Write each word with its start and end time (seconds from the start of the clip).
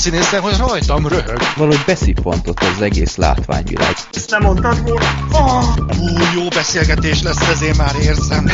színészen, 0.00 0.40
hogy 0.40 0.56
rajtam 0.58 1.06
röhög. 1.06 1.38
Valahogy 1.56 1.82
beszippantott 1.86 2.60
az 2.60 2.82
egész 2.82 3.16
látványvilág. 3.16 3.94
Ezt 4.12 4.30
nem 4.30 4.42
mondtad 4.42 4.82
volna? 4.82 5.06
Oh, 5.32 5.64
ú, 5.98 6.06
jó 6.34 6.48
beszélgetés 6.48 7.22
lesz, 7.22 7.48
ezért 7.48 7.76
már 7.76 7.94
érzem. 8.02 8.50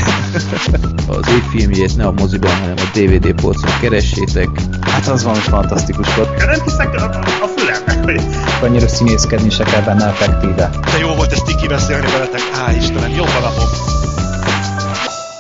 Az 1.09 1.29
év 1.29 1.43
filmjét 1.51 1.97
ne 1.97 2.07
a 2.07 2.13
moziban, 2.13 2.51
hanem 2.61 2.75
a 2.77 2.99
DVD 2.99 3.41
polcon 3.41 3.71
keressétek. 3.81 4.49
Hát 4.81 5.07
az 5.07 5.23
valami 5.23 5.43
fantasztikus 5.43 6.15
volt. 6.15 6.37
Nem 6.37 6.63
hiszek 6.65 6.95
a, 6.95 7.05
a 7.43 7.49
fülemnek, 7.57 8.05
hogy 8.05 8.21
Annyira 8.63 8.89
színészkedni 8.89 9.51
se 9.51 9.65
kell 9.65 9.83
benne 9.83 10.07
effektíve. 10.07 10.71
De 10.93 10.99
jó 10.99 11.15
volt 11.15 11.33
ezt 11.33 11.45
tiki 11.45 11.67
beszélni 11.67 12.07
veletek. 12.07 12.41
Á, 12.67 12.73
Istenem, 12.73 13.21
a 13.21 13.41
napom. 13.41 13.69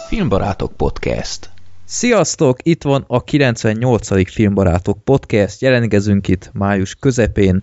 Filmbarátok 0.08 0.72
Podcast. 0.76 1.50
Sziasztok! 1.88 2.58
Itt 2.62 2.82
van 2.82 3.04
a 3.06 3.24
98. 3.24 4.30
Filmbarátok 4.30 5.04
Podcast. 5.04 5.60
Jelentkezünk 5.60 6.28
itt 6.28 6.50
május 6.52 6.94
közepén, 6.94 7.62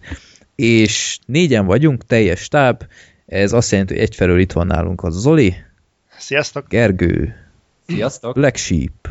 és 0.56 1.18
négyen 1.26 1.66
vagyunk, 1.66 2.06
teljes 2.06 2.40
stáb. 2.40 2.84
Ez 3.26 3.54
azt 3.54 3.72
jelenti, 3.72 3.94
hogy 3.94 4.02
egyfelől 4.04 4.40
itt 4.40 4.52
van 4.52 4.68
nálunk 4.68 5.02
a 5.02 5.10
Zoli, 5.10 5.56
Sziasztok. 6.18 6.68
Gergő, 6.68 7.36
Sziasztok! 7.88 8.34
Black 8.34 8.56
Sheep, 8.56 9.10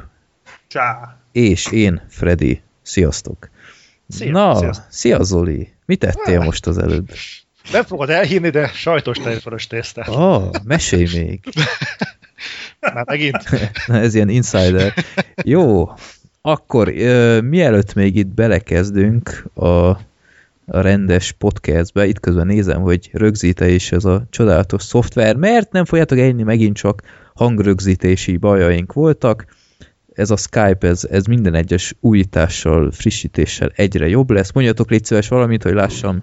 csá. 0.68 1.16
és 1.32 1.66
én, 1.72 2.02
Freddy. 2.08 2.62
Sziasztok! 2.82 3.50
Szia, 4.08 4.30
Na, 4.30 4.54
sziasztok. 4.56 4.86
szia 4.90 5.22
Zoli! 5.22 5.72
Mi 5.86 5.96
tettél 5.96 6.38
Ah. 6.38 6.44
most 6.44 6.66
az 6.66 6.78
előbb? 6.78 7.08
Nem 7.72 7.84
fogod 7.84 8.10
elhinni, 8.10 8.50
de 8.50 8.68
sajtos 8.68 9.18
tejfölös 9.18 9.66
tésztát. 9.66 10.08
Ah, 10.08 10.50
mesélj 10.64 11.06
még! 11.14 11.40
Már 12.94 13.04
megint. 13.06 13.38
Na, 13.86 13.94
ez 13.94 14.14
ilyen 14.14 14.28
insider. 14.28 14.94
Jó, 15.44 15.90
akkor 16.40 16.88
mielőtt 17.44 17.94
még 17.94 18.16
itt 18.16 18.34
belekezdünk 18.34 19.44
a, 19.54 19.66
a 19.66 19.98
rendes 20.66 21.32
podcastbe, 21.32 22.06
itt 22.06 22.20
közben 22.20 22.46
nézem, 22.46 22.80
hogy 22.80 23.10
rögzíte 23.12 23.68
is 23.68 23.92
ez 23.92 24.04
a 24.04 24.26
csodálatos 24.30 24.82
szoftver, 24.82 25.36
mert 25.36 25.72
nem 25.72 25.84
fogjátok 25.84 26.18
elhinni, 26.18 26.42
megint 26.42 26.76
csak 26.76 27.02
hangrögzítési 27.34 28.36
bajaink 28.36 28.92
voltak. 28.92 29.46
Ez 30.14 30.30
a 30.30 30.36
Skype, 30.36 30.88
ez, 30.88 31.04
ez 31.04 31.24
minden 31.24 31.54
egyes 31.54 31.94
újítással, 32.00 32.90
frissítéssel 32.90 33.72
egyre 33.74 34.08
jobb 34.08 34.30
lesz. 34.30 34.52
Mondjatok 34.52 34.90
légy 34.90 35.04
szíves 35.04 35.28
valamit, 35.28 35.62
hogy 35.62 35.74
lássam. 35.74 36.22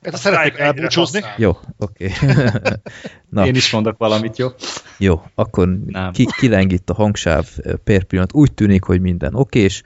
Ez 0.00 0.14
A 0.14 0.16
szeretnék 0.16 0.58
elbúcsúzni. 0.58 1.20
Jó, 1.36 1.56
oké. 1.78 2.10
Na. 3.28 3.46
Én 3.46 3.54
is 3.54 3.70
mondok 3.70 3.98
valamit, 3.98 4.38
jó? 4.38 4.48
Jó, 4.98 5.22
akkor 5.34 5.78
Nem. 5.86 6.12
ki, 6.12 6.26
kileng 6.38 6.72
itt 6.72 6.90
a 6.90 6.94
hangsáv 6.94 7.48
per 7.84 8.04
pillanat. 8.04 8.34
Úgy 8.34 8.52
tűnik, 8.52 8.84
hogy 8.84 9.00
minden 9.00 9.34
okés, 9.34 9.82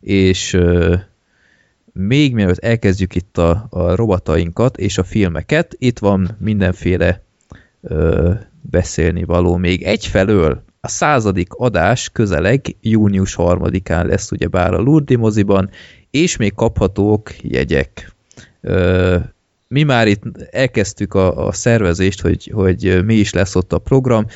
és 0.00 0.52
ö, 0.52 0.96
még 1.92 2.34
mielőtt 2.34 2.58
elkezdjük 2.58 3.14
itt 3.14 3.38
a, 3.38 3.66
a 3.70 3.94
robatainkat 3.94 4.76
és 4.76 4.98
a 4.98 5.04
filmeket, 5.04 5.74
itt 5.78 5.98
van 5.98 6.36
mindenféle 6.38 7.22
ö, 7.80 8.32
beszélni 8.60 9.24
való 9.24 9.56
még 9.56 9.82
egyfelől. 9.82 10.64
A 10.80 10.88
századik 10.88 11.52
adás 11.52 12.10
közeleg 12.12 12.76
június 12.80 13.34
harmadikán 13.34 14.06
lesz 14.06 14.30
ugyebár 14.30 14.74
a 14.74 14.80
Lurdi 14.80 15.16
moziban, 15.16 15.70
és 16.10 16.36
még 16.36 16.54
kaphatók 16.54 17.30
jegyek. 17.42 18.14
Ö, 18.60 19.18
mi 19.68 19.82
már 19.82 20.08
itt 20.08 20.22
elkezdtük 20.50 21.14
a, 21.14 21.46
a 21.46 21.52
szervezést, 21.52 22.20
hogy, 22.20 22.50
hogy 22.54 23.04
mi 23.04 23.14
is 23.14 23.32
lesz 23.32 23.54
ott 23.54 23.72
a 23.72 23.78
program. 23.78 24.26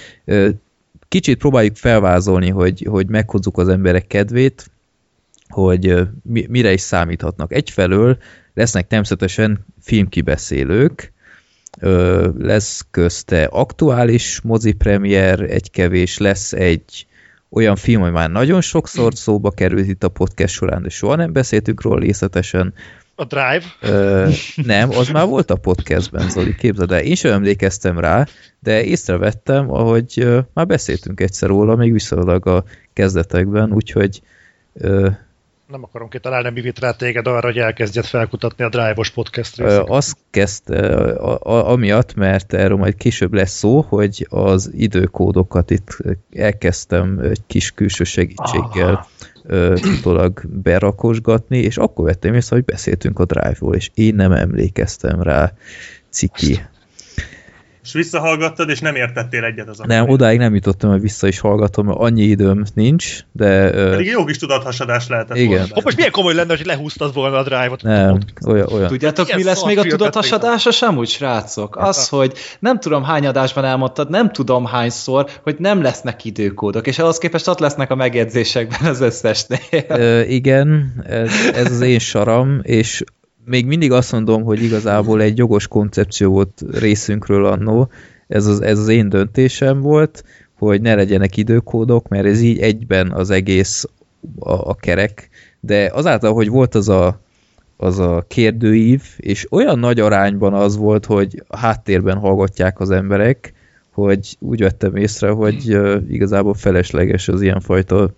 Kicsit 1.08 1.38
próbáljuk 1.38 1.76
felvázolni, 1.76 2.48
hogy, 2.48 2.86
hogy 2.90 3.08
meghozzuk 3.08 3.58
az 3.58 3.68
emberek 3.68 4.06
kedvét, 4.06 4.70
hogy 5.48 5.96
mire 6.22 6.72
is 6.72 6.80
számíthatnak. 6.80 7.52
Egyfelől 7.52 8.18
lesznek 8.54 8.86
természetesen 8.86 9.66
filmkibeszélők, 9.80 11.12
lesz 12.38 12.86
közte 12.90 13.44
aktuális 13.44 14.40
mozipremier, 14.40 15.40
egy 15.40 15.70
kevés, 15.70 16.18
lesz 16.18 16.52
egy 16.52 17.06
olyan 17.50 17.76
film, 17.76 18.00
hogy 18.00 18.12
már 18.12 18.30
nagyon 18.30 18.60
sokszor 18.60 19.14
szóba 19.14 19.50
került 19.50 19.86
itt 19.86 20.04
a 20.04 20.08
podcast 20.08 20.54
során, 20.54 20.82
de 20.82 20.88
soha 20.88 21.14
nem 21.14 21.32
beszéltünk 21.32 21.82
róla 21.82 21.98
részletesen, 21.98 22.74
A 23.20 23.24
Drive. 23.24 23.62
Ö, 23.80 24.28
nem, 24.54 24.90
az 24.90 25.08
már 25.08 25.26
volt 25.26 25.50
a 25.50 25.56
podcastben, 25.56 26.28
Zoli, 26.28 26.54
képzeld 26.54 26.92
el. 26.92 27.00
Én 27.00 27.14
sem 27.14 27.32
emlékeztem 27.32 27.98
rá, 27.98 28.26
de 28.58 28.84
észrevettem, 28.84 29.70
ahogy 29.70 30.12
ö, 30.16 30.38
már 30.54 30.66
beszéltünk 30.66 31.20
egyszer 31.20 31.48
róla, 31.48 31.76
még 31.76 31.92
viszonylag 31.92 32.46
a 32.46 32.64
kezdetekben, 32.92 33.72
úgyhogy 33.72 34.20
ö, 34.72 35.08
Nem 35.66 35.82
akarom 35.82 36.08
kitalálni, 36.08 36.50
mi 36.50 36.60
vitt 36.60 36.78
rá 36.78 36.90
téged 36.90 37.26
arra, 37.26 37.46
hogy 37.46 37.58
elkezdjed 37.58 38.04
felkutatni 38.04 38.64
a 38.64 38.68
Drive-os 38.68 39.10
podcast 39.10 39.56
részeket. 39.56 39.88
azt 39.88 40.16
kezdte, 40.30 40.96
a, 41.14 41.38
a, 41.42 41.70
amiatt, 41.70 42.14
mert 42.14 42.54
erről 42.54 42.76
majd 42.76 42.96
később 42.96 43.32
lesz 43.32 43.56
szó, 43.56 43.80
hogy 43.88 44.26
az 44.30 44.70
időkódokat 44.74 45.70
itt 45.70 45.96
elkezdtem 46.32 47.18
egy 47.18 47.42
kis 47.46 47.70
külső 47.70 48.04
segítséggel 48.04 48.90
ö, 48.90 49.28
utólag 49.98 50.40
berakosgatni, 50.46 51.58
és 51.58 51.76
akkor 51.76 52.04
vettem 52.04 52.34
észre, 52.34 52.56
hogy 52.56 52.64
beszéltünk 52.64 53.18
a 53.18 53.24
Drive-ról, 53.24 53.74
és 53.74 53.90
én 53.94 54.14
nem 54.14 54.32
emlékeztem 54.32 55.22
rá, 55.22 55.52
ciki. 56.10 56.60
És 57.82 57.92
visszahallgattad, 57.92 58.68
és 58.68 58.80
nem 58.80 58.94
értettél 58.94 59.44
egyet 59.44 59.68
az 59.68 59.78
Nem, 59.78 60.08
odáig 60.08 60.38
nem 60.38 60.54
jutottam, 60.54 60.90
hogy 60.90 61.00
vissza 61.00 61.26
is 61.26 61.38
hallgatom, 61.38 61.86
mert 61.86 61.98
annyi 61.98 62.22
időm 62.22 62.64
nincs, 62.74 63.18
de 63.32 63.74
ö, 63.74 63.90
Pedig 63.90 64.06
jó 64.06 64.24
kis 64.24 64.38
tudathasadás 64.38 65.08
lehetett 65.08 65.36
Igen. 65.36 65.48
volna. 65.48 65.66
Hopp, 65.70 65.84
most 65.84 65.96
milyen 65.96 66.10
komoly 66.10 66.34
lenne, 66.34 66.56
hogy 66.56 66.66
lehúztad 66.66 67.14
volna 67.14 67.36
a 67.36 67.42
Drive-ot? 67.42 67.82
nem, 67.82 68.18
olyan, 68.46 68.66
olyan. 68.72 68.88
Tudjátok, 68.88 69.26
Ilyen 69.26 69.38
mi 69.38 69.44
lesz 69.44 69.64
még 69.64 69.78
a 69.78 69.80
szarfilmet 69.80 69.98
tudathasadása 69.98 70.70
sem 70.70 70.96
úgy, 70.96 71.08
srácok? 71.08 71.76
Az, 71.76 72.08
hogy 72.08 72.32
nem 72.58 72.80
tudom 72.80 73.02
hány 73.02 73.26
adásban 73.26 73.64
elmondtad, 73.64 74.10
nem 74.10 74.32
tudom 74.32 74.64
hányszor, 74.64 75.26
hogy 75.42 75.56
nem 75.58 75.82
lesznek 75.82 76.24
időkódok, 76.24 76.86
és 76.86 76.98
ahhoz 76.98 77.18
képest 77.18 77.48
ott 77.48 77.58
lesznek 77.58 77.90
a 77.90 77.94
megjegyzésekben 77.94 78.90
az 78.90 79.00
összesnél. 79.00 79.84
Ö, 79.88 80.20
igen, 80.20 80.92
ez, 81.06 81.30
ez 81.54 81.72
az 81.72 81.80
én 81.80 81.98
saram, 81.98 82.60
és 82.62 83.04
még 83.44 83.66
mindig 83.66 83.92
azt 83.92 84.12
mondom, 84.12 84.42
hogy 84.42 84.62
igazából 84.62 85.22
egy 85.22 85.38
jogos 85.38 85.68
koncepció 85.68 86.30
volt 86.30 86.64
részünkről 86.72 87.46
annó, 87.46 87.90
ez 88.28 88.46
az, 88.46 88.60
ez 88.60 88.78
az 88.78 88.88
én 88.88 89.08
döntésem 89.08 89.80
volt, 89.80 90.24
hogy 90.58 90.80
ne 90.80 90.94
legyenek 90.94 91.36
időkódok, 91.36 92.08
mert 92.08 92.26
ez 92.26 92.40
így 92.40 92.58
egyben 92.58 93.10
az 93.10 93.30
egész 93.30 93.84
a, 94.38 94.52
a 94.52 94.74
kerek, 94.74 95.28
de 95.60 95.90
azáltal, 95.94 96.32
hogy 96.32 96.48
volt 96.48 96.74
az 96.74 96.88
a, 96.88 97.20
az 97.76 97.98
a 97.98 98.24
kérdőív, 98.28 99.02
és 99.16 99.46
olyan 99.50 99.78
nagy 99.78 100.00
arányban 100.00 100.54
az 100.54 100.76
volt, 100.76 101.06
hogy 101.06 101.42
a 101.46 101.56
háttérben 101.56 102.18
hallgatják 102.18 102.80
az 102.80 102.90
emberek, 102.90 103.52
hogy 103.90 104.36
úgy 104.38 104.60
vettem 104.60 104.96
észre, 104.96 105.30
hogy 105.30 105.78
igazából 106.08 106.54
felesleges 106.54 107.28
az 107.28 107.42
ilyenfajta 107.42 108.10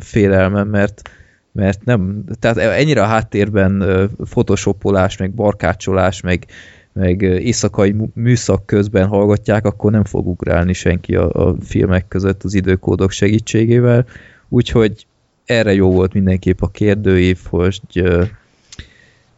félelmem, 0.00 0.68
mert 0.68 1.10
mert 1.58 1.84
nem, 1.84 2.24
tehát 2.38 2.56
ennyire 2.56 3.02
a 3.02 3.06
háttérben 3.06 3.84
photoshopolás, 4.24 5.16
meg 5.16 5.30
barkácsolás, 5.30 6.20
meg, 6.20 6.46
meg 6.92 7.22
éjszakai 7.22 7.90
mű- 7.90 8.14
műszak 8.14 8.66
közben 8.66 9.06
hallgatják, 9.06 9.66
akkor 9.66 9.90
nem 9.90 10.04
fog 10.04 10.26
ugrálni 10.26 10.72
senki 10.72 11.16
a, 11.16 11.48
a 11.48 11.54
filmek 11.60 12.08
között 12.08 12.42
az 12.42 12.54
időkódok 12.54 13.10
segítségével, 13.10 14.06
úgyhogy 14.48 15.06
erre 15.44 15.74
jó 15.74 15.92
volt 15.92 16.12
mindenképp 16.12 16.60
a 16.60 16.68
kérdőív, 16.68 17.38
hogy 17.48 18.02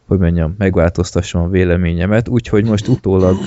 hogy 0.07 0.19
mondjam, 0.19 0.55
megváltoztassam 0.57 1.41
a 1.41 1.49
véleményemet, 1.49 2.27
úgyhogy 2.27 2.65
most 2.65 2.87
utólag 2.87 3.37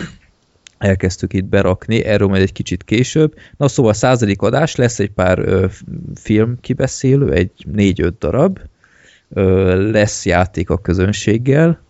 elkezdtük 0.78 1.32
itt 1.32 1.44
berakni, 1.44 2.04
erről 2.04 2.28
majd 2.28 2.42
egy 2.42 2.52
kicsit 2.52 2.84
később. 2.84 3.34
Na 3.56 3.68
szóval 3.68 3.90
a 3.90 3.94
századik 3.94 4.42
adás, 4.42 4.74
lesz 4.74 4.98
egy 4.98 5.10
pár 5.10 5.38
ö, 5.38 5.66
film 6.14 6.56
kibeszélő, 6.60 7.32
egy 7.32 7.52
négy-öt 7.72 8.18
darab, 8.18 8.58
lesz 9.74 10.26
játék 10.26 10.70
a 10.70 10.78
közönséggel, 10.78 11.82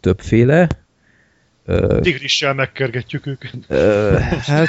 többféle. 0.00 0.68
Tigrissel 2.00 2.54
megkergetjük 2.54 3.26
őket. 3.26 3.54
ö, 3.68 4.16
hát 4.20 4.68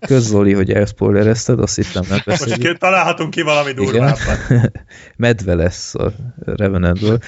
közzoli, 0.00 0.52
hogy 0.54 0.72
elspoilerezted, 0.72 1.60
azt 1.60 1.76
hittem 1.76 2.02
nem 2.08 2.12
Most 2.12 2.24
beszéljük. 2.26 2.66
ki- 2.72 2.76
találhatunk 2.78 3.30
ki 3.30 3.42
valami 3.42 3.72
durvábbat. 3.72 4.18
Medve 5.16 5.54
lesz 5.54 5.94
a 5.94 6.12
Revenantből. 6.44 7.18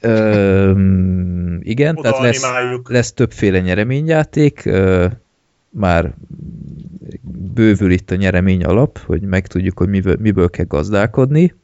Ö, 0.00 0.70
igen, 1.60 1.96
Oda 1.96 2.10
tehát 2.10 2.24
lesz, 2.24 2.42
animáljuk. 2.44 2.90
lesz 2.90 3.12
többféle 3.12 3.60
nyereményjáték, 3.60 4.64
ö, 4.64 5.06
már 5.70 6.12
bővül 7.54 7.90
itt 7.90 8.10
a 8.10 8.14
nyeremény 8.14 8.64
alap, 8.64 8.98
hogy 8.98 9.20
megtudjuk, 9.22 9.78
hogy 9.78 9.88
miből, 9.88 10.16
miből 10.18 10.50
kell 10.50 10.64
gazdálkodni, 10.68 11.54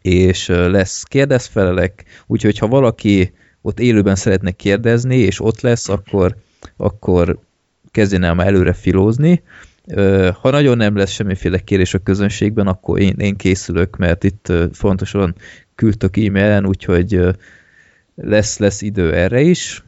és 0.00 0.46
lesz 0.46 1.02
kérdezfelelek, 1.02 2.04
úgyhogy 2.26 2.58
ha 2.58 2.66
valaki 2.66 3.32
ott 3.62 3.80
élőben 3.80 4.14
szeretne 4.14 4.50
kérdezni, 4.50 5.16
és 5.16 5.40
ott 5.40 5.60
lesz, 5.60 5.88
akkor, 5.88 6.36
akkor 6.76 7.38
kezdjen 7.90 8.22
el 8.22 8.34
már 8.34 8.46
előre 8.46 8.72
filózni. 8.72 9.42
Ha 10.40 10.50
nagyon 10.50 10.76
nem 10.76 10.96
lesz 10.96 11.10
semmiféle 11.10 11.58
kérés 11.58 11.94
a 11.94 11.98
közönségben, 11.98 12.66
akkor 12.66 13.00
én, 13.00 13.14
én 13.18 13.36
készülök, 13.36 13.96
mert 13.96 14.24
itt 14.24 14.52
fontosan 14.72 15.34
küldtök 15.74 16.16
e-mailen, 16.16 16.66
úgyhogy 16.66 17.20
lesz, 18.14 18.58
lesz 18.58 18.82
idő 18.82 19.14
erre 19.14 19.40
is. 19.40 19.82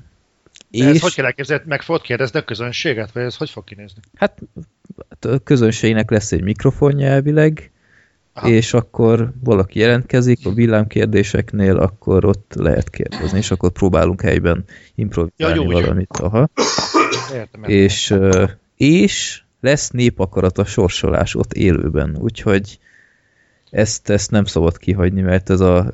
És... 0.70 0.85
Ez 0.85 1.00
hogy 1.00 1.14
kell 1.14 1.25
elképzelni? 1.25 1.64
Meg 1.67 1.82
fogod 1.82 2.02
kérdezni 2.02 2.38
a 2.38 2.44
közönséget? 2.44 3.12
Vagy 3.12 3.23
ez 3.23 3.37
hogy 3.37 3.50
fog 3.50 3.64
kinézni? 3.64 4.00
Hát 4.14 4.43
a 5.20 5.38
közönségnek 5.38 6.11
lesz 6.11 6.32
egy 6.32 6.43
mikrofonja 6.43 7.06
elvileg, 7.06 7.70
Aha. 8.37 8.49
és 8.49 8.75
akkor 8.75 9.33
valaki 9.44 9.79
jelentkezik 9.79 10.47
a 10.47 10.53
villámkérdéseknél, 10.53 11.77
akkor 11.77 12.25
ott 12.25 12.53
lehet 12.55 12.91
kérdezni, 12.91 13.38
és 13.38 13.50
akkor 13.50 13.71
próbálunk 13.71 14.21
helyben 14.21 14.65
improvizálni 14.94 15.62
ja, 15.62 15.71
jó, 15.71 15.81
valamit. 15.81 16.17
Aha. 16.19 16.49
Értem, 17.35 17.65
és, 17.65 18.15
és 18.77 19.43
lesz 19.61 19.91
népakarat 19.91 20.59
a 20.59 20.65
sorsolás 20.65 21.35
ott 21.35 21.53
élőben, 21.53 22.17
úgyhogy 22.21 22.79
ezt, 23.71 24.11
ezt 24.11 24.31
nem 24.31 24.44
szabad 24.44 24.79
kihagyni, 24.79 25.21
mert 25.21 25.50
ez 25.50 25.61
a 25.61 25.93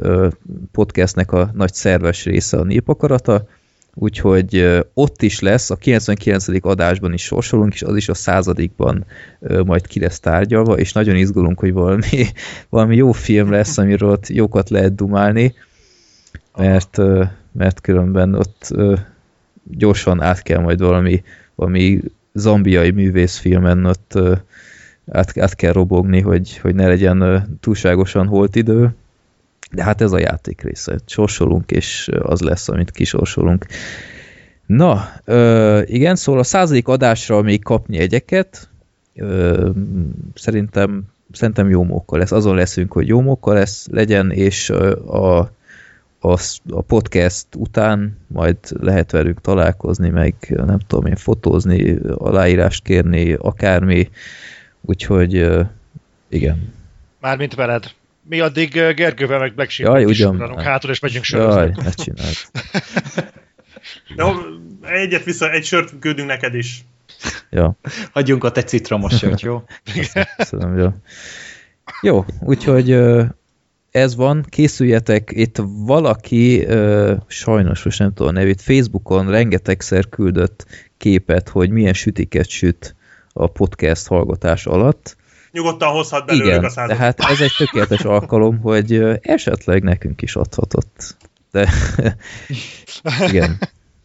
podcastnek 0.73 1.33
a 1.33 1.51
nagy 1.55 1.75
szerves 1.75 2.25
része 2.25 2.59
a 2.59 2.65
népakarata, 2.65 3.47
úgyhogy 3.95 4.81
ott 4.95 5.23
is 5.23 5.41
lesz, 5.41 5.71
a 5.71 5.77
99. 5.77 6.47
adásban 6.61 7.13
is 7.13 7.23
sorsolunk, 7.23 7.75
és 7.75 7.83
az 7.83 7.97
is 7.97 8.09
a 8.09 8.15
századikban 8.15 9.05
majd 9.65 9.87
ki 9.87 10.01
lesz 10.01 10.21
tárgyalva, 10.21 10.79
és 10.79 10.93
nagyon 10.93 11.17
izgulunk, 11.17 11.59
hogy 11.59 11.73
valami, 11.73 12.27
valami 12.71 12.97
jó 12.97 13.13
film 13.13 13.51
lesz, 13.51 13.79
amiről 13.79 14.11
ott 14.11 14.29
jókat 14.29 14.71
lehet 14.71 14.95
dumálni, 14.95 15.55
mert, 16.57 16.99
mert 17.53 17.81
különben 17.81 18.35
ott 18.35 18.75
gyorsan 19.65 20.21
át 20.21 20.43
kell 20.43 20.61
majd 20.61 20.81
valami, 20.81 21.23
valami 21.55 22.01
zombiai 22.33 22.91
művészfilmen 22.91 23.85
ott 23.85 24.19
át, 25.07 25.39
át 25.39 25.55
kell 25.55 25.73
robogni, 25.73 26.21
hogy, 26.21 26.59
hogy 26.59 26.75
ne 26.75 26.87
legyen 26.87 27.49
túlságosan 27.61 28.27
holt 28.27 28.57
idő, 28.57 28.95
de 29.71 29.83
hát 29.83 30.01
ez 30.01 30.13
a 30.13 30.19
játék 30.19 30.63
része. 30.63 30.99
Sorsolunk, 31.07 31.71
és 31.71 32.11
az 32.23 32.41
lesz, 32.41 32.69
amit 32.69 32.91
kisorsolunk. 32.91 33.67
Na, 34.67 35.09
ö, 35.25 35.81
igen, 35.85 36.17
szóval 36.17 36.41
a 36.41 36.45
századik 36.45 36.89
adásra 36.89 37.43
még 37.43 37.63
kapni 37.63 37.99
egyeket. 37.99 38.69
Ö, 39.15 39.71
szerintem, 40.35 41.03
szerintem 41.33 41.71
jó 41.71 41.83
mókkal 41.83 42.19
lesz. 42.19 42.33
Azon 42.33 42.55
leszünk, 42.55 42.93
hogy 42.93 43.07
jó 43.07 43.21
mókkal 43.21 43.55
lesz, 43.55 43.87
legyen, 43.91 44.31
és 44.31 44.71
a, 44.71 45.39
a, 46.21 46.39
a 46.69 46.83
podcast 46.87 47.47
után 47.57 48.19
majd 48.27 48.57
lehet 48.81 49.11
velük 49.11 49.41
találkozni, 49.41 50.09
meg 50.09 50.35
nem 50.49 50.79
tudom 50.79 51.07
én, 51.07 51.17
fotózni, 51.17 51.99
aláírást 52.15 52.85
kérni, 52.85 53.33
akármi. 53.33 54.11
Úgyhogy 54.81 55.49
igen. 56.29 56.73
Mármint 57.21 57.55
veled 57.55 57.85
mi 58.23 58.41
addig 58.41 58.73
Gergővel 58.73 59.39
meg 59.39 59.55
Black 59.55 59.71
Sheep 59.71 60.09
is 60.09 60.25
hátul, 60.57 60.91
és 60.91 61.01
megyünk 61.01 61.25
sörözni. 61.25 61.61
Jaj, 61.61 61.73
ne 61.77 61.91
csináld. 61.91 62.37
Jó, 64.17 64.29
egyet 64.83 65.25
vissza, 65.25 65.51
egy 65.51 65.65
sört 65.65 65.99
küldünk 65.99 66.29
neked 66.29 66.55
is. 66.55 66.85
Ja. 67.51 67.77
Hagyjunk 68.13 68.45
ott 68.45 68.57
egy 68.57 68.69
citromos 68.69 69.19
sört, 69.19 69.41
jó? 69.41 69.63
Köszönöm, 70.37 70.79
jó. 70.79 70.89
Jó, 72.01 72.25
úgyhogy 72.41 72.99
ez 73.91 74.17
van, 74.17 74.45
készüljetek, 74.49 75.31
itt 75.35 75.63
valaki, 75.65 76.67
sajnos 77.27 77.83
most 77.83 77.99
nem 77.99 78.13
tudom 78.15 78.29
a 78.29 78.39
nevét, 78.39 78.61
Facebookon 78.61 79.31
rengetegszer 79.31 80.09
küldött 80.09 80.67
képet, 80.99 81.49
hogy 81.49 81.71
milyen 81.71 81.93
sütiket 81.93 82.49
süt 82.49 82.95
a 83.33 83.47
podcast 83.47 84.07
hallgatás 84.07 84.67
alatt, 84.67 85.17
nyugodtan 85.53 85.89
hozhat 85.93 86.27
belőlük 86.27 86.47
Igen, 86.47 86.65
a 86.65 86.69
százat. 86.69 86.97
tehát 86.97 87.21
ez 87.21 87.41
egy 87.41 87.55
tökéletes 87.59 88.05
alkalom, 88.05 88.59
hogy 88.59 89.19
esetleg 89.21 89.83
nekünk 89.83 90.23
is 90.23 90.37
adhatott. 90.37 91.17
De 91.51 91.69
igen, 93.29 93.59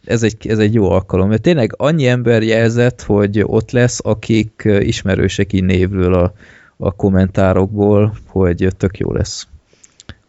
ez 0.06 0.24
egy, 0.24 0.48
ez 0.48 0.60
egy 0.60 0.74
jó 0.74 0.92
alkalom. 0.92 1.30
Mert 1.30 1.42
tényleg 1.42 1.74
annyi 1.78 2.08
ember 2.08 2.44
jelzett, 2.44 3.02
hogy 3.02 3.42
ott 3.44 3.72
lesz, 3.72 4.00
akik 4.04 4.62
ismerősek 4.80 5.54
így 5.54 5.64
névről 5.64 6.14
a, 6.14 6.34
a 6.78 6.92
kommentárokból, 6.92 8.18
hogy 8.28 8.68
tök 8.78 8.98
jó 8.98 9.14
lesz. 9.14 9.48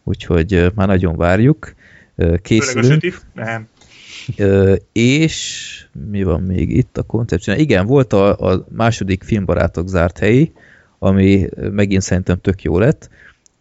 Úgyhogy 0.03 0.71
már 0.75 0.87
nagyon 0.87 1.15
várjuk. 1.15 1.73
Készülünk. 2.41 3.21
Nem. 3.33 3.67
És 4.91 5.67
mi 6.09 6.23
van 6.23 6.41
még 6.41 6.69
itt 6.75 6.97
a 6.97 7.03
koncepció? 7.03 7.53
Igen, 7.53 7.85
volt 7.85 8.13
a, 8.13 8.51
a 8.51 8.65
második 8.69 9.23
filmbarátok 9.23 9.87
zárt 9.87 10.17
helyi, 10.17 10.53
ami 10.99 11.49
megint 11.71 12.01
szerintem 12.01 12.41
tök 12.41 12.61
jó 12.61 12.79
lett, 12.79 13.09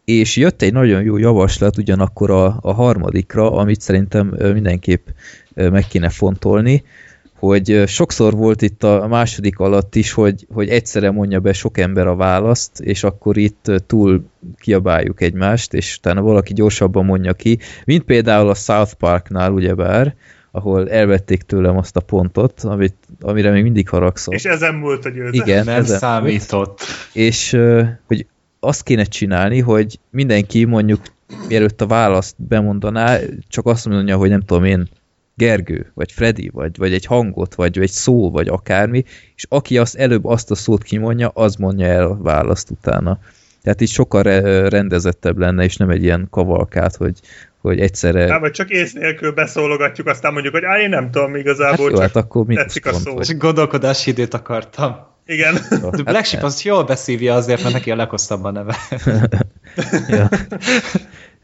és 0.05 0.37
jött 0.37 0.62
egy 0.62 0.73
nagyon 0.73 1.02
jó 1.02 1.17
javaslat 1.17 1.79
ugyanakkor 1.79 2.31
a, 2.31 2.58
a 2.61 2.73
harmadikra, 2.73 3.52
amit 3.52 3.81
szerintem 3.81 4.26
mindenképp 4.52 5.06
meg 5.55 5.87
kéne 5.87 6.08
fontolni, 6.08 6.85
hogy 7.38 7.82
sokszor 7.87 8.32
volt 8.32 8.62
itt 8.62 8.82
a 8.82 9.06
második 9.08 9.58
alatt 9.58 9.94
is, 9.94 10.12
hogy, 10.12 10.46
hogy 10.52 10.69
egyszerre 10.69 11.11
mondja 11.11 11.40
be 11.40 11.52
sok 11.52 11.79
ember 11.79 12.06
a 12.06 12.17
választ, 12.17 12.81
és 12.81 13.02
akkor 13.05 13.37
itt 13.37 13.73
túl 13.87 14.25
kiabáljuk 14.56 15.20
egymást, 15.20 15.75
és 15.75 15.96
utána 15.96 16.23
valaki 16.23 16.52
gyorsabban 16.52 17.05
mondja 17.05 17.32
ki, 17.32 17.58
mint 17.85 18.05
például 18.05 18.49
a 18.49 18.55
South 18.55 18.93
Parknál, 18.93 19.52
ugyebár, 19.52 20.14
ahol 20.50 20.91
elvették 20.91 21.43
tőlem 21.43 21.77
azt 21.77 21.97
a 21.97 22.00
pontot, 22.00 22.61
amit, 22.61 22.95
amire 23.21 23.50
még 23.50 23.62
mindig 23.62 23.89
haragszom. 23.89 24.35
És 24.35 24.45
ezen 24.45 24.75
múlt 24.75 25.05
a 25.05 25.09
győzelem. 25.09 25.33
Igen, 25.33 25.65
nem 25.65 25.81
ezen 25.81 25.99
számított. 25.99 26.67
Múlt. 26.81 26.81
És 27.12 27.59
hogy 28.06 28.27
azt 28.61 28.83
kéne 28.83 29.05
csinálni, 29.05 29.61
hogy 29.61 29.99
mindenki 30.11 30.65
mondjuk 30.65 31.00
mielőtt 31.49 31.81
a 31.81 31.87
választ 31.87 32.35
bemondaná, 32.37 33.19
csak 33.49 33.67
azt 33.67 33.89
mondja, 33.89 34.17
hogy 34.17 34.31
nem 34.31 34.41
tudom 34.41 34.65
én, 34.65 34.89
Gergő, 35.35 35.91
vagy 35.95 36.12
Freddy, 36.12 36.50
vagy, 36.53 36.77
vagy 36.77 36.93
egy 36.93 37.05
hangot, 37.05 37.55
vagy 37.55 37.79
egy 37.79 37.91
szó, 37.91 38.31
vagy 38.31 38.49
akármi, 38.49 39.05
és 39.37 39.47
aki 39.49 39.79
azt 39.79 39.95
előbb 39.95 40.25
azt 40.25 40.50
a 40.50 40.55
szót 40.55 40.83
kimondja, 40.83 41.29
az 41.29 41.55
mondja 41.55 41.87
el 41.87 42.05
a 42.05 42.17
választ 42.23 42.71
utána. 42.71 43.19
Tehát 43.62 43.81
így 43.81 43.89
sokkal 43.89 44.23
rendezettebb 44.69 45.39
lenne, 45.39 45.65
és 45.65 45.77
nem 45.77 45.91
egy 45.91 46.03
ilyen 46.03 46.27
kavalkát, 46.31 46.97
hogy 46.97 47.21
hogy 47.60 47.81
egyszerre... 47.81 48.32
Hát, 48.32 48.40
vagy 48.40 48.50
csak 48.50 48.70
ész 48.70 48.93
nélkül 48.93 49.32
beszólogatjuk, 49.32 50.06
aztán 50.06 50.32
mondjuk, 50.32 50.55
hogy 50.55 50.64
á, 50.64 50.81
én 50.81 50.88
nem 50.88 51.10
tudom 51.10 51.34
igazából, 51.34 51.70
hát 51.70 51.78
jó, 51.78 51.88
csak 51.88 52.00
hát 52.00 52.16
akkor 52.16 52.46
mit 52.46 52.56
tetszik 52.56 52.87
a 52.87 52.93
szó. 52.93 53.20
Csak 53.20 53.37
gondolkodási 53.37 54.10
időt 54.10 54.34
akartam. 54.34 55.06
Igen. 55.26 55.55
De 55.70 56.02
Black 56.02 56.25
Sheep 56.25 56.43
az 56.43 56.62
jól 56.62 56.84
beszívja 56.84 57.34
azért, 57.34 57.62
mert 57.62 57.75
neki 57.75 57.90
a 57.90 57.96
leghosszabb 57.96 58.44
a 58.44 58.50
neve. 58.50 58.76
ja. 60.09 60.28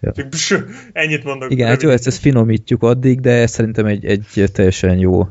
Ja. 0.00 0.12
Csak 0.48 0.68
ennyit 0.92 1.24
mondok. 1.24 1.50
Igen, 1.50 1.68
hát 1.68 1.82
jó, 1.82 1.90
ezt, 1.90 2.06
ezt 2.06 2.20
finomítjuk 2.20 2.82
addig, 2.82 3.20
de 3.20 3.46
szerintem 3.46 3.86
egy, 3.86 4.04
egy 4.04 4.44
teljesen 4.52 4.98
jó, 4.98 5.28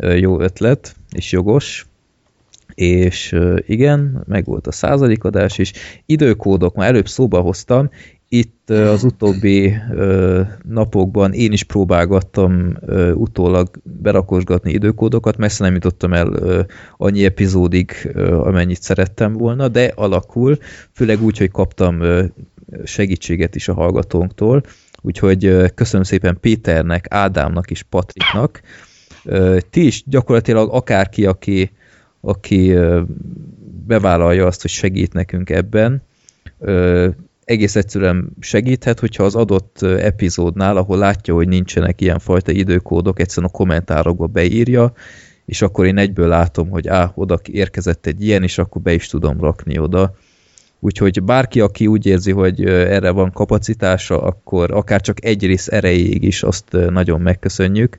jó 0.00 0.40
ötlet, 0.40 0.94
és 1.10 1.32
jogos. 1.32 1.86
És 2.74 3.36
igen, 3.58 4.22
meg 4.26 4.44
volt 4.44 4.66
a 4.66 4.72
századik 4.72 5.24
adás 5.24 5.58
is. 5.58 5.72
Időkódok, 6.06 6.74
már 6.74 6.88
előbb 6.88 7.08
szóba 7.08 7.40
hoztam, 7.40 7.90
itt 8.28 8.70
az 8.70 9.04
utóbbi 9.04 9.74
napokban 10.68 11.32
én 11.32 11.52
is 11.52 11.62
próbálgattam 11.62 12.76
utólag 13.14 13.68
berakosgatni 13.82 14.72
időkódokat, 14.72 15.36
messze 15.36 15.64
nem 15.64 15.74
jutottam 15.74 16.12
el 16.12 16.28
annyi 16.96 17.24
epizódig, 17.24 18.10
amennyit 18.30 18.82
szerettem 18.82 19.32
volna, 19.32 19.68
de 19.68 19.92
alakul, 19.94 20.58
főleg 20.92 21.22
úgy, 21.22 21.38
hogy 21.38 21.50
kaptam 21.50 22.02
segítséget 22.84 23.54
is 23.54 23.68
a 23.68 23.74
hallgatónktól, 23.74 24.62
úgyhogy 25.02 25.72
köszönöm 25.74 26.04
szépen 26.04 26.38
Péternek, 26.40 27.06
Ádámnak 27.08 27.70
és 27.70 27.82
Patriknak. 27.82 28.60
Ti 29.70 29.86
is 29.86 30.02
gyakorlatilag 30.06 30.68
akárki, 30.72 31.26
aki, 31.26 31.70
aki 32.20 32.74
bevállalja 33.86 34.46
azt, 34.46 34.62
hogy 34.62 34.70
segít 34.70 35.12
nekünk 35.12 35.50
ebben, 35.50 36.02
egész 37.46 37.76
egyszerűen 37.76 38.36
segíthet, 38.40 39.00
hogyha 39.00 39.24
az 39.24 39.34
adott 39.34 39.82
epizódnál, 39.82 40.76
ahol 40.76 40.98
látja, 40.98 41.34
hogy 41.34 41.48
nincsenek 41.48 42.00
ilyenfajta 42.00 42.52
időkódok, 42.52 43.20
egyszerűen 43.20 43.50
a 43.52 43.56
kommentárokba 43.56 44.26
beírja, 44.26 44.92
és 45.44 45.62
akkor 45.62 45.86
én 45.86 45.98
egyből 45.98 46.28
látom, 46.28 46.68
hogy 46.68 46.88
á, 46.88 47.12
oda 47.14 47.40
érkezett 47.50 48.06
egy 48.06 48.24
ilyen, 48.24 48.42
és 48.42 48.58
akkor 48.58 48.82
be 48.82 48.92
is 48.92 49.06
tudom 49.08 49.40
rakni 49.40 49.78
oda. 49.78 50.14
Úgyhogy 50.80 51.22
bárki, 51.22 51.60
aki 51.60 51.86
úgy 51.86 52.06
érzi, 52.06 52.32
hogy 52.32 52.64
erre 52.64 53.10
van 53.10 53.32
kapacitása, 53.32 54.22
akkor 54.22 54.70
akár 54.70 55.00
csak 55.00 55.24
egy 55.24 55.46
rész 55.46 55.68
erejéig 55.68 56.22
is 56.22 56.42
azt 56.42 56.76
nagyon 56.90 57.20
megköszönjük, 57.20 57.98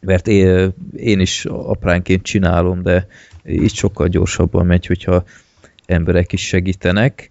mert 0.00 0.28
én, 0.28 1.20
is 1.20 1.44
apránként 1.44 2.22
csinálom, 2.22 2.82
de 2.82 3.06
így 3.46 3.74
sokkal 3.74 4.08
gyorsabban 4.08 4.66
megy, 4.66 4.86
hogyha 4.86 5.24
emberek 5.86 6.32
is 6.32 6.46
segítenek. 6.46 7.30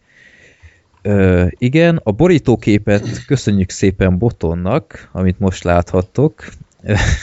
Ö, 1.08 1.46
igen, 1.58 2.00
a 2.04 2.12
borítóképet 2.12 3.26
köszönjük 3.26 3.70
szépen 3.70 4.18
Botonnak, 4.18 5.10
amit 5.12 5.40
most 5.40 5.64
láthattok. 5.64 6.48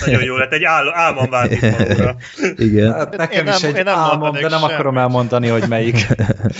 Nagyon 0.05 0.23
jó 0.23 0.37
lett, 0.37 0.53
egy 0.53 0.64
ál, 0.64 0.95
álmom 0.95 1.31
vált 1.31 1.53
Igen. 2.57 2.93
Hát 2.93 3.17
nekem 3.17 3.47
én 3.47 3.53
is 3.53 3.61
nem, 3.61 3.71
egy 3.71 3.76
én 3.76 3.85
nem 3.85 3.99
álmom, 3.99 4.33
de 4.33 4.41
nem 4.41 4.50
sem. 4.50 4.62
akarom 4.62 4.99
elmondani, 4.99 5.49
hogy 5.49 5.69
melyik. 5.69 6.07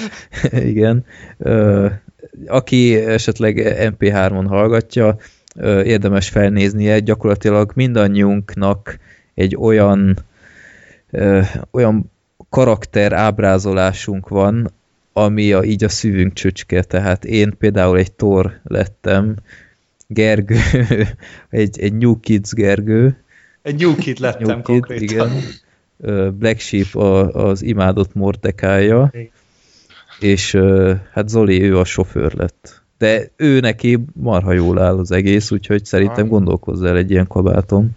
igen. 0.73 1.05
Ö, 1.39 1.87
aki 2.47 2.97
esetleg 2.97 3.57
MP3-on 3.99 4.45
hallgatja, 4.49 5.17
érdemes 5.85 6.29
felnéznie, 6.29 6.99
gyakorlatilag 6.99 7.73
mindannyiunknak 7.75 8.99
egy 9.35 9.57
olyan 9.57 10.17
olyan 11.71 12.13
karakter 12.51 13.13
ábrázolásunk 13.13 14.29
van, 14.29 14.71
ami 15.17 15.53
a, 15.53 15.65
így 15.65 15.85
a 15.85 15.89
szívünk 15.89 16.33
csücske, 16.33 16.83
tehát 16.83 17.25
én 17.25 17.57
például 17.59 17.99
egy 17.99 18.13
Thor 18.13 18.61
lettem, 18.65 19.37
Gergő, 20.07 20.59
egy, 21.51 21.81
egy 21.81 21.93
New 21.93 22.21
Kids 22.21 22.53
Gergő. 22.53 23.25
Egy 23.63 23.81
New 23.81 23.95
Kid 23.95 24.19
lettem 24.19 24.47
New 24.47 24.57
Kid, 24.57 24.65
konkrétan. 24.65 25.31
Igen. 25.31 26.39
Black 26.39 26.59
Sheep 26.59 26.95
a, 26.95 27.33
az 27.33 27.63
imádott 27.63 28.15
Mordekája, 28.15 29.13
és 30.21 30.59
hát 31.13 31.29
Zoli 31.29 31.63
ő 31.63 31.79
a 31.79 31.85
sofőr 31.85 32.33
lett. 32.33 32.83
De 32.99 33.31
ő 33.37 33.61
neki 33.61 34.05
marha 34.13 34.53
jól 34.53 34.79
áll 34.79 34.99
az 34.99 35.11
egész, 35.11 35.51
úgyhogy 35.51 35.85
szerintem 35.85 36.29
gondolkozz 36.29 36.83
el 36.83 36.97
egy 36.97 37.11
ilyen 37.11 37.27
kabáton. 37.27 37.91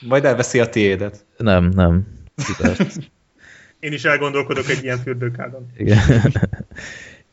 Majd 0.00 0.24
elveszi 0.24 0.60
a 0.60 0.68
tiédet. 0.68 1.24
Nem, 1.36 1.68
nem. 1.74 2.06
Én 3.84 3.92
is 3.92 4.04
elgondolkodok 4.04 4.68
egy 4.68 4.82
ilyen 4.82 4.98
fürdőkádon. 4.98 5.66
Igen. 5.76 5.98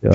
ja. 0.01 0.11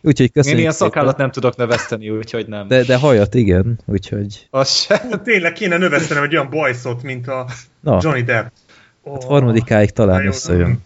Úgyhogy 0.00 0.32
köszönjük 0.32 0.58
Én 0.58 0.58
ilyen 0.58 0.72
szakállat 0.72 1.16
nem 1.16 1.30
tudok 1.30 1.56
növeszteni, 1.56 2.10
úgyhogy 2.10 2.46
nem. 2.46 2.68
De, 2.68 2.82
de 2.82 2.96
hajat 2.96 3.34
igen, 3.34 3.78
úgyhogy... 3.84 4.46
Az 4.50 4.70
se. 4.70 4.98
Hú, 4.98 5.22
tényleg 5.22 5.52
kéne 5.52 5.76
növesztenem 5.76 6.22
egy 6.22 6.34
olyan 6.34 6.50
bajszot, 6.50 7.02
mint 7.02 7.28
a 7.28 7.46
Na. 7.80 7.98
Johnny 8.02 8.22
Depp. 8.22 8.46
Oh, 9.02 9.12
hát 9.12 9.24
harmadikáig 9.24 9.90
talán 9.90 10.26
összejön. 10.26 10.82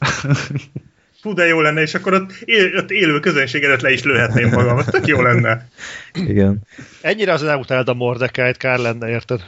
Fú, 1.20 1.32
de 1.32 1.46
jó 1.46 1.60
lenne, 1.60 1.80
és 1.80 1.94
akkor 1.94 2.12
ott, 2.12 2.32
él, 2.44 2.76
ott 2.76 2.90
élő 2.90 3.20
közönség 3.20 3.64
előtt 3.64 3.80
le 3.80 3.92
is 3.92 4.02
lőhetném 4.02 4.48
magam, 4.48 4.76
az 4.76 4.84
tök 4.84 5.06
jó 5.06 5.22
lenne. 5.22 5.68
Igen. 6.28 6.58
Ennyire 7.00 7.32
az 7.32 7.42
nem 7.42 7.58
utáld 7.58 7.88
a 7.88 7.94
Mordekájt, 7.94 8.56
kár 8.56 8.78
lenne, 8.78 9.08
érted? 9.08 9.40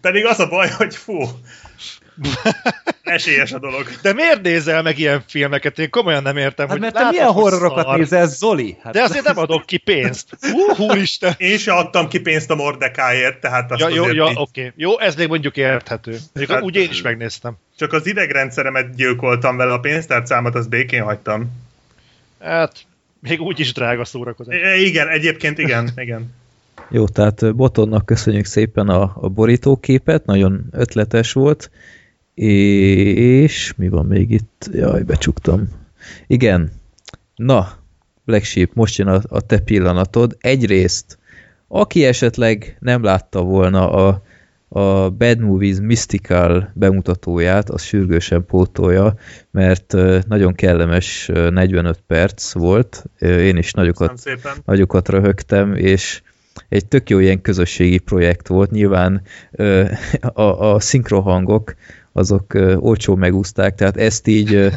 Pedig 0.00 0.24
az 0.26 0.40
a 0.40 0.48
baj, 0.48 0.68
hogy 0.68 0.96
fú, 0.96 1.20
Esélyes 3.02 3.52
a 3.52 3.58
dolog. 3.58 3.88
De 4.02 4.12
miért 4.12 4.42
nézel 4.42 4.82
meg 4.82 4.98
ilyen 4.98 5.22
filmeket? 5.26 5.78
Én 5.78 5.90
komolyan 5.90 6.22
nem 6.22 6.36
értem. 6.36 6.68
Hát 6.68 6.78
hogy 6.78 6.80
mert 6.80 6.94
te 6.94 7.08
milyen 7.10 7.32
horrorokat 7.32 7.84
szar. 7.84 7.98
nézel, 7.98 8.26
Zoli? 8.26 8.76
Hát 8.82 8.92
De 8.92 9.02
azért 9.02 9.24
nem 9.24 9.38
adok 9.38 9.66
ki 9.66 9.76
pénzt. 9.76 10.36
Hú, 10.40 10.74
húristen. 10.74 11.34
Én 11.36 11.58
se 11.58 11.72
adtam 11.72 12.08
ki 12.08 12.20
pénzt 12.20 12.50
a 12.50 12.54
Mordekáért, 12.54 13.40
tehát 13.40 13.70
azt 13.70 13.80
ja, 13.80 13.88
jó, 13.88 14.12
jó, 14.12 14.24
oké. 14.24 14.40
Okay. 14.40 14.72
Jó, 14.76 14.98
ez 14.98 15.14
még 15.14 15.28
mondjuk 15.28 15.56
érthető. 15.56 16.18
hát, 16.48 16.62
úgy 16.62 16.76
én 16.76 16.90
is 16.90 17.02
megnéztem. 17.02 17.56
Csak 17.76 17.92
az 17.92 18.06
idegrendszeremet 18.06 18.94
gyilkoltam 18.94 19.56
vele 19.56 19.72
a 19.72 19.80
pénztárcámat, 19.80 20.54
az 20.54 20.66
békén 20.66 21.02
hagytam. 21.02 21.50
Hát, 22.40 22.86
még 23.20 23.40
úgy 23.40 23.60
is 23.60 23.72
drága 23.72 24.04
szórakozás. 24.04 24.56
igen, 24.78 25.08
egyébként 25.08 25.58
igen, 25.58 25.90
igen. 25.96 26.34
Jó, 26.90 27.08
tehát 27.08 27.54
Botonnak 27.54 28.06
köszönjük 28.06 28.44
szépen 28.44 28.88
a, 28.88 29.12
a 29.14 29.28
borítóképet, 29.28 30.24
nagyon 30.24 30.64
ötletes 30.70 31.32
volt, 31.32 31.70
és 32.34 33.74
mi 33.76 33.88
van 33.88 34.06
még 34.06 34.30
itt? 34.30 34.68
Jaj, 34.72 35.02
becsuktam. 35.02 35.68
Igen, 36.26 36.72
na, 37.36 37.72
Black 38.24 38.44
Sheep, 38.44 38.70
most 38.74 38.98
jön 38.98 39.08
a, 39.08 39.20
a 39.28 39.40
te 39.40 39.58
pillanatod. 39.58 40.36
Egyrészt, 40.40 41.18
aki 41.68 42.04
esetleg 42.04 42.76
nem 42.80 43.02
látta 43.02 43.42
volna 43.42 43.90
a, 43.90 44.22
a 44.68 45.10
Bad 45.10 45.38
Movies 45.38 45.76
Mystical 45.80 46.70
bemutatóját, 46.74 47.70
az 47.70 47.82
sürgősen 47.82 48.44
pótolja, 48.46 49.14
mert 49.50 49.94
nagyon 50.26 50.54
kellemes 50.54 51.30
45 51.32 52.02
perc 52.06 52.52
volt, 52.52 53.04
én 53.20 53.56
is 53.56 53.72
nagyokat, 53.72 54.22
nagyokat 54.64 55.08
röhögtem, 55.08 55.74
és 55.74 56.22
egy 56.68 56.86
tök 56.86 57.10
jó 57.10 57.18
ilyen 57.18 57.40
közösségi 57.40 57.98
projekt 57.98 58.48
volt. 58.48 58.70
Nyilván 58.70 59.22
a, 60.20 60.42
a 60.42 60.80
szinkrohangok 60.80 61.74
azok 62.12 62.54
olcsó 62.76 63.14
megúzták, 63.14 63.74
tehát 63.74 63.96
ezt 63.96 64.26
így 64.26 64.70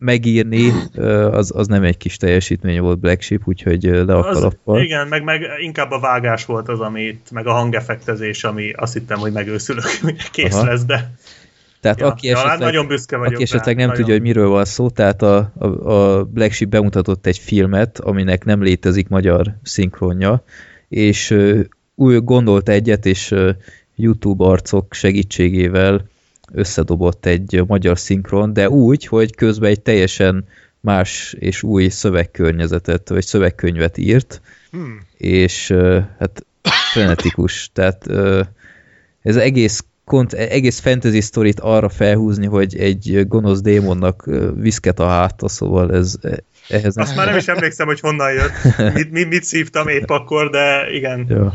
megírni, 0.00 0.72
az, 1.30 1.52
az 1.54 1.66
nem 1.66 1.82
egy 1.82 1.96
kis 1.96 2.16
teljesítmény 2.16 2.80
volt 2.80 2.98
Black 2.98 3.20
Sheep, 3.20 3.40
úgyhogy 3.44 3.82
le 3.82 4.14
a 4.14 4.22
kalappal. 4.22 4.82
Igen, 4.82 5.08
meg, 5.08 5.24
meg 5.24 5.42
inkább 5.60 5.90
a 5.90 6.00
vágás 6.00 6.44
volt 6.44 6.68
az, 6.68 6.80
amit, 6.80 7.30
meg 7.30 7.46
a 7.46 7.52
hangeffektezés, 7.52 8.44
ami 8.44 8.72
azt 8.72 8.92
hittem, 8.92 9.18
hogy 9.18 9.32
megőszülök, 9.32 9.84
kész 10.32 10.54
Aha. 10.54 10.64
lesz, 10.64 10.84
de... 10.84 11.14
Tehát 11.80 12.00
ja, 12.00 12.06
aki 12.06 12.28
esetleg, 12.28 12.58
ja, 12.58 12.64
nagyon 12.64 12.86
büszke 12.86 13.16
vagyok 13.16 13.34
aki 13.34 13.42
esetleg 13.42 13.76
nem 13.76 13.86
nagyon. 13.86 14.00
tudja, 14.00 14.14
hogy 14.14 14.22
miről 14.22 14.48
van 14.48 14.64
szó, 14.64 14.90
tehát 14.90 15.22
a, 15.22 15.52
a, 15.58 15.66
a 15.92 16.24
Black 16.24 16.52
Sheep 16.52 16.70
bemutatott 16.70 17.26
egy 17.26 17.38
filmet, 17.38 17.98
aminek 17.98 18.44
nem 18.44 18.62
létezik 18.62 19.08
magyar 19.08 19.46
szinkronja, 19.62 20.44
és 20.88 21.36
úgy 21.94 22.24
gondolt 22.24 22.68
egyet, 22.68 23.06
és 23.06 23.34
YouTube 23.96 24.44
arcok 24.44 24.94
segítségével 24.94 26.04
összedobott 26.52 27.26
egy 27.26 27.62
magyar 27.66 27.98
szinkron, 27.98 28.52
de 28.52 28.68
úgy, 28.68 29.06
hogy 29.06 29.34
közben 29.34 29.70
egy 29.70 29.80
teljesen 29.80 30.44
más 30.80 31.36
és 31.38 31.62
új 31.62 31.88
szövegkörnyezetet, 31.88 33.08
vagy 33.08 33.24
szövegkönyvet 33.24 33.98
írt, 33.98 34.40
hmm. 34.70 35.00
és 35.16 35.74
hát 36.18 36.46
frenetikus. 36.92 37.70
Tehát 37.72 38.06
ez 39.22 39.36
egész 39.36 39.84
kont, 40.04 40.32
egész 40.32 40.78
fantasy 40.78 41.20
sztorit 41.20 41.60
arra 41.60 41.88
felhúzni, 41.88 42.46
hogy 42.46 42.76
egy 42.76 43.26
gonosz 43.28 43.60
démonnak 43.60 44.28
viszket 44.54 45.00
a 45.00 45.08
háta, 45.08 45.48
szóval 45.48 45.92
ez 45.94 46.14
ehhez 46.68 46.96
Azt 46.96 47.16
már 47.16 47.26
nem 47.26 47.36
is 47.36 47.48
emlékszem, 47.48 47.86
hogy 47.86 48.00
honnan 48.00 48.32
jött, 48.32 48.52
mit, 48.94 49.10
mit, 49.10 49.28
mit 49.28 49.44
szívtam 49.44 49.88
épp 49.88 50.10
akkor, 50.10 50.50
de 50.50 50.90
igen. 50.92 51.26
Jó. 51.28 51.48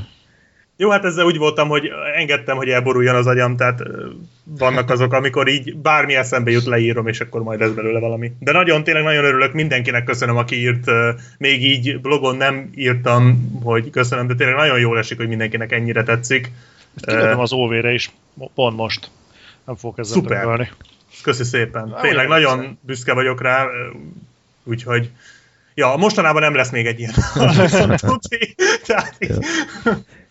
Jó, 0.78 0.90
hát 0.90 1.06
ezzel 1.06 1.26
úgy 1.26 1.38
voltam, 1.38 1.68
hogy 1.68 1.92
engedtem, 2.16 2.58
hogy 2.58 2.70
elboruljon 2.70 3.16
az 3.16 3.28
agyam, 3.28 3.56
tehát 3.56 3.84
vannak 4.44 4.90
azok, 4.90 5.14
amikor 5.14 5.48
így 5.48 5.78
bármi 5.78 6.16
eszembe 6.16 6.52
jut, 6.52 6.66
leírom, 6.66 7.08
és 7.08 7.20
akkor 7.20 7.44
majd 7.44 7.62
ez 7.62 7.74
belőle 7.74 8.00
valami. 8.00 8.32
De 8.40 8.52
nagyon, 8.52 8.84
tényleg 8.84 9.04
nagyon 9.04 9.24
örülök, 9.24 9.54
mindenkinek 9.54 10.04
köszönöm, 10.04 10.38
aki 10.38 10.56
írt, 10.56 10.92
még 11.38 11.64
így 11.64 12.02
blogon 12.02 12.36
nem 12.36 12.70
írtam, 12.76 13.52
hogy 13.64 13.90
köszönöm, 13.90 14.28
de 14.28 14.36
tényleg 14.36 14.56
nagyon 14.56 14.80
jól 14.80 14.98
esik, 14.98 15.18
hogy 15.18 15.28
mindenkinek 15.28 15.72
ennyire 15.72 16.04
tetszik. 16.04 16.52
Ezt 17.02 17.38
az 17.38 17.54
óvére 17.54 17.94
is, 17.94 18.12
pont 18.56 18.76
most. 18.76 19.10
Nem 19.66 19.76
fogok 19.76 20.00
ezzel 20.00 20.14
Szuper. 20.14 20.40
Többölni. 20.40 20.70
Köszi 21.24 21.44
szépen. 21.44 21.96
Tényleg 22.02 22.28
nagyon 22.28 22.78
büszke 22.82 23.14
vagyok 23.14 23.42
rá, 23.42 23.66
úgyhogy 24.64 25.10
ja, 25.74 25.96
mostanában 25.96 26.42
nem 26.42 26.56
lesz 26.56 26.72
még 26.72 26.86
egy 26.86 27.00
ilyen. 27.00 27.14
Tehát, 28.86 29.18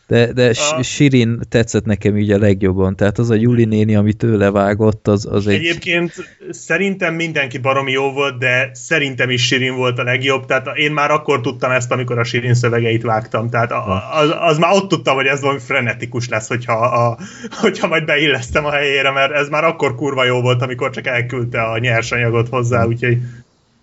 de, 0.06 0.32
de 0.32 0.52
a... 0.76 0.82
Sirin 0.82 1.40
tetszett 1.48 1.84
nekem 1.84 2.16
így 2.16 2.30
a 2.30 2.38
legjobban, 2.38 2.96
tehát 2.96 3.18
az 3.18 3.30
a 3.30 3.34
Juli 3.34 3.64
néni, 3.64 3.94
amit 3.94 4.22
ő 4.22 4.36
levágott, 4.36 5.08
az, 5.08 5.26
az 5.30 5.46
egy... 5.46 5.54
Egyébként 5.54 6.12
szerintem 6.50 7.14
mindenki 7.14 7.58
baromi 7.58 7.90
jó 7.92 8.12
volt, 8.12 8.38
de 8.38 8.70
szerintem 8.72 9.30
is 9.30 9.46
Sirin 9.46 9.74
volt 9.74 9.98
a 9.98 10.02
legjobb, 10.02 10.46
tehát 10.46 10.76
én 10.76 10.92
már 10.92 11.10
akkor 11.10 11.40
tudtam 11.40 11.70
ezt, 11.70 11.92
amikor 11.92 12.18
a 12.18 12.24
Sirin 12.24 12.54
szövegeit 12.54 13.02
vágtam, 13.02 13.50
tehát 13.50 13.72
az, 14.12 14.34
az 14.38 14.58
már 14.58 14.72
ott 14.72 14.88
tudtam, 14.88 15.14
hogy 15.14 15.26
ez 15.26 15.40
valami 15.40 15.60
frenetikus 15.60 16.28
lesz, 16.28 16.48
hogyha, 16.48 16.72
a, 16.74 17.18
hogyha 17.50 17.86
majd 17.86 18.04
beillesztem 18.04 18.64
a 18.64 18.70
helyére, 18.70 19.10
mert 19.10 19.32
ez 19.32 19.48
már 19.48 19.64
akkor 19.64 19.94
kurva 19.94 20.24
jó 20.24 20.40
volt, 20.40 20.62
amikor 20.62 20.90
csak 20.90 21.06
elküldte 21.06 21.62
a 21.62 21.78
nyersanyagot 21.78 22.48
hozzá, 22.48 22.84
úgyhogy 22.84 23.18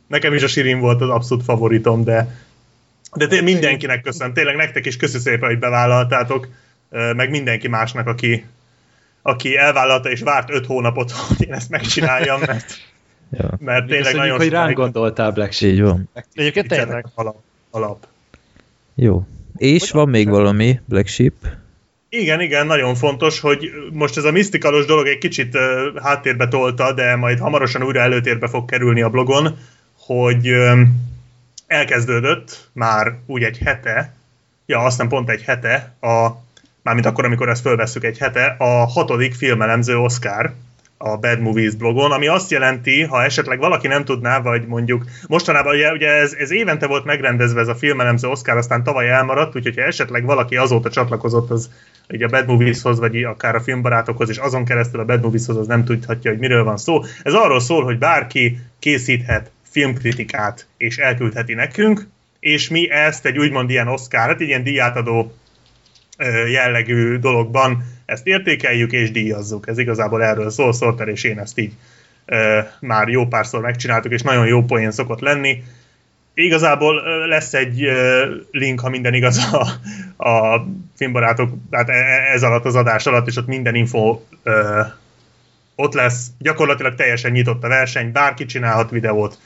nekem 0.08 0.34
is 0.34 0.44
a 0.44 0.48
Sirin 0.48 0.80
volt 0.80 1.02
az 1.02 1.10
abszolút 1.10 1.44
favoritom, 1.44 2.04
de 2.04 2.28
de 3.14 3.42
mindenkinek 3.42 4.02
köszönöm, 4.02 4.34
tényleg 4.34 4.56
nektek 4.56 4.86
is 4.86 4.98
köszi 4.98 5.20
szépen, 5.20 5.50
hogy 5.50 5.60
bevállaltátok, 5.60 6.48
meg 6.90 7.30
mindenki 7.30 7.68
másnak, 7.68 8.08
aki, 8.08 8.46
aki 9.22 9.58
elvállalta 9.58 10.10
és 10.10 10.22
várt 10.22 10.50
öt 10.50 10.66
hónapot, 10.66 11.12
hogy 11.28 11.48
én 11.48 11.54
ezt 11.54 11.70
megcsináljam, 11.70 12.40
mert, 12.40 12.74
ja. 13.40 13.50
mert 13.60 13.86
tényleg 13.86 13.88
Köszönjük, 13.88 14.22
nagyon 14.22 14.38
hogy 14.38 14.50
ránk 14.50 14.76
gondoltál, 14.76 15.32
Black 15.32 15.52
Sheep. 15.52 15.74
Így 15.74 15.82
van. 15.82 16.10
Egyébként 16.34 16.68
tényleg. 16.68 17.06
Alap. 17.16 17.36
alap. 17.72 18.08
Jó. 18.96 19.28
És 19.58 19.82
hogy 19.82 19.92
van 19.92 20.10
még 20.10 20.30
valami, 20.30 20.80
Black 20.86 21.08
Sheep? 21.08 21.34
Igen, 22.10 22.42
igen, 22.42 22.66
nagyon 22.66 22.96
fontos, 22.96 23.40
hogy 23.40 23.72
most 23.92 24.18
ez 24.18 24.24
a 24.24 24.32
misztikalos 24.32 24.86
dolog 24.86 25.08
egy 25.08 25.18
kicsit 25.18 25.56
uh, 25.56 26.02
háttérbe 26.02 26.48
tolta, 26.48 26.94
de 26.94 27.16
majd 27.16 27.40
hamarosan 27.40 27.84
újra 27.84 28.00
előtérbe 28.00 28.48
fog 28.48 28.66
kerülni 28.66 29.02
a 29.02 29.10
blogon, 29.10 29.58
hogy 29.98 30.50
um, 30.50 31.11
elkezdődött 31.72 32.70
már 32.74 33.14
úgy 33.26 33.44
egy 33.44 33.58
hete, 33.58 34.14
ja, 34.66 34.80
aztán 34.80 35.08
pont 35.08 35.30
egy 35.30 35.42
hete, 35.42 35.96
a, 36.02 36.30
mármint 36.84 37.06
akkor, 37.06 37.26
amikor 37.26 37.50
ezt 37.50 37.62
fölvesszük 37.62 38.04
egy 38.04 38.18
hete, 38.18 38.56
a 38.58 38.86
hatodik 38.86 39.34
filmelemző 39.34 39.98
Oscar 39.98 40.54
a 40.98 41.18
Bad 41.18 41.40
Movies 41.40 41.76
blogon, 41.76 42.12
ami 42.12 42.28
azt 42.28 42.52
jelenti, 42.52 43.02
ha 43.02 43.24
esetleg 43.24 43.60
valaki 43.60 43.88
nem 43.88 44.06
tudná, 44.06 44.40
vagy 44.40 44.68
mondjuk 44.68 45.06
mostanában 45.28 45.74
ugye, 45.74 45.92
ugye 45.92 46.08
ez, 46.08 46.34
ez 46.34 46.52
évente 46.52 46.88
volt 46.88 47.06
megrendezve 47.06 47.60
ez 47.60 47.68
a 47.68 47.76
filmelemző 47.76 48.28
Oscar, 48.28 48.58
aztán 48.58 48.84
tavaly 48.84 49.10
elmaradt, 49.10 49.56
úgyhogy 49.56 49.76
ha 49.76 49.82
esetleg 49.82 50.26
valaki 50.26 50.56
azóta 50.56 50.90
csatlakozott 50.90 51.50
az 51.50 51.70
ugye 52.10 52.26
a 52.26 52.30
Bad 52.30 52.48
Movieshoz, 52.48 53.00
vagy 53.00 53.24
akár 53.24 53.56
a 53.56 53.62
filmbarátokhoz, 53.62 54.30
és 54.30 54.38
azon 54.38 54.66
keresztül 54.66 55.00
a 55.00 55.06
Bad 55.06 55.22
Movieshoz 55.22 55.58
az 55.58 55.68
nem 55.68 55.84
tudhatja, 55.84 56.32
hogy 56.32 56.40
miről 56.40 56.64
van 56.64 56.78
szó. 56.78 57.04
Ez 57.24 57.34
arról 57.34 57.60
szól, 57.60 57.84
hogy 57.84 57.98
bárki 57.98 58.60
készíthet 58.80 59.52
filmkritikát, 59.72 60.68
és 60.78 60.98
elküldheti 60.98 61.54
nekünk, 61.54 62.08
és 62.40 62.70
mi 62.70 62.90
ezt 62.90 63.26
egy 63.26 63.38
úgymond 63.38 63.70
ilyen 63.70 63.88
Oscar, 63.88 64.20
hát 64.20 64.42
egy 64.42 64.48
ilyen 64.48 64.64
díjátadó 64.64 65.36
jellegű 66.48 67.18
dologban 67.18 67.84
ezt 68.06 68.28
értékeljük 68.28 68.92
és 68.92 69.12
díjazzuk. 69.12 69.68
Ez 69.68 69.78
igazából 69.78 70.24
erről 70.24 70.50
szól, 70.50 70.74
Sorter 70.74 71.08
és 71.08 71.24
én 71.24 71.40
ezt 71.40 71.60
így 71.60 71.74
már 72.80 73.08
jó 73.08 73.28
párszor 73.28 73.62
megcsináltuk, 73.62 74.12
és 74.12 74.22
nagyon 74.22 74.48
jó 74.48 74.64
poén 74.64 74.92
szokott 74.92 75.20
lenni. 75.20 75.64
Igazából 76.34 77.02
lesz 77.28 77.54
egy 77.54 77.88
link, 78.52 78.80
ha 78.80 78.90
minden 78.90 79.14
igaz 79.14 79.38
a, 79.38 79.68
a 80.30 80.66
filmbarátok, 80.96 81.54
tehát 81.70 81.90
e, 81.90 81.94
e, 81.94 82.34
ez 82.34 82.44
alatt 82.44 82.66
az 82.66 82.76
adás 82.76 83.06
alatt, 83.06 83.28
és 83.28 83.36
ott 83.36 83.48
minden 83.48 83.76
info 83.76 84.20
ott 85.76 85.94
lesz. 85.94 86.28
Gyakorlatilag 86.40 86.96
teljesen 86.96 87.32
nyitott 87.32 87.64
a 87.64 87.68
verseny, 87.68 88.12
bárki 88.12 88.46
csinálhat 88.46 88.90
videót, 88.90 89.38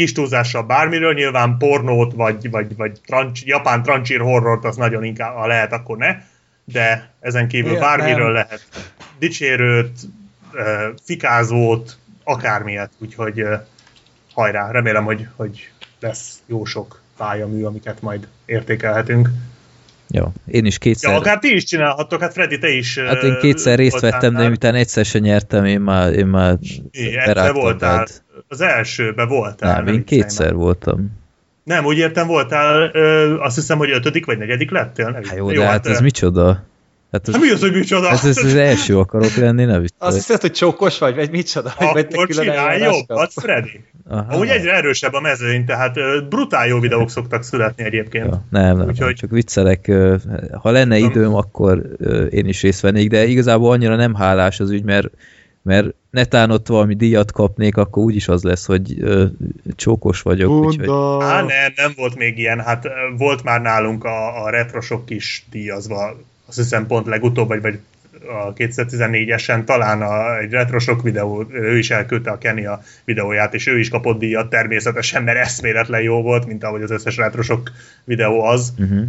kis 0.00 0.12
túlzással 0.12 0.62
bármiről, 0.62 1.14
nyilván 1.14 1.56
pornót, 1.58 2.12
vagy, 2.12 2.50
vagy, 2.50 2.76
vagy 2.76 3.00
trancs, 3.06 3.44
japán 3.44 3.82
trancsír 3.82 4.20
horrort, 4.20 4.64
az 4.64 4.76
nagyon 4.76 5.04
inkább, 5.04 5.34
ha 5.34 5.46
lehet, 5.46 5.72
akkor 5.72 5.96
ne, 5.96 6.16
de 6.64 7.10
ezen 7.20 7.48
kívül 7.48 7.72
ja, 7.72 7.80
bármiről 7.80 8.24
nem. 8.24 8.32
lehet. 8.32 8.66
Dicsérőt, 9.18 9.98
fikázót, 11.04 11.98
akármilyet, 12.24 12.90
úgyhogy 12.98 13.44
hajrá, 14.32 14.70
remélem, 14.70 15.04
hogy, 15.04 15.26
hogy 15.36 15.70
lesz 16.00 16.38
jó 16.46 16.64
sok 16.64 17.00
pályamű, 17.16 17.64
amiket 17.64 18.02
majd 18.02 18.28
értékelhetünk. 18.44 19.28
Jó, 20.10 20.32
én 20.46 20.64
is 20.64 20.78
kétszer... 20.78 21.10
Ja, 21.10 21.16
akár 21.16 21.38
ti 21.38 21.54
is 21.54 21.64
csinálhattok, 21.64 22.20
hát 22.20 22.32
Freddy, 22.32 22.58
te 22.58 22.68
is 22.68 22.98
Hát 22.98 23.22
én 23.22 23.38
kétszer 23.40 23.78
részt 23.78 24.00
vettem, 24.00 24.34
de 24.34 24.46
miután 24.46 24.74
egyszer 24.74 25.04
sem 25.04 25.22
nyertem, 25.22 25.64
én 25.64 25.80
már, 25.80 26.12
én 26.12 26.26
már 26.26 26.58
Egyszer 26.90 27.52
voltál, 27.52 27.96
rád. 27.96 28.08
Az 28.48 28.60
elsőbe 28.60 29.24
voltál. 29.24 29.74
Nem, 29.74 29.84
nem 29.84 29.94
én 29.94 30.04
kétszer 30.04 30.50
nem. 30.50 30.56
voltam. 30.56 31.18
Nem, 31.64 31.84
úgy 31.84 31.98
értem, 31.98 32.26
voltál, 32.26 32.90
ö, 32.92 33.38
azt 33.38 33.54
hiszem, 33.54 33.78
hogy 33.78 33.90
ötödik 33.90 34.26
vagy 34.26 34.38
negyedik 34.38 34.70
lettél. 34.70 35.10
Nem, 35.10 35.24
hát 35.24 35.36
jó, 35.36 35.50
jó, 35.50 35.60
de 35.60 35.66
hát, 35.66 35.72
hát 35.72 35.86
ez 35.86 36.00
micsoda? 36.00 36.68
Hát, 37.12 37.28
ez, 37.28 37.34
hát 37.34 37.42
mi 37.42 37.50
az, 37.50 37.60
hogy 37.60 37.72
micsoda? 37.72 38.08
Hát 38.08 38.24
ez 38.24 38.36
az 38.36 38.54
első 38.54 38.98
akarok 38.98 39.34
lenni, 39.34 39.64
ne 39.64 39.78
viccelj. 39.78 40.10
Azt 40.10 40.16
hiszed, 40.16 40.40
hogy 40.40 40.52
csókos 40.52 40.98
vagy, 40.98 41.14
vagy 41.14 41.30
micsoda? 41.30 41.72
Akkor 41.78 42.06
vagy 42.10 42.26
csinálj 42.26 42.82
jobbat, 42.82 43.32
Freddy. 43.32 43.84
Aha. 44.08 44.38
Úgy 44.38 44.48
egyre 44.48 44.74
erősebb 44.74 45.12
a 45.12 45.20
mezőny, 45.20 45.64
tehát 45.64 45.94
brutál 46.28 46.66
jó 46.66 46.78
videók 46.78 47.10
szoktak 47.10 47.42
születni 47.42 47.84
egyébként. 47.84 48.26
Ja, 48.26 48.44
nem, 48.50 48.76
nem, 48.76 48.88
Úgyhogy... 48.88 49.14
csak 49.14 49.30
viccelek. 49.30 49.92
Ha 50.52 50.70
lenne 50.70 50.98
időm, 50.98 51.34
akkor 51.34 51.82
én 52.30 52.46
is 52.46 52.62
részt 52.62 52.80
vennék, 52.80 53.08
de 53.08 53.24
igazából 53.24 53.72
annyira 53.72 53.96
nem 53.96 54.14
hálás 54.14 54.60
az 54.60 54.70
ügy, 54.70 54.84
mert 54.84 55.08
mert 55.62 55.86
netán 56.10 56.50
ott 56.50 56.66
valami 56.66 56.94
díjat 56.94 57.32
kapnék, 57.32 57.76
akkor 57.76 58.02
úgyis 58.02 58.28
az 58.28 58.42
lesz, 58.42 58.66
hogy 58.66 58.96
ö, 59.00 59.26
csókos 59.76 60.22
vagyok. 60.22 60.50
Úgyhogy... 60.50 60.88
Á, 61.22 61.42
nem, 61.42 61.72
nem 61.76 61.92
volt 61.96 62.16
még 62.16 62.38
ilyen. 62.38 62.60
Hát 62.60 62.88
volt 63.16 63.42
már 63.42 63.60
nálunk 63.60 64.04
a, 64.04 64.44
a 64.44 64.50
retrosok 64.50 65.10
is 65.10 65.44
díjazva 65.50 66.16
azt 66.50 66.58
hiszem 66.58 66.86
pont 66.86 67.06
legutóbb, 67.06 67.48
vagy, 67.48 67.60
vagy 67.60 67.78
a 68.28 68.52
2014-esen 68.52 69.64
talán 69.64 70.02
a, 70.02 70.38
egy 70.38 70.50
retrosok 70.50 71.02
videó, 71.02 71.46
ő 71.50 71.78
is 71.78 71.90
elküldte 71.90 72.30
a 72.30 72.38
Kenny 72.38 72.66
a 72.66 72.82
videóját, 73.04 73.54
és 73.54 73.66
ő 73.66 73.78
is 73.78 73.88
kapott 73.88 74.18
díjat 74.18 74.50
természetesen, 74.50 75.22
mert 75.22 75.38
eszméletlen 75.38 76.00
jó 76.00 76.22
volt, 76.22 76.46
mint 76.46 76.64
ahogy 76.64 76.82
az 76.82 76.90
összes 76.90 77.16
retrosok 77.16 77.70
videó 78.04 78.42
az, 78.42 78.72
uh-huh. 78.78 79.06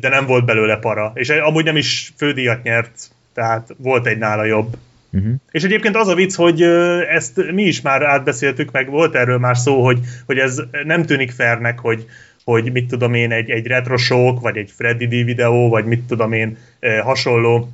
de 0.00 0.08
nem 0.08 0.26
volt 0.26 0.44
belőle 0.44 0.76
para. 0.76 1.12
És 1.14 1.28
amúgy 1.28 1.64
nem 1.64 1.76
is 1.76 2.12
fődíjat 2.16 2.62
nyert, 2.62 3.10
tehát 3.34 3.74
volt 3.76 4.06
egy 4.06 4.18
nála 4.18 4.44
jobb. 4.44 4.76
Uh-huh. 5.14 5.34
És 5.50 5.62
egyébként 5.62 5.96
az 5.96 6.08
a 6.08 6.14
vicc, 6.14 6.34
hogy 6.34 6.62
ezt 7.08 7.52
mi 7.52 7.62
is 7.62 7.80
már 7.80 8.02
átbeszéltük, 8.02 8.70
meg 8.70 8.90
volt 8.90 9.14
erről 9.14 9.38
már 9.38 9.56
szó, 9.56 9.84
hogy, 9.84 9.98
hogy 10.26 10.38
ez 10.38 10.62
nem 10.84 11.04
tűnik 11.04 11.30
fernek, 11.30 11.78
hogy, 11.78 12.06
hogy 12.44 12.72
mit 12.72 12.88
tudom 12.88 13.14
én, 13.14 13.32
egy, 13.32 13.50
egy 13.50 13.66
retrosok, 13.66 14.40
vagy 14.40 14.56
egy 14.56 14.72
Freddy 14.76 15.06
D 15.06 15.24
videó, 15.24 15.68
vagy 15.68 15.84
mit 15.84 16.02
tudom 16.02 16.32
én, 16.32 16.56
hasonló 17.02 17.72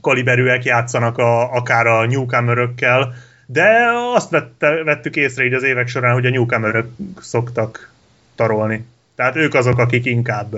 kaliberűek 0.00 0.64
játszanak 0.64 1.18
a, 1.18 1.52
akár 1.52 1.86
a 1.86 2.06
newcomerökkel, 2.06 3.14
de 3.46 3.90
azt 4.14 4.30
vette, 4.30 4.82
vettük 4.84 5.16
észre 5.16 5.44
így 5.44 5.52
az 5.52 5.62
évek 5.62 5.88
során, 5.88 6.12
hogy 6.12 6.26
a 6.26 6.30
newcomerök 6.30 6.86
szoktak 7.20 7.92
tarolni. 8.34 8.84
Tehát 9.14 9.36
ők 9.36 9.54
azok, 9.54 9.78
akik 9.78 10.04
inkább 10.04 10.54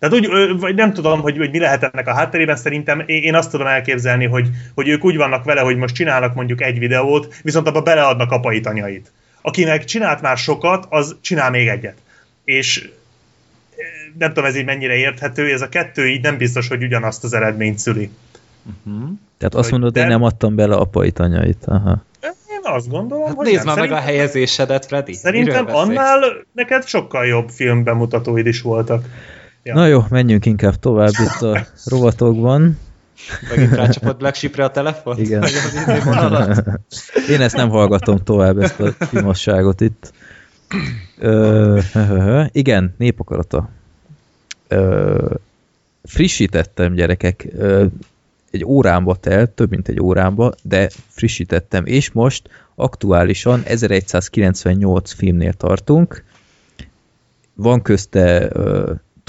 tehát 0.00 0.14
úgy, 0.14 0.58
vagy 0.60 0.74
nem 0.74 0.92
tudom, 0.92 1.20
hogy, 1.20 1.36
hogy 1.36 1.50
mi 1.50 1.58
lehet 1.58 1.82
ennek 1.82 2.08
a 2.08 2.14
hátterében, 2.14 2.56
szerintem 2.56 3.02
én 3.06 3.34
azt 3.34 3.50
tudom 3.50 3.66
elképzelni, 3.66 4.26
hogy, 4.26 4.48
hogy 4.74 4.88
ők 4.88 5.04
úgy 5.04 5.16
vannak 5.16 5.44
vele, 5.44 5.60
hogy 5.60 5.76
most 5.76 5.94
csinálnak 5.94 6.34
mondjuk 6.34 6.62
egy 6.62 6.78
videót, 6.78 7.34
viszont 7.42 7.66
abba 7.66 7.82
beleadnak 7.82 8.30
apait, 8.30 8.66
anyait 8.66 9.10
akinek 9.42 9.84
csinált 9.84 10.20
már 10.20 10.36
sokat, 10.36 10.86
az 10.88 11.16
csinál 11.20 11.50
még 11.50 11.68
egyet. 11.68 11.96
És 12.44 12.90
nem 14.18 14.28
tudom, 14.28 14.44
ez 14.44 14.56
így 14.56 14.64
mennyire 14.64 14.94
érthető, 14.94 15.52
ez 15.52 15.60
a 15.60 15.68
kettő 15.68 16.08
így 16.08 16.22
nem 16.22 16.36
biztos, 16.36 16.68
hogy 16.68 16.82
ugyanazt 16.82 17.24
az 17.24 17.32
eredményt 17.32 17.78
szüli. 17.78 18.10
Uh-huh. 18.86 19.10
Tehát 19.38 19.54
azt 19.54 19.70
mondod, 19.70 19.92
de... 19.92 20.00
én 20.00 20.06
nem 20.06 20.22
adtam 20.22 20.54
bele 20.54 20.74
apait, 20.74 21.18
anyait. 21.18 21.64
Aha. 21.64 22.04
Én 22.22 22.60
azt 22.62 22.88
gondolom, 22.88 23.26
hát 23.26 23.34
hogy 23.34 23.46
Nézd 23.46 23.64
már 23.64 23.78
meg 23.78 23.92
a 23.92 24.00
helyezésedet, 24.00 24.86
Freddy. 24.86 25.12
Szerintem 25.12 25.66
annál 25.74 26.20
neked 26.52 26.86
sokkal 26.86 27.26
jobb 27.26 27.48
filmbemutatóid 27.48 28.46
is 28.46 28.62
voltak. 28.62 29.04
Ja. 29.62 29.74
Na 29.74 29.86
jó, 29.86 30.04
menjünk 30.08 30.46
inkább 30.46 30.74
tovább 30.74 31.12
itt 31.18 31.42
a 31.42 31.66
rovatokban. 31.92 32.78
Megint 33.50 33.74
rácsapott 33.74 34.18
Black 34.18 34.34
Sheep-re 34.34 34.64
a 34.64 34.70
telefon? 34.70 35.18
Igen. 35.18 35.44
Én 37.30 37.40
ezt 37.40 37.56
nem 37.56 37.68
hallgatom 37.68 38.16
tovább, 38.16 38.58
ezt 38.58 38.80
a 38.80 38.92
fimasságot 38.92 39.80
itt. 39.80 40.12
Ö, 41.18 41.80
igen, 42.52 42.94
népakarata. 42.98 43.68
Ö, 44.68 45.34
frissítettem, 46.02 46.94
gyerekek. 46.94 47.48
Ö, 47.56 47.84
egy 48.50 48.64
órámba 48.64 49.16
telt, 49.16 49.50
több 49.50 49.70
mint 49.70 49.88
egy 49.88 50.00
órámba, 50.00 50.52
de 50.62 50.88
frissítettem, 51.08 51.86
és 51.86 52.10
most 52.12 52.48
aktuálisan 52.74 53.62
1198 53.64 55.12
filmnél 55.12 55.52
tartunk. 55.52 56.24
Van 57.54 57.82
közte 57.82 58.50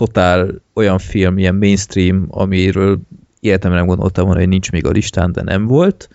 totál 0.02 0.62
olyan 0.74 0.98
film, 0.98 1.38
ilyen 1.38 1.56
mainstream, 1.56 2.26
amiről 2.30 3.00
életemben 3.40 3.80
nem 3.80 3.88
gondoltam 3.88 4.26
volna, 4.26 4.40
hogy 4.40 4.50
nincs 4.50 4.72
még 4.72 4.86
a 4.86 4.90
listán, 4.90 5.32
de 5.32 5.42
nem 5.42 5.68
volt. 5.68 6.10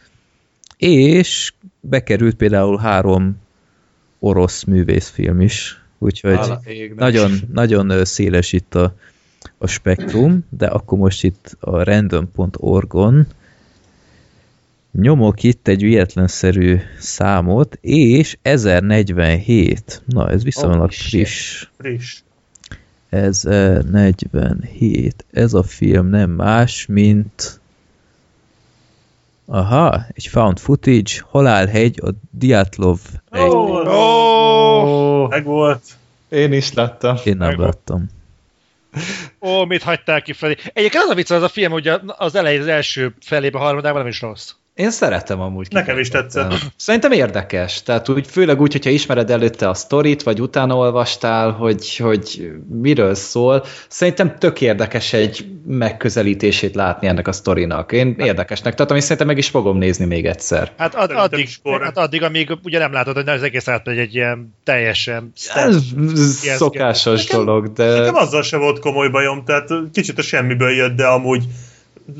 És 0.76 1.52
bekerült 1.80 2.36
például 2.36 2.78
három 2.78 3.36
orosz 4.18 4.64
művészfilm 4.64 5.40
is, 5.40 5.80
úgyhogy 5.98 6.38
nagyon, 6.96 7.30
nagyon 7.52 8.04
széles 8.04 8.52
itt 8.52 8.74
a, 8.74 8.94
a 9.58 9.66
spektrum, 9.66 10.44
de 10.50 10.66
akkor 10.66 10.98
most 10.98 11.24
itt 11.24 11.56
a 11.60 11.82
random.org-on 11.82 13.26
nyomok 14.92 15.42
itt 15.42 15.68
egy 15.68 15.82
ügyetlenszerű 15.82 16.78
számot, 16.98 17.78
és 17.80 18.38
1047. 18.42 20.02
Na, 20.06 20.30
ez 20.30 20.44
viszonylag 20.44 20.80
oh, 20.80 20.90
friss. 20.90 21.66
Friss. 21.78 22.24
1047. 23.08 25.24
Ez 25.32 25.54
a 25.54 25.62
film 25.62 26.06
nem 26.06 26.30
más, 26.30 26.86
mint 26.86 27.60
Aha, 29.48 30.06
egy 30.12 30.26
found 30.26 30.58
footage, 30.58 31.10
Halálhegy, 31.30 32.00
a 32.02 32.08
Diatlov 32.30 32.98
hegy. 33.30 33.48
Oh, 33.48 33.88
oh, 33.88 35.28
meg 35.28 35.44
volt. 35.44 35.82
Én 36.28 36.52
is 36.52 36.72
láttam. 36.72 37.16
Én 37.24 37.36
nem 37.36 37.60
láttam. 37.60 38.06
Ó, 39.40 39.64
mit 39.64 39.82
hagytál 39.82 40.22
ki 40.22 40.32
Freddy? 40.32 40.56
Egyébként 40.72 41.04
az 41.04 41.10
a 41.10 41.14
vicc, 41.14 41.30
az 41.30 41.42
a 41.42 41.48
film, 41.48 41.72
hogy 41.72 41.88
az 42.06 42.34
elején 42.34 42.60
az 42.60 42.66
első 42.66 43.14
felébe, 43.20 43.58
harmadában 43.58 43.98
nem 43.98 44.10
is 44.10 44.20
rossz. 44.20 44.52
Én 44.76 44.90
szeretem 44.90 45.40
amúgy. 45.40 45.66
Nekem 45.70 45.98
is 45.98 46.08
tetszett. 46.08 46.54
Szerintem 46.76 47.12
érdekes. 47.12 47.82
Tehát 47.82 48.08
úgy, 48.08 48.26
főleg 48.26 48.60
úgy, 48.60 48.72
hogyha 48.72 48.90
ismered 48.90 49.30
előtte 49.30 49.68
a 49.68 49.74
sztorit, 49.74 50.22
vagy 50.22 50.40
utána 50.40 50.76
olvastál, 50.76 51.50
hogy, 51.50 51.96
hogy 51.96 52.50
miről 52.80 53.14
szól. 53.14 53.64
Szerintem 53.88 54.38
tök 54.38 54.60
érdekes 54.60 55.12
egy 55.12 55.46
megközelítését 55.66 56.74
látni 56.74 57.06
ennek 57.06 57.28
a 57.28 57.32
sztorinak. 57.32 57.92
Én 57.92 58.14
érdekesnek 58.18 58.74
tartom, 58.74 58.96
és 58.96 59.02
szerintem 59.02 59.26
meg 59.26 59.38
is 59.38 59.48
fogom 59.48 59.78
nézni 59.78 60.04
még 60.04 60.26
egyszer. 60.26 60.72
Hát, 60.76 60.94
ad, 60.94 61.10
addig, 61.10 61.48
hát 61.80 61.98
addig, 61.98 62.22
amíg 62.22 62.58
ugye 62.62 62.78
nem 62.78 62.92
látod, 62.92 63.14
hogy 63.14 63.28
az 63.28 63.42
egész 63.42 63.68
átmegy 63.68 63.98
egy 63.98 64.14
ilyen 64.14 64.54
teljesen... 64.64 65.32
Ez 65.54 65.82
szokásos 66.56 67.26
nekem, 67.26 67.44
dolog, 67.44 67.72
de... 67.72 67.98
Nekem 67.98 68.14
azzal 68.14 68.42
se 68.42 68.56
volt 68.56 68.78
komoly 68.78 69.08
bajom, 69.08 69.44
tehát 69.44 69.68
kicsit 69.92 70.18
a 70.18 70.22
semmiből 70.22 70.70
jött, 70.70 70.96
de 70.96 71.06
amúgy 71.06 71.44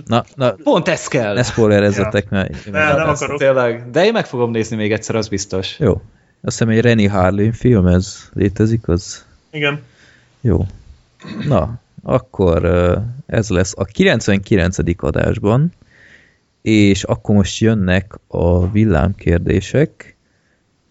Na, 0.06 0.24
na, 0.34 0.52
Pont 0.52 0.88
ez 0.88 1.06
kell. 1.06 1.34
Ne 1.34 1.42
spoilerezzetek, 1.42 2.26
ja. 2.30 2.36
mert... 2.36 2.70
Ne, 2.70 2.94
nem 2.94 3.08
akarok. 3.08 3.38
Tényleg. 3.38 3.90
De 3.90 4.04
én 4.04 4.12
meg 4.12 4.26
fogom 4.26 4.50
nézni 4.50 4.76
még 4.76 4.92
egyszer, 4.92 5.14
az 5.14 5.28
biztos. 5.28 5.78
Jó. 5.78 5.92
Azt 6.40 6.58
hiszem 6.58 6.68
egy 6.68 6.80
Renny 6.80 7.08
Harlin 7.08 7.52
film, 7.52 7.86
ez 7.86 8.28
létezik, 8.32 8.88
az... 8.88 9.24
Igen. 9.50 9.82
Jó. 10.40 10.66
Na, 11.46 11.80
akkor 12.02 12.64
ez 13.26 13.48
lesz 13.48 13.72
a 13.76 13.84
99. 13.84 14.78
adásban, 14.96 15.72
és 16.62 17.04
akkor 17.04 17.34
most 17.34 17.60
jönnek 17.60 18.18
a 18.26 18.70
villámkérdések. 18.70 20.16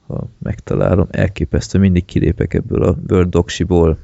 ha 0.08 0.27
megtalálom, 0.38 1.08
elképesztő, 1.12 1.79
mindig 1.79 2.05
kilépek 2.05 2.53
ebből 2.53 2.84
a 2.84 2.95
Word 3.10 3.29
Doksiból. 3.29 3.97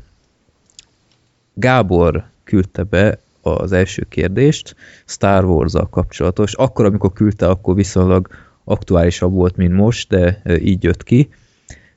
Gábor 1.54 2.24
küldte 2.44 2.84
be 2.84 3.20
az 3.42 3.72
első 3.72 4.06
kérdést, 4.10 4.76
Star 5.06 5.46
wars 5.46 5.74
kapcsolatos. 5.90 6.54
Akkor, 6.54 6.86
amikor 6.86 7.14
küldte, 7.14 7.48
akkor 7.48 7.76
viszonylag 7.76 8.28
aktuálisabb 8.64 9.34
volt, 9.34 9.56
mint 9.56 9.74
most, 9.74 10.10
de 10.10 10.42
így 10.64 10.84
jött 10.84 11.04
ki. 11.04 11.30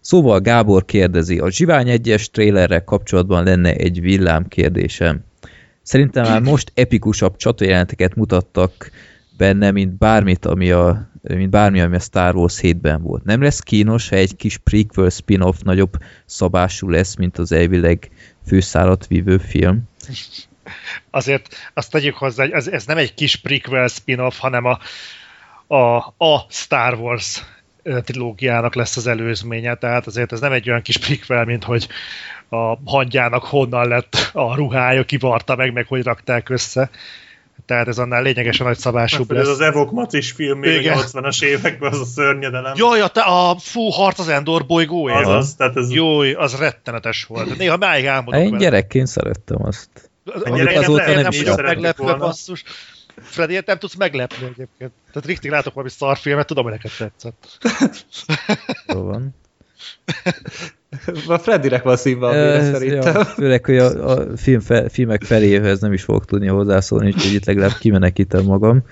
Szóval 0.00 0.40
Gábor 0.40 0.84
kérdezi, 0.84 1.38
a 1.38 1.50
Zsivány 1.50 1.86
1-es 1.88 2.26
trailerrel 2.26 2.84
kapcsolatban 2.84 3.44
lenne 3.44 3.74
egy 3.74 4.00
villám 4.00 4.48
kérdésem. 4.48 5.24
Szerintem 5.82 6.22
már 6.22 6.40
most 6.40 6.72
epikusabb 6.74 7.36
csatajelenteket 7.36 8.14
mutattak 8.14 8.90
benne, 9.36 9.70
mint 9.70 9.98
bármit, 9.98 10.46
ami 10.46 10.70
a, 10.70 11.10
mint 11.22 11.50
bármi, 11.50 11.80
ami 11.80 11.94
a 11.94 11.98
Star 11.98 12.34
Wars 12.34 12.58
7-ben 12.62 13.02
volt. 13.02 13.24
Nem 13.24 13.42
lesz 13.42 13.60
kínos, 13.60 14.08
ha 14.08 14.16
egy 14.16 14.36
kis 14.36 14.56
prequel 14.56 15.08
spin-off 15.08 15.60
nagyobb 15.62 15.92
szabású 16.26 16.88
lesz, 16.88 17.16
mint 17.16 17.38
az 17.38 17.52
elvileg 17.52 18.10
főszárat 18.46 19.06
vívő 19.06 19.38
film? 19.38 19.82
Azért 21.10 21.70
azt 21.74 21.90
tegyük 21.90 22.16
hozzá, 22.16 22.42
hogy 22.42 22.52
ez, 22.52 22.66
ez 22.66 22.86
nem 22.86 22.96
egy 22.96 23.14
kis 23.14 23.36
prequel 23.36 23.88
spin-off, 23.88 24.38
hanem 24.38 24.64
a, 24.64 24.78
a, 25.74 25.96
a 26.24 26.46
Star 26.48 26.94
Wars 26.94 27.42
trilógiának 28.04 28.74
lesz 28.74 28.96
az 28.96 29.06
előzménye, 29.06 29.74
tehát 29.74 30.06
azért 30.06 30.32
ez 30.32 30.40
nem 30.40 30.52
egy 30.52 30.68
olyan 30.68 30.82
kis 30.82 30.96
prequel, 30.96 31.44
mint 31.44 31.64
hogy 31.64 31.88
a 32.48 32.78
hangyának 32.84 33.44
honnan 33.44 33.88
lett 33.88 34.30
a 34.32 34.54
ruhája, 34.54 35.04
kivarta 35.04 35.56
meg, 35.56 35.72
meg 35.72 35.86
hogy 35.86 36.02
rakták 36.02 36.48
össze. 36.48 36.90
Tehát 37.66 37.88
ez 37.88 37.98
annál 37.98 38.22
lényegesen 38.22 38.66
nagy 38.66 38.78
szabásúbb 38.78 39.30
lesz. 39.30 39.42
Ez 39.42 39.48
az 39.48 39.60
Evok 39.60 39.92
Macis 39.92 40.32
film 40.32 40.58
még 40.58 40.88
a 40.88 40.94
80-as 40.94 41.44
években, 41.44 41.92
az 41.92 42.00
a 42.00 42.04
szörnyedelem. 42.04 42.72
Jaj, 42.76 43.00
a, 43.00 43.08
te, 43.08 43.20
a 43.20 43.56
fú, 43.58 43.88
harc 43.88 44.18
az 44.18 44.28
Endor 44.28 44.66
bolygója. 44.66 45.14
Az, 45.14 45.28
az, 45.28 45.54
tehát 45.54 45.76
ez... 45.76 45.92
Jó, 45.92 46.18
az 46.20 46.58
rettenetes 46.58 47.24
volt. 47.24 47.58
Néha 47.58 47.76
máig 47.76 48.06
álmodok 48.06 48.40
Én 48.40 48.58
gyerekként 48.58 49.06
szerettem 49.06 49.58
azt. 49.62 50.10
Gyerekként 50.24 50.76
azóta 50.76 51.04
nem, 51.04 51.22
nem 51.22 51.30
vagyok 51.30 51.62
meglepve, 51.62 52.14
basszus. 52.14 52.64
Freddy, 53.16 53.62
nem 53.66 53.78
tudsz 53.78 53.94
meglepni 53.94 54.44
egyébként. 54.44 54.92
Tehát 55.12 55.26
Riktig 55.26 55.50
látok 55.50 55.74
valami 55.74 55.92
szarfilmet, 55.92 56.46
tudom, 56.46 56.64
hogy 56.64 56.72
neked 56.72 56.90
tetszett. 56.98 57.58
Jó 58.94 59.02
van. 59.02 59.34
A 61.26 61.38
Freddynek 61.38 61.82
van 61.82 61.96
szívva 61.96 62.28
a 62.28 62.32
vére, 62.32 62.72
szerintem. 62.72 63.14
Ja, 63.14 63.24
főleg, 63.24 63.64
hogy 63.64 63.76
a, 63.76 64.08
a 64.10 64.36
film 64.36 64.60
fe, 64.60 64.88
filmek 64.88 65.22
feléhez 65.22 65.80
nem 65.80 65.92
is 65.92 66.02
fogok 66.02 66.24
tudni 66.24 66.46
hozzászólni, 66.46 67.06
úgyhogy 67.06 67.32
itt 67.32 67.44
legalább 67.44 67.76
kimenekítem 67.78 68.44
magam. 68.44 68.84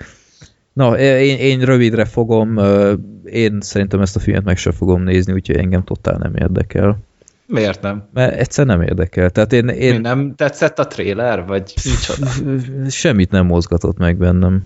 Na, 0.73 0.97
én, 0.99 1.37
én 1.37 1.59
rövidre 1.59 2.05
fogom, 2.05 2.57
én 3.25 3.61
szerintem 3.61 4.01
ezt 4.01 4.15
a 4.15 4.19
filmet 4.19 4.43
meg 4.43 4.57
sem 4.57 4.71
fogom 4.71 5.03
nézni, 5.03 5.33
úgyhogy 5.33 5.55
engem 5.55 5.83
totál 5.83 6.17
nem 6.17 6.35
érdekel. 6.35 6.97
Miért 7.45 7.81
nem? 7.81 8.09
Mert 8.13 8.35
egyszer 8.35 8.65
nem 8.65 8.81
érdekel. 8.81 9.29
Tehát 9.29 9.53
én, 9.53 9.67
én... 9.67 9.93
Mi 9.95 10.01
nem 10.01 10.35
tetszett 10.35 10.79
a 10.79 10.87
tréler, 10.87 11.45
vagy 11.45 11.73
micsoda? 11.83 12.29
Semmit 12.89 13.31
nem 13.31 13.45
mozgatott 13.45 13.97
meg 13.97 14.17
bennem. 14.17 14.65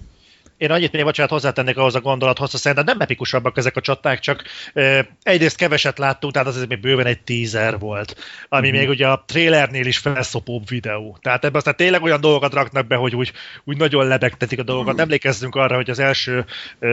Én 0.57 0.71
annyit 0.71 0.91
még 0.91 1.03
bocsánat 1.03 1.31
hozzátennék 1.31 1.77
ahhoz 1.77 1.95
a 1.95 2.01
gondolathoz, 2.01 2.51
hogy 2.51 2.59
szerintem 2.59 2.85
nem 2.85 2.99
epikusabbak 2.99 3.57
ezek 3.57 3.75
a 3.75 3.81
csaták, 3.81 4.19
csak 4.19 4.43
e, 4.73 5.07
egyrészt 5.23 5.55
keveset 5.55 5.97
láttunk, 5.97 6.33
tehát 6.33 6.47
az 6.47 6.65
még 6.67 6.79
bőven 6.79 7.05
egy 7.05 7.21
teaser 7.21 7.79
volt, 7.79 8.15
ami 8.49 8.67
mm-hmm. 8.67 8.77
még 8.77 8.89
ugye 8.89 9.07
a 9.07 9.23
trailernél 9.27 9.85
is 9.85 9.97
felszopóbb 9.97 10.69
videó. 10.69 11.17
Tehát 11.21 11.43
ebben 11.43 11.55
aztán 11.55 11.75
tényleg 11.75 12.03
olyan 12.03 12.21
dolgokat 12.21 12.53
raknak 12.53 12.87
be, 12.87 12.95
hogy 12.95 13.15
úgy, 13.15 13.31
úgy 13.63 13.77
nagyon 13.77 14.07
lebegtetik 14.07 14.59
a 14.59 14.63
dolgokat. 14.63 14.93
Mm-hmm. 14.93 15.03
Emlékezzünk 15.03 15.55
arra, 15.55 15.75
hogy 15.75 15.89
az 15.89 15.99
első, 15.99 16.45
e, 16.79 16.87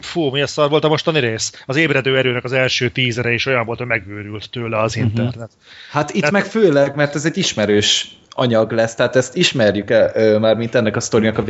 fú, 0.00 0.30
mi 0.30 0.40
a 0.40 0.46
szar 0.46 0.70
volt 0.70 0.84
a 0.84 0.88
mostani 0.88 1.20
rész? 1.20 1.62
Az 1.66 1.76
ébredő 1.76 2.16
erőnek 2.16 2.44
az 2.44 2.52
első 2.52 2.88
tízere 2.88 3.32
is 3.32 3.46
olyan 3.46 3.66
volt, 3.66 3.78
hogy 3.78 3.86
megőrült 3.86 4.50
tőle 4.50 4.78
az 4.80 4.96
mm-hmm. 4.96 5.06
internet. 5.06 5.50
Hát 5.90 6.10
itt 6.10 6.16
Tehát, 6.16 6.32
meg 6.32 6.44
főleg, 6.44 6.94
mert 6.94 7.14
ez 7.14 7.24
egy 7.24 7.38
ismerős 7.38 8.18
anyag 8.38 8.72
lesz, 8.72 8.94
tehát 8.94 9.16
ezt 9.16 9.36
ismerjük 9.36 9.90
el, 9.90 10.38
már, 10.38 10.56
mint 10.56 10.74
ennek 10.74 10.96
a 10.96 11.00
sztorinak 11.00 11.38
a 11.38 11.44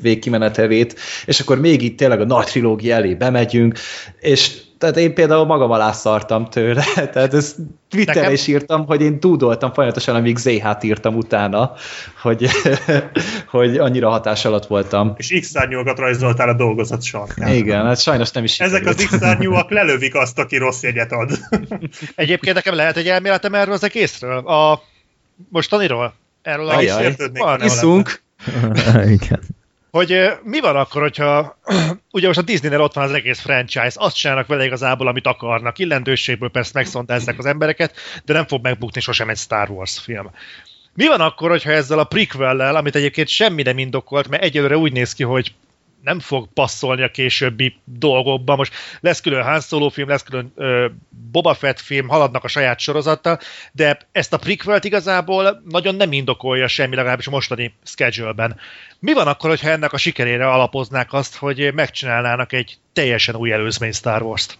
végkimenetelét, 0.00 1.00
és 1.24 1.40
akkor 1.40 1.60
még 1.60 1.82
itt 1.82 1.96
tényleg 1.96 2.20
a 2.20 2.24
nagy 2.24 2.44
trilógia 2.44 2.94
elé 2.94 3.14
bemegyünk, 3.14 3.78
és 4.20 4.64
tehát 4.78 4.96
én 4.96 5.14
például 5.14 5.44
magam 5.44 5.70
alá 5.70 5.92
szartam 5.92 6.44
tőle, 6.44 6.84
tehát 7.12 7.34
ezt 7.34 7.56
Twitterre 7.88 8.20
Nekem... 8.20 8.34
is 8.34 8.46
írtam, 8.46 8.86
hogy 8.86 9.00
én 9.00 9.20
dúdoltam 9.20 9.72
folyamatosan, 9.72 10.14
amíg 10.14 10.36
ZH-t 10.36 10.82
írtam 10.82 11.14
utána, 11.14 11.72
hogy, 12.22 12.48
hogy 13.50 13.76
annyira 13.76 14.10
hatás 14.10 14.44
alatt 14.44 14.66
voltam. 14.66 15.14
És 15.16 15.38
x 15.40 15.48
szárnyúakat 15.48 15.98
rajzoltál 15.98 16.48
a 16.48 16.54
dolgozat 16.54 17.02
sarkán. 17.02 17.54
Igen, 17.54 17.84
hát 17.84 18.00
sajnos 18.00 18.30
nem 18.30 18.44
is 18.44 18.60
Ezek 18.60 18.86
az 18.86 18.94
x 18.94 19.18
szárnyúak 19.18 19.70
lelövik 19.70 20.14
azt, 20.14 20.38
aki 20.38 20.56
rossz 20.56 20.82
jegyet 20.82 21.12
ad. 21.12 21.30
Egyébként 22.14 22.54
nekem 22.54 22.74
lehet 22.74 22.96
egy 22.96 23.08
elméletem 23.08 23.54
erről 23.54 23.74
az 23.74 23.84
egészről. 23.84 24.38
A 24.38 24.82
mostaniról? 25.48 26.14
Erről 26.42 26.68
a 26.68 26.82
van, 27.32 27.62
Iszunk. 27.62 28.22
Igen. 29.18 29.40
Hogy 29.90 30.30
mi 30.42 30.60
van 30.60 30.76
akkor, 30.76 31.02
hogyha 31.02 31.58
ugye 32.12 32.26
most 32.26 32.38
a 32.38 32.42
Disney-nél 32.42 32.80
ott 32.80 32.94
van 32.94 33.04
az 33.04 33.12
egész 33.12 33.40
franchise, 33.40 33.92
azt 33.94 34.16
csinálnak 34.16 34.46
vele 34.46 34.64
igazából, 34.64 35.08
amit 35.08 35.26
akarnak. 35.26 35.78
Illendőségből 35.78 36.50
persze 36.50 36.70
megszondázzák 36.74 37.38
az 37.38 37.46
embereket, 37.46 37.94
de 38.24 38.32
nem 38.32 38.46
fog 38.46 38.62
megbukni 38.62 39.00
sosem 39.00 39.28
egy 39.28 39.36
Star 39.36 39.70
Wars 39.70 39.98
film. 39.98 40.30
Mi 40.94 41.06
van 41.06 41.20
akkor, 41.20 41.50
hogyha 41.50 41.70
ezzel 41.70 41.98
a 41.98 42.04
prequel 42.04 42.76
amit 42.76 42.94
egyébként 42.94 43.28
semmi 43.28 43.62
nem 43.62 43.78
indokolt, 43.78 44.28
mert 44.28 44.42
egyelőre 44.42 44.76
úgy 44.76 44.92
néz 44.92 45.12
ki, 45.12 45.22
hogy 45.22 45.54
nem 46.02 46.20
fog 46.20 46.48
passzolni 46.54 47.02
a 47.02 47.10
későbbi 47.10 47.76
dolgokba. 47.84 48.56
Most 48.56 48.74
lesz 49.00 49.20
külön 49.20 49.42
Han 49.42 49.60
Solo 49.60 49.88
film, 49.88 50.08
lesz 50.08 50.22
külön 50.22 50.52
ö, 50.56 50.86
Boba 51.30 51.54
Fett 51.54 51.80
film, 51.80 52.08
haladnak 52.08 52.44
a 52.44 52.48
saját 52.48 52.78
sorozata, 52.78 53.38
de 53.72 53.98
ezt 54.12 54.32
a 54.32 54.38
prequelt 54.38 54.84
igazából 54.84 55.62
nagyon 55.68 55.94
nem 55.94 56.12
indokolja 56.12 56.68
semmi, 56.68 56.94
legalábbis 56.94 57.26
a 57.26 57.30
mostani 57.30 57.74
schedule-ben. 57.82 58.58
Mi 58.98 59.12
van 59.12 59.26
akkor, 59.26 59.50
hogyha 59.50 59.70
ennek 59.70 59.92
a 59.92 59.98
sikerére 59.98 60.48
alapoznák 60.50 61.12
azt, 61.12 61.36
hogy 61.36 61.74
megcsinálnának 61.74 62.52
egy 62.52 62.78
teljesen 62.92 63.34
új 63.34 63.52
előzmény 63.52 63.92
Star 63.92 64.22
Wars-t? 64.22 64.58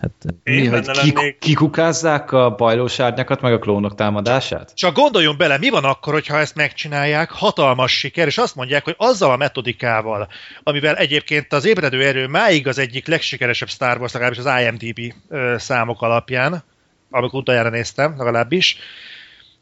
Hát, 0.00 0.12
mi, 0.44 0.66
hogy 0.66 0.90
kik, 0.90 1.38
kikukázzák 1.38 2.32
a 2.32 2.54
bajlós 2.54 3.00
árnyakat, 3.00 3.40
meg 3.40 3.52
a 3.52 3.58
klónok 3.58 3.94
támadását? 3.94 4.72
Csak 4.74 4.94
gondoljon 4.94 5.36
bele, 5.36 5.58
mi 5.58 5.68
van 5.68 5.84
akkor, 5.84 6.12
hogyha 6.12 6.38
ezt 6.38 6.54
megcsinálják, 6.54 7.30
hatalmas 7.30 7.98
siker, 7.98 8.26
és 8.26 8.38
azt 8.38 8.54
mondják, 8.54 8.84
hogy 8.84 8.94
azzal 8.96 9.30
a 9.30 9.36
metodikával, 9.36 10.28
amivel 10.62 10.96
egyébként 10.96 11.52
az 11.52 11.64
ébredő 11.64 12.04
erő 12.04 12.26
máig 12.26 12.66
az 12.66 12.78
egyik 12.78 13.06
legsikeresebb 13.06 13.68
Star 13.68 13.98
Wars, 13.98 14.12
legalábbis 14.12 14.44
az 14.44 14.60
IMDb 14.60 15.14
számok 15.56 16.02
alapján, 16.02 16.64
amikor 17.10 17.40
utoljára 17.40 17.68
néztem, 17.68 18.14
legalábbis, 18.16 18.76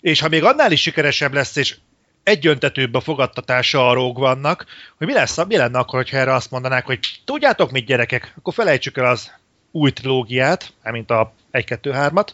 és 0.01 0.21
ha 0.21 0.29
még 0.29 0.45
annál 0.45 0.73
is 0.73 0.81
sikeresebb 0.81 1.33
lesz, 1.33 1.57
és 1.57 1.77
egyöntetőbb 2.23 2.95
a 2.95 3.01
fogadtatása 3.01 3.89
a 3.89 3.93
róg 3.93 4.19
vannak, 4.19 4.67
hogy 4.99 5.07
mi, 5.07 5.13
lesz, 5.13 5.45
mi 5.45 5.57
lenne 5.57 5.79
akkor, 5.79 5.99
hogyha 5.99 6.17
erre 6.17 6.35
azt 6.35 6.51
mondanák, 6.51 6.87
hogy 6.87 6.99
tudjátok 7.25 7.71
mit 7.71 7.87
gyerekek, 7.87 8.33
akkor 8.39 8.55
felejtsük 8.55 8.97
el 8.97 9.07
az 9.07 9.31
új 9.77 9.91
trilógiát, 9.91 10.73
mint 10.83 11.11
a 11.11 11.33
1-2-3-at, 11.53 12.29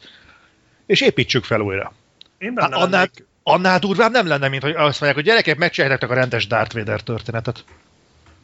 és 0.86 1.00
építsük 1.00 1.44
fel 1.44 1.60
újra. 1.60 1.92
Én 2.38 2.54
benne 2.54 2.76
annál, 2.76 2.90
lennék. 2.90 3.26
annál 3.42 3.78
durvább 3.78 4.12
nem 4.12 4.26
lenne, 4.26 4.48
mint 4.48 4.62
hogy 4.62 4.74
azt 4.74 5.00
mondják, 5.00 5.14
hogy 5.14 5.24
gyerekek, 5.24 5.56
megcsináljátok 5.56 6.10
a 6.10 6.14
rendes 6.14 6.46
Darth 6.46 6.74
Vader 6.74 7.00
történetet. 7.00 7.64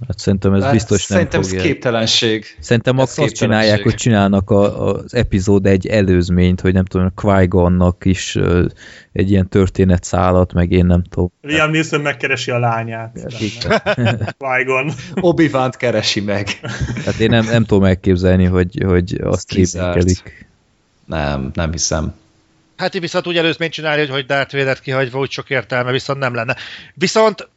Hát 0.06 0.18
szerintem 0.18 0.52
ez 0.52 0.62
hát 0.62 0.72
biztos 0.72 1.06
nem 1.06 1.18
Szerintem 1.18 1.42
fogja. 1.42 1.58
ez 1.58 1.64
képtelenség. 1.64 2.44
Szerintem 2.60 2.98
ez 2.98 3.18
azt 3.18 3.32
csinálják, 3.32 3.82
hogy 3.82 3.94
csinálnak 3.94 4.50
a, 4.50 4.86
az 4.86 5.14
epizód 5.14 5.66
egy 5.66 5.86
előzményt, 5.86 6.60
hogy 6.60 6.72
nem 6.72 6.84
tudom, 6.84 7.12
qui 7.14 8.10
is 8.10 8.34
uh, 8.34 8.64
egy 9.12 9.30
ilyen 9.30 9.48
történetszálat, 9.48 10.52
meg 10.52 10.70
én 10.70 10.86
nem 10.86 11.02
tudom. 11.02 11.32
Liam 11.42 11.70
Neeson 11.70 12.00
megkeresi 12.00 12.50
a 12.50 12.58
lányát. 12.58 13.18
Qui-Gon. 14.38 14.92
obi 15.14 15.50
keresi 15.70 16.20
meg. 16.20 16.48
Hát 17.04 17.18
én 17.18 17.28
nem, 17.28 17.44
nem 17.44 17.64
tudom 17.64 17.84
elképzelni, 17.84 18.44
hogy, 18.44 18.82
hogy 18.86 19.20
azt 19.22 19.48
képzelik. 19.48 20.46
Nem, 21.04 21.50
nem 21.54 21.72
hiszem. 21.72 22.14
Hát 22.76 22.94
én 22.94 23.00
viszont 23.00 23.26
úgy 23.26 23.36
előzményt 23.36 23.72
csinálni, 23.72 24.06
hogy 24.06 24.26
Darth 24.26 24.56
Vader 24.56 24.80
kihagyva 24.80 25.18
úgy 25.18 25.30
sok 25.30 25.50
értelme 25.50 25.90
viszont 25.90 26.18
nem 26.18 26.34
lenne. 26.34 26.56
Viszont 26.94 27.48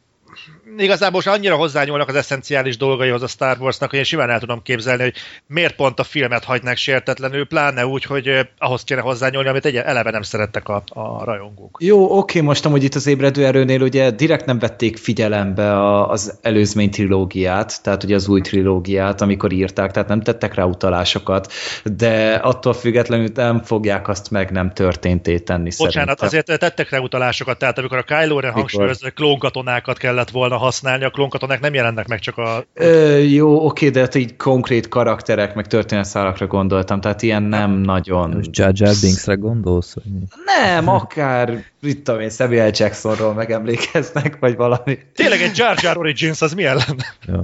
igazából 0.78 1.20
most 1.24 1.36
annyira 1.36 1.56
hozzányúlnak 1.56 2.08
az 2.08 2.14
eszenciális 2.14 2.76
dolgaihoz 2.76 3.22
a 3.22 3.26
Star 3.26 3.56
Warsnak, 3.60 3.90
hogy 3.90 3.98
én 3.98 4.04
simán 4.04 4.30
el 4.30 4.40
tudom 4.40 4.62
képzelni, 4.62 5.02
hogy 5.02 5.14
miért 5.46 5.74
pont 5.74 5.98
a 5.98 6.04
filmet 6.04 6.44
hagynák 6.44 6.76
sértetlenül, 6.76 7.46
pláne 7.46 7.86
úgy, 7.86 8.04
hogy 8.04 8.48
ahhoz 8.58 8.84
kéne 8.84 9.00
hozzányúlni, 9.00 9.48
amit 9.48 9.64
egy 9.64 9.76
eleve 9.76 10.10
nem 10.10 10.22
szerettek 10.22 10.68
a, 10.68 10.82
a 10.88 11.24
rajongók. 11.24 11.76
Jó, 11.80 12.18
oké, 12.18 12.40
most 12.40 12.64
amúgy 12.64 12.84
itt 12.84 12.94
az 12.94 13.06
ébredő 13.06 13.46
erőnél 13.46 13.80
ugye 13.80 14.10
direkt 14.10 14.44
nem 14.44 14.58
vették 14.58 14.96
figyelembe 14.96 15.72
a, 15.72 16.10
az 16.10 16.38
előzmény 16.42 16.90
trilógiát, 16.90 17.82
tehát 17.82 18.04
ugye 18.04 18.14
az 18.14 18.28
új 18.28 18.40
trilógiát, 18.40 19.20
amikor 19.20 19.52
írták, 19.52 19.90
tehát 19.90 20.08
nem 20.08 20.20
tettek 20.20 20.54
rá 20.54 20.64
utalásokat, 20.64 21.52
de 21.84 22.34
attól 22.34 22.72
függetlenül 22.72 23.28
nem 23.34 23.62
fogják 23.62 24.08
azt 24.08 24.30
meg 24.30 24.50
nem 24.50 24.72
történté 24.72 25.38
tenni 25.38 25.70
Bocsánat, 25.76 26.18
szerintem. 26.18 26.26
azért 26.26 26.60
tettek 26.60 26.90
rá 26.90 26.98
utalásokat, 26.98 27.58
tehát 27.58 27.78
amikor 27.78 27.98
a 27.98 28.02
Kylo 28.02 28.40
Ren 28.40 28.52
hangsúlyozza, 28.52 29.10
klónkatonákat 29.10 29.98
kellett 29.98 30.30
volna 30.30 30.56
használni, 30.62 31.04
a 31.04 31.10
klónkatonák 31.10 31.60
nem 31.60 31.74
jelennek 31.74 32.08
meg 32.08 32.18
csak 32.18 32.38
a... 32.38 32.64
Ö, 32.74 33.16
jó, 33.18 33.66
oké, 33.66 33.88
de 33.88 34.00
hát 34.00 34.14
így 34.14 34.36
konkrét 34.36 34.88
karakterek, 34.88 35.54
meg 35.54 35.66
történetszálakra 35.66 36.46
gondoltam, 36.46 37.00
tehát 37.00 37.22
ilyen 37.22 37.42
nem 37.42 37.70
nagyon... 37.70 38.30
Most 38.30 38.56
Jar 38.56 38.72
Jar 38.74 38.94
Binksre 39.00 39.34
gondolsz? 39.34 39.92
Hogy? 39.92 40.02
Nem, 40.44 40.88
akár, 40.88 41.64
mit 41.80 42.02
tudom 42.02 42.20
én, 42.20 42.30
Samuel 42.30 42.70
Jacksonról 42.74 43.34
megemlékeznek, 43.34 44.36
vagy 44.40 44.56
valami. 44.56 44.98
Tényleg 45.14 45.40
egy 45.40 45.56
Jar 45.56 45.76
Jar 45.80 45.98
Origins, 45.98 46.42
az 46.42 46.54
mi 46.54 46.64
ellen? 46.64 46.96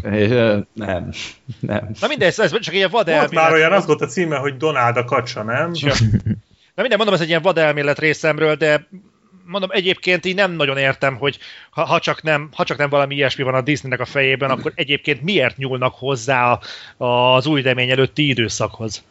És, 0.02 0.30
ö, 0.30 0.58
nem, 0.72 1.10
nem. 1.60 1.90
Na 2.00 2.06
mindegy, 2.06 2.34
ez 2.36 2.58
csak 2.58 2.74
ilyen 2.74 2.90
vad 2.90 3.10
Volt 3.10 3.34
már 3.34 3.52
olyan, 3.52 3.72
az 3.72 3.86
volt 3.86 4.00
a 4.00 4.06
címe, 4.06 4.36
hogy 4.36 4.56
Donald 4.56 4.96
a 4.96 5.04
kacsa, 5.04 5.42
nem? 5.42 5.70
Ja. 5.74 5.92
Na 6.78 6.84
minden, 6.84 6.98
mondom, 6.98 7.14
ez 7.16 7.22
egy 7.22 7.28
ilyen 7.28 7.42
vad 7.42 7.58
elmélet 7.58 7.98
részemről, 7.98 8.54
de 8.54 8.88
mondom, 9.48 9.70
egyébként 9.72 10.24
így 10.24 10.34
nem 10.34 10.52
nagyon 10.52 10.76
értem, 10.76 11.16
hogy 11.16 11.38
ha, 11.70 11.84
ha, 11.84 11.98
csak 11.98 12.22
nem, 12.22 12.48
ha 12.52 12.64
csak 12.64 12.78
nem 12.78 12.88
valami 12.88 13.14
ilyesmi 13.14 13.44
van 13.44 13.54
a 13.54 13.60
Disneynek 13.60 14.00
a 14.00 14.04
fejében, 14.04 14.50
akkor 14.50 14.72
egyébként 14.74 15.22
miért 15.22 15.56
nyúlnak 15.56 15.94
hozzá 15.94 16.58
a, 16.96 17.06
az 17.06 17.46
új 17.46 17.62
remény 17.62 17.90
előtti 17.90 18.28
időszakhoz? 18.28 19.02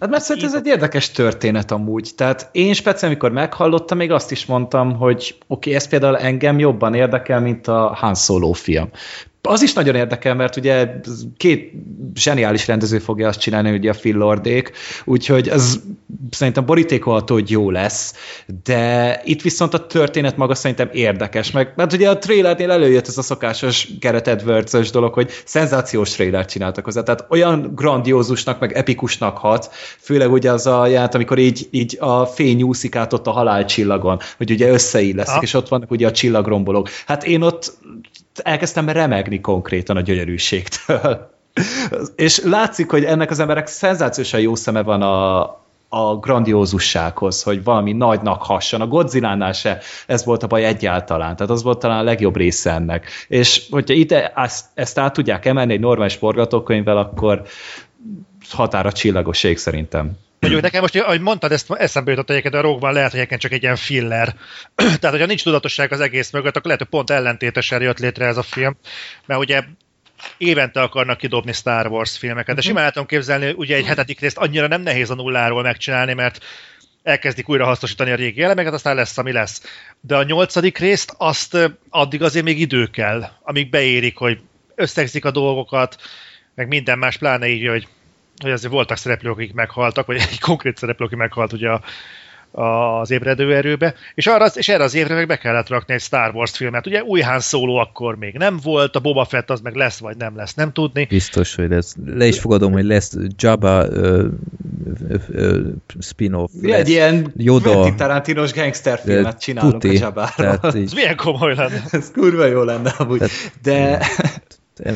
Hát 0.00 0.10
mert 0.10 0.22
szerintem 0.22 0.50
ez 0.50 0.56
egy 0.56 0.66
érdekes 0.66 1.10
történet 1.10 1.70
amúgy. 1.70 2.10
Tehát 2.16 2.48
én 2.52 2.74
speciál, 2.74 3.10
amikor 3.10 3.32
meghallottam, 3.32 3.98
még 3.98 4.10
azt 4.10 4.30
is 4.30 4.46
mondtam, 4.46 4.96
hogy 4.96 5.34
oké, 5.38 5.38
okay, 5.46 5.74
ez 5.74 5.88
például 5.88 6.18
engem 6.18 6.58
jobban 6.58 6.94
érdekel, 6.94 7.40
mint 7.40 7.66
a 7.66 7.94
Han 7.94 8.14
Solo 8.14 8.52
film. 8.52 8.90
Az 9.48 9.62
is 9.62 9.72
nagyon 9.72 9.94
érdekel, 9.94 10.34
mert 10.34 10.56
ugye 10.56 11.00
két 11.36 11.72
zseniális 12.14 12.66
rendező 12.66 12.98
fogja 12.98 13.28
azt 13.28 13.40
csinálni, 13.40 13.70
ugye 13.70 13.90
a 13.90 13.94
Phil 13.94 14.16
Lordék, 14.16 14.72
úgyhogy 15.04 15.48
ez 15.48 15.80
szerintem 16.30 16.64
borítékolható, 16.64 17.34
hogy 17.34 17.50
jó 17.50 17.70
lesz, 17.70 18.14
de 18.64 19.20
itt 19.24 19.42
viszont 19.42 19.74
a 19.74 19.86
történet 19.86 20.36
maga 20.36 20.54
szerintem 20.54 20.88
érdekes, 20.92 21.50
meg 21.50 21.72
mert 21.76 21.92
ugye 21.92 22.10
a 22.10 22.18
trailernél 22.18 22.70
előjött 22.70 23.06
ez 23.06 23.18
a 23.18 23.22
szokásos 23.22 23.88
Gareth 24.00 24.28
edwards 24.28 24.90
dolog, 24.90 25.14
hogy 25.14 25.30
szenzációs 25.44 26.10
trailert 26.10 26.50
csináltak 26.50 26.84
hozzá, 26.84 27.02
tehát 27.02 27.26
olyan 27.28 27.72
grandiózusnak, 27.74 28.60
meg 28.60 28.72
epikusnak 28.72 29.38
hat, 29.38 29.70
főleg 29.98 30.32
ugye 30.32 30.52
az 30.52 30.66
a 30.66 30.86
ját, 30.86 31.14
amikor 31.14 31.38
így, 31.38 31.68
így 31.70 31.96
a 32.00 32.26
fény 32.26 32.62
úszik 32.62 32.96
át 32.96 33.12
ott 33.12 33.26
a 33.26 33.30
halálcsillagon, 33.30 34.18
hogy 34.36 34.50
ugye 34.50 34.68
összeilleszik, 34.68 35.42
és 35.42 35.54
ott 35.54 35.68
vannak 35.68 35.90
ugye 35.90 36.06
a 36.06 36.12
csillagrombolók. 36.12 36.88
Hát 37.06 37.24
én 37.24 37.42
ott 37.42 37.72
elkezdtem 38.38 38.88
remegni 38.88 39.40
konkrétan 39.40 39.96
a 39.96 40.00
gyönyörűségtől. 40.00 41.30
És 42.16 42.40
látszik, 42.44 42.90
hogy 42.90 43.04
ennek 43.04 43.30
az 43.30 43.38
emberek 43.38 43.66
szenzációsan 43.66 44.40
jó 44.40 44.54
szeme 44.54 44.82
van 44.82 45.02
a, 45.02 45.40
a 45.88 46.16
grandiózussághoz, 46.20 47.42
hogy 47.42 47.64
valami 47.64 47.92
nagynak 47.92 48.42
hasson. 48.42 48.80
A 48.80 48.86
Godzilla-nál 48.86 49.52
se 49.52 49.78
ez 50.06 50.24
volt 50.24 50.42
a 50.42 50.46
baj 50.46 50.64
egyáltalán, 50.64 51.36
tehát 51.36 51.52
az 51.52 51.62
volt 51.62 51.78
talán 51.78 51.98
a 51.98 52.02
legjobb 52.02 52.36
része 52.36 52.70
ennek. 52.70 53.10
És 53.28 53.66
hogyha 53.70 53.94
ide 53.94 54.32
ezt, 54.36 54.66
ezt 54.74 54.98
át 54.98 55.12
tudják 55.12 55.44
emelni 55.44 55.72
egy 55.72 55.80
normális 55.80 56.14
forgatókönyvvel, 56.14 56.96
akkor 56.96 57.42
határa 58.50 58.92
csillagos 58.92 59.42
ég 59.42 59.58
szerintem. 59.58 60.18
Mondjuk 60.42 60.62
nekem 60.62 60.80
most, 60.80 60.96
ahogy 60.96 61.20
mondtad, 61.20 61.52
ezt 61.52 61.70
eszembe 61.70 62.10
jutott 62.10 62.30
egyébként, 62.30 62.54
a 62.54 62.60
Rogue 62.60 62.90
lehet, 62.90 63.10
hogy 63.10 63.18
egyébként 63.18 63.40
csak 63.40 63.52
egy 63.52 63.62
ilyen 63.62 63.76
filler. 63.76 64.34
Tehát, 64.74 65.10
hogyha 65.10 65.26
nincs 65.26 65.42
tudatosság 65.42 65.92
az 65.92 66.00
egész 66.00 66.30
mögött, 66.30 66.56
akkor 66.56 66.64
lehet, 66.64 66.80
hogy 66.80 66.90
pont 66.90 67.10
ellentétesen 67.10 67.82
jött 67.82 67.98
létre 67.98 68.26
ez 68.26 68.36
a 68.36 68.42
film, 68.42 68.76
mert 69.26 69.40
ugye 69.40 69.62
évente 70.38 70.80
akarnak 70.80 71.18
kidobni 71.18 71.52
Star 71.52 71.86
Wars 71.86 72.18
filmeket, 72.18 72.54
de 72.54 72.60
simán 72.60 72.84
el 72.84 72.90
tudom 72.90 73.08
képzelni, 73.08 73.52
ugye 73.56 73.76
egy 73.76 73.86
hetedik 73.86 74.20
részt 74.20 74.38
annyira 74.38 74.66
nem 74.66 74.82
nehéz 74.82 75.10
a 75.10 75.14
nulláról 75.14 75.62
megcsinálni, 75.62 76.12
mert 76.12 76.44
elkezdik 77.02 77.48
újra 77.48 77.64
hasznosítani 77.64 78.10
a 78.10 78.14
régi 78.14 78.42
elemeket, 78.42 78.72
aztán 78.72 78.94
lesz, 78.94 79.18
ami 79.18 79.32
lesz. 79.32 79.62
De 80.00 80.16
a 80.16 80.22
nyolcadik 80.22 80.78
részt 80.78 81.14
azt 81.18 81.70
addig 81.88 82.22
azért 82.22 82.44
még 82.44 82.60
idő 82.60 82.86
kell, 82.86 83.24
amíg 83.42 83.70
beérik, 83.70 84.16
hogy 84.16 84.40
összegzik 84.74 85.24
a 85.24 85.30
dolgokat, 85.30 85.96
meg 86.54 86.68
minden 86.68 86.98
más, 86.98 87.16
pláne 87.16 87.48
így, 87.48 87.68
hogy, 87.68 87.88
hogy 88.42 88.50
azért 88.50 88.72
voltak 88.72 88.96
szereplők, 88.96 89.32
akik 89.32 89.52
meghaltak, 89.54 90.06
vagy 90.06 90.16
egy 90.16 90.40
konkrét 90.40 90.76
szereplő, 90.76 91.06
aki 91.06 91.16
meghalt 91.16 91.52
ugye 91.52 91.68
a, 91.68 91.80
a, 92.60 93.00
az 93.00 93.10
ébredő 93.10 93.54
erőbe, 93.54 93.94
és, 94.14 94.26
arra, 94.26 94.46
és 94.54 94.68
erre 94.68 94.84
az 94.84 94.94
évre 94.94 95.14
meg 95.14 95.26
be 95.26 95.36
kellett 95.36 95.68
rakni 95.68 95.94
egy 95.94 96.00
Star 96.00 96.34
Wars 96.34 96.50
filmet. 96.50 96.86
Ugye 96.86 97.02
új 97.02 97.20
Han 97.20 97.40
Solo 97.40 97.74
akkor 97.74 98.16
még 98.16 98.34
nem 98.34 98.58
volt, 98.62 98.96
a 98.96 99.00
Boba 99.00 99.24
Fett 99.24 99.50
az 99.50 99.60
meg 99.60 99.74
lesz, 99.74 99.98
vagy 99.98 100.16
nem 100.16 100.36
lesz, 100.36 100.54
nem 100.54 100.72
tudni. 100.72 101.04
Biztos, 101.04 101.54
hogy 101.54 101.68
lesz. 101.68 101.94
Le 102.04 102.26
is 102.26 102.38
fogadom, 102.38 102.72
hogy 102.72 102.84
lesz 102.84 103.16
Jabba 103.36 103.86
ö, 103.88 104.26
ö, 105.08 105.14
ö, 105.28 105.68
spin-off. 105.98 106.50
Lesz. 106.62 106.78
egy 106.78 106.88
ilyen 106.88 107.32
Yoda. 107.36 107.94
Tarantinos 107.94 108.52
gangsterfilmet 108.52 109.40
csinálunk 109.40 109.72
tuti. 109.72 109.96
a 109.96 110.70
így, 110.76 110.82
Ez 110.82 110.92
milyen 110.92 111.16
komoly 111.16 111.54
lenne. 111.54 111.82
Ez 111.90 112.10
kurva 112.10 112.44
jó 112.46 112.62
lenne 112.62 112.90
amúgy. 112.90 113.18
Tehát- 113.18 113.52
De 113.62 114.06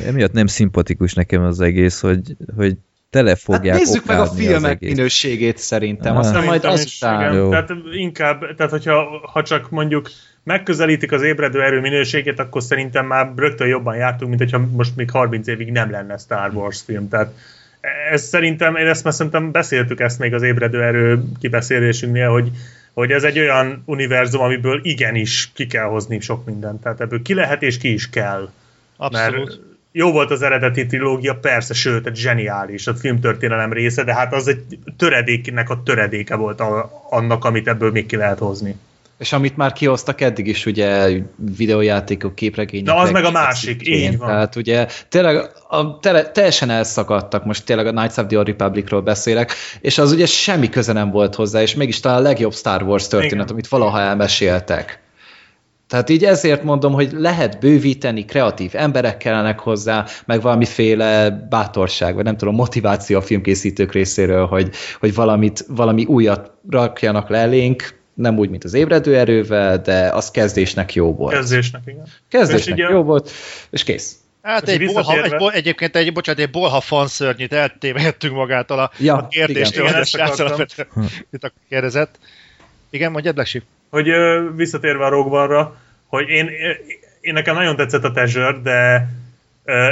emiatt 0.07 0.33
nem 0.33 0.47
szimpatikus 0.47 1.15
nekem 1.15 1.43
az 1.43 1.61
egész, 1.61 2.01
hogy, 2.01 2.37
hogy 2.57 2.77
tele 3.11 3.29
hát 3.29 3.39
fogják 3.39 3.77
nézzük 3.77 4.07
meg 4.07 4.19
a 4.19 4.27
filmek 4.27 4.81
minőségét 4.81 5.59
szerintem, 5.59 6.13
Ah. 6.13 6.19
aztán 6.19 6.45
majd 6.45 6.65
azután. 6.65 7.21
igen. 7.21 7.35
Jó. 7.35 7.51
Tehát 7.51 7.73
inkább, 7.93 8.55
tehát 8.57 8.73
hogyha 8.73 9.21
ha 9.33 9.43
csak 9.43 9.71
mondjuk 9.71 10.11
megközelítik 10.43 11.13
az 11.13 11.23
ébredő 11.23 11.63
erő 11.63 11.81
minőségét, 11.81 12.39
akkor 12.39 12.63
szerintem 12.63 13.07
már 13.07 13.33
rögtön 13.37 13.67
jobban 13.67 13.97
jártunk, 13.97 14.29
mint 14.29 14.43
hogyha 14.43 14.67
most 14.73 14.97
még 14.97 15.11
30 15.11 15.47
évig 15.47 15.73
nem 15.73 15.91
lenne 15.91 16.17
Star 16.17 16.51
Wars 16.55 16.83
film. 16.85 17.09
Tehát 17.09 17.33
ez 18.11 18.23
szerintem, 18.23 18.77
én 18.77 18.87
ezt 18.87 19.05
már 19.05 19.15
szerintem 19.15 19.51
beszéltük 19.51 20.01
ezt 20.01 20.19
még 20.19 20.35
az 20.35 20.43
ébredő 20.43 20.83
erő 20.83 21.23
kibeszélésünknél, 21.41 22.29
hogy, 22.29 22.51
hogy 22.93 23.11
ez 23.11 23.23
egy 23.25 23.39
olyan 23.39 23.83
univerzum, 23.87 24.41
amiből 24.41 24.81
igenis 24.83 25.51
ki 25.55 25.67
kell 25.67 25.85
hozni 25.85 26.21
sok 26.21 26.45
mindent. 26.45 26.83
Tehát 26.83 27.01
ebből 27.01 27.23
ki 27.23 27.35
lehet 27.35 27.63
és 27.63 27.79
ki 27.79 27.93
is 27.93 28.11
kell. 28.11 28.49
Abszolút. 28.97 29.49
Mert 29.49 29.61
jó 29.99 30.13
volt 30.13 30.31
az 30.31 30.43
eredeti 30.43 30.87
trilógia, 30.87 31.35
persze, 31.35 31.75
sőt, 31.75 32.07
egy 32.07 32.17
zseniális, 32.17 32.87
a 32.87 32.95
filmtörténelem 32.95 33.73
része, 33.73 34.05
de 34.05 34.15
hát 34.15 34.35
az 34.35 34.49
egy 34.49 34.79
töredéknek 34.97 35.71
a 35.71 35.83
töredéke 35.85 36.35
volt 36.35 36.61
a, 36.61 36.91
annak, 37.11 37.45
amit 37.45 37.69
ebből 37.69 37.91
még 37.91 38.07
ki 38.07 38.17
lehet 38.17 38.39
hozni. 38.39 38.77
És 39.19 39.33
amit 39.33 39.57
már 39.57 39.73
kihoztak 39.73 40.21
eddig 40.21 40.47
is, 40.47 40.67
ugye 40.67 41.09
videójátékok, 41.57 42.35
képregények. 42.35 42.95
Na, 42.95 43.01
az 43.01 43.11
meg 43.11 43.25
a 43.25 43.31
másik, 43.31 43.79
cikkén. 43.79 44.13
így 44.13 44.19
van. 44.19 44.29
Tehát 44.29 44.57
ugye 44.57 44.87
tényleg 45.09 45.51
a, 45.69 45.99
tele, 45.99 46.31
teljesen 46.31 46.71
elszakadtak, 46.71 47.45
most 47.45 47.65
tényleg 47.65 47.87
a 47.87 47.91
Knights 47.91 48.17
of 48.17 48.27
the 48.27 48.37
Old 48.37 48.47
Republicról 48.47 49.03
beszélek, 49.03 49.53
és 49.81 49.99
az 49.99 50.13
ugye 50.13 50.27
semmi 50.27 50.69
köze 50.69 50.93
nem 50.93 51.11
volt 51.11 51.35
hozzá, 51.35 51.63
és 51.63 51.75
mégis 51.75 52.01
talán 52.01 52.19
a 52.19 52.23
legjobb 52.23 52.55
Star 52.55 52.83
Wars 52.83 53.09
történet, 53.09 53.45
Igen. 53.45 53.49
amit 53.49 53.69
valaha 53.69 54.01
elmeséltek. 54.01 55.05
Tehát 55.89 56.09
így 56.09 56.25
ezért 56.25 56.63
mondom, 56.63 56.93
hogy 56.93 57.13
lehet 57.13 57.61
bővíteni, 57.61 58.25
kreatív 58.25 58.71
emberek 58.75 59.17
kellenek 59.17 59.59
hozzá, 59.59 60.05
meg 60.25 60.41
valamiféle 60.41 61.31
bátorság, 61.31 62.15
vagy 62.15 62.25
nem 62.25 62.37
tudom, 62.37 62.55
motiváció 62.55 63.19
a 63.19 63.23
filmkészítők 63.23 63.93
részéről, 63.93 64.47
hogy, 64.47 64.71
hogy 65.01 65.15
valamit, 65.15 65.65
valami 65.69 66.05
újat 66.05 66.51
rakjanak 66.71 67.29
le 67.29 67.39
elénk, 67.39 67.95
nem 68.15 68.39
úgy, 68.39 68.51
mint 68.51 68.65
az 68.65 68.75
ébredő 68.75 69.17
erővel, 69.17 69.79
de 69.79 70.09
az 70.09 70.31
kezdésnek 70.31 70.95
jó 70.95 71.15
volt. 71.15 71.35
Kezdésnek, 71.35 71.83
igen. 71.87 72.07
Kezdésnek 72.29 72.79
jó 72.79 73.03
volt, 73.03 73.31
és 73.71 73.85
kész. 73.85 74.17
Hát 74.43 74.69
egy 74.69 74.93
bolha, 74.93 75.23
egy, 75.23 75.35
egyébként 75.53 75.97
egy, 75.97 76.13
bocsánat, 76.13 76.41
egy 76.41 76.51
bolha 76.51 76.81
fanszörnyit 76.81 77.53
eltévehettünk 77.53 78.35
magától 78.35 78.79
a, 78.79 78.91
Ja, 78.99 79.17
a 79.17 79.29
kérdéstől, 79.29 79.83
igen, 79.83 79.95
hogy 79.95 80.21
ezt 80.21 80.41
akartam. 80.41 81.07
mit 81.31 81.45
a 81.45 81.53
kérdezett. 81.69 82.19
Igen, 82.91 83.11
mondjad, 83.11 83.37
Lesi? 83.37 83.63
Hogy 83.91 84.13
visszatérve 84.57 85.05
a 85.05 85.09
Rogue 85.09 85.71
hogy 86.07 86.29
én, 86.29 86.51
én 87.21 87.33
nekem 87.33 87.55
nagyon 87.55 87.77
tetszett 87.77 88.05
a 88.05 88.11
Treasure, 88.11 88.59
de 88.63 89.09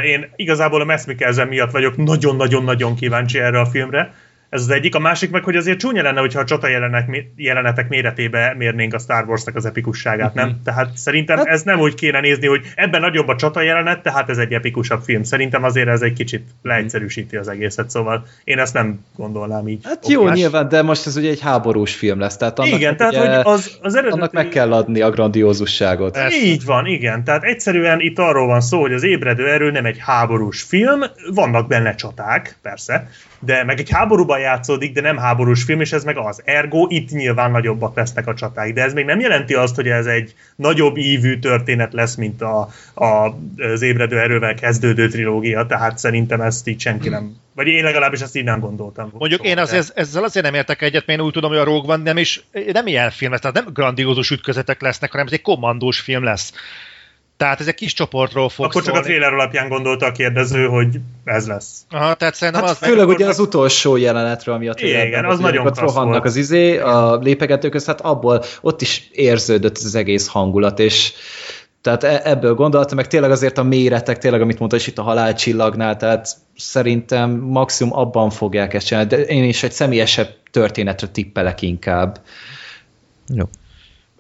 én 0.05 0.33
igazából 0.37 0.81
a 0.81 0.85
Mads 0.85 1.05
Mikkelsen 1.05 1.49
miatt 1.49 1.71
vagyok 1.71 1.97
nagyon-nagyon-nagyon 1.97 2.95
kíváncsi 2.95 3.39
erre 3.39 3.61
a 3.61 3.67
filmre. 3.67 4.15
Ez 4.55 4.61
az 4.61 4.71
egyik. 4.71 4.95
A 4.95 4.99
másik 4.99 5.31
meg, 5.31 5.45
hogy 5.45 5.57
azért 5.57 5.79
csúnya 5.79 6.03
lenne, 6.03 6.21
hogyha 6.21 6.41
a 6.41 6.45
csata 6.45 6.69
jelenek, 6.69 7.27
jelenetek 7.37 7.89
méretébe 7.89 8.55
mérnénk 8.59 8.95
a 8.95 8.99
Star 8.99 9.25
Wars-nak 9.29 9.57
az 9.57 9.67
epikusságát, 9.67 10.35
nem? 10.35 10.61
Tehát 10.65 10.97
szerintem 10.97 11.37
Hát- 11.37 11.47
ez 11.47 11.63
nem 11.63 11.81
úgy 11.81 11.95
kéne 11.95 12.21
nézni, 12.21 12.47
hogy 12.47 12.61
ebben 12.75 13.01
nagyobb 13.01 13.29
a 13.29 13.37
csata 13.37 13.61
jelenet, 13.61 14.03
tehát 14.03 14.31
ez 14.31 14.39
egy 14.39 14.53
epikusabb 14.53 15.03
film. 15.03 15.23
Szerintem 15.23 15.65
azért 15.65 15.89
ez 15.89 16.01
egy 16.01 16.13
kicsit 16.13 16.47
leegyszerűsíti 16.63 17.37
az 17.37 17.49
egészet, 17.49 17.91
szóval 17.91 18.27
én 18.45 18.59
ezt 18.59 18.75
nem 18.75 19.05
gondolnám 19.17 19.69
így. 19.69 19.81
Hát 19.85 20.09
jó, 20.09 20.23
okás. 20.23 20.37
nyilván, 20.37 20.69
de 20.69 20.83
most 20.83 21.07
ez 21.07 21.17
ugye 21.17 21.31
egy 21.31 21.41
háborús 21.41 21.95
film 21.95 22.19
lesz, 22.19 22.37
tehát 22.37 22.59
annak, 22.59 22.79
Igen, 22.79 22.97
tehát 22.97 23.13
ugye, 23.13 23.37
hogy 23.37 23.53
az, 23.53 23.79
az 23.83 23.95
eredeti... 23.95 24.19
annak 24.19 24.33
meg 24.33 24.49
kell 24.49 24.73
adni 24.73 25.01
a 25.01 25.11
grandiózusságot. 25.11 26.19
Így 26.43 26.65
van, 26.65 26.87
igen. 26.87 27.25
Tehát 27.25 27.43
egyszerűen 27.43 28.01
itt 28.01 28.19
arról 28.19 28.47
van 28.47 28.61
szó, 28.61 28.81
hogy 28.81 28.93
az 28.93 29.03
ébredő 29.03 29.49
erő 29.49 29.71
nem 29.71 29.87
egy 29.87 29.99
háborús 29.99 30.63
film, 30.63 31.01
vannak 31.35 31.69
benne 31.69 31.95
csaták, 31.95 32.57
persze, 32.63 33.09
de 33.45 33.65
meg 33.65 33.79
egy 33.79 33.91
háborúban 33.91 34.39
játszódik, 34.39 34.93
de 34.93 35.01
nem 35.01 35.17
háborús 35.17 35.63
film, 35.63 35.81
és 35.81 35.93
ez 35.93 36.05
meg 36.05 36.17
az. 36.17 36.43
Ergo 36.45 36.87
itt 36.89 37.11
nyilván 37.11 37.51
nagyobbak 37.51 37.97
lesznek 37.97 38.27
a 38.27 38.35
csaták. 38.35 38.73
De 38.73 38.83
ez 38.83 38.93
még 38.93 39.05
nem 39.05 39.21
jelenti 39.21 39.55
azt, 39.55 39.75
hogy 39.75 39.89
ez 39.89 40.07
egy 40.07 40.35
nagyobb 40.57 40.97
ívű 40.97 41.39
történet 41.39 41.93
lesz, 41.93 42.15
mint 42.15 42.43
a, 42.43 42.69
a, 42.95 43.05
az 43.57 43.83
ébredő 43.83 44.19
erővel 44.19 44.55
kezdődő 44.55 45.09
trilógia, 45.09 45.67
tehát 45.67 45.99
szerintem 45.99 46.41
ezt 46.41 46.69
így 46.69 46.81
senki 46.81 47.09
nem, 47.09 47.37
vagy 47.55 47.67
én 47.67 47.85
legalábbis 47.85 48.21
ezt 48.21 48.37
így 48.37 48.45
nem 48.45 48.61
gondoltam. 48.61 49.11
Mondjuk 49.19 49.41
soha, 49.41 49.53
én 49.53 49.59
azért, 49.59 49.99
ezzel 49.99 50.25
azért 50.25 50.45
nem 50.45 50.55
értek 50.55 50.83
egyet, 50.83 51.07
mert 51.07 51.19
én 51.19 51.25
úgy 51.25 51.33
tudom, 51.33 51.51
hogy 51.51 51.59
a 51.59 51.65
Rogue 51.65 51.95
One 51.95 52.03
nem 52.03 52.19
is, 52.19 52.45
nem 52.73 52.87
ilyen 52.87 53.11
film 53.11 53.31
lesz, 53.31 53.41
tehát 53.41 53.57
nem 53.57 53.73
grandiózus 53.73 54.31
ütközetek 54.31 54.81
lesznek, 54.81 55.11
hanem 55.11 55.27
ez 55.27 55.33
egy 55.33 55.43
kommandós 55.43 56.01
film 56.01 56.25
lesz. 56.25 56.53
Tehát 57.37 57.61
ez 57.61 57.67
egy 57.67 57.75
kis 57.75 57.93
csoportról 57.93 58.49
fog 58.49 58.65
Akkor 58.65 58.83
csak 58.83 58.93
a 58.93 58.97
szólni. 58.97 59.07
trailer 59.11 59.33
alapján 59.33 59.69
gondolta 59.69 60.07
a 60.07 60.13
kérdező, 60.13 60.67
hogy 60.67 60.99
ez 61.25 61.47
lesz. 61.47 61.85
Aha, 61.91 62.15
tehát 62.15 62.35
szerintem 62.35 62.63
Hát 62.63 62.73
az 62.73 62.79
főleg 62.89 63.09
ugye 63.09 63.27
az 63.27 63.39
utolsó 63.39 63.97
jelenetről, 63.97 64.55
ami 64.55 64.69
a 64.69 64.75
trailerben 64.75 65.09
Igen, 65.09 65.25
az 65.25 65.39
ugye, 65.39 65.43
nagyon 65.49 65.65
klassz 65.65 65.79
rohannak 65.81 66.13
volt. 66.13 66.25
az 66.25 66.37
izé, 66.37 66.79
a 66.79 67.17
lépegetők 67.17 67.71
közt, 67.71 67.87
hát 67.87 68.01
abból 68.01 68.43
ott 68.61 68.81
is 68.83 69.09
érződött 69.13 69.77
az 69.77 69.95
egész 69.95 70.27
hangulat, 70.29 70.79
és 70.79 71.13
tehát 71.81 72.05
e- 72.05 72.21
ebből 72.25 72.55
gondoltam, 72.55 72.97
meg 72.97 73.07
tényleg 73.07 73.31
azért 73.31 73.59
a 73.59 73.63
méretek, 73.63 74.19
tényleg 74.19 74.41
amit 74.41 74.59
mondta 74.59 74.77
is 74.77 74.87
itt 74.87 74.99
a 74.99 75.03
halálcsillagnál, 75.03 75.97
tehát 75.97 76.29
szerintem 76.57 77.31
maximum 77.31 77.99
abban 77.99 78.31
fogják 78.31 78.75
ezt 78.75 78.87
csinálni, 78.87 79.09
de 79.09 79.17
én 79.23 79.45
is 79.45 79.63
egy 79.63 79.73
személyesebb 79.73 80.29
történetre 80.51 81.07
tippelek 81.09 81.63
inkább. 81.63 82.21
Jó. 83.35 83.45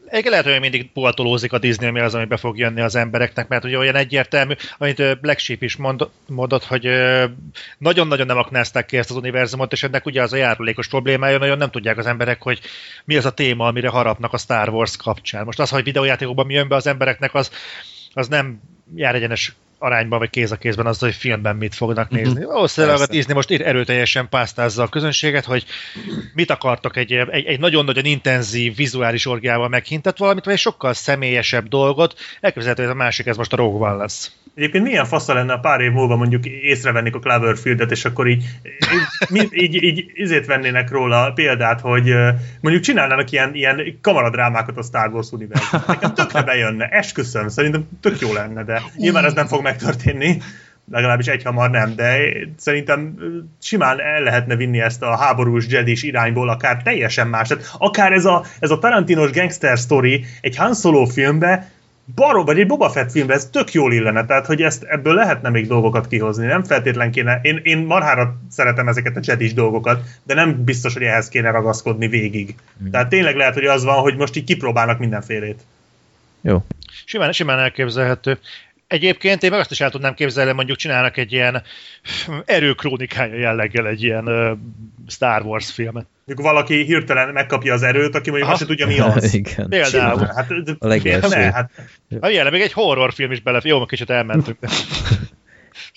Egyébként 0.06 0.34
lehet, 0.34 0.44
hogy 0.44 0.60
mindig 0.60 0.92
puhatolózik 0.92 1.52
a 1.52 1.58
Disney, 1.58 1.90
mi 1.90 2.00
az, 2.00 2.14
ami 2.14 2.24
be 2.24 2.36
fog 2.36 2.58
jönni 2.58 2.80
az 2.80 2.94
embereknek, 2.94 3.48
mert 3.48 3.64
ugye 3.64 3.78
olyan 3.78 3.94
egyértelmű, 3.94 4.54
amit 4.78 5.20
Black 5.20 5.38
Sheep 5.38 5.62
is 5.62 5.76
mond, 5.76 6.08
mondott, 6.26 6.64
hogy 6.64 6.88
nagyon-nagyon 7.78 8.26
nem 8.26 8.36
aknázták 8.36 8.86
ki 8.86 8.96
ezt 8.96 9.10
az 9.10 9.16
univerzumot, 9.16 9.72
és 9.72 9.82
ennek 9.82 10.06
ugye 10.06 10.22
az 10.22 10.32
a 10.32 10.36
járulékos 10.36 10.88
problémája, 10.88 11.38
nagyon 11.38 11.58
nem 11.58 11.70
tudják 11.70 11.98
az 11.98 12.06
emberek, 12.06 12.42
hogy 12.42 12.60
mi 13.04 13.16
az 13.16 13.24
a 13.24 13.30
téma, 13.30 13.66
amire 13.66 13.88
harapnak 13.88 14.32
a 14.32 14.38
Star 14.38 14.68
Wars 14.68 14.96
kapcsán. 14.96 15.44
Most 15.44 15.60
az, 15.60 15.70
hogy 15.70 15.84
videójátékokban 15.84 16.46
mi 16.46 16.54
jön 16.54 16.68
be 16.68 16.76
az 16.76 16.86
embereknek, 16.86 17.34
az, 17.34 17.50
az 18.12 18.28
nem 18.28 18.60
jár 18.94 19.14
egyenes 19.14 19.54
arányban, 19.84 20.18
vagy 20.18 20.30
kéz 20.30 20.52
a 20.52 20.56
kézben 20.56 20.86
azzal, 20.86 21.08
hogy 21.08 21.18
filmben 21.18 21.56
mit 21.56 21.74
fognak 21.74 22.10
nézni. 22.10 22.32
Uh-huh. 22.32 22.52
Valószínűleg 22.52 23.00
a. 23.00 23.06
Disney 23.06 23.34
most 23.34 23.50
erőteljesen 23.50 24.28
pásztázza 24.28 24.82
a 24.82 24.88
közönséget, 24.88 25.44
hogy 25.44 25.64
mit 26.34 26.50
akartok 26.50 26.96
egy, 26.96 27.12
egy, 27.12 27.44
egy 27.44 27.60
nagyon-nagyon 27.60 28.04
intenzív 28.04 28.76
vizuális 28.76 29.26
orgiával 29.26 29.68
meghintet 29.68 30.18
valamit, 30.18 30.44
vagy 30.44 30.54
egy 30.54 30.60
sokkal 30.60 30.92
személyesebb 30.92 31.68
dolgot. 31.68 32.18
Elképzelhető, 32.40 32.82
hogy 32.82 32.92
a 32.92 32.96
másik, 32.96 33.26
ez 33.26 33.36
most 33.36 33.52
a 33.52 33.56
Rogue 33.56 33.88
One 33.88 33.96
lesz. 33.96 34.32
Egyébként 34.54 34.84
milyen 34.84 35.04
fasza 35.04 35.34
lenne 35.34 35.52
a 35.52 35.58
pár 35.58 35.80
év 35.80 35.92
múlva 35.92 36.16
mondjuk 36.16 36.46
észrevennék 36.46 37.14
a 37.14 37.18
Cloverfieldet, 37.18 37.90
és 37.90 38.04
akkor 38.04 38.28
így, 38.28 38.44
így, 39.32 39.48
így, 39.52 39.82
így 39.82 40.10
izét 40.14 40.46
vennének 40.46 40.90
róla 40.90 41.32
példát, 41.32 41.80
hogy 41.80 42.14
mondjuk 42.60 42.84
csinálnának 42.84 43.30
ilyen, 43.30 43.54
ilyen 43.54 43.98
kamaradrámákat 44.00 44.76
a 44.76 44.82
Star 44.82 45.08
Wars 45.12 45.30
univerzum. 45.30 45.80
Nekem 45.86 46.14
tökre 46.14 46.42
bejönne, 46.42 46.88
esküszöm, 46.88 47.48
szerintem 47.48 47.88
tök 48.00 48.20
jó 48.20 48.32
lenne, 48.32 48.64
de 48.64 48.82
nyilván 48.96 49.24
ez 49.24 49.32
nem 49.32 49.46
fog 49.46 49.62
megtörténni, 49.62 50.38
legalábbis 50.90 51.26
egy 51.26 51.42
hamar 51.42 51.70
nem, 51.70 51.94
de 51.94 52.18
szerintem 52.56 53.14
simán 53.60 54.00
el 54.00 54.22
lehetne 54.22 54.56
vinni 54.56 54.80
ezt 54.80 55.02
a 55.02 55.16
háborús 55.16 55.66
jedis 55.68 56.02
irányból, 56.02 56.48
akár 56.48 56.82
teljesen 56.82 57.26
más. 57.26 57.48
Tehát 57.48 57.70
akár 57.78 58.12
ez 58.12 58.24
a, 58.24 58.44
ez 58.58 58.70
a 58.70 58.78
Tarantinos 58.78 59.30
gangster 59.30 59.78
story 59.78 60.24
egy 60.40 60.56
Han 60.56 60.74
Solo 60.74 61.04
filmbe 61.04 61.72
barom, 62.14 62.44
vagy 62.44 62.58
egy 62.58 62.66
Boba 62.66 62.90
Fett 62.90 63.10
filmbe, 63.10 63.34
ez 63.34 63.50
tök 63.50 63.72
jól 63.72 63.92
illene, 63.92 64.26
tehát 64.26 64.46
hogy 64.46 64.62
ezt 64.62 64.82
ebből 64.82 65.14
lehetne 65.14 65.48
még 65.48 65.66
dolgokat 65.66 66.08
kihozni, 66.08 66.46
nem 66.46 66.64
feltétlen 66.64 67.10
kéne, 67.10 67.38
én, 67.42 67.60
én 67.62 67.78
marhára 67.78 68.40
szeretem 68.50 68.88
ezeket 68.88 69.16
a 69.16 69.20
jedis 69.22 69.54
dolgokat, 69.54 70.00
de 70.22 70.34
nem 70.34 70.64
biztos, 70.64 70.92
hogy 70.92 71.02
ehhez 71.02 71.28
kéne 71.28 71.50
ragaszkodni 71.50 72.08
végig. 72.08 72.54
Tehát 72.90 73.08
tényleg 73.08 73.36
lehet, 73.36 73.54
hogy 73.54 73.64
az 73.64 73.84
van, 73.84 74.00
hogy 74.00 74.16
most 74.16 74.36
így 74.36 74.44
kipróbálnak 74.44 74.98
mindenfélét. 74.98 75.62
Jó. 76.40 76.64
Simán, 77.04 77.32
simán 77.32 77.58
elképzelhető. 77.58 78.38
Egyébként 78.86 79.42
én 79.42 79.50
meg 79.50 79.60
azt 79.60 79.70
is 79.70 79.80
el 79.80 79.90
tudnám 79.90 80.14
képzelni, 80.14 80.52
mondjuk 80.52 80.76
csinálnak 80.76 81.16
egy 81.16 81.32
ilyen 81.32 81.62
erőkrónikája 82.44 83.34
jelleggel 83.34 83.86
egy 83.86 84.02
ilyen 84.02 84.28
uh, 84.28 84.58
Star 85.06 85.42
Wars 85.42 85.72
filmet. 85.72 86.06
Mondjuk 86.26 86.46
valaki 86.46 86.84
hirtelen 86.84 87.28
megkapja 87.28 87.72
az 87.74 87.82
erőt, 87.82 88.14
aki 88.14 88.30
mondjuk 88.30 88.42
Aha. 88.42 88.52
azt 88.52 88.60
se 88.60 88.66
tudja, 88.66 88.86
mi 88.86 88.98
az. 88.98 89.34
Igen. 89.44 89.68
Például. 89.68 90.30
Hát, 90.34 90.50
A 90.78 90.86
legelső. 90.86 91.28
Ne, 91.28 91.52
hát 91.52 91.70
Ha 92.20 92.30
ilyen, 92.30 92.50
még 92.50 92.60
egy 92.60 92.72
horrorfilm 92.72 93.30
is 93.30 93.40
bele. 93.40 93.60
Jó, 93.62 93.86
kicsit 93.86 94.10
elmentünk. 94.10 94.58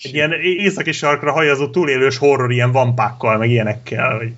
Egy 0.02 0.14
ilyen 0.14 0.32
északi 0.42 0.92
sarkra 0.92 1.32
hajazó 1.32 1.70
túlélős 1.70 2.18
horror 2.18 2.52
ilyen 2.52 2.72
vampákkal, 2.72 3.38
meg 3.38 3.50
ilyenekkel. 3.50 4.16
Vagy... 4.16 4.32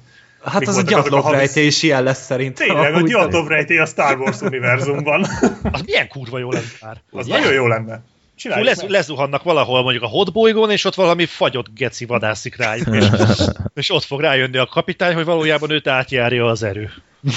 Hát 0.45 0.67
az 0.69 0.77
a 0.77 0.83
gyatlókrejté 0.83 1.67
is 1.67 1.83
ilyen 1.83 2.03
lesz 2.03 2.25
szerintem. 2.25 2.67
Tényleg, 2.67 2.93
a 2.93 2.97
amúgy. 2.97 3.11
Gyatov 3.11 3.49
rejtély 3.49 3.79
a 3.79 3.87
Star 3.87 4.19
Wars 4.19 4.41
univerzumban. 4.41 5.27
Az 5.73 5.83
milyen 5.85 6.09
kurva 6.09 6.39
jó 6.39 6.51
lenne 6.51 6.65
már. 6.81 6.97
Az 7.11 7.27
Ugye? 7.27 7.39
nagyon 7.39 7.53
jó 7.53 7.67
lenne. 7.67 8.03
Csináljuk 8.41 8.67
lez, 8.67 8.81
meg. 8.81 8.91
lezuhannak 8.91 9.43
valahol 9.43 9.83
mondjuk 9.83 10.03
a 10.03 10.07
hotbolygón, 10.07 10.71
és 10.71 10.85
ott 10.85 10.95
valami 10.95 11.27
fagyott 11.27 11.67
geci 11.75 12.05
vadászik 12.05 12.57
rájuk, 12.57 12.95
és, 12.95 13.07
és 13.75 13.91
ott 13.91 14.05
fog 14.05 14.21
rájönni 14.21 14.57
a 14.57 14.67
kapitány, 14.67 15.15
hogy 15.15 15.25
valójában 15.25 15.71
őt 15.71 15.87
átjárja 15.87 16.47
az 16.47 16.63
erő. 16.63 16.91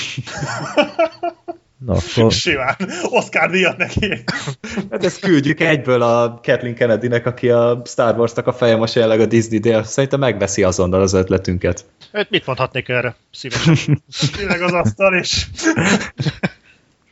Na, 1.85 1.93
akkor 1.93 2.31
Simán. 2.31 2.75
Oscar 3.03 3.49
díjat 3.49 3.77
neki. 3.77 4.23
Hát 4.91 5.03
ezt 5.03 5.19
küldjük 5.19 5.59
egyből 5.59 6.01
a 6.01 6.39
Kathleen 6.43 6.75
Kennedynek, 6.75 7.25
aki 7.25 7.49
a 7.49 7.81
Star 7.85 8.17
Wars-nak 8.17 8.47
a 8.47 8.53
feje 8.53 8.75
most 8.75 8.95
jelenleg 8.95 9.19
a 9.19 9.25
Disney 9.25 9.59
dél. 9.59 9.83
Szerintem 9.83 10.19
megveszi 10.19 10.63
azonnal 10.63 11.01
az 11.01 11.13
ötletünket. 11.13 11.85
Őt 12.11 12.29
mit 12.29 12.45
mondhatnék 12.45 12.89
erre? 12.89 13.15
Szívesen. 13.31 14.03
Tényleg 14.37 14.61
az 14.61 14.71
asztal, 14.71 15.13
és 15.13 15.45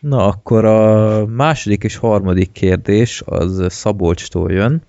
Na, 0.01 0.25
akkor 0.25 0.65
a 0.65 1.25
második 1.25 1.83
és 1.83 1.95
harmadik 1.95 2.51
kérdés 2.51 3.21
az 3.25 3.65
Szabolcstól 3.69 4.51
jön. 4.51 4.81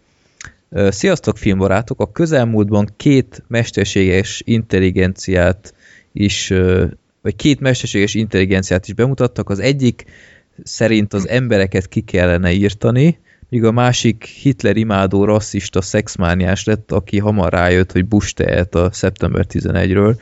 Sziasztok, 0.70 1.38
filmbarátok! 1.38 2.01
A 2.01 2.12
közelmúltban 2.12 2.88
két 2.96 3.42
mesterséges 3.46 4.42
intelligenciát 4.44 5.75
is, 6.12 6.53
vagy 7.22 7.37
két 7.37 7.61
mesterséges 7.61 8.14
intelligenciát 8.14 8.87
is 8.87 8.94
bemutattak. 8.94 9.51
Az 9.51 9.59
egyik 9.59 10.05
szerint 10.62 11.12
az 11.12 11.29
embereket 11.29 11.88
ki 11.88 12.01
kellene 12.01 12.53
írtani, 12.53 13.18
míg 13.48 13.64
a 13.64 13.72
másik 13.72 14.25
Hitler 14.25 14.77
imádó 14.77 15.25
rasszista 15.25 15.81
szexmániás 15.81 16.64
lett, 16.64 16.92
aki 16.92 17.18
hamar 17.18 17.53
rájött, 17.53 17.92
hogy 17.92 18.07
Bush 18.07 18.35
tehet 18.35 18.75
a 18.75 18.92
szeptember 18.92 19.46
11-ről. 19.48 20.18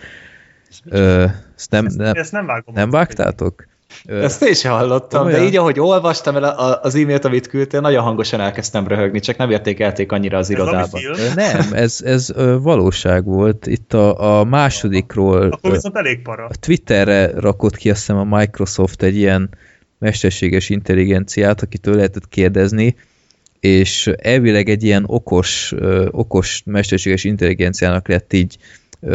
Ö, 0.85 1.27
ezt 1.57 1.71
nem, 1.71 1.87
nem, 1.97 2.15
ezt 2.15 2.33
nem 2.33 2.47
vágom. 2.47 2.75
nem 2.75 2.91
vágtátok? 2.91 3.65
Ö, 3.67 3.69
Ezt 4.07 4.43
én 4.43 4.55
sem 4.55 4.73
hallottam, 4.73 5.25
de 5.25 5.31
Komolyan? 5.31 5.47
így, 5.47 5.57
ahogy 5.57 5.81
olvastam 5.81 6.37
el 6.37 6.45
a- 6.45 6.81
az 6.83 6.95
e-mailt, 6.95 7.25
amit 7.25 7.47
küldtél, 7.47 7.81
nagyon 7.81 8.03
hangosan 8.03 8.41
elkezdtem 8.41 8.87
röhögni, 8.89 9.21
csak 9.21 9.37
nem 9.37 9.51
értékelték 9.51 10.13
annyira 10.13 10.39
az 10.39 10.51
irodában. 10.51 11.01
Nem, 11.35 11.61
ez, 11.73 12.01
ez 12.05 12.33
valóság 12.63 13.25
volt. 13.25 13.67
Itt 13.67 13.93
a, 13.95 14.39
a 14.41 14.45
másodikról 14.45 15.51
Akkor 15.51 15.71
viszont 15.71 15.97
elég 15.97 16.23
para. 16.23 16.45
a 16.45 16.57
Twitterre 16.61 17.31
rakott 17.41 17.77
ki 17.77 17.91
azt 17.91 17.99
hiszem 17.99 18.17
a 18.17 18.37
Microsoft 18.39 19.03
egy 19.03 19.17
ilyen 19.17 19.51
mesterséges 19.99 20.69
intelligenciát, 20.69 21.63
akitől 21.63 21.95
lehetett 21.95 22.29
kérdezni, 22.29 22.97
és 23.61 24.11
elvileg 24.17 24.69
egy 24.69 24.83
ilyen 24.85 25.05
okos, 25.07 25.75
okos 26.11 26.63
mesterséges 26.65 27.25
intelligenciának 27.25 28.09
lett 28.09 28.33
így 28.33 28.57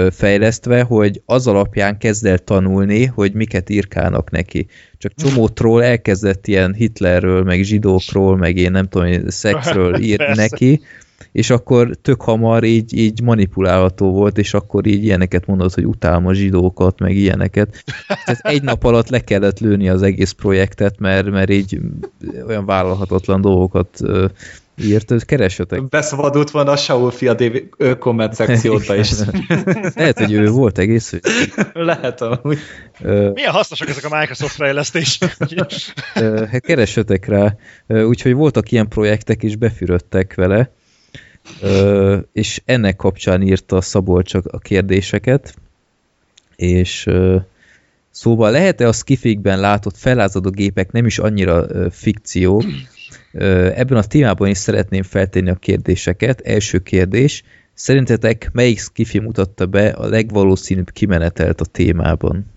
fejlesztve, 0.10 0.82
hogy 0.82 1.22
az 1.26 1.48
alapján 1.48 1.98
kezd 1.98 2.26
el 2.26 2.38
tanulni, 2.38 3.06
hogy 3.06 3.34
miket 3.34 3.70
írkálnak 3.70 4.32
neki. 4.32 4.68
Csak 4.98 5.14
csomó 5.16 5.48
troll 5.48 5.82
elkezdett 5.82 6.48
ilyen 6.48 6.74
Hitlerről, 6.74 7.44
meg 7.44 7.64
zsidókról, 7.64 8.38
meg 8.38 8.58
én 8.58 8.72
nem 8.72 8.88
tudom, 8.88 9.30
szexről 9.30 9.96
írni 10.10 10.34
neki, 10.36 10.82
és 11.32 11.50
akkor 11.50 11.98
tök 12.02 12.22
hamar 12.22 12.64
így, 12.64 12.98
így 12.98 13.22
manipulálható 13.22 14.12
volt, 14.12 14.38
és 14.38 14.54
akkor 14.54 14.88
így 14.88 15.04
ilyeneket 15.04 15.46
mondott, 15.46 15.74
hogy 15.74 15.86
utálom 15.86 16.26
a 16.26 16.34
zsidókat, 16.34 17.00
meg 17.00 17.16
ilyeneket. 17.16 17.84
Tehát 18.08 18.40
egy 18.42 18.64
nap 18.64 18.84
alatt 18.84 19.10
le 19.10 19.20
kellett 19.20 19.60
lőni 19.60 19.90
az 19.90 20.02
egész 20.02 20.32
projektet, 20.32 21.00
mert, 21.00 21.30
mert 21.30 21.50
így 21.50 21.80
olyan 22.48 22.66
vállalhatatlan 22.66 23.42
dolgokat 23.42 24.00
írt, 24.82 25.10
hogy 25.10 25.26
keressetek. 25.26 25.90
Beszabadult 25.90 26.52
volna 26.52 26.72
a 26.72 26.76
Saul 26.76 27.12
fia 27.12 27.34
DV 27.34 27.58
komment 28.00 28.34
szekcióta 28.34 28.96
is. 28.96 29.12
Lehet, 29.96 30.20
hogy 30.20 30.32
ő 30.32 30.50
volt 30.50 30.78
egész, 30.78 31.10
hogy 31.10 31.22
Lehet 31.74 32.22
amúgy. 32.22 32.58
ö, 33.02 33.30
Milyen 33.34 33.52
hasznosak 33.52 33.90
ezek 33.90 34.12
a 34.12 34.18
Microsoft 34.20 34.56
fejlesztések? 34.56 35.38
Ö, 36.16 36.46
hát 36.52 36.62
keressetek 36.62 37.26
rá. 37.26 37.56
Úgyhogy 37.88 38.34
voltak 38.34 38.72
ilyen 38.72 38.88
projektek, 38.88 39.44
és 39.44 39.56
befürödtek 39.56 40.34
vele, 40.36 40.72
és 42.34 42.62
ennek 42.66 42.96
kapcsán 42.96 43.42
írta 43.42 43.82
Szabolcs 43.82 44.34
a 44.34 44.42
a 44.46 44.60
kérdéseket, 44.60 45.56
és 46.56 47.06
ö, 47.06 47.38
szóval 48.12 48.52
lehet-e 48.52 48.88
a 48.88 48.92
skifikben 48.92 49.60
látott 49.60 49.98
felázadó 49.98 50.50
gépek 50.50 50.92
nem 50.92 51.06
is 51.06 51.20
annyira 51.20 51.66
fikció? 51.92 52.64
Ebben 53.76 53.98
a 53.98 54.04
témában 54.04 54.48
is 54.48 54.58
szeretném 54.58 55.04
feltenni 55.04 55.50
a 55.50 55.56
kérdéseket. 55.56 56.42
Első 56.42 56.80
kérdés, 56.80 57.44
szerintetek 57.74 58.50
melyik 58.54 58.80
skifi 58.80 59.20
mutatta 59.20 59.66
be 59.66 59.90
a 59.90 60.08
legvalószínűbb 60.08 60.92
kimenetelt 60.92 61.62
a 61.62 61.66
témában? 61.66 62.54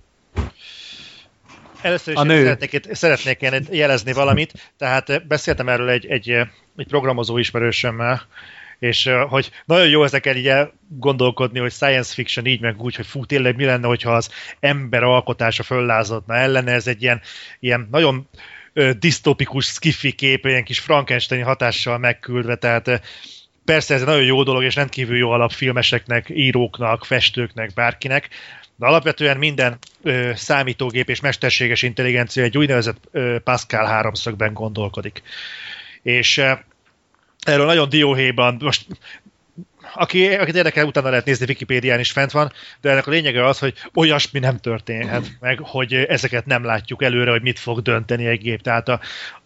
Először 1.82 2.12
is 2.12 2.18
A 2.18 2.22
nő. 2.22 2.42
szeretnék, 2.42 2.94
szeretnék 2.94 3.40
én 3.40 3.66
jelezni 3.70 4.12
valamit, 4.12 4.72
tehát 4.76 5.08
eh, 5.08 5.18
beszéltem 5.28 5.68
erről 5.68 5.88
egy, 5.88 6.06
egy, 6.06 6.30
egy 6.76 6.86
programozó 6.88 7.38
ismerősömmel, 7.38 8.22
és 8.78 9.10
hogy 9.28 9.50
nagyon 9.64 9.88
jó 9.88 10.04
ezeken 10.04 10.36
így 10.36 10.52
gondolkodni, 10.88 11.58
hogy 11.58 11.72
science 11.72 12.14
fiction 12.14 12.46
így 12.46 12.60
meg 12.60 12.80
úgy, 12.80 12.96
hogy 12.96 13.06
fú, 13.06 13.24
tényleg 13.24 13.56
mi 13.56 13.64
lenne, 13.64 13.86
hogyha 13.86 14.14
az 14.14 14.30
ember 14.60 15.02
alkotása 15.02 15.62
föllázadna 15.62 16.34
ellene, 16.34 16.72
ez 16.72 16.86
egy 16.86 17.02
ilyen, 17.02 17.20
ilyen 17.60 17.88
nagyon 17.90 18.28
ö, 18.78 18.92
disztopikus 18.92 19.66
skifi 19.66 20.12
kép, 20.12 20.46
ilyen 20.46 20.64
kis 20.64 20.78
Frankenstein 20.78 21.44
hatással 21.44 21.98
megküldve, 21.98 22.56
tehát 22.56 23.00
persze 23.64 23.94
ez 23.94 24.00
egy 24.00 24.06
nagyon 24.06 24.24
jó 24.24 24.42
dolog, 24.42 24.62
és 24.62 24.74
rendkívül 24.74 25.16
jó 25.16 25.30
alap 25.30 25.52
filmeseknek, 25.52 26.28
íróknak, 26.28 27.04
festőknek, 27.04 27.72
bárkinek, 27.74 28.28
de 28.76 28.86
alapvetően 28.86 29.36
minden 29.36 29.78
ö, 30.02 30.30
számítógép 30.34 31.08
és 31.08 31.20
mesterséges 31.20 31.82
intelligencia 31.82 32.42
egy 32.42 32.58
úgynevezett 32.58 33.08
ö, 33.10 33.36
Pascal 33.44 33.86
háromszögben 33.86 34.52
gondolkodik. 34.52 35.22
És 36.02 36.36
ö, 36.36 36.52
erről 37.40 37.66
nagyon 37.66 37.88
dióhéjban, 37.88 38.56
most 38.60 38.86
aki, 39.94 40.34
akit 40.34 40.54
érdekel, 40.54 40.86
utána 40.86 41.08
lehet 41.08 41.24
nézni, 41.24 41.46
Wikipédián 41.48 42.00
is 42.00 42.10
fent 42.10 42.30
van, 42.30 42.52
de 42.80 42.90
ennek 42.90 43.06
a 43.06 43.10
lényege 43.10 43.46
az, 43.46 43.58
hogy 43.58 43.74
olyasmi 43.94 44.38
nem 44.38 44.58
történhet 44.58 45.30
meg, 45.40 45.58
hogy 45.62 45.94
ezeket 45.94 46.46
nem 46.46 46.64
látjuk 46.64 47.02
előre, 47.02 47.30
hogy 47.30 47.42
mit 47.42 47.58
fog 47.58 47.82
dönteni 47.82 48.26
egy 48.26 48.40
gép. 48.40 48.62
Tehát 48.62 48.88
a, 48.88 49.00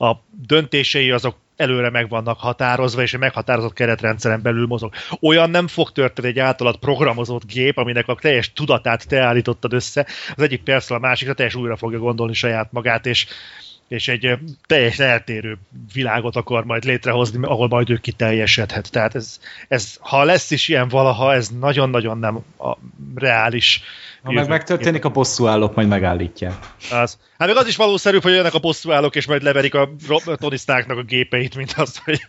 a 0.07 0.17
döntései 0.47 1.11
azok 1.11 1.37
előre 1.57 1.91
meg 1.91 2.09
vannak 2.09 2.39
határozva, 2.39 3.03
és 3.03 3.15
egy 3.15 3.21
meghatározott 3.21 3.73
keretrendszeren 3.73 4.43
belül 4.43 4.67
mozog. 4.67 4.93
Olyan 5.21 5.51
nem 5.51 5.69
fog 5.69 5.93
történni 5.93 6.29
egy 6.29 6.39
általad 6.39 6.77
programozott 6.77 7.47
gép, 7.47 7.77
aminek 7.77 8.09
a 8.09 8.15
teljes 8.15 8.53
tudatát 8.53 9.09
te 9.09 9.21
állítottad 9.21 9.73
össze, 9.73 10.07
az 10.37 10.43
egyik 10.43 10.63
percről 10.63 10.99
a 10.99 11.01
másikra 11.01 11.35
teljes 11.35 11.55
újra 11.55 11.77
fogja 11.77 11.99
gondolni 11.99 12.35
saját 12.35 12.73
magát, 12.73 13.07
és 13.07 13.27
és 13.93 14.09
egy 14.09 14.39
teljesen 14.67 15.09
eltérő 15.09 15.59
világot 15.93 16.37
akar 16.37 16.65
majd 16.65 16.85
létrehozni, 16.85 17.47
ahol 17.47 17.69
majd 17.69 17.91
ő 17.91 17.97
kiteljesedhet. 17.97 18.91
Tehát 18.91 19.15
ez, 19.15 19.41
ez 19.69 19.97
ha 20.01 20.25
lesz 20.25 20.51
is 20.51 20.69
ilyen 20.69 20.89
valaha, 20.89 21.35
ez 21.35 21.49
nagyon-nagyon 21.61 22.19
nem 22.19 22.45
a 22.59 22.77
reális. 23.15 23.83
Ha 24.23 24.33
meg 24.33 24.49
megtörténik, 24.49 25.05
a 25.05 25.09
bosszúállók 25.09 25.75
majd 25.75 25.89
megállítják. 25.89 26.55
Az. 26.91 27.19
Hát 27.39 27.49
még 27.49 27.57
az 27.57 27.67
is 27.67 27.77
valószerűbb, 27.77 28.23
hogy 28.23 28.33
jönnek 28.33 28.55
a 28.55 28.59
bosszúállók, 28.59 29.17
és 29.17 29.27
majd 29.27 29.43
leverik 29.43 29.75
a 29.75 29.91
Tony 30.37 30.57
Starknak 30.57 30.99
a 30.99 31.03
gépeit, 31.03 31.57
mint 31.57 31.73
azt, 31.77 32.03
hogy 32.05 32.27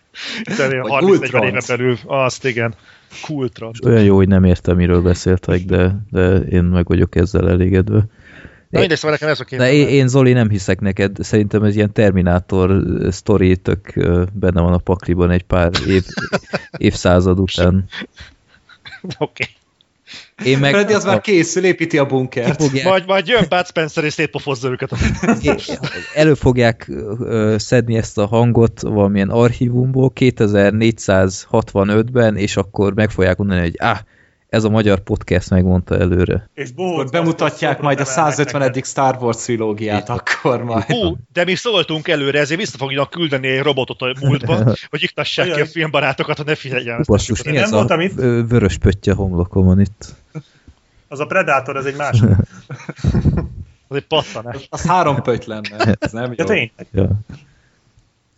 30 0.82 1.28
éve 1.32 1.62
belül. 1.66 1.98
Azt, 2.04 2.44
igen. 2.44 2.74
Kultrans. 3.22 3.78
Olyan 3.84 4.02
jó, 4.02 4.16
hogy 4.16 4.28
nem 4.28 4.44
értem, 4.44 4.76
miről 4.76 5.02
beszéltek, 5.02 5.60
de, 5.60 5.96
de 6.10 6.36
én 6.36 6.62
meg 6.62 6.86
vagyok 6.86 7.16
ezzel 7.16 7.48
elégedve. 7.48 8.06
Na 8.74 8.80
mindegy, 8.80 8.98
szóval 8.98 9.18
nekem 9.20 9.28
ez 9.28 9.40
a 9.40 9.44
De 9.56 9.72
én, 9.72 9.88
én, 9.88 10.08
Zoli, 10.08 10.32
nem 10.32 10.50
hiszek 10.50 10.80
neked. 10.80 11.16
Szerintem 11.20 11.62
ez 11.62 11.76
ilyen 11.76 11.92
Terminátor 11.92 12.82
sztori 13.10 13.56
tök 13.56 13.92
benne 14.32 14.60
van 14.60 14.72
a 14.72 14.78
pakliban 14.78 15.30
egy 15.30 15.42
pár 15.42 15.70
év, 15.88 16.04
évszázad 16.76 17.38
után. 17.38 17.84
Oké. 19.02 19.16
Okay. 19.18 19.46
Én 20.52 20.58
meg... 20.58 20.72
Freddy 20.72 20.92
az 20.92 21.04
már 21.04 21.20
készül, 21.20 21.64
építi 21.64 21.98
a 21.98 22.06
bunkert. 22.06 22.62
Fogják... 22.62 22.86
Majd, 22.86 23.06
majd 23.06 23.26
jön 23.26 23.46
Bud 23.48 23.66
Spencer 23.66 24.04
és 24.04 24.12
szétpofozza 24.12 24.70
őket. 24.70 24.90
Elő 26.14 26.34
fogják 26.34 26.90
szedni 27.56 27.96
ezt 27.96 28.18
a 28.18 28.26
hangot 28.26 28.80
valamilyen 28.80 29.30
archívumból 29.30 30.12
2465-ben, 30.14 32.36
és 32.36 32.56
akkor 32.56 32.94
meg 32.94 33.10
fogják 33.10 33.36
mondani, 33.36 33.60
hogy 33.60 33.76
ah, 33.78 33.98
ez 34.54 34.64
a 34.64 34.68
magyar 34.68 35.00
podcast 35.00 35.50
megmondta 35.50 35.98
előre. 35.98 36.48
És 36.54 36.70
bohóc, 36.70 37.10
bemutatják 37.10 37.80
majd 37.80 38.00
a 38.00 38.04
150. 38.04 38.60
Neked. 38.60 38.84
Star 38.84 39.16
Wars 39.20 39.36
trilógiát, 39.36 40.08
akkor 40.08 40.62
majd. 40.62 40.84
Hú, 40.84 41.16
de 41.32 41.44
mi 41.44 41.54
szóltunk 41.54 42.08
előre, 42.08 42.38
ezért 42.38 42.60
vissza 42.60 42.78
fognak 42.78 43.10
küldeni 43.10 43.48
egy 43.48 43.62
robotot 43.62 44.00
a 44.00 44.14
múltba, 44.20 44.54
hogy 44.90 45.02
iktassák 45.02 45.52
ki 45.52 45.60
a 45.60 45.66
filmbarátokat, 45.66 46.36
hogy 46.36 46.46
ne 46.46 46.54
figyeljen. 46.54 47.02
Basszus, 47.06 47.42
mi 47.42 47.56
ez 47.56 47.72
a 47.72 48.02
itt? 48.02 48.14
vörös 48.48 48.78
pöttye 48.78 49.12
homlokomon 49.12 49.80
itt? 49.80 50.14
Az 51.08 51.20
a 51.20 51.26
Predator, 51.26 51.76
ez 51.76 51.84
egy 51.84 51.96
másik. 51.96 52.28
az 53.88 53.96
egy 53.96 54.06
pattanás. 54.06 54.66
Az 54.70 54.86
három 54.86 55.22
pötty 55.22 55.48
lenne. 55.48 55.96
Ez 55.98 56.12
nem 56.12 56.34
jó. 56.36 56.54
Ja, 56.54 56.70
Ja. 56.92 57.10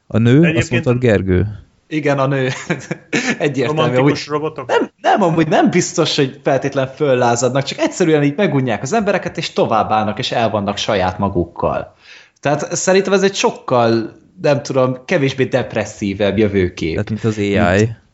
A 0.07 0.19
nő, 0.19 0.37
Egyébként 0.37 0.57
azt 0.57 0.71
mondtad 0.71 0.99
Gergő? 0.99 1.66
Igen, 1.89 2.19
a 2.19 2.27
nő. 2.27 2.49
Egyértelmű. 3.39 3.81
Romantikus 3.81 4.27
robotok? 4.27 4.67
Nem, 4.69 4.91
nem, 5.01 5.23
amúgy 5.23 5.49
nem 5.49 5.71
biztos, 5.71 6.17
hogy 6.17 6.41
feltétlen 6.43 6.87
föllázadnak, 6.87 7.63
csak 7.63 7.79
egyszerűen 7.79 8.23
így 8.23 8.37
megunják 8.37 8.83
az 8.83 8.93
embereket, 8.93 9.37
és 9.37 9.53
továbbállnak, 9.53 10.19
és 10.19 10.33
elvannak 10.33 10.77
saját 10.77 11.19
magukkal. 11.19 11.95
Tehát 12.41 12.75
szerintem 12.77 13.13
ez 13.13 13.23
egy 13.23 13.35
sokkal, 13.35 14.17
nem 14.43 14.63
tudom, 14.63 15.05
kevésbé 15.05 15.45
depresszívebb 15.45 16.39
jövőkép. 16.39 16.93
Tehát, 16.93 17.09
mint 17.09 17.25
az 17.25 17.39
AI. 17.39 17.77
Mint, 17.77 18.05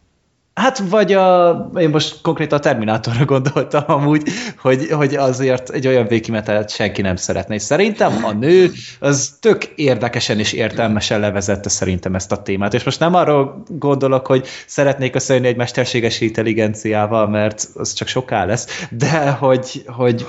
Hát 0.55 0.79
vagy 0.79 1.13
a, 1.13 1.51
én 1.79 1.91
most 1.91 2.21
konkrétan 2.23 2.59
a 2.59 2.61
Terminátorra 2.61 3.25
gondoltam 3.25 3.85
amúgy, 3.87 4.29
hogy, 4.59 4.91
hogy 4.91 5.15
azért 5.15 5.71
egy 5.71 5.87
olyan 5.87 6.07
végkimenetet 6.07 6.71
senki 6.71 7.03
nem 7.03 7.17
szeretne. 7.17 7.55
És 7.55 7.63
szerintem 7.63 8.25
a 8.25 8.33
nő 8.33 8.71
az 9.01 9.37
tök 9.41 9.65
érdekesen 9.65 10.39
és 10.39 10.53
értelmesen 10.53 11.21
levezette 11.21 11.69
szerintem 11.69 12.15
ezt 12.15 12.33
a 12.33 12.43
témát. 12.43 12.75
És 12.75 12.83
most 12.83 13.01
nem 13.01 13.15
arról 13.15 13.63
gondolok, 13.69 14.27
hogy 14.27 14.47
szeretnék 14.67 15.15
összejönni 15.15 15.47
egy 15.47 15.57
mesterséges 15.57 16.21
intelligenciával, 16.21 17.29
mert 17.29 17.69
az 17.75 17.93
csak 17.93 18.09
soká 18.09 18.45
lesz, 18.45 18.87
de 18.91 19.31
hogy, 19.31 19.83
hogy, 19.87 20.27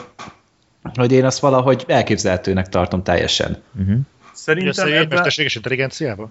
hogy 0.93 1.11
én 1.11 1.25
azt 1.25 1.39
valahogy 1.39 1.83
elképzelhetőnek 1.87 2.69
tartom 2.69 3.03
teljesen. 3.03 3.61
Uh-huh. 3.79 3.97
Szerintem 4.33 4.87
ebben... 4.87 5.07
mesterséges 5.07 5.55
intelligenciával? 5.55 6.29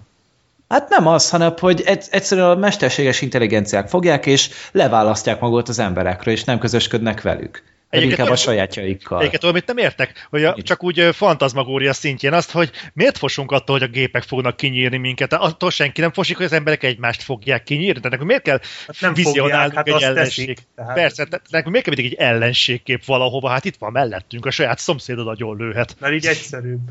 Hát 0.73 0.89
nem 0.89 1.07
az, 1.07 1.29
hanem 1.29 1.53
hogy 1.59 1.83
egyszerűen 2.09 2.49
a 2.49 2.55
mesterséges 2.55 3.21
intelligenciák 3.21 3.87
fogják, 3.87 4.25
és 4.25 4.49
leválasztják 4.71 5.39
magukat 5.39 5.69
az 5.69 5.79
emberekről, 5.79 6.33
és 6.33 6.43
nem 6.43 6.59
közösködnek 6.59 7.21
velük. 7.21 7.63
Egyébként 7.89 8.19
inkább 8.19 8.33
a 8.33 8.37
sajátjaikkal. 8.37 9.19
Egyébként 9.19 9.43
amit 9.43 9.65
nem 9.65 9.77
értek, 9.77 10.27
hogy 10.29 10.43
a, 10.43 10.55
csak 10.63 10.83
úgy 10.83 11.09
fantazmagória 11.11 11.93
szintjén 11.93 12.33
azt, 12.33 12.51
hogy 12.51 12.71
miért 12.93 13.17
fosunk 13.17 13.51
attól, 13.51 13.79
hogy 13.79 13.87
a 13.87 13.91
gépek 13.91 14.23
fognak 14.23 14.57
kinyírni 14.57 14.97
minket? 14.97 15.33
Attól 15.33 15.71
senki 15.71 16.01
nem 16.01 16.11
fosik, 16.11 16.37
hogy 16.37 16.45
az 16.45 16.53
emberek 16.53 16.83
egymást 16.83 17.23
fogják 17.23 17.63
kinyírni. 17.63 17.99
De 17.99 18.09
nekünk 18.09 18.27
miért 18.27 18.43
kell 18.43 18.59
hát 18.87 18.99
nem 18.99 19.13
vizionálnunk 19.13 19.73
hát 19.73 19.87
egy 19.87 20.01
ellenség? 20.01 20.45
Teszik, 20.45 20.67
tehát... 20.75 20.93
Persze, 20.93 21.25
tehát 21.25 21.45
nekünk 21.49 21.71
miért 21.71 21.85
kell 21.85 21.95
mindig 21.95 22.13
egy 22.13 22.25
ellenségkép 22.27 23.05
valahova? 23.05 23.49
Hát 23.49 23.65
itt 23.65 23.75
van 23.79 23.91
mellettünk, 23.91 24.45
a 24.45 24.51
saját 24.51 24.79
szomszédod 24.79 25.27
agyon 25.27 25.57
lőhet. 25.57 25.95
Mert 25.99 26.13
így 26.13 26.25
egyszerűbb. 26.25 26.81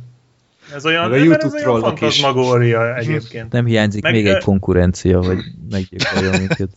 Ez 0.75 0.87
olyan, 0.87 1.13
a 1.13 1.17
YouTube 1.17 1.57
ez 1.59 1.67
olyan 1.67 1.81
fantazmagória 1.81 2.97
egyébként. 2.97 3.53
Nem 3.53 3.67
hiányzik 3.67 4.03
Meg, 4.03 4.13
még 4.13 4.27
egy 4.27 4.43
konkurencia, 4.43 5.25
hogy 5.25 5.39
meggyilkolja 5.71 6.39
minket. 6.39 6.69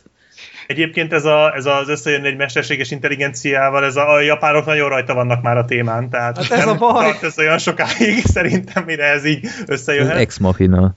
Egyébként 0.68 1.14
ez, 1.14 1.26
a, 1.26 1.56
ez 1.56 1.66
az 1.66 1.90
összejönni 1.90 2.28
egy 2.28 2.38
mesterséges 2.38 2.92
intelligenciával, 2.92 3.86
ez 3.86 3.96
a, 3.96 4.14
a 4.14 4.20
japánok 4.20 4.66
nagyon 4.66 4.90
rajta 4.90 5.14
vannak 5.14 5.42
már 5.42 5.58
a 5.58 5.66
témán, 5.66 6.10
tehát 6.10 6.38
hát 6.38 6.52
ez 6.52 6.66
nem 6.66 6.70
a 6.70 6.78
baj. 6.78 7.18
ez 7.22 7.40
olyan 7.40 7.58
sokáig 7.58 8.26
szerintem, 8.36 8.84
mire 8.84 9.04
ez 9.04 9.26
így 9.26 9.48
összejöhet. 9.66 10.18
Ex 10.18 10.38
machina. 10.38 10.96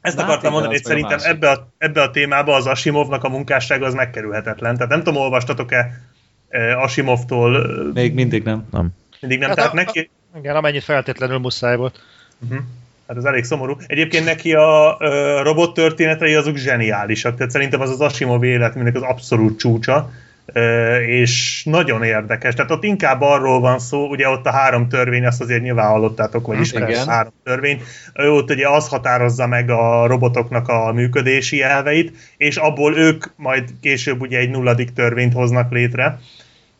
Ezt 0.00 0.16
Na, 0.16 0.22
akartam 0.22 0.52
mondani, 0.52 0.72
hogy 0.72 0.84
szerintem 0.84 1.18
ebbe 1.22 1.50
a, 1.50 1.68
ebbe 1.78 2.02
a 2.02 2.10
témába 2.10 2.54
az 2.54 2.66
Asimovnak 2.66 3.24
a 3.24 3.28
munkássága 3.28 3.86
az 3.86 3.94
megkerülhetetlen. 3.94 4.74
Tehát 4.74 4.90
nem 4.90 5.02
tudom, 5.02 5.22
olvastatok-e 5.22 6.00
Asimovtól? 6.76 7.66
Még 7.94 8.14
mindig 8.14 8.42
nem. 8.42 8.66
Nem. 8.70 8.88
Mindig 9.20 9.38
nem, 9.38 9.48
hát 9.48 9.56
tehát 9.56 9.72
a, 9.72 9.74
neki... 9.74 10.10
Igen, 10.38 10.56
amennyit 10.56 10.84
feltétlenül 10.84 11.38
muszáj 11.38 11.76
volt. 11.76 12.00
Uh-huh. 12.44 12.58
Hát 13.08 13.16
ez 13.16 13.24
elég 13.24 13.44
szomorú. 13.44 13.76
Egyébként 13.86 14.24
neki 14.24 14.52
a 14.52 14.96
ö, 15.00 15.40
robot 15.42 15.74
történetei 15.74 16.34
azok 16.34 16.56
zseniálisak, 16.56 17.36
tehát 17.36 17.52
szerintem 17.52 17.80
az 17.80 17.90
az 17.90 18.00
Asimov 18.00 18.44
életműnek 18.44 18.94
az 18.94 19.02
abszolút 19.02 19.58
csúcsa, 19.58 20.10
ö, 20.46 20.96
és 20.96 21.62
nagyon 21.64 22.02
érdekes. 22.02 22.54
Tehát 22.54 22.70
ott 22.70 22.84
inkább 22.84 23.20
arról 23.20 23.60
van 23.60 23.78
szó, 23.78 24.08
ugye 24.08 24.28
ott 24.28 24.46
a 24.46 24.50
három 24.50 24.88
törvény, 24.88 25.26
azt 25.26 25.40
azért 25.40 25.62
nyilván 25.62 25.88
hallottátok, 25.88 26.46
vagy 26.46 26.60
ismered 26.60 26.96
a 26.96 27.10
három 27.10 27.32
törvény, 27.44 27.82
ő 28.14 28.30
ott 28.30 28.50
ugye 28.50 28.68
az 28.68 28.88
határozza 28.88 29.46
meg 29.46 29.70
a 29.70 30.06
robotoknak 30.06 30.68
a 30.68 30.92
működési 30.92 31.62
elveit, 31.62 32.12
és 32.36 32.56
abból 32.56 32.96
ők 32.96 33.24
majd 33.36 33.64
később 33.80 34.20
ugye 34.20 34.38
egy 34.38 34.50
nulladik 34.50 34.92
törvényt 34.92 35.32
hoznak 35.32 35.72
létre, 35.72 36.18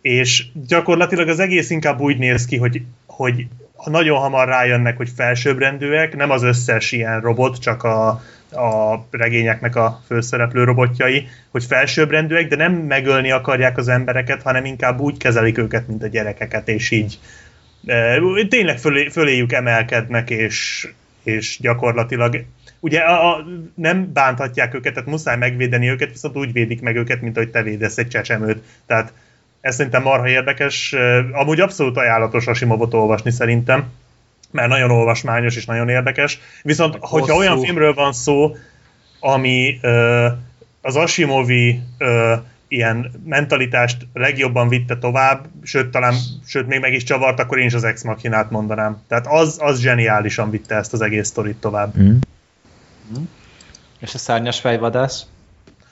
és 0.02 0.44
gyakorlatilag 0.66 1.28
az 1.28 1.38
egész 1.38 1.70
inkább 1.70 2.00
úgy 2.00 2.18
néz 2.18 2.44
ki, 2.44 2.56
hogy, 2.56 2.82
hogy 3.16 3.46
nagyon 3.84 4.18
hamar 4.18 4.48
rájönnek, 4.48 4.96
hogy 4.96 5.10
felsőbbrendűek, 5.16 6.16
nem 6.16 6.30
az 6.30 6.42
összes 6.42 6.92
ilyen 6.92 7.20
robot, 7.20 7.58
csak 7.58 7.82
a, 7.82 8.08
a 8.50 9.04
regényeknek 9.10 9.76
a 9.76 10.02
főszereplő 10.06 10.64
robotjai, 10.64 11.28
hogy 11.50 11.64
felsőbbrendűek, 11.64 12.48
de 12.48 12.56
nem 12.56 12.72
megölni 12.72 13.30
akarják 13.30 13.78
az 13.78 13.88
embereket, 13.88 14.42
hanem 14.42 14.64
inkább 14.64 15.00
úgy 15.00 15.16
kezelik 15.16 15.58
őket, 15.58 15.88
mint 15.88 16.02
a 16.02 16.06
gyerekeket, 16.06 16.68
és 16.68 16.90
így 16.90 17.18
e, 17.86 18.20
tényleg 18.48 18.78
fölé, 18.78 19.08
föléjük 19.08 19.52
emelkednek, 19.52 20.30
és, 20.30 20.88
és 21.22 21.58
gyakorlatilag 21.60 22.44
ugye 22.80 22.98
a, 22.98 23.34
a, 23.34 23.44
nem 23.74 24.12
bánthatják 24.12 24.74
őket, 24.74 24.94
tehát 24.94 25.08
muszáj 25.08 25.36
megvédeni 25.36 25.88
őket, 25.88 26.10
viszont 26.10 26.36
úgy 26.36 26.52
védik 26.52 26.80
meg 26.80 26.96
őket, 26.96 27.20
mint 27.20 27.36
ahogy 27.36 27.50
te 27.50 27.62
védesz 27.62 27.98
egy 27.98 28.08
csecsemőt. 28.08 28.62
Tehát 28.86 29.12
ez 29.62 29.74
szerintem 29.74 30.02
marha 30.02 30.28
érdekes. 30.28 30.94
Amúgy 31.32 31.60
abszolút 31.60 31.96
ajánlatos 31.96 32.46
Asimovot 32.46 32.94
olvasni 32.94 33.30
szerintem, 33.30 33.84
mert 34.50 34.68
nagyon 34.68 34.90
olvasmányos 34.90 35.56
és 35.56 35.64
nagyon 35.64 35.88
érdekes. 35.88 36.38
Viszont, 36.62 36.92
Meg 36.92 37.02
hogyha 37.02 37.34
hosszú. 37.34 37.38
olyan 37.38 37.60
filmről 37.60 37.94
van 37.94 38.12
szó, 38.12 38.56
ami 39.20 39.78
ö, 39.82 40.28
az 40.80 40.96
Asimovi 40.96 41.80
ö, 41.98 42.34
ilyen 42.68 43.10
mentalitást 43.24 44.06
legjobban 44.12 44.68
vitte 44.68 44.98
tovább, 44.98 45.46
sőt, 45.62 45.90
talán, 45.90 46.14
sőt, 46.46 46.66
még 46.66 46.80
meg 46.80 46.92
is 46.92 47.02
csavart, 47.02 47.40
akkor 47.40 47.58
én 47.58 47.66
is 47.66 47.74
az 47.74 47.84
Ex 47.84 48.02
Machinát 48.02 48.50
mondanám. 48.50 49.02
Tehát 49.08 49.26
az, 49.26 49.56
az 49.60 49.80
zseniálisan 49.80 50.50
vitte 50.50 50.74
ezt 50.74 50.92
az 50.92 51.00
egész 51.00 51.28
sztorit 51.28 51.56
tovább. 51.56 51.98
Mm. 51.98 52.16
És 53.98 54.14
a 54.14 54.18
szárnyas 54.18 54.60
fejvadász? 54.60 55.26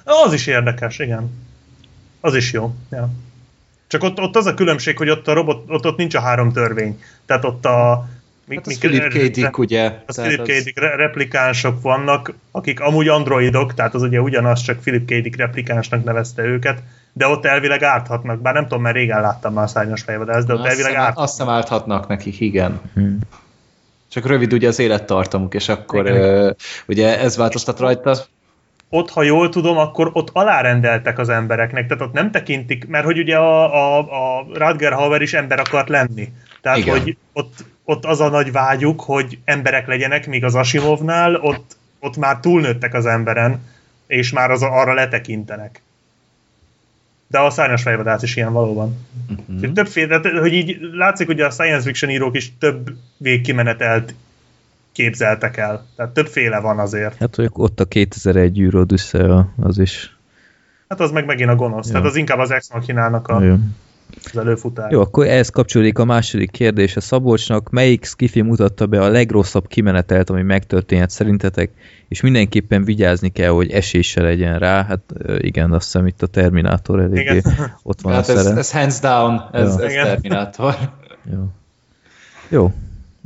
Az 0.05 0.33
is 0.33 0.47
érdekes, 0.47 0.99
igen. 0.99 1.31
Az 2.21 2.35
is 2.35 2.53
jó. 2.53 2.75
Ja. 2.91 3.11
Csak 3.91 4.03
ott, 4.03 4.21
ott 4.21 4.37
az 4.37 4.47
a 4.47 4.55
különbség, 4.55 4.97
hogy 4.99 5.11
ott 5.11 5.29
a 5.29 5.33
robot, 5.33 5.65
ott, 5.69 5.87
ott 5.87 5.97
nincs 5.97 6.15
a 6.15 6.21
három 6.21 6.53
törvény. 6.53 7.03
Tehát 7.27 7.45
ott 7.45 7.65
a... 7.65 8.09
Mi, 8.47 8.55
Hát 8.55 8.67
az 8.67 8.79
Philip 8.79 9.09
K. 9.09 9.17
Dick, 9.33 9.59
ugye? 9.59 9.93
Az 10.07 10.15
Tehát 10.15 10.31
Philip 10.31 10.61
K. 10.61 10.65
Dick 10.65 10.79
re- 10.79 10.97
replikánsok 10.97 11.83
vannak, 11.83 12.33
akik 12.51 12.81
amúgy 12.81 13.09
androidok, 13.09 13.75
tehát 13.75 13.95
az 13.95 14.03
ugye 14.03 14.21
ugyanaz, 14.21 14.61
csak 14.61 14.81
Philip 14.81 15.05
K. 15.05 15.09
Dick 15.23 15.37
replikánsnak 15.37 16.05
nevezte 16.05 16.43
őket, 16.43 16.83
de 17.13 17.27
ott 17.27 17.45
elvileg 17.45 17.83
árthatnak, 17.83 18.41
bár 18.41 18.55
nem 18.55 18.63
tudom, 18.63 18.83
mert 18.83 18.95
régen 18.97 19.21
láttam 19.21 19.53
már 19.53 19.65
a 19.65 19.67
szárnyas 19.67 20.03
fejvadász, 20.03 20.45
de 20.45 20.53
ott 20.53 20.59
Azt 20.61 20.69
elvileg 20.69 20.95
árthatnak. 20.95 21.25
azt 21.25 21.33
hiszem 21.37 21.49
árthatnak 21.55 22.09
nekik, 22.09 22.41
igen. 22.41 22.81
Mm. 23.01 23.17
Csak 24.09 24.27
rövid 24.27 24.53
ugye 24.53 24.69
az 24.69 24.79
élettartamuk, 24.79 25.55
és 25.55 25.69
akkor 25.69 26.07
Igen. 26.07 26.21
ö, 26.23 26.51
ugye 26.87 27.19
ez 27.21 27.37
változtat 27.37 27.79
rajta. 27.79 28.17
Ott, 28.91 29.11
ha 29.11 29.23
jól 29.23 29.49
tudom, 29.49 29.79
akkor 29.79 30.11
ott 30.13 30.31
alárendeltek 30.33 31.19
az 31.19 31.29
embereknek, 31.29 31.87
tehát 31.87 32.03
ott 32.03 32.13
nem 32.13 32.31
tekintik, 32.31 32.87
mert 32.89 33.05
hogy 33.05 33.19
ugye 33.19 33.37
a, 33.37 33.75
a, 33.75 34.39
a 34.39 34.47
Radger 34.55 34.93
Hauer 34.93 35.23
is 35.23 35.35
ember 35.35 35.59
akart 35.59 35.89
lenni. 35.89 36.33
Tehát, 36.61 36.79
Igen. 36.79 36.99
hogy 37.01 37.17
ott, 37.33 37.65
ott 37.85 38.05
az 38.05 38.21
a 38.21 38.29
nagy 38.29 38.53
vágyuk, 38.53 39.01
hogy 39.01 39.39
emberek 39.45 39.87
legyenek, 39.87 40.27
míg 40.27 40.45
az 40.45 40.55
Asimovnál 40.55 41.35
ott, 41.35 41.77
ott 41.99 42.17
már 42.17 42.41
túlnőttek 42.41 42.95
az 42.95 43.07
emberen, 43.07 43.61
és 44.07 44.33
már 44.33 44.51
az, 44.51 44.63
arra 44.63 44.95
letekintenek. 44.95 45.83
De 47.27 47.39
a 47.39 47.51
szárnyas 47.51 47.83
fejvadász 47.83 48.23
is 48.23 48.37
ilyen 48.37 48.53
valóban. 48.53 49.07
Mm. 49.53 49.73
Többféle, 49.73 50.21
hogy 50.41 50.53
így 50.53 50.79
látszik, 50.93 51.27
hogy 51.27 51.41
a 51.41 51.51
science 51.51 51.83
fiction 51.83 52.11
írók 52.11 52.37
is 52.37 52.53
több 52.59 52.91
végkimenetelt 53.17 54.15
képzeltek 54.93 55.57
el. 55.57 55.87
Tehát 55.97 56.13
többféle 56.13 56.61
van 56.61 56.79
azért. 56.79 57.17
Hát, 57.19 57.37
hogy 57.37 57.49
ott 57.53 57.81
a 57.81 57.85
2001 57.85 58.59
űr 58.61 58.75
Odyssea, 58.77 59.53
az 59.61 59.79
is. 59.79 60.19
Hát 60.89 61.01
az 61.01 61.11
meg 61.11 61.25
megint 61.25 61.51
a 61.51 61.55
gonosz. 61.55 61.87
Jó. 61.87 61.93
Tehát 61.93 62.07
az 62.07 62.17
inkább 62.17 62.39
az 62.39 62.51
ex 62.51 62.71
machinának 62.73 63.29
a, 63.29 63.43
Jó. 63.43 63.55
az 64.25 64.37
előfutár. 64.37 64.91
Jó, 64.91 65.01
akkor 65.01 65.27
ehhez 65.27 65.49
kapcsolódik 65.49 65.99
a 65.99 66.05
második 66.05 66.51
kérdés 66.51 66.97
a 66.97 67.01
Szabolcsnak. 67.01 67.71
Melyik 67.71 68.05
skifi 68.05 68.41
mutatta 68.41 68.87
be 68.87 69.01
a 69.03 69.09
legrosszabb 69.09 69.67
kimenetelt, 69.67 70.31
ami 70.31 70.43
megtörténhet 70.43 71.11
szerintetek, 71.11 71.71
és 72.09 72.21
mindenképpen 72.21 72.85
vigyázni 72.85 73.29
kell, 73.29 73.51
hogy 73.51 73.71
esése 73.71 74.23
legyen 74.23 74.59
rá. 74.59 74.85
Hát 74.85 75.01
igen, 75.39 75.73
azt 75.73 75.85
hiszem 75.85 76.07
itt 76.07 76.23
a 76.23 76.27
Terminátor 76.27 77.01
eléggé 77.01 77.37
Igen. 77.37 77.43
ott 77.83 78.01
van 78.01 78.13
Hát 78.13 78.29
a 78.29 78.33
ez, 78.33 78.43
szere. 78.43 78.59
ez 78.59 78.73
hands 78.73 78.99
down, 79.01 79.49
ez, 79.53 79.77
Ja. 79.79 79.85
ez 79.85 79.91
Igen. 79.93 80.05
Terminátor. 80.05 80.75
Jó. 81.33 81.47
Jó. 82.49 82.73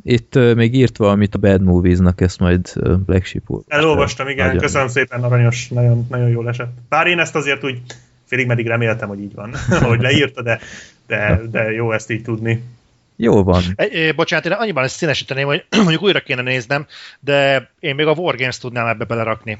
Itt 0.06 0.34
ö, 0.34 0.54
még 0.54 0.74
írt 0.74 0.96
valamit 0.96 1.34
a 1.34 1.38
Bad 1.38 1.62
Movies-nak, 1.62 2.20
ezt 2.20 2.38
majd 2.38 2.70
ö, 2.74 2.94
Black 2.96 3.24
Sheep 3.24 3.50
úr. 3.50 3.62
Elolvastam, 3.68 4.28
igen, 4.28 4.46
Nagyon 4.46 4.62
köszönöm 4.62 4.88
szépen, 4.88 5.22
aranyos, 5.22 5.68
nagyon, 5.68 6.06
nagyon 6.10 6.28
jól 6.28 6.48
esett. 6.48 6.72
Bár 6.88 7.06
én 7.06 7.18
ezt 7.18 7.34
azért 7.34 7.64
úgy 7.64 7.80
félig 8.24 8.46
meddig 8.46 8.66
reméltem, 8.66 9.08
hogy 9.08 9.20
így 9.20 9.34
van, 9.34 9.54
ahogy 9.82 10.00
leírta, 10.00 10.42
de, 10.42 10.60
de, 11.06 11.40
de 11.50 11.72
jó 11.72 11.92
ezt 11.92 12.10
így 12.10 12.22
tudni. 12.22 12.62
Jó 13.16 13.42
van. 13.42 13.62
Eh, 13.76 14.12
bocsánat, 14.14 14.46
én 14.46 14.52
annyiban 14.52 14.84
ezt 14.84 14.96
színesíteném, 14.96 15.46
hogy 15.46 15.64
mondjuk 15.76 16.02
újra 16.02 16.20
kéne 16.20 16.42
néznem, 16.42 16.86
de 17.20 17.70
én 17.80 17.94
még 17.94 18.06
a 18.06 18.12
Wargames 18.12 18.58
tudnám 18.58 18.86
ebbe 18.86 19.04
belerakni. 19.04 19.58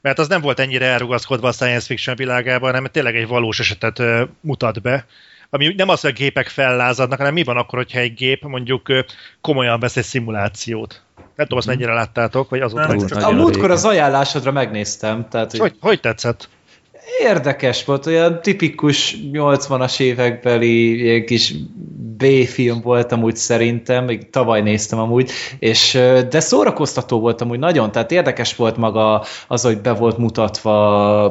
Mert 0.00 0.18
az 0.18 0.28
nem 0.28 0.40
volt 0.40 0.58
ennyire 0.58 0.86
elrugaszkodva 0.86 1.48
a 1.48 1.52
science 1.52 1.86
fiction 1.86 2.16
világában, 2.16 2.70
hanem 2.70 2.86
tényleg 2.92 3.16
egy 3.16 3.26
valós 3.26 3.60
esetet 3.60 4.02
mutat 4.40 4.82
be. 4.82 5.06
Ami 5.54 5.74
nem 5.76 5.88
az, 5.88 6.00
hogy 6.00 6.10
a 6.10 6.12
gépek 6.12 6.48
fellázadnak, 6.48 7.18
hanem 7.18 7.32
mi 7.32 7.42
van 7.42 7.56
akkor, 7.56 7.78
hogyha 7.78 7.98
egy 7.98 8.14
gép 8.14 8.42
mondjuk 8.42 8.92
komolyan 9.40 9.80
vesz 9.80 9.96
egy 9.96 10.04
szimulációt. 10.04 11.02
Nem 11.16 11.46
tudom, 11.46 11.58
azt 11.58 11.66
mennyire 11.66 11.92
láttátok, 11.92 12.50
vagy 12.50 12.60
azóta 12.60 12.86
Nem, 12.86 13.24
A 13.24 13.30
múltkor 13.30 13.70
az 13.70 13.84
ajánlásodra 13.84 14.52
megnéztem, 14.52 15.28
tehát 15.28 15.50
hogy 15.50 15.60
hogy, 15.60 15.76
hogy 15.80 16.00
tetszett? 16.00 16.48
Érdekes 17.20 17.84
volt, 17.84 18.06
olyan 18.06 18.42
tipikus 18.42 19.16
80-as 19.32 20.00
évekbeli 20.00 21.02
ilyen 21.02 21.24
kis 21.24 21.54
B-film 22.16 22.80
volt 22.80 23.12
amúgy 23.12 23.36
szerintem, 23.36 24.04
még 24.04 24.30
tavaly 24.30 24.62
néztem 24.62 24.98
amúgy, 24.98 25.30
és, 25.58 25.92
de 26.30 26.40
szórakoztató 26.40 27.20
volt 27.20 27.40
amúgy 27.40 27.58
nagyon, 27.58 27.92
tehát 27.92 28.12
érdekes 28.12 28.56
volt 28.56 28.76
maga 28.76 29.24
az, 29.48 29.62
hogy 29.62 29.80
be 29.80 29.92
volt 29.92 30.18
mutatva 30.18 31.24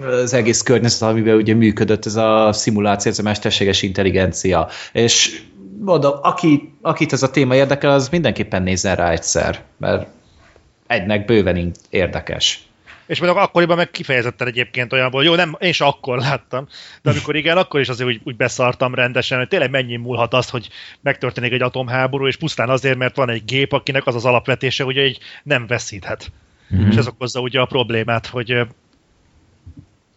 az 0.00 0.32
egész 0.32 0.62
környezet, 0.62 1.08
amiben 1.08 1.36
ugye 1.36 1.54
működött 1.54 2.06
ez 2.06 2.16
a 2.16 2.52
szimuláció, 2.52 3.10
ez 3.10 3.18
a 3.18 3.22
mesterséges 3.22 3.82
intelligencia, 3.82 4.68
és 4.92 5.42
mondom, 5.80 6.12
aki, 6.22 6.74
akit 6.82 7.12
ez 7.12 7.22
a 7.22 7.30
téma 7.30 7.54
érdekel, 7.54 7.90
az 7.90 8.08
mindenképpen 8.08 8.62
nézzen 8.62 8.96
rá 8.96 9.10
egyszer, 9.10 9.62
mert 9.78 10.06
egynek 10.86 11.24
bőven 11.24 11.72
érdekes. 11.90 12.67
És 13.08 13.20
mondjuk 13.20 13.42
akkoriban 13.42 13.76
meg 13.76 13.90
kifejezetten 13.90 14.46
egyébként 14.46 14.92
olyan 14.92 15.10
volt, 15.10 15.24
jó, 15.24 15.34
nem, 15.34 15.56
én 15.60 15.68
is 15.68 15.80
akkor 15.80 16.18
láttam, 16.18 16.66
de 17.02 17.10
amikor 17.10 17.36
igen, 17.36 17.56
akkor 17.56 17.80
is 17.80 17.88
azért 17.88 18.08
úgy, 18.08 18.20
úgy 18.24 18.36
beszartam 18.36 18.94
rendesen, 18.94 19.38
hogy 19.38 19.48
tényleg 19.48 19.70
mennyi 19.70 19.96
múlhat 19.96 20.34
azt, 20.34 20.50
hogy 20.50 20.68
megtörténik 21.00 21.52
egy 21.52 21.62
atomháború, 21.62 22.26
és 22.26 22.36
pusztán 22.36 22.68
azért, 22.68 22.98
mert 22.98 23.16
van 23.16 23.30
egy 23.30 23.44
gép, 23.44 23.72
akinek 23.72 24.06
az 24.06 24.14
az 24.14 24.24
alapvetése, 24.24 24.84
hogy 24.84 24.98
egy 24.98 25.18
nem 25.42 25.66
veszíthet. 25.66 26.32
Mhm. 26.68 26.82
Mm. 26.82 26.90
És 26.90 26.96
ez 26.96 27.06
okozza 27.06 27.40
ugye 27.40 27.60
a 27.60 27.66
problémát, 27.66 28.26
hogy 28.26 28.66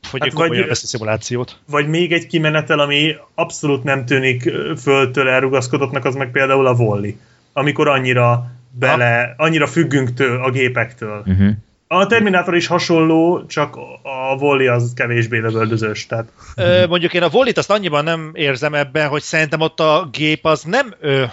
hogy 0.09 0.21
Hát 0.21 0.31
vagy- 0.31 0.67
vesz 0.67 0.83
a 0.83 0.87
szimulációt. 0.87 1.59
Vagy 1.65 1.87
még 1.87 2.11
egy 2.11 2.27
kimenetel, 2.27 2.79
ami 2.79 3.15
abszolút 3.35 3.83
nem 3.83 4.05
tűnik 4.05 4.51
földtől 4.77 5.29
elrugaszkodottnak, 5.29 6.05
az 6.05 6.15
meg 6.15 6.31
például 6.31 6.67
a 6.67 6.75
volley. 6.75 7.11
Amikor 7.53 7.87
annyira 7.87 8.51
bele, 8.71 9.33
annyira 9.37 9.67
függünk 9.67 10.13
től, 10.13 10.43
a 10.43 10.49
gépektől. 10.49 11.23
Uh-huh. 11.25 11.51
A 11.93 12.07
Terminátor 12.07 12.55
is 12.55 12.67
hasonló, 12.67 13.45
csak 13.45 13.75
a 14.03 14.37
volley 14.37 14.73
az 14.73 14.91
kevésbé 14.95 15.37
lövöldözős. 15.37 16.05
Tehát 16.05 16.25
Ö, 16.55 16.87
mondjuk 16.87 17.13
én 17.13 17.23
a 17.23 17.29
volit 17.29 17.57
azt 17.57 17.69
annyiban 17.69 18.03
nem 18.03 18.31
érzem 18.33 18.73
ebben, 18.73 19.07
hogy 19.07 19.21
szerintem 19.21 19.59
ott 19.59 19.79
a 19.79 20.09
gép 20.11 20.45
az 20.45 20.63
nem 20.63 20.93
ö, 20.99 21.23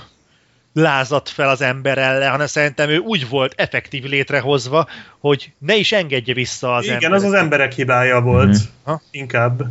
lázadt 0.72 1.28
fel 1.28 1.48
az 1.48 1.60
ember 1.60 1.98
ellen, 1.98 2.30
hanem 2.30 2.46
szerintem 2.46 2.88
ő 2.88 2.98
úgy 2.98 3.28
volt 3.28 3.54
effektív 3.56 4.04
létrehozva, 4.04 4.86
hogy 5.18 5.52
ne 5.58 5.76
is 5.76 5.92
engedje 5.92 6.34
vissza 6.34 6.74
az 6.74 6.84
Igen, 6.84 6.94
embereket. 6.94 7.24
az 7.24 7.32
az 7.32 7.38
emberek 7.40 7.72
hibája 7.72 8.20
volt. 8.20 8.56
Ha? 8.84 9.00
inkább. 9.10 9.62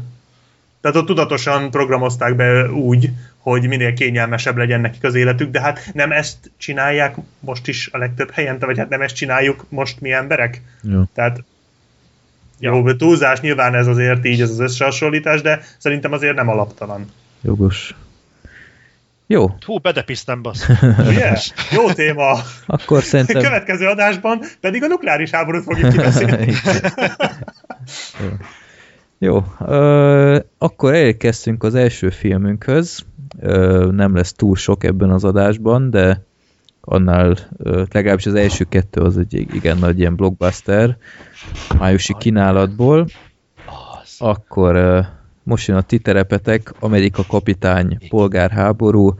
Tehát 0.81 0.97
ott 0.97 1.05
tudatosan 1.05 1.71
programozták 1.71 2.35
be 2.35 2.71
úgy, 2.71 3.09
hogy 3.51 3.67
minél 3.67 3.93
kényelmesebb 3.93 4.57
legyen 4.57 4.81
nekik 4.81 5.03
az 5.03 5.15
életük, 5.15 5.51
de 5.51 5.61
hát 5.61 5.89
nem 5.93 6.11
ezt 6.11 6.51
csinálják 6.57 7.15
most 7.39 7.67
is 7.67 7.89
a 7.91 7.97
legtöbb 7.97 8.31
helyen, 8.31 8.57
vagy 8.59 8.77
hát 8.77 8.89
nem 8.89 9.01
ezt 9.01 9.15
csináljuk 9.15 9.65
most 9.69 10.01
mi 10.01 10.11
emberek. 10.11 10.61
Jó. 10.81 11.03
Tehát 11.13 11.43
jó, 12.59 12.93
túlzás 12.93 13.39
nyilván 13.39 13.75
ez 13.75 13.87
azért 13.87 14.25
így, 14.25 14.41
ez 14.41 14.49
az 14.49 14.59
összehasonlítás, 14.59 15.41
de 15.41 15.61
szerintem 15.77 16.11
azért 16.11 16.35
nem 16.35 16.49
alaptalan. 16.49 17.11
Jogos. 17.41 17.95
Jó, 19.27 19.55
Hú, 19.65 19.77
bedepisztem, 19.77 20.41
basz. 20.41 20.67
Ugye? 21.09 21.37
Jó 21.71 21.91
téma. 21.91 22.39
akkor 22.65 23.03
szerintem... 23.03 23.41
Következő 23.41 23.87
adásban 23.87 24.41
pedig 24.59 24.83
a 24.83 24.87
nukleáris 24.87 25.29
háborút 25.29 25.63
fogjuk 25.63 25.89
kibeszélni. 25.89 26.53
Jó. 28.21 28.29
Jó, 29.19 29.43
ö, 29.59 30.39
akkor 30.57 30.93
elkezdtünk 30.93 31.63
az 31.63 31.75
első 31.75 32.09
filmünkhöz. 32.09 33.05
Nem 33.91 34.15
lesz 34.15 34.33
túl 34.33 34.55
sok 34.55 34.83
ebben 34.83 35.11
az 35.11 35.23
adásban, 35.23 35.89
de 35.89 36.25
annál 36.81 37.37
legalábbis 37.91 38.25
az 38.25 38.33
első 38.33 38.63
kettő 38.63 39.01
az 39.01 39.17
egy 39.17 39.33
igen 39.33 39.77
nagy 39.77 39.99
ilyen 39.99 40.15
blockbuster 40.15 40.97
májusi 41.79 42.15
kínálatból. 42.17 43.07
Akkor 44.17 45.01
most 45.43 45.67
jön 45.67 45.77
a 45.77 45.81
ti 45.81 45.99
terepetek, 45.99 46.73
Amerika 46.79 47.23
kapitány, 47.27 47.97
polgárháború. 48.09 49.15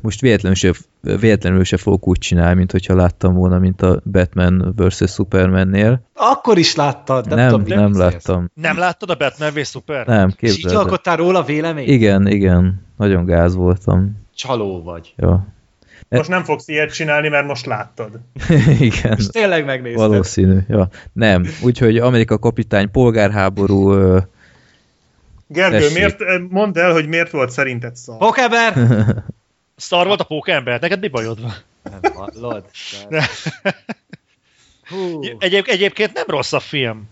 Most 0.00 0.20
véletlenül 0.20 0.56
se, 0.56 0.72
véletlenül 1.00 1.64
se 1.64 1.76
fogok 1.76 2.08
úgy 2.08 2.18
csinálni, 2.18 2.54
mint 2.56 2.70
hogyha 2.70 2.94
láttam 2.94 3.34
volna, 3.34 3.58
mint 3.58 3.82
a 3.82 4.00
Batman 4.12 4.74
vs. 4.76 5.02
Supermannél. 5.12 6.00
Akkor 6.14 6.58
is 6.58 6.74
láttad, 6.74 7.26
nem, 7.28 7.36
Nem, 7.36 7.50
nem, 7.50 7.60
tudom, 7.64 7.78
nem 7.78 7.92
beszélsz. 7.92 8.26
láttam. 8.26 8.50
Nem 8.54 8.78
láttad 8.78 9.10
a 9.10 9.14
Batman 9.14 9.52
v 9.52 9.58
Super? 9.64 10.06
Nem, 10.06 10.28
És 10.38 10.50
így 10.50 10.56
képzeld. 10.56 10.76
alkottál 10.82 11.16
róla 11.16 11.42
véleményt? 11.42 11.88
Igen, 11.88 12.26
igen. 12.26 12.84
Nagyon 12.96 13.24
gáz 13.24 13.54
voltam. 13.54 14.24
Csaló 14.34 14.82
vagy. 14.82 15.14
Ja. 15.16 15.46
Most 16.08 16.28
nem 16.28 16.44
fogsz 16.44 16.68
ilyet 16.68 16.92
csinálni, 16.92 17.28
mert 17.28 17.46
most 17.46 17.66
láttad. 17.66 18.10
igen. 18.78 19.14
És 19.18 19.26
tényleg 19.26 19.64
megnézted. 19.64 20.08
Valószínű. 20.08 20.58
Ja. 20.68 20.88
Nem. 21.12 21.46
Úgyhogy 21.62 21.96
Amerika 21.98 22.38
kapitány 22.38 22.90
polgárháború 22.90 23.92
ö, 23.92 24.18
Gergő, 25.48 25.76
Tessék. 25.78 25.94
miért, 25.94 26.20
mondd 26.50 26.78
el, 26.78 26.92
hogy 26.92 27.08
miért 27.08 27.30
volt 27.30 27.50
szerinted 27.50 27.96
szar? 27.96 28.18
Pokeber! 28.18 28.72
Szar 29.76 30.06
volt 30.06 30.20
a 30.20 30.24
pókember? 30.24 30.80
Neked 30.80 31.00
mi 31.00 31.08
bajod 31.08 31.40
van? 31.40 31.54
Nem 31.82 32.12
hallod? 32.12 32.64
De- 33.08 33.28
Hú. 34.88 35.20
Egyéb, 35.38 35.64
egyébként 35.68 36.12
nem 36.12 36.24
rossz 36.26 36.52
a 36.52 36.60
film. 36.60 37.04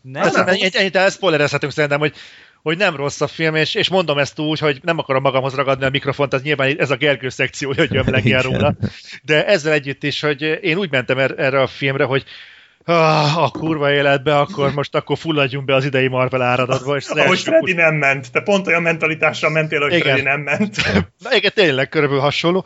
Nem, 0.00 0.30
nem. 0.32 0.48
Ennyit, 0.48 0.74
ennyit 0.74 0.96
elspoilerezhetünk 0.96 1.72
szerintem, 1.72 1.98
hogy 1.98 2.14
hogy 2.62 2.76
nem 2.76 2.96
rossz 2.96 3.20
a 3.20 3.26
film, 3.26 3.54
és, 3.54 3.74
és 3.74 3.88
mondom 3.88 4.18
ezt 4.18 4.38
úgy, 4.38 4.58
hogy 4.58 4.80
nem 4.82 4.98
akarom 4.98 5.22
magamhoz 5.22 5.54
ragadni 5.54 5.84
a 5.84 5.90
mikrofont, 5.90 6.32
az 6.32 6.42
nyilván 6.42 6.78
ez 6.78 6.90
a 6.90 6.96
Gergő 6.96 7.28
szekció, 7.28 7.72
hogy 7.76 8.00
legyen 8.06 8.42
róla, 8.42 8.74
de 9.22 9.46
ezzel 9.46 9.72
együtt 9.72 10.02
is, 10.02 10.20
hogy 10.20 10.42
én 10.42 10.76
úgy 10.76 10.90
mentem 10.90 11.18
er, 11.18 11.34
erre 11.36 11.60
a 11.60 11.66
filmre, 11.66 12.04
hogy 12.04 12.24
ah, 12.84 13.42
a 13.42 13.50
kurva 13.50 13.92
életbe, 13.92 14.38
akkor 14.38 14.72
most 14.72 14.94
akkor 14.94 15.18
fulladjunk 15.18 15.64
be 15.64 15.74
az 15.74 15.84
idei 15.84 16.08
Marvel 16.08 16.42
áradatba. 16.42 16.96
És 16.96 17.06
Ahogy 17.06 17.38
Freddy 17.38 17.72
nem 17.72 17.94
ment. 17.94 18.32
Te 18.32 18.40
pont 18.40 18.66
olyan 18.66 18.82
mentalitással 18.82 19.50
mentél, 19.50 19.80
hogy 19.80 19.92
Igen. 19.92 20.02
Freddy 20.02 20.22
nem 20.22 20.40
ment. 20.40 20.76
Igen, 21.30 21.50
tényleg 21.54 21.88
körülbelül 21.88 22.22
hasonló. 22.22 22.64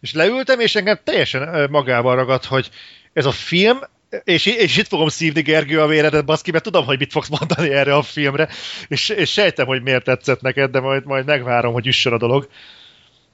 És 0.00 0.12
leültem, 0.12 0.60
és 0.60 0.74
engem 0.74 0.98
teljesen 1.04 1.70
magával 1.70 2.16
ragadt, 2.16 2.44
hogy 2.44 2.70
ez 3.12 3.26
a 3.26 3.30
film, 3.30 3.78
és, 4.24 4.46
és 4.46 4.76
itt 4.76 4.86
fogom 4.86 5.08
szívni 5.08 5.42
Gergő 5.42 5.80
a 5.80 5.86
véredet, 5.86 6.24
baszki, 6.24 6.50
mert 6.50 6.64
tudom, 6.64 6.84
hogy 6.84 6.98
mit 6.98 7.12
fogsz 7.12 7.28
mondani 7.28 7.70
erre 7.70 7.94
a 7.94 8.02
filmre, 8.02 8.48
és, 8.88 9.08
és 9.08 9.32
sejtem, 9.32 9.66
hogy 9.66 9.82
miért 9.82 10.04
tetszett 10.04 10.40
neked, 10.40 10.70
de 10.70 10.80
majd, 10.80 11.04
majd 11.04 11.26
megvárom, 11.26 11.72
hogy 11.72 11.86
üssön 11.86 12.12
a 12.12 12.18
dolog. 12.18 12.48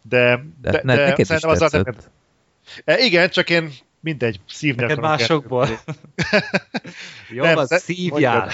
De, 0.03 0.45
de, 0.61 0.71
de, 0.71 0.81
ne, 0.85 0.97
de 0.97 1.05
neked 1.05 1.19
is 1.19 1.43
az 1.43 1.59
tetszett. 1.59 1.85
Neked... 1.85 2.11
E, 2.85 2.99
igen, 2.99 3.31
csak 3.31 3.51
én 3.51 3.73
mindegy, 4.01 4.41
szívni 4.49 4.83
Neked 4.83 4.99
másokból. 4.99 5.69
jó, 7.31 7.45
nem, 7.45 7.57
az 7.57 7.83
szívjál. 7.83 8.51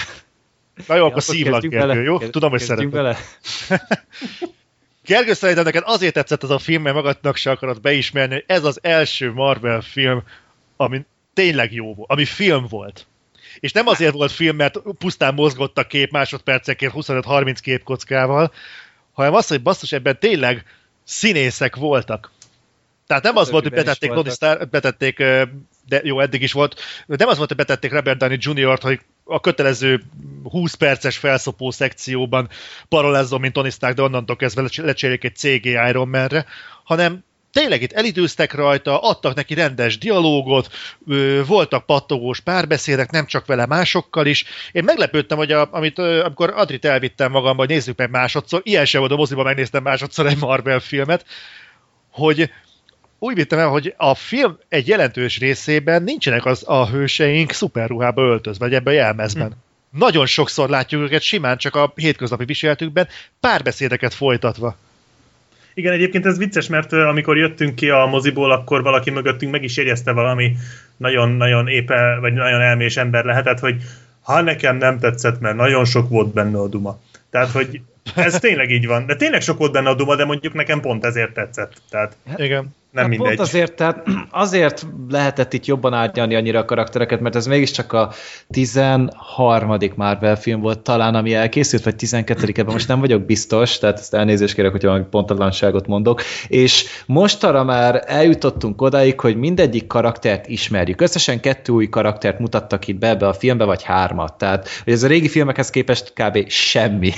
Na 0.87 0.95
jó, 0.95 1.05
akkor 1.05 1.23
szívlak, 1.23 1.61
Gergő, 1.61 2.01
jó? 2.01 2.17
Tudom, 2.17 2.49
hogy 2.49 2.61
szeretem. 2.61 2.89
Bele. 2.89 3.17
Gergő, 5.05 5.33
szerintem 5.33 5.63
neked 5.65 5.83
azért 5.85 6.13
tetszett 6.13 6.43
ez 6.43 6.49
a 6.49 6.59
film, 6.59 6.81
mert 6.81 6.95
magadnak 6.95 7.35
se 7.35 7.51
akarod 7.51 7.81
beismerni, 7.81 8.33
hogy 8.33 8.43
ez 8.47 8.63
az 8.63 8.79
első 8.81 9.31
Marvel 9.31 9.81
film, 9.81 10.23
ami 10.75 11.05
tényleg 11.33 11.73
jó 11.73 11.93
volt, 11.93 12.09
ami 12.11 12.25
film 12.25 12.65
volt. 12.69 13.07
És 13.59 13.71
nem 13.71 13.87
azért 13.87 14.13
volt 14.13 14.31
film, 14.31 14.55
mert 14.55 14.77
pusztán 14.97 15.33
mozgott 15.33 15.77
a 15.77 15.87
kép 15.87 16.11
másodpercekért 16.11 16.93
25-30 16.95 17.57
képkockával, 17.61 18.51
hanem 19.13 19.33
az, 19.33 19.47
hogy 19.47 19.61
basszus, 19.61 19.91
ebben 19.91 20.19
tényleg 20.19 20.65
színészek 21.03 21.75
voltak. 21.75 22.31
Tehát 23.07 23.23
nem 23.23 23.37
az 23.37 23.49
volt, 23.49 23.63
hogy 23.63 23.73
betették, 23.73 24.11
Tony 24.11 24.29
Star, 24.29 24.67
betették, 24.67 25.17
de 25.87 26.01
jó, 26.03 26.19
eddig 26.19 26.41
is 26.41 26.51
volt, 26.51 26.81
nem 27.05 27.27
az 27.27 27.37
volt, 27.37 27.47
hogy 27.47 27.57
betették 27.57 27.91
Robert 27.91 28.17
Downey 28.17 28.37
Jr.-t, 28.39 28.81
hogy 28.81 28.99
a 29.23 29.39
kötelező 29.39 30.01
20 30.43 30.73
perces 30.73 31.17
felszopó 31.17 31.71
szekcióban 31.71 32.49
parolezzon, 32.89 33.39
mint 33.39 33.53
Tony 33.53 33.69
Stark, 33.69 33.95
de 33.95 34.01
onnantól 34.01 34.35
kezdve 34.35 34.69
lecserélik 34.75 35.23
egy 35.23 35.35
CG 35.35 35.65
Iron 35.65 36.07
Man-re, 36.07 36.45
hanem 36.83 37.23
tényleg 37.51 37.81
itt 37.81 37.91
elidőztek 37.91 38.53
rajta, 38.53 38.99
adtak 38.99 39.35
neki 39.35 39.53
rendes 39.53 39.97
dialógot, 39.97 40.69
voltak 41.45 41.85
pattogós 41.85 42.39
párbeszédek, 42.39 43.11
nem 43.11 43.25
csak 43.25 43.45
vele, 43.45 43.65
másokkal 43.65 44.25
is. 44.25 44.45
Én 44.71 44.83
meglepődtem, 44.83 45.37
hogy 45.37 45.51
a, 45.51 45.67
amit, 45.71 45.99
amikor 45.99 46.53
Adrit 46.55 46.85
elvittem 46.85 47.31
magamba, 47.31 47.59
hogy 47.59 47.69
nézzük 47.69 47.97
meg 47.97 48.09
másodszor, 48.09 48.61
ilyen 48.63 48.85
sem 48.85 48.99
volt 48.99 49.11
a 49.11 49.15
moziban, 49.15 49.45
megnéztem 49.45 49.83
másodszor 49.83 50.25
egy 50.25 50.37
Marvel 50.37 50.79
filmet, 50.79 51.25
hogy 52.11 52.51
úgy 53.25 53.35
vittem 53.35 53.59
el, 53.59 53.67
hogy 53.67 53.93
a 53.97 54.15
film 54.15 54.57
egy 54.69 54.87
jelentős 54.87 55.39
részében 55.39 56.03
nincsenek 56.03 56.45
az 56.45 56.63
a 56.67 56.89
hőseink 56.89 57.51
szuperruhába 57.51 58.21
öltözve, 58.21 58.65
vagy 58.65 58.73
ebben 58.73 58.93
a 58.93 58.97
jelmezben. 58.97 59.47
Hm. 59.47 59.99
Nagyon 59.99 60.25
sokszor 60.25 60.69
látjuk 60.69 61.01
őket 61.01 61.21
simán 61.21 61.57
csak 61.57 61.75
a 61.75 61.93
hétköznapi 61.95 62.45
viseletükben 62.45 63.07
párbeszédeket 63.39 64.13
folytatva. 64.13 64.75
Igen, 65.73 65.93
egyébként 65.93 66.25
ez 66.25 66.37
vicces, 66.37 66.67
mert 66.67 66.93
amikor 66.93 67.37
jöttünk 67.37 67.75
ki 67.75 67.89
a 67.89 68.05
moziból, 68.05 68.51
akkor 68.51 68.83
valaki 68.83 69.09
mögöttünk 69.09 69.51
meg 69.51 69.63
is 69.63 69.77
jegyezte 69.77 70.11
valami 70.11 70.55
nagyon-nagyon 70.97 71.67
épe, 71.67 72.17
vagy 72.21 72.33
nagyon 72.33 72.61
elmés 72.61 72.97
ember 72.97 73.25
lehetett, 73.25 73.59
hogy 73.59 73.75
ha 74.21 74.41
nekem 74.41 74.77
nem 74.77 74.99
tetszett, 74.99 75.39
mert 75.39 75.55
nagyon 75.55 75.85
sok 75.85 76.09
volt 76.09 76.33
benne 76.33 76.57
a 76.57 76.67
duma. 76.67 76.99
Tehát, 77.29 77.49
hogy 77.49 77.81
ez 78.15 78.39
tényleg 78.47 78.71
így 78.71 78.87
van. 78.87 79.05
De 79.05 79.15
tényleg 79.15 79.41
sok 79.41 79.57
volt 79.57 79.71
benne 79.71 79.89
a 79.89 79.95
duma, 79.95 80.15
de 80.15 80.25
mondjuk 80.25 80.53
nekem 80.53 80.79
pont 80.79 81.05
ezért 81.05 81.33
tetszett. 81.33 81.81
Tehát... 81.89 82.15
Igen 82.35 82.73
nem 82.95 83.03
hát 83.03 83.13
mindegy. 83.13 83.35
Pont 83.35 83.47
azért, 83.47 83.73
tehát 83.73 84.03
azért 84.45 84.87
lehetett 85.09 85.53
itt 85.53 85.65
jobban 85.65 85.93
átnyalni 85.93 86.35
annyira 86.35 86.59
a 86.59 86.65
karaktereket, 86.65 87.19
mert 87.19 87.35
ez 87.35 87.47
mégiscsak 87.47 87.93
a 87.93 88.11
13. 88.49 89.77
Marvel 89.95 90.35
film 90.35 90.61
volt 90.61 90.79
talán, 90.79 91.15
ami 91.15 91.33
elkészült, 91.33 91.83
vagy 91.83 91.95
12 91.95 92.51
ebben 92.55 92.73
most 92.73 92.87
nem 92.87 92.99
vagyok 92.99 93.25
biztos, 93.25 93.77
tehát 93.77 93.99
ezt 93.99 94.13
elnézést 94.13 94.53
kérek, 94.53 94.71
hogyha 94.71 95.05
pontatlanságot 95.09 95.87
mondok, 95.87 96.21
és 96.47 96.85
mostanra 97.05 97.63
már 97.63 98.03
eljutottunk 98.05 98.81
odáig, 98.81 99.19
hogy 99.19 99.35
mindegyik 99.35 99.87
karaktert 99.87 100.47
ismerjük. 100.47 101.01
Összesen 101.01 101.39
kettő 101.39 101.73
új 101.73 101.89
karaktert 101.89 102.39
mutattak 102.39 102.87
itt 102.87 102.99
be 102.99 103.09
ebbe 103.09 103.27
a 103.27 103.33
filmbe, 103.33 103.63
vagy 103.63 103.83
hármat. 103.83 104.37
Tehát, 104.37 104.69
hogy 104.83 104.93
ez 104.93 105.03
a 105.03 105.07
régi 105.07 105.27
filmekhez 105.27 105.69
képest 105.69 106.13
kb. 106.13 106.49
semmi, 106.49 107.11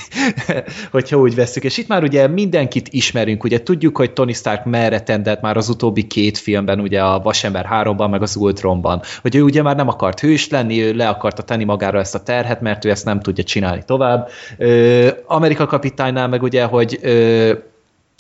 hogyha 0.92 1.18
úgy 1.18 1.36
veszük. 1.36 1.64
És 1.64 1.78
itt 1.78 1.88
már 1.88 2.04
ugye 2.04 2.28
mindenkit 2.28 2.88
ismerünk, 2.90 3.44
ugye 3.44 3.64
tudjuk, 3.64 3.98
hogy 3.98 4.14
Tony 4.14 4.34
Stark 4.34 4.66
merre 4.66 5.02
tendelt 5.02 5.42
már 5.42 5.58
az 5.58 5.67
az 5.68 5.76
utóbbi 5.76 6.08
két 6.08 6.38
filmben, 6.38 6.80
ugye 6.80 7.02
a 7.04 7.20
Vasember 7.20 7.68
3-ban, 7.72 8.10
meg 8.10 8.22
az 8.22 8.36
Ultronban, 8.36 9.02
hogy 9.22 9.36
ő 9.36 9.42
ugye 9.42 9.62
már 9.62 9.76
nem 9.76 9.88
akart 9.88 10.20
hős 10.20 10.50
lenni, 10.50 10.82
ő 10.82 10.94
le 10.94 11.08
akarta 11.08 11.42
tenni 11.42 11.64
magára 11.64 12.00
ezt 12.00 12.16
a 12.16 12.24
terhet, 12.24 12.62
mert 12.62 12.86
ő 12.86 12.90
ezt 12.90 13.06
nem 13.06 13.20
tudja 13.20 13.44
csinálni 13.44 13.84
tovább. 13.86 14.30
Ö, 14.58 15.08
Amerika 15.26 15.66
kapitánynál 15.66 16.28
meg 16.28 16.44
ugye, 16.44 16.64
hogy 16.64 17.00
ö, 17.02 17.54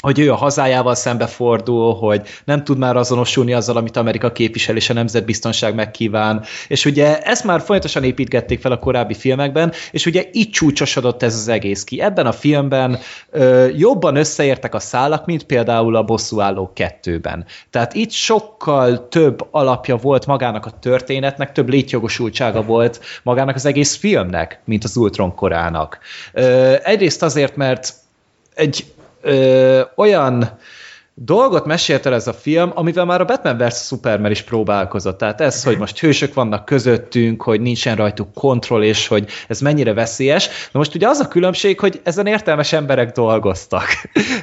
hogy 0.03 0.19
ő 0.19 0.31
a 0.31 0.35
hazájával 0.35 0.95
szembefordul, 0.95 1.93
hogy 1.93 2.21
nem 2.45 2.63
tud 2.63 2.77
már 2.77 2.95
azonosulni 2.95 3.53
azzal, 3.53 3.77
amit 3.77 3.97
Amerika 3.97 4.31
képvisel 4.31 4.75
és 4.75 4.89
a 4.89 4.93
nemzetbiztonság 4.93 5.75
megkíván. 5.75 6.43
És 6.67 6.85
ugye 6.85 7.21
ezt 7.21 7.43
már 7.43 7.59
folyamatosan 7.59 8.03
építgették 8.03 8.61
fel 8.61 8.71
a 8.71 8.79
korábbi 8.79 9.13
filmekben, 9.13 9.73
és 9.91 10.05
ugye 10.05 10.23
itt 10.31 10.51
csúcsosodott 10.51 11.23
ez 11.23 11.35
az 11.35 11.47
egész 11.47 11.83
ki. 11.83 12.01
Ebben 12.01 12.25
a 12.25 12.31
filmben 12.31 12.99
ö, 13.29 13.67
jobban 13.75 14.15
összeértek 14.15 14.73
a 14.73 14.79
szálak, 14.79 15.25
mint 15.25 15.43
például 15.43 15.95
a 15.95 16.03
Bosszúálló 16.03 16.71
kettőben. 16.73 17.45
Tehát 17.69 17.93
itt 17.93 18.11
sokkal 18.11 19.07
több 19.07 19.47
alapja 19.51 19.95
volt 19.95 20.25
magának 20.25 20.65
a 20.65 20.71
történetnek, 20.79 21.51
több 21.51 21.69
létjogosultsága 21.69 22.61
volt 22.61 22.99
magának 23.23 23.55
az 23.55 23.65
egész 23.65 23.95
filmnek, 23.95 24.61
mint 24.65 24.83
az 24.83 24.97
Ultron 24.97 25.35
korának. 25.35 25.99
Ö, 26.33 26.75
egyrészt 26.83 27.23
azért, 27.23 27.55
mert 27.55 27.93
egy 28.53 28.85
ö, 29.28 29.82
olyan 29.95 30.49
dolgot 31.20 31.65
mesélt 31.65 32.05
el 32.05 32.13
ez 32.13 32.28
a 32.28 32.34
film, 32.34 32.72
amivel 32.74 33.05
már 33.05 33.22
a 33.22 33.26
Batman 33.26 33.57
vs. 33.57 33.86
Superman 33.86 34.32
is 34.32 34.41
próbálkozott. 34.41 35.18
Tehát 35.18 35.41
ez, 35.41 35.63
hogy 35.63 35.78
most 35.78 35.99
hősök 35.99 36.34
vannak 36.34 36.65
közöttünk, 36.65 37.41
hogy 37.41 37.61
nincsen 37.61 37.95
rajtuk 37.95 38.34
kontroll, 38.34 38.84
és 38.84 39.07
hogy 39.07 39.30
ez 39.47 39.59
mennyire 39.59 39.93
veszélyes. 39.93 40.47
Na 40.72 40.80
most 40.80 40.95
ugye 40.95 41.07
az 41.07 41.20
a 41.20 41.28
különbség, 41.28 41.80
hogy 41.80 42.01
ezen 42.03 42.26
értelmes 42.26 42.74
emberek 42.74 43.11
dolgoztak. 43.11 43.86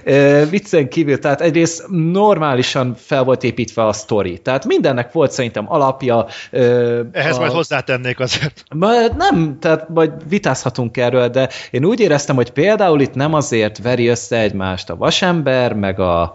Viccen 0.51 0.89
kívül, 0.89 1.19
tehát 1.19 1.41
egyrészt 1.41 1.87
normálisan 1.91 2.95
fel 2.99 3.25
volt 3.25 3.43
építve 3.43 3.87
a 3.87 3.93
sztori. 3.93 4.39
Tehát 4.39 4.65
mindennek 4.65 5.13
volt 5.13 5.31
szerintem 5.31 5.73
alapja. 5.73 6.27
Ehhez 7.13 7.37
a... 7.37 7.41
majd 7.41 7.53
hozzátennék 7.53 8.21
azért. 8.21 8.63
Nem, 9.17 9.57
tehát 9.61 9.89
majd 9.89 10.13
vitázhatunk 10.29 10.97
erről, 10.97 11.29
de 11.29 11.49
én 11.71 11.85
úgy 11.85 12.01
éreztem, 12.01 12.37
hogy 12.37 12.51
például 12.51 13.01
itt 13.01 13.15
nem 13.15 13.35
azért 13.35 13.83
veri 13.83 14.07
össze 14.07 14.39
egymást 14.39 14.91
a 14.91 14.97
vasember, 14.97 15.73
meg 15.73 16.01
a 16.01 16.33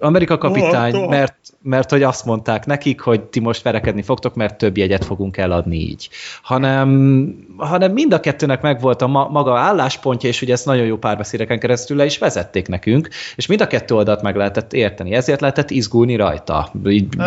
Amerika 0.00 0.38
kapitány, 0.38 0.94
oh, 0.94 1.08
mert, 1.08 1.36
mert 1.62 1.90
hogy 1.90 2.02
azt 2.02 2.24
mondták 2.24 2.66
nekik, 2.66 3.00
hogy 3.00 3.22
ti 3.22 3.40
most 3.40 3.62
verekedni 3.62 4.02
fogtok, 4.02 4.34
mert 4.34 4.58
több 4.58 4.76
jegyet 4.76 5.04
fogunk 5.04 5.36
eladni 5.36 5.76
így. 5.76 6.08
Hanem, 6.42 7.28
hanem 7.56 7.92
mind 7.92 8.12
a 8.12 8.20
kettőnek 8.20 8.60
megvolt 8.60 9.02
a 9.02 9.06
ma, 9.06 9.28
maga 9.28 9.58
álláspontja, 9.58 10.28
és 10.28 10.42
ugye 10.42 10.52
ezt 10.52 10.66
nagyon 10.66 10.86
jó 10.86 10.96
párbeszédeken 10.96 11.58
keresztül 11.58 11.96
le 11.96 12.04
is 12.04 12.18
vezették 12.18 12.68
nekünk, 12.68 13.08
és 13.36 13.46
mind 13.46 13.60
a 13.60 13.66
kettő 13.66 13.94
oldalt 13.94 14.22
meg 14.22 14.36
lehetett 14.36 14.72
érteni, 14.72 15.14
ezért 15.14 15.40
lehetett 15.40 15.70
izgulni 15.70 16.16
rajta. 16.16 16.72
Így, 16.86 17.14
uh, 17.18 17.24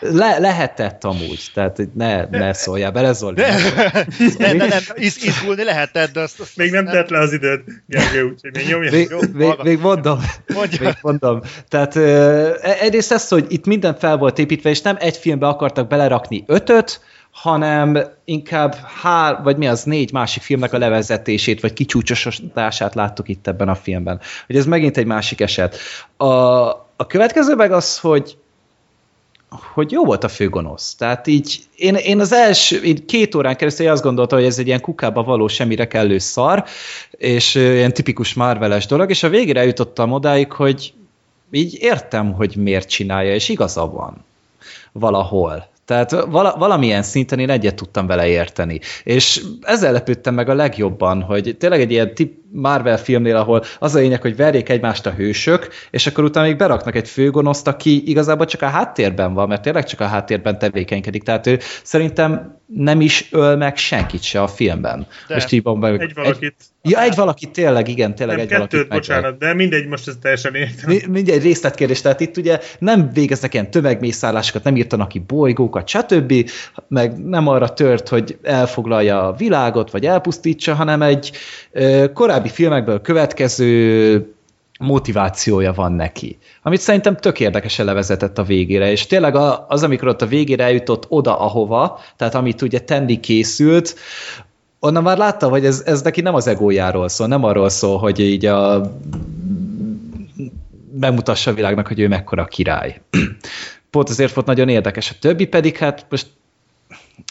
le, 0.00 0.38
lehetett 0.38 1.04
amúgy, 1.04 1.50
tehát 1.54 1.78
ne, 1.94 2.24
ne 2.24 2.52
szóljál 2.52 2.90
bele, 2.90 3.12
Zoli. 3.12 3.40
Ne, 3.40 3.56
ne, 4.38 4.52
ne, 4.52 4.66
nem, 4.66 4.82
iz, 4.94 5.24
izgulni 5.24 5.64
lehetett, 5.64 6.12
de 6.12 6.20
azt, 6.20 6.40
azt 6.40 6.56
még 6.56 6.70
nem 6.70 6.84
tett 6.84 7.08
le 7.08 7.18
az 7.18 7.32
időt, 7.32 7.64
Gergő, 7.86 8.22
úgyhogy 8.22 8.50
még 8.54 8.66
nyomja. 8.66 8.90
Még, 8.90 9.14
még, 9.32 9.54
még 9.62 9.80
mondom, 9.80 10.18
Mondja 10.54 10.98
mondom. 11.02 11.40
Tehát 11.68 11.96
egyrészt 12.80 13.12
ez, 13.12 13.28
hogy 13.28 13.46
itt 13.48 13.66
minden 13.66 13.94
fel 13.94 14.16
volt 14.16 14.38
építve, 14.38 14.70
és 14.70 14.82
nem 14.82 14.96
egy 14.98 15.16
filmbe 15.16 15.46
akartak 15.46 15.88
belerakni 15.88 16.44
ötöt, 16.46 17.00
hanem 17.30 17.98
inkább 18.24 18.74
hár, 19.02 19.42
vagy 19.42 19.56
mi 19.56 19.66
az, 19.68 19.82
négy 19.82 20.12
másik 20.12 20.42
filmnek 20.42 20.72
a 20.72 20.78
levezetését, 20.78 21.60
vagy 21.60 21.72
kicsúcsosítását 21.72 22.94
láttuk 22.94 23.28
itt 23.28 23.46
ebben 23.46 23.68
a 23.68 23.74
filmben. 23.74 24.20
Hogy 24.46 24.56
ez 24.56 24.66
megint 24.66 24.96
egy 24.96 25.06
másik 25.06 25.40
eset. 25.40 25.76
A, 26.16 26.26
a 26.96 27.06
következő 27.08 27.54
meg 27.54 27.72
az, 27.72 27.98
hogy 27.98 28.38
hogy 29.50 29.90
jó 29.90 30.04
volt 30.04 30.24
a 30.24 30.28
főgonosz. 30.28 30.94
Tehát 30.94 31.26
így 31.26 31.60
én, 31.76 31.94
én 31.94 32.20
az 32.20 32.32
első, 32.32 32.82
így 32.82 33.04
két 33.04 33.34
órán 33.34 33.56
keresztül 33.56 33.88
azt 33.88 34.02
gondoltam, 34.02 34.38
hogy 34.38 34.46
ez 34.46 34.58
egy 34.58 34.66
ilyen 34.66 34.80
kukába 34.80 35.22
való 35.22 35.48
semmire 35.48 35.86
kellő 35.86 36.18
szar, 36.18 36.64
és 37.10 37.54
ilyen 37.54 37.92
tipikus 37.92 38.34
Marveles 38.34 38.86
dolog, 38.86 39.10
és 39.10 39.22
a 39.22 39.28
végére 39.28 39.64
jutottam 39.64 40.12
odáig, 40.12 40.52
hogy 40.52 40.92
így 41.50 41.76
értem, 41.80 42.32
hogy 42.32 42.56
miért 42.56 42.88
csinálja, 42.88 43.34
és 43.34 43.48
igaza 43.48 43.90
van 43.90 44.24
valahol. 44.92 45.68
Tehát 45.84 46.10
vala, 46.10 46.56
valamilyen 46.58 47.02
szinten 47.02 47.38
én 47.38 47.50
egyet 47.50 47.74
tudtam 47.74 48.06
vele 48.06 48.26
érteni. 48.26 48.80
És 49.04 49.42
ezzel 49.60 49.92
lepődtem 49.92 50.34
meg 50.34 50.48
a 50.48 50.54
legjobban, 50.54 51.22
hogy 51.22 51.56
tényleg 51.58 51.80
egy 51.80 51.90
ilyen 51.90 52.14
tip 52.14 52.39
Marvel 52.52 52.98
filmnél, 52.98 53.36
ahol 53.36 53.64
az 53.78 53.94
a 53.94 53.98
lényeg, 53.98 54.20
hogy 54.20 54.36
verjék 54.36 54.68
egymást 54.68 55.06
a 55.06 55.10
hősök, 55.10 55.68
és 55.90 56.06
akkor 56.06 56.24
utána 56.24 56.46
még 56.46 56.56
beraknak 56.56 56.94
egy 56.94 57.08
főgonoszt, 57.08 57.66
aki 57.66 58.08
igazából 58.10 58.46
csak 58.46 58.62
a 58.62 58.66
háttérben 58.66 59.34
van, 59.34 59.48
mert 59.48 59.62
tényleg 59.62 59.84
csak 59.84 60.00
a 60.00 60.06
háttérben 60.06 60.58
tevékenykedik. 60.58 61.22
Tehát 61.22 61.46
ő 61.46 61.58
szerintem 61.82 62.58
nem 62.66 63.00
is 63.00 63.28
öl 63.32 63.56
meg 63.56 63.76
senkit 63.76 64.22
se 64.22 64.42
a 64.42 64.48
filmben. 64.48 65.06
De, 65.26 65.34
most 65.34 65.52
így 65.52 65.62
van 65.62 65.84
egy 65.84 66.14
valakit. 66.14 66.54
Egy, 66.79 66.79
ja, 66.82 67.02
egy 67.02 67.14
valakit, 67.14 67.50
tényleg, 67.50 67.88
igen, 67.88 68.14
tényleg 68.14 68.36
Nem, 68.36 68.44
egy 68.44 68.50
kettőt, 68.50 68.70
valakit 68.70 68.88
bocsánat, 68.88 69.38
de 69.38 69.54
mindegy, 69.54 69.86
most 69.86 70.08
ez 70.08 70.14
teljesen. 70.20 70.52
Mi- 70.86 71.06
Mindegy 71.08 71.42
részletkérdés, 71.42 72.00
tehát 72.00 72.20
itt 72.20 72.36
ugye 72.36 72.60
nem 72.78 73.10
végeznek 73.12 73.54
ilyen 73.54 73.70
tömegmészállásokat, 73.70 74.64
nem 74.64 74.76
írtanak 74.76 75.08
ki 75.08 75.18
bolygókat, 75.18 75.88
stb., 75.88 76.50
meg 76.88 77.24
nem 77.24 77.46
arra 77.46 77.72
tört, 77.72 78.08
hogy 78.08 78.38
elfoglalja 78.42 79.26
a 79.26 79.32
világot, 79.32 79.90
vagy 79.90 80.06
elpusztítsa, 80.06 80.74
hanem 80.74 81.02
egy 81.02 81.32
ö, 81.72 82.12
korábbi 82.12 82.48
filmekből 82.48 83.00
következő 83.00 84.34
motivációja 84.80 85.72
van 85.72 85.92
neki. 85.92 86.38
Amit 86.62 86.80
szerintem 86.80 87.16
tök 87.16 87.40
érdekesen 87.40 87.84
levezetett 87.86 88.38
a 88.38 88.42
végére, 88.42 88.90
és 88.90 89.06
tényleg 89.06 89.34
az, 89.68 89.82
amikor 89.82 90.08
ott 90.08 90.22
a 90.22 90.26
végére 90.26 90.64
eljutott 90.64 91.06
oda, 91.08 91.38
ahova, 91.38 92.00
tehát 92.16 92.34
amit 92.34 92.62
ugye 92.62 92.78
tenni 92.78 93.20
készült, 93.20 93.94
onnan 94.80 95.02
már 95.02 95.18
látta, 95.18 95.48
hogy 95.48 95.64
ez, 95.64 95.82
ez 95.86 96.02
neki 96.02 96.20
nem 96.20 96.34
az 96.34 96.46
egójáról 96.46 97.08
szól, 97.08 97.26
nem 97.26 97.44
arról 97.44 97.68
szól, 97.68 97.98
hogy 97.98 98.20
így 98.20 98.46
a 98.46 98.90
megmutassa 100.98 101.50
a 101.50 101.54
világnak, 101.54 101.86
hogy 101.86 102.00
ő 102.00 102.08
mekkora 102.08 102.44
király. 102.44 103.00
Pont 103.90 104.08
azért 104.08 104.34
volt 104.34 104.46
nagyon 104.46 104.68
érdekes. 104.68 105.10
A 105.10 105.14
többi 105.20 105.46
pedig 105.46 105.76
hát 105.76 106.06
most 106.08 106.26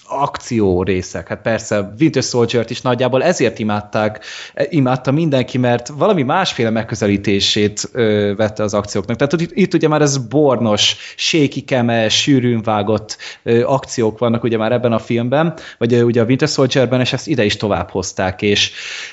akció 0.07 0.83
részek. 0.83 1.27
Hát 1.27 1.41
persze 1.41 1.93
Winter 1.99 2.23
Soldier-t 2.23 2.69
is 2.69 2.81
nagyjából 2.81 3.23
ezért 3.23 3.59
imádták, 3.59 4.25
imádta 4.69 5.11
mindenki, 5.11 5.57
mert 5.57 5.87
valami 5.87 6.23
másféle 6.23 6.69
megközelítését 6.69 7.89
ö, 7.91 8.33
vette 8.37 8.63
az 8.63 8.73
akcióknak. 8.73 9.17
Tehát 9.17 9.41
itt, 9.41 9.51
itt 9.53 9.73
ugye 9.73 9.87
már 9.87 10.01
ez 10.01 10.17
bornos, 10.17 10.95
sékikeme, 11.15 12.09
sűrűn 12.09 12.61
vágott 12.61 13.17
ö, 13.43 13.63
akciók 13.65 14.19
vannak 14.19 14.43
ugye 14.43 14.57
már 14.57 14.71
ebben 14.71 14.93
a 14.93 14.99
filmben, 14.99 15.53
vagy 15.77 16.03
ugye 16.03 16.21
a 16.21 16.25
Winter 16.25 16.47
Soldier-ben, 16.47 16.99
és 16.99 17.13
ezt 17.13 17.27
ide 17.27 17.43
is 17.43 17.57
tovább 17.57 17.89
hozták, 17.89 18.41
és 18.41 18.71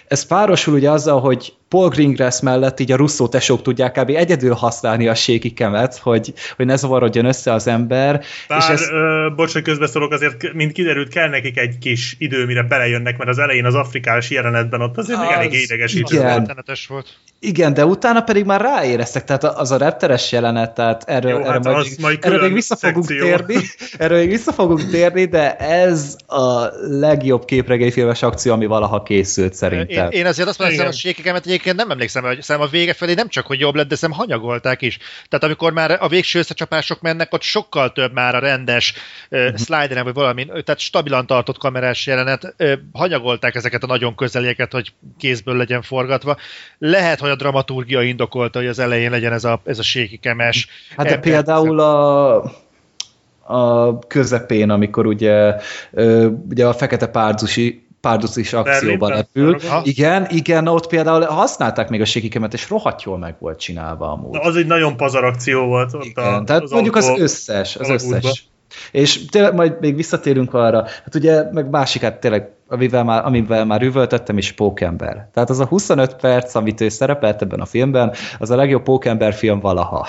ez 0.09 0.27
párosul 0.27 0.75
ugye 0.75 0.91
azzal, 0.91 1.21
hogy 1.21 1.55
Paul 1.69 1.89
Greengrass 1.89 2.41
mellett 2.41 2.81
így 2.81 2.93
a 2.93 2.97
russzó 2.97 3.29
tesók 3.29 3.63
tudják 3.63 3.93
kb. 3.93 4.11
egyedül 4.11 4.53
használni 4.53 5.09
a 5.09 5.15
sékikemet, 5.15 5.99
hogy, 5.99 6.33
hogy 6.57 6.67
ne 6.67 6.77
zavarodjon 6.77 7.25
össze 7.25 7.53
az 7.53 7.67
ember. 7.67 8.25
Bár, 8.49 8.59
és 8.59 8.69
ez... 8.69 8.89
ö, 8.91 9.29
bocs, 9.37 9.53
hogy 9.53 9.63
közbeszólok, 9.63 10.13
azért, 10.13 10.53
mint 10.53 10.73
kiderült, 10.73 11.09
kell 11.09 11.29
nekik 11.29 11.59
egy 11.59 11.79
kis 11.79 12.17
idő, 12.19 12.47
mire 12.47 12.63
belejönnek, 12.63 13.19
mert 13.19 13.31
az 13.31 13.39
elején 13.39 13.65
az 13.65 13.75
afrikás 13.75 14.31
jelenetben 14.31 14.81
ott 14.81 14.97
azért 14.97 15.19
még 15.19 15.29
Az- 15.29 15.35
elég 15.35 15.53
idegesítő. 15.53 16.17
igen. 16.17 16.55
volt. 16.89 17.07
Igen, 17.41 17.75
de 17.75 17.85
utána 17.85 18.21
pedig 18.21 18.45
már 18.45 18.61
ráéreztek, 18.61 19.25
tehát 19.25 19.45
az 19.45 19.71
a 19.71 19.77
repteres 19.77 20.33
jelenet, 20.33 20.75
tehát 20.75 21.05
erről, 21.07 21.31
Jó, 21.31 21.39
erre 21.39 21.51
hát 21.51 21.65
majd, 21.65 21.87
majd 22.01 22.19
külön 22.19 22.41
még 22.41 22.53
vissza 22.53 22.77
fogunk 22.77 23.07
térni, 23.07 23.57
erről 23.99 24.19
még 24.19 24.29
vissza 24.29 24.53
fogunk 24.53 24.91
térni, 24.91 25.25
de 25.25 25.57
ez 25.57 26.17
a 26.27 26.65
legjobb 26.81 27.45
képregényfilmes 27.45 28.23
akció, 28.23 28.53
ami 28.53 28.67
valaha 28.67 29.03
készült 29.03 29.51
Én, 29.51 29.57
szerintem. 29.57 30.11
én 30.11 30.27
azért 30.27 30.49
azt 30.49 30.59
mondom, 30.59 30.79
hogy 30.79 30.87
a 30.87 30.93
sékekemet 30.93 31.45
egyébként 31.57 31.77
nem 31.77 31.91
emlékszem, 31.91 32.25
hogy 32.25 32.43
szem 32.43 32.61
a 32.61 32.67
vége 32.67 32.93
felé 32.93 33.15
nem 33.15 33.29
csak, 33.29 33.47
hogy 33.47 33.61
jobb 33.61 33.75
lett, 33.75 33.89
de 33.89 33.95
szem 33.95 34.11
hanyagolták 34.11 34.83
is. 34.83 34.99
Tehát 35.29 35.45
amikor 35.45 35.73
már 35.73 35.97
a 36.01 36.09
végső 36.09 36.39
összecsapások 36.39 37.01
mennek, 37.01 37.33
ott 37.33 37.43
sokkal 37.43 37.93
több 37.93 38.13
már 38.13 38.35
a 38.35 38.39
rendes 38.39 38.95
uh, 39.31 39.45
Mhm. 39.47 39.55
slideren, 39.57 40.05
vagy 40.05 40.15
valami, 40.15 40.47
tehát 40.47 40.79
stabilan 40.79 41.27
tartott 41.27 41.59
kamerás 41.59 42.07
jelenet, 42.07 42.55
uh, 42.59 42.73
hanyagolták 42.93 43.55
ezeket 43.55 43.83
a 43.83 43.87
nagyon 43.87 44.15
közelieket, 44.15 44.73
hogy 44.73 44.93
kézből 45.19 45.57
legyen 45.57 45.83
forgatva. 45.83 46.37
Lehet, 46.79 47.21
hogy 47.21 47.31
a 47.31 47.37
dramaturgia 47.37 48.03
indokolta, 48.03 48.59
hogy 48.59 48.69
az 48.69 48.79
elején 48.79 49.11
legyen 49.11 49.33
ez 49.33 49.45
a, 49.45 49.61
ez 49.65 49.79
a 49.79 49.83
sékikemes. 49.83 50.69
Hát 50.97 51.07
de 51.07 51.13
Ebben- 51.13 51.21
például 51.31 51.81
a, 51.81 52.35
a 53.47 53.99
közepén, 53.99 54.71
amikor 54.71 55.07
ugye, 55.07 55.55
ugye 56.49 56.67
a 56.67 56.75
fekete 56.75 57.07
párdusi 57.07 57.86
párducis 58.07 58.53
akcióban 58.53 59.11
repül. 59.11 59.57
Igen, 59.83 60.27
igen, 60.31 60.67
ott 60.67 60.87
például 60.87 61.25
használták 61.25 61.89
még 61.89 62.01
a 62.01 62.05
sékikemet, 62.05 62.53
és 62.53 62.71
rohadt 62.71 63.03
jól 63.03 63.19
meg 63.19 63.35
volt 63.39 63.59
csinálva 63.59 64.13
amúgy. 64.13 64.33
Na, 64.33 64.41
az 64.41 64.57
egy 64.57 64.67
nagyon 64.67 64.97
pazar 64.97 65.25
akció 65.25 65.65
volt. 65.65 65.95
Ott 65.95 66.05
Igen, 66.05 66.35
a, 66.35 66.45
tehát 66.45 66.71
mondjuk 66.71 66.97
az 66.97 67.13
összes, 67.17 67.77
az 67.77 67.89
összes. 67.89 68.49
És 68.91 69.27
tényleg 69.27 69.55
majd 69.55 69.77
még 69.81 69.97
visszatérünk 69.97 70.55
arra, 70.55 70.87
hát 71.05 71.15
ugye 71.15 71.43
meg 71.53 71.71
másikát 71.71 72.21
tényleg, 72.21 72.49
amivel 72.69 73.05
már, 73.05 73.25
amivel 73.25 73.65
már 73.65 73.83
üvöltöttem 73.83 74.39
is 74.39 74.53
Pókember. 74.53 75.29
Tehát 75.33 75.51
az 75.51 75.61
a 75.61 75.67
25 75.67 76.17
perc, 76.17 76.55
amit 76.55 76.81
ő 76.81 76.89
szerepelt 76.89 77.43
ebben 77.43 77.61
a 77.61 77.65
filmben, 77.65 78.15
az 78.39 78.51
a 78.51 78.57
legjobb 78.57 78.83
Pókember 78.83 79.35
film 79.35 79.61
valaha. 79.61 80.07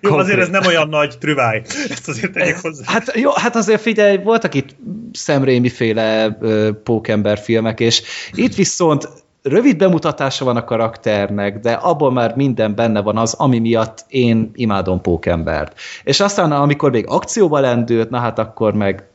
Jó, 0.00 0.16
azért 0.16 0.38
ez 0.38 0.48
nem 0.48 0.66
olyan 0.66 0.88
nagy 0.88 1.18
trüváj. 1.18 1.62
Ezt 1.88 2.08
azért 2.08 2.32
tegyük 2.32 2.56
hozzá. 2.56 2.84
Hát 2.86 3.16
jó, 3.16 3.30
hát 3.34 3.56
azért 3.56 3.80
figyelj, 3.80 4.16
voltak 4.22 4.54
itt 4.54 4.76
Sam 5.12 5.44
Raimi 5.44 5.68
féle 5.68 6.36
ö, 6.40 6.70
pókember 6.82 7.38
filmek, 7.38 7.80
és 7.80 8.02
itt 8.32 8.54
viszont 8.54 9.08
rövid 9.42 9.76
bemutatása 9.76 10.44
van 10.44 10.56
a 10.56 10.64
karakternek, 10.64 11.58
de 11.58 11.72
abban 11.72 12.12
már 12.12 12.36
minden 12.36 12.74
benne 12.74 13.00
van 13.00 13.16
az, 13.16 13.32
ami 13.32 13.58
miatt 13.58 14.04
én 14.08 14.50
imádom 14.54 15.00
pókembert. 15.00 15.78
És 16.04 16.20
aztán, 16.20 16.52
amikor 16.52 16.90
még 16.90 17.04
akcióba 17.08 17.60
lendült, 17.60 18.10
na 18.10 18.18
hát 18.18 18.38
akkor 18.38 18.74
meg 18.74 19.08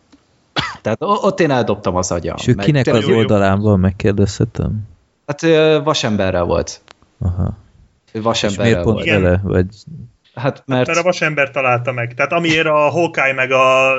tehát 0.82 0.98
ott 1.02 1.40
én 1.40 1.52
eldobtam 1.52 1.96
az 1.96 2.12
agyam. 2.12 2.36
És 2.40 2.48
ő 2.48 2.54
Meg 2.56 2.66
kinek 2.66 2.88
az 2.88 3.06
oldalán 3.08 3.60
van, 3.60 3.80
megkérdezhetem? 3.80 4.88
Hát 5.26 5.42
vasemberrel 5.84 6.44
volt. 6.44 6.82
Aha. 7.20 7.58
Ő 8.12 8.20
És 8.20 8.24
vasemberrel 8.24 8.66
miért 8.66 8.84
pont 8.84 8.96
volt. 8.96 9.22
Vele? 9.22 9.42
Vagy... 9.44 9.66
Hát 10.36 10.64
mert... 10.66 10.88
Mert 10.88 11.00
a 11.00 11.04
vasember 11.04 11.52
találta 11.52 11.92
meg. 11.92 12.14
Tehát 12.14 12.32
amiért 12.32 12.68
a 12.68 12.90
Hawkeye 12.90 13.34
meg 13.34 13.52
a, 13.52 13.92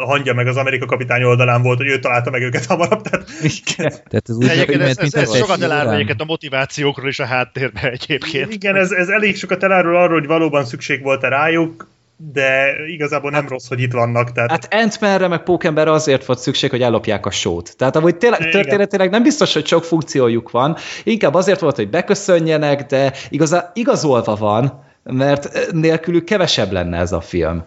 a 0.00 0.04
hangja 0.06 0.34
meg 0.34 0.46
az 0.46 0.56
Amerika 0.56 0.86
kapitány 0.86 1.22
oldalán 1.22 1.62
volt, 1.62 1.78
hogy 1.78 1.88
ő 1.88 1.98
találta 1.98 2.30
meg 2.30 2.42
őket 2.42 2.64
hamarabb. 2.64 3.02
Tehát 3.02 3.28
Igen. 3.42 3.90
Tehát 3.90 4.28
ez 4.28 4.36
úgy 4.36 4.48
Egyébként 4.48 4.82
ez, 4.82 4.98
ez, 4.98 5.14
ez 5.14 5.36
sokat 5.36 5.62
elárul 5.62 5.92
egyébként 5.92 6.20
a 6.20 6.24
motivációkról 6.24 7.08
is 7.08 7.18
a 7.18 7.24
háttérben 7.24 7.90
egyébként. 7.90 8.52
igen, 8.52 8.76
ez, 8.76 8.90
ez 8.90 9.08
elég 9.08 9.36
sokat 9.36 9.62
elárul 9.62 9.96
arról, 9.96 10.18
hogy 10.18 10.28
valóban 10.28 10.64
szükség 10.64 11.02
volt-e 11.02 11.28
rájuk, 11.28 11.88
de 12.32 12.74
igazából 12.86 13.30
nem 13.30 13.48
rossz, 13.48 13.68
hogy 13.68 13.80
itt 13.80 13.92
vannak. 13.92 14.32
Tehát 14.32 14.50
Hát 14.50 14.74
Ant-Manre 14.74 15.28
meg 15.28 15.42
Pókemberre 15.42 15.92
azért 15.92 16.24
volt 16.24 16.38
szükség, 16.38 16.70
hogy 16.70 16.82
ellopják 16.82 17.26
a 17.26 17.30
sót. 17.30 17.76
Tehát 17.76 17.96
amúgy 17.96 18.16
tényleg, 18.16 18.50
történetileg 18.50 19.10
nem 19.10 19.22
biztos, 19.22 19.52
hogy 19.52 19.66
sok 19.66 19.84
funkciójuk 19.84 20.50
van, 20.50 20.76
inkább 21.04 21.34
azért 21.34 21.60
volt, 21.60 21.76
hogy 21.76 21.90
beköszönjenek, 21.90 22.86
de 22.86 23.12
igazá, 23.28 23.70
igazolva 23.74 24.34
van, 24.34 24.86
mert 25.12 25.72
nélkülük 25.72 26.24
kevesebb 26.24 26.72
lenne 26.72 26.98
ez 26.98 27.12
a 27.12 27.20
film. 27.20 27.64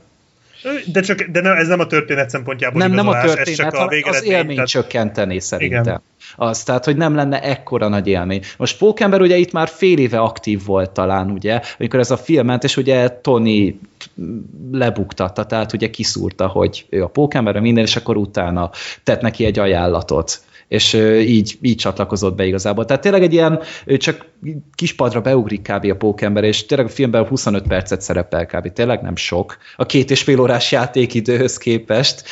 De, 0.86 1.02
csak, 1.02 1.22
de 1.22 1.42
nem, 1.42 1.56
ez 1.56 1.68
nem 1.68 1.80
a 1.80 1.88
történet 1.88 2.30
szempontjából 2.30 2.82
Nem, 2.82 2.92
nem 2.92 3.08
a 3.08 3.12
igazolás, 3.12 3.38
ez 3.40 3.44
történet, 3.46 3.58
csak 3.58 3.74
a 3.74 3.78
hanem 3.78 3.88
az 3.88 3.94
végeredmény. 3.96 4.32
élmény 4.32 4.56
tehát- 4.56 4.70
csökkenteni 4.70 5.40
szerintem. 5.40 5.82
Igen. 5.82 6.02
Az, 6.36 6.64
tehát, 6.64 6.86
hogy 6.86 6.98
nem 6.98 7.16
lenne 7.16 7.42
ekkora 7.42 7.88
nagy 7.88 8.08
élmény. 8.08 8.44
Most 8.58 8.78
Pókember 8.78 9.22
ugye 9.22 9.38
itt 9.38 9.52
már 9.52 9.68
fél 9.68 9.98
éve 9.98 10.20
aktív 10.20 10.66
volt 10.66 10.90
talán, 10.90 11.32
ugye, 11.32 11.62
amikor 11.80 12.00
ez 12.00 12.12
a 12.12 12.18
film 12.18 12.46
ment, 12.46 12.64
és 12.64 12.78
ugye 12.78 13.10
Tony 13.10 13.80
lebuktatta, 14.72 15.46
tehát 15.46 15.74
ugye 15.74 15.90
kiszúrta, 15.90 16.48
hogy 16.48 16.86
ő 16.90 17.04
a 17.04 17.08
Pókemberre 17.08 17.60
minden, 17.60 17.84
és 17.84 17.96
akkor 17.96 18.18
utána 18.18 18.70
tett 19.04 19.22
neki 19.22 19.46
egy 19.46 19.60
ajánlatot 19.60 20.42
és 20.72 20.94
így, 21.20 21.58
így 21.62 21.76
csatlakozott 21.76 22.36
be 22.36 22.46
igazából. 22.46 22.86
Tehát 22.86 23.02
tényleg 23.02 23.24
egy 23.24 23.34
ilyen, 23.34 23.60
csak 23.98 24.26
kis 24.76 24.94
padra 24.94 25.22
beugrik 25.22 25.62
kb. 25.62 25.86
a 25.86 25.96
pókember, 25.96 26.44
és 26.44 26.66
tényleg 26.66 26.88
a 26.88 26.90
filmben 26.90 27.28
25 27.28 27.68
percet 27.68 28.02
szerepel 28.02 28.46
kb. 28.46 28.74
Tényleg 28.74 29.02
nem 29.02 29.16
sok 29.16 29.58
a 29.76 29.86
két 29.86 30.12
és 30.12 30.22
fél 30.22 30.40
órás 30.40 30.72
játékidőhöz 30.72 31.58
képest, 31.58 32.24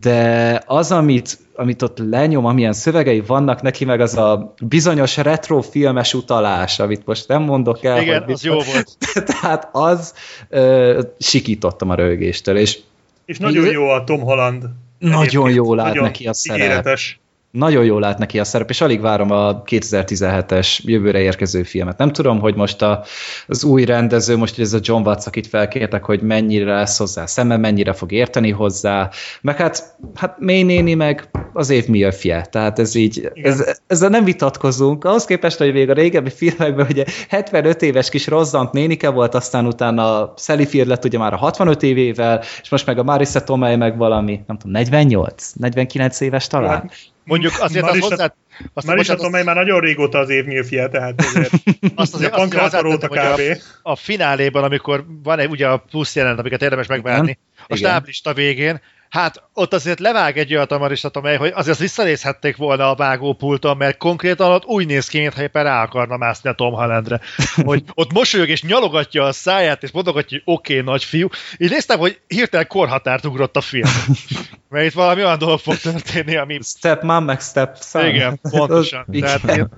de 0.00 0.62
az, 0.66 0.92
amit, 0.92 1.38
amit 1.54 1.82
ott 1.82 1.98
lenyom, 1.98 2.44
amilyen 2.44 2.72
szövegei 2.72 3.20
vannak 3.20 3.62
neki, 3.62 3.84
meg 3.84 4.00
az 4.00 4.16
a 4.16 4.54
bizonyos 4.62 5.16
retro 5.16 5.60
filmes 5.60 6.14
utalás, 6.14 6.78
amit 6.78 7.06
most 7.06 7.28
nem 7.28 7.42
mondok 7.42 7.84
el. 7.84 8.02
Igen, 8.02 8.22
hogy 8.22 8.32
az 8.32 8.44
jó 8.44 8.54
volt. 8.54 8.96
Tehát 9.40 9.68
az 9.72 10.14
ö, 10.48 11.00
sikítottam 11.18 11.90
a 11.90 11.94
rögéstől, 11.94 12.56
és 12.56 12.78
És 13.24 13.38
nagyon 13.38 13.70
jó 13.70 13.88
a 13.88 14.04
Tom 14.04 14.20
Holland. 14.20 14.64
Nagyon 14.98 15.50
jól 15.50 15.76
lát 15.76 15.86
Nagyon 15.86 16.04
neki 16.04 16.26
a 16.26 16.32
szerep. 16.32 16.60
ígéretes. 16.60 17.18
Nagyon 17.54 17.84
jól 17.84 18.00
lát 18.00 18.18
neki 18.18 18.38
a 18.38 18.44
szerep, 18.44 18.70
és 18.70 18.80
alig 18.80 19.00
várom 19.00 19.30
a 19.30 19.62
2017-es 19.62 20.78
jövőre 20.84 21.20
érkező 21.20 21.62
filmet. 21.62 21.98
Nem 21.98 22.12
tudom, 22.12 22.40
hogy 22.40 22.54
most 22.54 22.82
a, 22.82 23.04
az 23.46 23.64
új 23.64 23.84
rendező, 23.84 24.36
most 24.36 24.58
ez 24.58 24.72
a 24.72 24.78
John 24.82 25.06
Watts, 25.06 25.26
akit 25.26 25.46
felkértek, 25.46 26.04
hogy 26.04 26.20
mennyire 26.20 26.74
lesz 26.74 26.98
hozzá 26.98 27.26
szeme, 27.26 27.56
mennyire 27.56 27.92
fog 27.92 28.12
érteni 28.12 28.50
hozzá, 28.50 29.10
meg 29.40 29.56
hát, 29.56 29.96
hát 30.14 30.40
May 30.40 30.62
néni 30.62 30.94
meg 30.94 31.28
az 31.52 31.70
év 31.70 31.86
milfje. 31.86 32.46
Tehát 32.50 32.78
ez 32.78 32.94
így, 32.94 33.30
ez, 33.34 33.80
ezzel 33.86 34.08
nem 34.08 34.24
vitatkozunk. 34.24 35.04
Ahhoz 35.04 35.24
képest, 35.24 35.58
hogy 35.58 35.72
még 35.72 35.90
a 35.90 35.94
régebbi 35.94 36.30
filmekben 36.30 36.86
ugye 36.90 37.04
75 37.28 37.82
éves 37.82 38.08
kis 38.08 38.26
rozzant 38.26 38.72
nénike 38.72 39.08
volt, 39.08 39.34
aztán 39.34 39.66
utána 39.66 40.32
Sally 40.36 40.66
Field 40.66 40.88
lett 40.88 41.04
ugye 41.04 41.18
már 41.18 41.32
a 41.32 41.36
65 41.36 41.82
évével, 41.82 42.42
és 42.62 42.68
most 42.68 42.86
meg 42.86 42.98
a 42.98 43.02
Marissa 43.02 43.44
Tomei 43.44 43.76
meg 43.76 43.96
valami, 43.96 44.40
nem 44.46 44.56
tudom, 44.56 44.72
48, 44.72 45.52
49 45.52 46.20
éves 46.20 46.46
talán. 46.46 46.70
Hát, 46.70 47.12
Mondjuk 47.24 47.52
azért 47.58 47.84
Marisa, 47.84 48.04
az 48.04 48.10
hozzá... 48.10 48.34
Azt 48.72 48.86
Marisa 48.86 49.12
bocsánat, 49.12 49.22
Tomei 49.22 49.42
már 49.42 49.54
nagyon 49.54 49.80
régóta 49.80 50.18
az 50.18 50.28
év 50.28 50.44
milfje, 50.44 50.88
tehát 50.88 51.20
azért 51.20 51.52
azt 51.94 52.14
azért, 52.14 52.34
azt 52.34 52.54
azért 52.54 52.84
óta 52.84 53.08
kb. 53.08 53.40
A, 53.82 53.90
a 53.90 53.96
fináléban, 53.96 54.64
amikor 54.64 55.04
van 55.22 55.38
egy 55.38 55.50
ugye 55.50 55.68
a 55.68 55.76
plusz 55.76 56.16
jelent, 56.16 56.38
amiket 56.38 56.62
érdemes 56.62 56.86
megvárni, 56.86 57.38
a 57.66 57.76
stáblista 57.76 58.34
végén, 58.34 58.80
Hát 59.14 59.42
ott 59.52 59.72
azért 59.72 59.98
levág 59.98 60.38
egy 60.38 60.54
olyat 60.54 60.72
a 60.72 60.78
Marisa 60.78 61.08
Tomei, 61.08 61.36
hogy 61.36 61.52
azért 61.54 61.78
visszanézhették 61.78 62.56
volna 62.56 62.90
a 62.90 62.94
vágópulton, 62.94 63.76
mert 63.76 63.96
konkrétan 63.96 64.52
ott 64.52 64.64
úgy 64.64 64.86
néz 64.86 65.08
ki, 65.08 65.18
mintha 65.18 65.42
éppen 65.42 65.62
rá 65.62 65.82
akarna 65.82 66.16
mászni 66.16 66.50
a 66.50 66.52
Tom 66.52 66.72
Hollandre. 66.72 67.20
Hogy 67.64 67.82
ott 67.94 68.12
mosolyog 68.12 68.48
és 68.48 68.62
nyalogatja 68.62 69.24
a 69.24 69.32
száját, 69.32 69.82
és 69.82 69.90
mondogatja, 69.90 70.40
hogy 70.44 70.54
oké, 70.54 70.72
okay, 70.72 70.84
nagyfiú. 70.84 71.28
Így 71.56 71.70
néztem, 71.70 71.98
hogy 71.98 72.20
hirtelen 72.26 72.66
korhatárt 72.66 73.24
ugrott 73.26 73.56
a 73.56 73.60
film. 73.60 73.90
Mert 74.70 74.86
itt 74.86 74.92
valami 74.92 75.24
olyan 75.24 75.38
dolog 75.38 75.58
fog 75.58 75.76
történni, 75.76 76.36
ami... 76.36 76.58
Step 76.62 77.02
mom, 77.02 77.24
meg 77.24 77.40
step 77.40 77.76
son. 77.82 78.06
Igen, 78.06 78.40
pontosan. 78.50 79.06
Tehát 79.20 79.56
én, 79.56 79.68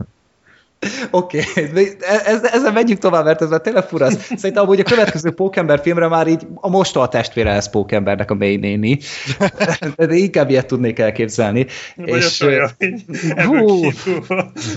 Oké, 1.11 1.43
okay. 1.51 1.97
ez, 2.25 2.43
ezzel 2.43 2.73
megyünk 2.73 2.99
tovább, 2.99 3.25
mert 3.25 3.43
ez 3.43 3.49
már 3.49 3.61
tényleg 3.61 3.85
fura. 3.85 4.11
Szerintem 4.11 4.63
amúgy 4.63 4.81
a 4.81 4.83
következő 4.83 5.31
Pókember 5.31 5.81
filmre 5.81 6.09
már 6.09 6.27
így 6.27 6.47
a 6.55 6.69
mosta 6.69 7.01
a 7.01 7.09
testvére 7.09 7.53
lesz 7.53 7.69
Pókembernek 7.69 8.31
a 8.31 8.35
mély 8.35 8.57
néni. 8.57 8.99
De 9.97 10.15
inkább 10.15 10.51
ilyet 10.51 10.67
tudnék 10.67 10.99
elképzelni. 10.99 11.67
Vagy 11.97 12.17
és, 12.17 12.41
a 12.41 12.71
hú, 13.47 13.91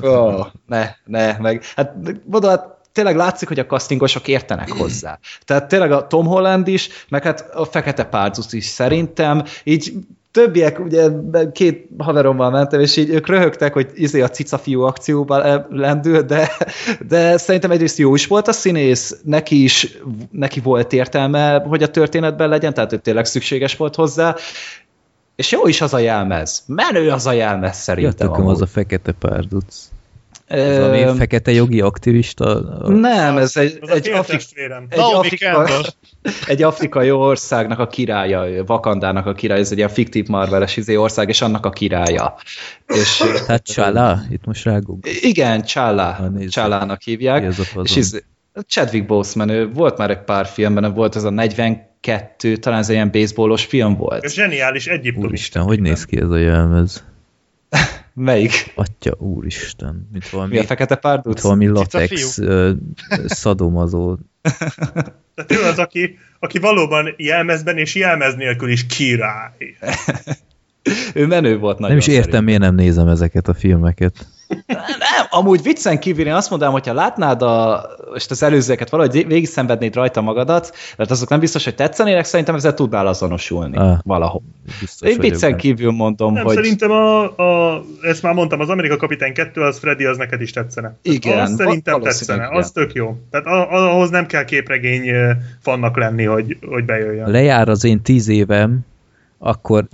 ó, 0.04 0.46
ne, 0.68 0.90
ne, 1.06 1.38
meg. 1.38 1.64
Hát 1.76 1.94
mondom, 2.26 2.50
hát 2.50 2.78
tényleg 2.92 3.16
látszik, 3.16 3.48
hogy 3.48 3.60
a 3.60 3.66
castingosok 3.66 4.28
értenek 4.28 4.72
hozzá. 4.72 5.20
Tehát 5.46 5.68
tényleg 5.68 5.92
a 5.92 6.08
Tom 6.08 6.26
Holland 6.26 6.68
is, 6.68 6.90
meg 7.10 7.24
hát 7.24 7.50
a 7.54 7.66
Fekete 7.66 8.04
Párduc 8.04 8.54
is 8.54 8.66
szerintem, 8.66 9.44
így 9.64 9.94
többiek, 10.32 10.80
ugye 10.80 11.10
két 11.52 11.88
haverommal 11.98 12.50
mentem, 12.50 12.80
és 12.80 12.98
így 12.98 13.10
ők 13.10 13.28
röhögtek, 13.28 13.74
hogy 13.74 13.90
izé 13.94 14.22
a 14.22 14.30
cica 14.30 14.58
fiú 14.58 14.82
akcióban 14.82 15.66
lendül, 15.70 16.22
de, 16.22 16.52
de 17.08 17.38
szerintem 17.38 17.72
egyrészt 17.72 17.98
jó 17.98 18.16
is 18.16 18.28
volt 18.28 18.48
a 18.48 18.52
színész, 18.52 19.20
neki 19.24 19.64
is 19.64 19.98
neki 20.32 20.60
volt 20.60 20.94
értelme, 20.94 21.60
hogy 21.60 21.84
a 21.84 21.90
történetben 21.90 22.50
legyen, 22.50 22.74
tehát 22.74 22.94
ő 22.94 22.98
tényleg 22.98 23.26
szükséges 23.26 23.76
volt 23.76 23.96
hozzá, 23.96 24.36
és 25.36 25.52
jó 25.52 25.68
is 25.68 25.82
az 25.82 25.94
a 25.94 26.00
jelmez. 26.00 26.64
Menő 26.66 27.10
az 27.10 27.26
a 27.26 27.32
jelmez 27.32 27.78
szerintem. 27.78 28.34
Ja, 28.34 28.46
az 28.46 28.62
a 28.62 28.66
fekete 28.66 29.12
párduc. 29.12 29.90
Ez 30.50 30.78
valami 30.78 31.18
fekete 31.18 31.52
jogi 31.52 31.82
aktivista? 31.82 32.46
A... 32.46 32.92
Nem, 32.92 33.38
ez 33.38 33.58
egy, 33.58 33.80
egy, 33.82 34.10
Afrik, 34.10 34.42
egy, 34.90 35.00
Afrika, 35.00 35.68
egy 36.48 36.64
afrikai 36.64 37.12
országnak 37.12 37.80
a 37.80 37.88
királya, 37.88 38.66
Vakandának 38.66 39.26
a 39.26 39.34
királya, 39.34 39.62
ez 39.62 39.72
egy 39.72 39.78
ilyen 39.78 39.90
fiktív 39.90 40.28
marveles 40.28 40.78
izé 40.78 40.96
ország, 40.96 41.30
és 41.30 41.42
annak 41.42 41.66
a 41.66 41.70
királya. 41.70 42.36
És, 42.88 43.24
Tehát 43.46 43.64
Csála? 43.64 44.22
Itt 44.30 44.46
most 44.46 44.64
rágunk. 44.64 45.08
Igen, 45.22 45.64
Csála. 45.64 46.32
Csálának 46.48 47.02
hívják. 47.02 47.54
És 47.84 47.96
ez, 47.96 48.20
Chadwick 48.68 49.06
Boseman, 49.06 49.50
ő 49.50 49.72
volt 49.72 49.98
már 49.98 50.10
egy 50.10 50.24
pár 50.24 50.46
filmben, 50.46 50.94
volt 50.94 51.16
ez 51.16 51.24
a 51.24 51.30
42, 51.30 52.58
talán 52.58 52.80
ez 52.80 52.90
egy 52.90 52.96
ilyen 52.96 53.12
baseballos 53.12 53.66
film 53.66 53.96
volt. 53.96 54.24
Ez 54.24 54.34
zseniális 54.34 54.88
Egyiptom. 54.88 55.24
Úristen, 55.24 55.64
hogy 55.64 55.82
néz 55.82 56.06
ki 56.06 56.20
ez 56.20 56.30
a 56.30 56.38
jelmez? 56.38 57.04
Melyik? 58.20 58.72
Atya 58.76 59.16
úristen. 59.18 60.08
Mint 60.12 60.30
valami, 60.30 60.54
Mi 60.54 60.60
a 60.60 60.64
fekete 60.64 60.96
párduc? 60.96 61.26
Mint 61.26 61.40
valami 61.40 61.68
latex 61.68 62.38
uh, 62.38 62.72
szadomazó. 63.26 64.18
Tehát 65.36 65.52
ő 65.52 65.64
az, 65.64 65.78
aki, 65.78 66.18
aki 66.40 66.60
valóban 66.60 67.14
jelmezben 67.18 67.78
és 67.78 67.96
jelmez 67.96 68.36
nélkül 68.36 68.70
is 68.70 68.86
király. 68.86 69.78
ő 71.14 71.26
menő 71.26 71.58
volt 71.58 71.80
nagyon. 71.80 71.96
Nem 71.96 71.98
is 71.98 72.08
értem, 72.08 72.24
szerint. 72.24 72.46
miért 72.46 72.62
nem 72.62 72.76
nézem 72.76 73.08
ezeket 73.08 73.48
a 73.48 73.54
filmeket. 73.54 74.14
Nem, 74.68 75.26
amúgy 75.30 75.62
viccen 75.62 76.00
kívül 76.00 76.26
én 76.26 76.34
azt 76.34 76.50
mondanám, 76.50 76.74
hogyha 76.74 76.94
látnád 76.94 77.42
a, 77.42 77.86
most 78.12 78.32
az 78.32 78.44
előzőket 78.44 78.90
valahogy 78.90 79.28
végig 79.28 79.48
szenvednéd 79.48 79.96
rajta 79.96 80.22
magadat, 80.22 80.76
mert 80.98 81.12
azok 81.12 81.30
nem 81.30 81.40
biztos, 81.40 81.64
hogy 81.64 81.76
tetszenének, 81.76 82.26
szerintem 82.26 82.56
ezzel 82.56 82.74
tudnál 82.74 83.08
azonosulni 83.08 83.78
ah, 83.78 83.98
valahol. 84.04 84.42
Biztos 84.80 85.10
én 85.10 85.20
viccen 85.20 85.58
kívül 85.58 85.92
mondom, 85.92 86.34
nem, 86.34 86.44
hogy... 86.44 86.56
Szerintem 86.56 86.92
a, 86.92 87.24
a, 87.24 87.82
ezt 88.02 88.22
már 88.22 88.34
mondtam, 88.34 88.60
az 88.60 88.70
Amerika 88.70 88.98
Kapitány 88.98 89.34
2, 89.34 89.62
az 89.62 89.80
Freddy, 89.80 90.06
az 90.06 90.18
neked 90.18 90.42
is 90.42 90.52
tetszene. 90.52 90.98
Igen. 91.02 91.40
Az 91.40 91.54
szerintem 91.56 92.02
tetszene, 92.02 92.46
igen. 92.46 92.58
az 92.58 92.72
tök 92.72 92.94
jó. 92.94 93.18
Tehát 93.32 93.46
ahhoz 93.70 94.10
nem 94.10 94.26
kell 94.26 94.44
képregény 94.44 95.12
fannak 95.62 95.98
lenni, 95.98 96.24
hogy, 96.24 96.58
hogy 96.68 96.86
bejöjjön. 96.86 97.32
Lejár 97.32 97.70
az 97.70 97.84
én 97.84 98.02
tíz 98.02 98.28
évem, 98.28 98.86
akkor 99.40 99.88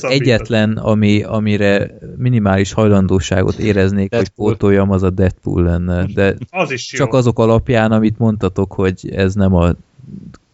egyetlen, 0.00 0.76
ami, 0.76 1.22
amire 1.22 1.90
minimális 2.16 2.72
hajlandóságot 2.72 3.58
éreznék, 3.58 4.10
Deadpool. 4.10 4.48
hogy 4.48 4.56
pótoljam, 4.56 4.90
az 4.90 5.02
a 5.02 5.10
Deadpool 5.10 5.62
lenne. 5.62 6.06
De 6.14 6.34
az 6.50 6.70
is 6.70 6.86
csak 6.86 7.12
jó. 7.12 7.18
azok 7.18 7.38
alapján, 7.38 7.92
amit 7.92 8.18
mondtatok, 8.18 8.72
hogy 8.72 9.10
ez 9.12 9.34
nem 9.34 9.54
a 9.54 9.74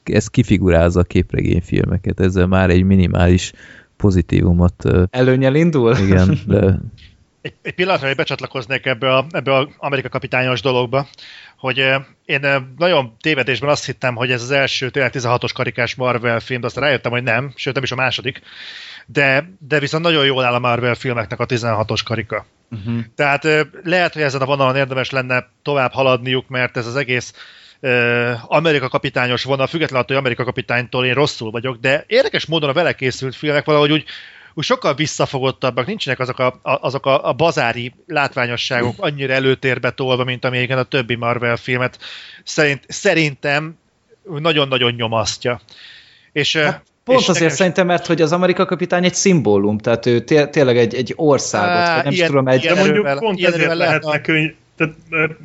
ez 0.05 0.29
kifigurázza 0.29 1.01
a 1.01 1.05
képregényfilmeket, 1.05 2.21
ezzel 2.21 2.47
már 2.47 2.71
egy 2.71 2.83
minimális 2.83 3.53
pozitívumot... 3.97 4.85
Előnyel 5.11 5.55
indul? 5.55 5.97
Igen, 5.97 6.39
de... 6.47 6.59
Egy, 7.41 7.55
egy 7.63 7.75
pillanatra, 7.75 8.07
hogy 8.07 8.17
becsatlakoznék 8.17 8.87
ebbe 8.87 9.15
a, 9.15 9.27
ebbe 9.31 9.57
a 9.57 9.69
Amerika 9.79 10.09
kapitányos 10.09 10.61
dologba, 10.61 11.07
hogy 11.57 11.79
én 12.25 12.73
nagyon 12.77 13.17
tévedésben 13.21 13.71
azt 13.71 13.87
hittem, 13.87 14.15
hogy 14.15 14.31
ez 14.31 14.43
az 14.43 14.51
első 14.51 14.91
tényleg 14.91 15.13
16-os 15.15 15.51
karikás 15.55 15.95
Marvel 15.95 16.41
film, 16.41 16.61
de 16.61 16.67
aztán 16.67 16.85
rájöttem, 16.85 17.13
hogy 17.13 17.23
nem, 17.23 17.53
sőt 17.55 17.75
nem 17.75 17.83
is 17.83 17.93
a 17.93 17.97
második, 17.97 18.41
de, 19.07 19.51
de 19.59 19.79
viszont 19.79 20.03
nagyon 20.03 20.25
jól 20.25 20.45
áll 20.45 20.55
a 20.55 20.59
Marvel 20.59 20.95
filmeknek 20.95 21.41
a 21.41 21.47
16-os 21.47 22.01
karika. 22.05 22.47
Uh-huh. 22.71 23.05
Tehát 23.15 23.69
lehet, 23.83 24.13
hogy 24.13 24.23
ezen 24.23 24.41
a 24.41 24.47
vonalon 24.47 24.77
érdemes 24.77 25.11
lenne 25.11 25.47
tovább 25.63 25.93
haladniuk, 25.93 26.49
mert 26.49 26.77
ez 26.77 26.87
az 26.87 26.97
egész 26.97 27.35
Amerika 28.43 28.89
kapitányos 28.89 29.45
vonal, 29.45 29.67
függetlenül 29.67 30.03
attól, 30.03 30.17
hogy 30.17 30.25
Amerika 30.25 30.45
kapitánytól 30.45 31.05
én 31.05 31.15
rosszul 31.15 31.51
vagyok, 31.51 31.77
de 31.77 32.05
érdekes 32.07 32.47
módon 32.47 32.71
a 32.71 32.73
vele 32.73 32.93
készült 32.93 33.37
filmek 33.37 33.65
valahogy 33.65 33.93
úgy 33.93 34.05
úgy 34.59 34.65
sokkal 34.65 34.95
visszafogottabbak, 34.95 35.87
nincsenek 35.87 36.19
azok 36.19 36.39
a, 36.39 36.61
azok 36.63 37.07
a, 37.07 37.29
a 37.29 37.33
bazári 37.33 37.95
látványosságok 38.07 38.95
annyira 38.97 39.33
előtérbe 39.33 39.91
tolva, 39.91 40.25
mint 40.25 40.45
amilyen 40.45 40.79
a 40.79 40.83
többi 40.83 41.15
Marvel 41.15 41.57
filmet 41.57 41.99
szerint, 42.45 42.85
szerintem 42.89 43.79
nagyon-nagyon 44.25 44.93
nyomasztja. 44.93 45.61
És, 46.33 46.57
hát, 46.57 46.83
Pont 47.05 47.21
és 47.21 47.29
azért 47.29 47.43
nekem... 47.43 47.57
szerintem, 47.57 47.87
mert 47.87 48.07
hogy 48.07 48.23
az 48.23 48.33
Amerika 48.33 48.65
kapitány 48.65 49.05
egy 49.05 49.15
szimbólum, 49.15 49.79
tehát 49.79 50.07
ő 50.07 50.21
té- 50.21 50.51
tényleg 50.51 50.77
egy, 50.77 50.95
egy 50.95 51.13
országot, 51.17 51.95
vagy 51.95 52.05
nem 52.05 52.13
ilyen, 52.13 52.27
tudom, 52.27 52.49
egy... 52.49 52.63
Ilyen 52.63 52.77
mondjuk 52.77 52.97
erővel, 52.97 53.19
pont 53.19 53.45
ezért 53.45 53.75
lehetne 53.75 54.21
könyv, 54.21 54.51
tehát, 54.77 54.95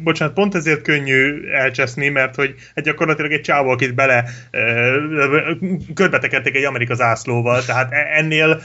bocsánat, 0.04 0.34
pont 0.34 0.56
ezért 0.56 0.82
könnyű 0.82 1.50
elcseszni, 1.52 2.10
mert 2.10 2.36
hogy 2.36 2.56
egy 2.74 2.84
gyakorlatilag 2.84 3.32
egy 3.32 3.42
csávó, 3.42 3.70
akit 3.70 3.96
bele 3.96 4.26
körbetekedték 5.94 6.56
egy 6.56 6.64
Amerika 6.64 6.94
zászlóval, 6.94 7.66
tehát 7.66 7.92
e- 7.92 8.18
ennél 8.18 8.62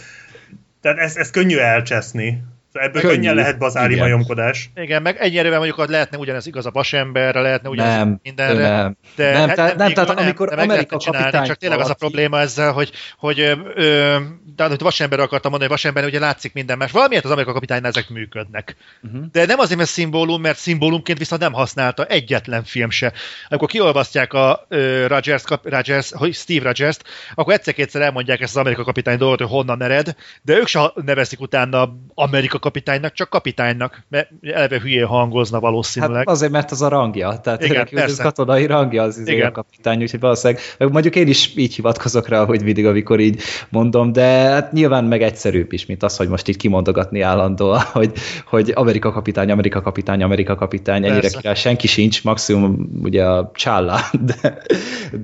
tehát 0.80 0.98
ezt, 0.98 1.16
ezt 1.16 1.32
könnyű 1.32 1.56
elcseszni. 1.56 2.42
Ebből 2.80 3.02
Könnyű. 3.02 3.14
könnyen 3.14 3.34
lehet 3.34 3.58
bazári 3.58 3.92
Igen. 3.92 4.04
majomkodás. 4.04 4.70
Igen, 4.74 5.02
meg 5.02 5.16
ennyire 5.18 5.56
mondjuk 5.56 5.88
lehetne 5.88 6.18
ugyanez 6.18 6.46
igaz 6.46 6.66
a 6.66 6.70
vasemberre, 6.70 7.40
lehetne 7.40 7.68
ugyanez 7.68 7.96
nem, 7.96 8.20
mindenre. 8.22 8.68
Nem, 8.68 8.96
de 9.16 9.32
nem, 9.32 9.48
hát 9.48 9.56
nem, 9.56 9.76
nem 9.76 9.92
tehát 9.92 10.14
nem, 10.14 10.24
amikor 10.24 10.48
de 10.48 10.62
Amerika 10.62 10.96
csinálni, 10.96 11.46
csak 11.46 11.56
tényleg 11.56 11.80
az 11.80 11.90
a 11.90 11.94
probléma 11.94 12.40
ezzel, 12.40 12.72
hogy, 12.72 12.90
hogy 13.18 13.40
ö, 13.40 13.54
ö, 13.74 14.16
de 14.56 14.68
hogy 14.68 14.80
vasember 14.80 15.20
akartam 15.20 15.50
mondani, 15.50 15.70
hogy 15.70 15.80
vasember 15.82 16.04
ugye 16.04 16.18
látszik 16.18 16.52
minden 16.52 16.78
más. 16.78 16.90
Valamiért 16.90 17.24
az 17.24 17.30
Amerika 17.30 17.52
kapitánynál 17.52 17.90
ezek 17.90 18.08
működnek. 18.08 18.76
Uh-huh. 19.02 19.24
De 19.32 19.46
nem 19.46 19.58
azért, 19.58 19.78
mert 19.78 19.90
szimbólum, 19.90 20.40
mert 20.40 20.58
szimbólumként 20.58 21.18
viszont 21.18 21.40
nem 21.40 21.52
használta 21.52 22.04
egyetlen 22.04 22.64
film 22.64 22.90
se. 22.90 23.12
Amikor 23.48 23.68
kiolvasztják 23.68 24.32
a 24.32 24.66
uh, 24.70 25.06
Rogers, 25.06 25.42
Rogers, 25.62 26.12
hogy 26.12 26.34
Steve 26.34 26.64
Rogers-t, 26.64 27.04
akkor 27.34 27.52
egyszer-kétszer 27.52 28.02
elmondják 28.02 28.40
ezt 28.40 28.54
az 28.54 28.60
Amerika 28.60 28.84
kapitány 28.84 29.18
dolgot, 29.18 29.38
hogy 29.38 29.48
honnan 29.48 29.82
ered, 29.82 30.14
de 30.42 30.56
ők 30.56 30.66
se 30.66 30.92
nevezik 30.94 31.40
utána 31.40 31.96
Amerika 32.14 32.58
kapitánynak, 32.66 33.12
csak 33.12 33.30
kapitánynak, 33.30 34.02
mert 34.08 34.30
eleve 34.42 34.80
hülyén 34.80 35.06
hangozna 35.06 35.60
valószínűleg. 35.60 36.16
Hát 36.16 36.28
azért, 36.28 36.52
mert 36.52 36.70
az 36.70 36.82
a 36.82 36.88
rangja, 36.88 37.40
tehát 37.42 37.64
Igen, 37.64 37.88
az 37.92 38.18
katonai 38.18 38.66
rangja 38.66 39.02
az 39.02 39.18
izé 39.18 39.32
Igen. 39.32 39.46
a 39.46 39.50
kapitány, 39.50 40.02
úgyhogy 40.02 40.20
valószínűleg, 40.20 40.62
mondjuk 40.78 41.16
én 41.16 41.28
is 41.28 41.52
így 41.56 41.74
hivatkozok 41.74 42.28
rá, 42.28 42.44
hogy 42.44 42.62
mindig, 42.62 42.86
amikor 42.86 43.20
így 43.20 43.42
mondom, 43.68 44.12
de 44.12 44.24
hát 44.26 44.72
nyilván 44.72 45.04
meg 45.04 45.22
egyszerűbb 45.22 45.72
is, 45.72 45.86
mint 45.86 46.02
az, 46.02 46.16
hogy 46.16 46.28
most 46.28 46.48
így 46.48 46.56
kimondogatni 46.56 47.20
állandóan, 47.20 47.80
hogy, 47.98 48.12
hogy 48.46 48.72
Amerika 48.74 49.12
kapitány, 49.12 49.50
Amerika 49.50 49.80
kapitány, 49.80 50.22
Amerika 50.22 50.54
kapitány, 50.54 51.04
ennyire 51.04 51.20
Persze. 51.20 51.38
király 51.38 51.54
senki 51.54 51.86
sincs, 51.86 52.24
maximum 52.24 53.00
ugye 53.02 53.24
a 53.24 53.50
csálla, 53.54 54.00
de, 54.40 54.62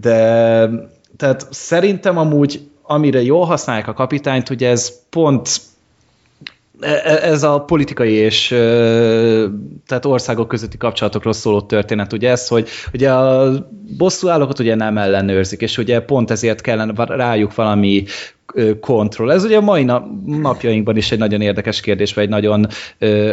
de 0.01 0.69
tehát 1.17 1.47
szerintem 1.51 2.19
amúgy 2.19 2.61
amire 2.83 3.23
jól 3.23 3.45
használják 3.45 3.89
a 3.89 3.93
kapitányt, 3.93 4.51
ugye 4.51 4.69
ez 4.69 4.93
pont 5.11 5.61
ez 7.23 7.43
a 7.43 7.61
politikai 7.61 8.13
és 8.13 8.49
tehát 9.87 10.05
országok 10.05 10.49
közötti 10.49 10.77
kapcsolatokról 10.77 11.33
szóló 11.33 11.61
történet, 11.61 12.13
ugye 12.13 12.31
ez, 12.31 12.49
hogy 12.49 12.69
ugye 12.93 13.13
a 13.13 13.53
bosszúállókat 13.97 14.59
ugye 14.59 14.75
nem 14.75 14.99
ellenőrzik, 14.99 15.61
és 15.61 15.79
ugye 15.79 16.01
pont 16.01 16.31
ezért 16.31 16.61
kellene 16.61 17.05
rájuk 17.07 17.55
valami 17.55 18.05
kontroll. 18.81 19.31
Ez 19.31 19.45
ugye 19.45 19.57
a 19.57 19.61
mai 19.61 19.87
napjainkban 20.27 20.97
is 20.97 21.13
egy 21.13 21.19
nagyon 21.19 21.41
érdekes 21.41 21.81
kérdés, 21.81 22.15
vagy 22.15 22.25
egy 22.25 22.31
nagyon 22.31 22.67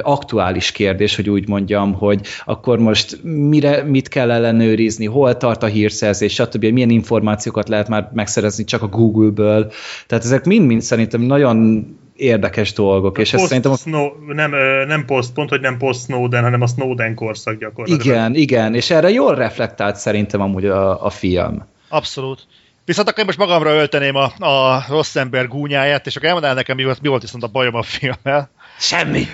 aktuális 0.02 0.72
kérdés, 0.72 1.16
hogy 1.16 1.30
úgy 1.30 1.48
mondjam, 1.48 1.94
hogy 1.94 2.22
akkor 2.46 2.80
most 2.80 3.20
mire, 3.24 3.84
mit 3.84 4.08
kell 4.08 4.32
ellenőrizni, 4.32 5.06
hol 5.06 5.38
tart 5.38 5.64
a 5.64 5.68
hírszerzés, 5.68 6.34
stb. 6.34 6.66
Milyen 6.66 6.90
információkat 6.90 7.70
lehet 7.70 7.88
már 7.88 8.10
megszerezni 8.14 8.64
csak 8.64 8.82
a 8.82 8.88
Google-ből. 8.88 9.72
Tehát 10.08 10.24
ezek 10.24 10.46
mind-mind 10.46 10.82
szerintem 10.82 11.22
nagyon 11.22 11.88
érdekes 12.20 12.74
dolgok. 12.74 13.18
A 13.18 13.22
és 13.22 13.30
post 13.30 13.44
ez 13.44 13.48
szerintem... 13.48 13.76
Snow, 13.76 14.12
nem, 14.28 14.52
nem 14.88 15.06
post, 15.06 15.34
pont, 15.34 15.50
hogy 15.50 15.62
nem 15.62 15.78
post 15.78 16.04
Snowden, 16.04 16.44
hanem 16.44 16.62
a 16.62 16.68
Snowden 16.68 17.16
korszak 17.16 17.60
gyakorlatilag. 17.60 18.06
Igen, 18.06 18.36
igen, 18.36 18.76
és 18.76 18.90
erre 18.90 19.10
jól 19.10 19.36
reflektált 19.36 19.96
szerintem 19.96 20.42
amúgy 20.42 20.66
a, 20.66 21.06
a 21.06 21.10
film. 21.10 21.68
Abszolút. 21.88 22.48
Viszont 22.86 23.08
akkor 23.08 23.20
én 23.20 23.26
most 23.26 23.38
magamra 23.38 23.74
ölteném 23.74 24.16
a, 24.16 24.46
a 24.46 24.86
rossz 24.88 25.16
ember 25.16 25.48
gúnyáját, 25.48 26.06
és 26.06 26.16
akkor 26.16 26.28
elmondanál 26.28 26.56
nekem, 26.58 26.76
mi 26.76 26.84
volt, 26.84 27.02
mi 27.02 27.08
volt 27.08 27.22
viszont 27.22 27.44
a 27.44 27.48
bajom 27.48 27.76
a 27.76 27.84
filmmel. 27.84 28.50
Semmi. 28.80 29.26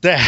De, 0.00 0.18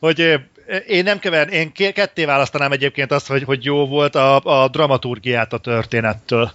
hogy 0.00 0.40
én 0.86 1.04
nem 1.04 1.18
kever, 1.18 1.52
én 1.52 1.72
ketté 1.72 2.24
választanám 2.24 2.72
egyébként 2.72 3.12
azt, 3.12 3.26
hogy, 3.26 3.42
hogy 3.42 3.64
jó 3.64 3.86
volt 3.86 4.14
a, 4.14 4.40
a 4.62 4.68
dramaturgiát 4.68 5.52
a 5.52 5.58
történettől. 5.58 6.50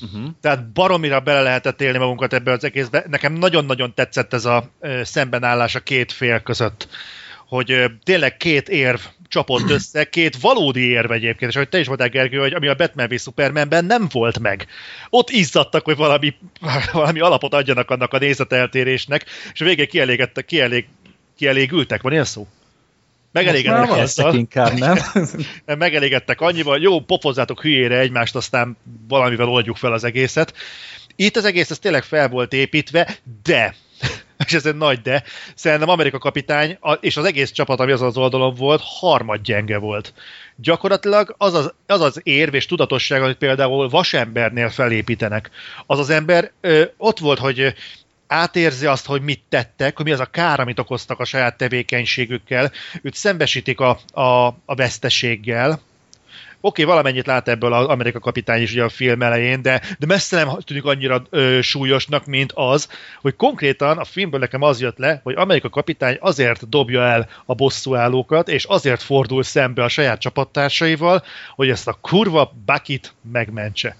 Uh-huh. 0.00 0.30
Tehát 0.40 0.72
baromira 0.72 1.20
bele 1.20 1.42
lehetett 1.42 1.80
élni 1.80 1.98
magunkat 1.98 2.32
ebbe 2.32 2.52
az 2.52 2.64
egészbe. 2.64 3.04
Nekem 3.08 3.32
nagyon-nagyon 3.32 3.94
tetszett 3.94 4.32
ez 4.32 4.44
a 4.44 4.70
szembenállás 5.02 5.74
a 5.74 5.80
két 5.80 6.12
fél 6.12 6.40
között, 6.40 6.88
hogy 7.48 7.84
tényleg 8.04 8.36
két 8.36 8.68
érv 8.68 9.00
csapott 9.28 9.70
össze, 9.70 10.04
két 10.04 10.36
valódi 10.36 10.88
érv 10.88 11.10
egyébként, 11.10 11.50
és 11.50 11.56
ahogy 11.56 11.68
te 11.68 11.78
is 11.78 11.86
mondtál, 11.86 12.08
Gergő, 12.08 12.38
hogy 12.38 12.52
ami 12.52 12.66
a 12.66 12.74
Batman 12.74 13.08
v 13.08 13.18
Supermanben 13.18 13.84
nem 13.84 14.08
volt 14.12 14.38
meg. 14.38 14.66
Ott 15.10 15.30
izzadtak, 15.30 15.84
hogy 15.84 15.96
valami, 15.96 16.34
valami 16.92 17.20
alapot 17.20 17.54
adjanak 17.54 17.90
annak 17.90 18.12
a 18.12 18.18
nézeteltérésnek, 18.18 19.24
és 19.52 19.60
a 19.60 19.64
végén 19.64 19.88
kielégedtek, 19.88 20.44
kielég, 20.44 20.86
kielégültek, 21.36 22.02
van 22.02 22.12
ilyen 22.12 22.24
szó? 22.24 22.46
Megelégedtek 23.36 23.90
azzal. 23.90 24.34
inkább, 24.34 24.78
nem? 24.86 24.98
Megelégedtek 25.64 26.40
annyival, 26.40 26.80
jó, 26.80 27.00
popozzátok 27.00 27.60
hülyére 27.60 27.98
egymást, 27.98 28.34
aztán 28.34 28.76
valamivel 29.08 29.48
oldjuk 29.48 29.76
fel 29.76 29.92
az 29.92 30.04
egészet. 30.04 30.54
Itt 31.16 31.36
az 31.36 31.44
egész 31.44 31.70
ez 31.70 31.78
tényleg 31.78 32.02
fel 32.02 32.28
volt 32.28 32.52
építve, 32.52 33.16
de 33.42 33.74
és 34.46 34.52
ez 34.52 34.66
egy 34.66 34.76
nagy 34.76 35.02
de, 35.02 35.22
szerintem 35.54 35.88
Amerika 35.88 36.18
kapitány 36.18 36.78
és 37.00 37.16
az 37.16 37.24
egész 37.24 37.50
csapat, 37.50 37.80
ami 37.80 37.92
az 37.92 38.02
az 38.02 38.16
oldalon 38.16 38.54
volt, 38.54 38.80
harmad 38.84 39.40
gyenge 39.40 39.78
volt. 39.78 40.14
Gyakorlatilag 40.56 41.34
az 41.38 41.54
az, 41.54 41.72
az, 41.86 42.00
az 42.00 42.20
érv 42.22 42.54
és 42.54 42.66
tudatosság, 42.66 43.22
amit 43.22 43.36
például 43.36 43.88
vasembernél 43.88 44.68
felépítenek. 44.68 45.50
Az 45.86 45.98
az 45.98 46.10
ember 46.10 46.50
ö, 46.60 46.84
ott 46.96 47.18
volt, 47.18 47.38
hogy 47.38 47.74
átérzi 48.26 48.86
azt, 48.86 49.06
hogy 49.06 49.22
mit 49.22 49.42
tettek, 49.48 49.96
hogy 49.96 50.04
mi 50.04 50.12
az 50.12 50.20
a 50.20 50.26
kár, 50.26 50.60
amit 50.60 50.78
okoztak 50.78 51.20
a 51.20 51.24
saját 51.24 51.56
tevékenységükkel, 51.56 52.72
őt 53.02 53.14
szembesítik 53.14 53.80
a, 53.80 53.98
a, 54.12 54.46
a 54.46 54.74
veszteséggel, 54.74 55.80
Oké, 56.60 56.82
okay, 56.82 56.94
valamennyit 56.94 57.26
lát 57.26 57.48
ebből 57.48 57.72
az 57.72 57.86
Amerika 57.86 58.18
kapitány 58.18 58.62
is 58.62 58.72
ugye 58.72 58.84
a 58.84 58.88
film 58.88 59.22
elején, 59.22 59.62
de, 59.62 59.82
de 59.98 60.06
messze 60.06 60.36
nem 60.36 60.58
tűnik 60.58 60.84
annyira 60.84 61.22
ö, 61.30 61.58
súlyosnak, 61.62 62.26
mint 62.26 62.52
az, 62.54 62.88
hogy 63.20 63.36
konkrétan 63.36 63.98
a 63.98 64.04
filmből 64.04 64.40
nekem 64.40 64.62
az 64.62 64.80
jött 64.80 64.98
le, 64.98 65.20
hogy 65.22 65.34
Amerika 65.36 65.68
kapitány 65.68 66.16
azért 66.20 66.68
dobja 66.68 67.02
el 67.02 67.28
a 67.44 67.54
bosszúállókat, 67.54 68.48
és 68.48 68.64
azért 68.64 69.02
fordul 69.02 69.42
szembe 69.42 69.84
a 69.84 69.88
saját 69.88 70.20
csapattársaival, 70.20 71.22
hogy 71.54 71.68
ezt 71.68 71.88
a 71.88 71.98
kurva 72.00 72.52
Bakit 72.64 73.12
megmentse. 73.32 73.96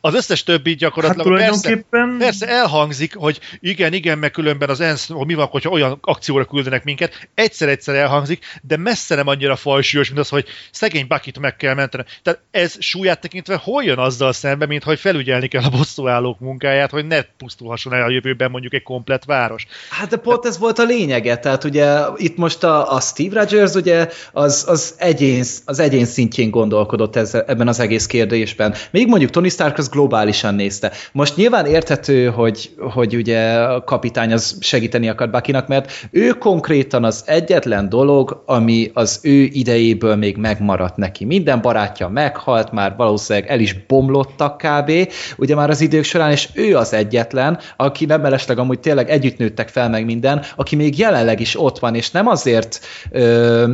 Az 0.00 0.14
összes 0.14 0.42
többi 0.42 0.74
gyakorlatilag 0.74 1.38
hát 1.38 1.48
persze, 1.48 1.84
persze 2.18 2.48
elhangzik, 2.48 3.14
hogy 3.14 3.40
igen, 3.60 3.92
igen, 3.92 4.18
meg 4.18 4.30
különben 4.30 4.68
az 4.68 4.80
ENSZ, 4.80 5.08
hogy 5.08 5.26
mi 5.26 5.34
van, 5.34 5.46
hogyha 5.46 5.70
olyan 5.70 5.98
akcióra 6.00 6.44
küldenek 6.44 6.84
minket, 6.84 7.28
egyszer-egyszer 7.34 7.94
elhangzik, 7.94 8.44
de 8.62 8.76
messze 8.76 9.14
nem 9.14 9.26
annyira 9.26 9.56
fajsúlyos, 9.56 10.08
mint 10.08 10.20
az, 10.20 10.28
hogy 10.28 10.46
szegény 10.70 11.06
Bakit 11.06 11.38
meg 11.38 11.56
kell 11.56 11.74
menteni. 11.74 12.04
Tehát 12.22 12.40
ez 12.50 12.76
súlyát 12.78 13.20
tekintve 13.20 13.60
hol 13.62 13.84
jön 13.84 13.98
azzal 13.98 14.32
szembe, 14.32 14.66
mint 14.66 14.82
hogy 14.82 14.98
felügyelni 15.00 15.48
kell 15.48 15.62
a 15.62 15.68
bosszúállók 15.68 16.40
munkáját, 16.40 16.90
hogy 16.90 17.06
ne 17.06 17.22
pusztulhasson 17.22 17.92
el 17.92 18.02
a 18.02 18.10
jövőben 18.10 18.50
mondjuk 18.50 18.74
egy 18.74 18.82
komplet 18.82 19.24
város. 19.24 19.66
Hát 19.90 20.08
de 20.08 20.16
pont 20.16 20.46
ez 20.46 20.58
volt 20.58 20.78
a 20.78 20.84
lényege, 20.84 21.38
tehát 21.38 21.64
ugye 21.64 21.98
itt 22.16 22.36
most 22.36 22.64
a, 22.64 22.94
a 22.94 23.00
Steve 23.00 23.40
Rogers 23.40 23.74
ugye 23.74 24.08
az, 24.32 24.64
az, 24.68 24.94
egyén, 24.98 25.44
az 25.64 25.78
egyén 25.78 26.04
szintjén 26.04 26.50
gondolkodott 26.50 27.16
ez, 27.16 27.34
ebben 27.34 27.68
az 27.68 27.80
egész 27.80 28.06
kérdésben. 28.06 28.74
Még 28.90 29.06
mondjuk 29.06 29.30
Tony 29.30 29.48
Stark 29.48 29.78
az 29.78 29.88
globálisan 29.90 30.54
nézte. 30.54 30.92
Most 31.12 31.36
nyilván 31.36 31.66
érthető, 31.66 32.26
hogy, 32.26 32.70
hogy 32.78 33.16
ugye 33.16 33.54
a 33.54 33.84
kapitány 33.84 34.32
az 34.32 34.56
segíteni 34.60 35.08
akar 35.08 35.30
Bakinak, 35.30 35.68
mert 35.68 36.08
ő 36.10 36.28
konkrétan 36.30 37.04
az 37.04 37.22
egyetlen 37.26 37.88
dolog, 37.88 38.42
ami 38.46 38.90
az 38.94 39.20
ő 39.22 39.42
idejéből 39.42 40.16
még 40.16 40.36
megmaradt 40.36 40.96
neki. 40.96 41.24
Minden 41.24 41.60
barátja 41.60 42.08
meghalt, 42.08 42.72
már 42.72 42.94
valószínűleg 42.96 43.48
el 43.48 43.60
is 43.60 43.84
bomlottak 43.86 44.56
kb. 44.56 44.92
ugye 45.36 45.54
már 45.54 45.70
az 45.70 45.80
idők 45.80 46.04
során, 46.04 46.30
és 46.30 46.48
ő 46.54 46.76
az 46.76 46.92
egyetlen, 46.92 47.58
aki 47.76 48.04
nem 48.04 48.20
mellesleg 48.20 48.58
amúgy 48.58 48.80
tényleg 48.80 49.10
együtt 49.10 49.38
nőttek 49.38 49.68
fel 49.68 49.88
meg 49.88 50.04
minden, 50.04 50.42
aki 50.56 50.76
még 50.76 50.98
jelenleg 50.98 51.40
is 51.40 51.60
ott 51.60 51.78
van, 51.78 51.94
és 51.94 52.10
nem 52.10 52.26
azért 52.26 52.80
ö, 53.10 53.72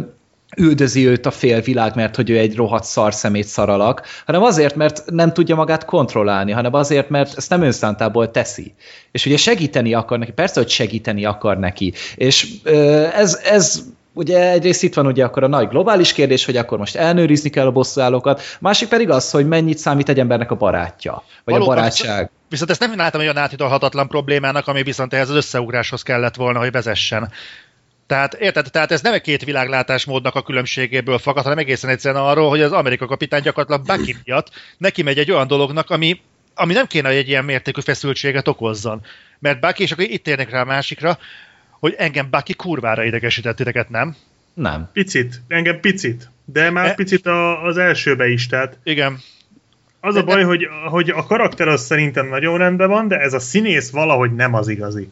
üldözi 0.56 1.06
őt 1.06 1.26
a 1.26 1.30
félvilág, 1.30 1.94
mert 1.94 2.16
hogy 2.16 2.30
ő 2.30 2.38
egy 2.38 2.56
rohadt 2.56 2.84
szar 2.84 3.14
szemét 3.14 3.46
szaralak, 3.46 4.02
hanem 4.26 4.42
azért, 4.42 4.74
mert 4.74 5.02
nem 5.06 5.32
tudja 5.32 5.54
magát 5.54 5.84
kontrollálni, 5.84 6.52
hanem 6.52 6.74
azért, 6.74 7.08
mert 7.08 7.36
ezt 7.36 7.50
nem 7.50 7.62
önszántából 7.62 8.30
teszi. 8.30 8.74
És 9.12 9.26
ugye 9.26 9.36
segíteni 9.36 9.94
akar 9.94 10.18
neki, 10.18 10.32
persze, 10.32 10.60
hogy 10.60 10.68
segíteni 10.68 11.24
akar 11.24 11.58
neki. 11.58 11.92
És 12.14 12.48
ez, 13.14 13.40
ez 13.44 13.84
ugye 14.12 14.50
egyrészt 14.50 14.82
itt 14.82 14.94
van 14.94 15.06
ugye 15.06 15.24
akkor 15.24 15.42
a 15.42 15.48
nagy 15.48 15.68
globális 15.68 16.12
kérdés, 16.12 16.44
hogy 16.44 16.56
akkor 16.56 16.78
most 16.78 16.96
elnőrizni 16.96 17.50
kell 17.50 17.66
a 17.66 17.72
bosszúállókat, 17.72 18.42
másik 18.60 18.88
pedig 18.88 19.10
az, 19.10 19.30
hogy 19.30 19.48
mennyit 19.48 19.78
számít 19.78 20.08
egy 20.08 20.18
embernek 20.18 20.50
a 20.50 20.54
barátja, 20.54 21.12
vagy 21.44 21.54
Valóban, 21.54 21.72
a 21.72 21.74
barátság. 21.74 22.30
Viszont 22.48 22.70
ezt 22.70 22.80
nem 22.80 22.96
láttam 22.96 23.20
olyan 23.20 23.36
áthidalhatatlan 23.36 24.08
problémának, 24.08 24.68
ami 24.68 24.82
viszont 24.82 25.14
ehhez 25.14 25.30
az 25.30 25.36
összeugráshoz 25.36 26.02
kellett 26.02 26.34
volna, 26.34 26.58
hogy 26.58 26.70
vezessen. 26.70 27.30
Tehát 28.06 28.34
érted? 28.34 28.70
Tehát 28.70 28.92
ez 28.92 29.02
nem 29.02 29.12
egy 29.12 29.20
két 29.20 29.44
világlátásmódnak 29.44 30.34
a 30.34 30.42
különbségéből 30.42 31.18
fakad, 31.18 31.42
hanem 31.42 31.58
egészen 31.58 31.90
egyszerűen 31.90 32.22
arról, 32.22 32.48
hogy 32.48 32.60
az 32.60 32.72
Amerika 32.72 33.06
kapitány 33.06 33.42
gyakorlatilag 33.42 33.98
Bucky 33.98 34.16
miatt 34.24 34.50
neki 34.78 35.02
megy 35.02 35.18
egy 35.18 35.30
olyan 35.30 35.46
dolognak, 35.46 35.90
ami, 35.90 36.20
ami 36.54 36.72
nem 36.72 36.86
kéne, 36.86 37.08
hogy 37.08 37.16
egy 37.16 37.28
ilyen 37.28 37.44
mértékű 37.44 37.80
feszültséget 37.80 38.48
okozzon. 38.48 39.04
Mert 39.38 39.60
Bucky, 39.60 39.82
és 39.82 39.92
akkor 39.92 40.04
itt 40.04 40.22
térnek 40.22 40.50
rá 40.50 40.60
a 40.60 40.64
másikra, 40.64 41.18
hogy 41.70 41.94
engem 41.98 42.30
Bucky 42.30 42.54
kurvára 42.54 43.04
idegesített 43.04 43.56
titeket, 43.56 43.90
nem? 43.90 44.16
Nem. 44.54 44.88
Picit, 44.92 45.40
engem 45.48 45.80
picit. 45.80 46.30
De 46.44 46.70
már 46.70 46.86
e... 46.86 46.94
picit 46.94 47.26
a, 47.26 47.64
az 47.64 47.76
elsőbe 47.76 48.28
is, 48.28 48.46
tehát... 48.46 48.78
Igen. 48.82 49.18
Az 50.00 50.14
a 50.14 50.24
baj, 50.24 50.42
hogy, 50.42 50.66
hogy 50.88 51.10
a 51.10 51.26
karakter 51.26 51.68
az 51.68 51.84
szerintem 51.84 52.28
nagyon 52.28 52.58
rendben 52.58 52.88
van, 52.88 53.08
de 53.08 53.16
ez 53.18 53.32
a 53.32 53.38
színész 53.38 53.90
valahogy 53.90 54.34
nem 54.34 54.54
az 54.54 54.68
igazi. 54.68 55.10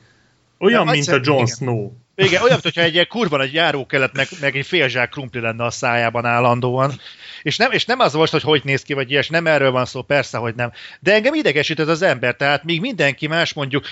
Olyan, 0.59 0.87
mint 0.87 1.09
a 1.09 1.21
Jon 1.23 1.47
Snow. 1.47 1.93
Igen, 2.17 2.43
olyan, 2.43 2.59
mintha 2.63 2.83
egy 2.83 2.95
ilyen 2.95 3.07
kurva 3.09 3.41
egy 3.41 3.53
járókelet, 3.53 4.13
meg, 4.13 4.29
meg 4.41 4.57
egy 4.57 4.67
fél 4.67 4.89
zsák 4.89 5.09
krumpli 5.09 5.41
lenne 5.41 5.65
a 5.65 5.71
szájában 5.71 6.25
állandóan. 6.25 6.93
És 7.43 7.57
nem, 7.57 7.71
és 7.73 7.85
nem 7.85 7.99
az 7.99 8.13
volt, 8.13 8.31
hogy 8.31 8.43
hogy 8.43 8.65
néz 8.65 8.83
ki, 8.83 8.93
vagy 8.93 9.11
ilyes, 9.11 9.29
nem 9.29 9.47
erről 9.47 9.71
van 9.71 9.85
szó, 9.85 10.03
persze, 10.03 10.39
hogy 10.39 10.55
nem. 10.55 10.73
De 11.01 11.13
engem 11.13 11.35
idegesít 11.35 11.81
ez 11.81 11.89
az 11.89 12.03
ember, 12.03 12.37
tehát 12.37 12.65
míg 12.65 12.81
mindenki 12.81 13.27
más 13.27 13.53
mondjuk, 13.53 13.85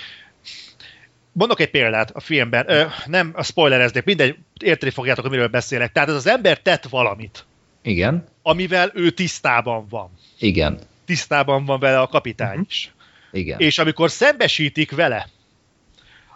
Mondok 1.35 1.59
egy 1.59 1.69
példát 1.69 2.11
a 2.11 2.19
filmben, 2.19 2.65
Ö, 2.67 2.85
nem 3.05 3.31
a 3.35 3.43
spoilereznék, 3.43 4.03
mindegy, 4.03 4.35
érteni 4.59 4.91
fogjátok, 4.91 5.25
amiről 5.25 5.47
beszélek. 5.47 5.91
Tehát 5.91 6.09
ez 6.09 6.15
az 6.15 6.27
ember 6.27 6.59
tett 6.59 6.83
valamit. 6.83 7.45
Igen. 7.81 8.27
Amivel 8.41 8.91
ő 8.93 9.09
tisztában 9.09 9.87
van. 9.89 10.09
Igen. 10.39 10.79
Tisztában 11.05 11.65
van 11.65 11.79
vele 11.79 11.99
a 11.99 12.07
kapitány 12.07 12.49
uh-huh. 12.49 12.67
is. 12.69 12.93
Igen. 13.31 13.59
És 13.59 13.77
amikor 13.77 14.11
szembesítik 14.11 14.91
vele, 14.91 15.27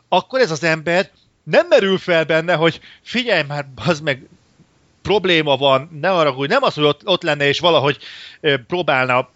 akkor 0.07 0.39
ez 0.39 0.51
az 0.51 0.63
ember 0.63 1.09
nem 1.49 1.67
merül 1.67 1.97
fel 1.97 2.23
benne, 2.23 2.53
hogy 2.53 2.79
figyelj 3.01 3.43
már, 3.47 3.65
az 3.75 3.99
meg 3.99 4.27
probléma 5.01 5.57
van, 5.57 5.97
ne 6.01 6.07
haragudj, 6.07 6.53
nem 6.53 6.63
az, 6.63 6.73
hogy 6.73 6.83
ott, 6.83 7.01
ott 7.05 7.23
lenne 7.23 7.47
és 7.47 7.59
valahogy 7.59 7.97
próbálna 8.67 9.29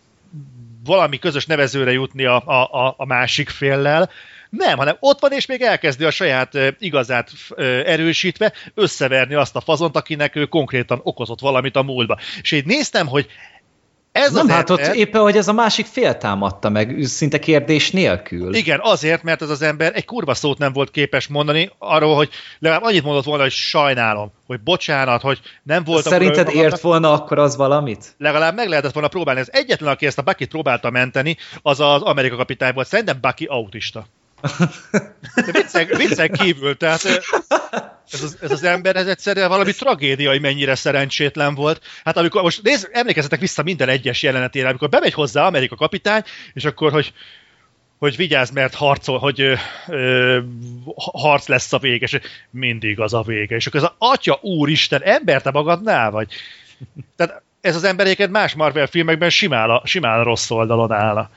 valami 0.83 1.19
közös 1.19 1.45
nevezőre 1.45 1.91
jutni 1.91 2.25
a, 2.25 2.35
a, 2.45 2.93
a 2.97 3.05
másik 3.05 3.49
féllel, 3.49 4.09
nem, 4.49 4.77
hanem 4.77 4.97
ott 4.99 5.19
van, 5.19 5.31
és 5.31 5.45
még 5.45 5.61
elkezdi 5.61 6.03
a 6.03 6.11
saját 6.11 6.55
ö, 6.55 6.67
igazát 6.79 7.31
ö, 7.49 7.63
erősítve 7.85 8.53
összeverni 8.73 9.33
azt 9.33 9.55
a 9.55 9.61
fazont, 9.61 9.95
akinek 9.95 10.35
ő 10.35 10.45
konkrétan 10.45 10.99
okozott 11.03 11.39
valamit 11.39 11.75
a 11.75 11.81
múltba. 11.81 12.17
És 12.41 12.51
én 12.51 12.63
néztem, 12.65 13.07
hogy 13.07 13.27
Ez 14.11 14.31
Nem, 14.31 14.45
az 14.45 14.51
hát 14.51 14.69
ott 14.69 14.85
éppen, 14.85 15.21
hogy 15.21 15.37
ez 15.37 15.47
a 15.47 15.53
másik 15.53 15.85
fél 15.85 16.17
támadta 16.17 16.69
meg, 16.69 17.03
szinte 17.03 17.39
kérdés 17.39 17.91
nélkül. 17.91 18.55
Igen, 18.55 18.79
azért, 18.83 19.23
mert 19.23 19.41
ez 19.41 19.49
az 19.49 19.61
ember 19.61 19.91
egy 19.95 20.05
kurva 20.05 20.33
szót 20.33 20.57
nem 20.57 20.73
volt 20.73 20.91
képes 20.91 21.27
mondani 21.27 21.71
arról, 21.77 22.15
hogy 22.15 22.29
legalább 22.59 22.83
annyit 22.83 23.03
mondott 23.03 23.23
volna, 23.23 23.41
hogy 23.41 23.51
sajnálom, 23.51 24.31
hogy 24.47 24.59
bocsánat, 24.59 25.21
hogy 25.21 25.39
nem 25.63 25.83
volt 25.83 26.03
Szerinted 26.03 26.49
ért 26.49 26.81
volna 26.81 27.11
akkor 27.11 27.39
az 27.39 27.55
valamit? 27.55 28.15
legalább 28.17 28.55
meg 28.55 28.67
lehetett 28.67 28.93
volna 28.93 29.07
próbálni. 29.07 29.39
Az 29.39 29.53
egyetlen, 29.53 29.91
aki 29.91 30.05
ezt 30.05 30.17
a 30.17 30.21
Bucky-t 30.21 30.49
próbálta 30.49 30.89
menteni, 30.89 31.37
az 31.61 31.79
az 31.79 32.01
Amerika 32.01 32.35
kapitány 32.35 32.73
volt. 32.73 32.87
Szerintem 32.87 33.17
Bucky 33.21 33.45
autista. 33.45 34.05
De 35.35 35.51
viccen, 35.51 35.87
viccen 35.97 36.31
kívül, 36.31 36.77
tehát 36.77 37.05
ez 38.11 38.23
az, 38.23 38.37
ez 38.41 38.51
az 38.51 38.63
ember, 38.63 38.95
ez 38.95 39.07
egyszerűen 39.07 39.49
valami 39.49 39.71
tragédia, 39.71 40.29
hogy 40.29 40.41
mennyire 40.41 40.75
szerencsétlen 40.75 41.55
volt. 41.55 41.81
Hát 42.03 42.17
amikor, 42.17 42.41
most 42.41 42.63
nézd, 42.63 42.89
emlékezzetek 42.91 43.39
vissza 43.39 43.63
minden 43.63 43.89
egyes 43.89 44.23
jelenetére, 44.23 44.69
amikor 44.69 44.89
bemegy 44.89 45.13
hozzá 45.13 45.45
Amerika 45.45 45.75
kapitány, 45.75 46.23
és 46.53 46.65
akkor, 46.65 46.91
hogy 46.91 47.13
hogy 48.01 48.15
vigyázz, 48.15 48.49
mert 48.49 48.73
harcol, 48.73 49.19
hogy 49.19 49.41
ö, 49.41 49.53
ö, 49.87 50.39
harc 50.95 51.47
lesz 51.47 51.73
a 51.73 51.77
vége, 51.77 52.05
és 52.05 52.19
mindig 52.49 52.99
az 52.99 53.13
a 53.13 53.21
vége. 53.21 53.55
És 53.55 53.67
akkor 53.67 53.79
ez 53.79 53.85
a 53.85 53.95
atya 53.97 54.39
úristen, 54.41 55.01
ember, 55.01 55.41
te 55.41 55.51
magadnál 55.51 56.11
vagy? 56.11 56.33
Tehát 57.15 57.41
ez 57.61 57.75
az 57.75 57.83
ember 57.83 58.05
egyébként 58.05 58.31
más 58.31 58.53
Marvel 58.53 58.87
filmekben 58.87 59.29
simán 59.29 59.69
a, 59.69 59.81
simán 59.85 60.19
a 60.19 60.23
rossz 60.23 60.49
oldalon 60.49 60.91
állna. 60.91 61.29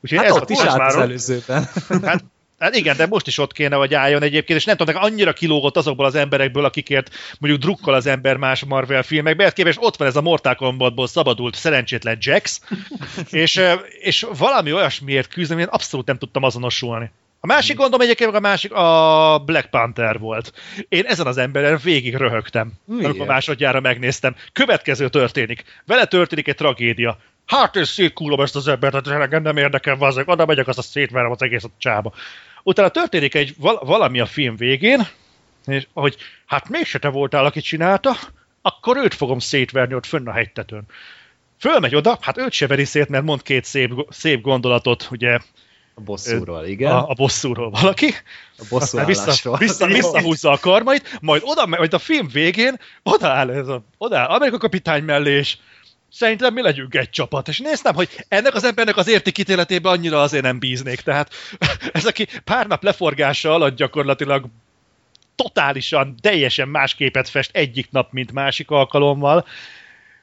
Úgyhogy 0.00 0.18
Hát 0.18 0.26
ez 0.26 0.34
ott 0.34 0.50
a 0.50 0.52
is 0.52 0.58
állt 0.58 0.80
az 0.80 0.96
előzőben. 0.96 1.68
Hát, 2.02 2.24
hát 2.58 2.76
igen, 2.76 2.96
de 2.96 3.06
most 3.06 3.26
is 3.26 3.38
ott 3.38 3.52
kéne, 3.52 3.76
hogy 3.76 3.94
álljon 3.94 4.22
egyébként, 4.22 4.58
és 4.58 4.64
nem 4.64 4.76
tudom, 4.76 4.94
annyira 4.96 5.32
kilógott 5.32 5.76
azokból 5.76 6.06
az 6.06 6.14
emberekből, 6.14 6.64
akikért 6.64 7.14
mondjuk 7.38 7.62
drukkol 7.62 7.94
az 7.94 8.06
ember 8.06 8.36
más 8.36 8.64
Marvel 8.64 9.02
filmekbe, 9.02 9.44
hát 9.44 9.52
képest 9.52 9.78
ott 9.80 9.96
van 9.96 10.08
ez 10.08 10.16
a 10.16 10.22
Mortal 10.22 10.54
Kombatból 10.54 11.06
szabadult 11.06 11.54
szerencsétlen 11.54 12.16
Jax, 12.20 12.60
és, 13.30 13.60
és 14.00 14.26
valami 14.38 14.72
olyasmiért 14.72 15.28
küzd, 15.28 15.50
amilyen 15.50 15.68
abszolút 15.68 16.06
nem 16.06 16.18
tudtam 16.18 16.42
azonosulni. 16.42 17.10
A 17.44 17.46
másik 17.46 17.76
gondom 17.76 18.00
egyébként 18.00 18.34
a 18.34 18.40
másik 18.40 18.72
a 18.72 19.42
Black 19.46 19.70
Panther 19.70 20.18
volt. 20.18 20.52
Én 20.88 21.04
ezen 21.04 21.26
az 21.26 21.36
emberen 21.36 21.80
végig 21.82 22.16
röhögtem, 22.16 22.72
Miért? 22.84 23.04
amikor 23.04 23.26
másodjára 23.26 23.80
megnéztem. 23.80 24.34
Következő 24.52 25.08
történik. 25.08 25.64
Vele 25.86 26.04
történik 26.04 26.48
egy 26.48 26.54
tragédia. 26.54 27.18
Hát 27.46 27.76
én 27.76 27.84
szétkúlom 27.84 28.40
ezt 28.40 28.56
az 28.56 28.68
embert, 28.68 28.94
hát 28.94 29.02
tényleg 29.02 29.42
nem 29.42 29.56
érdekel, 29.56 29.96
vazzak, 29.96 30.28
oda 30.28 30.46
megyek, 30.46 30.68
azt 30.68 30.78
a 30.78 30.82
szétverem 30.82 31.30
az 31.30 31.42
egészet 31.42 31.70
csába. 31.78 32.12
Utána 32.62 32.88
történik 32.88 33.34
egy 33.34 33.54
val- 33.58 33.82
valami 33.82 34.20
a 34.20 34.26
film 34.26 34.56
végén, 34.56 35.06
és 35.66 35.86
hogy 35.92 36.16
hát 36.46 36.68
mégse 36.68 36.98
te 36.98 37.08
voltál, 37.08 37.44
aki 37.44 37.60
csinálta, 37.60 38.16
akkor 38.62 38.96
őt 38.96 39.14
fogom 39.14 39.38
szétverni 39.38 39.94
ott 39.94 40.06
fönn 40.06 40.28
a 40.28 40.32
hegytetőn. 40.32 40.84
Fölmegy 41.60 41.94
oda, 41.94 42.18
hát 42.20 42.38
őt 42.38 42.52
se 42.52 42.66
veri 42.66 42.84
szét, 42.84 43.08
mert 43.08 43.24
mond 43.24 43.42
két 43.42 43.64
szép, 43.64 43.92
szép 44.08 44.40
gondolatot, 44.40 45.08
ugye 45.10 45.38
A 45.94 46.00
bosszúról, 46.00 46.64
igen. 46.64 46.92
a, 46.92 47.08
a 47.08 47.14
bosszúról 47.14 47.70
valaki, 47.70 48.14
A 48.58 48.64
bosszú 48.68 49.04
vissza, 49.04 49.56
vissza, 49.56 49.86
visszahúzza 49.86 50.50
a 50.50 50.58
karmait, 50.58 51.18
majd 51.20 51.42
oda, 51.44 51.66
majd 51.66 51.94
a 51.94 51.98
film 51.98 52.28
végén 52.32 52.80
odaáll, 53.02 53.50
ez 53.50 53.68
a, 53.68 53.84
odaáll 53.98 54.28
Amerika 54.28 54.58
kapitány 54.58 55.02
mellé, 55.04 55.36
és 55.36 55.56
szerintem 56.14 56.52
mi 56.52 56.62
legyünk 56.62 56.94
egy 56.94 57.10
csapat. 57.10 57.48
És 57.48 57.58
néztem, 57.58 57.94
hogy 57.94 58.08
ennek 58.28 58.54
az 58.54 58.64
embernek 58.64 58.96
az 58.96 59.08
értékítéletében 59.08 59.92
annyira 59.92 60.22
azért 60.22 60.42
nem 60.42 60.58
bíznék. 60.58 61.00
Tehát 61.00 61.30
ez, 61.92 62.06
aki 62.06 62.26
pár 62.44 62.66
nap 62.66 62.82
leforgása 62.82 63.54
alatt 63.54 63.76
gyakorlatilag 63.76 64.44
totálisan, 65.34 66.14
teljesen 66.20 66.68
más 66.68 66.94
képet 66.94 67.28
fest 67.28 67.50
egyik 67.56 67.88
nap, 67.90 68.12
mint 68.12 68.32
másik 68.32 68.70
alkalommal. 68.70 69.46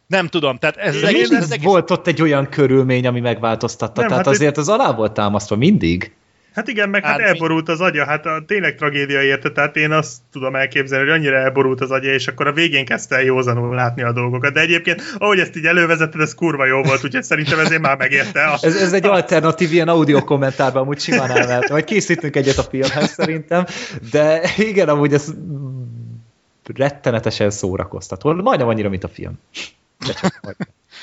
Nem 0.07 0.27
tudom, 0.27 0.57
tehát 0.57 0.77
ez 0.77 0.95
az 0.95 1.03
egész, 1.03 1.29
ez 1.29 1.51
egész 1.51 1.65
volt 1.65 1.91
ott 1.91 2.07
egy 2.07 2.21
olyan 2.21 2.49
körülmény, 2.49 3.07
ami 3.07 3.19
megváltoztatta. 3.19 3.99
Nem, 3.99 4.09
Tehát 4.09 4.25
hát 4.25 4.35
azért 4.35 4.57
az 4.57 4.69
alá 4.69 4.91
volt 4.93 5.13
támasztva 5.13 5.55
mindig. 5.55 6.11
Hát 6.55 6.67
igen, 6.67 6.89
meg 6.89 7.03
hát 7.03 7.19
Hát 7.19 7.27
elborult 7.27 7.69
az 7.69 7.81
agya, 7.81 8.05
hát 8.05 8.25
a, 8.25 8.43
tényleg 8.47 8.75
tragédia 8.75 9.21
érte, 9.21 9.51
tehát 9.51 9.75
én 9.75 9.91
azt 9.91 10.17
tudom 10.31 10.55
elképzelni, 10.55 11.09
hogy 11.09 11.17
annyira 11.17 11.35
elborult 11.35 11.81
az 11.81 11.91
agya, 11.91 12.09
és 12.09 12.27
akkor 12.27 12.47
a 12.47 12.53
végén 12.53 12.85
kezdte 12.85 13.15
el 13.15 13.23
józanul 13.23 13.75
látni 13.75 14.03
a 14.03 14.11
dolgokat. 14.11 14.53
De 14.53 14.59
egyébként, 14.59 15.01
ahogy 15.17 15.39
ezt 15.39 15.55
így 15.55 15.65
elővezetted, 15.65 16.21
ez 16.21 16.35
kurva 16.35 16.65
jó 16.65 16.81
volt, 16.81 17.03
úgyhogy 17.03 17.23
szerintem 17.23 17.59
ezért 17.59 17.81
már 17.81 17.97
megérte. 17.97 18.43
A... 18.43 18.57
Ez, 18.71 18.75
ez 18.75 18.93
egy 18.93 19.05
alternatív 19.05 19.71
ilyen 19.71 19.87
audio 19.87 20.23
kommentárban 20.23 20.81
amúgy 20.81 20.99
simán 20.99 21.29
elmehet. 21.29 21.69
Vagy 21.69 21.83
készítünk 21.83 22.35
egyet 22.35 22.57
a 22.57 22.63
filmhez 22.63 23.11
szerintem. 23.11 23.65
De 24.11 24.41
igen, 24.57 24.89
amúgy 24.89 25.13
ez 25.13 25.33
rettenetesen 26.75 27.49
szórakoztató. 27.49 28.33
Majdnem 28.33 28.67
annyira, 28.67 28.89
mint 28.89 29.03
a 29.03 29.07
film. 29.07 29.39
De 30.07 30.13
csak. 30.13 30.41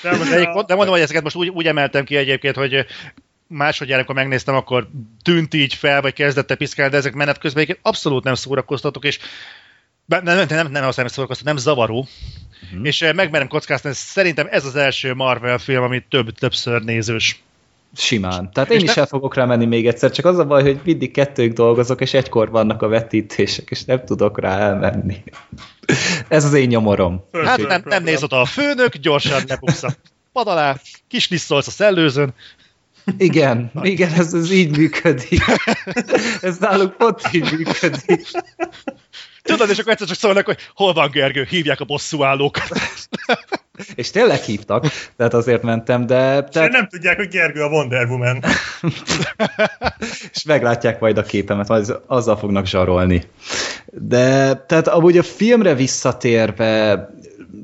De 0.03 0.11
De, 0.31 0.65
de 0.67 0.75
mondom, 0.75 0.95
hogy 0.95 1.01
ezeket 1.01 1.23
most 1.23 1.37
úgy, 1.37 1.49
úgy 1.49 1.67
emeltem 1.67 2.05
ki 2.05 2.17
egyébként, 2.17 2.57
hogy 2.57 2.87
másodjára, 3.49 3.99
amikor 3.99 4.15
megnéztem, 4.15 4.55
akkor 4.55 4.89
tűnt 5.23 5.55
így 5.55 5.75
fel, 5.75 6.01
vagy 6.01 6.13
kezdett 6.13 6.55
piszkálni, 6.55 6.93
de 6.93 6.99
ezek 6.99 7.15
menet 7.15 7.39
közben 7.39 7.77
abszolút 7.83 8.25
nem 8.25 8.35
szórakoztatok, 8.35 9.05
és 9.05 9.19
nem, 10.07 10.23
nem, 10.23 10.47
nem, 10.49 10.71
nem 10.71 10.85
azt 10.85 10.97
nem 10.97 11.07
szórakoztató, 11.07 11.49
nem 11.51 11.59
zavaró. 11.59 12.07
Uh-huh. 12.63 12.87
És 12.87 13.03
eh, 13.03 13.13
megmerem 13.13 13.49
kockáztatni, 13.49 13.97
szerintem 13.97 14.47
ez 14.51 14.65
az 14.65 14.77
első 14.77 15.15
Marvel 15.15 15.59
film, 15.59 15.83
ami 15.83 16.05
több, 16.09 16.31
többször 16.31 16.83
nézős. 16.83 17.43
Simán. 17.95 18.51
Tehát 18.53 18.71
én 18.71 18.77
És 18.77 18.83
is 18.83 18.89
nem- 18.89 18.99
el 18.99 19.07
fogok 19.07 19.35
rá 19.35 19.45
menni 19.45 19.67
még 19.67 19.87
egyszer, 19.87 20.11
csak 20.11 20.25
az 20.25 20.39
a 20.39 20.47
baj, 20.47 20.63
hogy 20.63 20.81
mindig 20.85 21.11
kettők 21.11 21.53
dolgozok, 21.53 22.01
és 22.01 22.15
egykor 22.15 22.51
vannak 22.51 22.83
a 22.83 22.89
vetítések, 22.89 23.71
és 23.71 23.85
nem 23.85 24.05
tudok 24.05 24.41
rá 24.41 24.59
elmenni. 24.59 25.23
Ez 26.29 26.45
az 26.45 26.55
én 26.55 26.67
nyomorom. 26.67 27.25
Hát 27.45 27.67
nem, 27.67 27.83
nem 27.85 28.03
néz 28.03 28.23
oda 28.23 28.41
a 28.41 28.45
főnök, 28.45 28.97
gyorsan 28.97 29.43
lebuksz 29.47 29.83
a 29.83 29.95
pad 30.33 30.49
alá, 30.49 30.77
kis 31.09 31.29
liszolsz 31.29 31.67
a 31.67 31.71
szellőzőn, 31.71 32.35
Igen, 33.17 33.71
igen, 33.83 34.13
ez, 34.13 34.35
ez 34.35 34.51
így 34.51 34.77
működik. 34.77 35.43
Ez 36.41 36.59
náluk 36.59 36.97
pont 36.97 37.21
így 37.33 37.53
működik. 37.53 38.27
Tudod, 39.43 39.71
és 39.71 39.79
akkor 39.79 39.93
egyszer 39.93 40.07
csak 40.07 40.17
szólnak, 40.17 40.45
hogy 40.45 40.59
hol 40.75 40.93
van 40.93 41.11
Gergő, 41.11 41.47
hívják 41.49 41.81
a 41.81 41.85
bosszúállókat. 41.85 42.69
És 43.95 44.11
tényleg 44.11 44.41
hívtak, 44.41 44.87
tehát 45.17 45.35
azért 45.35 45.63
mentem, 45.63 46.07
de 46.07 46.39
És 46.39 46.45
tehát, 46.51 46.73
nem 46.73 46.89
tudják, 46.89 47.17
hogy 47.17 47.29
Gergő 47.29 47.63
a 47.63 47.69
Wonder 47.69 48.07
Woman. 48.07 48.43
és 50.35 50.45
meglátják 50.45 51.01
majd 51.01 51.19
a 51.19 51.23
képemet, 51.23 51.69
majd 51.69 51.99
azzal 52.07 52.37
fognak 52.37 52.67
zsarolni. 52.67 53.23
De 53.87 54.55
tehát 54.67 54.89
amúgy 54.89 55.19
a 55.19 55.23
filmre 55.23 55.75
visszatérve, 55.75 57.09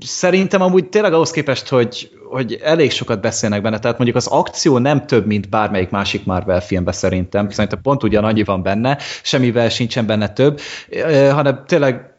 szerintem 0.00 0.62
amúgy 0.62 0.88
tényleg 0.88 1.12
ahhoz 1.12 1.30
képest, 1.30 1.68
hogy, 1.68 2.10
hogy 2.34 2.60
elég 2.62 2.90
sokat 2.90 3.20
beszélnek 3.20 3.62
benne, 3.62 3.78
tehát 3.78 3.96
mondjuk 3.96 4.18
az 4.18 4.26
akció 4.26 4.78
nem 4.78 5.06
több, 5.06 5.26
mint 5.26 5.48
bármelyik 5.48 5.90
másik 5.90 6.24
Marvel 6.24 6.60
filmben 6.60 6.94
szerintem, 6.94 7.50
szerintem 7.50 7.80
pont 7.80 8.02
ugyanannyi 8.02 8.42
van 8.44 8.62
benne, 8.62 8.98
semmivel 9.22 9.68
sincsen 9.68 10.06
benne 10.06 10.28
több, 10.28 10.60
eh, 10.90 11.32
hanem 11.32 11.64
tényleg 11.66 12.14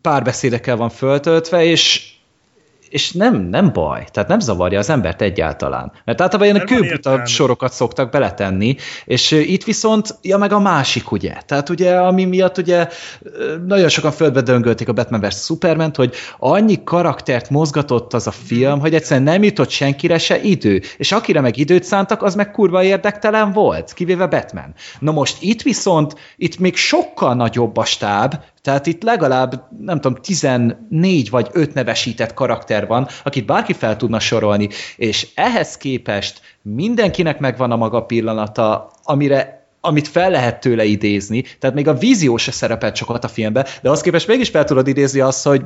párbeszédekkel 0.00 0.76
van 0.76 0.88
föltöltve, 0.88 1.64
és 1.64 2.12
és 2.90 3.12
nem, 3.12 3.34
nem 3.36 3.72
baj, 3.72 4.04
tehát 4.12 4.28
nem 4.28 4.40
zavarja 4.40 4.78
az 4.78 4.90
embert 4.90 5.22
egyáltalán. 5.22 5.92
Mert 6.04 6.20
általában 6.20 6.54
ilyen 6.54 6.66
kőbuta 6.66 7.26
sorokat 7.26 7.72
szoktak 7.72 8.10
beletenni, 8.10 8.76
és 9.04 9.30
itt 9.30 9.64
viszont, 9.64 10.18
ja 10.22 10.36
meg 10.36 10.52
a 10.52 10.58
másik, 10.58 11.10
ugye. 11.12 11.34
Tehát 11.46 11.68
ugye, 11.68 11.96
ami 11.96 12.24
miatt 12.24 12.58
ugye 12.58 12.88
nagyon 13.66 13.88
sokan 13.88 14.10
földbe 14.12 14.40
döngölték 14.40 14.88
a 14.88 14.92
Batman 14.92 15.20
vs. 15.20 15.44
Superman, 15.44 15.92
hogy 15.94 16.14
annyi 16.38 16.84
karaktert 16.84 17.50
mozgatott 17.50 18.14
az 18.14 18.26
a 18.26 18.30
film, 18.30 18.80
hogy 18.80 18.94
egyszerűen 18.94 19.26
nem 19.26 19.42
jutott 19.42 19.70
senkire 19.70 20.18
se 20.18 20.40
idő. 20.40 20.82
És 20.96 21.12
akire 21.12 21.40
meg 21.40 21.56
időt 21.56 21.84
szántak, 21.84 22.22
az 22.22 22.34
meg 22.34 22.50
kurva 22.50 22.82
érdektelen 22.82 23.52
volt, 23.52 23.92
kivéve 23.92 24.26
Batman. 24.26 24.74
Na 24.98 25.12
most 25.12 25.36
itt 25.40 25.62
viszont, 25.62 26.14
itt 26.36 26.58
még 26.58 26.76
sokkal 26.76 27.34
nagyobb 27.34 27.76
a 27.76 27.84
stáb, 27.84 28.34
tehát 28.62 28.86
itt 28.86 29.02
legalább, 29.02 29.66
nem 29.80 30.00
tudom, 30.00 30.18
14 30.22 31.30
vagy 31.30 31.48
5 31.52 31.74
nevesített 31.74 32.34
karakter 32.34 32.86
van, 32.86 33.08
akit 33.24 33.46
bárki 33.46 33.72
fel 33.72 33.96
tudna 33.96 34.18
sorolni, 34.18 34.68
és 34.96 35.28
ehhez 35.34 35.76
képest 35.76 36.40
mindenkinek 36.62 37.38
megvan 37.38 37.70
a 37.70 37.76
maga 37.76 38.02
pillanata, 38.02 38.90
amire 39.02 39.58
amit 39.82 40.08
fel 40.08 40.30
lehet 40.30 40.60
tőle 40.60 40.84
idézni, 40.84 41.44
tehát 41.58 41.76
még 41.76 41.88
a 41.88 41.94
vízió 41.94 42.36
se 42.36 42.50
szerepelt 42.50 42.96
sokat 42.96 43.24
a 43.24 43.28
filmben, 43.28 43.66
de 43.82 43.90
az 43.90 44.00
képest 44.00 44.26
mégis 44.26 44.48
fel 44.48 44.64
tudod 44.64 44.88
idézni 44.88 45.20
azt, 45.20 45.46
hogy 45.46 45.62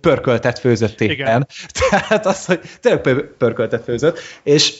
pörköltet 0.00 0.58
főzött 0.58 1.00
éppen. 1.00 1.14
Igen. 1.14 1.46
Tehát 1.90 2.26
az, 2.26 2.44
hogy 2.44 2.60
tényleg 2.80 3.00
pö- 3.00 3.36
pörköltet 3.38 3.82
főzött, 3.82 4.18
és 4.42 4.78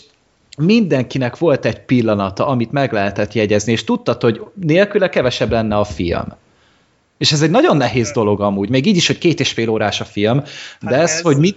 mindenkinek 0.58 1.38
volt 1.38 1.64
egy 1.64 1.80
pillanata, 1.80 2.46
amit 2.46 2.72
meg 2.72 2.92
lehetett 2.92 3.32
jegyezni, 3.32 3.72
és 3.72 3.84
tudtad, 3.84 4.22
hogy 4.22 4.40
nélküle 4.54 5.08
kevesebb 5.08 5.50
lenne 5.50 5.76
a 5.76 5.84
film. 5.84 6.26
És 7.18 7.32
ez 7.32 7.42
egy 7.42 7.50
nagyon 7.50 7.76
nehéz 7.76 8.10
dolog 8.10 8.40
amúgy, 8.40 8.68
még 8.68 8.86
így 8.86 8.96
is, 8.96 9.06
hogy 9.06 9.18
két 9.18 9.40
és 9.40 9.52
fél 9.52 9.68
órás 9.68 10.00
a 10.00 10.04
film, 10.04 10.38
de 10.80 10.90
Hát 10.90 11.02
ez, 11.02 11.10
ez- 11.10 11.20
hogy 11.20 11.36
mit... 11.36 11.56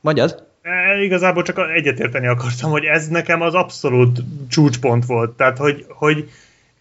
Mondjad? 0.00 0.46
E, 0.62 1.02
Igazából 1.02 1.42
csak 1.42 1.58
egyetérteni 1.74 2.26
akartam, 2.26 2.70
hogy 2.70 2.84
ez 2.84 3.08
nekem 3.08 3.40
az 3.40 3.54
abszolút 3.54 4.20
csúcspont 4.48 5.06
volt. 5.06 5.30
Tehát, 5.36 5.58
hogy, 5.58 5.84
hogy 5.88 6.30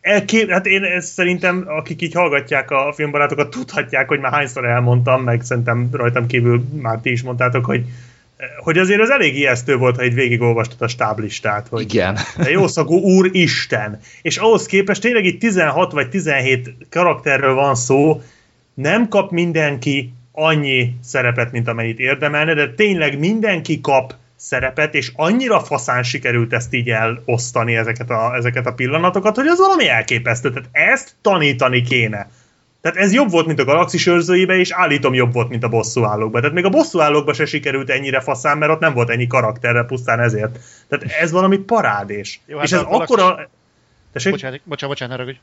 elkép... 0.01 0.49
hát 0.49 0.65
én 0.65 0.83
ezt 0.83 1.13
szerintem, 1.13 1.63
akik 1.67 2.01
így 2.01 2.13
hallgatják 2.13 2.71
a 2.71 2.93
filmbarátokat, 2.95 3.49
tudhatják, 3.49 4.07
hogy 4.07 4.19
már 4.19 4.31
hányszor 4.31 4.65
elmondtam, 4.65 5.23
meg 5.23 5.41
szerintem 5.43 5.89
rajtam 5.91 6.27
kívül 6.27 6.63
már 6.81 6.99
ti 6.99 7.11
is 7.11 7.23
mondtátok, 7.23 7.65
hogy 7.65 7.83
hogy 8.57 8.77
azért 8.77 9.01
az 9.01 9.09
elég 9.09 9.37
ijesztő 9.37 9.77
volt, 9.77 9.95
ha 9.95 10.01
egy 10.01 10.13
végigolvastad 10.13 10.81
a 10.81 10.87
stáblistát, 10.87 11.67
hogy 11.67 11.81
Igen. 11.81 12.17
de 12.37 12.49
jószagú 12.49 12.95
úr 12.95 13.29
Isten. 13.31 13.99
És 14.21 14.37
ahhoz 14.37 14.65
képest 14.65 15.01
tényleg 15.01 15.25
itt 15.25 15.39
16 15.39 15.91
vagy 15.91 16.09
17 16.09 16.75
karakterről 16.89 17.53
van 17.53 17.75
szó, 17.75 18.21
nem 18.73 19.07
kap 19.07 19.31
mindenki 19.31 20.13
annyi 20.31 20.95
szerepet, 21.03 21.51
mint 21.51 21.67
amennyit 21.67 21.99
érdemelne, 21.99 22.53
de 22.53 22.73
tényleg 22.73 23.19
mindenki 23.19 23.81
kap 23.81 24.13
szerepet, 24.35 24.93
és 24.93 25.11
annyira 25.15 25.59
faszán 25.59 26.03
sikerült 26.03 26.53
ezt 26.53 26.73
így 26.73 26.89
elosztani 26.89 27.75
ezeket 27.75 28.09
a, 28.09 28.35
ezeket 28.35 28.65
a 28.65 28.73
pillanatokat, 28.73 29.35
hogy 29.35 29.47
az 29.47 29.59
valami 29.59 29.87
elképesztő. 29.87 30.49
Tehát 30.49 30.69
ezt 30.71 31.15
tanítani 31.21 31.81
kéne. 31.81 32.29
Tehát 32.83 32.97
ez 32.97 33.13
jobb 33.13 33.29
volt, 33.31 33.45
mint 33.45 33.59
a 33.59 33.63
galaxis 33.63 34.07
őrzőibe, 34.07 34.55
és 34.57 34.71
állítom 34.71 35.13
jobb 35.13 35.33
volt, 35.33 35.49
mint 35.49 35.63
a 35.63 35.67
bosszúállókba. 35.69 36.39
Tehát 36.39 36.55
még 36.55 36.65
a 36.65 36.69
bosszúállókba 36.69 37.33
se 37.33 37.45
sikerült 37.45 37.89
ennyire 37.89 38.19
faszán, 38.19 38.57
mert 38.57 38.71
ott 38.71 38.79
nem 38.79 38.93
volt 38.93 39.09
ennyi 39.09 39.27
karakterre 39.27 39.83
pusztán 39.83 40.19
ezért. 40.19 40.59
Tehát 40.87 41.05
ez 41.19 41.31
valami 41.31 41.57
parádés. 41.57 42.39
Jó, 42.45 42.57
hát 42.57 42.65
és 42.65 42.71
ez 42.71 42.79
a 42.79 42.83
galaxis- 42.83 43.17
akkora... 43.19 43.49
Tessék? 44.13 44.31
Bocsánat, 44.31 44.61
bocsánat, 44.63 44.97
bocsánat, 44.99 45.25
ne. 45.25 45.33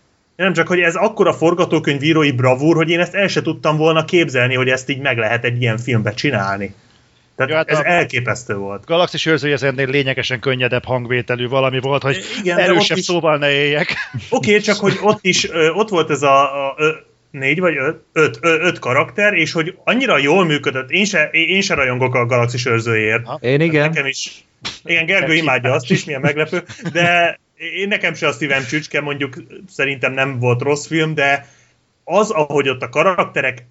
Nem 0.44 0.52
csak, 0.52 0.68
hogy 0.68 0.80
ez 0.80 0.94
akkora 0.94 1.32
forgatókönyvírói 1.32 2.32
bravúr, 2.32 2.76
hogy 2.76 2.90
én 2.90 3.00
ezt 3.00 3.14
el 3.14 3.28
se 3.28 3.42
tudtam 3.42 3.76
volna 3.76 4.04
képzelni, 4.04 4.54
hogy 4.54 4.68
ezt 4.68 4.88
így 4.88 5.00
meg 5.00 5.18
lehet 5.18 5.44
egy 5.44 5.60
ilyen 5.60 5.78
filmbe 5.78 6.14
csinálni. 6.14 6.74
Tehát 7.36 7.50
Jó, 7.50 7.56
hát 7.56 7.68
ez 7.68 7.78
a- 7.78 7.86
elképesztő 7.86 8.56
volt. 8.56 8.84
Galaxis 8.84 9.26
őrzői 9.26 9.52
ez 9.52 9.62
ennél 9.62 9.88
lényegesen 9.88 10.40
könnyedebb 10.40 10.84
hangvételű 10.84 11.48
valami 11.48 11.80
volt, 11.80 12.02
hogy 12.02 12.18
Igen, 12.42 12.58
erősebb 12.58 12.96
is- 12.96 13.04
szóval 13.04 13.36
ne 13.36 13.50
éljek. 13.50 13.94
Oké, 14.30 14.50
okay, 14.50 14.60
csak 14.60 14.76
hogy 14.76 14.98
ott 15.02 15.18
is, 15.20 15.48
ott 15.74 15.88
volt 15.88 16.10
ez 16.10 16.22
a, 16.22 16.42
a 16.42 16.74
négy 17.30 17.60
vagy 17.60 17.76
öt, 17.76 18.02
öt, 18.12 18.38
öt 18.42 18.78
karakter, 18.78 19.34
és 19.34 19.52
hogy 19.52 19.74
annyira 19.84 20.18
jól 20.18 20.44
működött, 20.44 20.90
én 20.90 21.04
se, 21.04 21.28
én 21.32 21.60
se 21.60 21.74
rajongok 21.74 22.14
a 22.14 22.26
galaxis 22.26 22.66
őrzőjéért. 22.66 23.26
Ha? 23.26 23.38
Én 23.40 23.60
igen. 23.60 23.88
Nekem 23.88 24.06
is. 24.06 24.44
Igen, 24.84 25.06
Gergő 25.06 25.34
imádja 25.34 25.72
azt 25.72 25.90
is, 25.90 26.04
milyen 26.04 26.20
meglepő, 26.20 26.62
de 26.92 27.38
én 27.78 27.88
nekem 27.88 28.14
se 28.14 28.26
a 28.26 28.32
szívem 28.32 28.64
csücske, 28.64 29.00
mondjuk 29.00 29.34
szerintem 29.68 30.12
nem 30.12 30.38
volt 30.38 30.62
rossz 30.62 30.86
film, 30.86 31.14
de 31.14 31.46
az, 32.04 32.30
ahogy 32.30 32.68
ott 32.68 32.82
a 32.82 32.88
karakterek 32.88 33.66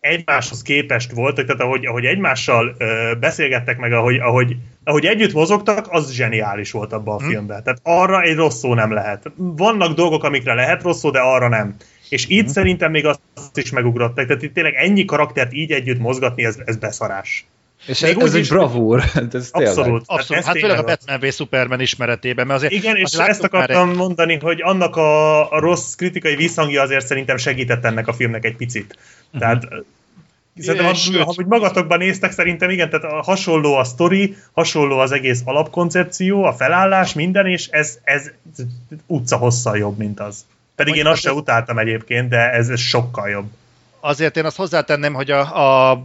egymáshoz 0.00 0.62
képest 0.62 1.12
voltak, 1.12 1.46
tehát 1.46 1.60
ahogy, 1.60 1.86
ahogy 1.86 2.04
egymással 2.04 2.74
ö, 2.78 3.12
beszélgettek 3.20 3.78
meg, 3.78 3.92
ahogy, 3.92 4.16
ahogy, 4.18 4.56
ahogy 4.84 5.04
együtt 5.04 5.32
mozogtak, 5.32 5.86
az 5.90 6.12
zseniális 6.12 6.70
volt 6.70 6.92
abban 6.92 7.14
a 7.14 7.22
Hm. 7.22 7.28
filmben. 7.28 7.62
Tehát 7.62 7.78
arra 7.82 8.22
egy 8.22 8.36
rossz 8.36 8.58
szó 8.58 8.74
nem 8.74 8.92
lehet. 8.92 9.30
Vannak 9.36 9.94
dolgok, 9.94 10.24
amikre 10.24 10.54
lehet 10.54 10.82
rossz 10.82 10.98
szó, 10.98 11.10
de 11.10 11.20
arra 11.20 11.48
nem. 11.48 11.76
És 12.12 12.26
itt 12.28 12.48
szerintem 12.48 12.90
még 12.90 13.06
azt 13.06 13.20
is 13.54 13.70
megugrottak. 13.70 14.26
Tehát 14.26 14.42
itt 14.42 14.54
tényleg 14.54 14.74
ennyi 14.74 15.04
karaktert 15.04 15.52
így 15.52 15.70
együtt 15.72 15.98
mozgatni, 15.98 16.44
ez, 16.44 16.56
ez 16.64 16.76
beszarás. 16.76 17.46
És 17.86 18.00
Még 18.00 18.10
ez, 18.10 18.16
úgy 18.16 18.22
ez 18.22 18.34
egy 18.34 18.40
is- 18.40 18.48
bravúr. 18.48 18.98
Ez 19.32 19.50
tényleg. 19.50 19.50
Abszolút. 19.50 20.06
Tehát 20.06 20.20
Abszolút. 20.20 20.42
ez 20.42 20.46
Hát 20.46 20.58
főleg 20.58 20.78
a 20.78 20.84
tényleg. 20.84 20.98
Batman 21.06 21.30
v 21.30 21.32
Superman 21.32 21.80
ismeretében, 21.80 22.46
mert 22.46 22.58
azért 22.58 22.72
Igen, 22.72 22.96
és 22.96 23.12
ezt 23.12 23.42
akartam 23.42 23.94
mondani, 23.94 24.38
hogy 24.42 24.62
annak 24.62 24.96
a, 24.96 25.52
a 25.52 25.58
rossz 25.58 25.94
kritikai 25.94 26.36
visszhangja 26.36 26.82
azért 26.82 27.06
szerintem 27.06 27.36
segített 27.36 27.84
ennek 27.84 28.08
a 28.08 28.12
filmnek 28.12 28.44
egy 28.44 28.56
picit. 28.56 28.98
Tehát 29.38 29.68
Szerintem, 30.58 30.86
ha, 31.24 31.32
hogy 31.34 31.46
magatokban 31.46 31.98
néztek, 31.98 32.32
szerintem 32.32 32.70
igen, 32.70 32.90
tehát 32.90 33.12
a, 33.12 33.22
hasonló 33.22 33.74
a 33.74 33.84
sztori, 33.84 34.36
hasonló 34.52 34.98
az 34.98 35.12
egész 35.12 35.42
alapkoncepció, 35.44 36.44
a 36.44 36.52
felállás, 36.52 37.12
minden, 37.12 37.46
és 37.46 37.68
ez, 37.70 37.98
ez 38.02 38.30
utca 39.06 39.36
hosszal 39.36 39.76
jobb, 39.78 39.98
mint 39.98 40.20
az. 40.20 40.44
Pedig 40.84 41.00
én 41.00 41.06
azt 41.06 41.16
az 41.16 41.30
se 41.30 41.32
utáltam 41.32 41.78
egyébként, 41.78 42.28
de 42.28 42.50
ez, 42.50 42.68
ez 42.68 42.80
sokkal 42.80 43.28
jobb. 43.28 43.50
azért 44.00 44.36
én 44.36 44.44
azt 44.44 44.56
hozzátenném, 44.56 45.14
hogy 45.14 45.30
a, 45.30 45.90
a 45.90 46.04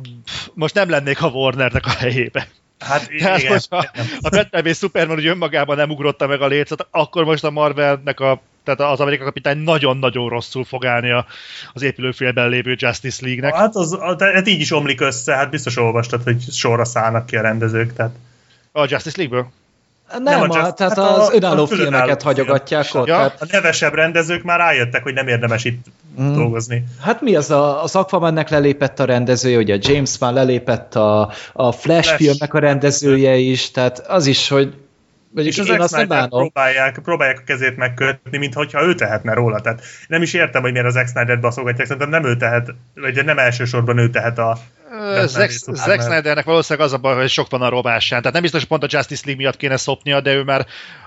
most 0.53 0.73
nem 0.73 0.89
lennék 0.89 1.21
a 1.21 1.27
Warnernek 1.27 1.85
a 1.85 1.91
helyébe. 1.97 2.47
Hát 2.79 3.09
Tehát, 3.19 3.39
igen. 3.39 3.51
hogyha 3.51 3.77
a 4.21 4.29
Batman 4.29 4.63
v 4.63 4.75
Superman 4.75 5.17
úgy 5.17 5.25
önmagában 5.25 5.75
nem 5.75 5.89
ugrotta 5.89 6.27
meg 6.27 6.41
a 6.41 6.47
lécet, 6.47 6.87
akkor 6.91 7.23
most 7.23 7.43
a 7.43 7.51
Marvelnek 7.51 8.19
a 8.19 8.41
tehát 8.63 8.91
az 8.91 8.99
Amerika 8.99 9.23
kapitány 9.23 9.57
nagyon-nagyon 9.57 10.29
rosszul 10.29 10.63
fog 10.63 10.85
állni 10.85 11.11
a, 11.11 11.25
az 11.73 11.81
épülőfélben 11.81 12.49
lévő 12.49 12.75
Justice 12.77 13.25
League-nek. 13.25 13.55
Hát, 13.55 13.75
az, 13.75 13.97
hát 14.19 14.47
így 14.47 14.59
is 14.59 14.71
omlik 14.71 15.01
össze, 15.01 15.35
hát 15.35 15.49
biztos 15.49 15.77
olvastad, 15.77 16.23
hogy 16.23 16.41
sorra 16.51 16.85
szállnak 16.85 17.25
ki 17.25 17.37
a 17.37 17.41
rendezők, 17.41 17.93
tehát 17.93 18.15
A 18.71 18.85
Justice 18.89 19.17
League-ből? 19.17 19.51
Nem, 20.11 20.23
Nem 20.23 20.41
a 20.41 20.43
a, 20.43 20.73
tehát 20.73 20.79
hát 20.79 20.97
a- 20.97 21.21
az 21.21 21.33
önálló 21.33 21.63
a 21.63 21.67
különálló 21.67 21.89
filmeket 21.91 22.21
hagyogatják 22.21 22.83
film. 22.83 23.01
ott. 23.01 23.07
Ja. 23.07 23.15
Tehát, 23.15 23.41
a 23.41 23.45
nevesebb 23.51 23.93
rendezők 23.93 24.43
már 24.43 24.59
rájöttek, 24.59 25.03
hogy 25.03 25.13
nem 25.13 25.27
érdemes 25.27 25.63
itt 25.63 25.85
Mm. 26.21 26.33
dolgozni. 26.33 26.83
hát 27.01 27.21
mi 27.21 27.35
az? 27.35 27.51
A, 27.51 27.83
az 27.83 27.95
Aquamannek 27.95 28.49
lelépett 28.49 28.99
a 28.99 29.05
rendezője, 29.05 29.57
ugye 29.57 29.77
James 29.81 30.15
Wan 30.19 30.33
lelépett 30.33 30.95
a, 30.95 31.21
a 31.53 31.71
Flash, 31.71 32.07
Flash. 32.07 32.15
Filmnek 32.15 32.53
a 32.53 32.59
rendezője 32.59 33.35
is, 33.35 33.71
tehát 33.71 33.99
az 34.07 34.25
is, 34.25 34.47
hogy 34.49 34.73
És 35.35 35.57
az 35.59 36.05
bánom. 36.07 36.29
próbálják, 36.29 36.99
próbálják 37.03 37.39
a 37.39 37.43
kezét 37.45 37.77
megkötni, 37.77 38.37
mintha 38.37 38.83
ő 38.83 38.95
tehetne 38.95 39.33
róla. 39.33 39.59
Tehát 39.59 39.81
nem 40.07 40.21
is 40.21 40.33
értem, 40.33 40.61
hogy 40.61 40.71
miért 40.71 40.87
az 40.87 40.93
Zack 40.93 41.07
Snyder-t 41.07 41.39
baszogatják, 41.39 41.87
szerintem 41.87 42.09
nem 42.21 42.25
ő 42.31 42.35
tehet, 42.37 42.73
vagy 42.95 43.25
nem 43.25 43.37
elsősorban 43.39 43.97
ő 43.97 44.09
tehet 44.09 44.37
a... 44.37 44.57
Zack. 45.25 45.49
Zack 45.75 46.01
Snydernek 46.01 46.45
valószínűleg 46.45 46.87
az 46.87 46.93
a 46.93 46.97
baj, 46.97 47.15
hogy 47.15 47.29
sok 47.29 47.49
van 47.49 47.61
a 47.61 47.69
robásán. 47.69 48.19
Tehát 48.19 48.33
nem 48.33 48.41
biztos, 48.41 48.59
hogy 48.59 48.69
pont 48.69 48.83
a 48.83 48.97
Justice 48.97 49.21
League 49.25 49.43
miatt 49.43 49.57
kéne 49.57 49.77
szopnia, 49.77 50.21
de 50.21 50.33
ő 50.33 50.43
már 50.43 50.65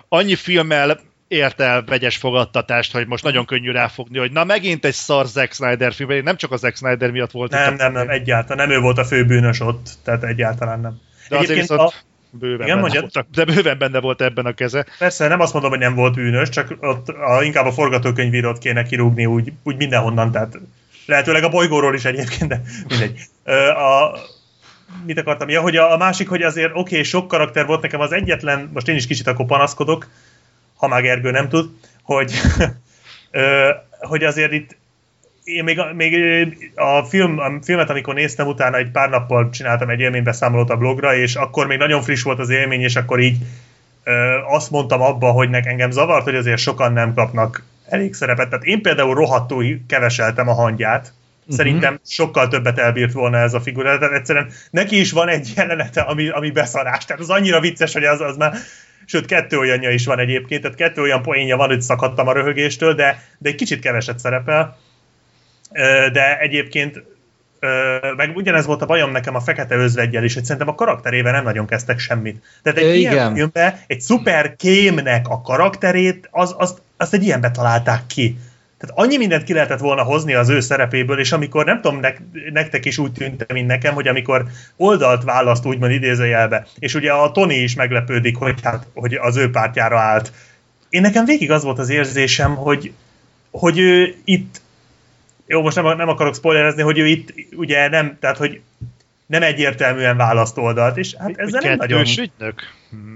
annyi 0.08 0.34
filmmel 0.34 1.00
ért 1.28 1.60
el 1.60 1.84
vegyes 1.84 2.16
fogadtatást, 2.16 2.92
hogy 2.92 3.06
most 3.06 3.24
nagyon 3.24 3.44
könnyű 3.44 3.70
ráfogni, 3.70 4.18
hogy 4.18 4.32
na 4.32 4.44
megint 4.44 4.84
egy 4.84 4.94
szar 4.94 5.26
Zack 5.26 5.52
Snyder 5.52 5.92
film, 5.92 6.22
nem 6.22 6.36
csak 6.36 6.52
a 6.52 6.56
Zack 6.56 6.76
Snyder 6.76 7.10
miatt 7.10 7.30
volt. 7.30 7.50
Nem, 7.50 7.74
nem, 7.74 7.92
nem, 7.92 8.08
egyáltalán. 8.08 8.68
Nem 8.68 8.76
ő 8.76 8.80
volt 8.80 8.98
a 8.98 9.04
főbűnös 9.04 9.60
ott, 9.60 9.88
tehát 10.04 10.24
egyáltalán 10.24 10.80
nem. 10.80 11.00
De 11.28 11.36
Egyébként 11.36 11.60
viszont 11.60 11.80
a, 11.80 11.92
bőven, 12.30 12.66
Igen, 12.66 12.80
benne 12.80 13.00
volt, 13.00 13.26
de 13.30 13.44
bőven 13.44 13.78
benne 13.78 14.00
volt 14.00 14.20
ebben 14.22 14.46
a 14.46 14.52
keze. 14.52 14.86
persze 14.98 15.28
nem 15.28 15.40
azt 15.40 15.52
mondom, 15.52 15.70
hogy 15.70 15.80
nem 15.80 15.94
volt 15.94 16.14
bűnös, 16.14 16.48
csak 16.48 16.76
ott 16.80 17.08
a, 17.08 17.42
inkább 17.42 17.66
a 17.66 17.72
forgatókönyvírót 17.72 18.58
kéne 18.58 18.82
kirúgni 18.82 19.26
úgy, 19.26 19.52
úgy 19.62 19.76
mindenhonnan, 19.76 20.30
tehát 20.30 20.58
lehetőleg 21.10 21.42
a 21.42 21.48
bolygóról 21.48 21.94
is 21.94 22.04
egyébként, 22.04 22.50
de 22.50 22.62
mindegy. 22.88 23.20
A, 23.74 24.18
mit 25.06 25.18
akartam? 25.18 25.48
Ja, 25.48 25.60
hogy 25.60 25.76
a, 25.76 25.92
a 25.92 25.96
másik, 25.96 26.28
hogy 26.28 26.42
azért 26.42 26.70
oké, 26.70 26.80
okay, 26.80 27.02
sok 27.02 27.28
karakter 27.28 27.66
volt 27.66 27.82
nekem 27.82 28.00
az 28.00 28.12
egyetlen, 28.12 28.70
most 28.72 28.88
én 28.88 28.96
is 28.96 29.06
kicsit 29.06 29.26
akkor 29.26 29.46
panaszkodok, 29.46 30.08
ha 30.76 30.88
már 30.88 31.02
Gergő 31.02 31.30
nem 31.30 31.48
tud, 31.48 31.70
hogy, 32.02 32.32
hogy 34.10 34.24
azért 34.24 34.52
itt 34.52 34.76
én 35.44 35.64
még, 35.64 35.80
még 35.94 36.72
a, 36.74 37.02
film, 37.02 37.38
a 37.38 37.50
filmet, 37.62 37.90
amikor 37.90 38.14
néztem, 38.14 38.46
utána 38.46 38.76
egy 38.76 38.90
pár 38.90 39.10
nappal 39.10 39.50
csináltam 39.50 39.88
egy 39.88 40.00
élménybeszámolót 40.00 40.70
a 40.70 40.76
blogra, 40.76 41.14
és 41.14 41.34
akkor 41.34 41.66
még 41.66 41.78
nagyon 41.78 42.02
friss 42.02 42.22
volt 42.22 42.38
az 42.38 42.50
élmény, 42.50 42.80
és 42.80 42.96
akkor 42.96 43.20
így 43.20 43.36
ö, 44.04 44.38
azt 44.48 44.70
mondtam 44.70 45.00
abba, 45.00 45.30
hogy 45.30 45.50
nek 45.50 45.66
engem 45.66 45.90
zavart, 45.90 46.24
hogy 46.24 46.34
azért 46.34 46.58
sokan 46.58 46.92
nem 46.92 47.14
kapnak 47.14 47.62
elég 47.90 48.14
szerepet. 48.14 48.48
Tehát 48.48 48.64
én 48.64 48.82
például 48.82 49.14
rohadtul 49.14 49.64
keveseltem 49.86 50.48
a 50.48 50.54
hangját, 50.54 51.12
Szerintem 51.48 52.00
sokkal 52.06 52.48
többet 52.48 52.78
elbírt 52.78 53.12
volna 53.12 53.38
ez 53.38 53.54
a 53.54 53.60
figura. 53.60 53.98
Tehát 53.98 54.14
egyszerűen 54.14 54.50
neki 54.70 55.00
is 55.00 55.12
van 55.12 55.28
egy 55.28 55.52
jelenete, 55.56 56.00
ami, 56.00 56.28
ami 56.28 56.50
beszarás. 56.50 57.04
Tehát 57.04 57.22
az 57.22 57.30
annyira 57.30 57.60
vicces, 57.60 57.92
hogy 57.92 58.04
az, 58.04 58.20
az 58.20 58.36
már 58.36 58.54
Sőt, 59.10 59.26
kettő 59.26 59.58
olyanja 59.58 59.90
is 59.90 60.06
van 60.06 60.18
egyébként, 60.18 60.62
tehát 60.62 60.76
kettő 60.76 61.00
olyan 61.02 61.22
poénja 61.22 61.56
van, 61.56 61.68
hogy 61.68 61.80
szakadtam 61.80 62.28
a 62.28 62.32
röhögéstől, 62.32 62.94
de, 62.94 63.22
de 63.38 63.48
egy 63.48 63.54
kicsit 63.54 63.80
keveset 63.80 64.18
szerepel. 64.18 64.76
De 66.12 66.38
egyébként 66.38 67.02
ö, 67.60 67.96
meg 68.16 68.36
ugyanez 68.36 68.66
volt 68.66 68.82
a 68.82 68.86
bajom 68.86 69.10
nekem 69.10 69.34
a 69.34 69.40
Fekete 69.40 69.76
Özvegyel 69.76 70.24
is, 70.24 70.34
hogy 70.34 70.44
szerintem 70.44 70.68
a 70.68 70.74
karakterével 70.74 71.32
nem 71.32 71.44
nagyon 71.44 71.66
kezdtek 71.66 71.98
semmit. 71.98 72.42
Tehát 72.62 72.78
egy 72.78 72.84
Ö, 72.84 72.92
ilyen 72.92 73.12
igen. 73.12 73.34
filmben 73.34 73.74
egy 73.86 74.00
szuper 74.00 74.56
kémnek 74.56 75.28
a 75.28 75.40
karakterét, 75.40 76.28
az, 76.30 76.54
azt, 76.58 76.82
azt 76.96 77.14
egy 77.14 77.24
ilyenbe 77.24 77.50
találták 77.50 78.06
ki. 78.06 78.38
Tehát 78.80 78.98
annyi 78.98 79.16
mindent 79.16 79.44
ki 79.44 79.52
lehetett 79.52 79.78
volna 79.78 80.02
hozni 80.02 80.34
az 80.34 80.48
ő 80.48 80.60
szerepéből, 80.60 81.18
és 81.18 81.32
amikor 81.32 81.64
nem 81.64 81.80
tudom, 81.80 82.00
nek, 82.00 82.22
nektek 82.52 82.84
is 82.84 82.98
úgy 82.98 83.12
tűnt, 83.12 83.52
mint 83.52 83.66
nekem, 83.66 83.94
hogy 83.94 84.08
amikor 84.08 84.46
oldalt 84.76 85.24
választ 85.24 85.66
úgymond 85.66 85.92
idézőjelbe, 85.92 86.66
és 86.78 86.94
ugye 86.94 87.12
a 87.12 87.32
Tony 87.32 87.50
is 87.50 87.74
meglepődik, 87.74 88.36
hogy, 88.36 88.60
hát, 88.62 88.86
hogy 88.94 89.14
az 89.14 89.36
ő 89.36 89.50
pártjára 89.50 89.98
állt. 89.98 90.32
Én 90.88 91.00
nekem 91.00 91.24
végig 91.24 91.50
az 91.50 91.62
volt 91.62 91.78
az 91.78 91.88
érzésem, 91.88 92.54
hogy, 92.54 92.92
hogy 93.50 93.78
ő 93.78 94.14
itt, 94.24 94.60
jó, 95.50 95.62
most 95.62 95.76
nem, 95.76 95.96
nem 95.96 96.08
akarok 96.08 96.34
spoilerezni, 96.34 96.82
hogy 96.82 96.98
ő 96.98 97.06
itt 97.06 97.32
ugye 97.56 97.88
nem, 97.88 98.16
tehát 98.20 98.36
hogy 98.36 98.60
nem 99.26 99.42
egyértelműen 99.42 100.16
választ 100.16 100.58
oldalt, 100.58 100.96
és 100.96 101.14
hát 101.14 101.36
ezzel 101.36 101.60
nem 101.64 101.76
nagyon... 101.76 102.00
Ügynök? 102.00 102.62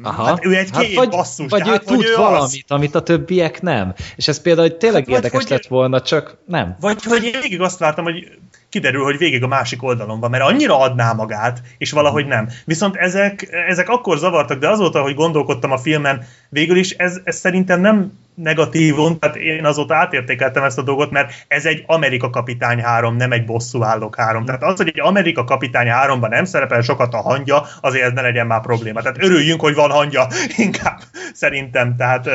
Aha. 0.02 0.24
Hát 0.24 0.44
ő 0.46 0.54
egy 0.56 0.70
kép, 0.70 0.94
vagy, 0.94 1.08
basszus, 1.08 1.50
Vagy 1.50 1.60
ő 1.60 1.64
tehát, 1.64 1.88
hogy 1.88 1.96
tud 1.96 2.06
ő 2.06 2.10
az. 2.10 2.16
valamit, 2.16 2.64
amit 2.68 2.94
a 2.94 3.02
többiek 3.02 3.62
nem. 3.62 3.94
És 4.16 4.28
ez 4.28 4.40
például 4.42 4.68
hogy 4.68 4.76
tényleg 4.76 5.04
Hát, 5.04 5.14
érdekes 5.14 5.42
hogy- 5.42 5.50
lett 5.50 5.66
volna, 5.66 6.00
csak 6.02 6.36
nem. 6.46 6.76
Vagy 6.80 7.02
hogy 7.04 7.24
én 7.24 7.40
végig 7.40 7.60
azt 7.60 7.78
vártam, 7.78 8.04
hogy 8.04 8.38
kiderül, 8.74 9.02
hogy 9.02 9.18
végig 9.18 9.42
a 9.42 9.46
másik 9.46 9.82
oldalon 9.82 10.20
van, 10.20 10.30
mert 10.30 10.44
annyira 10.44 10.78
adná 10.78 11.12
magát, 11.12 11.62
és 11.78 11.90
valahogy 11.90 12.26
nem. 12.26 12.48
Viszont 12.64 12.96
ezek, 12.96 13.48
ezek 13.68 13.88
akkor 13.88 14.18
zavartak, 14.18 14.58
de 14.58 14.68
azóta, 14.68 15.02
hogy 15.02 15.14
gondolkodtam 15.14 15.72
a 15.72 15.78
filmen, 15.78 16.22
végül 16.48 16.76
is 16.76 16.90
ez, 16.90 17.20
ez 17.24 17.36
szerintem 17.36 17.80
nem 17.80 18.18
negatívon, 18.34 19.18
tehát 19.18 19.36
én 19.36 19.64
azóta 19.64 19.94
átértékeltem 19.94 20.62
ezt 20.62 20.78
a 20.78 20.82
dolgot, 20.82 21.10
mert 21.10 21.32
ez 21.48 21.66
egy 21.66 21.84
Amerika 21.86 22.30
Kapitány 22.30 22.80
3, 22.80 23.16
nem 23.16 23.32
egy 23.32 23.50
állók 23.80 24.16
3. 24.16 24.44
Tehát 24.44 24.62
az, 24.62 24.76
hogy 24.76 24.88
egy 24.88 25.00
Amerika 25.00 25.44
Kapitány 25.44 25.88
3-ban 25.90 26.28
nem 26.28 26.44
szerepel 26.44 26.80
sokat 26.80 27.14
a 27.14 27.20
hangja, 27.20 27.62
azért 27.80 28.04
ez 28.04 28.12
ne 28.12 28.20
legyen 28.20 28.46
már 28.46 28.60
probléma. 28.60 29.00
Tehát 29.00 29.22
örüljünk, 29.22 29.60
hogy 29.60 29.74
van 29.74 29.90
hangja, 29.90 30.26
inkább 30.56 31.00
szerintem. 31.32 31.96
Tehát 31.96 32.28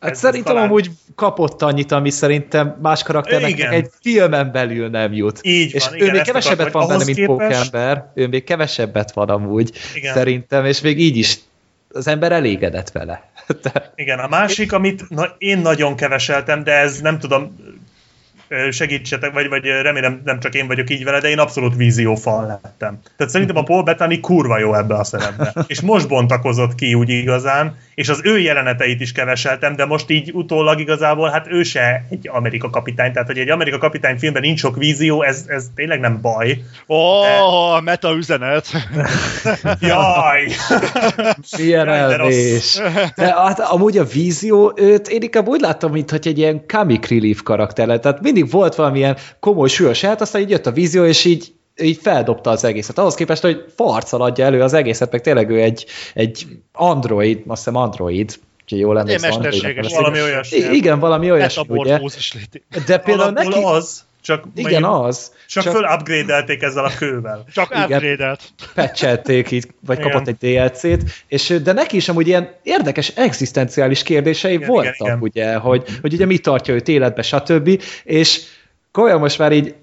Hát 0.00 0.10
ez, 0.10 0.18
szerintem 0.18 0.54
talán... 0.54 0.68
amúgy 0.68 0.90
kapott 1.14 1.62
annyit, 1.62 1.92
ami 1.92 2.10
szerintem 2.10 2.78
más 2.82 3.02
karakternek 3.02 3.50
igen. 3.50 3.72
egy 3.72 3.88
filmen 4.00 4.52
belül 4.52 4.88
nem 4.88 5.12
jut. 5.12 5.38
Így 5.42 5.74
és 5.74 5.84
van, 5.84 5.94
ő 5.94 5.96
igen, 5.96 6.10
még 6.10 6.22
kevesebbet 6.22 6.72
van 6.72 6.88
benne, 6.88 7.04
mint 7.04 7.16
képest... 7.16 7.48
Pókember, 7.48 8.10
ő 8.14 8.28
még 8.28 8.44
kevesebbet 8.44 9.12
van 9.12 9.28
amúgy, 9.28 9.72
igen. 9.94 10.14
szerintem, 10.14 10.64
és 10.64 10.80
még 10.80 11.00
így 11.00 11.16
is 11.16 11.38
az 11.92 12.06
ember 12.06 12.32
elégedett 12.32 12.90
vele. 12.90 13.30
Igen, 13.94 14.18
a 14.18 14.28
másik, 14.28 14.72
amit 14.72 15.08
na, 15.08 15.34
én 15.38 15.58
nagyon 15.58 15.96
keveseltem, 15.96 16.64
de 16.64 16.72
ez 16.72 17.00
nem 17.00 17.18
tudom, 17.18 17.56
segítsetek, 18.70 19.32
vagy, 19.32 19.48
vagy 19.48 19.64
remélem 19.64 20.20
nem 20.24 20.40
csak 20.40 20.54
én 20.54 20.66
vagyok 20.66 20.90
így 20.90 21.04
vele, 21.04 21.20
de 21.20 21.28
én 21.28 21.38
abszolút 21.38 21.76
víziófal 21.76 22.46
lettem. 22.46 22.98
Tehát 23.16 23.32
szerintem 23.32 23.56
a 23.56 23.62
Paul 23.62 23.82
Bettany 23.82 24.20
kurva 24.20 24.58
jó 24.58 24.74
ebbe 24.74 24.94
a 24.94 25.04
szerepbe. 25.04 25.54
És 25.66 25.80
most 25.80 26.08
bontakozott 26.08 26.74
ki 26.74 26.94
úgy 26.94 27.08
igazán, 27.08 27.76
és 27.94 28.08
az 28.08 28.20
ő 28.24 28.38
jeleneteit 28.38 29.00
is 29.00 29.12
keveseltem, 29.12 29.76
de 29.76 29.84
most 29.84 30.10
így 30.10 30.30
utólag 30.32 30.80
igazából, 30.80 31.30
hát 31.30 31.46
ő 31.50 31.62
se 31.62 32.04
egy 32.10 32.28
Amerika 32.32 32.70
kapitány, 32.70 33.12
tehát 33.12 33.28
hogy 33.28 33.38
egy 33.38 33.50
Amerika 33.50 33.78
kapitány 33.78 34.18
filmben 34.18 34.42
nincs 34.42 34.58
sok 34.58 34.76
vízió, 34.76 35.22
ez, 35.22 35.44
ez 35.46 35.66
tényleg 35.74 36.00
nem 36.00 36.20
baj. 36.20 36.62
Ó, 36.88 36.96
oh, 36.96 37.74
de... 37.74 37.80
meta 37.80 38.12
üzenet. 38.12 38.66
Jaj! 39.80 40.48
Milyen 41.58 41.88
elvés. 41.88 42.80
De 43.16 43.34
hát 43.34 43.60
amúgy 43.60 43.98
a 43.98 44.04
vízió, 44.04 44.72
őt 44.76 45.08
én 45.08 45.22
inkább 45.22 45.48
úgy 45.48 45.60
láttam, 45.60 45.92
mintha 45.92 46.16
egy 46.22 46.38
ilyen 46.38 46.66
comic 46.66 47.08
relief 47.08 47.42
karakter 47.42 47.86
lett. 47.86 48.02
Tehát 48.02 48.20
mindig 48.20 48.39
volt 48.42 48.74
valamilyen 48.74 49.16
komoly, 49.40 49.68
súlyos 49.68 50.00
hát, 50.00 50.20
aztán 50.20 50.42
így 50.42 50.50
jött 50.50 50.66
a 50.66 50.72
vízió, 50.72 51.04
és 51.04 51.24
így 51.24 51.52
így 51.82 51.98
feldobta 52.02 52.50
az 52.50 52.64
egészet. 52.64 52.98
Ahhoz 52.98 53.14
képest, 53.14 53.42
hogy 53.42 53.64
farccal 53.76 54.22
adja 54.22 54.44
elő 54.44 54.62
az 54.62 54.72
egészet, 54.72 55.12
meg 55.12 55.20
tényleg 55.20 55.50
ő 55.50 55.60
egy, 55.60 55.86
egy 56.14 56.46
android, 56.72 57.42
azt 57.46 57.64
hiszem 57.64 57.80
android, 57.80 58.38
úgyhogy 58.62 58.78
jól 58.78 58.98
emlékszem. 58.98 59.30
Valami 59.88 60.20
olyasmi. 60.20 60.58
Igen, 60.58 60.98
valami 60.98 61.30
olyasmi, 61.30 61.64
ugye? 61.68 62.00
De 62.86 62.98
például 62.98 63.30
neki... 63.30 63.62
az, 63.62 64.04
csak 64.22 64.44
igen, 64.54 64.84
az. 64.84 65.32
Csak, 65.48 65.62
csak 65.62 65.72
föl 65.72 65.84
upgrade-elték 65.84 66.62
ezzel 66.62 66.84
a 66.84 66.90
kővel. 66.98 67.44
Csak 67.52 67.70
upgrade-elt. 67.70 68.40
Patchelték 68.74 69.50
így, 69.50 69.66
vagy 69.86 69.98
igen. 69.98 70.10
kapott 70.10 70.28
egy 70.28 70.36
DLC-t, 70.36 71.24
és, 71.28 71.60
de 71.62 71.72
neki 71.72 71.96
is 71.96 72.08
amúgy 72.08 72.26
ilyen 72.26 72.54
érdekes 72.62 73.08
egzisztenciális 73.08 74.02
kérdései 74.02 74.54
igen, 74.54 74.68
voltak, 74.68 74.94
igen, 74.94 75.06
igen. 75.06 75.20
ugye, 75.20 75.54
hogy, 75.54 75.84
hogy 76.00 76.12
ugye 76.12 76.26
mi 76.26 76.38
tartja 76.38 76.74
őt 76.74 76.88
életbe, 76.88 77.22
stb. 77.22 77.82
És 78.04 78.40
komolyan 78.92 79.20
most 79.20 79.38
már 79.38 79.52
így 79.52 79.74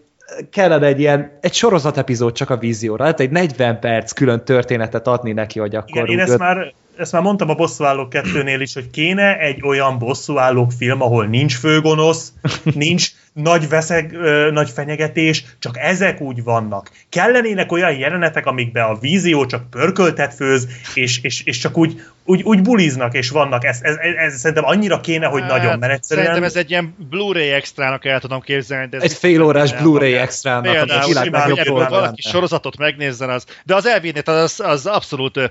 kellene 0.51 0.85
egy 0.85 0.99
ilyen, 0.99 1.37
egy 1.41 1.53
sorozat 1.53 1.97
epizód 1.97 2.33
csak 2.33 2.49
a 2.49 2.57
vízióra, 2.57 3.03
hát 3.03 3.19
egy 3.19 3.29
40 3.29 3.79
perc 3.79 4.11
külön 4.11 4.45
történetet 4.45 5.07
adni 5.07 5.31
neki, 5.31 5.59
hogy 5.59 5.75
akkor... 5.75 6.09
Igen, 6.09 6.19
én 6.19 6.19
ezt 6.19 6.37
már 6.37 6.73
ezt 6.97 7.11
már 7.11 7.21
mondtam 7.21 7.49
a 7.49 7.53
bosszúállók 7.53 8.09
kettőnél 8.09 8.61
is, 8.61 8.73
hogy 8.73 8.89
kéne 8.89 9.39
egy 9.39 9.63
olyan 9.63 9.97
bosszúállók 9.97 10.71
film, 10.71 11.01
ahol 11.01 11.25
nincs 11.25 11.57
főgonosz, 11.57 12.33
nincs 12.63 13.09
nagy 13.33 13.69
veszeg, 13.69 14.13
ö, 14.13 14.51
nagy 14.51 14.69
fenyegetés, 14.69 15.45
csak 15.59 15.77
ezek 15.77 16.21
úgy 16.21 16.43
vannak. 16.43 16.91
Kellenének 17.09 17.71
olyan 17.71 17.97
jelenetek, 17.97 18.45
amikben 18.45 18.83
a 18.83 18.97
vízió 18.99 19.45
csak 19.45 19.69
pörköltet 19.69 20.33
főz, 20.33 20.67
és, 20.93 21.19
és, 21.23 21.43
és 21.43 21.57
csak 21.57 21.77
úgy, 21.77 22.01
úgy, 22.25 22.43
úgy 22.43 22.61
buliznak, 22.61 23.13
és 23.13 23.29
vannak. 23.29 23.65
Ez, 23.65 23.79
ez, 23.81 23.95
ez, 23.95 24.13
ez 24.15 24.39
szerintem 24.39 24.65
annyira 24.65 25.01
kéne, 25.01 25.25
hogy 25.25 25.41
hát, 25.41 25.49
nagyon, 25.49 25.79
mert 25.79 25.93
egyszerűen... 25.93 26.25
Szerintem 26.25 26.49
ez 26.49 26.55
egy 26.55 26.69
ilyen 26.69 26.95
Blu-ray 27.09 27.49
extrának 27.49 28.05
el 28.05 28.19
tudom 28.19 28.41
képzelni. 28.41 28.87
De 28.87 28.97
ez 28.97 29.03
egy 29.03 29.13
fél 29.13 29.41
órás 29.41 29.73
Blu-ray 29.73 30.13
extrának. 30.13 30.71
Például, 30.71 31.13
hogy 31.13 31.89
valaki 31.89 32.21
sorozatot 32.21 32.77
megnézzen, 32.77 33.29
az, 33.29 33.45
de 33.65 33.75
az 33.75 33.85
elvinét 33.85 34.27
az, 34.27 34.59
az 34.59 34.85
abszolút 34.85 35.49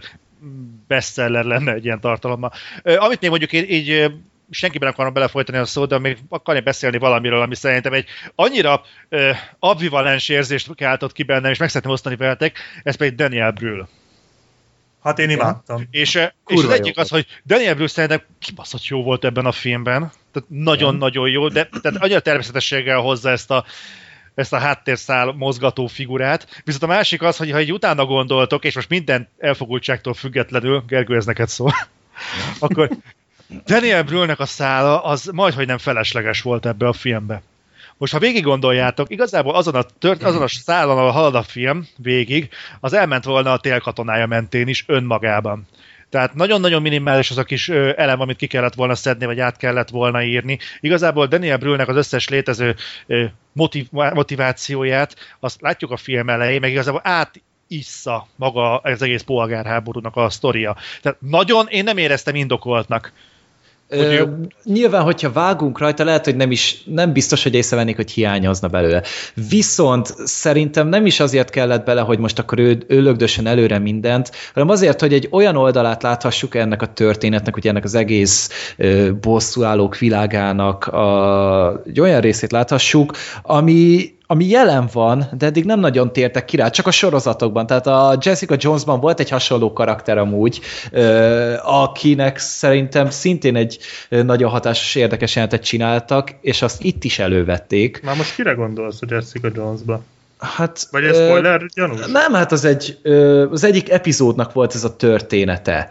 bestseller 0.87 1.45
lenne 1.45 1.73
egy 1.73 1.85
ilyen 1.85 2.01
tartalommal. 2.01 2.53
Amit 2.83 3.21
még 3.21 3.31
mondjuk 3.31 3.53
így, 3.53 3.71
így 3.71 4.13
senkiben 4.51 4.89
nem 4.89 4.93
akarom 4.95 5.13
belefolytani 5.13 5.59
a 5.59 5.65
szót, 5.65 5.89
de 5.89 5.99
még 5.99 6.19
akarni 6.29 6.61
beszélni 6.61 6.99
valamiről, 6.99 7.41
ami 7.41 7.55
szerintem 7.55 7.93
egy 7.93 8.07
annyira 8.35 8.83
uh, 9.11 9.37
ambivalens 9.59 10.29
érzést 10.29 10.75
keltott 10.75 11.13
ki 11.13 11.23
bennem, 11.23 11.51
és 11.51 11.59
meg 11.59 11.69
szeretném 11.69 11.93
osztani 11.93 12.17
veletek, 12.17 12.59
ez 12.83 12.97
pedig 12.97 13.15
Daniel 13.15 13.51
Brühl. 13.51 13.89
Hát 15.03 15.19
én 15.19 15.31
imádtam. 15.31 15.87
És, 15.91 16.15
és 16.47 16.63
az 16.65 16.71
egyik 16.71 16.99
az, 16.99 17.09
hogy 17.09 17.27
Daniel 17.45 17.75
Brühl 17.75 17.89
szerintem 17.89 18.23
kibaszott 18.39 18.87
jó 18.87 19.03
volt 19.03 19.25
ebben 19.25 19.47
a 19.47 19.53
filmben. 19.53 20.13
Tehát 20.33 20.49
nagyon-nagyon 20.49 21.29
jó, 21.29 21.49
de 21.49 21.69
tehát 21.83 22.03
annyira 22.03 22.21
természetességgel 22.21 22.99
hozza 22.99 23.31
ezt 23.31 23.51
a 23.51 23.65
ezt 24.37 24.53
a 24.53 24.59
háttérszál 24.59 25.33
mozgató 25.33 25.87
figurát. 25.87 26.63
Viszont 26.65 26.83
a 26.83 26.87
másik 26.87 27.23
az, 27.23 27.37
hogy 27.37 27.51
ha 27.51 27.57
egy 27.57 27.73
utána 27.73 28.05
gondoltok, 28.05 28.65
és 28.65 28.75
most 28.75 28.89
minden 28.89 29.29
elfogultságtól 29.39 30.15
függetlenül, 30.15 30.85
Gergő, 30.87 31.17
ez 31.17 31.25
neked 31.25 31.49
szól, 31.49 31.73
akkor 32.59 32.89
Daniel 33.67 34.03
Brühlnek 34.03 34.41
a 34.41 34.47
szála 34.47 35.03
az 35.03 35.31
majdhogy 35.33 35.67
nem 35.67 35.79
felesleges 35.79 36.43
volt 36.43 36.67
ebbe 36.67 36.89
a 36.89 36.93
filmbe. 36.93 37.43
Most, 37.99 38.13
ha 38.13 38.19
végig 38.19 38.43
gondoljátok, 38.43 39.11
igazából 39.11 39.55
azon 39.55 39.75
a, 39.75 39.83
tört, 39.99 40.23
azon 40.23 40.43
a 40.43 40.49
szálon, 40.49 40.99
ahol 40.99 41.11
halad 41.11 41.35
a 41.35 41.43
film 41.43 41.87
végig, 41.97 42.49
az 42.81 42.93
elment 42.93 43.25
volna 43.25 43.53
a 43.53 43.59
télkatonája 43.59 44.27
mentén 44.27 44.69
is 44.69 44.85
önmagában. 44.87 45.67
Tehát 46.11 46.35
nagyon-nagyon 46.35 46.83
minimális 46.83 47.31
az 47.31 47.39
a 47.39 47.45
kis 47.45 47.69
elem, 47.69 48.21
amit 48.21 48.37
ki 48.37 48.47
kellett 48.47 48.75
volna 48.75 48.95
szedni, 48.95 49.27
vagy 49.27 49.41
át 49.41 49.57
kellett 49.57 49.89
volna 49.89 50.23
írni. 50.23 50.59
Igazából 50.81 51.27
Daniel 51.27 51.57
Brühlnek 51.57 51.89
az 51.89 51.97
összes 51.97 52.29
létező 52.29 52.75
motiv- 53.53 53.91
motivációját, 53.91 55.17
azt 55.41 55.61
látjuk 55.61 55.91
a 55.91 55.97
film 55.97 56.29
elején, 56.29 56.61
meg 56.61 56.71
igazából 56.71 57.01
át 57.05 57.41
issza 57.69 58.27
maga 58.37 58.79
az 58.79 59.03
egész 59.03 59.23
polgárháborúnak 59.23 60.17
a 60.17 60.31
sztoria. 60.31 60.77
Tehát 61.03 61.21
nagyon 61.21 61.67
én 61.69 61.85
nem 61.85 61.97
éreztem 61.97 62.35
indokoltnak 62.35 63.13
Ö, 63.89 64.23
nyilván, 64.65 65.03
hogyha 65.03 65.33
vágunk 65.33 65.79
rajta, 65.79 66.05
lehet, 66.05 66.25
hogy 66.25 66.37
nem 66.37 66.51
is, 66.51 66.83
nem 66.87 67.13
biztos, 67.13 67.43
hogy 67.43 67.55
észrevennék, 67.55 67.97
hogy 67.97 68.11
hiányozna 68.11 68.69
belőle. 68.69 69.03
Viszont 69.49 70.15
szerintem 70.25 70.89
nem 70.89 71.07
is 71.07 71.21
azért 71.21 71.51
kellett 71.51 71.85
bele, 71.85 72.01
hogy 72.01 72.19
most 72.19 72.39
akkor 72.39 72.59
ő, 72.59 72.79
ő 72.89 73.01
lögdösen 73.01 73.47
előre 73.47 73.79
mindent, 73.79 74.31
hanem 74.55 74.69
azért, 74.69 75.01
hogy 75.01 75.13
egy 75.13 75.29
olyan 75.31 75.57
oldalát 75.57 76.03
láthassuk 76.03 76.55
ennek 76.55 76.83
a 76.83 76.93
történetnek, 76.93 77.55
hogy 77.55 77.67
ennek 77.67 77.85
az 77.85 77.95
egész 77.95 78.51
ö, 78.77 79.11
bosszúállók 79.21 79.99
világának 79.99 80.87
a, 80.87 81.83
egy 81.87 82.01
olyan 82.01 82.21
részét 82.21 82.53
láthassuk, 82.53 83.13
ami 83.43 84.15
ami 84.27 84.45
jelen 84.45 84.89
van, 84.93 85.29
de 85.39 85.47
eddig 85.47 85.65
nem 85.65 85.81
nagyon 85.81 86.13
tértek 86.13 86.45
ki 86.45 86.57
rá, 86.57 86.69
csak 86.69 86.87
a 86.87 86.91
sorozatokban. 86.91 87.67
Tehát 87.67 87.87
a 87.87 88.19
Jessica 88.21 88.57
Jonesban 88.59 89.01
volt 89.01 89.21
egy 89.21 89.29
hasonló 89.29 89.73
karakter 89.73 90.19
amúgy, 90.19 90.61
akinek 91.63 92.39
szerintem 92.39 93.11
szintén 93.11 93.57
egy 93.57 93.79
nagyon 94.09 94.51
hatásos, 94.51 94.95
érdekes 94.95 95.35
jelentet 95.35 95.65
csináltak, 95.65 96.31
és 96.41 96.63
azt 96.63 96.83
itt 96.83 97.05
is 97.05 97.19
elővették. 97.19 98.01
Már 98.03 98.17
most 98.17 98.35
kire 98.35 98.53
gondolsz 98.53 99.03
a 99.03 99.07
Jessica 99.09 99.49
Jonesba? 99.55 100.03
Hát, 100.39 100.89
Vagy 100.91 101.05
ez 101.05 101.17
spoiler 101.17 101.67
gyanús? 101.75 102.07
Nem, 102.07 102.33
hát 102.33 102.53
az, 102.53 102.65
egy, 102.65 102.99
az 103.51 103.65
egyik 103.65 103.91
epizódnak 103.91 104.53
volt 104.53 104.75
ez 104.75 104.85
a 104.85 104.97
története, 104.97 105.89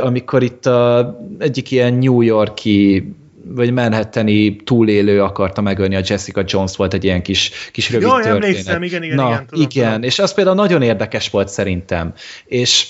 amikor 0.00 0.42
itt 0.42 0.66
a, 0.66 1.18
egyik 1.38 1.70
ilyen 1.70 1.94
New 1.94 2.20
Yorki 2.20 3.14
vagy 3.48 3.72
Manhattani 3.72 4.56
túlélő 4.56 5.22
akarta 5.22 5.60
megölni 5.60 5.96
a 5.96 6.00
Jessica 6.04 6.42
Jones, 6.46 6.76
volt 6.76 6.94
egy 6.94 7.04
ilyen 7.04 7.22
kis, 7.22 7.50
kis 7.72 7.90
rövid 7.90 8.06
Jaj, 8.08 8.22
történet. 8.22 8.44
emlékszem, 8.44 8.82
igen, 8.82 9.02
igen, 9.02 9.16
Na, 9.16 9.28
igen. 9.28 9.46
Tudom, 9.46 9.64
igen, 9.70 9.86
tudom. 9.92 10.02
és 10.02 10.18
az 10.18 10.34
például 10.34 10.56
nagyon 10.56 10.82
érdekes 10.82 11.30
volt 11.30 11.48
szerintem. 11.48 12.12
És 12.44 12.86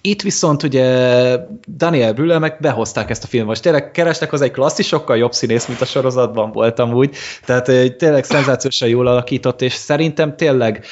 itt 0.00 0.22
viszont 0.22 0.62
ugye 0.62 1.36
Daniel 1.76 2.12
Brühl 2.12 2.38
meg 2.38 2.56
behozták 2.60 3.10
ezt 3.10 3.24
a 3.24 3.26
filmet. 3.26 3.48
Most 3.48 3.62
tényleg 3.62 3.90
keresnek 3.90 4.32
az 4.32 4.40
egy 4.40 4.50
klasszis, 4.50 4.86
sokkal 4.86 5.16
jobb 5.16 5.32
színész, 5.32 5.66
mint 5.66 5.80
a 5.80 5.84
sorozatban 5.84 6.52
voltam 6.52 6.92
úgy. 6.92 7.16
Tehát 7.44 7.96
tényleg 7.96 8.24
szenzációsan 8.24 8.88
jól 8.88 9.06
alakított, 9.06 9.62
és 9.62 9.72
szerintem 9.72 10.36
tényleg 10.36 10.84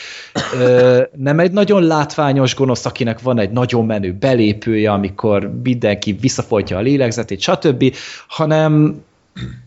nem 1.16 1.39
egy 1.39 1.52
nagyon 1.52 1.82
látványos 1.82 2.55
gonosz, 2.55 2.86
akinek 2.86 3.20
van 3.20 3.39
egy 3.39 3.51
nagyon 3.51 3.86
menő 3.86 4.12
belépője, 4.12 4.93
amikor 4.93 5.51
mindenki 5.62 6.12
visszafolytja 6.12 6.76
a 6.76 6.80
lélegzetét, 6.80 7.40
stb., 7.40 7.94
hanem 8.28 9.02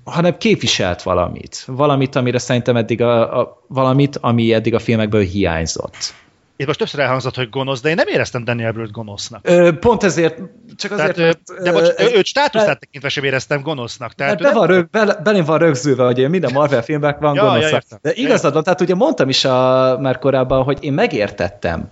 hanem 0.04 0.38
képviselt 0.38 1.02
valamit. 1.02 1.64
Valamit, 1.68 2.16
amire 2.16 2.38
szerintem 2.38 2.76
eddig 2.76 3.02
a, 3.02 3.40
a, 3.40 3.62
valamit, 3.68 4.18
ami 4.22 4.54
eddig 4.54 4.74
a 4.74 4.80
filmekből 4.80 5.22
hiányzott. 5.22 6.14
Itt 6.62 6.68
most 6.68 6.80
többször 6.80 7.00
elhangzott, 7.00 7.36
hogy 7.36 7.50
gonosz, 7.50 7.82
de 7.82 7.90
én 7.90 7.96
nem 7.96 8.08
éreztem 8.08 8.44
Daniel 8.44 8.72
Brühl 8.72 8.92
gonosznak. 8.92 9.42
Ö, 9.44 9.72
pont 9.80 10.04
ezért, 10.04 10.38
csak 10.76 10.92
azért, 10.92 11.16
tehát, 11.16 11.38
mert, 11.58 11.96
De 11.98 12.04
ö, 12.04 12.18
őt 12.18 12.26
státuszát 12.26 12.80
tekintve 12.80 13.10
sem 13.10 13.24
éreztem 13.24 13.62
gonosznak. 13.62 14.14
Tehát 14.14 14.42
be 14.42 14.52
van 14.52 14.68
rög, 14.68 14.90
be, 14.90 15.20
belém 15.24 15.44
van 15.44 15.58
rögzülve, 15.58 16.04
hogy 16.04 16.30
minden 16.30 16.52
Marvel 16.54 16.82
filmben 16.82 17.18
van 17.20 17.36
ja, 17.36 17.42
gonosz. 17.42 17.72
Ja, 17.72 17.80
de 18.02 18.14
igazad 18.14 18.54
van, 18.54 18.64
tehát 18.64 18.82
ugye 18.82 18.96
mondtam 18.96 19.30
is 19.30 19.46
a, 19.46 19.98
már 20.00 20.20
korábban, 20.20 20.64
hogy 20.64 20.78
én 20.82 20.94
megértettem, 20.94 21.92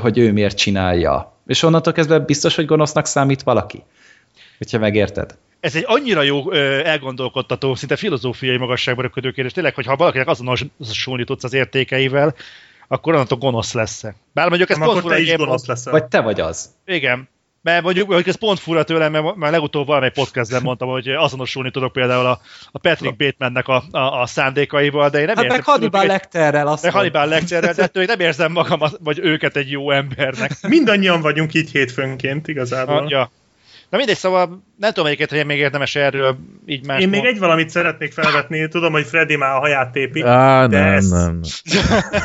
hogy 0.00 0.18
ő 0.18 0.32
miért 0.32 0.56
csinálja. 0.56 1.36
És 1.46 1.62
onnantól 1.62 1.92
kezdve 1.92 2.18
biztos, 2.18 2.54
hogy 2.54 2.66
gonosznak 2.66 3.06
számít 3.06 3.42
valaki. 3.42 3.84
Hogyha 4.58 4.78
megérted. 4.78 5.34
ez 5.60 5.74
egy 5.76 5.84
annyira 5.86 6.22
jó 6.22 6.52
elgondolkodtató, 6.52 7.74
szinte 7.74 7.96
filozófiai 7.96 8.56
magasságban 8.56 9.04
röködő 9.04 9.30
kérdés. 9.30 9.52
Tényleg, 9.52 9.74
hogy 9.74 9.86
ha 9.86 9.96
valakinek 9.96 10.28
azonosulni 10.28 11.24
tudsz 11.24 11.44
az 11.44 11.52
értékeivel, 11.52 12.34
akkor 12.88 13.14
onnantól 13.14 13.38
gonosz 13.38 13.72
lesz 13.72 14.04
-e. 14.04 14.14
Bár 14.32 14.48
mondjuk 14.48 14.70
ez 14.70 14.78
pont 14.78 15.06
te 15.06 15.18
is 15.18 15.36
gonosz 15.36 15.66
leszel. 15.66 15.92
Vagy 15.92 16.04
te 16.04 16.20
vagy 16.20 16.40
az. 16.40 16.70
Igen. 16.86 17.28
Mert 17.62 17.82
mondjuk, 17.82 18.12
hogy 18.12 18.28
ez 18.28 18.38
pont 18.38 18.58
fura 18.58 18.82
tőlem, 18.82 19.12
mert 19.12 19.34
már 19.34 19.50
legutóbb 19.50 19.86
valamely 19.86 20.10
podcastben 20.10 20.62
mondtam, 20.68 20.88
hogy 20.88 21.08
azonosulni 21.08 21.70
tudok 21.70 21.92
például 21.92 22.26
a, 22.26 22.40
a 22.70 22.78
Patrick 22.78 23.16
Batemannek 23.16 23.68
a, 23.68 23.84
a, 23.90 24.20
a 24.20 24.26
szándékaival, 24.26 25.08
de 25.08 25.18
én 25.18 25.24
nem 25.24 25.34
hát 25.34 25.44
érzem... 25.44 25.58
meg 25.58 25.66
Hannibal 25.66 26.06
Lecterrel 26.06 26.66
azt 26.66 26.82
Meg 26.82 26.92
Hannibal 26.92 27.26
Lecterrel, 27.26 27.74
de 27.74 27.82
ettől 27.82 28.04
nem 28.04 28.20
érzem 28.20 28.52
magam, 28.52 28.80
vagy 29.00 29.18
őket 29.18 29.56
egy 29.56 29.70
jó 29.70 29.90
embernek. 29.90 30.50
Mindannyian 30.68 31.20
vagyunk 31.20 31.54
így 31.54 31.70
hétfőnként 31.70 32.48
igazából. 32.48 33.02
Ha, 33.02 33.06
ja. 33.08 33.30
Na 33.88 33.96
mindegy, 33.96 34.16
szóval 34.16 34.62
nem 34.76 34.88
tudom 34.88 35.04
melyiket, 35.04 35.30
hogy 35.30 35.46
még 35.46 35.58
érdemes 35.58 35.94
erről 35.94 36.36
így 36.66 36.86
más. 36.86 37.00
Én 37.00 37.08
még 37.08 37.24
egy 37.24 37.38
valamit 37.38 37.70
szeretnék 37.70 38.12
felvetni, 38.12 38.68
tudom, 38.68 38.92
hogy 38.92 39.06
Freddy 39.06 39.36
már 39.36 39.54
a 39.54 39.58
haját 39.58 39.92
tépi. 39.92 40.22
Á, 40.22 40.66
de 40.66 40.78
nem, 40.78 40.92
ez... 40.92 41.08
nem, 41.08 41.40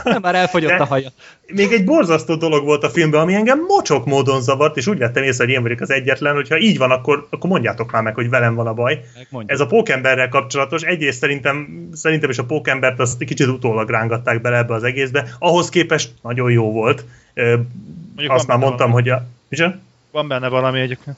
nem. 0.04 0.18
már 0.22 0.36
elfogyott 0.36 0.70
de 0.70 0.76
a 0.76 0.86
haja. 0.86 1.10
Még 1.48 1.72
egy 1.72 1.84
borzasztó 1.84 2.36
dolog 2.36 2.66
volt 2.66 2.84
a 2.84 2.90
filmben, 2.90 3.22
ami 3.22 3.34
engem 3.34 3.60
mocsok 3.68 4.06
módon 4.06 4.42
zavart, 4.42 4.78
és 4.78 4.88
úgy 4.88 4.98
vettem 4.98 5.24
észre, 5.24 5.46
hogy 5.46 5.54
én 5.54 5.62
vagyok 5.62 5.80
az 5.80 5.92
egyetlen, 5.92 6.34
hogyha 6.34 6.60
így 6.60 6.78
van, 6.78 6.92
akkor, 6.92 7.28
akkor 7.30 7.50
mondjátok 7.50 7.92
már 7.92 8.04
meg, 8.04 8.16
hogy 8.16 8.30
velem 8.30 8.56
van 8.56 8.68
a 8.68 8.74
baj. 8.74 9.04
Ez 9.46 9.60
a 9.60 9.66
pókemberrel 9.66 10.30
kapcsolatos. 10.30 10.82
Egyrészt 10.82 11.20
szerintem, 11.20 11.88
szerintem 11.94 12.30
is 12.30 12.38
a 12.38 12.46
pókembert 12.46 13.00
azt 13.00 13.24
kicsit 13.24 13.48
utólag 13.48 13.90
rángatták 13.90 14.42
bele 14.42 14.58
ebbe 14.58 14.74
az 14.74 14.84
egészbe. 14.84 15.36
Ahhoz 15.40 15.70
képest 15.70 16.12
nagyon 16.22 16.52
jó 16.52 16.72
volt. 16.72 17.06
Mondjuk 17.36 18.32
azt 18.32 18.48
már 18.48 18.58
mondtam, 18.58 18.92
valami. 18.92 19.10
hogy 19.10 19.20
a... 19.20 19.26
Micsoda? 19.50 19.78
Van 20.12 20.28
benne 20.28 20.48
valami 20.48 20.80
egyébként 20.80 21.18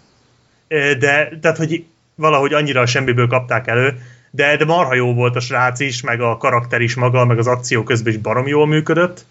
de 1.00 1.30
tehát, 1.42 1.58
hogy 1.58 1.86
valahogy 2.16 2.54
annyira 2.54 2.82
a 2.82 2.86
semmiből 2.86 3.28
kapták 3.28 3.68
elő, 3.68 4.02
de, 4.32 4.58
de 4.58 4.66
marha 4.66 4.96
jó 4.96 5.14
volt 5.14 5.36
a 5.36 5.40
srác 5.40 5.80
is, 5.80 6.02
meg 6.02 6.22
a 6.22 6.38
karakter 6.38 6.82
is 6.82 6.96
maga, 6.96 7.26
meg 7.26 7.38
az 7.38 7.48
akció 7.48 7.84
közben 7.84 8.14
is 8.14 8.20
barom 8.20 8.48
jól 8.48 8.68
működött, 8.68 9.26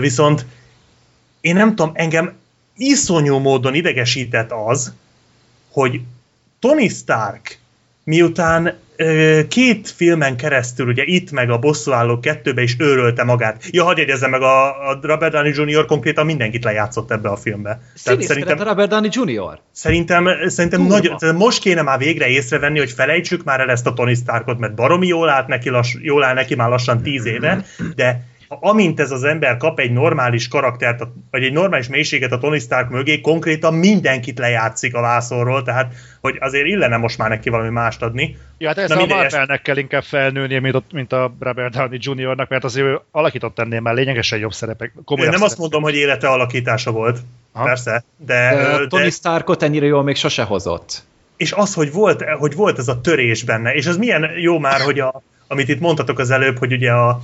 viszont 0.00 0.46
én 1.40 1.54
nem 1.54 1.68
tudom, 1.68 1.90
engem 1.94 2.32
iszonyú 2.76 3.38
módon 3.38 3.74
idegesített 3.74 4.50
az, 4.52 4.92
hogy 5.72 6.00
Tony 6.58 6.88
Stark 6.88 7.58
miután 8.04 8.78
két 9.48 9.90
filmen 9.90 10.36
keresztül, 10.36 10.88
ugye 10.88 11.02
itt 11.06 11.30
meg 11.30 11.50
a 11.50 11.58
Bosszúállók 11.58 12.20
kettőbe 12.20 12.62
is 12.62 12.76
őrölte 12.78 13.24
magát. 13.24 13.64
Ja, 13.70 13.84
hagyj 13.84 14.00
egyezzem 14.00 14.30
meg, 14.30 14.42
a, 14.42 14.66
a 14.90 14.98
Robert 15.02 15.32
Downey 15.32 15.52
Jr. 15.54 15.84
konkrétan 15.84 16.26
mindenkit 16.26 16.64
lejátszott 16.64 17.10
ebbe 17.10 17.28
a 17.28 17.36
filmbe. 17.36 17.80
Tehát 18.04 18.22
szerintem, 18.22 18.60
a 18.60 18.64
Robert 18.64 18.90
Downey 18.90 19.10
Jr.? 19.12 19.58
Szerintem, 19.72 20.28
szerintem 20.46 20.82
nagy, 20.82 21.10
most 21.34 21.60
kéne 21.60 21.82
már 21.82 21.98
végre 21.98 22.28
észrevenni, 22.28 22.78
hogy 22.78 22.90
felejtsük 22.90 23.44
már 23.44 23.60
el 23.60 23.70
ezt 23.70 23.86
a 23.86 23.92
Tony 23.92 24.14
Starkot, 24.14 24.58
mert 24.58 24.74
baromi 24.74 25.06
jól, 25.06 25.28
állt 25.28 25.46
neki 25.46 25.68
lass, 25.68 25.96
jól 26.00 26.24
áll 26.24 26.34
neki 26.34 26.54
már 26.54 26.68
lassan 26.68 27.02
tíz 27.02 27.26
éve, 27.26 27.64
de 27.94 28.32
amint 28.60 29.00
ez 29.00 29.10
az 29.10 29.24
ember 29.24 29.56
kap 29.56 29.80
egy 29.80 29.92
normális 29.92 30.48
karaktert, 30.48 31.02
vagy 31.30 31.42
egy 31.42 31.52
normális 31.52 31.88
mélységet 31.88 32.32
a 32.32 32.38
Tony 32.38 32.58
Stark 32.58 32.90
mögé, 32.90 33.20
konkrétan 33.20 33.74
mindenkit 33.74 34.38
lejátszik 34.38 34.94
a 34.94 35.00
vászorról, 35.00 35.62
tehát 35.62 35.94
hogy 36.20 36.36
azért 36.40 36.66
illene 36.66 36.96
most 36.96 37.18
már 37.18 37.28
neki 37.28 37.50
valami 37.50 37.68
mást 37.68 38.02
adni. 38.02 38.36
Ja, 38.58 38.68
hát 38.68 38.78
ez 38.78 38.90
a 38.90 39.06
Marvelnek 39.06 39.62
kell 39.62 39.76
inkább 39.76 40.02
felnőnie, 40.02 40.60
mint, 40.60 40.92
mint 40.92 41.12
a 41.12 41.34
Robert 41.40 41.74
Downey 41.74 41.98
Jr.-nak, 42.00 42.48
mert 42.48 42.64
azért 42.64 42.86
ő 42.86 43.00
alakított 43.10 43.58
ennél 43.58 43.80
már 43.80 43.94
lényegesen 43.94 44.38
jobb 44.38 44.52
szerepek. 44.52 44.92
Én 44.94 45.02
nem 45.06 45.18
szerepek. 45.18 45.42
azt 45.42 45.58
mondom, 45.58 45.82
hogy 45.82 45.94
élete 45.94 46.28
alakítása 46.28 46.90
volt, 46.90 47.18
Aha. 47.52 47.64
persze, 47.64 48.04
de... 48.16 48.54
de, 48.56 48.78
de 48.78 48.86
Tony 48.86 49.10
Starkot 49.10 49.62
ennyire 49.62 49.86
jól 49.86 50.02
még 50.02 50.16
sose 50.16 50.42
hozott. 50.42 51.02
És 51.36 51.52
az, 51.52 51.74
hogy 51.74 51.92
volt, 51.92 52.22
hogy 52.22 52.54
volt 52.54 52.78
ez 52.78 52.88
a 52.88 53.00
törés 53.00 53.42
benne, 53.42 53.74
és 53.74 53.86
ez 53.86 53.96
milyen 53.96 54.30
jó 54.36 54.58
már, 54.58 54.80
hogy 54.80 55.00
a, 55.00 55.22
amit 55.46 55.68
itt 55.68 55.80
mondtatok 55.80 56.18
az 56.18 56.30
előbb, 56.30 56.58
hogy 56.58 56.72
ugye 56.72 56.92
a, 56.92 57.20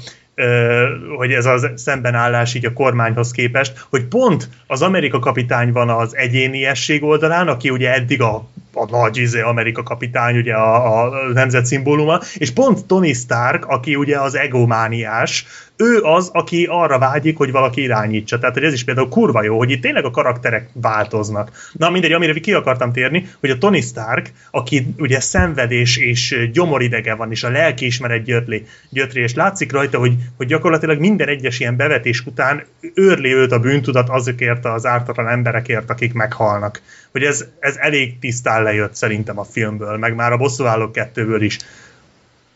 hogy 1.17 1.33
ez 1.33 1.47
az 1.47 1.71
szembenállás 1.75 2.55
így 2.55 2.67
a 2.67 2.73
kormányhoz 2.73 3.31
képest, 3.31 3.87
hogy 3.91 4.05
pont 4.05 4.49
az 4.67 4.83
Amerika 4.83 5.19
kapitány 5.19 5.73
van 5.73 5.89
az 5.89 6.17
egyéniesség 6.17 7.05
oldalán, 7.05 7.49
aki 7.49 7.71
ugye 7.71 7.93
eddig 7.93 8.23
a, 8.23 8.49
a 8.73 8.91
nagy 8.91 9.17
izé, 9.17 9.41
Amerika 9.41 9.83
kapitány, 9.83 10.37
ugye 10.37 10.55
a, 10.55 11.03
a 11.03 11.11
nemzet 11.33 11.67
szimbóluma, 11.67 12.21
és 12.35 12.51
pont 12.51 12.87
Tony 12.87 13.15
Stark, 13.15 13.67
aki 13.67 13.95
ugye 13.97 14.21
az 14.21 14.35
egomániás, 14.35 15.47
ő 15.81 16.03
az, 16.03 16.31
aki 16.33 16.67
arra 16.71 16.99
vágyik, 16.99 17.37
hogy 17.37 17.51
valaki 17.51 17.83
irányítsa. 17.83 18.39
Tehát, 18.39 18.55
hogy 18.55 18.65
ez 18.65 18.73
is 18.73 18.85
például 18.85 19.09
kurva 19.09 19.43
jó, 19.43 19.59
hogy 19.59 19.71
itt 19.71 19.83
tényleg 19.83 20.05
a 20.05 20.11
karakterek 20.11 20.69
változnak. 20.73 21.71
Na 21.73 21.91
mindegy, 21.91 22.13
amire 22.13 22.33
ki 22.33 22.53
akartam 22.53 22.93
térni, 22.93 23.29
hogy 23.41 23.51
a 23.51 23.59
Tony 23.59 23.83
Stark, 23.83 24.33
aki 24.51 24.95
ugye 24.99 25.21
szenvedés 25.21 25.97
és 25.97 26.51
gyomoridege 26.53 27.15
van, 27.15 27.31
és 27.31 27.43
a 27.43 27.51
lelkiismeret 27.51 28.23
gyötri, 28.23 28.67
gyötri 28.89 29.21
és 29.21 29.35
látszik 29.35 29.73
rajta, 29.73 29.99
hogy, 29.99 30.15
hogy 30.37 30.47
gyakorlatilag 30.47 30.99
minden 30.99 31.29
egyes 31.29 31.61
ilyen 31.61 31.77
bevetés 31.77 32.27
után 32.27 32.65
őrli 32.95 33.35
őt 33.35 33.53
a 33.53 33.59
bűntudat 33.59 34.09
azokért 34.09 34.65
az 34.65 34.87
ártatlan 34.87 35.29
emberekért, 35.29 35.91
akik 35.91 36.13
meghalnak. 36.13 36.81
Hogy 37.13 37.23
ez, 37.23 37.45
ez 37.59 37.77
elég 37.77 38.19
tisztán 38.19 38.63
lejött 38.63 38.95
szerintem 38.95 39.39
a 39.39 39.45
filmből, 39.45 39.97
meg 39.97 40.15
már 40.15 40.33
a 40.33 40.37
bosszúállók 40.37 40.93
kettőből 40.93 41.43
is. 41.43 41.59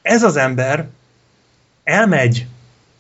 Ez 0.03 0.23
az 0.23 0.37
ember 0.37 0.87
elmegy 1.85 2.47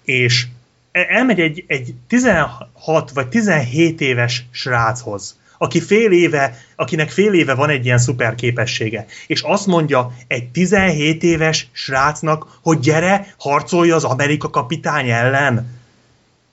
és 0.04 0.46
elmegy 0.92 1.40
egy, 1.40 1.64
egy 1.66 1.94
16 2.08 3.10
vagy 3.14 3.28
17 3.28 4.00
éves 4.00 4.44
sráchoz, 4.50 5.38
aki 5.58 5.80
fél 5.80 6.12
éve, 6.12 6.58
akinek 6.76 7.10
fél 7.10 7.32
éve 7.32 7.54
van 7.54 7.70
egy 7.70 7.84
ilyen 7.84 7.98
szuper 7.98 8.34
képessége, 8.34 9.06
és 9.26 9.42
azt 9.42 9.66
mondja 9.66 10.12
egy 10.26 10.48
17 10.48 11.22
éves 11.22 11.68
srácnak, 11.72 12.58
hogy 12.62 12.78
gyere, 12.78 13.34
harcolja 13.38 13.94
az 13.94 14.04
Amerika 14.04 14.50
kapitány 14.50 15.10
ellen. 15.10 15.82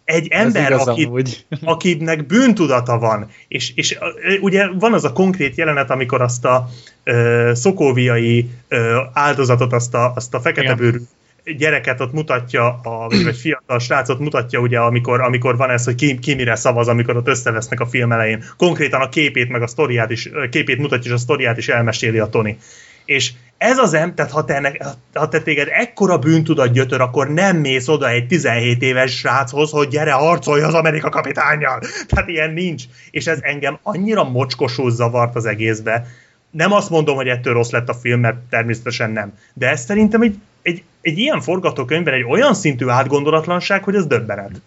Egy 0.03 0.27
ember, 0.27 0.71
aki, 0.71 1.09
akinek 1.61 2.25
bűntudata 2.25 2.97
van, 2.97 3.29
és, 3.47 3.71
és 3.75 3.97
ugye 4.41 4.67
van 4.67 4.93
az 4.93 5.03
a 5.03 5.13
konkrét 5.13 5.55
jelenet, 5.55 5.89
amikor 5.89 6.21
azt 6.21 6.45
a 6.45 6.69
ö, 7.03 7.51
szokóviai 7.55 8.49
ö, 8.67 9.01
áldozatot, 9.13 9.73
azt 9.73 9.93
a, 9.93 10.13
azt 10.15 10.33
a 10.33 10.39
fekete 10.39 10.75
bőrű 10.75 10.99
gyereket 11.43 12.01
ott 12.01 12.13
mutatja, 12.13 12.79
a, 12.83 13.07
vagy 13.23 13.35
fiatal 13.35 13.79
srácot 13.79 14.19
mutatja, 14.19 14.59
ugye, 14.59 14.79
amikor, 14.79 15.21
amikor 15.21 15.57
van 15.57 15.69
ez, 15.69 15.85
hogy 15.85 15.95
ki, 15.95 16.19
ki 16.19 16.33
mire 16.33 16.55
szavaz, 16.55 16.87
amikor 16.87 17.17
ott 17.17 17.27
összevesznek 17.27 17.79
a 17.79 17.85
film 17.85 18.11
elején. 18.11 18.43
Konkrétan 18.57 19.01
a 19.01 19.09
képét, 19.09 19.49
meg 19.49 19.61
a 19.61 19.67
sztoriát 19.67 20.11
is, 20.11 20.29
képét 20.49 20.77
mutatja, 20.77 21.11
és 21.11 21.17
a 21.17 21.19
sztoriát 21.19 21.57
is 21.57 21.67
elmeséli 21.67 22.19
a 22.19 22.29
Tony. 22.29 22.57
És 23.05 23.31
ez 23.57 23.77
az 23.77 23.93
em, 23.93 24.15
tehát 24.15 24.31
ha 24.31 24.45
te, 24.45 24.77
ha 25.13 25.27
te 25.27 25.41
téged 25.41 25.67
ekkora 25.71 26.17
bűntudat 26.17 26.71
gyötör, 26.71 27.01
akkor 27.01 27.29
nem 27.29 27.57
mész 27.57 27.87
oda 27.87 28.09
egy 28.09 28.27
17 28.27 28.81
éves 28.81 29.17
sráchoz, 29.17 29.71
hogy 29.71 29.87
gyere, 29.87 30.11
harcolj 30.11 30.61
az 30.61 30.73
Amerika 30.73 31.09
kapitányjal. 31.09 31.79
Tehát 32.07 32.29
ilyen 32.29 32.53
nincs. 32.53 32.83
És 33.11 33.27
ez 33.27 33.39
engem 33.41 33.79
annyira 33.83 34.23
mocskosul 34.23 34.91
zavart 34.91 35.35
az 35.35 35.45
egészbe. 35.45 36.05
Nem 36.51 36.71
azt 36.71 36.89
mondom, 36.89 37.15
hogy 37.15 37.27
ettől 37.27 37.53
rossz 37.53 37.71
lett 37.71 37.89
a 37.89 37.93
film, 37.93 38.19
mert 38.19 38.37
természetesen 38.49 39.11
nem. 39.11 39.33
De 39.53 39.69
ez 39.69 39.85
szerintem 39.85 40.21
egy 40.21 40.35
egy, 40.61 40.83
egy 41.01 41.17
ilyen 41.17 41.41
forgatókönyvben 41.41 42.13
egy 42.13 42.23
olyan 42.23 42.53
szintű 42.53 42.87
átgondolatlanság, 42.87 43.83
hogy 43.83 43.95
ez 43.95 44.05
döbbenet. 44.05 44.61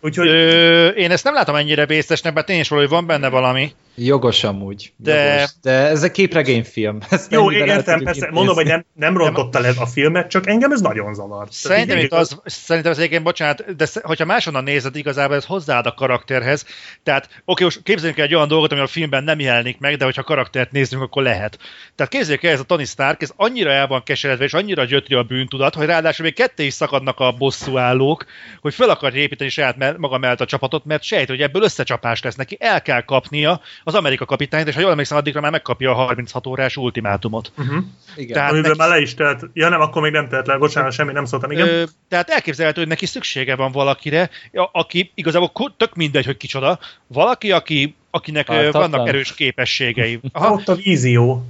Úgyhogy... 0.00 0.28
Ö, 0.28 0.88
én 0.88 1.10
ezt 1.10 1.24
nem 1.24 1.34
látom 1.34 1.54
ennyire 1.54 1.86
vészesnek, 1.86 2.34
mert 2.34 2.48
én 2.48 2.62
van 2.88 3.06
benne 3.06 3.28
valami. 3.28 3.72
Jogos 3.96 4.44
amúgy. 4.44 4.92
De, 4.96 5.34
jogos. 5.34 5.50
de 5.62 5.70
ez 5.70 6.02
egy 6.02 6.10
képregényfilm. 6.10 6.98
Ezt 7.10 7.32
Jó, 7.32 7.52
én 7.52 7.66
értem, 7.66 8.02
persze, 8.02 8.30
mondom, 8.30 8.54
hogy 8.54 8.66
nem, 8.66 8.84
nem 8.92 9.16
rontotta 9.16 9.60
le 9.60 9.72
a 9.78 9.86
filmet, 9.86 10.30
csak 10.30 10.46
engem 10.46 10.72
ez 10.72 10.80
nagyon 10.80 11.14
zavart. 11.14 11.52
Szerintem 11.52 11.98
itt 11.98 12.12
az, 12.12 12.40
szerintem 12.44 12.92
ez 12.92 12.98
egyébként, 12.98 13.22
bocsánat, 13.22 13.76
de 13.76 13.86
hogyha 14.02 14.24
máshonnan 14.24 14.64
nézed, 14.64 14.96
igazából 14.96 15.36
ez 15.36 15.44
hozzáad 15.44 15.86
a 15.86 15.94
karakterhez. 15.94 16.66
Tehát, 17.02 17.28
oké, 17.44 17.64
most 17.64 17.82
képzeljünk 17.82 18.18
el 18.18 18.24
egy 18.24 18.34
olyan 18.34 18.48
dolgot, 18.48 18.72
ami 18.72 18.80
a 18.80 18.86
filmben 18.86 19.24
nem 19.24 19.40
jelenik 19.40 19.78
meg, 19.78 19.96
de 19.96 20.04
hogyha 20.04 20.22
karaktert 20.22 20.72
nézzünk, 20.72 21.02
akkor 21.02 21.22
lehet. 21.22 21.58
Tehát 21.94 22.12
képzeljük 22.12 22.42
el, 22.42 22.52
ez 22.52 22.60
a 22.60 22.64
Tony 22.64 22.84
Stark, 22.84 23.22
ez 23.22 23.32
annyira 23.36 23.70
el 23.70 23.86
van 23.86 24.02
keseredve, 24.02 24.44
és 24.44 24.54
annyira 24.54 24.84
gyötri 24.84 25.14
a 25.14 25.22
bűntudat, 25.22 25.74
hogy 25.74 25.86
ráadásul 25.86 26.24
még 26.24 26.34
ketté 26.34 26.64
is 26.64 26.74
szakadnak 26.74 27.20
a 27.20 27.32
bosszúállók, 27.32 28.24
hogy 28.60 28.74
fel 28.74 28.90
akarja 28.90 29.20
építeni 29.20 29.50
saját 29.50 29.98
maga 29.98 30.18
mellett 30.18 30.40
a 30.40 30.44
csapatot, 30.44 30.84
mert 30.84 31.02
sejt, 31.02 31.28
hogy 31.28 31.40
ebből 31.40 31.62
összecsapás 31.62 32.22
lesz 32.22 32.34
neki, 32.34 32.56
el 32.60 32.82
kell 32.82 33.00
kapnia 33.00 33.60
az 33.84 33.94
Amerika 33.94 34.24
kapitányt, 34.24 34.68
és 34.68 34.74
ha 34.74 34.80
jól 34.80 34.90
emlékszem, 34.90 35.16
addigra 35.16 35.40
már 35.40 35.50
megkapja 35.50 35.90
a 35.90 35.94
36 35.94 36.46
órás 36.46 36.76
ultimátumot. 36.76 37.52
Uh-huh. 37.58 37.84
Igen. 38.16 38.32
Tehát 38.32 38.50
Amiből 38.50 38.68
neki... 38.68 38.80
már 38.80 38.88
le 38.88 39.00
is 39.00 39.14
telt. 39.14 39.42
Ja 39.52 39.68
nem, 39.68 39.80
akkor 39.80 40.02
még 40.02 40.12
nem 40.12 40.28
telt 40.28 40.46
le, 40.46 40.56
bocsánat, 40.56 40.92
semmi 40.92 41.12
nem 41.12 41.24
szóltam, 41.24 41.50
igen. 41.50 41.68
Ö, 41.68 41.84
tehát 42.08 42.30
elképzelhető, 42.30 42.80
hogy 42.80 42.88
neki 42.88 43.06
szüksége 43.06 43.56
van 43.56 43.72
valakire, 43.72 44.30
aki 44.72 45.10
igazából 45.14 45.74
tök 45.76 45.94
mindegy, 45.94 46.24
hogy 46.24 46.36
kicsoda, 46.36 46.78
valaki, 47.06 47.52
aki, 47.52 47.94
akinek 48.10 48.50
Ártatlan. 48.50 48.90
vannak 48.90 49.08
erős 49.08 49.34
képességei. 49.34 50.20
Aha. 50.32 50.52
Ott 50.52 50.68
a 50.68 50.74
vízió. 50.74 51.44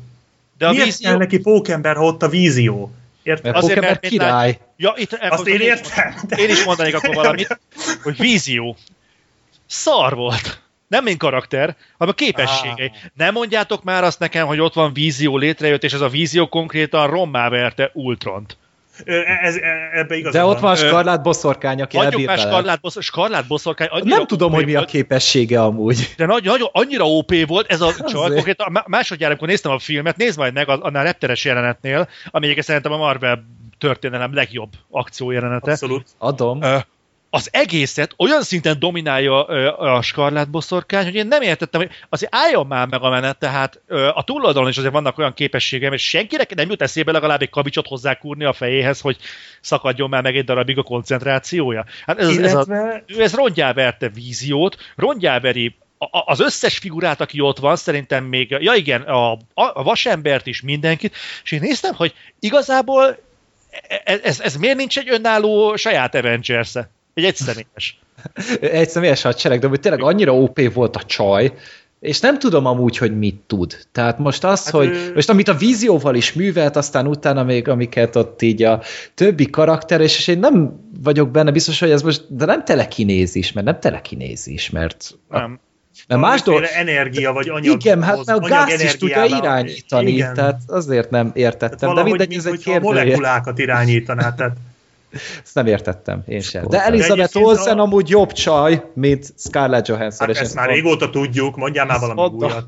De 0.59 0.66
a 0.66 0.70
Miért 0.70 0.85
vízió... 0.85 1.09
kell 1.09 1.19
neki 1.19 1.39
pókember, 1.39 1.97
ha 1.97 2.05
ott 2.05 2.23
a 2.23 2.28
vízió? 2.28 2.93
Érted? 3.23 3.44
Mert 3.44 3.56
Azért, 3.56 3.81
mert 3.81 4.01
király. 4.01 4.47
Minden... 4.47 4.66
Ja, 4.77 4.94
itt, 4.97 5.12
Azt 5.12 5.47
én 5.47 5.61
értem. 5.61 6.15
Én 6.36 6.48
is 6.48 6.65
mondanék 6.65 6.94
akkor 6.94 7.15
valamit, 7.15 7.61
hogy 8.02 8.16
vízió. 8.16 8.77
Szar 9.66 10.15
volt. 10.15 10.64
Nem 10.89 11.05
mint 11.05 11.19
karakter, 11.19 11.77
hanem 11.98 12.15
a 12.16 12.16
képességei. 12.16 12.90
Ah. 12.94 13.11
Nem 13.15 13.32
mondjátok 13.32 13.85
már 13.85 14.05
azt 14.05 14.19
nekem, 14.19 14.47
hogy 14.47 14.61
ott 14.61 14.74
van 14.74 14.93
vízió 14.93 15.36
létrejött, 15.36 15.85
és 15.85 15.93
ez 15.93 16.01
a 16.01 16.09
vízió 16.09 16.48
konkrétan 16.48 17.06
rommá 17.06 17.48
verte 17.48 17.90
Ultront. 17.93 18.56
Ez, 19.43 19.56
ebbe 19.93 20.16
igazán 20.16 20.43
De 20.43 20.48
ott 20.48 20.61
van 20.61 20.77
Skarlát 20.77 21.23
boszorkány, 21.23 21.82
aki 21.82 21.97
Hagyjuk 21.97 22.27
már 22.27 22.39
Skarlát, 22.39 22.81
bosz, 22.81 23.01
Skarlát 23.01 23.47
boszorkány. 23.47 23.89
Nem 24.02 24.27
tudom, 24.27 24.52
hogy 24.52 24.65
mi 24.65 24.74
a 24.74 24.85
képessége 24.85 25.62
amúgy. 25.62 26.15
De 26.16 26.27
nagy, 26.27 26.44
nagy, 26.44 26.69
annyira 26.73 27.05
OP 27.05 27.47
volt 27.47 27.70
ez 27.70 27.81
a 27.81 27.94
csaj. 28.12 28.31
Konkrétan 28.31 28.82
másodjára, 28.86 29.31
amikor 29.32 29.48
néztem 29.48 29.73
a 29.73 29.78
filmet, 29.78 30.16
nézd 30.16 30.39
majd 30.39 30.52
meg 30.52 30.69
annál 30.69 31.05
repteres 31.05 31.44
jelenetnél, 31.44 32.09
ami 32.31 32.44
egyébként 32.44 32.66
szerintem 32.66 32.93
a 32.93 32.97
Marvel 32.97 33.44
történelem 33.78 34.35
legjobb 34.35 34.70
akciójelenete. 34.90 35.70
Abszolút. 35.70 36.06
Adom. 36.19 36.59
Uh, 36.59 36.81
az 37.35 37.48
egészet 37.52 38.15
olyan 38.16 38.43
szinten 38.43 38.78
dominálja 38.78 39.44
a 39.77 40.02
skarlát 40.02 40.51
boszorkány, 40.51 41.05
hogy 41.05 41.15
én 41.15 41.27
nem 41.27 41.43
értettem, 41.43 41.81
hogy 41.81 41.90
azért 42.09 42.35
álljon 42.35 42.66
már 42.66 42.86
meg 42.86 43.02
a 43.02 43.11
menet, 43.11 43.39
tehát 43.39 43.81
a 44.15 44.24
túloldalon 44.24 44.69
is 44.69 44.77
azért 44.77 44.93
vannak 44.93 45.19
olyan 45.19 45.35
képességem, 45.35 45.93
és 45.93 46.09
senkinek 46.09 46.55
nem 46.55 46.70
jut 46.70 46.82
eszébe 46.82 47.12
legalább 47.12 47.43
egy 47.43 47.51
kavicsot 47.51 47.86
hozzá 47.86 48.19
a 48.39 48.52
fejéhez, 48.52 49.01
hogy 49.01 49.16
szakadjon 49.61 50.09
már 50.09 50.23
meg 50.23 50.36
egy 50.36 50.44
darabig 50.44 50.78
a 50.78 50.82
koncentrációja. 50.82 51.85
Hát 52.06 52.19
ez, 52.19 52.36
Illetve... 52.36 52.59
ez, 52.59 52.69
a, 52.69 53.02
ő 53.06 53.23
ez 53.23 53.35
rongyáverte 53.35 54.09
víziót, 54.09 54.77
rongyáveri 54.97 55.77
az 56.24 56.40
összes 56.40 56.78
figurát, 56.78 57.20
aki 57.20 57.40
ott 57.40 57.59
van, 57.59 57.77
szerintem 57.77 58.24
még, 58.24 58.51
ja 58.51 58.74
igen, 58.74 59.02
a, 59.02 59.32
a 59.55 59.82
vasembert 59.82 60.47
is, 60.47 60.62
mindenkit, 60.62 61.16
és 61.44 61.52
én 61.52 61.61
néztem, 61.61 61.94
hogy 61.94 62.15
igazából 62.40 63.19
ez, 64.05 64.20
ez, 64.23 64.40
ez 64.40 64.56
miért 64.56 64.77
nincs 64.77 64.98
egy 64.98 65.11
önálló 65.11 65.77
saját 65.77 66.15
avengers 66.15 66.77
-e? 66.77 66.89
Egy 67.15 67.24
egyszemélyes. 67.24 68.01
egy 68.61 68.89
személyes 68.89 69.23
hadsereg, 69.23 69.61
de 69.61 69.66
hogy 69.66 69.81
tényleg 69.81 70.03
annyira 70.03 70.35
OP 70.35 70.73
volt 70.73 70.97
a 70.97 71.03
csaj, 71.03 71.53
és 72.05 72.20
nem 72.20 72.39
tudom 72.39 72.66
amúgy, 72.66 72.97
hogy 72.97 73.19
mit 73.19 73.41
tud. 73.47 73.77
Tehát 73.93 74.19
most 74.19 74.45
az, 74.45 74.65
hát 74.65 74.73
hogy 74.73 74.89
ő... 74.89 75.12
most 75.15 75.28
amit 75.28 75.49
a 75.49 75.55
vízióval 75.55 76.15
is 76.15 76.32
művelt, 76.32 76.77
aztán 76.77 77.07
utána 77.07 77.43
még 77.43 77.69
amiket 77.69 78.16
ott 78.16 78.43
így 78.43 78.62
a 78.62 78.82
többi 79.15 79.51
karakter, 79.51 80.01
és, 80.01 80.19
és 80.19 80.27
én 80.27 80.39
nem 80.39 80.81
vagyok 81.03 81.31
benne 81.31 81.51
biztos, 81.51 81.81
hogy 81.81 81.91
ez 81.91 82.03
most, 82.03 82.36
de 82.36 82.45
nem 82.45 82.65
telekinézis, 82.65 83.53
mert 83.53 83.66
nem 83.66 83.81
telekinézis, 83.81 84.70
mert 84.70 85.11
nem. 85.28 85.61
Mert 86.09 86.20
más 86.20 86.43
dolog... 86.43 86.65
energia 86.74 87.32
vagy 87.32 87.49
anyag. 87.49 87.81
Igen, 87.81 88.03
hát 88.03 88.27
mert 88.27 88.39
a 88.39 88.49
gáz 88.49 88.82
is 88.82 88.97
tudja 88.97 89.24
irányítani, 89.24 90.11
igen. 90.11 90.35
tehát 90.35 90.61
azért 90.66 91.11
nem 91.11 91.31
értettem. 91.35 91.95
De 91.95 92.03
mindegy, 92.03 92.35
ez 92.35 92.47
egy 92.47 92.59
kérdője. 92.59 92.81
molekulákat 92.81 93.59
irányítaná, 93.59 94.35
tehát 94.35 94.57
ezt 95.43 95.55
nem 95.55 95.66
értettem, 95.66 96.23
én 96.27 96.41
sem. 96.41 96.66
De 96.69 96.85
Elizabeth 96.85 97.36
Olsen 97.36 97.78
a... 97.78 97.82
amúgy 97.82 98.09
jobb 98.09 98.32
csaj, 98.32 98.85
mint 98.95 99.32
Scarlett 99.36 99.86
Johansson. 99.86 100.27
Hát 100.27 100.36
ezt 100.36 100.55
már 100.55 100.69
régóta 100.69 101.11
tudjuk, 101.11 101.57
mondjál 101.57 101.86
már 101.86 101.99
valami 102.01 102.35
újat. 102.35 102.66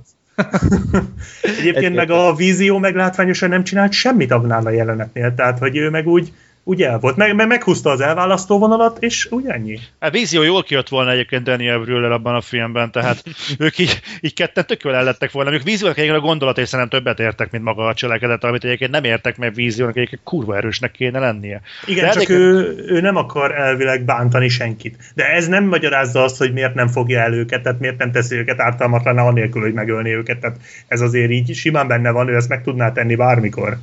Egyébként 1.58 1.94
meg 1.94 2.10
a 2.10 2.34
vízió 2.34 2.78
meglátványosan 2.78 3.48
nem 3.48 3.64
csinált 3.64 3.92
semmit 3.92 4.30
annál 4.30 4.66
a 4.66 4.70
jelenetnél, 4.70 5.34
tehát 5.34 5.58
hogy 5.58 5.76
ő 5.76 5.90
meg 5.90 6.06
úgy 6.06 6.32
úgy 6.68 6.82
el 6.82 6.98
volt. 6.98 7.16
Meg, 7.16 7.34
meg 7.34 7.46
meghúzta 7.46 7.90
az 7.90 8.00
elválasztó 8.00 8.58
vonalat, 8.58 8.96
és 9.00 9.26
úgy 9.30 9.46
ennyi. 9.46 9.78
A 9.98 10.10
vízió 10.10 10.42
jól 10.42 10.62
kijött 10.62 10.88
volna 10.88 11.10
egyébként 11.10 11.42
Daniel 11.42 11.78
Brüller 11.78 12.10
abban 12.10 12.34
a 12.34 12.40
filmben, 12.40 12.90
tehát 12.90 13.22
ők 13.58 13.78
így, 13.78 14.00
így 14.20 14.34
ketten 14.34 14.66
tök 14.66 14.82
jól 14.82 14.94
ellettek 14.94 15.30
volna. 15.30 15.52
Ők 15.52 15.62
víziónak 15.62 15.98
egyébként 15.98 16.22
a 16.22 16.26
gondolat 16.26 16.58
és 16.58 16.68
szerintem 16.68 16.98
többet 16.98 17.20
értek, 17.20 17.50
mint 17.50 17.64
maga 17.64 17.86
a 17.86 17.94
cselekedet, 17.94 18.44
amit 18.44 18.64
egyébként 18.64 18.90
nem 18.90 19.04
értek, 19.04 19.36
mert 19.36 19.54
víziónak 19.54 19.96
egyébként 19.96 20.20
kurva 20.24 20.56
erősnek 20.56 20.90
kéne 20.90 21.18
lennie. 21.18 21.60
Igen, 21.86 22.04
De 22.04 22.10
csak 22.10 22.22
egyébként... 22.22 22.40
ő, 22.40 22.84
ő, 22.86 23.00
nem 23.00 23.16
akar 23.16 23.54
elvileg 23.54 24.04
bántani 24.04 24.48
senkit. 24.48 24.96
De 25.14 25.24
ez 25.24 25.48
nem 25.48 25.64
magyarázza 25.64 26.22
azt, 26.22 26.38
hogy 26.38 26.52
miért 26.52 26.74
nem 26.74 26.88
fogja 26.88 27.20
el 27.20 27.32
őket, 27.32 27.62
tehát 27.62 27.80
miért 27.80 27.98
nem 27.98 28.12
teszi 28.12 28.36
őket 28.36 28.60
ártalmatlan, 28.60 29.18
anélkül, 29.18 29.62
hogy 29.62 29.72
megölni 29.72 30.14
őket. 30.14 30.38
Tehát 30.38 30.56
ez 30.88 31.00
azért 31.00 31.30
így 31.30 31.54
simán 31.54 31.86
benne 31.86 32.10
van, 32.10 32.28
ő 32.28 32.34
ezt 32.34 32.48
meg 32.48 32.62
tudná 32.62 32.92
tenni 32.92 33.14
bármikor. 33.14 33.78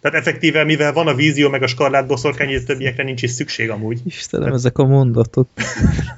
Tehát 0.00 0.18
effektíve, 0.18 0.64
mivel 0.64 0.92
van 0.92 1.06
a 1.06 1.14
vízió, 1.14 1.48
meg 1.48 1.62
a 1.62 1.66
skarlát 1.66 2.06
boszorkány, 2.06 2.48
és 2.48 2.64
többiekre 2.64 3.02
nincs 3.02 3.22
is 3.22 3.30
szükség 3.30 3.70
amúgy. 3.70 4.00
Istenem, 4.04 4.52
ezek 4.52 4.78
a 4.78 4.84
mondatok. 4.84 5.48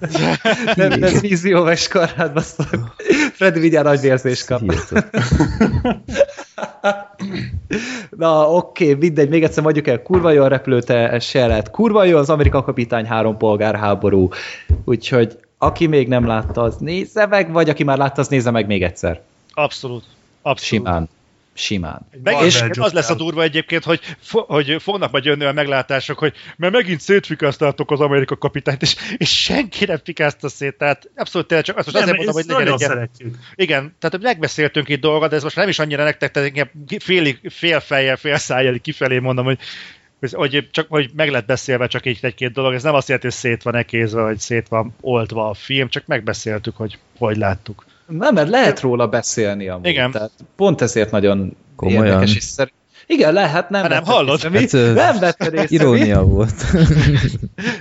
nem, 0.76 0.98
nem 0.98 1.18
vízió, 1.20 1.62
meg 1.62 1.76
skarlát 1.76 2.32
boszorkány. 2.32 2.84
Freddy 3.32 3.60
vigyár 3.60 3.86
agyvérzés 3.86 4.44
kap. 4.44 4.60
Na, 8.16 8.50
oké, 8.50 8.84
okay, 8.84 8.94
mindegy, 8.94 9.28
még 9.28 9.42
egyszer 9.42 9.62
mondjuk 9.62 9.86
el, 9.86 10.02
kurva 10.02 10.30
jó 10.30 10.42
a 10.42 10.48
repülőte, 10.48 11.18
se 11.18 11.46
lehet. 11.46 11.70
Kurva 11.70 12.04
jó 12.04 12.16
az 12.16 12.30
Amerika 12.30 12.62
kapitány 12.62 13.06
három 13.06 13.36
polgárháború. 13.36 14.28
Úgyhogy 14.84 15.38
aki 15.58 15.86
még 15.86 16.08
nem 16.08 16.26
látta, 16.26 16.62
az 16.62 16.76
nézze 16.76 17.26
meg, 17.26 17.52
vagy 17.52 17.68
aki 17.68 17.84
már 17.84 17.98
látta, 17.98 18.20
az 18.20 18.28
nézze 18.28 18.50
meg 18.50 18.66
még 18.66 18.82
egyszer. 18.82 19.20
Abszolút. 19.54 20.04
Abszolút. 20.42 20.84
Simán 20.84 21.08
simán. 21.54 22.08
Meg, 22.22 22.44
és 22.44 22.62
az 22.78 22.92
lesz 22.92 23.10
a 23.10 23.14
durva 23.14 23.42
egyébként, 23.42 23.84
hogy, 23.84 24.00
fo- 24.20 24.46
hogy 24.46 24.76
fognak 24.82 25.10
majd 25.10 25.24
jönni 25.24 25.44
a 25.44 25.52
meglátások, 25.52 26.18
hogy 26.18 26.34
mert 26.56 26.72
megint 26.72 27.00
szétfikáztátok 27.00 27.90
az 27.90 28.00
Amerika 28.00 28.36
kapitányt, 28.36 28.82
és, 28.82 28.96
és 29.16 29.42
senki 29.42 29.84
nem 29.84 30.00
fikázta 30.04 30.48
szét, 30.48 30.74
tehát 30.78 31.10
abszolút 31.16 31.46
tényleg 31.46 31.66
csak 31.66 31.76
azt 31.76 31.92
most 31.92 32.06
nem, 32.06 32.18
azért 32.18 32.34
mondom, 32.34 32.56
hogy 32.56 32.64
legyen 32.64 32.72
egy 32.72 32.78
szeretjük. 32.78 33.36
Igen, 33.54 33.96
tehát 33.98 34.22
megbeszéltünk 34.22 34.88
itt 34.88 35.00
dolgot, 35.00 35.30
de 35.30 35.36
ez 35.36 35.42
most 35.42 35.56
nem 35.56 35.68
is 35.68 35.78
annyira 35.78 36.04
nektek, 36.04 36.30
tehát 36.30 36.70
fél, 36.98 37.36
fél 37.48 37.80
fejjel, 37.80 38.16
fél 38.16 38.36
szájjel 38.36 38.78
kifelé 38.78 39.18
mondom, 39.18 39.44
hogy 39.44 39.58
hogy, 40.30 40.68
csak, 40.70 40.86
hogy 40.88 41.10
meg 41.14 41.30
lett 41.30 41.46
beszélve 41.46 41.86
csak 41.86 42.06
egy, 42.06 42.18
egy-két 42.20 42.52
dolog, 42.52 42.74
ez 42.74 42.82
nem 42.82 42.94
azt 42.94 43.08
jelenti, 43.08 43.28
hogy 43.28 43.36
szét 43.36 43.62
van 43.62 43.74
ekézve, 43.74 44.22
vagy 44.22 44.38
szét 44.38 44.68
van 44.68 44.94
oltva 45.00 45.48
a 45.48 45.54
film, 45.54 45.88
csak 45.88 46.06
megbeszéltük, 46.06 46.76
hogy 46.76 46.98
hogy 47.18 47.36
láttuk. 47.36 47.84
Nem, 48.06 48.34
mert 48.34 48.48
lehet 48.48 48.80
róla 48.80 49.08
beszélni 49.08 49.68
amúgy. 49.68 49.86
Igen. 49.86 50.10
Tehát 50.10 50.30
pont 50.56 50.80
ezért 50.80 51.10
nagyon 51.10 51.56
Komolyan. 51.76 52.06
érdekes 52.06 52.36
és 52.36 52.42
szer... 52.42 52.72
Igen, 53.06 53.32
lehet, 53.32 53.70
nem, 53.70 53.86
nem 53.88 54.04
hallod. 54.04 54.40
Észre. 54.52 54.80
Hát, 54.80 54.94
nem 54.94 55.18
vetted 55.20 55.54
észre. 55.54 55.66
Irónia 55.68 56.22
mi? 56.22 56.30
volt. 56.32 56.54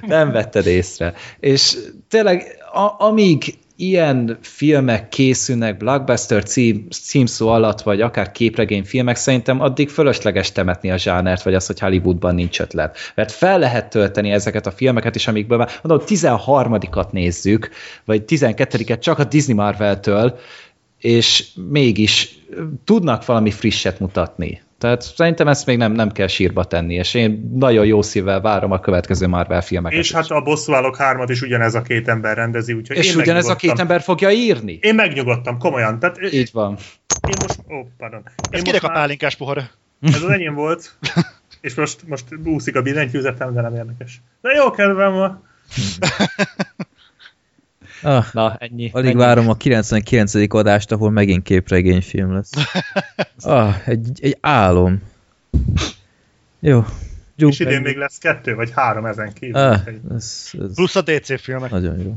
nem 0.02 0.32
vetted 0.32 0.66
észre. 0.66 1.14
És 1.40 1.78
tényleg, 2.10 2.58
a, 2.74 3.06
amíg 3.06 3.58
ilyen 3.82 4.38
filmek 4.42 5.10
készülnek 5.10 5.78
blockbuster 5.78 6.44
cím, 6.44 6.88
címszó 6.90 7.48
alatt, 7.48 7.82
vagy 7.82 8.02
akár 8.02 8.32
képregényfilmek, 8.32 9.16
szerintem 9.16 9.62
addig 9.62 9.90
fölösleges 9.90 10.52
temetni 10.52 10.92
a 10.92 10.98
zsánert, 10.98 11.44
vagy 11.44 11.54
az, 11.54 11.66
hogy 11.66 11.80
Hollywoodban 11.80 12.36
nincs 12.36 12.60
ötlet. 12.60 12.98
Mert 13.16 13.32
fel 13.32 13.60
lehet 13.60 13.90
tölteni 13.90 14.32
ezeket 14.32 14.68
a 14.68 14.72
filmeket 14.72 15.16
is, 15.16 15.28
amikből 15.28 15.58
már, 15.58 15.70
mondom, 15.82 16.08
13-at 16.08 17.12
nézzük, 17.12 17.70
vagy 18.06 18.24
12-et 18.28 19.00
csak 19.00 19.20
a 19.20 19.24
Disney 19.24 19.56
Marvel-től, 19.56 20.40
és 21.00 21.48
mégis 21.70 22.40
tudnak 22.86 23.26
valami 23.26 23.52
frisset 23.52 24.00
mutatni. 24.00 24.62
Tehát 24.82 25.02
szerintem 25.02 25.48
ezt 25.48 25.66
még 25.66 25.78
nem, 25.78 25.92
nem 25.92 26.12
kell 26.12 26.28
sírba 26.28 26.64
tenni, 26.64 26.94
és 26.94 27.14
én 27.14 27.52
nagyon 27.54 27.86
jó 27.86 28.02
szívvel 28.02 28.42
várom 28.42 28.72
a 28.72 28.80
következő 28.80 29.28
Marvel 29.28 29.62
filmeket. 29.62 30.00
És 30.00 30.12
hát 30.12 30.30
a 30.30 30.42
bosszúállók 30.42 30.98
hármat 30.98 31.30
is 31.30 31.42
ugyanez 31.42 31.76
a 31.76 31.82
két 31.82 32.08
ember 32.08 32.36
rendezi, 32.36 32.74
úgyhogy 32.74 32.98
És 32.98 33.14
én 33.14 33.20
ugyanez 33.20 33.48
a 33.48 33.56
két 33.56 33.80
ember 33.80 34.02
fogja 34.02 34.30
írni? 34.32 34.80
Én 34.82 34.96
megnyugodtam, 34.96 35.58
komolyan. 35.58 36.00
Tehát, 36.00 36.34
Így 36.34 36.50
van. 36.54 36.78
Én 37.28 37.36
most, 37.42 37.60
ó, 37.70 37.76
oh, 37.76 37.86
pardon. 37.98 38.22
Én 38.26 38.60
ez 38.60 38.62
kinek 38.62 38.84
a 38.84 38.90
pálinkás 38.90 39.36
pohara? 39.36 39.70
Ez 40.02 40.24
az 40.24 40.30
enyém 40.30 40.54
volt, 40.54 40.98
és 41.62 41.74
most, 41.74 42.08
most 42.08 42.26
úszik 42.44 42.76
a 42.76 42.82
billentyűzetem, 42.82 43.54
de 43.54 43.62
nem 43.62 43.76
érdekes. 43.76 44.22
De 44.42 44.50
jó 44.52 44.72
kedvem 44.72 45.14
van. 45.14 45.44
Ah, 48.02 48.26
Na, 48.34 48.56
ennyi. 48.60 48.90
Alig 48.94 49.10
ennyi. 49.10 49.18
várom 49.18 49.50
a 49.50 49.56
99. 49.56 50.34
adást, 50.54 50.92
ahol 50.92 51.10
megint 51.12 51.44
képregényfilm 51.44 52.34
lesz. 52.34 52.52
ah, 53.42 53.88
egy, 53.88 54.10
egy 54.22 54.38
álom. 54.42 55.02
Jó. 56.60 56.86
Gyúk 57.36 57.52
és 57.52 57.60
idén 57.60 57.74
ennyi. 57.74 57.84
még 57.84 57.98
lesz 57.98 58.18
kettő, 58.18 58.56
vagy 58.56 58.72
három 58.76 59.06
ezen 59.06 59.34
kívül. 59.34 59.62
Ah, 59.62 59.80
ez, 60.16 60.52
ez 60.60 60.74
Plusz 60.76 60.96
a 60.96 61.02
DC 61.02 61.42
filmek. 61.42 61.72
Nagyon 61.72 62.00
jó. 62.00 62.16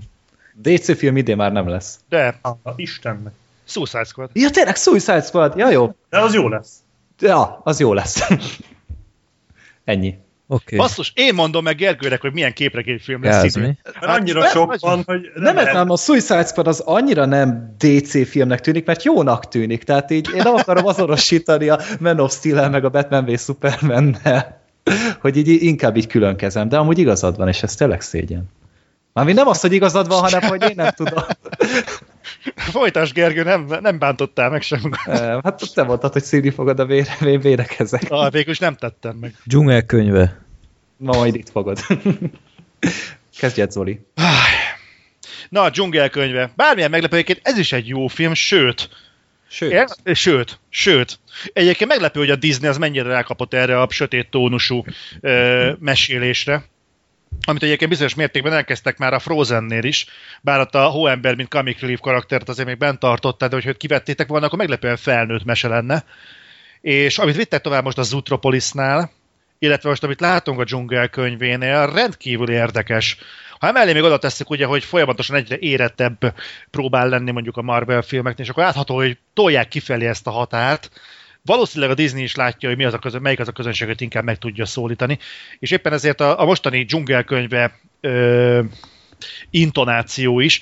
DC 0.62 0.96
film 0.96 1.16
idén 1.16 1.36
már 1.36 1.52
nem 1.52 1.68
lesz. 1.68 1.98
De. 2.08 2.38
Ah, 2.42 2.56
Istennek. 2.76 3.32
Suicide 3.64 4.04
Squad. 4.04 4.30
Ja, 4.32 4.50
tényleg 4.50 4.76
Suicide 4.76 5.20
Squad. 5.22 5.56
Ja, 5.56 5.70
jó. 5.70 5.94
De 6.10 6.20
az 6.20 6.34
jó 6.34 6.48
lesz. 6.48 6.72
Ja, 7.20 7.60
az 7.64 7.80
jó 7.80 7.92
lesz. 7.92 8.28
Ennyi. 9.84 10.18
Okay. 10.46 10.78
Basszus, 10.78 11.12
én 11.14 11.34
mondom 11.34 11.64
meg 11.64 11.76
Gergőnek, 11.76 12.20
hogy 12.20 12.32
milyen 12.32 12.52
képregényfilm 12.52 13.22
lesz 13.22 13.56
idő. 13.56 13.78
Hát, 13.94 14.18
annyira 14.18 14.40
nem, 14.40 14.50
sok 14.50 14.80
van, 14.80 15.02
hogy... 15.06 15.20
Nem, 15.34 15.54
nem, 15.54 15.72
nem, 15.72 15.90
a 15.90 15.96
Suicide 15.96 16.44
Squad 16.44 16.66
az 16.66 16.80
annyira 16.80 17.24
nem 17.24 17.74
DC 17.78 18.28
filmnek 18.28 18.60
tűnik, 18.60 18.86
mert 18.86 19.02
jónak 19.02 19.48
tűnik. 19.48 19.82
Tehát 19.82 20.10
így 20.10 20.28
én 20.34 20.42
nem 20.44 20.54
akarom 20.54 20.86
azonosítani 20.86 21.68
a 21.68 21.80
Man 22.00 22.20
of 22.20 22.34
Steel-el 22.34 22.70
meg 22.70 22.84
a 22.84 22.88
Batman 22.88 23.24
v 23.24 23.38
superman 23.38 24.16
hogy 25.20 25.36
így 25.36 25.62
inkább 25.62 25.96
így 25.96 26.06
külön 26.06 26.36
kezem. 26.36 26.68
De 26.68 26.76
amúgy 26.76 26.98
igazad 26.98 27.36
van, 27.36 27.48
és 27.48 27.62
ez 27.62 27.74
tényleg 27.74 28.00
szégyen. 28.00 28.50
Mármint 29.12 29.36
nem 29.36 29.48
az, 29.48 29.60
hogy 29.60 29.72
igazad 29.72 30.08
van, 30.08 30.20
hanem 30.20 30.42
hogy 30.42 30.62
én 30.62 30.74
nem 30.76 30.90
tudom. 30.90 31.24
Folytás, 32.56 33.12
Gergő, 33.12 33.42
nem, 33.42 33.66
nem 33.80 33.98
bántottál 33.98 34.50
meg 34.50 34.62
sem. 34.62 34.80
Hát 35.04 35.72
te 35.74 35.82
mondtad, 35.82 36.12
hogy 36.12 36.22
színi 36.22 36.50
fogod 36.50 36.80
a 36.80 36.86
vére, 36.86 37.16
én 37.26 37.40
védekezek. 37.40 38.02
Ah, 38.08 38.32
végül 38.32 38.54
nem 38.58 38.74
tettem 38.74 39.16
meg. 39.16 39.34
Dzsungel 39.44 39.82
könyve. 39.82 40.44
Ma 40.96 41.16
majd 41.16 41.34
itt 41.34 41.50
fogod. 41.50 41.78
Kezdjed, 43.38 43.70
Zoli. 43.70 44.00
Na, 45.48 45.62
a 45.62 45.70
dzsungelkönyve. 45.70 46.52
Bármilyen 46.56 46.90
meglepőként, 46.90 47.40
ez 47.42 47.58
is 47.58 47.72
egy 47.72 47.88
jó 47.88 48.06
film, 48.06 48.34
sőt, 48.34 48.88
Sőt, 49.48 49.72
Ér? 49.72 50.16
Sőt, 50.16 50.58
sőt. 50.68 51.18
Egyébként 51.52 51.90
meglepő, 51.90 52.20
hogy 52.20 52.30
a 52.30 52.36
Disney 52.36 52.68
az 52.68 52.78
mennyire 52.78 53.08
rákapott 53.08 53.54
erre 53.54 53.80
a 53.80 53.86
sötét 53.90 54.30
tónusú 54.30 54.84
ö, 55.20 55.72
mesélésre 55.78 56.64
amit 57.46 57.62
egyébként 57.62 57.90
bizonyos 57.90 58.14
mértékben 58.14 58.52
elkezdtek 58.52 58.98
már 58.98 59.12
a 59.12 59.18
Frozennél 59.18 59.84
is, 59.84 60.06
bár 60.40 60.60
ott 60.60 60.74
a 60.74 60.86
hóember, 60.86 61.34
mint 61.34 61.48
comic 61.48 61.80
relief 61.80 62.00
karaktert 62.00 62.48
azért 62.48 62.68
még 62.68 62.78
bent 62.78 62.98
tartottál, 62.98 63.48
de 63.48 63.54
hogyha 63.54 63.72
kivettétek 63.72 64.28
volna, 64.28 64.46
akkor 64.46 64.58
meglepően 64.58 64.96
felnőtt 64.96 65.44
mese 65.44 65.68
lenne. 65.68 66.04
És 66.80 67.18
amit 67.18 67.36
vittek 67.36 67.60
tovább 67.60 67.84
most 67.84 67.98
a 67.98 68.02
Zootropolisnál, 68.02 69.10
illetve 69.58 69.88
most 69.88 70.04
amit 70.04 70.20
látunk 70.20 70.60
a 70.60 70.64
dzsungel 70.64 71.08
könyvénél, 71.08 71.92
rendkívül 71.92 72.50
érdekes. 72.50 73.16
Ha 73.58 73.66
emellé 73.66 73.92
még 73.92 74.02
oda 74.02 74.18
tesszük, 74.18 74.50
ugye, 74.50 74.66
hogy 74.66 74.84
folyamatosan 74.84 75.36
egyre 75.36 75.58
érettebb 75.58 76.34
próbál 76.70 77.08
lenni 77.08 77.30
mondjuk 77.30 77.56
a 77.56 77.62
Marvel 77.62 78.02
filmeknél, 78.02 78.44
és 78.44 78.50
akkor 78.50 78.62
látható, 78.62 78.94
hogy 78.94 79.18
tolják 79.34 79.68
kifelé 79.68 80.06
ezt 80.06 80.26
a 80.26 80.30
határt, 80.30 80.90
valószínűleg 81.44 81.90
a 81.90 81.94
Disney 81.94 82.22
is 82.22 82.34
látja, 82.34 82.68
hogy 82.68 82.78
mi 82.78 82.84
az 82.84 82.94
a 82.94 82.98
közön, 82.98 83.22
melyik 83.22 83.40
az 83.40 83.48
a 83.48 83.52
közönséget 83.52 84.00
inkább 84.00 84.24
meg 84.24 84.38
tudja 84.38 84.66
szólítani, 84.66 85.18
és 85.58 85.70
éppen 85.70 85.92
ezért 85.92 86.20
a, 86.20 86.40
a 86.40 86.44
mostani 86.44 86.84
dzsungelkönyve 86.84 87.78
ö, 88.00 88.62
intonáció 89.50 90.40
is 90.40 90.60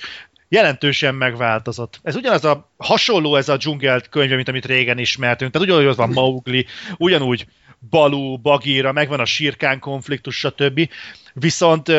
jelentősen 0.49 1.15
megváltozott. 1.15 1.99
Ez 2.03 2.15
ugyanaz 2.15 2.45
a 2.45 2.71
hasonló 2.77 3.35
ez 3.35 3.49
a 3.49 3.57
dzsungelt 3.57 4.09
könyve, 4.09 4.35
mint 4.35 4.47
amit 4.47 4.65
régen 4.65 4.97
ismertünk. 4.97 5.51
Tehát 5.51 5.67
ugyanúgy 5.67 5.85
ott 5.85 5.95
van 5.95 6.09
Mowgli, 6.09 6.65
ugyanúgy 6.97 7.45
Balú, 7.89 8.37
Bagíra, 8.37 8.91
megvan 8.91 9.19
a 9.19 9.25
sírkán 9.25 9.79
konfliktus, 9.79 10.37
stb. 10.37 10.89
Viszont 11.33 11.91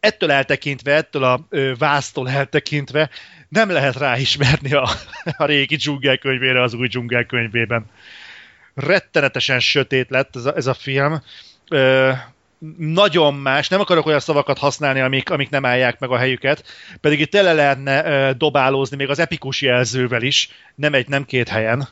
ettől 0.00 0.30
eltekintve, 0.30 0.94
ettől 0.94 1.24
a 1.24 1.48
vásztól 1.78 2.28
eltekintve 2.30 3.10
nem 3.54 3.70
lehet 3.70 3.96
ráismerni 3.96 4.72
a, 4.72 4.88
a 5.36 5.44
régi 5.44 5.76
dzsungelkönyvére 5.76 6.62
az 6.62 6.74
új 6.74 6.88
dzsungelkönyvében. 6.88 7.84
Rettenetesen 8.74 9.60
sötét 9.60 10.10
lett 10.10 10.36
ez 10.36 10.44
a, 10.44 10.56
ez 10.56 10.66
a 10.66 10.74
film. 10.74 11.22
Ö, 11.70 12.10
nagyon 12.78 13.34
más, 13.34 13.68
nem 13.68 13.80
akarok 13.80 14.06
olyan 14.06 14.20
szavakat 14.20 14.58
használni, 14.58 15.00
amik, 15.00 15.30
amik 15.30 15.50
nem 15.50 15.64
állják 15.64 15.98
meg 15.98 16.10
a 16.10 16.16
helyüket, 16.16 16.64
pedig 17.00 17.20
itt 17.20 17.30
tele 17.30 17.52
lehetne 17.52 18.04
ö, 18.06 18.32
dobálózni 18.36 18.96
még 18.96 19.08
az 19.08 19.18
epikus 19.18 19.62
jelzővel 19.62 20.22
is, 20.22 20.48
nem 20.74 20.94
egy, 20.94 21.08
nem 21.08 21.24
két 21.24 21.48
helyen. 21.48 21.88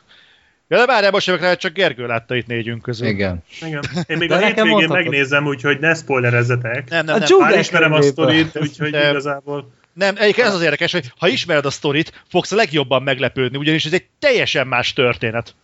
Ja, 0.67 0.77
de 0.77 0.85
várjál, 0.85 1.11
most 1.11 1.27
rá, 1.27 1.53
csak 1.53 1.73
Gergő 1.73 2.05
látta 2.07 2.35
itt 2.35 2.47
négyünk 2.47 2.81
közül. 2.81 3.07
igen. 3.07 3.43
Igen. 3.61 3.83
Én 4.07 4.17
még 4.17 4.29
De 4.29 4.35
a 4.35 4.37
hétvégén 4.37 4.69
mondhatod. 4.71 5.03
megnézem, 5.03 5.45
úgyhogy 5.45 5.79
ne 5.79 5.93
spoilerezzetek. 5.93 6.89
Nem, 6.89 7.05
nem, 7.05 7.15
A 7.15 7.17
nem. 7.19 7.37
Már 7.39 7.59
ismerem 7.59 7.93
a 7.93 8.01
sztorit, 8.01 8.57
úgyhogy 8.57 8.91
De- 8.91 9.09
igazából... 9.09 9.71
Nem, 9.93 10.15
egyébként 10.17 10.47
ez 10.47 10.53
az 10.53 10.61
érdekes, 10.61 10.91
hogy 10.91 11.11
ha 11.17 11.27
ismered 11.27 11.65
a 11.65 11.69
sztorit, 11.69 12.23
fogsz 12.29 12.51
a 12.51 12.55
legjobban 12.55 13.03
meglepődni, 13.03 13.57
ugyanis 13.57 13.85
ez 13.85 13.93
egy 13.93 14.05
teljesen 14.19 14.67
más 14.67 14.93
történet. 14.93 15.55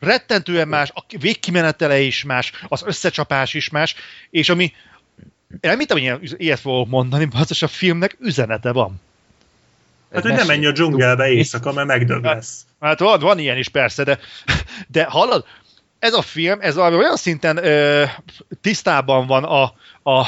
Rettentően 0.00 0.68
más, 0.68 0.90
a 0.94 1.04
végkimenetele 1.18 2.00
is 2.00 2.24
más, 2.24 2.52
az 2.68 2.82
összecsapás 2.86 3.54
is 3.54 3.70
más, 3.70 3.94
és 4.30 4.48
ami 4.48 4.72
én 5.60 5.76
mit 5.76 5.88
tudom, 5.88 6.02
ilyen, 6.02 6.20
ilyet 6.36 6.60
fogok 6.60 6.88
mondani, 6.88 7.24
basszus, 7.24 7.62
a 7.62 7.68
filmnek 7.68 8.16
üzenete 8.20 8.72
van. 8.72 9.00
Hát, 10.12 10.22
hogy 10.22 10.32
nem 10.32 10.46
menj 10.46 10.66
a 10.66 10.72
dzsungelbe 10.72 11.30
éjszaka, 11.30 11.72
mert 11.72 11.86
megdög 11.86 12.24
lesz. 12.24 12.64
Hát 12.80 12.98
van, 12.98 13.20
van 13.20 13.38
ilyen 13.38 13.56
is 13.56 13.68
persze, 13.68 14.04
de, 14.04 14.18
de 14.88 15.04
hallod, 15.04 15.44
ez 15.98 16.12
a 16.12 16.22
film, 16.22 16.58
ez 16.60 16.74
valami 16.74 16.96
olyan 16.96 17.16
szinten 17.16 17.64
ö, 17.64 18.04
tisztában 18.60 19.26
van 19.26 19.44
a, 19.44 19.62
a 20.10 20.26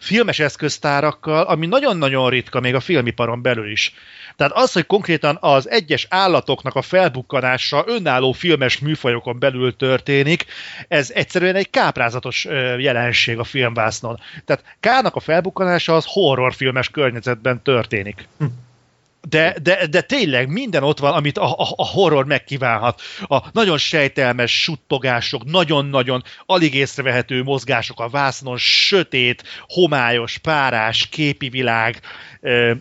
filmes 0.00 0.38
eszköztárakkal, 0.38 1.42
ami 1.42 1.66
nagyon-nagyon 1.66 2.30
ritka 2.30 2.60
még 2.60 2.74
a 2.74 2.80
filmiparon 2.80 3.42
belül 3.42 3.70
is. 3.70 3.94
Tehát 4.36 4.52
az, 4.52 4.72
hogy 4.72 4.86
konkrétan 4.86 5.38
az 5.40 5.70
egyes 5.70 6.06
állatoknak 6.10 6.74
a 6.74 6.82
felbukkanása 6.82 7.84
önálló 7.86 8.32
filmes 8.32 8.78
műfajokon 8.78 9.38
belül 9.38 9.76
történik, 9.76 10.44
ez 10.88 11.10
egyszerűen 11.10 11.54
egy 11.54 11.70
káprázatos 11.70 12.44
jelenség 12.78 13.38
a 13.38 13.44
filmvásznon. 13.44 14.20
Tehát 14.44 14.64
Kának 14.80 15.14
a 15.14 15.20
felbukkanása 15.20 15.94
az 15.94 16.04
horrorfilmes 16.08 16.88
környezetben 16.88 17.62
történik. 17.62 18.28
De, 19.28 19.56
de, 19.62 19.86
de 19.86 20.00
tényleg 20.00 20.48
minden 20.48 20.82
ott 20.82 20.98
van, 20.98 21.12
amit 21.12 21.38
a, 21.38 21.52
a, 21.52 21.68
a 21.76 21.86
horror 21.86 22.26
megkívánhat. 22.26 23.00
A 23.28 23.42
nagyon 23.52 23.78
sejtelmes 23.78 24.62
suttogások, 24.62 25.44
nagyon-nagyon 25.44 26.22
alig 26.46 26.74
észrevehető 26.74 27.42
mozgások 27.42 28.00
a 28.00 28.08
vásznon, 28.08 28.56
sötét, 28.58 29.44
homályos, 29.68 30.38
párás, 30.38 31.06
képi 31.06 31.48
világ, 31.48 32.00
ö, 32.40 32.72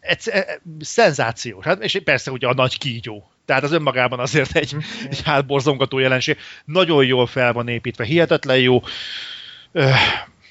egyszer- 0.00 0.48
e- 0.48 0.60
szenzációs. 0.80 1.64
Hát, 1.64 1.82
és 1.82 2.00
persze 2.04 2.30
ugye 2.30 2.46
a 2.46 2.54
nagy 2.54 2.78
kígyó. 2.78 3.30
Tehát 3.44 3.62
az 3.62 3.72
önmagában 3.72 4.20
azért 4.20 4.56
egy, 4.56 4.76
egy 5.10 5.22
hátborzongató 5.22 5.98
jelenség. 5.98 6.36
Nagyon 6.64 7.04
jól 7.04 7.26
fel 7.26 7.52
van 7.52 7.68
építve, 7.68 8.04
hihetetlen 8.04 8.58
jó, 8.58 8.82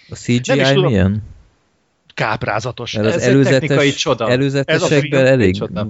A 0.09 0.15
CGI 0.15 0.59
is 0.59 0.67
tudom. 0.67 0.93
Káprázatos. 2.13 2.93
Mert 2.93 3.07
az 3.07 3.21
Ez 3.21 3.35
egy 3.35 3.41
technikai 3.41 3.77
előzetes, 3.77 4.01
csoda. 4.01 4.29
előzetesekben 4.29 5.21
Ez 5.21 5.27
a 5.27 5.31
elég 5.31 5.55
csoda. 5.55 5.87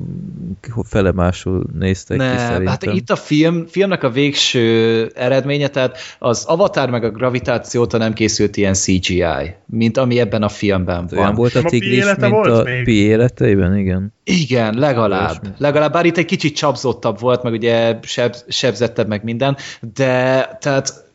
felemásul 0.84 1.66
néztek 1.80 2.18
ki 2.18 2.24
Nem, 2.24 2.38
szerintem. 2.38 2.66
hát 2.66 2.86
itt 2.86 3.10
a 3.10 3.16
film, 3.16 3.66
filmnek 3.68 4.04
a 4.04 4.10
végső 4.10 5.12
eredménye, 5.16 5.68
tehát 5.68 5.98
az 6.20 6.44
Avatar 6.46 6.90
meg 6.90 7.04
a 7.04 7.12
gravitáció 7.12 7.82
óta 7.82 7.98
nem 7.98 8.14
készült 8.14 8.58
ilyen 8.58 8.74
CGI, 8.74 9.54
mint 9.66 9.98
ami 9.98 10.20
ebben 10.20 10.44
a 10.44 10.50
filmben 10.50 11.08
van. 11.10 11.20
Olyan 11.20 11.36
volt 11.36 11.56
a 11.56 11.60
a 11.60 11.70
tigris, 11.70 11.98
élete 11.98 12.28
mint 12.28 12.32
volt 12.32 12.60
a 12.60 12.64
még? 12.64 12.84
Pi 12.84 12.94
életeiben, 12.94 13.78
igen. 13.78 14.14
Igen, 14.24 14.74
legalább. 14.78 15.42
Legalább, 15.58 15.92
bár 15.92 16.06
itt 16.06 16.18
egy 16.18 16.26
kicsit 16.26 16.56
csapzottabb 16.56 17.20
volt, 17.20 17.44
meg 17.44 17.54
ugye 17.54 17.98
seb, 18.02 18.36
sebzettebb 18.48 19.08
meg 19.08 19.24
minden, 19.24 19.58
de 19.94 20.50
tehát 20.62 21.10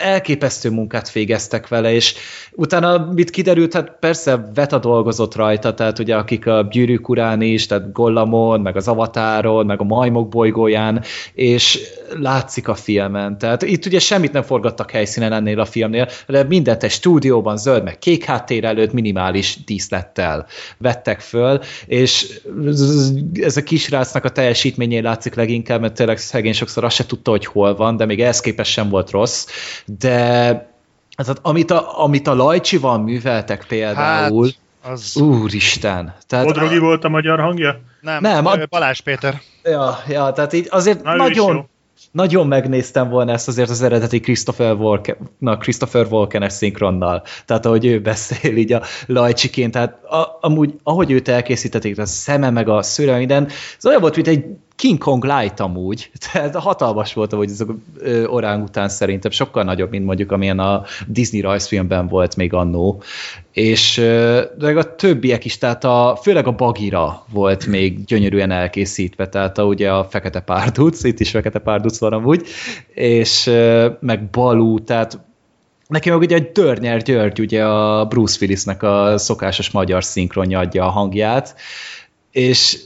elképesztő 0.00 0.70
munkát 0.70 1.12
végeztek 1.12 1.68
vele, 1.68 1.92
és 1.92 2.14
utána 2.52 3.12
mit 3.12 3.30
kiderült, 3.30 3.74
hát 3.74 3.96
persze 4.00 4.50
Veta 4.54 4.78
dolgozott 4.78 5.34
rajta, 5.34 5.74
tehát 5.74 5.98
ugye 5.98 6.16
akik 6.16 6.46
a 6.46 6.68
gyűrűk 6.70 7.08
urán 7.08 7.40
is, 7.40 7.66
tehát 7.66 7.92
Gollamon, 7.92 8.60
meg 8.60 8.76
az 8.76 8.88
Avatáron, 8.88 9.66
meg 9.66 9.80
a 9.80 9.84
Majmok 9.84 10.28
bolygóján, 10.28 11.02
és 11.34 11.80
látszik 12.18 12.68
a 12.68 12.74
filmen. 12.74 13.38
Tehát 13.38 13.62
itt 13.62 13.86
ugye 13.86 13.98
semmit 13.98 14.32
nem 14.32 14.42
forgattak 14.42 14.90
helyszínen 14.90 15.32
ennél 15.32 15.60
a 15.60 15.64
filmnél, 15.64 16.08
de 16.26 16.42
mindent 16.42 16.82
egy 16.82 16.90
stúdióban 16.90 17.56
zöld, 17.56 17.84
meg 17.84 17.98
kék 17.98 18.24
háttér 18.24 18.64
előtt 18.64 18.92
minimális 18.92 19.58
díszlettel 19.64 20.46
vettek 20.78 21.20
föl, 21.20 21.60
és 21.86 22.40
ez 23.32 23.56
a 23.56 23.62
kisrácnak 23.62 24.24
a 24.24 24.28
teljesítményén 24.28 25.02
látszik 25.02 25.34
leginkább, 25.34 25.80
mert 25.80 25.94
tényleg 25.94 26.18
szegény 26.18 26.52
sokszor 26.52 26.84
azt 26.84 26.96
se 26.96 27.06
tudta, 27.06 27.30
hogy 27.30 27.46
hol 27.46 27.76
van, 27.76 27.96
de 27.96 28.04
még 28.04 28.20
ehhez 28.20 28.40
képest 28.40 28.72
sem 28.72 28.88
volt 28.88 29.10
rossz, 29.10 29.46
de 29.98 30.68
tehát, 31.16 31.38
amit, 31.42 31.70
a, 31.70 32.02
amit 32.02 32.26
a 32.26 32.34
Lajcsival 32.34 32.98
műveltek 32.98 33.64
például, 33.68 34.48
Hát, 34.82 34.92
az... 34.92 35.16
úristen. 35.16 36.14
Tehát, 36.26 36.46
Odrogi 36.46 36.78
volt 36.78 37.04
a 37.04 37.08
magyar 37.08 37.40
hangja? 37.40 37.80
Nem, 38.00 38.20
Nem, 38.20 38.46
a- 38.46 38.56
Balázs 38.68 39.00
Péter. 39.00 39.40
Ja, 39.62 39.98
ja, 40.08 40.32
tehát 40.32 40.52
így 40.52 40.66
azért 40.70 41.02
Na, 41.02 41.14
nagyon, 41.14 41.68
nagyon 42.12 42.46
megnéztem 42.46 43.08
volna 43.08 43.32
ezt 43.32 43.48
azért 43.48 43.70
az 43.70 43.82
eredeti 43.82 44.20
Christopher 44.20 44.74
Walken, 44.74 45.16
na, 45.38 45.56
Christopher 45.56 46.06
Walken-es 46.10 46.52
szinkronnal. 46.52 47.22
Tehát 47.44 47.66
ahogy 47.66 47.86
ő 47.86 48.00
beszél 48.00 48.56
így 48.56 48.72
a 48.72 48.82
lajcsiként, 49.06 49.72
tehát 49.72 50.04
a, 50.04 50.38
amúgy, 50.40 50.74
ahogy 50.82 51.10
őt 51.10 51.28
elkészítették, 51.28 51.98
a 51.98 52.06
szeme 52.06 52.50
meg 52.50 52.68
a 52.68 52.82
szőre, 52.82 53.16
minden, 53.16 53.48
ez 53.78 53.86
olyan 53.86 54.00
volt, 54.00 54.14
mint 54.14 54.28
egy 54.28 54.44
King 54.80 54.98
Kong 54.98 55.24
Light 55.24 55.60
amúgy. 55.60 56.10
Tehát 56.32 56.56
hatalmas 56.56 57.12
volt, 57.12 57.32
hogy 57.32 57.50
ez 57.50 57.64
orán 58.26 58.60
után 58.62 58.88
szerintem 58.88 59.30
sokkal 59.30 59.62
nagyobb, 59.62 59.90
mint 59.90 60.04
mondjuk 60.04 60.32
amilyen 60.32 60.58
a 60.58 60.84
Disney 61.06 61.40
rajzfilmben 61.40 62.08
volt 62.08 62.36
még 62.36 62.52
annó. 62.52 63.02
És 63.52 63.94
de 64.58 64.72
a 64.76 64.94
többiek 64.94 65.44
is, 65.44 65.58
tehát 65.58 65.84
a, 65.84 66.18
főleg 66.22 66.46
a 66.46 66.52
Bagira 66.52 67.24
volt 67.32 67.66
még 67.66 68.04
gyönyörűen 68.04 68.50
elkészítve, 68.50 69.28
tehát 69.28 69.58
a, 69.58 69.64
ugye 69.64 69.92
a 69.92 70.04
Fekete 70.04 70.40
Párduc, 70.40 71.04
itt 71.04 71.20
is 71.20 71.30
Fekete 71.30 71.58
Párduc 71.58 71.98
van 71.98 72.12
amúgy, 72.12 72.46
és 72.94 73.50
meg 74.00 74.30
Balú, 74.30 74.78
tehát 74.78 75.18
Neki 75.86 76.10
meg 76.10 76.18
ugye 76.18 76.34
egy 76.36 76.50
Dörnyer 76.52 77.02
György, 77.02 77.40
ugye 77.40 77.64
a 77.64 78.04
Bruce 78.04 78.36
Willisnek 78.40 78.82
a 78.82 79.18
szokásos 79.18 79.70
magyar 79.70 80.04
szinkronja 80.04 80.58
adja 80.58 80.84
a 80.84 80.90
hangját, 80.90 81.54
és 82.30 82.78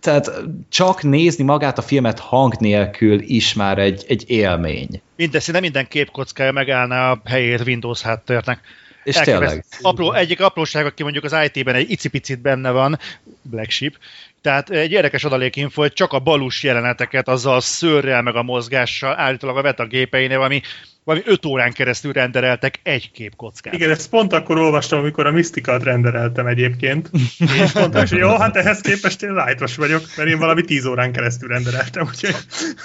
tehát 0.00 0.30
csak 0.68 1.02
nézni 1.02 1.44
magát 1.44 1.78
a 1.78 1.82
filmet 1.82 2.18
hang 2.18 2.54
nélkül 2.58 3.20
is 3.20 3.54
már 3.54 3.78
egy, 3.78 4.04
egy 4.08 4.30
élmény. 4.30 5.02
Minden, 5.16 5.40
szinte 5.40 5.60
minden 5.60 5.88
képkockája 5.88 6.52
megállná 6.52 7.10
a 7.10 7.20
helyét 7.24 7.66
Windows 7.66 8.00
háttérnek. 8.00 8.60
És 9.04 9.16
Elképesztő. 9.16 9.46
tényleg. 9.46 9.64
Apró, 9.80 10.12
egyik 10.12 10.40
apróság, 10.40 10.86
aki 10.86 11.02
mondjuk 11.02 11.24
az 11.24 11.36
IT-ben 11.44 11.74
egy 11.74 11.90
icipicit 11.90 12.40
benne 12.40 12.70
van, 12.70 12.98
Black 13.42 13.70
Sheep, 13.70 13.94
tehát 14.40 14.70
egy 14.70 14.92
érdekes 14.92 15.24
adalékinfo, 15.24 15.80
hogy 15.80 15.92
csak 15.92 16.12
a 16.12 16.18
balus 16.18 16.62
jeleneteket 16.62 17.28
azzal 17.28 17.54
a 17.54 17.60
szőrrel 17.60 18.22
meg 18.22 18.36
a 18.36 18.42
mozgással 18.42 19.18
állítólag 19.18 19.56
a 19.56 19.62
Veta 19.62 19.86
gépeinél, 19.86 20.40
ami 20.40 20.62
valami 21.08 21.26
5 21.26 21.46
órán 21.46 21.72
keresztül 21.72 22.12
rendereltek 22.12 22.80
egy 22.82 23.10
képkockát. 23.10 23.74
Igen, 23.74 23.90
ezt 23.90 24.10
pont 24.10 24.32
akkor 24.32 24.58
olvastam, 24.58 24.98
amikor 24.98 25.26
a 25.26 25.30
Mystical-t 25.30 25.82
rendereltem 25.82 26.46
egyébként. 26.46 27.10
És 27.38 27.72
mondtam, 27.72 28.06
hogy 28.06 28.18
jó, 28.18 28.36
hát 28.36 28.56
ehhez 28.56 28.80
képest 28.80 29.22
én 29.22 29.32
lájtos 29.32 29.76
vagyok, 29.76 30.02
mert 30.16 30.28
én 30.28 30.38
valami 30.38 30.62
10 30.62 30.84
órán 30.84 31.12
keresztül 31.12 31.48
rendereltem, 31.48 32.06
úgyhogy... 32.06 32.34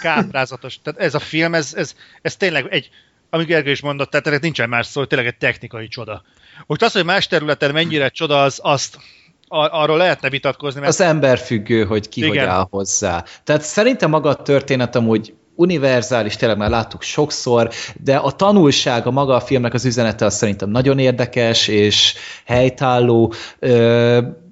Káprázatos. 0.01 0.79
Tehát 0.81 0.99
ez 0.99 1.13
a 1.13 1.19
film, 1.19 1.53
ez, 1.53 1.73
ez, 1.75 1.95
ez 2.21 2.35
tényleg 2.35 2.65
egy, 2.69 2.89
amíg 3.29 3.47
Gergő 3.47 3.71
is 3.71 3.81
mondott, 3.81 4.09
tehát 4.09 4.27
ennek 4.27 4.41
nincsen 4.41 4.69
más 4.69 4.85
szó, 4.85 5.05
tényleg 5.05 5.27
egy 5.27 5.37
technikai 5.37 5.87
csoda. 5.87 6.23
Most 6.65 6.81
az, 6.81 6.91
hogy 6.91 7.05
más 7.05 7.27
területen 7.27 7.71
mennyire 7.71 8.09
csoda, 8.09 8.43
az, 8.43 8.59
azt 8.61 8.97
ar- 9.47 9.71
arról 9.71 9.97
lehetne 9.97 10.29
vitatkozni. 10.29 10.79
Mert... 10.79 10.91
Az 10.91 11.01
ember 11.01 11.37
függő, 11.37 11.83
hogy 11.83 12.09
ki 12.09 12.19
Igen. 12.19 12.29
hogy 12.29 12.39
áll 12.39 12.67
hozzá. 12.69 13.23
Tehát 13.43 13.61
szerintem 13.61 14.09
maga 14.09 14.29
a 14.29 14.41
történet 14.41 14.95
amúgy 14.95 15.33
univerzális, 15.55 16.35
tényleg 16.35 16.57
már 16.57 16.69
láttuk 16.69 17.01
sokszor, 17.01 17.69
de 18.03 18.15
a 18.15 18.31
tanulsága 18.31 19.11
maga 19.11 19.35
a 19.35 19.39
filmnek 19.39 19.73
az 19.73 19.85
üzenete 19.85 20.25
az 20.25 20.35
szerintem 20.35 20.69
nagyon 20.69 20.99
érdekes 20.99 21.67
és 21.67 22.13
helytálló. 22.45 23.33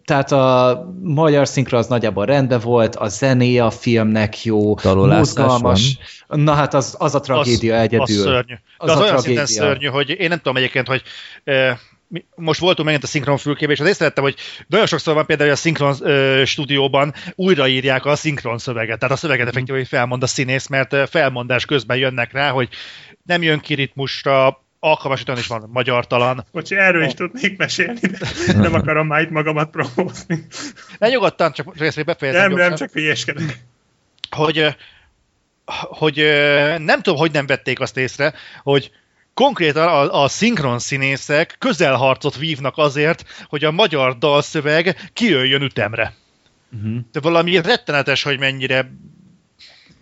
Tehát 0.05 0.31
a 0.31 0.79
magyar 1.01 1.47
szinkra 1.47 1.77
az 1.77 1.87
nagyjából 1.87 2.25
rendben 2.25 2.59
volt, 2.59 2.95
a 2.95 3.07
zené 3.07 3.57
a 3.57 3.69
filmnek 3.69 4.43
jó, 4.43 4.75
mozgalmas. 4.83 5.97
Na 6.27 6.53
hát 6.53 6.73
az, 6.73 6.95
az 6.99 7.15
a 7.15 7.19
tragédia 7.19 7.75
az, 7.75 7.81
egyedül. 7.81 8.03
Az 8.03 8.21
szörnyű. 8.21 8.53
Az, 8.77 8.89
az 8.89 8.95
a 8.95 9.01
olyan 9.01 9.13
tragédia. 9.15 9.45
szinten 9.45 9.65
szörnyű, 9.65 9.87
hogy 9.87 10.09
én 10.09 10.29
nem 10.29 10.37
tudom 10.37 10.57
egyébként, 10.57 10.87
hogy 10.87 11.01
most 12.35 12.59
voltunk 12.59 12.85
megint 12.85 13.03
a 13.03 13.07
szinkron 13.07 13.37
fülkébe, 13.37 13.71
és 13.71 13.79
az 13.79 13.87
észrevettem, 13.87 14.23
hogy 14.23 14.35
nagyon 14.67 14.85
sokszor 14.85 15.13
van 15.13 15.25
például, 15.25 15.49
hogy 15.49 15.57
a 15.57 15.61
szinkron 15.61 15.95
ö, 16.01 16.41
stúdióban 16.45 17.13
újraírják 17.35 18.05
a 18.05 18.15
szinkron 18.15 18.57
szöveget. 18.57 18.99
Tehát 18.99 19.15
a 19.15 19.17
szöveget 19.17 19.45
mhm. 19.45 19.55
effektív, 19.55 19.75
hogy 19.75 19.87
felmond 19.87 20.23
a 20.23 20.27
színész, 20.27 20.67
mert 20.67 21.09
felmondás 21.09 21.65
közben 21.65 21.97
jönnek 21.97 22.31
rá, 22.31 22.49
hogy 22.49 22.69
nem 23.25 23.43
jön 23.43 23.59
ki 23.59 23.73
ritmusra, 23.73 24.63
alkalmasítan 24.79 25.37
is 25.37 25.47
van 25.47 25.69
magyartalan. 25.71 26.45
Bocsi, 26.51 26.75
erről 26.75 27.03
is 27.03 27.13
tudnék 27.13 27.57
mesélni, 27.57 27.99
de 27.99 28.53
nem 28.53 28.73
akarom 28.73 29.07
már 29.07 29.21
itt 29.21 29.29
magamat 29.29 29.69
promózni. 29.69 30.45
Ne 30.97 31.09
nyugodtan, 31.09 31.51
csak, 31.51 31.75
ezt 31.79 31.95
még 31.95 32.05
befejezem. 32.05 32.49
Nem, 32.49 32.57
nem, 32.57 32.75
csak 32.75 32.91
hülyeskedek. 32.91 33.59
Hogy, 34.29 34.75
hogy 35.75 36.15
nem 36.77 37.01
tudom, 37.01 37.19
hogy 37.19 37.31
nem 37.31 37.45
vették 37.45 37.79
azt 37.79 37.97
észre, 37.97 38.33
hogy 38.63 38.91
konkrétan 39.33 39.87
a, 39.87 40.23
a 40.23 40.27
szinkron 40.27 40.79
színészek 40.79 41.55
közelharcot 41.59 42.37
vívnak 42.37 42.77
azért, 42.77 43.45
hogy 43.45 43.63
a 43.63 43.71
magyar 43.71 44.17
dalszöveg 44.17 45.09
kijöjjön 45.13 45.61
ütemre. 45.61 46.13
Uh-huh. 46.73 46.97
De 47.11 47.19
valami 47.19 47.61
rettenetes, 47.61 48.23
hogy 48.23 48.39
mennyire 48.39 48.91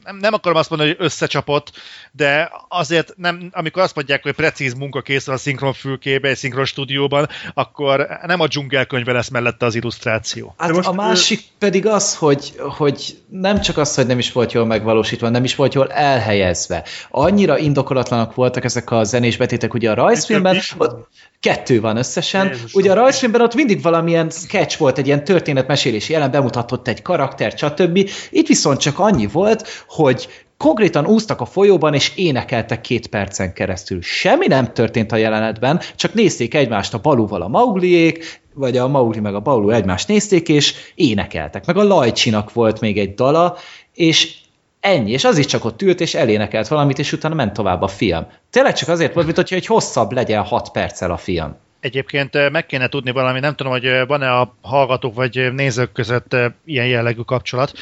nem, 0.09 0.17
nem 0.17 0.33
akarom 0.33 0.57
azt 0.57 0.69
mondani, 0.69 0.89
hogy 0.89 1.05
összecsapott, 1.05 1.71
de 2.11 2.51
azért 2.67 3.13
nem, 3.17 3.49
amikor 3.51 3.81
azt 3.81 3.95
mondják, 3.95 4.23
hogy 4.23 4.31
precíz 4.31 4.73
munka 4.73 5.01
készül 5.01 5.33
a 5.33 5.37
szinkron 5.37 5.73
fülkébe, 5.73 6.29
egy 6.29 6.37
szinkron 6.37 6.65
stúdióban, 6.65 7.27
akkor 7.53 8.07
nem 8.25 8.39
a 8.39 8.47
dzsungelkönyve 8.47 9.11
lesz 9.11 9.29
mellette 9.29 9.65
az 9.65 9.75
illusztráció. 9.75 10.53
Hát 10.57 10.71
most 10.71 10.87
a 10.87 10.93
másik 10.93 11.39
ő... 11.39 11.43
pedig 11.59 11.87
az, 11.87 12.15
hogy, 12.15 12.53
hogy 12.57 13.17
nem 13.29 13.61
csak 13.61 13.77
az, 13.77 13.95
hogy 13.95 14.05
nem 14.05 14.19
is 14.19 14.31
volt 14.31 14.51
jól 14.51 14.65
megvalósítva, 14.65 15.29
nem 15.29 15.43
is 15.43 15.55
volt 15.55 15.73
jól 15.73 15.91
elhelyezve. 15.91 16.83
Annyira 17.09 17.57
indokolatlanak 17.57 18.35
voltak 18.35 18.63
ezek 18.63 18.91
a 18.91 19.03
zenés 19.03 19.37
betétek, 19.37 19.73
ugye 19.73 19.91
a 19.91 19.93
rajzfilmben, 19.93 20.59
ott 20.77 21.07
kettő 21.39 21.81
van 21.81 21.97
összesen. 21.97 22.47
Jézus 22.47 22.73
ugye 22.73 22.91
a 22.91 22.93
rajzfilmben 22.93 23.41
ott 23.41 23.55
mindig 23.55 23.81
valamilyen 23.81 24.29
sketch 24.29 24.77
volt, 24.77 24.97
egy 24.97 25.07
ilyen 25.07 25.23
történetmesélési 25.23 26.13
jelen, 26.13 26.31
bemutatott 26.31 26.87
egy 26.87 27.01
karakter, 27.01 27.53
stb. 27.57 28.09
Itt 28.29 28.47
viszont 28.47 28.79
csak 28.79 28.99
annyi 28.99 29.27
volt, 29.27 29.85
hogy 30.03 30.27
konkrétan 30.57 31.05
úsztak 31.05 31.41
a 31.41 31.45
folyóban, 31.45 31.93
és 31.93 32.11
énekeltek 32.15 32.81
két 32.81 33.07
percen 33.07 33.53
keresztül. 33.53 34.01
Semmi 34.01 34.47
nem 34.47 34.73
történt 34.73 35.11
a 35.11 35.15
jelenetben, 35.15 35.79
csak 35.95 36.13
nézték 36.13 36.53
egymást 36.53 36.93
a 36.93 36.97
Balúval 36.97 37.41
a 37.41 37.47
Maugliék, 37.47 38.41
vagy 38.53 38.77
a 38.77 38.87
Maugli 38.87 39.19
meg 39.19 39.35
a 39.35 39.39
Balú 39.39 39.69
egymást 39.69 40.07
nézték, 40.07 40.49
és 40.49 40.73
énekeltek. 40.95 41.65
Meg 41.65 41.77
a 41.77 41.83
Lajcsinak 41.83 42.53
volt 42.53 42.79
még 42.79 42.97
egy 42.97 43.13
dala, 43.13 43.57
és 43.93 44.35
ennyi, 44.79 45.11
és 45.11 45.23
az 45.23 45.37
is 45.37 45.45
csak 45.45 45.65
ott 45.65 45.81
ült, 45.81 46.01
és 46.01 46.13
elénekelt 46.13 46.67
valamit, 46.67 46.99
és 46.99 47.13
utána 47.13 47.35
ment 47.35 47.53
tovább 47.53 47.81
a 47.81 47.87
film. 47.87 48.27
Tényleg 48.49 48.73
csak 48.73 48.89
azért 48.89 49.13
volt, 49.13 49.25
mint 49.25 49.37
hogyha 49.37 49.55
egy 49.55 49.65
hosszabb 49.65 50.11
legyen 50.11 50.43
hat 50.43 50.71
perccel 50.71 51.11
a 51.11 51.17
film. 51.17 51.55
Egyébként 51.79 52.49
meg 52.51 52.65
kéne 52.65 52.87
tudni 52.87 53.11
valami, 53.11 53.39
nem 53.39 53.55
tudom, 53.55 53.71
hogy 53.71 54.03
van-e 54.07 54.31
a 54.31 54.55
hallgatók 54.61 55.15
vagy 55.15 55.53
nézők 55.53 55.91
között 55.91 56.35
ilyen 56.65 56.87
jellegű 56.87 57.21
kapcsolat, 57.21 57.73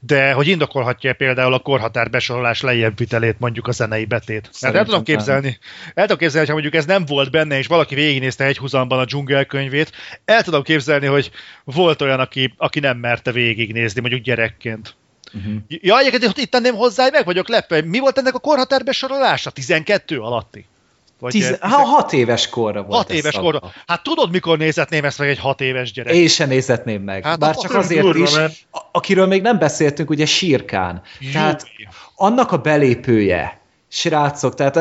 de 0.00 0.32
hogy 0.32 0.48
indokolhatja 0.48 1.14
például 1.14 1.54
a 1.54 1.58
korhatár 1.58 2.10
besorolás 2.10 2.60
lejjebb 2.60 2.98
vitelét 2.98 3.38
mondjuk 3.38 3.66
a 3.66 3.72
zenei 3.72 4.04
betét. 4.04 4.50
Mert 4.60 4.74
el 4.74 4.84
tudom 4.84 5.02
képzelni, 5.02 5.58
el 5.94 6.02
tudom 6.02 6.18
képzelni, 6.18 6.46
ha 6.46 6.52
mondjuk 6.52 6.74
ez 6.74 6.84
nem 6.84 7.04
volt 7.04 7.30
benne, 7.30 7.58
és 7.58 7.66
valaki 7.66 7.94
végignézte 7.94 8.44
egy 8.44 8.58
húzamban 8.58 8.98
a 8.98 9.04
dzsungelkönyvét, 9.04 9.92
el 10.24 10.42
tudom 10.42 10.62
képzelni, 10.62 11.06
hogy 11.06 11.30
volt 11.64 12.02
olyan, 12.02 12.20
aki, 12.20 12.54
aki 12.56 12.80
nem 12.80 12.98
merte 12.98 13.32
végignézni, 13.32 14.00
mondjuk 14.00 14.22
gyerekként. 14.22 14.94
Uh-huh. 15.34 15.54
Ja, 15.68 15.98
egyébként 15.98 16.38
itt 16.38 16.50
tenném 16.50 16.74
hozzá, 16.74 17.08
meg 17.12 17.24
vagyok 17.24 17.48
lepve. 17.48 17.82
Mi 17.82 17.98
volt 17.98 18.18
ennek 18.18 18.34
a 18.34 18.38
korhatár 18.38 18.84
besorolása? 18.84 19.50
12 19.50 20.20
alatti? 20.20 20.66
Vagy 21.20 21.32
Tiz, 21.32 21.42
tizen... 21.42 21.70
ha 21.70 21.84
hat 21.84 22.12
éves 22.12 22.48
korra 22.48 22.82
volt. 22.82 22.96
Hat 22.96 23.10
éves 23.10 23.34
korra. 23.34 23.60
Hát 23.86 24.02
tudod, 24.02 24.30
mikor 24.30 24.58
nézetném 24.58 25.04
ezt 25.04 25.18
meg 25.18 25.28
egy 25.28 25.38
hat 25.38 25.60
éves 25.60 25.92
gyerek? 25.92 26.14
Én 26.14 26.28
sem 26.28 26.48
nézetném 26.48 27.02
meg. 27.02 27.24
Hát 27.24 27.38
Bár 27.38 27.56
csak 27.56 27.74
azért 27.74 28.02
durva, 28.02 28.22
is, 28.22 28.34
mert... 28.34 28.54
akiről 28.92 29.26
még 29.26 29.42
nem 29.42 29.58
beszéltünk, 29.58 30.10
ugye 30.10 30.26
Sírkán. 30.26 31.02
Jó. 31.18 31.30
Tehát 31.30 31.66
annak 32.14 32.52
a 32.52 32.56
belépője, 32.56 33.60
srácok, 33.88 34.54
tehát 34.54 34.78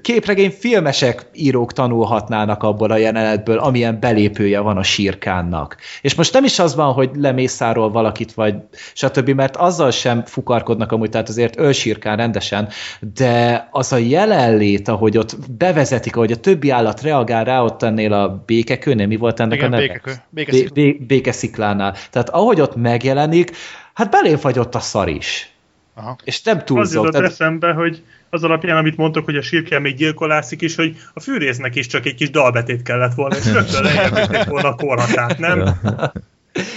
képregény 0.00 0.50
filmesek 0.50 1.26
írók 1.32 1.72
tanulhatnának 1.72 2.62
abból 2.62 2.90
a 2.90 2.96
jelenetből, 2.96 3.58
amilyen 3.58 4.00
belépője 4.00 4.60
van 4.60 4.76
a 4.76 4.82
sírkánnak. 4.82 5.76
És 6.00 6.14
most 6.14 6.32
nem 6.32 6.44
is 6.44 6.58
az 6.58 6.74
van, 6.74 6.92
hogy 6.92 7.10
lemészáról 7.14 7.90
valakit, 7.90 8.32
vagy 8.32 8.54
stb., 8.94 9.28
mert 9.28 9.56
azzal 9.56 9.90
sem 9.90 10.24
fukarkodnak 10.24 10.92
amúgy, 10.92 11.10
tehát 11.10 11.28
azért 11.28 11.58
ölsírkán 11.58 12.16
rendesen, 12.16 12.68
de 13.14 13.68
az 13.70 13.92
a 13.92 13.96
jelenlét, 13.96 14.88
ahogy 14.88 15.18
ott 15.18 15.36
bevezetik, 15.50 16.16
ahogy 16.16 16.32
a 16.32 16.36
többi 16.36 16.70
állat 16.70 17.02
reagál 17.02 17.44
rá 17.44 17.62
ott 17.62 17.82
ennél 17.82 18.12
a 18.12 18.42
békekőnél, 18.46 19.06
mi 19.06 19.16
volt 19.16 19.40
ennek 19.40 19.58
Igen, 19.58 19.72
a 19.72 19.76
neve? 19.76 19.86
Békekő. 19.86 20.12
Békesziklánál. 20.30 20.92
Bé- 20.92 21.06
békesziklánál. 21.06 21.94
Tehát 22.10 22.28
ahogy 22.28 22.60
ott 22.60 22.76
megjelenik, 22.76 23.50
hát 23.94 24.10
belém 24.10 24.36
fagyott 24.36 24.74
a 24.74 24.80
szar 24.80 25.08
is. 25.08 25.52
Aha. 25.94 26.16
És 26.24 26.42
nem 26.42 26.64
túlzok. 26.64 26.84
Az 26.86 26.94
jutott 26.94 27.12
tehát... 27.12 27.30
eszembe, 27.30 27.72
hogy 27.72 28.02
az 28.30 28.44
alapján, 28.44 28.76
amit 28.76 28.96
mondtok, 28.96 29.24
hogy 29.24 29.36
a 29.36 29.42
sírkel 29.42 29.80
még 29.80 29.94
gyilkolászik 29.94 30.62
is, 30.62 30.74
hogy 30.74 30.96
a 31.14 31.20
fűrésznek 31.20 31.74
is 31.74 31.86
csak 31.86 32.06
egy 32.06 32.14
kis 32.14 32.30
dalbetét 32.30 32.82
kellett 32.82 33.14
volna, 33.14 33.36
és 33.36 33.52
rögtön 33.52 33.82
lejjebb 33.92 34.48
volna 34.48 34.68
a 34.68 34.74
korhatát, 34.74 35.38
nem? 35.38 35.80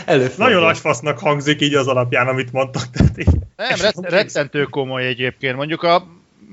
Előfordul. 0.06 0.45
Nagyon 0.45 0.64
agyfasznak 0.64 1.19
hangzik 1.19 1.61
így 1.61 1.73
az 1.73 1.88
alapján, 1.88 2.28
amit 2.28 2.52
mondtak. 2.52 2.90
Tehát 2.90 3.19
így, 3.19 3.28
nem, 3.56 3.80
ret- 3.82 4.10
rettentő 4.10 4.64
komoly 4.64 5.06
egyébként. 5.06 5.56
Mondjuk 5.56 5.84
a, 5.84 6.07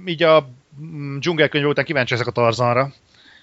így 0.06 0.22
a 0.22 0.48
dzsungelkönyv 1.18 1.66
után 1.66 1.84
kíváncsi 1.84 2.14
ezek 2.14 2.26
a 2.26 2.30
Tarzanra. 2.30 2.92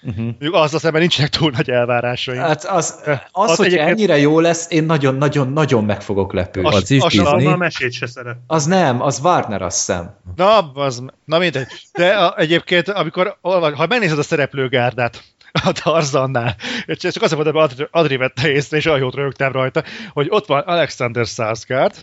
Uh-huh. 0.06 0.62
Azzal 0.62 0.80
szemben 0.80 1.00
nincsenek 1.00 1.30
túl 1.30 1.50
nagy 1.50 1.70
elvárásaim. 1.70 2.40
Hát 2.40 2.64
az, 2.64 3.00
az, 3.04 3.20
az 3.32 3.56
hogy 3.56 3.66
egyébként... 3.66 3.88
ennyire 3.88 4.18
jó 4.18 4.40
lesz, 4.40 4.66
én 4.70 4.84
nagyon-nagyon-nagyon 4.84 5.84
meg 5.84 6.02
fogok 6.02 6.32
lepődni. 6.32 6.68
Az, 6.68 6.74
az 6.74 6.90
is 6.90 7.02
Disney. 7.02 7.46
A 7.46 7.56
mesét 7.56 7.92
se 7.92 8.06
szeret. 8.06 8.36
Az 8.46 8.64
nem, 8.64 9.02
az 9.02 9.20
Warner, 9.22 9.62
azt 9.62 9.76
hiszem. 9.76 10.16
Na, 10.36 10.58
az, 10.72 11.02
na 11.24 11.38
mindegy. 11.38 11.66
De 11.92 12.16
a, 12.16 12.34
egyébként, 12.38 12.88
amikor, 12.88 13.36
ha 13.40 13.86
megnézed 13.88 14.18
a 14.18 14.22
szereplőgárdát, 14.22 15.22
a 15.64 15.72
Tarzannál. 15.72 16.56
Csak 16.86 17.22
azt 17.22 17.34
mondom, 17.34 17.54
hogy 17.54 17.88
Adri 17.90 18.16
vette 18.16 18.50
észre, 18.50 18.76
és 18.76 18.84
jót 18.84 19.14
rögtem 19.14 19.52
rajta, 19.52 19.82
hogy 20.12 20.26
ott 20.30 20.46
van 20.46 20.60
Alexander 20.60 21.26
Skarsgård, 21.26 21.94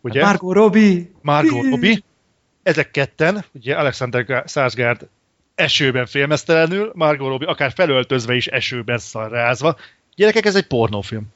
ugye? 0.00 0.24
Margot 0.24 0.54
Robbie. 0.54 1.10
Margot 1.22 1.70
Robbie. 1.70 1.98
Ezek 2.62 2.90
ketten, 2.90 3.44
ugye 3.52 3.74
Alexander 3.74 4.44
Skarsgård 4.46 5.08
esőben 5.58 6.06
félmeztelenül, 6.06 6.90
Margot 6.94 7.28
Robbie 7.28 7.48
akár 7.48 7.72
felöltözve 7.74 8.34
is 8.34 8.46
esőben 8.46 8.98
szarrázva. 8.98 9.76
Gyerekek, 10.14 10.46
ez 10.46 10.56
egy 10.56 10.66
pornófilm. 10.66 11.26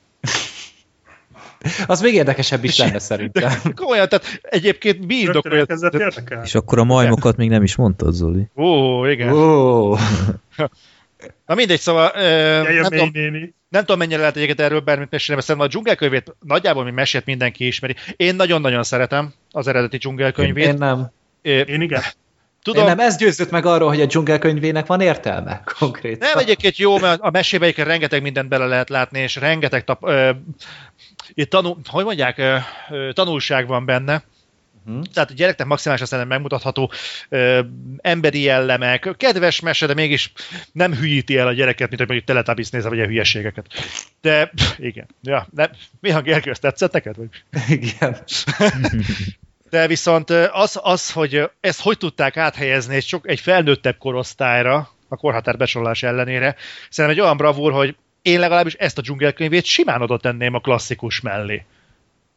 Az 1.87 2.01
még 2.01 2.15
érdekesebb 2.15 2.65
is 2.65 2.79
lenne 2.79 2.99
szerintem. 2.99 3.43
De, 3.43 3.73
komolyan, 3.75 4.09
tehát 4.09 4.41
egyébként 4.43 5.07
mi 5.07 5.15
indokolja... 5.15 5.67
És 6.43 6.55
akkor 6.55 6.79
a 6.79 6.85
majmokat 6.85 7.37
még 7.37 7.49
nem 7.49 7.63
is 7.63 7.77
mondtad, 7.77 8.13
Zoli. 8.13 8.49
Ó, 8.57 9.07
igen. 9.07 9.33
Ó. 9.33 9.97
Na 11.47 11.55
mindegy, 11.55 11.81
szóval 11.81 12.21
ja, 12.21 12.63
nem, 12.63 12.91
tudom, 12.91 13.11
nem 13.69 13.81
tudom, 13.81 13.99
mennyire 13.99 14.19
lehet 14.19 14.37
egyébként 14.37 14.61
erről 14.61 14.81
bármit 14.81 15.11
mesélni, 15.11 15.35
mert 15.35 15.47
szerintem 15.47 15.71
a 15.71 15.73
dzsungelkönyvét 15.73 16.35
nagyjából 16.41 16.85
mi 16.85 16.91
mesélt 16.91 17.25
mindenki 17.25 17.67
ismeri. 17.67 17.95
Én 18.17 18.35
nagyon-nagyon 18.35 18.83
szeretem 18.83 19.33
az 19.51 19.67
eredeti 19.67 19.97
dzsungelkönyvét. 19.97 20.67
Én 20.67 20.75
nem. 20.75 21.11
É, 21.43 21.65
Én 21.67 21.81
igen. 21.81 22.03
Tudom. 22.63 22.83
Én 22.83 22.89
nem 22.89 23.07
ez 23.07 23.17
győzött 23.17 23.51
meg 23.51 23.67
arról, 23.67 23.89
hogy 23.89 24.01
a 24.01 24.07
dzsungelkönyvének 24.07 24.87
van 24.87 25.01
értelme 25.01 25.63
konkrétan. 25.79 26.29
Nem, 26.29 26.39
egyébként 26.39 26.77
jó, 26.77 26.99
mert 26.99 27.21
a 27.21 27.31
mesébe 27.31 27.73
rengeteg 27.77 28.23
mindent 28.23 28.49
bele 28.49 28.67
lehet 28.67 28.89
látni, 28.89 29.19
és 29.19 29.37
rengeteg 29.37 29.85
tap, 29.85 30.05
ö, 30.05 30.31
itt 31.35 31.51
tanul, 31.51 31.77
hogy 31.89 32.05
mondják, 32.05 32.39
ö, 32.39 32.57
ö, 32.91 33.13
tanulság 33.13 33.67
van 33.67 33.85
benne. 33.85 34.23
Uh-huh. 34.87 35.05
Tehát 35.13 35.31
a 35.31 35.35
gyereknek 35.35 35.67
maximálisan 35.67 36.07
szerintem 36.07 36.35
megmutatható 36.35 36.93
ö, 37.29 37.61
emberi 37.99 38.41
jellemek, 38.41 39.15
kedves 39.17 39.61
mese, 39.61 39.87
de 39.87 39.95
mégis 39.95 40.33
nem 40.73 40.95
hülyíti 40.95 41.37
el 41.37 41.47
a 41.47 41.53
gyereket, 41.53 41.89
mint 41.89 41.99
hogy 41.99 42.09
mondjuk 42.09 42.29
Teletubbies 42.29 42.71
nézze, 42.71 42.89
vagy 42.89 43.01
a 43.01 43.07
hülyeségeket. 43.07 43.67
De 44.21 44.53
igen. 44.79 45.07
Ja, 45.23 45.47
de, 45.51 45.71
mi 46.01 46.11
a 46.11 46.21
Gergő, 46.21 46.51
ezt 46.51 46.61
tetszett 46.61 46.93
neked? 46.93 47.17
Vagy? 47.17 47.29
Igen. 47.69 48.17
De 49.73 49.87
viszont 49.87 50.31
az, 50.31 50.79
az, 50.83 51.13
hogy 51.13 51.51
ezt 51.61 51.81
hogy 51.81 51.99
tudták 51.99 52.37
áthelyezni 52.37 52.95
egy, 52.95 53.05
sok, 53.05 53.29
egy 53.29 53.41
felnőttebb 53.41 53.99
korosztályra, 53.99 54.89
a 55.09 55.17
korhatár 55.17 55.57
besorolás 55.57 56.03
ellenére, 56.03 56.57
szerintem 56.91 57.19
egy 57.19 57.25
olyan 57.25 57.37
bravúr, 57.37 57.73
hogy 57.73 57.97
én 58.23 58.41
legalábbis 58.41 58.75
ezt 58.75 58.99
a 58.99 59.01
dzsungelkönyvét 59.01 59.65
simán 59.65 60.03
oda 60.03 60.19
tenném 60.19 60.55
a 60.55 60.59
klasszikus 60.61 61.21
mellé. 61.21 61.65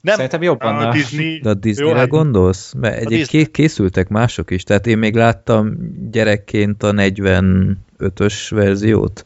Nem, 0.01 0.15
Szerintem 0.15 0.41
jobban. 0.41 0.77
A 0.77 0.91
Disney, 0.91 1.39
De 1.39 1.49
a 1.49 1.53
Disneyre 1.53 1.97
hát, 1.97 2.07
gondolsz? 2.07 2.73
Mert 2.73 2.95
egyébként 2.95 3.29
Disney. 3.29 3.51
készültek 3.51 4.07
mások 4.07 4.51
is, 4.51 4.63
tehát 4.63 4.87
én 4.87 4.97
még 4.97 5.15
láttam 5.15 5.77
gyerekként 6.11 6.83
a 6.83 6.91
45-ös 6.91 8.47
verziót. 8.49 9.25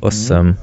Azt 0.00 0.18
hiszem. 0.18 0.58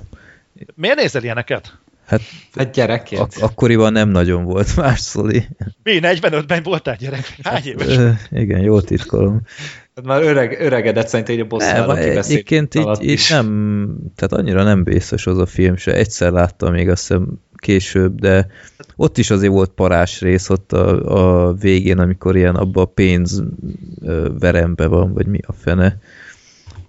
Miért 0.75 0.97
nézel 0.97 1.23
ilyeneket? 1.23 1.77
Hát, 2.19 2.65
hát 2.65 2.73
gyerekként. 2.73 3.21
Ak- 3.21 3.41
akkoriban 3.41 3.91
nem 3.91 4.09
nagyon 4.09 4.43
volt 4.43 4.75
más 4.75 4.99
szoli. 4.99 5.47
Mi, 5.83 5.99
45-ben 6.01 6.63
voltál 6.63 6.95
gyerek? 6.95 7.35
Hány 7.43 7.63
éves? 7.65 8.15
igen, 8.31 8.59
jól 8.59 8.83
titkolom. 8.83 9.41
Hát 9.95 10.05
már 10.05 10.21
öreg, 10.21 10.57
öregedett 10.59 11.07
szerintem 11.07 11.35
egy 11.35 11.41
a 11.41 11.45
bosszával 11.45 11.97
Egyébként 11.97 12.75
így, 12.75 12.97
így 13.01 13.25
nem, 13.29 13.97
tehát 14.15 14.33
annyira 14.33 14.63
nem 14.63 14.83
vészes 14.83 15.27
az 15.27 15.37
a 15.37 15.45
film 15.45 15.75
se. 15.75 15.93
Egyszer 15.93 16.31
láttam 16.31 16.71
még 16.71 16.89
azt 16.89 17.01
hiszem 17.07 17.27
később, 17.55 18.19
de 18.19 18.47
ott 18.95 19.17
is 19.17 19.29
azért 19.29 19.51
volt 19.51 19.69
parás 19.69 20.21
rész 20.21 20.49
ott 20.49 20.71
a, 20.71 21.47
a 21.47 21.53
végén, 21.53 21.99
amikor 21.99 22.35
ilyen 22.35 22.55
abba 22.55 22.81
a 22.81 22.85
pénz 22.85 23.43
verembe 24.39 24.87
van, 24.87 25.13
vagy 25.13 25.25
mi 25.25 25.39
a 25.47 25.53
fene. 25.53 25.97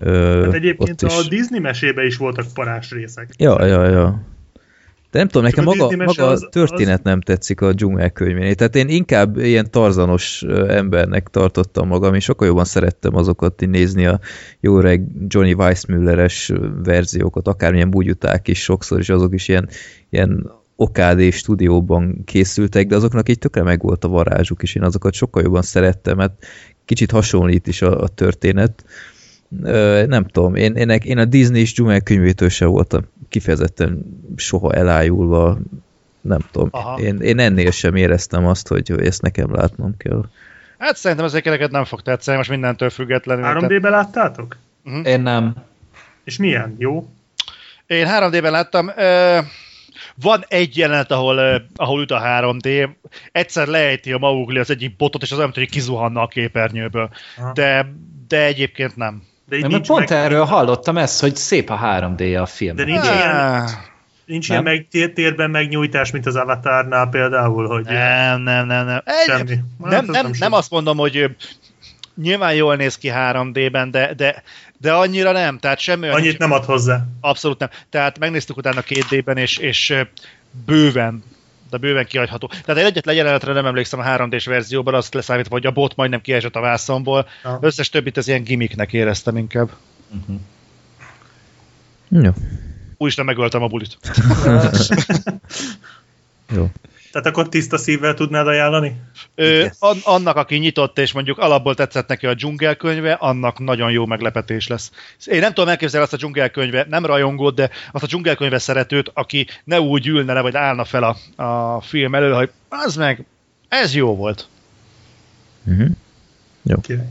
Hát 0.01 0.53
egyébként 0.53 1.03
a 1.03 1.07
is... 1.07 1.29
Disney 1.29 1.61
mesébe 1.61 2.05
is 2.05 2.17
voltak 2.17 2.47
parás 2.55 2.91
részek. 2.91 3.29
Ja, 3.37 3.67
ja, 3.67 3.89
ja. 3.89 4.23
De 5.15 5.21
nem 5.21 5.29
tudom, 5.29 5.47
nekem 5.47 5.65
maga, 5.65 5.97
maga 5.97 6.27
az, 6.27 6.43
a 6.43 6.49
történet 6.49 6.99
az... 6.99 7.05
nem 7.05 7.21
tetszik 7.21 7.61
a 7.61 7.73
dzsungel 7.73 8.11
könyvénél. 8.11 8.55
Tehát 8.55 8.77
én 8.77 8.89
inkább 8.89 9.37
ilyen 9.37 9.71
tarzanos 9.71 10.43
embernek 10.69 11.29
tartottam 11.29 11.89
magam, 11.89 12.15
és 12.15 12.25
sokkal 12.25 12.47
jobban 12.47 12.65
szerettem 12.65 13.15
azokat 13.15 13.61
nézni 13.67 14.07
a 14.07 14.21
jó 14.61 14.81
reg 14.81 15.07
Johnny 15.27 15.53
Weissmülleres 15.53 16.53
verziókat, 16.85 17.49
akármilyen 17.49 17.91
búgyuták 17.91 18.49
is 18.49 18.63
sokszor, 18.63 18.99
és 18.99 19.09
azok 19.09 19.35
is 19.35 19.49
ilyen, 19.49 19.69
ilyen 20.11 20.51
OKD 20.77 21.33
stúdióban 21.33 22.23
készültek, 22.25 22.87
de 22.87 22.97
azoknak 22.97 23.29
így 23.29 23.39
tökre 23.39 23.63
meg 23.63 23.83
volt 23.83 24.05
a 24.05 24.09
varázsuk, 24.09 24.63
és 24.63 24.75
én 24.75 24.83
azokat 24.83 25.15
sokkal 25.15 25.43
jobban 25.43 25.63
szerettem, 25.63 26.17
mert 26.17 26.47
kicsit 26.85 27.11
hasonlít 27.11 27.67
is 27.67 27.83
a, 27.83 28.01
a 28.01 28.09
történet. 28.09 28.85
Ö, 29.63 30.05
nem 30.07 30.25
tudom, 30.25 30.55
én, 30.55 30.75
én, 30.75 30.89
én 30.89 31.19
a 31.19 31.25
Disney-s 31.25 31.73
dzsungel 31.73 32.01
könyvétől 32.01 32.49
sem 32.49 32.69
voltam 32.69 33.03
kifejezetten 33.35 34.05
soha 34.37 34.73
elájulva, 34.73 35.59
nem 36.21 36.41
tudom. 36.51 36.71
Én, 36.99 37.21
én 37.21 37.39
ennél 37.39 37.71
sem 37.71 37.95
éreztem 37.95 38.47
azt, 38.47 38.69
hogy, 38.69 38.91
ezt 39.01 39.23
nekem 39.23 39.55
látnom 39.55 39.97
kell. 39.97 40.25
Hát 40.79 40.97
szerintem 40.97 41.27
ezeket 41.27 41.53
neked 41.53 41.71
nem 41.71 41.85
fog 41.85 42.03
tetszeni, 42.03 42.37
most 42.37 42.51
mindentől 42.51 42.91
függetlenül. 42.91 43.45
3D-ben 43.45 43.91
láttátok? 43.91 44.57
Uh-huh. 44.85 45.07
Én 45.07 45.21
nem. 45.21 45.55
És 46.25 46.37
milyen? 46.37 46.75
Jó? 46.79 47.09
Én 47.87 48.07
3D-ben 48.11 48.53
láttam. 48.53 48.91
Van 50.15 50.45
egy 50.49 50.77
jelenet, 50.77 51.11
ahol, 51.11 51.63
ahol 51.75 52.03
üt 52.03 52.11
a 52.11 52.21
3D, 52.21 52.89
egyszer 53.33 53.67
lejti 53.67 54.13
a 54.13 54.19
Maugli 54.19 54.59
az 54.59 54.71
egyik 54.71 54.97
botot, 54.97 55.23
és 55.23 55.33
az 55.33 55.39
olyan, 55.39 55.51
hogy 55.55 55.71
kizuhanna 55.71 56.23
a 56.23 56.27
képernyőből. 56.29 57.11
De, 57.55 57.95
de 58.29 58.45
egyébként 58.45 58.97
nem. 58.97 59.23
De 59.49 59.59
nem, 59.59 59.71
nincs 59.71 59.87
pont 59.87 60.09
meg... 60.09 60.19
erről 60.19 60.45
hallottam 60.45 60.99
ezt, 60.99 61.21
hogy 61.21 61.37
szép 61.37 61.71
a 61.71 61.81
3D 61.83 62.43
a 62.43 62.47
film. 62.47 62.77
De 62.77 62.85
nincs 62.85 63.05
ilyen, 63.05 63.69
nincs 64.27 64.49
ilyen 64.49 64.63
meg, 64.63 64.87
térben 65.15 65.51
megnyújtás, 65.51 66.11
mint 66.11 66.27
az 66.27 66.37
Avatarnál 66.37 67.09
például, 67.09 67.67
hogy... 67.67 67.85
Nem, 67.85 68.41
nem, 68.41 68.67
nem, 68.67 68.87
nem. 68.87 69.03
Semmi. 69.27 69.59
Nem, 69.79 70.05
nem, 70.05 70.05
nem, 70.05 70.31
nem 70.39 70.53
azt 70.53 70.71
mondom, 70.71 70.97
hogy 70.97 71.37
nyilván 72.23 72.55
jól 72.55 72.77
néz 72.77 72.99
ki 72.99 73.11
3D-ben, 73.15 73.91
de, 73.91 74.15
de, 74.15 74.43
de 74.79 74.93
annyira 74.93 75.33
nem, 75.33 75.59
tehát 75.59 75.79
semmi 75.79 76.09
Annyit 76.09 76.39
nem 76.39 76.53
ad 76.53 76.65
hozzá. 76.65 77.05
Abszolút 77.21 77.59
nem. 77.59 77.69
Tehát 77.91 78.19
megnéztük 78.19 78.57
utána 78.57 78.83
2D-ben, 78.89 79.37
és, 79.37 79.59
és 79.59 79.95
bőven 80.67 81.23
de 81.71 81.77
bőven 81.77 82.07
kihagyható. 82.07 82.47
Tehát 82.47 82.83
egy 82.83 82.89
egyetlen 82.89 83.15
jelenetre 83.15 83.53
nem 83.53 83.67
emlékszem 83.67 84.01
a 84.01 84.05
3D-s 84.05 84.47
verzióban, 84.47 84.95
azt 84.95 85.15
leszámítva, 85.15 85.55
hogy 85.55 85.67
a 85.67 85.71
bot 85.71 85.97
majdnem 85.97 86.21
kiesett 86.21 86.57
a 86.57 86.61
vászomból. 86.61 87.29
Ja. 87.45 87.59
Összes 87.61 87.89
többit 87.89 88.17
ez 88.17 88.29
ilyen 88.29 88.43
gimmicknek 88.43 88.93
éreztem 88.93 89.37
inkább. 89.37 89.71
Uh-huh. 90.11 90.41
Jó. 92.25 92.31
Úristen, 92.97 93.25
megöltem 93.25 93.63
a 93.63 93.67
bulit. 93.67 93.99
Jó. 96.55 96.71
Tehát 97.15 97.29
akkor 97.29 97.49
tiszta 97.49 97.77
szívvel 97.77 98.15
tudnád 98.15 98.47
ajánlani? 98.47 98.97
Ö, 99.35 99.67
an- 99.79 100.05
annak, 100.05 100.37
aki 100.37 100.57
nyitott, 100.57 100.99
és 100.99 101.13
mondjuk 101.13 101.39
alapból 101.39 101.75
tetszett 101.75 102.09
neki 102.09 102.27
a 102.27 102.35
dzsungelkönyve, 102.35 103.13
annak 103.13 103.59
nagyon 103.59 103.91
jó 103.91 104.07
meglepetés 104.07 104.67
lesz. 104.67 104.91
Én 105.27 105.41
nem 105.41 105.53
tudom 105.53 105.69
elképzelni 105.69 106.05
azt 106.05 106.15
a 106.15 106.17
dzsungelkönyve, 106.17 106.87
nem 106.89 107.07
rajongót, 107.07 107.55
de 107.55 107.71
azt 107.93 108.05
a 108.05 108.07
dzsungelkönyve 108.07 108.59
szeretőt, 108.59 109.11
aki 109.15 109.47
ne 109.65 109.81
úgy 109.81 110.07
ülne 110.07 110.33
le, 110.33 110.41
vagy 110.41 110.57
állna 110.57 110.85
fel 110.85 111.03
a, 111.03 111.43
a 111.43 111.81
film 111.81 112.15
elő, 112.15 112.33
hogy 112.33 112.51
az 112.69 112.97
meg, 112.97 113.25
ez 113.69 113.95
jó 113.95 114.17
volt. 114.17 114.49
Uh-huh. 115.65 115.89
Jó. 116.63 116.77
Király. 116.81 117.09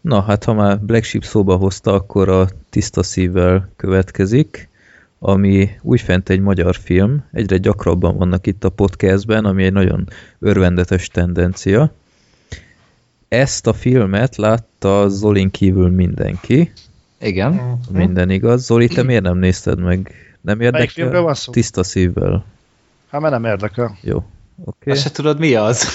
Na, 0.00 0.22
hát 0.22 0.44
ha 0.44 0.52
már 0.52 0.78
Black 0.78 1.04
Sheep 1.04 1.24
szóba 1.24 1.56
hozta, 1.56 1.92
akkor 1.92 2.28
a 2.28 2.48
tiszta 2.70 3.02
szívvel 3.02 3.72
következik 3.76 4.68
ami 5.24 5.70
újfent 5.82 6.28
egy 6.28 6.40
magyar 6.40 6.76
film, 6.76 7.24
egyre 7.32 7.56
gyakrabban 7.56 8.16
vannak 8.16 8.46
itt 8.46 8.64
a 8.64 8.68
podcastben, 8.68 9.44
ami 9.44 9.64
egy 9.64 9.72
nagyon 9.72 10.08
örvendetes 10.38 11.08
tendencia. 11.08 11.92
Ezt 13.28 13.66
a 13.66 13.72
filmet 13.72 14.36
látta 14.36 15.08
Zolin 15.08 15.50
kívül 15.50 15.90
mindenki. 15.90 16.72
Igen. 17.20 17.78
Minden 17.90 18.30
igaz. 18.30 18.64
Zoli, 18.64 18.88
te 18.88 19.02
miért 19.02 19.22
nem 19.22 19.38
nézted 19.38 19.78
meg? 19.78 20.12
Nem 20.40 20.60
érdekel? 20.60 21.34
Tiszta 21.50 21.82
szívvel. 21.82 22.44
Hát 23.10 23.20
mert 23.20 23.32
nem 23.32 23.44
érdekel. 23.44 23.98
Jó. 24.00 24.16
Oké. 24.16 24.26
Okay. 24.64 24.92
Azt 24.92 25.02
se 25.02 25.10
tudod, 25.10 25.38
mi 25.38 25.54
az? 25.54 25.88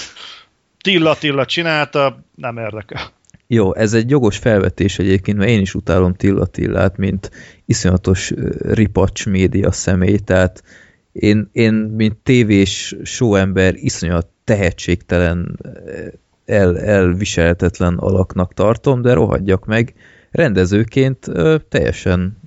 Tilla 0.82 1.16
Tilla 1.16 1.46
csinálta, 1.46 2.20
nem 2.36 2.58
érdekel. 2.58 3.02
Jó, 3.48 3.76
ez 3.76 3.94
egy 3.94 4.10
jogos 4.10 4.38
felvetés 4.38 5.00
egyébként, 5.00 5.38
mert 5.38 5.50
én 5.50 5.62
is 5.62 5.76
utálom 5.76 6.14
Tilla 6.14 6.46
Tillát, 6.46 6.98
mint 6.98 7.32
iszonyatos 7.66 8.34
ripacs 8.60 9.26
média 9.26 9.72
személy, 9.72 10.18
tehát 10.18 10.64
én, 11.12 11.50
én 11.52 11.74
mint 11.74 12.16
tévés 12.16 12.96
showember 13.04 13.76
iszonyat 13.76 14.28
tehetségtelen, 14.44 15.60
el, 16.46 16.80
elviselhetetlen 16.80 17.98
alaknak 17.98 18.54
tartom, 18.54 19.02
de 19.02 19.14
rohadjak 19.14 19.66
meg. 19.66 19.94
Rendezőként 20.32 21.28
ö, 21.28 21.56
teljesen... 21.70 22.38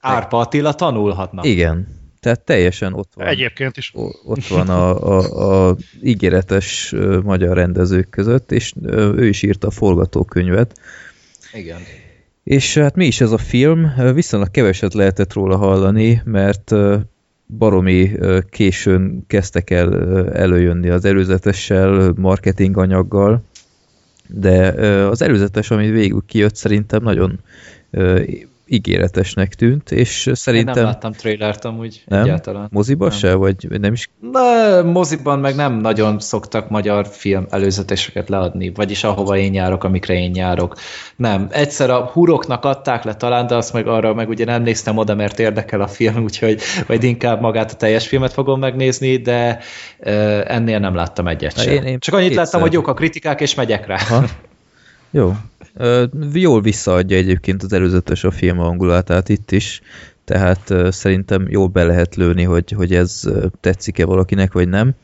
Árpa 0.00 0.38
Attila 0.38 0.74
tanulhatna. 0.74 1.44
Igen, 1.44 1.99
tehát 2.20 2.40
teljesen 2.40 2.92
ott 2.92 3.12
van. 3.14 3.26
Egyébként 3.26 3.76
is. 3.76 3.92
Ott 4.24 4.46
van 4.46 4.68
a, 4.68 5.18
a, 5.18 5.68
a 5.68 5.76
ígéretes 6.02 6.94
magyar 7.22 7.56
rendezők 7.56 8.10
között, 8.10 8.52
és 8.52 8.72
ő 8.86 9.26
is 9.26 9.42
írta 9.42 9.66
a 9.66 9.70
forgatókönyvet. 9.70 10.80
Igen. 11.52 11.78
És 12.44 12.76
hát 12.76 12.94
mi 12.96 13.06
is 13.06 13.20
ez 13.20 13.32
a 13.32 13.38
film? 13.38 13.92
Viszonylag 14.14 14.50
keveset 14.50 14.94
lehetett 14.94 15.32
róla 15.32 15.56
hallani, 15.56 16.22
mert 16.24 16.74
baromi 17.46 18.10
későn 18.50 19.24
kezdtek 19.26 19.70
el 19.70 19.94
előjönni 20.32 20.88
az 20.88 21.04
előzetessel, 21.04 22.12
marketinganyaggal, 22.16 23.42
de 24.26 24.68
az 25.06 25.22
előzetes, 25.22 25.70
ami 25.70 25.90
végül 25.90 26.22
kijött, 26.26 26.54
szerintem 26.56 27.02
nagyon 27.02 27.40
ígéretesnek 28.70 29.54
tűnt, 29.54 29.90
és 29.90 30.30
szerintem... 30.32 30.74
Én 30.76 30.82
nem 30.82 30.92
láttam 30.92 31.12
trailert 31.12 31.64
amúgy 31.64 32.02
nem? 32.06 32.22
egyáltalán. 32.22 32.68
Moziba 32.70 33.08
nem. 33.08 33.18
se, 33.18 33.34
vagy 33.34 33.66
nem 33.80 33.92
is? 33.92 34.10
Na, 34.32 34.82
moziban 34.82 35.38
meg 35.38 35.54
nem 35.54 35.72
nagyon 35.72 36.20
szoktak 36.20 36.68
magyar 36.68 37.06
film 37.06 37.46
előzeteseket 37.50 38.28
leadni, 38.28 38.72
vagyis 38.74 39.04
ahova 39.04 39.36
én 39.36 39.54
járok, 39.54 39.84
amikre 39.84 40.14
én 40.14 40.34
járok. 40.34 40.76
Nem, 41.16 41.46
egyszer 41.50 41.90
a 41.90 42.04
huroknak 42.04 42.64
adták 42.64 43.04
le 43.04 43.14
talán, 43.14 43.46
de 43.46 43.54
azt 43.54 43.72
meg 43.72 43.86
arra 43.86 44.14
meg 44.14 44.28
ugye 44.28 44.44
nem 44.44 44.62
néztem 44.62 44.96
oda, 44.96 45.14
mert 45.14 45.38
érdekel 45.38 45.80
a 45.80 45.88
film, 45.88 46.22
úgyhogy 46.28 46.60
majd 46.86 47.02
inkább 47.02 47.40
magát 47.40 47.72
a 47.72 47.76
teljes 47.76 48.06
filmet 48.06 48.32
fogom 48.32 48.60
megnézni, 48.60 49.16
de 49.16 49.58
ennél 50.46 50.78
nem 50.78 50.94
láttam 50.94 51.26
egyet 51.26 51.62
sem. 51.62 51.72
Én, 51.72 51.82
én 51.82 51.98
Csak 51.98 52.14
annyit 52.14 52.34
láttam, 52.34 52.60
hogy 52.60 52.72
jók 52.72 52.88
a 52.88 52.94
kritikák, 52.94 53.40
és 53.40 53.54
megyek 53.54 53.86
rá. 53.86 53.98
Ha. 54.08 54.24
Jó, 55.12 55.32
Jól 56.32 56.60
visszaadja 56.60 57.16
egyébként 57.16 57.62
az 57.62 57.72
előzetes 57.72 58.24
a 58.24 58.30
film 58.30 58.56
hangulatát 58.56 59.28
itt 59.28 59.50
is, 59.50 59.82
tehát 60.24 60.74
szerintem 60.92 61.46
jól 61.48 61.66
be 61.66 61.84
lehet 61.84 62.14
lőni, 62.14 62.42
hogy, 62.42 62.70
hogy 62.70 62.94
ez 62.94 63.22
tetszik-e 63.60 64.04
valakinek, 64.04 64.52
vagy 64.52 64.68
nem. 64.68 64.94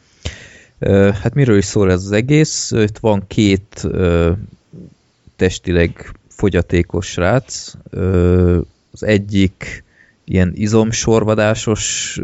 Hát 1.23 1.35
miről 1.35 1.57
is 1.57 1.65
szól 1.65 1.91
ez 1.91 2.05
az 2.05 2.13
egész? 2.13 2.71
Itt 2.71 2.99
van 2.99 3.25
két 3.27 3.89
testileg 5.37 6.13
fogyatékos 6.29 7.07
srác. 7.07 7.73
Az 8.93 9.03
egyik 9.03 9.85
ilyen 10.25 10.53
izomsorvadásos 10.55 12.19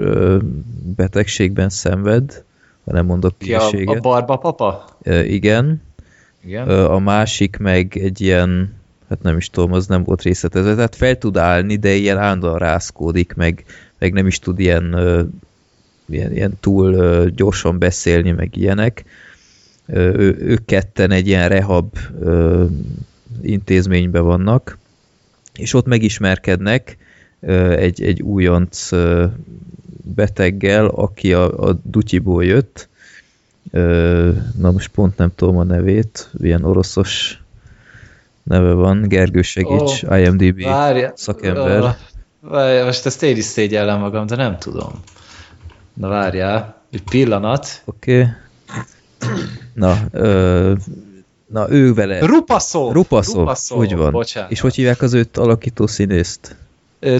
betegségben 0.96 1.68
szenved, 1.68 2.44
ha 2.84 2.92
nem 2.92 3.06
mondok 3.06 3.38
Ki 3.38 3.54
a, 3.54 3.70
a 3.84 4.00
barba 4.00 4.36
papa? 4.36 4.96
Igen. 5.24 5.82
Igen. 6.44 6.68
A 6.68 6.98
másik 6.98 7.56
meg 7.56 7.96
egy 7.96 8.20
ilyen, 8.20 8.74
hát 9.08 9.22
nem 9.22 9.36
is 9.36 9.50
tudom, 9.50 9.72
az 9.72 9.86
nem 9.86 10.04
volt 10.04 10.22
részletezve, 10.22 10.74
tehát 10.74 10.96
fel 10.96 11.18
tud 11.18 11.36
állni, 11.36 11.76
de 11.76 11.94
ilyen 11.94 12.18
állandóan 12.18 12.58
rászkódik, 12.58 13.34
meg, 13.34 13.64
meg 13.98 14.12
nem 14.12 14.26
is 14.26 14.38
tud 14.38 14.58
ilyen, 14.58 14.96
ilyen, 16.08 16.32
ilyen 16.32 16.56
túl 16.60 17.24
gyorsan 17.24 17.78
beszélni, 17.78 18.30
meg 18.30 18.56
ilyenek. 18.56 19.04
Ő, 19.86 20.36
ők 20.38 20.64
ketten 20.64 21.10
egy 21.10 21.26
ilyen 21.26 21.48
rehab 21.48 21.98
intézményben 23.42 24.24
vannak, 24.24 24.78
és 25.54 25.74
ott 25.74 25.86
megismerkednek 25.86 26.96
egy, 27.76 28.02
egy 28.02 28.22
újonc 28.22 28.88
beteggel, 30.14 30.86
aki 30.86 31.32
a, 31.32 31.68
a 31.68 31.80
Dutyiból 31.84 32.44
jött, 32.44 32.88
na 34.58 34.70
most 34.70 34.88
pont 34.88 35.16
nem 35.16 35.32
tudom 35.34 35.56
a 35.56 35.62
nevét, 35.62 36.30
ilyen 36.38 36.64
oroszos 36.64 37.42
neve 38.42 38.72
van, 38.72 39.08
Gergő 39.08 39.42
segíts, 39.42 40.02
oh, 40.02 40.20
IMDB 40.20 40.62
várja, 40.62 41.12
szakember. 41.14 41.96
Várja, 42.40 42.84
most 42.84 43.06
ezt 43.06 43.22
én 43.22 43.36
is 43.36 43.44
szégyellem 43.44 44.00
magam, 44.00 44.26
de 44.26 44.36
nem 44.36 44.58
tudom. 44.58 44.92
Na 45.94 46.08
várjál, 46.08 46.82
egy 46.90 47.02
pillanat. 47.02 47.82
Oké. 47.84 48.20
Okay. 48.20 48.32
Na, 49.74 49.96
ö, 50.10 50.72
na 51.46 51.70
ő 51.70 51.94
vele. 51.94 52.18
Rupaszov! 52.26 52.92
Rupaszov, 52.92 53.38
Rupaszov 53.38 53.78
úgy 53.78 53.96
van. 53.96 54.12
Bocsánat. 54.12 54.50
És 54.50 54.60
hogy 54.60 54.74
hívják 54.74 55.02
az 55.02 55.12
őt 55.12 55.36
alakító 55.36 55.86
színészt? 55.86 56.56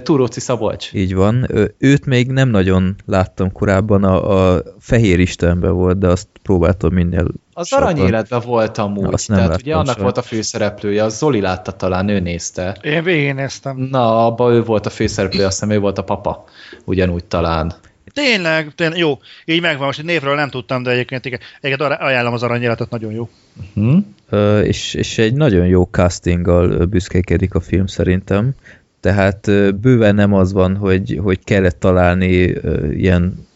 Túróci 0.02 0.40
Szabolcs. 0.40 0.92
Így 0.92 1.14
van. 1.14 1.48
Őt 1.78 2.06
még 2.06 2.30
nem 2.30 2.48
nagyon 2.48 2.96
láttam 3.06 3.52
korábban, 3.52 4.04
a, 4.04 4.52
a 4.54 4.62
Fehér 4.80 5.18
Istenben 5.18 5.72
volt, 5.72 5.98
de 5.98 6.08
azt 6.08 6.28
próbáltam 6.42 6.92
minél 6.92 7.26
Az 7.52 7.72
aranyéletben 7.72 8.40
volt 8.44 8.78
amúgy, 8.78 9.12
Azt 9.12 9.28
nem 9.28 9.38
tehát 9.38 9.60
ugye 9.60 9.74
annak 9.74 9.94
sem. 9.94 10.02
volt 10.02 10.16
a 10.18 10.22
főszereplője, 10.22 11.04
az 11.04 11.16
Zoli 11.16 11.40
látta 11.40 11.72
talán, 11.72 12.08
ő 12.08 12.20
nézte. 12.20 12.78
Én 12.82 13.02
végignéztem. 13.02 13.76
Na, 13.76 14.26
abban 14.26 14.52
ő 14.52 14.62
volt 14.62 14.86
a 14.86 14.90
főszereplője, 14.90 15.46
azt 15.46 15.60
hiszem 15.60 15.76
ő 15.76 15.78
volt 15.80 15.98
a 15.98 16.04
papa, 16.04 16.44
ugyanúgy 16.84 17.24
talán. 17.24 17.74
Tényleg, 18.14 18.72
tényleg, 18.74 18.98
jó, 18.98 19.18
így 19.44 19.60
megvan, 19.60 19.86
most 19.86 20.02
névről 20.02 20.34
nem 20.34 20.48
tudtam, 20.48 20.82
de 20.82 20.90
egyébként, 20.90 21.24
igen, 21.26 21.38
egyébként 21.60 21.90
ajánlom 22.00 22.32
az 22.32 22.42
aranyéletet, 22.42 22.90
nagyon 22.90 23.12
jó. 23.12 23.28
Hm? 23.74 23.96
Ö, 24.28 24.60
és, 24.60 24.94
és 24.94 25.18
egy 25.18 25.34
nagyon 25.34 25.66
jó 25.66 25.82
castinggal 25.82 26.84
büszkékedik 26.84 27.54
a 27.54 27.60
film 27.60 27.86
szerintem. 27.86 28.54
Tehát 29.02 29.50
bőven 29.80 30.14
nem 30.14 30.32
az 30.32 30.52
van, 30.52 30.76
hogy, 30.76 31.18
hogy 31.22 31.44
kellett 31.44 31.80
találni 31.80 32.54
ilyen 32.90 33.46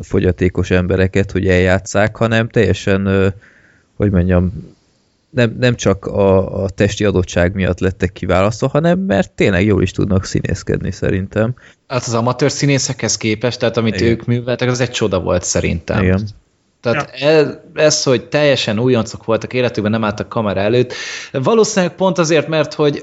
fogyatékos 0.00 0.70
embereket, 0.70 1.30
hogy 1.30 1.48
eljátszák, 1.48 2.16
hanem 2.16 2.48
teljesen, 2.48 3.32
hogy 3.96 4.10
mondjam, 4.10 4.52
nem, 5.30 5.56
nem 5.60 5.74
csak 5.74 6.06
a, 6.06 6.62
a 6.62 6.68
testi 6.70 7.04
adottság 7.04 7.54
miatt 7.54 7.80
lettek 7.80 8.12
kiválasztva, 8.12 8.68
hanem 8.68 8.98
mert 8.98 9.30
tényleg 9.30 9.64
jól 9.64 9.82
is 9.82 9.90
tudnak 9.90 10.24
színészkedni 10.24 10.90
szerintem. 10.90 11.54
Hát 11.86 12.06
az 12.06 12.14
amatőr 12.14 12.50
színészekhez 12.50 13.16
képest, 13.16 13.58
tehát 13.58 13.76
amit 13.76 13.94
Igen. 13.94 14.08
ők 14.08 14.24
műveltek, 14.24 14.68
az 14.68 14.80
egy 14.80 14.90
csoda 14.90 15.20
volt 15.20 15.42
szerintem. 15.42 16.02
Igen. 16.02 16.28
Tehát 16.80 17.10
ez, 17.10 17.48
ez, 17.74 18.02
hogy 18.02 18.28
teljesen 18.28 18.78
újoncok 18.78 19.24
voltak 19.24 19.52
életükben, 19.52 19.90
nem 19.90 20.04
álltak 20.04 20.28
kamera 20.28 20.60
előtt, 20.60 20.94
valószínűleg 21.32 21.94
pont 21.94 22.18
azért, 22.18 22.48
mert 22.48 22.74
hogy 22.74 23.02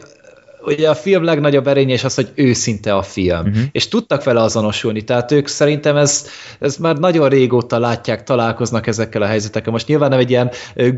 ugye 0.65 0.89
a 0.89 0.95
film 0.95 1.23
legnagyobb 1.23 1.67
erénye 1.67 1.93
is 1.93 2.03
az, 2.03 2.15
hogy 2.15 2.31
őszinte 2.35 2.95
a 2.95 3.01
film, 3.01 3.39
uh-huh. 3.39 3.63
és 3.71 3.87
tudtak 3.87 4.23
vele 4.23 4.41
azonosulni, 4.41 5.01
tehát 5.01 5.31
ők 5.31 5.47
szerintem 5.47 5.97
ez, 5.97 6.27
ez 6.59 6.77
már 6.77 6.97
nagyon 6.97 7.29
régóta 7.29 7.79
látják, 7.79 8.23
találkoznak 8.23 8.87
ezekkel 8.87 9.21
a 9.21 9.25
helyzetekkel. 9.25 9.71
Most 9.71 9.87
nyilván 9.87 10.09
nem 10.09 10.19
egy 10.19 10.29
ilyen 10.29 10.51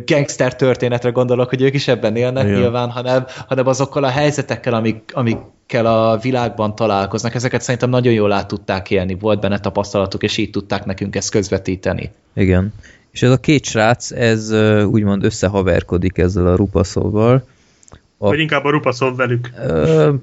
gangster 0.05 0.55
történetre 0.55 1.09
gondolok, 1.09 1.49
hogy 1.49 1.61
ők 1.61 1.73
is 1.73 1.87
ebben 1.87 2.15
élnek 2.15 2.45
Igen. 2.45 2.59
nyilván, 2.59 2.89
hanem, 2.89 3.25
hanem 3.47 3.67
azokkal 3.67 4.03
a 4.03 4.09
helyzetekkel, 4.09 4.73
amik, 4.73 5.11
amikkel 5.13 5.85
a 5.85 6.17
világban 6.17 6.75
találkoznak, 6.75 7.35
ezeket 7.35 7.61
szerintem 7.61 7.89
nagyon 7.89 8.13
jól 8.13 8.31
át 8.31 8.47
tudták 8.47 8.91
élni, 8.91 9.17
volt 9.19 9.39
benne 9.39 9.59
tapasztalatuk, 9.59 10.23
és 10.23 10.37
így 10.37 10.49
tudták 10.49 10.85
nekünk 10.85 11.15
ezt 11.15 11.29
közvetíteni. 11.29 12.11
Igen. 12.35 12.73
És 13.11 13.23
ez 13.23 13.31
a 13.31 13.37
két 13.37 13.65
srác, 13.65 14.11
ez 14.11 14.51
úgymond 14.83 15.23
összehaverkodik 15.23 16.17
ezzel 16.17 16.47
a 16.47 16.55
Rupaszóval. 16.55 17.43
A- 18.17 18.27
Vagy 18.27 18.39
inkább 18.39 18.63
a 18.63 18.69
Rupaszov 18.69 19.15
velük. 19.15 19.49
Ö, 19.67 20.13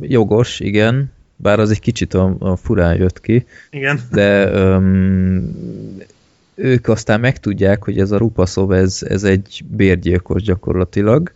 jogos, 0.00 0.60
igen. 0.60 1.12
Bár 1.36 1.58
az 1.60 1.70
egy 1.70 1.80
kicsit 1.80 2.14
a, 2.14 2.36
a 2.38 2.56
furán 2.56 2.96
jött 2.96 3.20
ki. 3.20 3.46
Igen. 3.70 4.00
de 4.10 4.50
öm, 4.52 5.56
ők 6.54 6.88
aztán 6.88 7.20
megtudják, 7.20 7.84
hogy 7.84 7.98
ez 7.98 8.10
a 8.10 8.16
Rupaszov, 8.18 8.72
ez, 8.72 9.02
ez 9.08 9.24
egy 9.24 9.64
bérgyilkos 9.68 10.42
gyakorlatilag. 10.42 11.32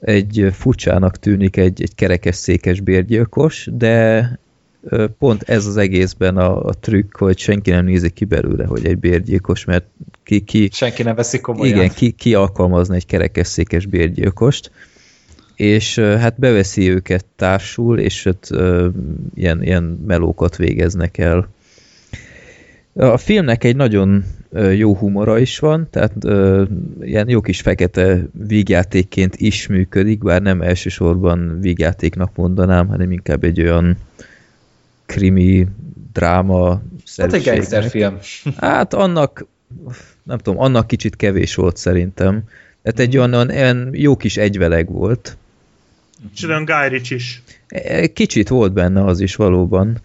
Egy 0.00 0.48
furcsának 0.52 1.18
tűnik 1.18 1.56
egy, 1.56 1.82
egy 1.82 1.94
kerekesszékes 1.94 2.80
bérgyilkos, 2.80 3.68
de 3.72 4.28
pont 5.18 5.42
ez 5.42 5.66
az 5.66 5.76
egészben 5.76 6.36
a, 6.36 6.64
a 6.64 6.72
trükk, 6.74 7.16
hogy 7.16 7.38
senki 7.38 7.70
nem 7.70 7.84
nézi 7.84 8.10
ki 8.10 8.24
belőle, 8.24 8.64
hogy 8.64 8.86
egy 8.86 8.98
bérgyilkos, 8.98 9.64
mert 9.64 9.84
ki, 10.22 10.40
ki, 10.40 10.68
Senki 10.72 11.02
nem 11.02 11.14
veszi 11.14 11.40
komolyan. 11.40 11.76
igen, 11.76 11.88
ki, 11.90 12.10
ki 12.10 12.34
alkalmazna 12.34 12.94
egy 12.94 13.06
kerekesszékes 13.06 13.86
bérgyilkost, 13.86 14.70
és 15.56 15.98
hát 15.98 16.38
beveszi 16.38 16.90
őket 16.90 17.24
társul, 17.36 17.98
és 17.98 18.24
ott 18.24 18.46
ö, 18.50 18.88
ilyen, 19.34 19.62
ilyen 19.62 19.82
melókat 20.06 20.56
végeznek 20.56 21.18
el. 21.18 21.48
A 22.92 23.16
filmnek 23.16 23.64
egy 23.64 23.76
nagyon 23.76 24.24
jó 24.76 24.94
humora 24.96 25.38
is 25.38 25.58
van, 25.58 25.86
tehát 25.90 26.12
ö, 26.24 26.62
ilyen 27.00 27.28
jó 27.28 27.40
kis 27.40 27.60
fekete 27.60 28.26
vígjátékként 28.46 29.36
is 29.36 29.66
működik, 29.66 30.18
bár 30.18 30.42
nem 30.42 30.62
elsősorban 30.62 31.60
vígjátéknak 31.60 32.36
mondanám, 32.36 32.88
hanem 32.88 33.12
inkább 33.12 33.44
egy 33.44 33.60
olyan 33.60 33.96
krimi, 35.06 35.66
dráma 36.12 36.82
Hát 37.16 37.32
egy 37.32 37.44
gangsterfilm. 37.44 38.18
Hát 38.56 38.94
annak, 38.94 39.46
nem 40.22 40.38
tudom, 40.38 40.60
annak 40.60 40.86
kicsit 40.86 41.16
kevés 41.16 41.54
volt 41.54 41.76
szerintem. 41.76 42.42
Tehát 42.82 42.98
egy 42.98 43.16
olyan, 43.16 43.34
olyan, 43.34 43.50
olyan 43.50 43.88
jó 43.92 44.16
kis 44.16 44.36
egyveleg 44.36 44.90
volt. 44.90 45.36
Olyan 46.48 46.64
Guy 46.64 46.88
Ritchie 46.88 47.16
is. 47.16 47.42
E, 47.68 48.06
Kicsit 48.06 48.48
volt 48.48 48.72
benne 48.72 49.04
az 49.04 49.20
is 49.20 49.36
valóban. 49.36 50.00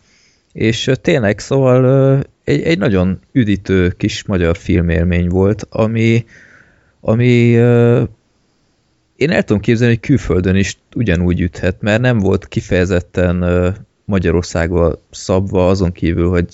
És 0.53 0.91
tényleg, 1.01 1.39
szóval 1.39 2.23
egy, 2.43 2.61
egy 2.61 2.77
nagyon 2.77 3.19
üdítő 3.31 3.89
kis 3.89 4.23
magyar 4.23 4.57
filmélmény 4.57 5.27
volt, 5.27 5.67
ami, 5.69 6.25
ami 6.99 7.25
én 9.15 9.31
el 9.31 9.43
tudom 9.43 9.61
képzelni, 9.61 9.93
hogy 9.93 10.03
külföldön 10.07 10.55
is 10.55 10.77
ugyanúgy 10.95 11.41
üthet, 11.41 11.81
mert 11.81 12.01
nem 12.01 12.19
volt 12.19 12.47
kifejezetten 12.47 13.45
Magyarországba 14.05 15.01
szabva, 15.11 15.67
azon 15.67 15.91
kívül, 15.91 16.29
hogy 16.29 16.47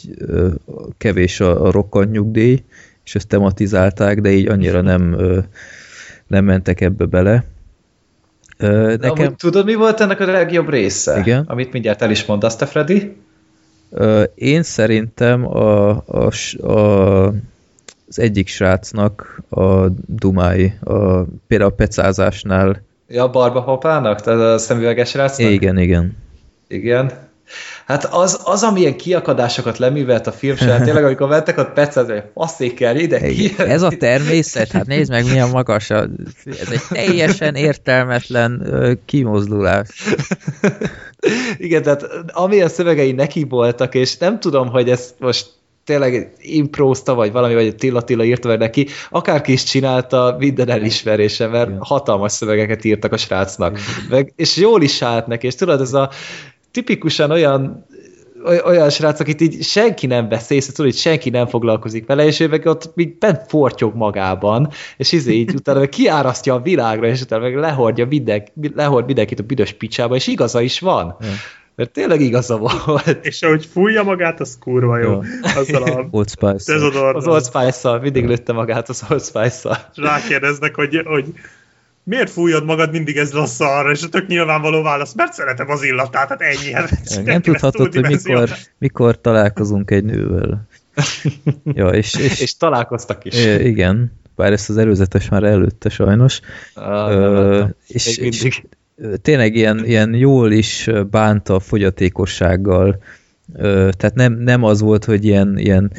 kevés 0.98 1.40
a, 1.40 1.66
a 1.66 1.72
rokkant 1.72 2.12
nyugdíj, 2.12 2.64
és 3.06 3.16
ezt 3.16 3.28
tematizálták, 3.28 4.22
de 4.22 4.32
így 4.32 4.48
annyira 4.48 4.82
nem, 4.82 5.16
nem 6.28 6.46
mentek 6.46 6.82
ebbe 6.82 7.06
bele. 7.06 7.44
Ö, 8.58 8.68
De 8.68 9.08
Nekem, 9.08 9.26
amúgy 9.26 9.36
tudod, 9.36 9.66
mi 9.66 9.74
volt 9.76 10.00
ennek 10.00 10.20
a 10.20 10.26
legjobb 10.26 10.70
része? 10.70 11.20
Igen. 11.20 11.44
Amit 11.48 11.72
mindjárt 11.72 12.02
el 12.02 12.12
is 12.12 12.26
mondasz 12.26 12.56
te, 12.56 12.66
Freddy? 12.66 13.16
Ö, 13.90 14.24
Én 14.36 14.64
szerintem 14.64 15.46
a, 15.48 15.90
a, 15.90 16.32
a, 16.68 17.28
az 18.08 18.20
egyik 18.20 18.48
srácnak 18.48 19.42
a 19.50 19.88
dumái, 20.06 20.74
a, 20.84 21.22
például 21.48 21.70
a 21.72 21.76
pecázásnál, 21.76 22.82
Ja, 23.08 23.24
a 23.24 23.30
barba 23.30 23.64
papának? 23.64 24.22
Tehát 24.22 24.40
a 24.40 24.58
szemüveges 24.58 25.14
rácnak? 25.14 25.52
igen, 25.52 25.78
igen. 25.78 26.18
Igen. 26.68 27.12
Hát 27.86 28.06
az, 28.06 28.40
az 28.44 28.64
amilyen 28.64 28.98
kiakadásokat 28.98 29.78
leművelt 29.78 30.28
a 30.28 30.32
film 30.32 30.56
során, 30.56 30.84
tényleg, 30.84 31.04
amikor 31.04 31.28
mentek 31.28 31.58
ott 31.58 31.74
percet, 31.74 32.12
hogy 32.12 32.24
faszékel 32.34 32.98
ide, 32.98 33.28
ki. 33.28 33.54
Ez 33.58 33.82
a 33.82 33.90
természet, 33.90 34.72
hát 34.72 34.86
nézd 34.86 35.12
meg 35.12 35.26
milyen 35.26 35.50
magas, 35.50 35.90
a, 35.90 36.08
ez 36.46 36.70
egy 36.72 36.82
teljesen 36.90 37.56
értelmetlen 37.56 38.62
ö, 38.66 38.94
kimozdulás. 39.06 39.88
Igen, 41.58 41.84
tehát 41.84 42.06
amilyen 42.32 42.70
szövegei 42.70 43.12
neki 43.12 43.44
voltak, 43.44 43.96
és 43.96 44.18
nem 44.18 44.40
tudom, 44.40 44.70
hogy 44.70 44.90
ezt 44.90 45.16
most 45.20 45.48
tényleg 45.86 46.34
imprózta, 46.38 47.14
vagy 47.14 47.32
valami, 47.32 47.54
vagy 47.54 47.76
Tilla 47.76 48.02
Tilla 48.02 48.24
írta 48.24 48.48
meg 48.48 48.58
neki, 48.58 48.88
akárki 49.10 49.52
is 49.52 49.64
csinálta, 49.64 50.36
minden 50.40 50.70
elismerése, 50.70 51.48
mert 51.48 51.68
Igen. 51.68 51.80
hatalmas 51.82 52.32
szövegeket 52.32 52.84
írtak 52.84 53.12
a 53.12 53.18
srácnak. 53.18 53.80
Meg, 54.10 54.34
és 54.36 54.58
jól 54.58 54.82
is 54.82 55.02
állt 55.02 55.28
neki, 55.28 55.46
és 55.46 55.56
tudod, 55.56 55.82
ez 55.82 55.94
a 55.94 56.10
tipikusan 56.76 57.32
olyan 57.32 57.86
olyan 58.66 58.90
srác, 58.90 59.20
akit 59.20 59.42
így 59.42 59.64
senki 59.64 60.08
nem 60.08 60.30
vesz 60.30 60.50
észre, 60.50 60.74
tudod, 60.74 60.92
hogy 60.92 61.00
senki 61.00 61.30
nem 61.30 61.48
foglalkozik 61.48 62.06
vele, 62.06 62.26
és 62.26 62.40
ő 62.40 62.48
meg 62.48 62.66
ott 62.66 62.96
még 62.96 63.18
bent 63.18 63.42
fortyog 63.48 63.96
magában, 63.96 64.70
és 64.98 65.12
izé 65.12 65.34
így 65.34 65.54
utána 65.56 65.80
meg 65.80 65.90
kiárasztja 65.90 66.54
a 66.54 66.62
világra, 66.62 67.08
és 67.08 67.22
utána 67.22 67.42
meg 67.42 67.56
lehordja 67.56 68.06
mindenki, 68.06 68.52
lehord 68.76 69.06
mindenkit 69.06 69.40
a 69.40 69.44
büdös 69.44 69.72
picsába, 69.72 70.16
és 70.16 70.28
igaza 70.28 70.62
is 70.62 70.80
van. 70.80 71.16
Mert 71.76 71.92
tényleg 71.92 72.22
igaza 72.22 72.58
volt. 72.58 73.20
És 73.22 73.42
ahogy 73.42 73.66
fújja 73.66 74.04
magát, 74.04 74.40
az 74.40 74.58
kurva 74.60 74.98
jó. 74.98 75.12
Ja. 75.12 75.22
Azzal 75.56 75.84
a 75.84 76.08
Old 76.18 76.30
Spice. 76.30 76.76
Az 77.14 77.28
Old 77.28 77.46
Spice-szal, 77.46 78.00
mindig 78.00 78.26
lőtte 78.26 78.54
magát 78.54 78.90
az 78.90 79.04
Old 79.10 79.24
Spice-szal. 79.24 79.78
Rákérdeznek, 79.96 80.76
hogy, 80.76 81.02
hogy 81.06 81.26
miért 82.06 82.30
fújod 82.30 82.66
magad 82.66 82.92
mindig 82.92 83.18
ezzel 83.18 83.42
a 83.42 83.46
szarra, 83.46 83.92
és 83.92 84.04
a 84.04 84.10
tök 84.10 84.28
nyilvánvaló 84.28 84.82
válasz, 84.82 85.14
mert 85.14 85.34
szeretem 85.34 85.70
az 85.70 85.84
illatát, 85.84 86.30
hát 86.30 86.42
ennyi. 86.42 86.72
Hát 86.72 87.22
nem 87.24 87.42
tudhatod, 87.42 87.94
hogy 87.94 88.08
mikor, 88.08 88.50
mikor 88.78 89.22
találkozunk 89.22 89.92
egy 89.92 90.04
nővel. 90.04 90.68
ja, 91.74 91.88
és, 91.88 92.14
és, 92.14 92.42
és 92.42 92.58
találkoztak 92.58 93.26
is. 93.26 93.46
Igen, 93.46 94.12
bár 94.36 94.52
ezt 94.52 94.70
az 94.70 94.78
előzetes 94.78 95.30
már 95.30 95.44
előtte 95.44 95.90
sajnos. 95.90 96.40
Ah, 96.74 97.12
Ö, 97.12 97.64
és, 97.88 98.18
és 98.18 98.62
tényleg 99.22 99.56
ilyen, 99.56 99.86
ilyen 99.86 100.14
jól 100.14 100.52
is 100.52 100.90
bánta 101.10 101.56
a 101.56 101.60
fogyatékossággal. 101.60 103.04
Ö, 103.54 103.90
tehát 103.98 104.16
nem, 104.16 104.34
nem 104.34 104.64
az 104.64 104.82
volt, 104.82 105.06
hogy 105.06 105.26
ilyen, 105.26 105.58
ilyen 105.58 105.92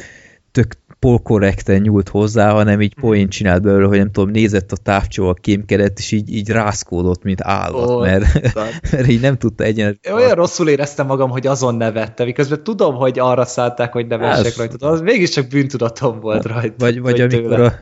tök 0.51 0.67
polkorrekten 0.99 1.81
nyúlt 1.81 2.09
hozzá, 2.09 2.51
hanem 2.51 2.81
így 2.81 2.93
poén 2.93 3.29
csinált 3.29 3.61
belőle, 3.61 3.87
hogy 3.87 3.97
nem 3.97 4.11
tudom, 4.11 4.29
nézett 4.29 4.71
a 4.71 4.77
távcsó 4.77 5.29
a 5.29 5.33
kémkedet, 5.33 5.99
és 5.99 6.11
így, 6.11 6.33
így 6.33 6.49
rászkódott, 6.49 7.23
mint 7.23 7.41
állat, 7.41 7.89
oh, 7.89 8.01
mert, 8.01 8.53
mert 8.91 9.07
így 9.07 9.21
nem 9.21 9.37
tudta 9.37 9.63
egyenet. 9.63 9.97
Olyan 10.11 10.35
rosszul 10.35 10.69
éreztem 10.69 11.05
magam, 11.05 11.29
hogy 11.29 11.47
azon 11.47 11.75
nevette, 11.75 12.23
miközben 12.23 12.63
tudom, 12.63 12.95
hogy 12.95 13.19
arra 13.19 13.45
szállták, 13.45 13.91
hogy 13.91 14.07
nevessek 14.07 14.57
rajta, 14.57 14.87
az 14.89 15.01
mégiscsak 15.01 15.47
bűntudatom 15.47 16.19
volt 16.19 16.45
rajta. 16.45 16.75
Vagy, 16.77 17.01
vagy 17.01 17.21
amikor 17.21 17.59
a, 17.59 17.73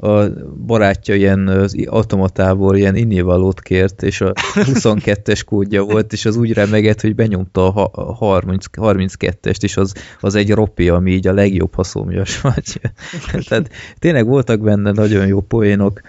a 0.00 0.28
barátja 0.66 1.14
ilyen 1.14 1.48
az 1.48 1.76
automatából 1.86 2.76
ilyen 2.76 2.96
innivalót 2.96 3.60
kért, 3.60 4.02
és 4.02 4.20
a 4.20 4.32
22-es 4.54 5.42
kódja 5.46 5.82
volt, 5.82 6.12
és 6.12 6.24
az 6.24 6.36
úgy 6.36 6.52
remegett, 6.52 7.00
hogy 7.00 7.14
benyomta 7.14 7.72
a 7.72 8.14
30, 8.14 8.64
32-est, 8.72 9.62
és 9.62 9.76
az, 9.76 9.94
az 10.20 10.34
egy 10.34 10.50
ropi, 10.50 10.88
ami 10.88 11.10
így 11.10 11.26
a 11.26 11.32
legjobb 11.32 11.74
haszomjas 11.74 12.40
vagy. 12.40 12.80
Tehát 13.48 13.70
tényleg 13.98 14.26
voltak 14.26 14.60
benne 14.60 14.90
nagyon 14.90 15.26
jó 15.26 15.40
poénok. 15.40 16.00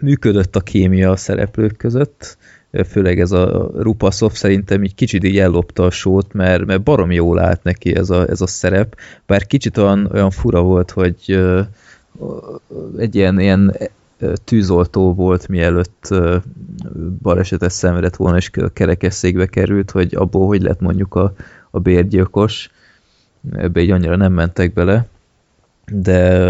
Működött 0.00 0.56
a 0.56 0.60
kémia 0.60 1.10
a 1.10 1.16
szereplők 1.16 1.76
között, 1.76 2.36
főleg 2.88 3.20
ez 3.20 3.32
a 3.32 3.70
Rupaszov 3.76 4.32
szerintem 4.32 4.84
így 4.84 4.94
kicsit 4.94 5.24
így 5.24 5.38
ellopta 5.38 5.84
a 5.84 5.90
sót, 5.90 6.32
mert, 6.32 6.64
mert 6.64 6.82
barom 6.82 7.10
jól 7.10 7.38
állt 7.38 7.62
neki 7.62 7.96
ez 7.96 8.10
a, 8.10 8.28
ez 8.28 8.40
a 8.40 8.46
szerep, 8.46 8.96
bár 9.26 9.46
kicsit 9.46 9.76
olyan, 9.76 10.10
olyan 10.12 10.30
fura 10.30 10.62
volt, 10.62 10.90
hogy 10.90 11.40
egy 12.96 13.14
ilyen, 13.14 13.40
ilyen 13.40 13.76
tűzoltó 14.44 15.14
volt, 15.14 15.48
mielőtt 15.48 16.14
balesetet 17.22 17.70
szenvedett 17.70 18.16
volna, 18.16 18.36
és 18.36 18.50
kerekesszékbe 18.72 19.46
került, 19.46 19.90
hogy 19.90 20.14
abból 20.14 20.46
hogy 20.46 20.62
lett 20.62 20.80
mondjuk 20.80 21.14
a, 21.14 21.34
a 21.70 21.78
bérgyilkos. 21.78 22.70
Ebbe 23.52 23.80
így 23.80 23.90
annyira 23.90 24.16
nem 24.16 24.32
mentek 24.32 24.72
bele. 24.72 25.06
De 25.92 26.48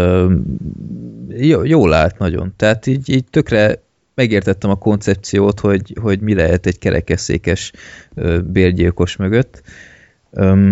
jó, 1.29 1.63
jól 1.63 1.93
állt 1.93 2.17
nagyon. 2.17 2.53
Tehát 2.55 2.87
így, 2.87 3.09
így 3.09 3.25
tökre 3.29 3.83
megértettem 4.13 4.69
a 4.69 4.75
koncepciót, 4.75 5.59
hogy, 5.59 5.97
hogy 6.01 6.19
mi 6.19 6.33
lehet 6.33 6.65
egy 6.65 6.79
kerekesszékes 6.79 7.71
bérgyilkos 8.43 9.15
mögött. 9.15 9.61
Um, 10.29 10.71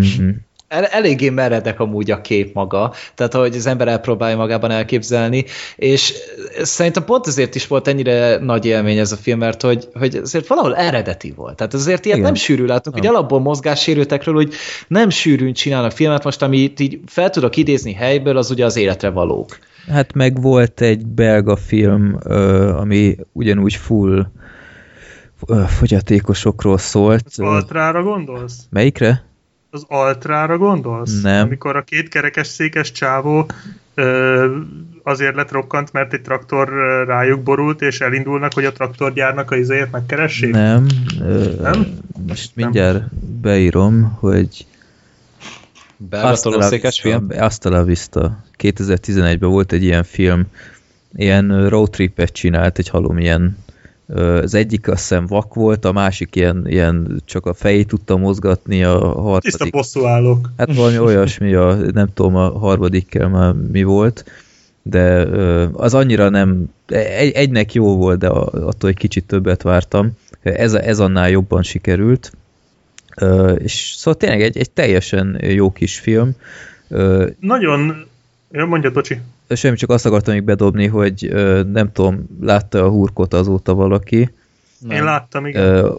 el, 0.73 0.85
eléggé 0.85 1.29
meredek 1.29 1.79
amúgy 1.79 2.11
a 2.11 2.21
kép 2.21 2.53
maga, 2.53 2.93
tehát 3.15 3.33
hogy 3.33 3.55
az 3.55 3.65
ember 3.65 3.87
elpróbálja 3.87 4.37
magában 4.37 4.71
elképzelni, 4.71 5.45
és 5.75 6.13
szerintem 6.61 7.05
pont 7.05 7.27
ezért 7.27 7.55
is 7.55 7.67
volt 7.67 7.87
ennyire 7.87 8.37
nagy 8.37 8.65
élmény 8.65 8.97
ez 8.97 9.11
a 9.11 9.15
film, 9.15 9.39
mert 9.39 9.61
hogy, 9.61 9.87
hogy 9.93 10.15
azért 10.15 10.47
valahol 10.47 10.75
eredeti 10.75 11.33
volt. 11.35 11.55
Tehát 11.55 11.73
azért 11.73 12.05
ilyet 12.05 12.17
Igen. 12.17 12.31
nem 12.31 12.41
sűrű 12.41 12.65
látunk, 12.65 12.95
hogy 12.95 13.07
alapból 13.07 13.39
mozgássérültekről, 13.39 14.35
hogy 14.35 14.53
nem 14.87 15.09
sűrűn 15.09 15.53
csinálnak 15.53 15.91
filmet, 15.91 16.23
most 16.23 16.41
amit 16.41 16.79
így 16.79 16.99
fel 17.05 17.29
tudok 17.29 17.57
idézni 17.57 17.93
helyből, 17.93 18.37
az 18.37 18.51
ugye 18.51 18.65
az 18.65 18.75
életre 18.75 19.09
valók. 19.09 19.57
Hát 19.87 20.13
meg 20.13 20.41
volt 20.41 20.81
egy 20.81 21.05
belga 21.05 21.55
film, 21.55 22.17
ami 22.77 23.15
ugyanúgy 23.31 23.73
full 23.73 24.27
fogyatékosokról 25.67 26.77
szólt. 26.77 27.25
Altrára 27.37 28.03
gondolsz? 28.03 28.65
Melyikre? 28.69 29.23
Az 29.73 29.85
Altrára 29.87 30.57
gondolsz? 30.57 31.21
Nem. 31.21 31.45
Amikor 31.45 31.75
a 31.75 31.81
két 31.81 32.09
kerekes 32.09 32.47
székes 32.47 32.91
csávó 32.91 33.49
ö, 33.93 34.57
azért 35.03 35.35
lett 35.35 35.51
rokkant, 35.51 35.91
mert 35.91 36.13
egy 36.13 36.21
traktor 36.21 36.69
rájuk 37.07 37.41
borult, 37.43 37.81
és 37.81 37.99
elindulnak, 37.99 38.53
hogy 38.53 38.65
a 38.65 38.71
traktorgyárnak 38.71 39.51
a 39.51 39.55
izéjét 39.55 39.91
megkeressék? 39.91 40.51
Nem. 40.51 40.87
Ö, 41.21 41.53
nem? 41.61 41.87
Most 42.27 42.51
mindjárt 42.55 42.97
nem. 42.97 43.09
beírom, 43.41 44.17
hogy 44.19 44.65
Belgatolószékes 45.97 47.01
film? 47.01 47.27
Azt 47.37 47.65
a 47.65 47.83
Vista. 47.83 48.43
2011-ben 48.59 49.49
volt 49.49 49.71
egy 49.71 49.83
ilyen 49.83 50.03
film, 50.03 50.45
ilyen 51.13 51.69
roadtripet 51.69 52.31
csinált, 52.31 52.77
egy 52.77 52.89
halom 52.89 53.17
ilyen 53.17 53.57
az 54.13 54.53
egyik 54.53 54.87
azt 54.87 54.99
hiszem 54.99 55.25
vak 55.25 55.53
volt, 55.53 55.85
a 55.85 55.91
másik 55.91 56.35
ilyen, 56.35 56.63
ilyen 56.67 57.21
csak 57.25 57.45
a 57.45 57.53
fejét 57.53 57.87
tudta 57.87 58.17
mozgatni, 58.17 58.83
a 58.83 58.97
harmadik... 58.97 59.41
Tiszta 59.41 59.67
bosszú 59.69 60.05
állok. 60.05 60.49
Hát 60.57 60.75
valami 60.75 60.99
olyasmi, 60.99 61.53
a, 61.53 61.75
nem 61.75 62.07
tudom 62.13 62.35
a 62.35 62.57
harmadikkel 62.59 63.29
már 63.29 63.53
mi 63.53 63.83
volt, 63.83 64.25
de 64.81 65.27
az 65.73 65.93
annyira 65.93 66.29
nem... 66.29 66.65
Egy, 67.17 67.31
egynek 67.31 67.73
jó 67.73 67.95
volt, 67.95 68.19
de 68.19 68.27
attól 68.27 68.89
egy 68.89 68.97
kicsit 68.97 69.25
többet 69.25 69.61
vártam. 69.61 70.11
Ez, 70.41 70.73
ez 70.73 70.99
annál 70.99 71.29
jobban 71.29 71.63
sikerült. 71.63 72.31
És 73.57 73.93
szóval 73.97 74.19
tényleg 74.19 74.41
egy, 74.41 74.57
egy 74.57 74.71
teljesen 74.71 75.39
jó 75.41 75.71
kis 75.71 75.99
film. 75.99 76.31
Nagyon... 77.39 78.05
Ja, 78.55 78.65
mondja, 78.65 78.91
Tocsi 78.91 79.17
semmi 79.49 79.75
csak 79.75 79.89
azt 79.89 80.05
akartam 80.05 80.33
még 80.33 80.43
bedobni, 80.43 80.87
hogy 80.87 81.31
nem 81.71 81.91
tudom, 81.91 82.27
látta 82.41 82.83
a 82.83 82.89
hurkot 82.89 83.33
azóta 83.33 83.73
valaki. 83.73 84.33
Nem. 84.79 84.97
Én 84.97 85.03
láttam, 85.03 85.45
igen. 85.45 85.91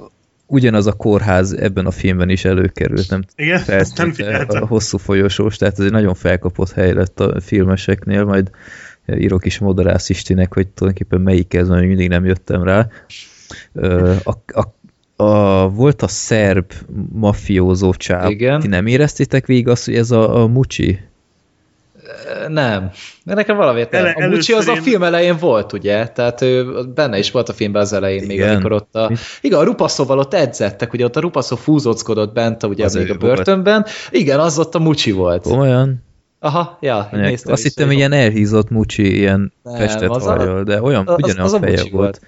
Ugyanaz 0.47 0.87
a 0.87 0.93
kórház 0.93 1.53
ebben 1.53 1.87
a 1.87 1.91
filmben 1.91 2.29
is 2.29 2.45
előkerült, 2.45 3.11
nem, 3.11 3.25
igen, 3.37 3.63
nem 3.97 4.63
a 4.63 4.67
hosszú 4.67 4.99
folyosós, 4.99 5.57
tehát 5.57 5.79
ez 5.79 5.85
egy 5.85 5.91
nagyon 5.91 6.15
felkapott 6.15 6.73
hely 6.73 6.93
lett 6.93 7.21
a 7.21 7.41
filmeseknél, 7.41 8.25
majd 8.25 8.51
írok 9.07 9.45
is 9.45 9.59
Modarász 9.59 10.09
Istinek, 10.09 10.55
hogy 10.55 10.69
tulajdonképpen 10.69 11.21
melyik 11.21 11.55
ez, 11.55 11.69
mert 11.69 11.87
mindig 11.87 12.09
nem 12.09 12.25
jöttem 12.25 12.63
rá. 12.63 12.89
A, 14.23 14.33
a, 14.47 14.75
a, 15.25 15.69
volt 15.69 16.03
a 16.03 16.09
szerb 16.09 16.73
mafiózó 17.13 17.93
csáv. 17.93 18.31
Igen. 18.31 18.61
Ti 18.61 18.67
nem 18.67 18.87
éreztétek 18.87 19.47
végig 19.47 19.69
azt, 19.69 19.85
hogy 19.85 19.95
ez 19.95 20.11
a, 20.11 20.43
a 20.43 20.47
Mucsi 20.47 20.99
nem. 22.49 22.91
De 23.25 23.35
nekem 23.35 23.57
valamiért 23.57 23.91
nem. 23.91 24.05
Ele, 24.05 24.27
a 24.27 24.29
Mucsi 24.29 24.53
az 24.53 24.69
én... 24.69 24.79
a 24.79 24.83
film 24.83 25.03
elején 25.03 25.37
volt, 25.37 25.73
ugye? 25.73 26.09
Tehát 26.09 26.41
ő 26.41 26.85
benne 26.95 27.19
is 27.19 27.31
volt 27.31 27.49
a 27.49 27.53
filmben 27.53 27.83
az 27.83 27.93
elején, 27.93 28.23
Igen. 28.23 28.37
még 28.37 28.55
amikor 28.55 28.73
ott 28.73 28.95
a... 28.95 29.11
Igen, 29.41 29.59
a 29.59 29.63
Rupaszóval 29.63 30.19
ott 30.19 30.35
edzettek, 30.35 30.93
ugye 30.93 31.05
ott 31.05 31.17
a 31.17 31.21
Rupaszó 31.21 31.57
fúzóckodott 31.57 32.33
bent, 32.33 32.63
ugye 32.63 32.85
az 32.85 32.95
még 32.95 33.11
a 33.11 33.15
börtönben. 33.15 33.81
Volt. 33.81 33.89
Igen, 34.11 34.41
az 34.41 34.59
ott 34.59 34.75
a 34.75 34.79
Mucsi 34.79 35.11
volt. 35.11 35.47
Olyan? 35.47 36.03
Aha, 36.45 36.79
ja, 36.81 37.09
néztem 37.13 37.53
Azt 37.53 37.63
hittem, 37.63 37.87
hogy 37.87 37.97
ilyen 37.97 38.13
elhízott 38.13 38.71
Mucsi, 38.71 39.17
ilyen 39.17 39.53
nem, 39.63 39.77
festett 39.77 40.09
hajjal, 40.09 40.63
de 40.63 40.83
olyan, 40.83 41.07
az, 41.07 41.17
ugyanaz 41.23 41.53
az 41.53 41.61
feje 41.61 41.77
volt. 41.77 41.91
volt. 41.91 42.21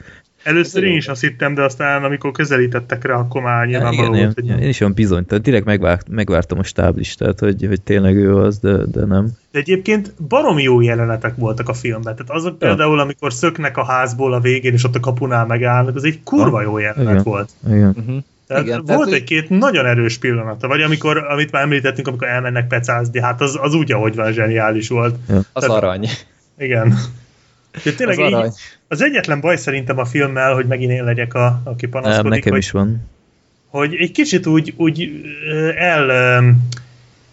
Először 0.47 0.85
én 0.85 0.97
is 0.97 1.09
azt 1.09 1.21
hittem, 1.21 1.55
de 1.55 1.63
aztán 1.63 2.05
amikor 2.05 2.33
közelítettek 2.33 3.05
rá, 3.05 3.15
akkor 3.15 3.43
már 3.43 3.67
nyilvánvaló 3.67 4.15
volt, 4.15 4.35
hogy... 4.35 4.49
Én 4.49 4.69
is 4.69 4.81
olyan 4.81 4.93
bizony, 4.93 5.27
tehát 5.27 5.45
direkt 5.45 5.65
megvárt, 5.65 6.09
megvártam 6.09 6.59
a 6.59 6.63
stáblistát, 6.63 7.39
hogy, 7.39 7.65
hogy 7.69 7.81
tényleg 7.81 8.17
ő 8.17 8.37
az, 8.37 8.59
de, 8.59 8.77
de 8.87 9.05
nem. 9.05 9.29
De 9.51 9.59
egyébként 9.59 10.15
baromi 10.29 10.63
jó 10.63 10.81
jelenetek 10.81 11.37
voltak 11.37 11.69
a 11.69 11.73
filmben. 11.73 12.17
Tehát 12.17 12.31
azok 12.31 12.57
ja. 12.59 12.67
például, 12.67 12.99
amikor 12.99 13.33
szöknek 13.33 13.77
a 13.77 13.85
házból 13.85 14.33
a 14.33 14.41
végén, 14.41 14.73
és 14.73 14.85
ott 14.85 14.95
a 14.95 15.01
kapunál 15.01 15.47
megállnak, 15.47 15.97
az 15.97 16.05
egy 16.05 16.21
kurva 16.25 16.63
jó 16.63 16.79
jelenet 16.79 17.11
Igen. 17.11 17.23
volt. 17.23 17.51
Igen. 17.67 17.95
Uh-huh. 17.99 18.17
Tehát 18.47 18.63
Igen, 18.63 18.85
volt 18.85 18.99
tehát, 18.99 19.15
egy-két 19.15 19.49
nagyon 19.49 19.87
erős 19.87 20.19
pillanata, 20.19 20.69
vagy 20.69 20.81
amikor, 20.81 21.17
amit 21.17 21.51
már 21.51 21.63
említettünk, 21.63 22.09
amikor 22.09 22.29
elmennek 22.29 22.67
pecázni, 22.67 23.21
hát 23.21 23.41
az, 23.41 23.59
az 23.61 23.75
úgy, 23.75 23.93
ahogy 23.93 24.15
van, 24.15 24.33
zseniális 24.33 24.89
volt. 24.89 25.17
Ja. 25.29 25.37
Az 25.37 25.63
tehát, 25.63 25.83
arany. 25.83 26.09
Igen. 26.59 26.99
De 27.85 27.93
tényleg 27.93 28.19
az, 28.19 28.47
így, 28.47 28.53
az 28.89 29.03
egyetlen 29.03 29.41
baj 29.41 29.57
szerintem 29.57 29.99
a 29.99 30.05
filmmel, 30.05 30.55
hogy 30.55 30.67
megint 30.67 30.91
én 30.91 31.05
legyek, 31.05 31.35
a, 31.35 31.61
aki 31.65 31.87
panaszkodik. 31.87 32.23
Nem, 32.23 32.33
nekem 32.33 32.53
hogy, 32.53 32.63
is 32.63 32.71
van. 32.71 33.09
Hogy 33.67 33.95
egy 33.95 34.13
kicsit 34.13 34.47
úgy, 34.47 34.75
úgy 34.77 35.11
el, 35.77 36.45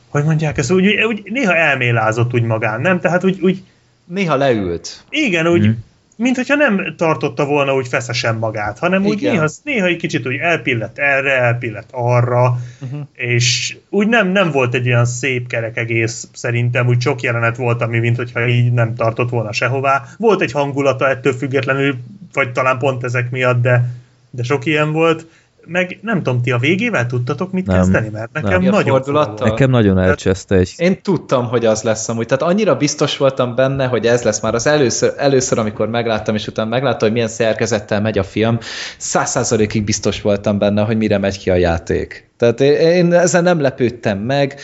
hogy 0.09 0.23
mondják 0.23 0.57
ezt, 0.57 0.71
úgy, 0.71 1.03
úgy 1.03 1.21
néha 1.23 1.55
elmélázott 1.55 2.33
úgy 2.33 2.43
magán, 2.43 2.81
nem? 2.81 2.99
Tehát 2.99 3.23
úgy, 3.23 3.39
úgy 3.41 3.63
Néha 4.05 4.35
leült. 4.35 5.03
Igen, 5.09 5.47
úgy, 5.47 5.67
mm. 5.67 5.71
Mint 6.15 6.35
hogyha 6.35 6.55
nem 6.55 6.93
tartotta 6.97 7.45
volna 7.45 7.75
úgy 7.75 7.87
feszesen 7.87 8.35
magát, 8.35 8.79
hanem 8.79 9.05
úgy 9.05 9.21
néha, 9.21 9.47
néha 9.63 9.85
egy 9.85 9.97
kicsit 9.97 10.27
úgy 10.27 10.35
elpillett 10.35 10.97
erre, 10.97 11.31
elpillett 11.31 11.89
arra, 11.91 12.57
Uh-huh. 12.83 13.07
és 13.13 13.77
úgy 13.89 14.07
nem, 14.07 14.27
nem 14.27 14.51
volt 14.51 14.73
egy 14.73 14.87
olyan 14.87 15.05
szép 15.05 15.47
kerek 15.47 15.77
egész 15.77 16.27
szerintem, 16.33 16.87
úgy 16.87 17.01
sok 17.01 17.21
jelenet 17.21 17.57
volt, 17.57 17.81
ami 17.81 17.99
mint 17.99 18.15
hogyha 18.17 18.47
így 18.47 18.73
nem 18.73 18.95
tartott 18.95 19.29
volna 19.29 19.51
sehová. 19.51 20.03
Volt 20.17 20.41
egy 20.41 20.51
hangulata 20.51 21.09
ettől 21.09 21.33
függetlenül, 21.33 21.97
vagy 22.33 22.51
talán 22.51 22.77
pont 22.77 23.03
ezek 23.03 23.29
miatt, 23.29 23.61
de, 23.61 23.85
de 24.29 24.43
sok 24.43 24.65
ilyen 24.65 24.91
volt. 24.91 25.25
Meg 25.65 25.99
nem 26.01 26.23
tudom, 26.23 26.41
ti 26.41 26.51
a 26.51 26.57
végével 26.57 27.05
tudtatok 27.05 27.51
mit 27.51 27.65
Nem. 27.65 27.75
kezdeni? 27.75 28.09
Mert 28.09 28.33
nekem 28.33 28.61
Nem. 28.61 28.71
Nagyon 28.71 28.83
fordulattal? 28.83 29.47
Nekem 29.47 29.69
nagyon 29.69 29.99
elcseszte 29.99 30.55
egy... 30.55 30.73
Én 30.77 31.01
tudtam, 31.01 31.47
hogy 31.47 31.65
az 31.65 31.81
lesz 31.81 32.09
amúgy. 32.09 32.25
Tehát 32.25 32.43
annyira 32.53 32.75
biztos 32.75 33.17
voltam 33.17 33.55
benne, 33.55 33.85
hogy 33.85 34.05
ez 34.05 34.23
lesz 34.23 34.39
már 34.41 34.53
az 34.53 34.67
először, 34.67 35.13
először 35.17 35.57
amikor 35.59 35.87
megláttam, 35.89 36.35
és 36.35 36.47
utána 36.47 36.69
megláttam, 36.69 36.99
hogy 36.99 37.11
milyen 37.11 37.27
szerkezettel 37.27 38.01
megy 38.01 38.17
a 38.17 38.23
film, 38.23 38.57
száz 38.97 39.29
százalékig 39.29 39.83
biztos 39.83 40.21
voltam 40.21 40.57
benne, 40.57 40.81
hogy 40.81 40.97
mire 40.97 41.17
megy 41.17 41.37
ki 41.37 41.49
a 41.49 41.55
játék. 41.55 42.29
Tehát 42.37 42.61
én- 42.61 42.75
én 42.75 43.13
ezen 43.13 43.43
nem 43.43 43.61
lepődtem 43.61 44.17
meg, 44.17 44.59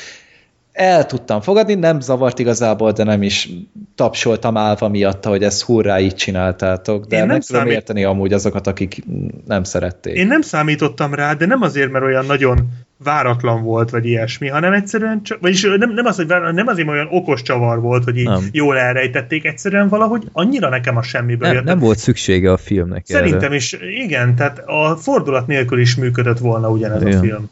el 0.72 1.06
tudtam 1.06 1.41
fogadni, 1.41 1.74
nem 1.74 2.00
zavart 2.00 2.40
igazából, 2.40 2.91
de 2.91 3.04
nem 3.04 3.22
is 3.24 3.50
tapsoltam 3.96 4.58
állva 4.58 4.88
miatta, 4.90 5.30
hogy 5.30 5.44
ezt 5.44 5.64
hurrá 5.64 6.00
így 6.00 6.16
csináltátok, 6.16 7.06
de 7.06 7.16
Én 7.16 7.22
nem 7.22 7.32
meg 7.32 7.41
tudom 7.44 7.62
számít- 7.62 7.78
érteni 7.78 8.04
amúgy 8.04 8.34
azokat, 8.34 8.68
akik 8.68 9.04
nem 9.48 9.64
szerették. 9.64 10.16
Én 10.16 10.28
nem 10.28 10.41
számítottam 10.41 11.14
rá, 11.14 11.34
de 11.34 11.46
nem 11.46 11.62
azért, 11.62 11.91
mert 11.91 12.06
olyan 12.06 12.26
nagyon 12.26 12.60
váratlan 13.04 13.64
volt, 13.64 13.90
vagy 13.90 14.06
ilyesmi, 14.06 14.48
hanem 14.48 14.74
egyszerűen 14.74 15.24
csak, 15.24 15.40
vagyis 15.41 15.62
nem, 15.62 15.94
nem, 15.94 16.06
az, 16.06 16.16
hogy 16.16 16.28
váratlan, 16.28 16.54
nem 16.54 16.68
azért, 16.68 16.88
olyan 16.88 17.08
okos 17.12 17.41
csavar 17.41 17.82
volt, 17.82 18.04
hogy 18.04 18.18
így 18.18 18.26
Nem. 18.28 18.44
jól 18.52 18.78
elrejtették, 18.78 19.46
egyszerűen 19.46 19.88
valahogy 19.90 20.24
annyira 20.32 20.70
nekem 20.70 20.98
a 20.98 21.02
semmiből 21.02 21.48
Nem, 21.48 21.56
jött. 21.58 21.66
nem 21.66 21.80
volt 21.80 21.98
szüksége 21.98 22.52
a 22.52 22.58
filmnek 22.58 23.06
Szerintem 23.06 23.41
erre. 23.41 23.56
is, 23.56 23.78
igen, 24.04 24.36
tehát 24.36 24.64
a 24.66 24.96
fordulat 24.96 25.48
nélkül 25.48 25.80
is 25.80 25.96
működött 25.96 26.38
volna 26.38 26.70
ugyanez 26.70 27.02
Igen. 27.02 27.18
a 27.18 27.22
film. 27.22 27.50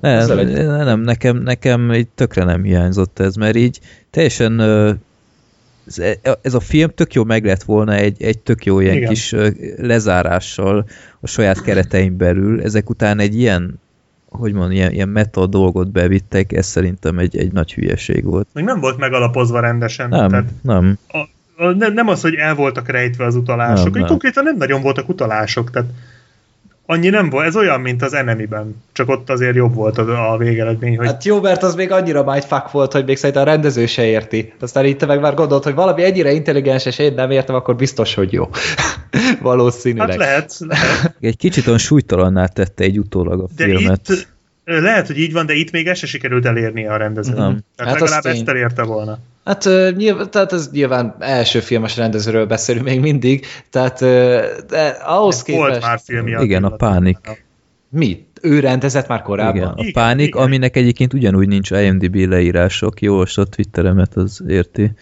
Nem, 0.00 0.46
nem, 0.66 1.00
nekem, 1.00 1.36
nekem 1.36 1.92
így 1.92 2.08
tökre 2.08 2.44
nem 2.44 2.62
hiányzott 2.62 3.18
ez, 3.18 3.34
mert 3.34 3.56
így 3.56 3.80
teljesen 4.10 4.58
ö, 4.58 4.92
ez, 6.42 6.54
a 6.54 6.60
film 6.60 6.90
tök 6.94 7.14
jó 7.14 7.24
meg 7.24 7.44
lett 7.44 7.62
volna 7.62 7.94
egy, 7.94 8.22
egy 8.22 8.38
tök 8.38 8.64
jó 8.64 8.80
ilyen 8.80 8.96
Igen. 8.96 9.08
kis 9.08 9.34
lezárással 9.76 10.86
a 11.20 11.26
saját 11.26 11.62
keretein 11.62 12.16
belül. 12.16 12.62
Ezek 12.62 12.90
után 12.90 13.18
egy 13.18 13.38
ilyen, 13.38 13.80
hogy 14.28 14.52
mondjam, 14.52 14.76
ilyen, 14.76 14.92
ilyen 14.92 15.08
meta 15.08 15.46
dolgot 15.46 15.90
bevittek, 15.90 16.52
ez 16.52 16.66
szerintem 16.66 17.18
egy, 17.18 17.36
egy 17.36 17.52
nagy 17.52 17.74
hülyeség 17.74 18.24
volt. 18.24 18.48
Meg 18.52 18.64
nem 18.64 18.80
volt 18.80 18.98
megalapozva 18.98 19.60
rendesen. 19.60 20.08
Nem, 20.08 20.28
Tehát 20.28 20.50
nem. 20.62 20.98
a, 21.08 21.18
a, 21.64 21.70
nem, 21.70 21.92
nem 21.92 22.08
az, 22.08 22.20
hogy 22.20 22.34
el 22.34 22.54
voltak 22.54 22.88
rejtve 22.88 23.24
az 23.24 23.34
utalások, 23.34 23.90
Nem, 23.90 24.00
nem. 24.00 24.10
konkrétan 24.10 24.44
nem 24.44 24.56
nagyon 24.56 24.82
voltak 24.82 25.08
utalások, 25.08 25.70
tehát 25.70 25.88
annyi 26.90 27.08
nem 27.08 27.30
volt, 27.30 27.46
ez 27.46 27.56
olyan, 27.56 27.80
mint 27.80 28.02
az 28.02 28.14
Enemy-ben, 28.14 28.82
csak 28.92 29.08
ott 29.08 29.30
azért 29.30 29.54
jobb 29.54 29.74
volt 29.74 29.98
a, 29.98 30.32
a 30.32 30.36
végeredmény, 30.36 30.96
hogy 30.96 31.06
Hát 31.06 31.24
jó, 31.24 31.40
mert 31.40 31.62
az 31.62 31.74
még 31.74 31.92
annyira 31.92 32.24
mindfuck 32.24 32.70
volt, 32.70 32.92
hogy 32.92 33.04
még 33.04 33.16
szerintem 33.16 33.42
a 33.42 33.46
rendező 33.46 33.86
se 33.86 34.04
érti. 34.04 34.52
Aztán 34.60 34.84
itt 34.84 35.06
meg 35.06 35.20
már 35.20 35.34
gondolt, 35.34 35.64
hogy 35.64 35.74
valami 35.74 36.04
ennyire 36.04 36.32
intelligens, 36.32 36.86
és 36.86 36.98
én 36.98 37.14
nem 37.14 37.30
értem, 37.30 37.54
akkor 37.54 37.76
biztos, 37.76 38.14
hogy 38.14 38.32
jó. 38.32 38.48
Valószínűleg. 39.40 40.08
hát 40.08 40.18
lehet, 40.18 40.54
lehet. 40.58 41.14
Egy 41.20 41.36
kicsit 41.36 41.66
olyan 41.66 41.78
súlytalanná 41.78 42.46
tette 42.46 42.84
egy 42.84 42.98
utólag 42.98 43.40
a 43.40 43.46
De 43.56 43.64
filmet. 43.64 44.08
itt 44.08 44.28
lehet, 44.64 45.06
hogy 45.06 45.18
így 45.18 45.32
van, 45.32 45.46
de 45.46 45.54
itt 45.54 45.70
még 45.70 45.86
ezt 45.86 46.00
se 46.00 46.06
sikerült 46.06 46.46
elérnie 46.46 46.92
a 46.92 46.96
rendezőnek. 46.96 47.38
Nem. 47.40 47.60
Tehát 47.76 47.92
Hát 47.92 48.00
legalább 48.00 48.24
ezt 48.24 48.48
elérte 48.48 48.82
volna. 48.82 49.18
Hát 49.44 49.68
nyilván, 49.96 50.30
tehát 50.30 50.52
ez 50.52 50.70
nyilván 50.72 51.14
első 51.18 51.60
filmes 51.60 51.96
rendezőről 51.96 52.46
beszélünk 52.46 52.84
még 52.86 53.00
mindig, 53.00 53.46
tehát 53.70 53.98
de 54.66 54.88
ahhoz 55.04 55.42
képest... 55.42 55.68
Volt 55.68 55.82
már 55.82 56.00
filmje. 56.04 56.40
Igen, 56.42 56.64
a. 56.64 56.68
Pánik. 56.70 57.18
Mi? 57.88 58.26
Ő 58.42 58.60
rendezett 58.60 59.08
már 59.08 59.22
korábban? 59.22 59.56
Igen, 59.56 59.68
a 59.68 59.74
Igen, 59.76 59.92
Pánik, 59.92 60.26
igen. 60.26 60.42
aminek 60.42 60.76
egyébként 60.76 61.12
ugyanúgy 61.14 61.48
nincs 61.48 61.70
IMDb 61.70 62.14
leírások, 62.14 63.00
jó, 63.00 63.20
a 63.20 63.44
Twitteremet 63.50 64.16
az 64.16 64.42
érti. 64.48 64.92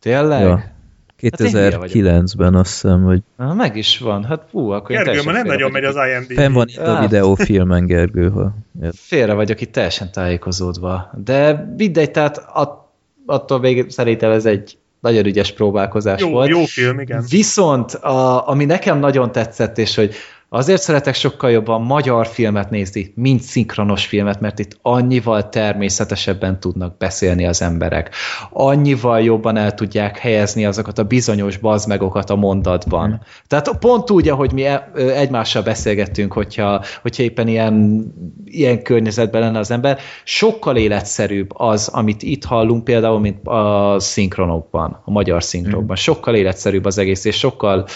Tényleg? 0.00 0.40
Ja. 0.40 0.74
Hát 1.22 1.40
én 1.40 1.50
hülye 1.50 1.78
2009-ben 1.80 2.54
azt 2.54 2.70
hiszem, 2.70 3.02
hogy 3.02 3.20
Na, 3.36 3.54
meg 3.54 3.76
is 3.76 3.98
van. 3.98 4.24
Hát 4.24 4.42
fú, 4.50 4.70
akkor 4.70 4.90
én 4.90 4.96
Gergő, 4.96 5.04
teljesen 5.04 5.32
ma 5.32 5.38
nem 5.38 5.46
nagyon 5.46 5.70
megy 5.70 5.84
az. 5.84 5.94
IMDb. 5.94 6.32
fenn 6.32 6.52
van 6.52 6.66
itt 6.68 6.76
a 6.78 6.90
Á. 6.90 7.00
videófilmen, 7.00 7.86
Gergő, 7.86 8.30
ha 8.30 8.54
Félre 8.92 9.32
vagyok 9.32 9.60
itt 9.60 9.72
teljesen 9.72 10.12
tájékozódva. 10.12 11.10
De 11.24 11.72
mindegy, 11.76 12.10
tehát 12.10 12.44
att, 12.52 12.85
attól 13.26 13.60
még 13.60 13.90
szerintem 13.90 14.30
ez 14.30 14.46
egy 14.46 14.78
nagyon 15.00 15.26
ügyes 15.26 15.52
próbálkozás 15.52 16.20
Jó, 16.20 16.30
volt. 16.30 16.48
jó 16.48 16.64
film, 16.64 17.00
igen. 17.00 17.24
Viszont, 17.28 17.92
a, 17.94 18.48
ami 18.48 18.64
nekem 18.64 18.98
nagyon 18.98 19.32
tetszett, 19.32 19.78
és 19.78 19.94
hogy 19.94 20.14
azért 20.56 20.82
szeretek 20.82 21.14
sokkal 21.14 21.50
jobban 21.50 21.82
magyar 21.82 22.26
filmet 22.26 22.70
nézni, 22.70 23.12
mint 23.14 23.40
szinkronos 23.40 24.06
filmet, 24.06 24.40
mert 24.40 24.58
itt 24.58 24.78
annyival 24.82 25.48
természetesebben 25.48 26.60
tudnak 26.60 26.96
beszélni 26.96 27.46
az 27.46 27.62
emberek. 27.62 28.14
Annyival 28.50 29.20
jobban 29.20 29.56
el 29.56 29.74
tudják 29.74 30.18
helyezni 30.18 30.64
azokat 30.64 30.98
a 30.98 31.04
bizonyos 31.04 31.56
bazmegokat 31.56 32.30
a 32.30 32.36
mondatban. 32.36 33.20
Tehát 33.46 33.78
pont 33.78 34.10
úgy, 34.10 34.28
ahogy 34.28 34.52
mi 34.52 34.64
e- 34.64 34.90
egymással 34.94 35.62
beszélgettünk, 35.62 36.32
hogyha, 36.32 36.84
hogyha 37.02 37.22
éppen 37.22 37.48
ilyen, 37.48 38.06
ilyen 38.44 38.82
környezetben 38.82 39.40
lenne 39.40 39.58
az 39.58 39.70
ember, 39.70 39.98
sokkal 40.24 40.76
életszerűbb 40.76 41.50
az, 41.58 41.88
amit 41.88 42.22
itt 42.22 42.44
hallunk 42.44 42.84
például, 42.84 43.20
mint 43.20 43.46
a 43.46 43.96
szinkronokban, 43.98 45.02
a 45.04 45.10
magyar 45.10 45.42
szinkronokban. 45.42 45.96
Sokkal 45.96 46.34
életszerűbb 46.34 46.84
az 46.84 46.98
egész, 46.98 47.24
és 47.24 47.38
sokkal 47.38 47.86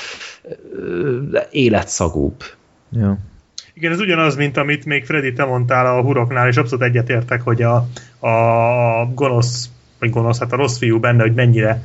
életszagúbb. 1.50 2.42
ja. 2.90 3.18
Igen, 3.74 3.92
ez 3.92 4.00
ugyanaz, 4.00 4.36
mint 4.36 4.56
amit 4.56 4.84
még 4.84 5.04
Freddy, 5.04 5.32
te 5.32 5.44
mondtál 5.44 5.86
a 5.86 6.02
huroknál, 6.02 6.48
és 6.48 6.56
abszolút 6.56 6.84
egyetértek, 6.84 7.42
hogy 7.42 7.62
a, 7.62 7.74
a 8.26 9.06
gonosz, 9.14 9.68
vagy 9.98 10.10
gonosz, 10.10 10.38
hát 10.38 10.52
a 10.52 10.56
rossz 10.56 10.78
fiú 10.78 11.00
benne, 11.00 11.22
hogy 11.22 11.34
mennyire 11.34 11.82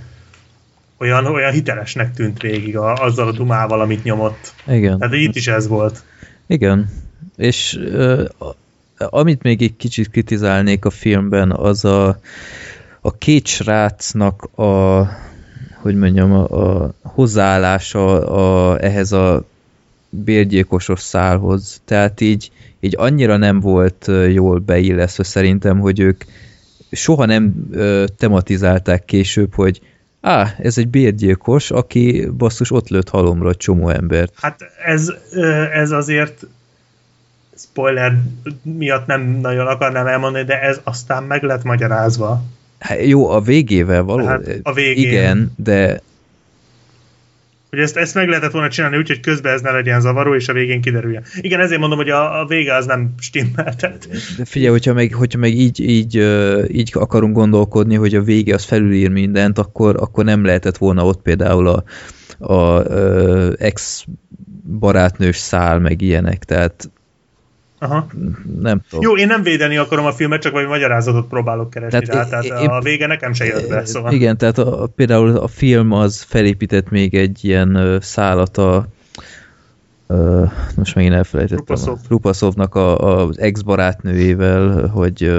olyan, 0.97 1.25
olyan 1.25 1.51
hitelesnek 1.51 2.13
tűnt 2.13 2.41
végig 2.41 2.77
a, 2.77 2.93
azzal 2.93 3.27
a 3.27 3.31
dumával, 3.31 3.81
amit 3.81 4.03
nyomott. 4.03 4.53
Igen. 4.67 4.99
Tehát 4.99 5.13
itt 5.13 5.35
is 5.35 5.47
ez 5.47 5.67
volt. 5.67 6.03
Igen. 6.47 6.89
És 7.35 7.73
uh, 7.73 8.25
amit 8.97 9.43
még 9.43 9.61
egy 9.61 9.75
kicsit 9.75 10.09
kritizálnék 10.09 10.85
a 10.85 10.89
filmben, 10.89 11.51
az 11.51 11.85
a, 11.85 12.19
a 13.01 13.17
két 13.17 13.47
srácnak 13.47 14.43
a 14.43 15.01
hogy 15.85 15.95
mondjam, 15.95 16.31
a, 16.31 16.43
a 16.83 16.93
hozzáállása 17.01 18.27
a, 18.27 18.77
ehhez 18.83 19.11
a 19.11 19.43
bérgyilkosos 20.09 20.99
szálhoz. 20.99 21.81
Tehát 21.85 22.21
így, 22.21 22.51
így 22.79 22.95
annyira 22.97 23.37
nem 23.37 23.59
volt 23.59 24.11
jól 24.31 24.59
beillesztve 24.59 25.23
szerintem, 25.23 25.79
hogy 25.79 25.99
ők 25.99 26.23
soha 26.91 27.25
nem 27.25 27.67
ö, 27.71 28.05
tematizálták 28.17 29.05
később, 29.05 29.53
hogy 29.53 29.81
á, 30.21 30.55
ez 30.59 30.77
egy 30.77 30.87
bérgyilkos, 30.87 31.71
aki 31.71 32.27
basszus 32.37 32.71
ott 32.71 32.89
lőtt 32.89 33.09
halomra 33.09 33.49
egy 33.49 33.57
csomó 33.57 33.89
embert. 33.89 34.33
Hát 34.35 34.59
ez, 34.85 35.13
ez 35.73 35.91
azért 35.91 36.45
spoiler 37.57 38.17
miatt 38.61 39.05
nem 39.05 39.21
nagyon 39.21 39.67
akarnám 39.67 40.07
elmondani, 40.07 40.45
de 40.45 40.61
ez 40.61 40.79
aztán 40.83 41.23
meg 41.23 41.43
lett 41.43 41.63
magyarázva. 41.63 42.43
Hát 42.79 43.05
jó, 43.05 43.29
a 43.29 43.41
végével 43.41 44.03
való. 44.03 44.25
Hát 44.25 44.59
a 44.63 44.73
végén. 44.73 45.07
Igen, 45.07 45.53
de 45.55 46.01
Hogy 47.69 47.79
ezt, 47.79 47.97
ezt 47.97 48.15
meg 48.15 48.27
lehetett 48.27 48.51
volna 48.51 48.69
csinálni 48.69 48.97
úgy, 48.97 49.07
hogy 49.07 49.19
közben 49.19 49.53
ez 49.53 49.61
ne 49.61 49.71
legyen 49.71 50.01
zavaró, 50.01 50.35
és 50.35 50.47
a 50.47 50.53
végén 50.53 50.81
kiderüljen. 50.81 51.23
Igen, 51.41 51.59
ezért 51.59 51.79
mondom, 51.79 51.97
hogy 51.97 52.09
a, 52.09 52.39
a 52.41 52.45
vége 52.45 52.75
az 52.75 52.85
nem 52.85 53.13
stimmel. 53.19 53.75
Tehát 53.75 54.07
De 54.37 54.45
figyelj, 54.45 54.71
hogyha 54.71 54.93
meg, 54.93 55.13
hogyha 55.13 55.39
meg 55.39 55.53
így, 55.53 55.79
így, 55.79 56.15
így 56.71 56.91
akarunk 56.93 57.35
gondolkodni, 57.35 57.95
hogy 57.95 58.15
a 58.15 58.21
vége 58.21 58.53
az 58.53 58.63
felülír 58.63 59.09
mindent, 59.09 59.57
akkor, 59.57 59.95
akkor 59.99 60.23
nem 60.23 60.45
lehetett 60.45 60.77
volna 60.77 61.05
ott 61.05 61.21
például 61.21 61.67
a, 61.67 61.83
a 62.53 62.79
ö, 62.79 63.53
ex 63.57 64.05
barátnős 64.79 65.37
szál, 65.37 65.79
meg 65.79 66.01
ilyenek, 66.01 66.43
tehát 66.43 66.89
Aha. 67.85 68.07
nem 68.61 68.81
tudom. 68.89 69.03
Jó, 69.03 69.17
én 69.17 69.27
nem 69.27 69.43
védeni 69.43 69.77
akarom 69.77 70.05
a 70.05 70.11
filmet, 70.11 70.41
csak 70.41 70.51
valami 70.51 70.69
magyarázatot 70.69 71.27
próbálok 71.27 71.69
keresni 71.69 72.05
Tehát 72.05 72.29
rá, 72.31 72.39
tehát 72.41 72.61
én- 72.61 72.69
a 72.69 72.81
vége 72.81 73.07
nekem 73.07 73.33
se 73.33 73.45
jött 73.45 73.69
be, 73.69 73.85
szóval. 73.85 74.13
Igen, 74.13 74.37
tehát 74.37 74.57
a, 74.57 74.89
például 74.95 75.37
a 75.37 75.47
film 75.47 75.91
az 75.91 76.21
felépített 76.21 76.89
még 76.89 77.13
egy 77.15 77.39
ilyen 77.45 77.97
szálat 78.01 78.57
a 78.57 78.87
most 80.75 80.95
megint 80.95 81.13
elfelejtettem. 81.13 81.65
Rupaszov. 81.65 81.97
A 82.03 82.05
Rupaszovnak 82.09 82.75
a, 82.75 83.21
a, 83.23 83.29
ex-barátnőjével, 83.35 84.87
hogy, 84.87 85.31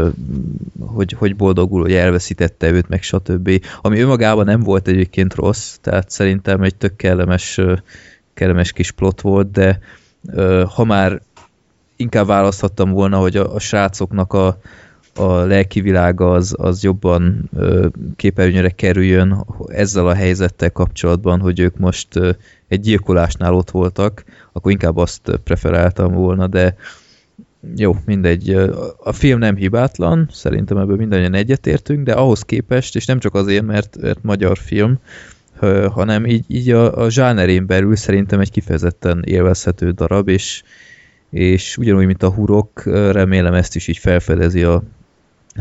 hogy, 0.81 1.13
hogy 1.13 1.37
boldogul, 1.37 1.81
hogy 1.81 1.93
elveszítette 1.93 2.71
őt, 2.71 2.89
meg 2.89 3.03
stb. 3.03 3.51
Ami 3.81 4.01
önmagában 4.01 4.45
nem 4.45 4.61
volt 4.61 4.89
egyébként 4.89 5.35
rossz, 5.35 5.75
tehát 5.81 6.11
szerintem 6.11 6.63
egy 6.63 6.75
tök 6.75 6.97
kellemes, 6.97 7.61
kellemes 8.35 8.73
kis 8.73 8.91
plot 8.91 9.21
volt, 9.21 9.51
de 9.51 9.79
ha 10.75 10.85
már 10.85 11.21
inkább 11.97 12.27
választhattam 12.27 12.91
volna, 12.91 13.19
hogy 13.19 13.37
a, 13.37 13.55
a 13.55 13.59
srácoknak 13.59 14.33
a, 14.33 14.59
a 15.15 15.33
lelki 15.33 15.81
világa 15.81 16.33
az, 16.33 16.55
az 16.59 16.83
jobban 16.83 17.51
képernyőre 18.17 18.71
kerüljön 18.71 19.45
ezzel 19.67 20.07
a 20.07 20.15
helyzettel 20.15 20.71
kapcsolatban, 20.71 21.41
hogy 21.41 21.61
ők 21.61 21.77
most 21.77 22.09
egy 22.69 22.81
gyilkolásnál 22.81 23.55
ott 23.55 23.71
voltak, 23.71 24.25
akkor 24.53 24.73
inkább 24.73 24.97
azt 24.97 25.41
preferáltam 25.45 26.13
volna, 26.13 26.47
de 26.47 26.77
jó, 27.77 27.97
mindegy. 28.05 28.51
A 28.99 29.13
film 29.13 29.39
nem 29.39 29.57
hibátlan, 29.57 30.29
szerintem 30.33 30.77
ebből 30.77 30.97
mindannyian 30.97 31.35
egyetértünk, 31.35 32.05
de 32.05 32.13
ahhoz 32.13 32.43
képest, 32.43 32.97
és 32.97 33.07
nem 33.07 33.19
csak 33.19 33.35
azért, 33.35 33.65
mert, 33.65 33.97
mert 34.01 34.23
magyar 34.23 34.59
film, 34.59 34.99
hanem 35.91 36.27
így, 36.27 36.45
így 36.49 36.71
a, 36.71 37.03
a 37.03 37.11
zsánerén 37.11 37.67
belül 37.67 37.97
szerintem 37.97 38.41
egy 38.41 38.51
kifejezetten 38.51 39.23
élvezhető 39.25 39.91
darab, 39.91 40.29
és, 40.29 40.63
és 41.31 41.77
ugyanúgy, 41.77 42.07
mint 42.07 42.23
a 42.23 42.31
hurok, 42.31 42.83
remélem 42.85 43.55
ezt 43.55 43.77
is 43.77 43.89
így 43.89 43.99
felfedezi 43.99 44.63
a 44.63 44.83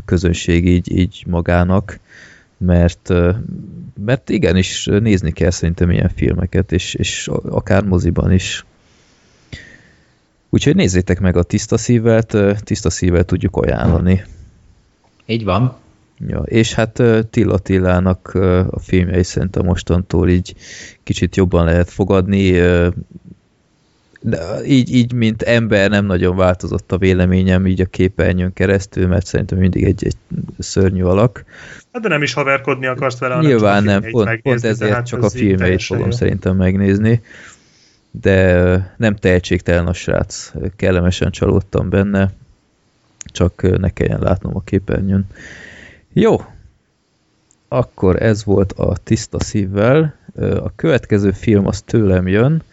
közönség 0.06 0.68
így, 0.68 0.92
így 0.98 1.24
magának, 1.28 2.00
mert, 2.58 3.14
mert 4.06 4.30
igenis 4.30 4.86
nézni 4.86 5.32
kell 5.32 5.50
szerintem 5.50 5.92
ilyen 5.92 6.12
filmeket, 6.16 6.72
és, 6.72 6.94
és 6.94 7.30
akár 7.50 7.84
moziban 7.84 8.32
is. 8.32 8.66
Úgyhogy 10.50 10.76
nézzétek 10.76 11.20
meg 11.20 11.38
a 11.38 11.44
tiszta 11.44 11.78
szívvel, 11.78 12.24
tiszta 12.60 12.90
szívvel 12.90 13.24
tudjuk 13.24 13.56
ajánlani. 13.56 14.24
Így 15.26 15.44
van. 15.44 15.76
Ja, 16.28 16.40
és 16.40 16.74
hát 16.74 17.04
Tilla 17.30 17.58
Tillának 17.58 18.34
a 18.70 18.80
filmjei 18.80 19.24
szerintem 19.24 19.66
mostantól 19.66 20.30
így 20.30 20.56
kicsit 21.04 21.36
jobban 21.36 21.66
lehet 21.66 21.90
fogadni, 21.90 22.60
de 24.28 24.66
így, 24.66 24.94
így, 24.94 25.14
mint 25.14 25.42
ember 25.42 25.90
nem 25.90 26.06
nagyon 26.06 26.36
változott 26.36 26.92
a 26.92 26.98
véleményem 26.98 27.68
így 27.68 27.82
a 27.82 27.86
képernyőn 27.86 28.54
keresztül, 28.54 29.08
mert 29.08 29.26
szerintem 29.26 29.58
mindig 29.58 29.84
egy, 29.84 30.06
egy 30.06 30.16
szörnyű 30.60 31.04
alak. 31.04 31.44
Hát 31.92 32.02
de 32.02 32.08
nem 32.08 32.22
is 32.22 32.34
haverkodni 32.34 32.86
akarsz 32.86 33.20
vele, 33.20 33.40
Nyilván 33.40 33.84
nem, 33.84 34.02
pont, 34.02 34.42
pont 34.42 34.64
ezért 34.64 35.06
csak 35.06 35.24
a 35.24 35.30
filmeit 35.30 35.84
fogom 35.84 36.06
jó. 36.06 36.12
szerintem 36.12 36.56
megnézni 36.56 37.22
de 38.22 38.96
nem 38.98 39.16
tehetségtelen 39.16 39.88
a 39.88 39.94
srác. 39.94 40.52
Kellemesen 40.76 41.32
csalódtam 41.32 41.90
benne, 41.90 42.32
csak 43.26 43.80
ne 43.80 43.90
kelljen 43.90 44.20
látnom 44.20 44.56
a 44.56 44.62
képernyőn. 44.64 45.28
Jó, 46.14 46.42
akkor 47.68 48.22
ez 48.22 48.44
volt 48.44 48.72
a 48.72 48.98
tiszta 49.04 49.40
szívvel. 49.40 50.16
A 50.40 50.76
következő 50.76 51.32
film 51.32 51.68
az 51.68 51.82
tőlem 51.82 52.28
jön. 52.28 52.64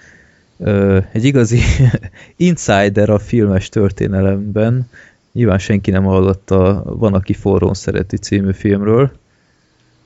Egy 1.12 1.24
igazi 1.24 1.60
insider 2.36 3.10
a 3.10 3.18
filmes 3.18 3.68
történelemben. 3.68 4.90
Nyilván 5.32 5.58
senki 5.58 5.90
nem 5.90 6.04
hallotta 6.04 6.82
Van, 6.84 7.14
aki 7.14 7.32
forrón 7.32 7.74
szereti 7.74 8.16
című 8.16 8.52
filmről. 8.52 9.12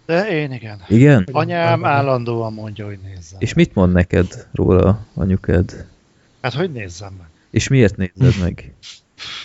De 0.06 0.28
én 0.28 0.52
igen. 0.52 0.82
Igen? 0.88 1.28
Anyám 1.32 1.84
állandóan 1.84 2.52
mondja, 2.52 2.86
hogy 2.86 2.98
nézzem. 3.04 3.38
És 3.38 3.54
mit 3.54 3.74
mond 3.74 3.92
neked 3.92 4.46
róla 4.52 5.06
anyukád? 5.14 5.86
Hát, 6.42 6.54
hogy 6.54 6.72
nézzem 6.72 7.12
meg. 7.18 7.26
És 7.50 7.68
miért 7.68 7.96
nézed 7.96 8.40
meg? 8.40 8.74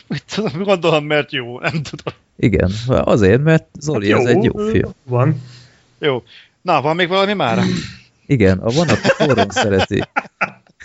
Mit 0.08 0.24
tudom, 0.36 0.64
gondolom, 0.64 1.06
mert 1.06 1.32
jó, 1.32 1.60
nem 1.60 1.82
tudom. 1.82 2.14
Igen, 2.36 2.72
azért, 2.88 3.44
mert 3.44 3.68
Zoli, 3.80 4.12
hát 4.12 4.22
jó, 4.22 4.28
ez 4.28 4.36
egy 4.36 4.44
jó 4.44 4.68
film. 4.70 4.92
Van. 5.04 5.42
Jó. 6.00 6.24
Na, 6.62 6.82
van 6.82 6.96
még 6.96 7.08
valami 7.08 7.34
már? 7.34 7.60
Igen, 8.26 8.58
a 8.58 8.70
van, 8.70 8.90
aki 8.90 9.08
forrón 9.08 9.50
szereti. 9.50 10.04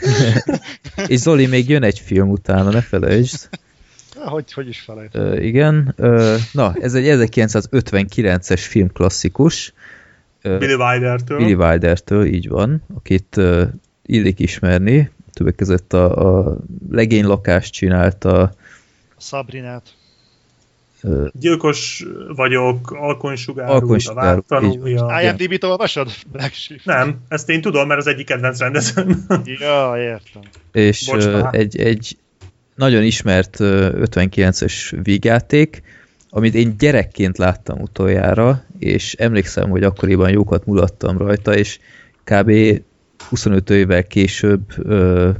És 1.06 1.18
Zoli, 1.18 1.46
még 1.46 1.68
jön 1.68 1.82
egy 1.82 1.98
film 1.98 2.28
utána, 2.28 2.70
ne 2.70 2.80
felejtsd. 2.80 3.48
Hogy, 4.14 4.52
hogy 4.52 4.68
is 4.68 4.80
felejt. 4.80 5.16
Uh, 5.16 5.44
igen. 5.44 5.94
Uh, 5.96 6.36
na, 6.52 6.74
ez 6.80 6.94
egy 6.94 7.04
1959-es 7.08 8.64
filmklasszikus. 8.68 9.72
Uh, 10.44 10.58
Billy 10.58 10.74
Wilder-től. 10.74 11.38
Billy 11.38 11.54
Wilder-től, 11.54 12.24
így 12.24 12.48
van, 12.48 12.82
akit 12.94 13.36
uh, 13.36 13.62
illik 14.02 14.40
ismerni. 14.40 15.10
Többek 15.32 15.54
között 15.54 15.92
a, 15.92 16.46
a 16.46 16.56
legénylakást 16.90 17.72
csinálta. 17.72 18.40
A 18.40 18.52
Sabrinát. 19.18 19.94
Gyilkos 21.32 22.04
vagyok, 22.36 22.90
alkonysugárú, 22.90 23.72
alkonysugárú 23.72 24.38
a 24.38 24.44
tanulja. 24.48 25.20
IMDb-t 25.22 25.64
olvasod? 25.64 26.10
Nem, 26.84 27.16
ezt 27.28 27.48
én 27.48 27.60
tudom, 27.60 27.86
mert 27.86 28.00
az 28.00 28.06
egyik 28.06 28.26
kedvenc 28.26 28.58
rendezőm. 28.58 29.26
ja, 29.60 29.94
értem. 29.98 30.42
És 30.72 31.08
uh, 31.08 31.48
egy, 31.50 31.78
egy 31.78 32.16
nagyon 32.74 33.02
ismert 33.02 33.56
59-es 33.60 34.98
vígjáték, 35.02 35.82
amit 36.30 36.54
én 36.54 36.74
gyerekként 36.78 37.38
láttam 37.38 37.80
utoljára, 37.80 38.64
és 38.78 39.14
emlékszem, 39.14 39.70
hogy 39.70 39.82
akkoriban 39.82 40.30
jókat 40.30 40.66
mulattam 40.66 41.18
rajta, 41.18 41.54
és 41.54 41.78
kb. 42.24 42.52
25 43.28 43.70
évvel 43.70 44.04
később 44.04 44.62
ö, 44.78 45.30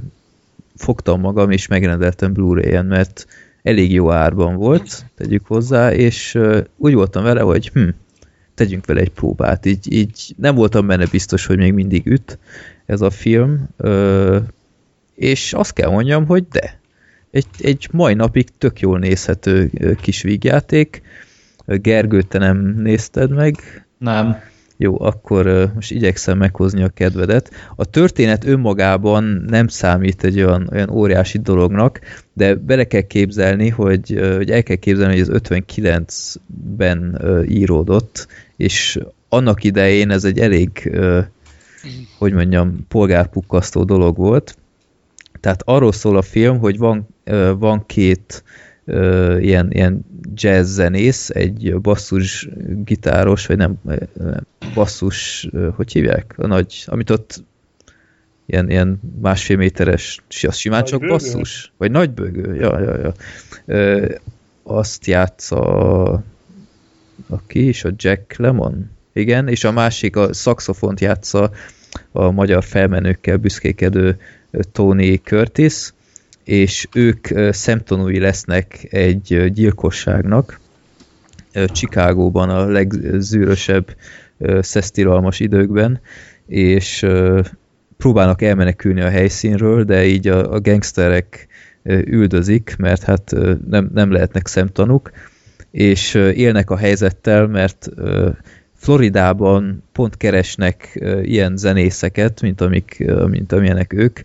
fogtam 0.77 1.21
magam, 1.21 1.51
és 1.51 1.67
megrendeltem 1.67 2.33
Blu-ray-en, 2.33 2.87
mert 2.87 3.27
elég 3.67 3.93
jó 3.93 4.11
árban 4.11 4.57
volt, 4.57 5.05
tegyük 5.15 5.47
hozzá, 5.47 5.93
és 5.93 6.39
úgy 6.77 6.95
voltam 6.95 7.23
vele, 7.23 7.41
hogy 7.41 7.69
hm, 7.69 7.89
tegyünk 8.55 8.87
vele 8.87 9.01
egy 9.01 9.11
próbát. 9.11 9.67
Így, 9.67 9.93
így 9.93 10.35
nem 10.37 10.55
voltam 10.55 10.87
benne 10.87 11.07
biztos, 11.07 11.47
hogy 11.47 11.57
még 11.57 11.73
mindig 11.73 12.07
üt 12.07 12.39
ez 12.85 13.01
a 13.01 13.11
film, 13.11 13.69
és 15.15 15.53
azt 15.53 15.73
kell 15.73 15.91
mondjam, 15.91 16.27
hogy 16.27 16.45
de, 16.51 16.81
egy, 17.31 17.47
egy 17.59 17.89
mai 17.93 18.15
napig 18.15 18.49
tök 18.59 18.81
jól 18.81 18.99
nézhető 18.99 19.71
kis 20.01 20.23
vígjáték. 20.23 21.03
Gergő, 21.67 22.23
te 22.23 22.39
nem 22.39 22.81
nézted 22.83 23.31
meg? 23.31 23.57
Nem. 23.99 24.37
Jó, 24.77 25.01
akkor 25.01 25.71
most 25.75 25.91
igyekszem 25.91 26.39
meghozni 26.39 26.83
a 26.83 26.89
kedvedet. 26.89 27.51
A 27.77 27.85
történet 27.85 28.45
önmagában 28.45 29.45
nem 29.49 29.69
számít 29.69 30.25
egy 30.25 30.37
olyan, 30.37 30.69
olyan 30.73 30.91
óriási 30.91 31.39
dolognak, 31.39 32.01
de 32.33 32.55
bele 32.55 32.85
kell 32.85 33.01
képzelni, 33.01 33.69
hogy, 33.69 34.21
hogy 34.37 34.51
el 34.51 34.63
kell 34.63 34.77
képzelni, 34.77 35.19
hogy 35.19 35.29
ez 35.35 35.41
59-ben 35.43 37.21
íródott, 37.49 38.27
és 38.57 38.99
annak 39.29 39.65
idején 39.65 40.11
ez 40.11 40.25
egy 40.25 40.39
elég, 40.39 40.93
hogy 42.19 42.33
mondjam, 42.33 42.87
polgárpukkasztó 42.89 43.85
dolog 43.85 44.17
volt, 44.17 44.57
tehát 45.41 45.63
arról 45.65 45.93
szól 45.93 46.17
a 46.17 46.23
film, 46.23 46.59
hogy 46.59 46.79
van, 46.79 47.07
van 47.59 47.87
két 47.87 48.45
ilyen, 49.41 49.73
ilyen 49.73 50.07
jazz 50.35 50.75
zenész, 50.75 51.31
egy 51.31 51.81
basszus 51.81 52.49
gitáros, 52.85 53.47
vagy 53.47 53.57
nem, 53.57 53.81
basszus, 54.75 55.49
hogy 55.75 55.93
hívják? 55.93 56.35
A 56.37 56.47
nagy, 56.47 56.85
amit 56.87 57.11
ott 57.11 57.45
ilyen, 58.47 58.71
ilyen 58.71 59.01
másfél 59.21 59.57
méteres, 59.57 60.23
az 60.43 60.57
simán 60.57 60.81
nagy 60.81 60.89
csak 60.89 61.01
bőgő? 61.01 61.13
basszus? 61.13 61.73
Vagy 61.77 61.91
nagy 61.91 62.11
bőgő? 62.11 62.55
Ja, 62.55 62.81
ja, 62.81 62.99
ja. 62.99 63.13
Ö, 63.65 64.15
azt 64.63 65.07
játsza 65.07 66.25
aki 67.29 67.69
is, 67.69 67.85
a 67.85 67.91
Jack 67.97 68.37
Lemon? 68.37 68.91
Igen, 69.13 69.49
és 69.49 69.65
a 69.65 69.73
másik 69.73 70.17
a 70.17 70.33
szaxofont 70.33 71.01
játsza 71.01 71.51
a 72.13 72.31
magyar 72.31 72.65
felmenőkkel 72.65 73.37
büszkékedő 73.37 74.19
Tony 74.73 75.21
Curtis, 75.23 75.93
és 76.47 76.89
ők 76.95 77.29
szemtanúi 77.51 78.19
lesznek 78.19 78.87
egy 78.91 79.53
gyilkosságnak. 79.53 80.61
Chicagóban 81.53 82.51
a 82.51 82.67
legzűrösebb 82.67 83.97
szesztiralmas 84.61 85.41
időkben, 85.41 86.01
és 86.47 87.07
próbálnak 87.97 88.43
elmenekülni 88.43 89.01
a 89.01 89.09
helyszínről, 89.09 89.85
de 89.85 90.05
így 90.05 90.29
a, 90.29 90.53
a 90.53 90.61
gangsterek 90.61 91.47
üldözik, 91.85 92.75
mert 92.79 93.03
hát 93.03 93.35
nem, 93.69 93.91
nem 93.95 94.13
lehetnek 94.13 94.47
szemtanúk, 94.47 95.11
és 95.71 96.15
élnek 96.15 96.71
a 96.71 96.77
helyzettel, 96.77 97.47
mert 97.47 97.89
Floridában 98.75 99.83
pont 99.93 100.17
keresnek 100.17 101.05
ilyen 101.23 101.57
zenészeket, 101.57 102.41
mint, 102.41 102.61
amik, 102.61 103.05
mint 103.27 103.53
amilyenek 103.53 103.93
ők, 103.93 104.21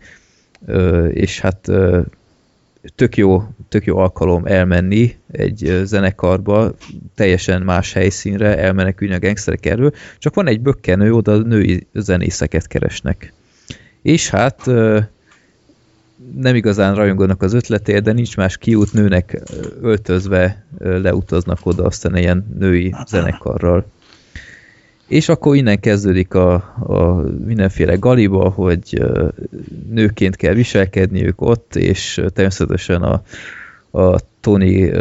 és 1.10 1.40
hát 1.40 1.72
tök 2.96 3.18
jó, 3.18 3.44
tök 3.70 3.86
jó 3.86 3.98
alkalom 3.98 4.46
elmenni 4.46 5.16
egy 5.32 5.82
zenekarba, 5.84 6.76
teljesen 7.16 7.62
más 7.62 7.94
helyszínre, 7.94 8.58
elmenekülni 8.58 9.14
a 9.14 9.20
gangsterek 9.20 9.66
erről, 9.66 9.94
csak 10.18 10.36
van 10.36 10.48
egy 10.48 10.62
bökkenő, 10.62 11.14
oda 11.14 11.38
női 11.38 11.88
zenészeket 11.94 12.68
keresnek. 12.68 13.34
És 14.02 14.30
hát 14.30 14.66
nem 16.36 16.56
igazán 16.56 16.96
rajonganak 16.96 17.42
az 17.42 17.54
ötletért, 17.54 18.04
de 18.04 18.12
nincs 18.12 18.38
más 18.38 18.58
kiút, 18.58 18.94
nőnek 18.94 19.42
öltözve 19.82 20.66
leutaznak 20.80 21.60
oda 21.64 21.84
aztán 21.84 22.16
ilyen 22.16 22.56
női 22.60 22.96
zenekarral. 23.08 23.86
És 25.12 25.30
akkor 25.30 25.56
innen 25.56 25.80
kezdődik 25.80 26.34
a, 26.34 26.54
a 26.80 27.24
mindenféle 27.46 27.96
galiba, 27.96 28.50
hogy 28.50 29.04
nőként 29.90 30.36
kell 30.36 30.54
viselkedni 30.54 31.26
ők 31.26 31.42
ott, 31.42 31.76
és 31.76 32.22
természetesen 32.34 33.02
a, 33.02 33.22
a 34.00 34.20
Tony 34.40 34.92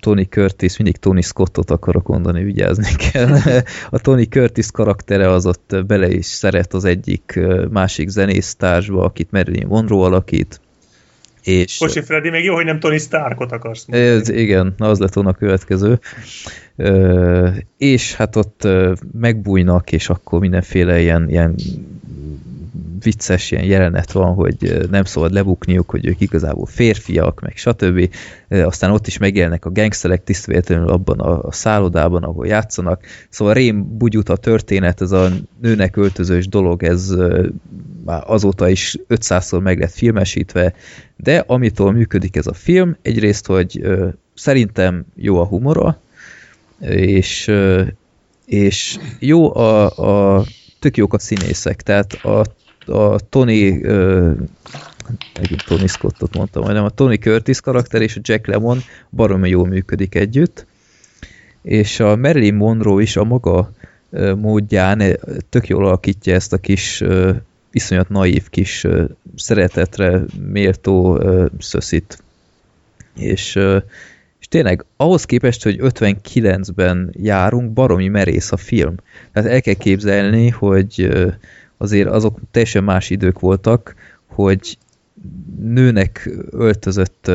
Tony 0.00 0.26
Curtis, 0.28 0.76
mindig 0.76 0.96
Tony 0.96 1.20
Scottot 1.22 1.70
akarok 1.70 2.06
mondani, 2.06 2.42
vigyázni 2.42 2.94
kell. 3.10 3.36
A 3.90 3.98
Tony 3.98 4.28
Curtis 4.28 4.70
karaktere 4.70 5.30
az 5.30 5.46
ott 5.46 5.76
bele 5.86 6.10
is 6.10 6.26
szeret 6.26 6.74
az 6.74 6.84
egyik 6.84 7.40
másik 7.70 8.08
zenésztársba, 8.08 9.04
akit 9.04 9.30
Marilyn 9.30 9.66
Monroe 9.66 10.04
alakít. 10.04 10.60
És, 11.42 11.78
Bocsi, 11.78 12.00
Freddy, 12.00 12.30
még 12.30 12.44
jó, 12.44 12.54
hogy 12.54 12.64
nem 12.64 12.80
Tony 12.80 12.98
Starkot 12.98 13.52
akarsz 13.52 13.86
mondani. 13.86 14.10
Ez, 14.10 14.28
igen, 14.28 14.74
az 14.78 14.98
lett 14.98 15.12
volna 15.12 15.30
a 15.30 15.34
következő. 15.34 15.98
És 17.76 18.14
hát 18.14 18.36
ott 18.36 18.68
megbújnak, 19.12 19.92
és 19.92 20.08
akkor 20.08 20.40
mindenféle 20.40 21.00
ilyen, 21.00 21.28
ilyen 21.28 21.54
vicces 23.02 23.50
ilyen 23.50 23.64
jelenet 23.64 24.12
van, 24.12 24.34
hogy 24.34 24.86
nem 24.90 25.04
szabad 25.04 25.32
lebukniuk, 25.32 25.90
hogy 25.90 26.06
ők 26.06 26.20
igazából 26.20 26.66
férfiak, 26.66 27.40
meg 27.40 27.56
stb. 27.56 28.10
Aztán 28.48 28.90
ott 28.90 29.06
is 29.06 29.18
megjelennek 29.18 29.64
a 29.64 29.70
gangsterek 29.70 30.24
tisztvéletlenül 30.24 30.88
abban 30.88 31.18
a, 31.18 31.42
a 31.42 31.52
szállodában, 31.52 32.22
ahol 32.22 32.46
játszanak. 32.46 33.02
Szóval 33.28 33.54
rém 33.54 33.96
bugyut 33.98 34.28
a 34.28 34.36
történet, 34.36 35.00
ez 35.00 35.12
a 35.12 35.30
nőnek 35.60 35.96
öltözős 35.96 36.48
dolog, 36.48 36.82
ez 36.82 37.14
már 38.04 38.22
azóta 38.26 38.68
is 38.68 38.98
500-szor 39.08 39.62
meg 39.62 39.78
lett 39.78 39.92
filmesítve, 39.92 40.74
de 41.16 41.44
amitől 41.46 41.90
működik 41.90 42.36
ez 42.36 42.46
a 42.46 42.52
film, 42.52 42.96
egyrészt, 43.02 43.46
hogy 43.46 43.86
szerintem 44.34 45.04
jó 45.14 45.40
a 45.40 45.46
humora, 45.46 46.00
és, 46.80 47.50
és 48.46 48.98
jó 49.18 49.56
a, 49.56 50.36
a 50.36 50.44
tök 50.78 50.96
jók 50.96 51.14
a 51.14 51.18
színészek, 51.18 51.82
tehát 51.82 52.12
a 52.12 52.44
a 52.88 53.18
Tony 53.28 53.80
megint 55.40 55.64
Tony 55.66 55.86
Scottot 55.86 56.36
mondtam, 56.36 56.62
hanem 56.62 56.84
a 56.84 56.90
Tony 56.90 57.18
Curtis 57.18 57.60
karakter 57.60 58.02
és 58.02 58.16
a 58.16 58.20
Jack 58.22 58.46
Lemon 58.46 58.78
baromi 59.10 59.48
jól 59.48 59.66
működik 59.66 60.14
együtt, 60.14 60.66
és 61.62 62.00
a 62.00 62.16
Marilyn 62.16 62.54
Monroe 62.54 63.02
is 63.02 63.16
a 63.16 63.24
maga 63.24 63.72
módján 64.36 65.02
tök 65.48 65.68
jól 65.68 65.86
alakítja 65.86 66.34
ezt 66.34 66.52
a 66.52 66.58
kis 66.58 67.04
iszonyat 67.70 68.08
naív 68.08 68.48
kis 68.48 68.86
szeretetre 69.36 70.22
méltó 70.50 71.20
szöszit. 71.58 72.22
És, 73.14 73.58
és 74.48 74.54
tényleg 74.54 74.84
ahhoz 74.96 75.24
képest, 75.24 75.62
hogy 75.62 75.78
59-ben 75.80 77.14
járunk, 77.16 77.72
baromi 77.72 78.08
merész 78.08 78.52
a 78.52 78.56
film. 78.56 78.94
Tehát 79.32 79.50
el 79.50 79.60
kell 79.60 79.74
képzelni, 79.74 80.48
hogy 80.48 81.08
azért 81.76 82.08
azok 82.08 82.38
teljesen 82.50 82.84
más 82.84 83.10
idők 83.10 83.38
voltak, 83.38 83.94
hogy 84.26 84.78
nőnek 85.60 86.30
öltözött 86.50 87.30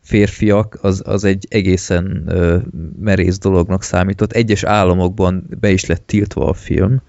férfiak, 0.00 0.78
az, 0.82 1.02
az 1.04 1.24
egy 1.24 1.46
egészen 1.48 2.30
merész 3.00 3.38
dolognak 3.38 3.82
számított. 3.82 4.32
Egyes 4.32 4.64
államokban 4.64 5.46
be 5.60 5.70
is 5.70 5.86
lett 5.86 6.06
tiltva 6.06 6.48
a 6.48 6.54
film, 6.54 7.02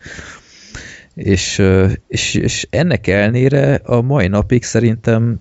és, 1.13 1.61
és, 2.07 2.33
és 2.33 2.67
ennek 2.69 3.07
elnére 3.07 3.73
a 3.73 4.01
mai 4.01 4.27
napig 4.27 4.63
szerintem 4.63 5.39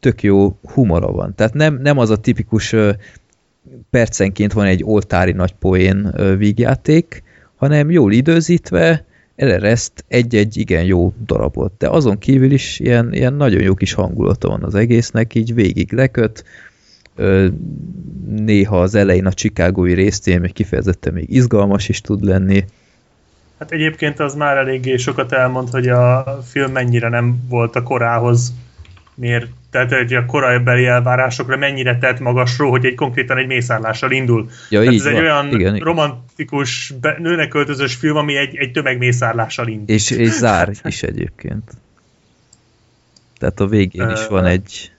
tök 0.00 0.22
jó 0.22 0.58
humora 0.62 1.12
van. 1.12 1.34
Tehát 1.34 1.54
nem, 1.54 1.78
nem 1.82 1.98
az 1.98 2.10
a 2.10 2.16
tipikus 2.16 2.74
percenként 3.90 4.52
van 4.52 4.66
egy 4.66 4.84
oltári 4.84 5.32
nagy 5.32 5.52
poén 5.52 6.14
vígjáték, 6.38 7.22
hanem 7.56 7.90
jól 7.90 8.12
időzítve, 8.12 9.04
elereszt 9.36 10.04
egy-egy 10.08 10.56
igen 10.56 10.84
jó 10.84 11.12
darabot, 11.26 11.72
de 11.78 11.88
azon 11.88 12.18
kívül 12.18 12.50
is 12.50 12.80
ilyen, 12.80 13.12
ilyen 13.12 13.34
nagyon 13.34 13.62
jó 13.62 13.74
kis 13.74 13.92
hangulata 13.92 14.48
van 14.48 14.62
az 14.62 14.74
egésznek, 14.74 15.34
így 15.34 15.54
végig 15.54 15.92
leköt, 15.92 16.44
néha 18.36 18.80
az 18.80 18.94
elején 18.94 19.26
a 19.26 19.32
Chicagói 19.32 19.94
résztén 19.94 20.40
még 20.40 20.52
kifejezetten 20.52 21.12
még 21.12 21.30
izgalmas 21.30 21.88
is 21.88 22.00
tud 22.00 22.24
lenni. 22.24 22.64
Hát 23.58 23.72
egyébként 23.72 24.20
az 24.20 24.34
már 24.34 24.56
eléggé 24.56 24.96
sokat 24.96 25.32
elmond, 25.32 25.70
hogy 25.70 25.88
a 25.88 26.38
film 26.44 26.72
mennyire 26.72 27.08
nem 27.08 27.36
volt 27.48 27.76
a 27.76 27.82
korához 27.82 28.52
miért, 29.14 29.46
tehát 29.70 29.92
hogy 29.92 30.14
a 30.14 30.26
korabeli 30.26 30.86
elvárásokra 30.86 31.56
mennyire 31.56 31.98
tett 31.98 32.20
magasról, 32.20 32.70
hogy 32.70 32.84
egy 32.84 32.94
konkrétan 32.94 33.38
egy 33.38 33.46
mészárlással 33.46 34.10
indul. 34.10 34.50
Ja, 34.70 34.80
tehát 34.80 34.94
ez 34.94 35.04
van. 35.04 35.14
egy 35.14 35.20
olyan 35.20 35.52
igen, 35.52 35.76
romantikus, 35.76 36.92
be, 37.00 37.16
nőnek 37.18 37.48
költözős 37.48 37.94
film, 37.94 38.16
ami 38.16 38.36
egy, 38.36 38.56
egy 38.56 38.72
tömegmészárlással 38.72 39.68
indul. 39.68 39.94
És, 39.94 40.10
és 40.10 40.30
zár 40.30 40.70
is 40.84 41.02
egyébként. 41.02 41.70
Tehát 43.38 43.60
a 43.60 43.66
végén 43.66 44.10
is 44.10 44.26
van 44.26 44.46
egy... 44.46 44.92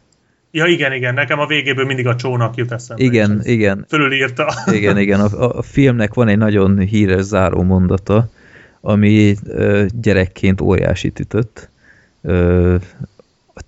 Ja, 0.51 0.65
igen, 0.65 0.93
igen, 0.93 1.13
nekem 1.13 1.39
a 1.39 1.45
végéből 1.45 1.85
mindig 1.85 2.07
a 2.07 2.15
csónak 2.15 2.55
jut 2.55 2.71
eszembe. 2.71 3.03
Igen, 3.03 3.41
igen. 3.43 3.85
Fölülírta. 3.89 4.53
Igen, 4.71 4.97
igen, 4.97 5.19
a, 5.19 5.57
a 5.57 5.61
filmnek 5.61 6.13
van 6.13 6.27
egy 6.27 6.37
nagyon 6.37 6.79
híres 6.79 7.21
záró 7.21 7.61
mondata, 7.61 8.29
ami 8.81 9.35
ö, 9.47 9.85
gyerekként 10.01 10.61
óriási 10.61 11.11
ütött. 11.19 11.69
Ö, 12.21 12.75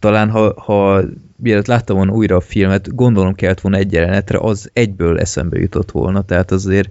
talán 0.06 0.30
ha, 0.30 0.62
ha 0.62 1.02
mielőtt 1.36 1.66
láttam 1.66 1.96
volna 1.96 2.12
újra 2.12 2.36
a 2.36 2.42
filmet, 2.42 2.96
gondolom 2.96 3.36
kellett 3.36 3.62
volna 3.62 3.78
egy 3.78 3.92
jelenetre, 3.92 4.38
az 4.38 4.70
egyből 4.74 5.20
eszembe 5.20 5.60
jutott 5.60 5.92
volna, 5.92 6.22
tehát 6.22 6.52
azért 6.52 6.90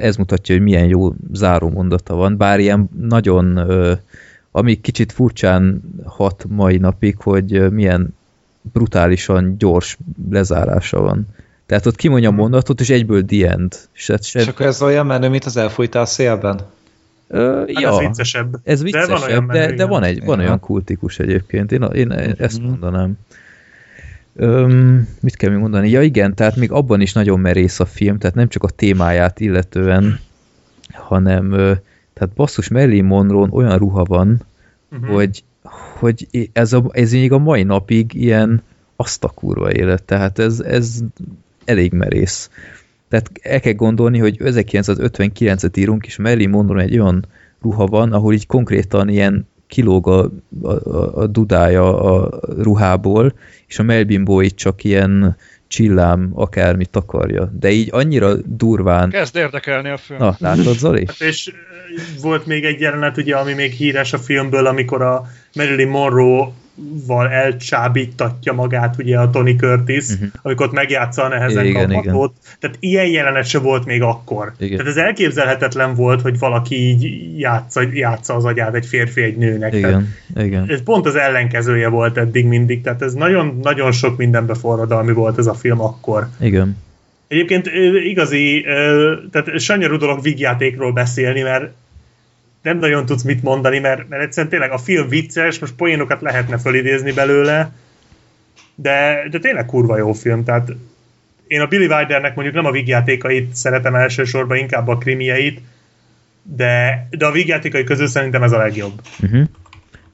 ez 0.00 0.16
mutatja, 0.16 0.54
hogy 0.54 0.64
milyen 0.64 0.86
jó 0.86 1.12
záró 1.32 1.68
mondata 1.68 2.14
van, 2.14 2.36
bár 2.36 2.60
ilyen 2.60 2.88
nagyon, 3.00 3.60
ami 4.50 4.80
kicsit 4.80 5.12
furcsán 5.12 5.82
hat 6.04 6.44
mai 6.48 6.76
napig, 6.76 7.16
hogy 7.18 7.70
milyen 7.72 8.14
brutálisan 8.72 9.58
gyors 9.58 9.98
lezárása 10.30 11.00
van. 11.00 11.26
Tehát 11.66 11.86
ott 11.86 11.96
kimondja 11.96 12.28
a 12.28 12.32
mondatot, 12.32 12.80
és 12.80 12.90
egyből 12.90 13.24
the 13.24 13.50
end. 13.50 13.74
És, 13.92 14.12
és 14.32 14.46
akkor 14.46 14.66
ez 14.66 14.82
olyan 14.82 15.06
menő, 15.06 15.28
mint 15.28 15.44
az 15.44 15.56
elfújtál 15.56 16.06
szélben? 16.06 16.60
Ö, 17.32 17.56
hát 17.58 17.80
ja, 17.80 17.88
ez 17.88 17.98
viccesebb. 17.98 18.56
Ez 18.64 18.82
viccesebb, 18.82 19.50
de, 19.50 19.66
de, 19.66 19.72
de 19.72 19.86
van, 19.86 20.02
egy, 20.02 20.24
van 20.24 20.38
olyan 20.38 20.60
kultikus 20.60 21.18
egyébként, 21.18 21.72
én, 21.72 21.82
én 21.82 22.12
ezt 22.38 22.58
mhm. 22.58 22.68
mondanám. 22.68 23.18
Öm, 24.36 25.08
mit 25.20 25.36
kell 25.36 25.50
mi 25.50 25.56
mondani? 25.56 25.90
Ja 25.90 26.02
igen, 26.02 26.34
tehát 26.34 26.56
még 26.56 26.72
abban 26.72 27.00
is 27.00 27.12
nagyon 27.12 27.40
merész 27.40 27.80
a 27.80 27.84
film, 27.84 28.18
tehát 28.18 28.36
nem 28.36 28.48
csak 28.48 28.62
a 28.62 28.68
témáját 28.68 29.40
illetően, 29.40 30.20
hanem 30.92 31.50
tehát 32.12 32.34
basszus 32.34 32.68
Marilyn 32.68 33.04
monroe 33.04 33.48
olyan 33.50 33.78
ruha 33.78 34.04
van, 34.04 34.42
uh-huh. 34.90 35.14
hogy, 35.14 35.44
hogy 35.98 36.50
ez, 36.52 36.72
a, 36.72 36.84
ez 36.90 37.12
még 37.12 37.32
a 37.32 37.38
mai 37.38 37.62
napig 37.62 38.14
ilyen 38.14 38.62
azt 38.96 39.24
a 39.24 39.28
kurva 39.28 39.72
élet, 39.72 40.02
tehát 40.02 40.38
ez, 40.38 40.60
ez 40.60 41.00
elég 41.64 41.92
merész. 41.92 42.50
Tehát 43.10 43.30
el 43.42 43.60
kell 43.60 43.72
gondolni, 43.72 44.18
hogy 44.18 44.36
1959-et 44.38 45.76
írunk, 45.76 46.06
és 46.06 46.16
Marilyn 46.16 46.50
Monroe 46.50 46.82
egy 46.82 46.98
olyan 46.98 47.26
ruha 47.62 47.86
van, 47.86 48.12
ahol 48.12 48.34
így 48.34 48.46
konkrétan 48.46 49.08
ilyen 49.08 49.48
kilóg 49.66 50.08
a, 50.08 50.30
a, 50.62 50.70
a 51.20 51.26
dudája 51.26 52.02
a 52.02 52.40
ruhából, 52.62 53.32
és 53.66 53.78
a 53.78 53.82
Melbimbo 53.82 54.40
itt 54.40 54.56
csak 54.56 54.84
ilyen 54.84 55.36
csillám 55.66 56.30
akármit 56.34 56.90
takarja. 56.90 57.52
De 57.58 57.70
így 57.70 57.88
annyira 57.92 58.34
durván... 58.34 59.10
Kezd 59.10 59.36
érdekelni 59.36 59.88
a 59.88 59.96
film. 59.96 60.18
Na, 60.18 60.36
látod, 60.38 60.76
Zoli? 60.76 61.04
Hát 61.06 61.20
és 61.20 61.52
volt 62.22 62.46
még 62.46 62.64
egy 62.64 62.80
jelenet, 62.80 63.16
ugye, 63.16 63.36
ami 63.36 63.52
még 63.52 63.72
híres 63.72 64.12
a 64.12 64.18
filmből, 64.18 64.66
amikor 64.66 65.02
a 65.02 65.26
Marilyn 65.54 65.88
Monroe 65.88 66.52
val 67.06 67.28
elcsábítatja 67.28 68.52
magát 68.52 68.94
ugye 68.98 69.18
a 69.18 69.30
Tony 69.30 69.56
Curtis, 69.56 70.08
uh-huh. 70.08 70.28
amikor 70.42 70.66
ott 70.66 70.72
megjátsza 70.72 71.22
a 71.24 71.28
nehezen 71.28 71.64
igen, 71.64 71.88
kaphatót. 71.88 72.32
Igen. 72.32 72.56
Tehát 72.60 72.76
ilyen 72.80 73.06
jelenet 73.06 73.46
se 73.46 73.58
volt 73.58 73.84
még 73.84 74.02
akkor. 74.02 74.52
Igen. 74.58 74.76
Tehát 74.76 74.92
ez 74.92 75.02
elképzelhetetlen 75.02 75.94
volt, 75.94 76.20
hogy 76.20 76.38
valaki 76.38 76.74
így 76.74 77.38
játsza, 77.38 77.82
játsza 77.92 78.34
az 78.34 78.44
agyát 78.44 78.74
egy 78.74 78.86
férfi 78.86 79.22
egy 79.22 79.36
nőnek. 79.36 79.74
Igen, 79.74 79.90
Tehát 80.34 80.48
igen. 80.48 80.64
Ez 80.68 80.82
pont 80.82 81.06
az 81.06 81.16
ellenkezője 81.16 81.88
volt 81.88 82.16
eddig 82.16 82.46
mindig, 82.46 82.82
tehát 82.82 83.02
ez 83.02 83.14
nagyon-nagyon 83.14 83.92
sok 83.92 84.16
mindenbe 84.16 84.54
forradalmi 84.54 85.12
volt 85.12 85.38
ez 85.38 85.46
a 85.46 85.54
film 85.54 85.80
akkor. 85.80 86.28
Igen. 86.40 86.76
Egyébként 87.28 87.66
igazi, 88.04 88.64
tehát 89.30 89.58
sanyarú 89.58 89.96
dolog 89.96 90.22
vígjátékról 90.22 90.92
beszélni, 90.92 91.40
mert 91.40 91.72
nem 92.62 92.78
nagyon 92.78 93.06
tudsz 93.06 93.22
mit 93.22 93.42
mondani, 93.42 93.78
mert, 93.78 94.08
mert 94.08 94.22
egyszerűen 94.22 94.50
tényleg 94.50 94.70
a 94.70 94.78
film 94.78 95.08
vicces, 95.08 95.58
most 95.58 95.74
poénokat 95.74 96.20
lehetne 96.20 96.58
fölidézni 96.58 97.12
belőle, 97.12 97.72
de, 98.74 99.28
de 99.30 99.38
tényleg 99.38 99.66
kurva 99.66 99.96
jó 99.96 100.12
film, 100.12 100.44
tehát 100.44 100.72
én 101.46 101.60
a 101.60 101.66
Billy 101.66 101.86
Wildernek 101.86 102.34
mondjuk 102.34 102.56
nem 102.56 102.66
a 102.66 102.70
vígjátékait 102.70 103.54
szeretem 103.54 103.94
elsősorban, 103.94 104.56
inkább 104.56 104.88
a 104.88 104.98
krimieit, 104.98 105.60
de, 106.42 107.06
de 107.10 107.26
a 107.26 107.32
vígjátékai 107.32 107.84
közül 107.84 108.06
szerintem 108.06 108.42
ez 108.42 108.52
a 108.52 108.58
legjobb. 108.58 109.00
Uh-huh. 109.22 109.42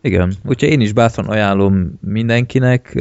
Igen, 0.00 0.34
úgyhogy 0.44 0.68
én 0.68 0.80
is 0.80 0.92
bátran 0.92 1.26
ajánlom 1.26 1.98
mindenkinek, 2.00 2.98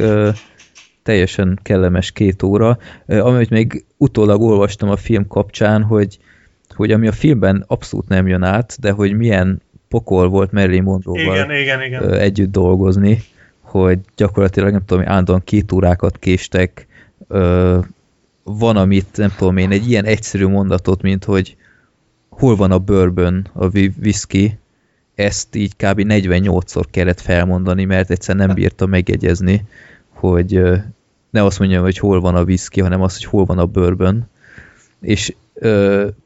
teljesen 1.02 1.58
kellemes 1.62 2.12
két 2.12 2.42
óra. 2.42 2.78
Uh, 3.06 3.26
amit 3.26 3.50
még 3.50 3.84
utólag 3.96 4.40
olvastam 4.40 4.90
a 4.90 4.96
film 4.96 5.26
kapcsán, 5.26 5.82
hogy 5.82 6.18
hogy 6.76 6.92
ami 6.92 7.06
a 7.06 7.12
filmben 7.12 7.64
abszolút 7.66 8.08
nem 8.08 8.26
jön 8.26 8.42
át, 8.42 8.76
de 8.80 8.90
hogy 8.90 9.12
milyen 9.12 9.62
pokol 9.88 10.28
volt 10.28 10.52
Marilyn 10.52 10.82
Monroe-val 10.82 11.34
igen, 11.34 11.50
igen, 11.50 11.82
igen. 11.82 12.12
együtt 12.12 12.50
dolgozni, 12.50 13.22
hogy 13.60 13.98
gyakorlatilag 14.16 14.70
nem 14.70 14.84
tudom, 14.84 15.08
állandóan 15.08 15.42
két 15.44 15.72
órákat 15.72 16.18
késtek, 16.18 16.86
van, 18.42 18.76
amit 18.76 19.16
nem 19.16 19.32
tudom 19.36 19.56
én, 19.56 19.70
egy 19.70 19.90
ilyen 19.90 20.04
egyszerű 20.04 20.46
mondatot, 20.46 21.02
mint 21.02 21.24
hogy 21.24 21.56
hol 22.28 22.56
van 22.56 22.70
a 22.70 22.78
bourbon, 22.78 23.46
a 23.52 23.66
whisky, 24.02 24.58
ezt 25.14 25.54
így 25.54 25.72
kb. 25.76 26.00
48-szor 26.08 26.84
kellett 26.90 27.20
felmondani, 27.20 27.84
mert 27.84 28.10
egyszer 28.10 28.36
nem 28.36 28.54
bírta 28.54 28.86
megjegyezni, 28.86 29.64
hogy 30.08 30.62
ne 31.30 31.44
azt 31.44 31.58
mondjam, 31.58 31.82
hogy 31.82 31.98
hol 31.98 32.20
van 32.20 32.34
a 32.34 32.42
whisky, 32.42 32.80
hanem 32.80 33.02
az, 33.02 33.14
hogy 33.14 33.24
hol 33.24 33.44
van 33.44 33.58
a 33.58 33.66
bourbon. 33.66 34.28
És 35.00 35.34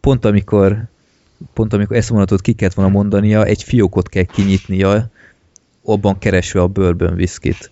pont 0.01 0.25
amikor 0.25 0.89
pont 1.55 1.73
amikor 1.73 1.97
ezt 1.97 2.11
a 2.11 2.13
mondatot 2.13 2.41
ki 2.41 2.53
kellett 2.53 2.75
volna 2.75 2.91
mondania, 2.91 3.45
egy 3.45 3.63
fiókot 3.63 4.09
kell 4.09 4.23
kinyitnia, 4.23 5.11
abban 5.85 6.19
keresve 6.19 6.61
a 6.61 6.69
bourbon 6.69 7.15
viszkit. 7.15 7.71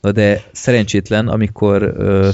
Na 0.00 0.12
de 0.12 0.42
szerencsétlen, 0.52 1.28
amikor 1.28 1.82
ö, 1.96 2.28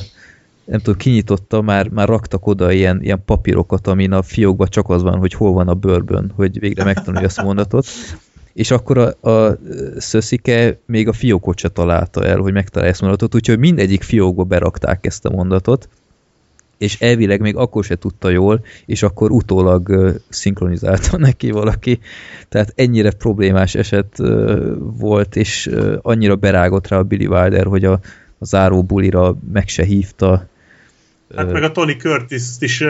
nem 0.64 0.78
tudom, 0.78 0.96
kinyitotta, 0.98 1.60
már, 1.60 1.88
már 1.88 2.08
raktak 2.08 2.46
oda 2.46 2.72
ilyen, 2.72 3.02
ilyen 3.02 3.22
papírokat, 3.24 3.86
amin 3.86 4.12
a 4.12 4.22
fiókban 4.22 4.68
csak 4.70 4.88
az 4.88 5.02
van, 5.02 5.18
hogy 5.18 5.32
hol 5.32 5.52
van 5.52 5.68
a 5.68 5.74
bourbon, 5.74 6.32
hogy 6.36 6.58
végre 6.58 6.84
megtanulja 6.84 7.26
azt 7.26 7.38
a 7.38 7.42
mondatot. 7.42 7.86
És 8.52 8.70
akkor 8.70 8.98
a, 8.98 9.30
a 9.30 9.58
szöszike 9.96 10.78
még 10.86 11.08
a 11.08 11.12
fiókot 11.12 11.58
se 11.58 11.68
találta 11.68 12.24
el, 12.24 12.38
hogy 12.38 12.52
megtalálja 12.52 12.92
ezt 12.92 13.02
a 13.02 13.04
mondatot, 13.04 13.34
úgyhogy 13.34 13.58
mindegyik 13.58 14.02
fiókba 14.02 14.44
berakták 14.44 15.06
ezt 15.06 15.24
a 15.24 15.30
mondatot, 15.30 15.88
és 16.80 17.00
elvileg 17.00 17.40
még 17.40 17.56
akkor 17.56 17.84
se 17.84 17.96
tudta 17.96 18.28
jól, 18.28 18.64
és 18.86 19.02
akkor 19.02 19.30
utólag 19.30 19.88
uh, 19.88 20.14
szinkronizálta 20.28 21.16
neki 21.28 21.50
valaki. 21.50 21.98
Tehát 22.48 22.72
ennyire 22.76 23.10
problémás 23.10 23.74
eset 23.74 24.18
uh, 24.18 24.72
volt, 24.78 25.36
és 25.36 25.66
uh, 25.66 25.94
annyira 26.02 26.36
berágott 26.36 26.88
rá 26.88 26.98
a 26.98 27.02
Billy 27.02 27.26
Wilder, 27.26 27.66
hogy 27.66 27.84
a, 27.84 27.92
a 28.38 28.44
záró 28.44 28.82
bulira 28.82 29.36
meg 29.52 29.68
se 29.68 29.84
hívta. 29.84 30.48
Hát 31.36 31.52
meg 31.52 31.62
a 31.62 31.72
Tony 31.72 31.96
Curtis 31.98 32.44
is 32.58 32.84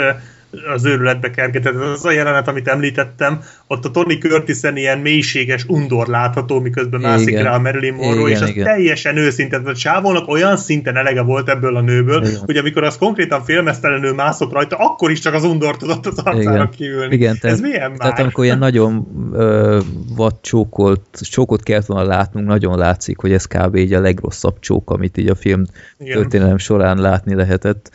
az 0.74 0.84
őrületbe 0.84 1.30
kergetett. 1.30 1.74
Az 1.74 2.04
a 2.04 2.10
jelenet, 2.10 2.48
amit 2.48 2.68
említettem, 2.68 3.42
ott 3.66 3.84
a 3.84 3.90
Tony 3.90 4.18
Curtis-en 4.18 4.76
ilyen 4.76 4.98
mélységes 4.98 5.64
undor 5.66 6.06
látható, 6.06 6.60
miközben 6.60 7.00
mászik 7.00 7.28
igen. 7.28 7.44
rá 7.44 7.54
a 7.54 7.58
Marilyn 7.58 7.94
Monroe, 7.94 8.28
igen, 8.28 8.30
és 8.30 8.40
az 8.40 8.48
igen. 8.48 8.64
teljesen 8.64 9.16
őszinte. 9.16 9.60
A 9.64 9.74
csávónak 9.74 10.28
olyan 10.28 10.56
szinten 10.56 10.96
elege 10.96 11.22
volt 11.22 11.48
ebből 11.48 11.76
a 11.76 11.80
nőből, 11.80 12.24
igen. 12.24 12.40
hogy 12.44 12.56
amikor 12.56 12.84
az 12.84 12.98
konkrétan 12.98 13.44
filmesztelenül 13.44 14.14
mászott 14.14 14.52
rajta, 14.52 14.76
akkor 14.76 15.10
is 15.10 15.18
csak 15.18 15.34
az 15.34 15.44
undor 15.44 15.76
tudott 15.76 16.06
az 16.06 16.18
arcára 16.18 16.54
igen. 16.54 16.70
kiülni. 16.70 17.14
Igen, 17.14 17.38
tehát, 17.40 17.56
Ez 17.56 17.62
milyen 17.62 17.90
már? 17.90 17.98
Tehát 17.98 18.18
amikor 18.18 18.44
ilyen 18.44 18.58
nagyon 18.58 19.06
ö, 19.32 19.80
vad 20.16 20.34
csókolt, 20.40 21.20
csókot 21.20 21.62
kellett 21.62 21.86
volna 21.86 22.08
látnunk, 22.08 22.46
nagyon 22.46 22.78
látszik, 22.78 23.18
hogy 23.18 23.32
ez 23.32 23.44
kb. 23.44 23.76
így 23.76 23.92
a 23.92 24.00
legrosszabb 24.00 24.58
csók, 24.60 24.90
amit 24.90 25.16
így 25.16 25.28
a 25.28 25.34
film 25.34 25.64
igen. 25.98 26.16
történelem 26.16 26.58
során 26.58 26.98
látni 26.98 27.34
lehetett. 27.34 27.90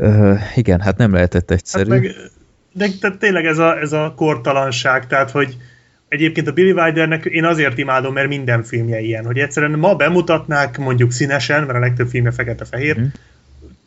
Uh, 0.00 0.38
igen, 0.54 0.80
hát 0.80 0.96
nem 0.96 1.12
lehetett 1.12 1.50
egyszerű. 1.50 1.90
Hát 1.90 2.00
meg, 2.00 2.14
de, 2.72 2.88
de 3.00 3.16
tényleg 3.18 3.46
ez 3.46 3.58
a, 3.58 3.78
ez 3.78 3.92
a 3.92 4.14
kortalanság, 4.16 5.06
tehát 5.06 5.30
hogy 5.30 5.56
egyébként 6.08 6.48
a 6.48 6.52
Billy 6.52 6.72
Wildernek 6.72 7.24
én 7.24 7.44
azért 7.44 7.78
imádom, 7.78 8.12
mert 8.12 8.28
minden 8.28 8.62
filmje 8.62 9.00
ilyen, 9.00 9.24
hogy 9.24 9.38
egyszerűen 9.38 9.78
ma 9.78 9.94
bemutatnák 9.94 10.78
mondjuk 10.78 11.12
színesen, 11.12 11.62
mert 11.62 11.78
a 11.78 11.80
legtöbb 11.80 12.08
filmje 12.08 12.30
fekete-fehér, 12.30 13.00
mm. 13.00 13.04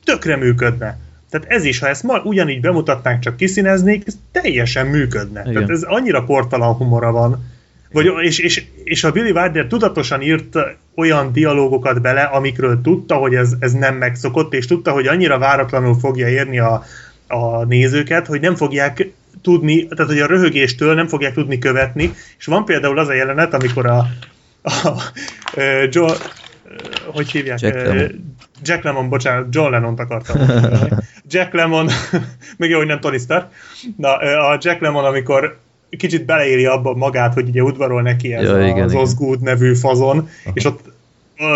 tökre 0.03 0.35
működne. 0.35 0.97
Tehát 1.29 1.47
ez 1.49 1.63
is, 1.65 1.79
ha 1.79 1.87
ezt 1.87 2.03
ma 2.03 2.21
ugyanígy 2.23 2.61
bemutatnánk, 2.61 3.19
csak 3.19 3.35
kiszíneznék, 3.35 4.03
ez 4.07 4.17
teljesen 4.31 4.87
működne. 4.87 5.41
Igen. 5.41 5.53
Tehát 5.53 5.69
ez 5.69 5.81
annyira 5.83 6.25
kortalan 6.25 6.73
humora 6.73 7.11
van. 7.11 7.45
Vagy, 7.93 8.11
és, 8.21 8.39
és, 8.39 8.63
és 8.83 9.03
a 9.03 9.11
Billy 9.11 9.31
Wilder 9.31 9.65
tudatosan 9.67 10.21
írt 10.21 10.57
olyan 10.95 11.31
dialógokat 11.31 12.01
bele, 12.01 12.21
amikről 12.21 12.81
tudta, 12.81 13.15
hogy 13.15 13.35
ez, 13.35 13.53
ez 13.59 13.71
nem 13.71 13.95
megszokott, 13.95 14.53
és 14.53 14.65
tudta, 14.65 14.91
hogy 14.91 15.07
annyira 15.07 15.37
váratlanul 15.37 15.99
fogja 15.99 16.27
érni 16.27 16.59
a, 16.59 16.83
a 17.27 17.63
nézőket, 17.63 18.27
hogy 18.27 18.41
nem 18.41 18.55
fogják 18.55 19.07
tudni, 19.41 19.87
tehát 19.87 20.11
hogy 20.11 20.21
a 20.21 20.27
röhögéstől 20.27 20.93
nem 20.93 21.07
fogják 21.07 21.33
tudni 21.33 21.59
követni, 21.59 22.13
és 22.37 22.45
van 22.45 22.65
például 22.65 22.99
az 22.99 23.07
a 23.07 23.13
jelenet, 23.13 23.53
amikor 23.53 23.85
a, 23.85 24.07
a, 24.61 24.87
a 24.87 25.01
Joe, 25.89 26.13
hogy 27.05 27.31
hívják? 27.31 27.59
Jack 27.59 27.75
Lemmon. 27.75 28.35
Jack 28.63 28.83
Lemmon, 28.83 29.09
bocsánat, 29.09 29.47
John 29.49 29.71
Lennon-t 29.71 29.99
akartam 29.99 30.37
Jack 31.29 31.53
Lemmon, 31.53 31.89
még 32.57 32.69
jó, 32.69 32.77
hogy 32.77 32.87
nem 32.87 32.99
Tony 32.99 33.19
Stark. 33.19 33.53
Na, 33.97 34.15
a 34.49 34.57
Jack 34.61 34.81
Lemmon, 34.81 35.05
amikor 35.05 35.57
kicsit 35.97 36.25
beleéri 36.25 36.65
abba 36.65 36.95
magát, 36.95 37.33
hogy 37.33 37.47
ugye 37.47 37.61
udvarol 37.61 38.01
neki 38.01 38.33
ez 38.33 38.43
ja, 38.43 38.67
igen, 38.67 38.83
az 38.83 38.93
Osgood 38.93 39.41
nevű 39.41 39.73
fazon, 39.75 40.17
Aha. 40.17 40.53
és 40.53 40.65
ott 40.65 40.91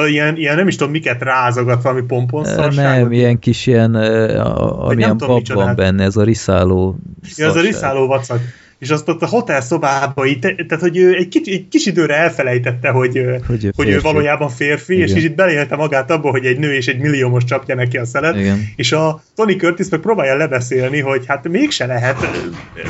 ilyen, 0.08 0.38
ilyen, 0.38 0.56
nem 0.56 0.68
is 0.68 0.76
tudom 0.76 0.92
miket 0.92 1.22
rázogat, 1.22 1.82
valami 1.82 2.02
pomponszarságot. 2.02 3.02
Nem, 3.02 3.12
ilyen 3.12 3.40
kis 3.40 3.68
ilyen, 3.68 3.96
amilyen 3.96 5.18
bab 5.18 5.54
van 5.54 5.76
benne, 5.76 6.04
ez 6.04 6.16
a 6.16 6.24
riszáló 6.24 6.96
Ja, 7.36 7.48
ez 7.48 7.56
a 7.56 7.62
riszáló 7.62 8.08
vacak 8.08 8.40
és 8.80 8.90
azt 8.90 9.10
ott 9.10 9.22
a 9.22 9.28
hotel 9.28 9.62
szobába, 9.62 10.26
így, 10.26 10.40
tehát 10.40 10.80
hogy 10.80 10.98
ő 10.98 11.16
egy, 11.16 11.28
kicsi, 11.28 11.52
egy 11.54 11.68
kis 11.68 11.86
időre 11.86 12.16
elfelejtette, 12.16 12.90
hogy, 12.90 13.24
hogy, 13.48 13.66
ő, 13.66 13.72
hogy 13.76 13.90
ő 13.90 14.00
valójában 14.00 14.50
férfi, 14.50 14.94
Igen. 14.94 15.08
és 15.08 15.24
így 15.24 15.36
belélte 15.36 15.76
magát 15.76 16.12
abba, 16.12 16.30
hogy 16.30 16.46
egy 16.46 16.60
nő 16.60 16.74
és 16.74 16.88
egy 16.88 17.00
milliómos 17.00 17.44
csapja 17.44 17.76
neki 17.76 17.98
a 17.98 18.06
szelet, 18.06 18.36
Igen. 18.36 18.68
és 18.76 18.92
a 18.92 19.24
Tony 19.36 19.58
Curtis 19.58 19.90
meg 19.90 20.00
próbálja 20.00 20.36
lebeszélni, 20.36 21.00
hogy 21.00 21.24
hát 21.28 21.48
mégse 21.48 21.86
lehet, 21.86 22.18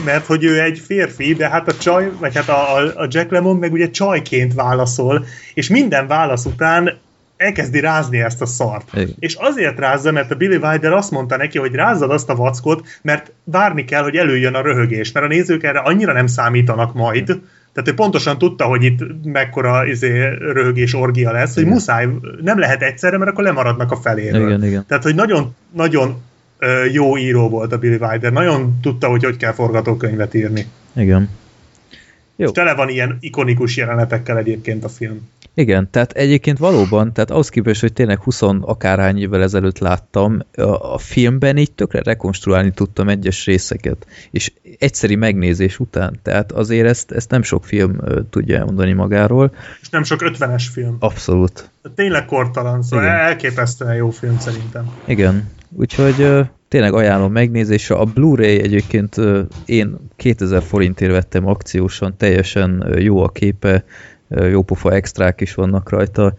mert 0.05 0.26
hogy 0.26 0.43
ő 0.43 0.61
egy 0.61 0.81
férfi, 0.85 1.34
de 1.34 1.49
hát 1.49 1.68
a 1.68 1.77
csaj, 1.77 2.11
vagy 2.19 2.35
hát 2.35 2.49
a, 2.49 2.76
a 2.77 3.07
Jack 3.09 3.31
Lemon 3.31 3.55
meg 3.55 3.72
ugye 3.72 3.89
csajként 3.89 4.53
válaszol, 4.53 5.26
és 5.53 5.68
minden 5.68 6.07
válasz 6.07 6.45
után 6.45 6.97
elkezdi 7.38 7.80
rázni 7.80 8.19
ezt 8.19 8.41
a 8.41 8.45
szart. 8.45 8.89
Igen. 8.93 9.15
És 9.19 9.35
azért 9.35 9.80
rázza, 9.80 10.11
mert 10.11 10.31
a 10.31 10.35
Billy 10.35 10.55
Wilder 10.55 10.93
azt 10.93 11.11
mondta 11.11 11.38
neki, 11.38 11.57
hogy 11.57 11.73
rázzad 11.73 12.11
azt 12.11 12.30
a 12.30 12.35
vackot, 12.35 12.88
mert 13.01 13.31
várni 13.43 13.85
kell, 13.85 14.03
hogy 14.03 14.15
előjön 14.15 14.53
a 14.53 14.61
röhögés, 14.61 15.11
mert 15.11 15.26
a 15.26 15.30
nézők 15.30 15.64
erre 15.64 15.80
annyira 15.80 16.14
nem 16.14 16.27
számítanak 16.27 16.93
majd, 16.93 17.39
tehát 17.73 17.91
ő 17.91 17.93
pontosan 17.93 18.38
tudta, 18.38 18.65
hogy 18.65 18.84
itt 18.84 18.99
mekkora 19.23 19.85
izé, 19.85 20.27
röhögés 20.39 20.93
orgia 20.93 21.31
lesz, 21.31 21.51
igen. 21.51 21.64
hogy 21.64 21.73
muszáj, 21.73 22.07
nem 22.41 22.59
lehet 22.59 22.81
egyszerre, 22.81 23.18
mert 23.18 23.31
akkor 23.31 23.43
lemaradnak 23.43 23.91
a 23.91 23.95
feléről. 23.95 24.47
Igen, 24.47 24.64
igen. 24.64 24.85
Tehát, 24.88 25.03
hogy 25.03 25.15
nagyon, 25.15 25.55
nagyon 25.72 26.22
jó 26.91 27.18
író 27.18 27.49
volt 27.49 27.73
a 27.73 27.77
Billy 27.77 27.97
Wilder, 27.99 28.31
nagyon 28.31 28.80
tudta, 28.81 29.07
hogy 29.07 29.23
hogy 29.23 29.38
kell 29.38 29.51
forgatókönyvet 29.51 30.34
írni. 30.34 30.65
Igen. 30.95 31.30
Jó. 32.35 32.45
És 32.45 32.51
tele 32.51 32.76
van 32.76 32.89
ilyen 32.89 33.18
ikonikus 33.19 33.77
jelenetekkel 33.77 34.38
egyébként 34.38 34.84
a 34.84 34.89
film. 34.89 35.30
Igen, 35.59 35.89
tehát 35.91 36.11
egyébként 36.11 36.57
valóban, 36.57 37.13
tehát 37.13 37.31
ahhoz 37.31 37.49
képest, 37.49 37.81
hogy 37.81 37.93
tényleg 37.93 38.19
20 38.19 38.41
akárhány 38.41 39.19
évvel 39.19 39.41
ezelőtt 39.41 39.77
láttam, 39.77 40.39
a, 40.79 40.97
filmben 40.97 41.57
így 41.57 41.71
tökre 41.71 42.01
rekonstruálni 42.03 42.71
tudtam 42.71 43.09
egyes 43.09 43.45
részeket, 43.45 44.07
és 44.31 44.51
egyszeri 44.79 45.15
megnézés 45.15 45.79
után, 45.79 46.19
tehát 46.21 46.51
azért 46.51 46.88
ezt, 46.88 47.11
ezt 47.11 47.29
nem 47.29 47.41
sok 47.41 47.65
film 47.65 47.97
tudja 48.29 48.57
elmondani 48.57 48.93
magáról. 48.93 49.55
És 49.81 49.89
nem 49.89 50.03
sok 50.03 50.19
50-es 50.23 50.63
film. 50.71 50.95
Abszolút. 50.99 51.69
Tényleg 51.95 52.25
kortalan, 52.25 52.81
szóval 52.81 53.05
Igen. 53.05 53.17
elképesztően 53.17 53.95
jó 53.95 54.09
film 54.09 54.39
szerintem. 54.39 54.91
Igen, 55.05 55.49
úgyhogy 55.69 56.47
tényleg 56.67 56.93
ajánlom 56.93 57.31
megnézésre. 57.31 57.95
A 57.95 58.05
Blu-ray 58.05 58.61
egyébként 58.61 59.15
én 59.65 59.97
2000 60.15 60.63
forintért 60.63 61.11
vettem 61.11 61.47
akciósan, 61.47 62.17
teljesen 62.17 62.93
jó 62.97 63.23
a 63.23 63.29
képe, 63.29 63.84
jópofa 64.30 64.91
extrák 64.91 65.41
is 65.41 65.54
vannak 65.54 65.90
rajta. 65.90 66.34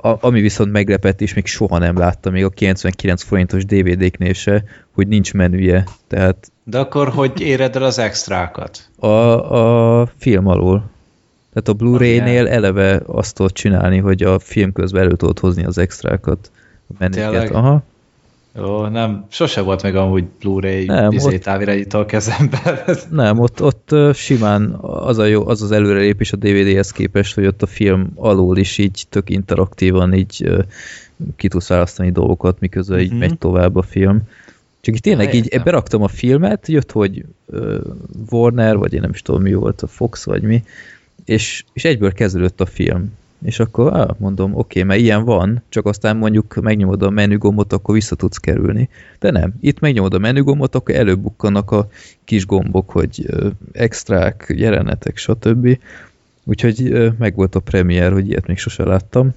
Ami 0.00 0.40
viszont 0.40 0.72
meglepett, 0.72 1.20
és 1.20 1.34
még 1.34 1.46
soha 1.46 1.78
nem 1.78 1.98
láttam, 1.98 2.32
még 2.32 2.44
a 2.44 2.48
99 2.48 3.22
forintos 3.22 3.64
DVD-knél 3.64 4.32
se, 4.32 4.64
hogy 4.92 5.08
nincs 5.08 5.34
menüje. 5.34 5.84
Tehát 6.06 6.50
De 6.64 6.78
akkor 6.78 7.08
hogy 7.08 7.40
éred 7.40 7.76
el 7.76 7.82
az 7.82 7.98
extrákat? 7.98 8.88
A, 8.96 9.06
a 10.00 10.08
film 10.18 10.46
alól. 10.46 10.90
Tehát 11.52 11.68
a 11.68 11.72
Blu-ray-nél 11.72 12.48
eleve 12.48 13.02
azt 13.06 13.34
tudod 13.34 13.52
csinálni, 13.52 13.98
hogy 13.98 14.22
a 14.22 14.38
film 14.38 14.72
közben 14.72 15.02
elő 15.02 15.16
tudod 15.16 15.38
hozni 15.38 15.64
az 15.64 15.78
extrákat. 15.78 16.50
A 16.88 16.92
menüket. 16.98 17.50
Aha. 17.50 17.82
Jó, 18.58 18.86
nem, 18.86 19.26
sose 19.28 19.60
volt 19.60 19.82
meg 19.82 19.96
amúgy 19.96 20.24
Blu-ray 20.24 20.90
izé, 21.08 21.38
távirányító 21.38 21.98
a 21.98 22.06
kezemben. 22.06 22.78
Nem, 23.10 23.38
ott, 23.38 23.62
ott 23.62 23.94
simán 24.14 24.70
az, 24.80 25.18
a 25.18 25.24
jó, 25.24 25.48
az 25.48 25.62
az 25.62 25.70
előrelépés 25.70 26.32
a 26.32 26.36
DVD-hez 26.36 26.90
képest, 26.90 27.34
hogy 27.34 27.46
ott 27.46 27.62
a 27.62 27.66
film 27.66 28.12
alól 28.14 28.56
is 28.56 28.78
így 28.78 29.04
tök 29.08 29.30
interaktívan 29.30 30.14
így 30.14 30.50
ki 31.36 31.48
tudsz 31.48 31.68
választani 31.68 32.10
dolgokat, 32.10 32.60
miközben 32.60 33.00
így 33.00 33.10
mhm. 33.10 33.18
megy 33.18 33.38
tovább 33.38 33.76
a 33.76 33.82
film. 33.82 34.22
Csak 34.80 34.94
itt 34.94 35.02
tényleg 35.02 35.34
így 35.34 35.60
beraktam 35.64 36.02
a 36.02 36.08
filmet, 36.08 36.68
jött, 36.68 36.92
hogy 36.92 37.24
Warner, 38.30 38.76
vagy 38.76 38.92
én 38.92 39.00
nem 39.00 39.10
is 39.10 39.22
tudom 39.22 39.42
mi 39.42 39.54
volt, 39.54 39.82
a 39.82 39.86
Fox, 39.86 40.24
vagy 40.24 40.42
mi, 40.42 40.64
és, 41.24 41.64
és 41.72 41.84
egyből 41.84 42.12
kezdődött 42.12 42.60
a 42.60 42.66
film 42.66 43.12
és 43.44 43.58
akkor 43.58 43.92
ah, 43.92 44.18
mondom, 44.18 44.54
oké, 44.54 44.82
mert 44.82 45.00
ilyen 45.00 45.24
van, 45.24 45.62
csak 45.68 45.86
aztán 45.86 46.16
mondjuk 46.16 46.54
megnyomod 46.54 47.02
a 47.02 47.10
menügombot, 47.10 47.72
akkor 47.72 47.94
vissza 47.94 48.14
tudsz 48.14 48.36
kerülni. 48.36 48.88
De 49.18 49.30
nem, 49.30 49.54
itt 49.60 49.80
megnyomod 49.80 50.14
a 50.14 50.18
menügombot, 50.18 50.74
akkor 50.74 50.94
előbukkanak 50.94 51.70
a 51.70 51.88
kis 52.24 52.46
gombok, 52.46 52.90
hogy 52.90 53.26
extrák, 53.72 54.52
jelenetek, 54.56 55.16
stb. 55.16 55.78
Úgyhogy 56.44 57.12
meg 57.18 57.34
volt 57.34 57.54
a 57.54 57.60
premier, 57.60 58.12
hogy 58.12 58.28
ilyet 58.28 58.46
még 58.46 58.58
sose 58.58 58.84
láttam. 58.84 59.34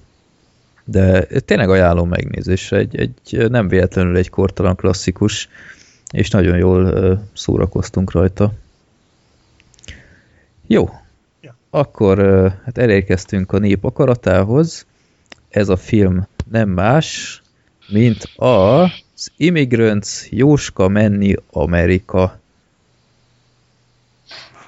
De 0.83 1.21
tényleg 1.21 1.69
ajánlom 1.69 2.09
megnézésre, 2.09 2.77
egy, 2.77 2.95
egy 2.95 3.49
nem 3.49 3.67
véletlenül 3.67 4.17
egy 4.17 4.29
kortalan 4.29 4.75
klasszikus, 4.75 5.49
és 6.11 6.29
nagyon 6.29 6.57
jól 6.57 7.21
szórakoztunk 7.33 8.11
rajta. 8.11 8.53
Jó. 10.67 10.89
Akkor 11.69 12.17
hát 12.65 12.77
elérkeztünk 12.77 13.51
a 13.51 13.57
nép 13.57 13.83
akaratához. 13.83 14.85
Ez 15.49 15.69
a 15.69 15.77
film 15.77 16.27
nem 16.51 16.69
más, 16.69 17.41
mint 17.87 18.29
az 18.35 19.31
Immigrants 19.37 20.07
Jóska 20.29 20.87
menni 20.87 21.35
Amerika. 21.51 22.39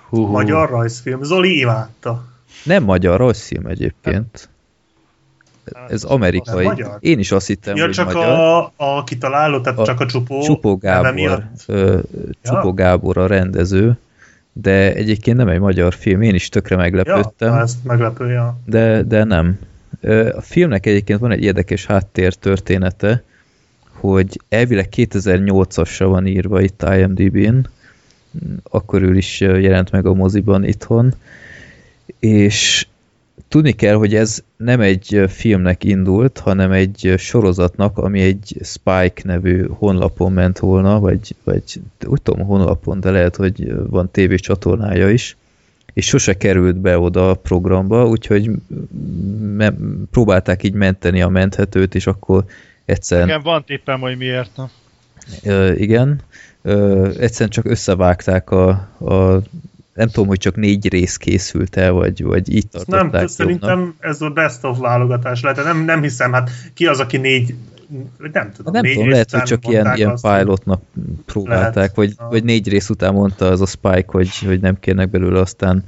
Hú. 0.10 0.26
Magyar 0.26 0.70
rajzfilm. 0.70 1.24
Zoli 1.24 1.60
imádta. 1.60 2.26
Nem 2.64 2.84
magyar 2.84 3.18
rajzfilm 3.18 3.66
egyébként. 3.66 4.50
Ez 5.88 6.04
amerikai. 6.04 6.66
Magyar? 6.66 6.98
Én 7.00 7.20
is 7.20 7.32
azt 7.32 7.48
hittem, 7.48 7.76
Ja, 7.76 7.84
hogy 7.86 7.94
csak 7.94 8.14
magyar. 8.14 8.30
a, 8.30 8.74
a 8.76 9.04
kitaláló, 9.04 9.62
tehát 9.62 9.80
A 9.80 9.86
csak 9.86 10.00
a 10.00 10.06
csupó. 10.06 10.42
Csupó 10.42 10.78
Gábor, 10.78 11.44
ö, 11.68 12.00
Csupó 12.42 12.74
Gábor 12.74 13.18
a 13.18 13.28
rendező, 13.28 13.98
de 14.54 14.94
egyébként 14.94 15.38
nem 15.38 15.48
egy 15.48 15.60
magyar 15.60 15.94
film, 15.94 16.22
én 16.22 16.36
is 16.36 16.50
tökre 16.50 16.76
Ja, 16.76 16.82
meglepődtem, 16.82 17.54
ez 17.54 17.78
meglepő, 17.84 18.30
ja. 18.30 18.58
de, 18.66 19.04
de 19.04 19.24
nem. 19.24 19.60
A 20.36 20.42
filmnek 20.42 20.86
egyébként 20.86 21.20
van 21.20 21.32
egy 21.32 21.44
érdekes 21.44 21.86
háttér 21.86 22.34
története, 22.34 23.24
hogy 23.92 24.40
elvileg 24.50 24.88
2008-asra 24.96 26.06
van 26.08 26.26
írva 26.26 26.62
itt 26.62 26.84
IMDb-n, 26.84 27.68
akkor 28.64 29.02
ő 29.02 29.16
is 29.16 29.40
jelent 29.40 29.92
meg 29.92 30.06
a 30.06 30.14
moziban 30.14 30.64
itthon, 30.64 31.14
és 32.20 32.88
tudni 33.48 33.72
kell, 33.72 33.96
hogy 33.96 34.16
ez 34.16 34.44
nem 34.58 34.82
egy 34.82 35.24
filmnek 35.28 35.84
indult, 35.84 36.40
hanem 36.40 36.72
egy 36.72 37.14
sorozatnak, 37.18 37.98
ami 37.98 38.22
egy 38.22 38.58
Spike 38.64 39.22
nevű 39.24 39.68
honlapon 39.68 40.32
ment 40.32 40.60
volna, 40.60 41.00
vagy, 41.00 41.36
vagy 41.44 41.64
úgy 42.06 42.22
tudom 42.22 42.46
honlapon, 42.46 43.00
de 43.00 43.12
lehet, 43.12 43.36
hogy 43.36 43.74
van 43.90 44.12
tévécsatornája 44.12 45.10
is, 45.10 45.38
és 45.94 46.06
sose 46.06 46.38
került 46.38 46.76
be 46.76 47.00
oda 47.00 47.30
a 47.30 47.34
programba, 47.36 48.08
úgyhogy 48.08 48.50
próbálták 50.12 50.64
így 50.64 50.74
menteni 50.74 51.22
a 51.22 51.30
menthetőt, 51.30 51.96
és 51.96 52.08
akkor 52.08 52.46
egyszerűen 52.86 53.28
Nekem 53.28 53.44
van 53.44 53.64
tippem, 53.66 54.00
hogy 54.00 54.18
miért. 54.18 54.62
Ö, 55.44 55.72
igen. 55.72 56.22
Ö, 56.62 57.08
egyszerűen 57.20 57.50
csak 57.50 57.66
összevágták 57.66 58.52
a, 58.52 58.70
a 59.00 59.42
nem 59.94 60.08
tudom, 60.08 60.28
hogy 60.28 60.38
csak 60.38 60.56
négy 60.56 60.90
rész 60.90 61.18
készült 61.18 61.76
el, 61.78 61.92
vagy, 61.92 62.24
vagy 62.24 62.54
így 62.54 62.68
tartották 62.68 63.02
nem, 63.02 63.12
jobbnak. 63.12 63.30
szerintem 63.30 63.96
ez 64.00 64.22
a 64.22 64.30
best 64.30 64.64
of 64.64 64.80
válogatás 64.80 65.42
lehet. 65.42 65.64
Nem, 65.64 65.86
nem 65.86 66.02
hiszem, 66.02 66.32
hát 66.32 66.50
ki 66.74 66.86
az, 66.86 67.00
aki 67.00 67.18
négy, 67.18 67.56
nem 68.34 68.52
tudom, 68.52 68.74
Nem 68.74 68.82
négy 68.84 68.94
tudom, 68.94 69.10
lehet, 69.10 69.32
hogy 69.32 69.44
csak 69.44 69.68
ilyen, 69.68 69.96
ilyen 69.96 70.18
pilotnak 70.22 70.82
próbálták, 71.26 71.74
Lehet. 71.76 71.96
vagy, 71.96 72.14
Ah. 72.18 72.30
vagy 72.30 72.44
négy 72.44 72.68
rész 72.70 72.90
után 72.90 73.14
mondta 73.14 73.46
az 73.48 73.62
a 73.62 73.66
Spike, 73.66 74.06
hogy, 74.06 74.38
hogy 74.46 74.60
nem 74.60 74.80
kérnek 74.80 75.10
belőle, 75.10 75.40
aztán 75.40 75.84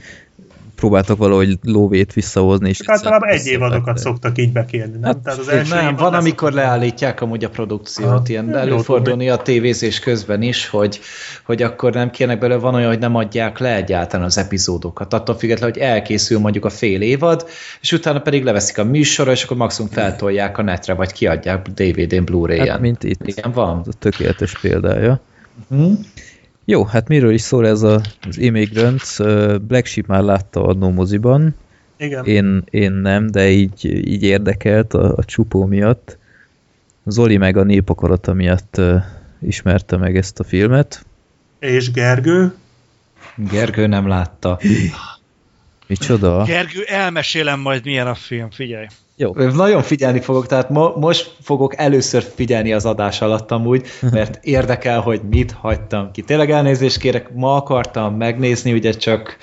próbáltak 0.76 1.18
valahogy 1.18 1.58
lóvét 1.62 2.14
visszahozni. 2.14 2.70
És 2.70 2.80
általában 2.86 3.30
egy 3.30 3.46
évadokat 3.46 3.98
szoktak 3.98 4.38
így 4.38 4.52
bekérni, 4.52 4.92
nem? 4.92 5.04
Hát, 5.04 5.18
Tehát 5.18 5.40
az 5.40 5.48
első 5.48 5.76
nem 5.76 5.96
van, 5.96 6.14
amikor 6.14 6.52
leállítják 6.52 7.22
amúgy 7.22 7.44
a 7.44 7.50
produkciót, 7.50 8.10
Aha. 8.10 8.24
ilyen 8.28 8.56
előfordulni 8.56 9.30
a 9.30 9.38
tévézés 9.38 10.00
közben 10.00 10.42
is, 10.42 10.68
hogy, 10.68 11.00
hogy 11.46 11.62
akkor 11.62 11.94
nem 11.94 12.10
kérnek 12.10 12.40
belőle, 12.40 12.60
van 12.60 12.76
olyan, 12.76 12.88
hogy 12.88 13.00
nem 13.00 13.16
adják 13.16 13.58
le 13.60 13.76
egyáltalán 13.76 14.26
az 14.26 14.38
epizódokat, 14.38 15.14
attól 15.14 15.38
függetlenül, 15.38 15.74
hogy 15.74 15.84
elkészül 15.84 16.40
mondjuk 16.40 16.66
a 16.66 16.70
fél 16.70 17.02
évad, 17.02 17.48
és 17.82 17.92
utána 17.92 18.20
pedig 18.20 18.44
leveszik 18.44 18.78
a 18.78 18.84
műsorra, 18.84 19.32
és 19.32 19.44
akkor 19.44 19.58
maximum 19.58 19.92
feltolják 19.92 20.58
a 20.58 20.62
netre, 20.62 20.94
vagy 20.94 21.12
kiadják 21.12 21.68
DVD-n, 21.68 22.24
Blu-ray-en. 22.24 22.68
Hát, 22.68 22.80
mint 22.80 23.04
itt. 23.04 23.28
Igen, 23.28 23.52
van. 23.52 23.80
Ez 23.80 23.88
a 23.88 23.98
tökéletes 24.00 24.60
példája. 24.60 25.22
Hm? 25.70 25.94
Jó, 26.66 26.84
hát 26.86 27.08
miről 27.08 27.34
is 27.34 27.42
szól 27.42 27.68
ez 27.68 27.82
a, 27.82 28.02
az 28.28 28.38
Immigrants? 28.38 29.18
Black 29.62 29.86
Sheep 29.86 30.08
már 30.08 30.22
látta 30.22 30.66
a 30.66 30.74
moziban, 30.74 31.56
Igen. 31.98 32.26
én, 32.26 32.64
én 32.70 32.92
nem, 32.92 33.28
de 33.28 33.50
így, 33.50 33.86
így 33.86 34.24
érdekelt 34.24 34.94
a, 34.94 35.16
a 35.18 35.24
csupó 35.24 35.66
miatt. 35.66 36.18
Zoli 37.06 37.38
meg 37.38 37.58
a 37.58 37.64
népakarata 37.64 38.34
miatt 38.34 38.78
ö, 38.78 38.98
ismerte 39.42 39.98
meg 39.98 40.18
ezt 40.18 40.40
a 40.40 40.44
filmet. 40.44 41.06
És 41.60 41.92
Gergő? 41.92 42.56
Gergő 43.36 43.88
nem 43.88 44.08
látta. 44.08 44.60
Micsoda? 45.88 46.44
Gergő, 46.44 46.84
elmesélem 46.84 47.60
majd 47.60 47.86
milyen 47.86 48.08
a 48.08 48.16
film, 48.16 48.50
figyelj. 48.50 48.86
Jó. 49.16 49.34
Nagyon 49.34 49.82
figyelni 49.82 50.20
fogok, 50.20 50.48
tehát 50.48 50.70
mo- 50.70 50.96
most 50.96 51.36
fogok 51.42 51.78
először 51.78 52.24
figyelni 52.36 52.74
az 52.74 52.86
adás 52.86 53.22
alatt 53.22 53.52
amúgy, 53.52 53.88
mert 54.12 54.46
érdekel, 54.46 55.00
hogy 55.00 55.22
mit 55.30 55.52
hagytam 55.52 56.12
ki. 56.12 56.22
Tényleg 56.22 56.52
elnézést 56.52 56.98
kérek, 56.98 57.34
ma 57.34 57.56
akartam 57.56 58.16
megnézni, 58.16 58.74
ugye 58.74 58.92
csak, 58.92 59.38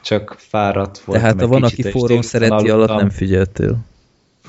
csak 0.00 0.36
fáradt 0.38 0.98
voltam 0.98 1.22
Tehát 1.24 1.40
egy 1.40 1.46
a 1.46 1.50
van, 1.50 1.62
aki 1.62 1.90
forrón 1.90 2.22
szereti 2.22 2.52
aludtam, 2.52 2.76
alatt 2.78 2.96
nem 2.96 3.10
figyeltél. 3.10 3.78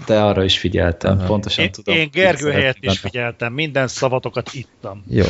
De 0.06 0.20
arra 0.20 0.44
is 0.44 0.60
figyeltem, 0.60 1.18
Aha. 1.18 1.26
pontosan 1.26 1.64
Én, 1.64 1.72
tudom. 1.72 1.95
én 1.95 2.10
Gergő 2.12 2.52
helyett 2.52 2.78
is 2.80 3.00
figyeltem, 3.00 3.54
minden 3.54 3.88
szavatokat 3.88 4.50
ittam. 4.54 5.04
Jó. 5.10 5.26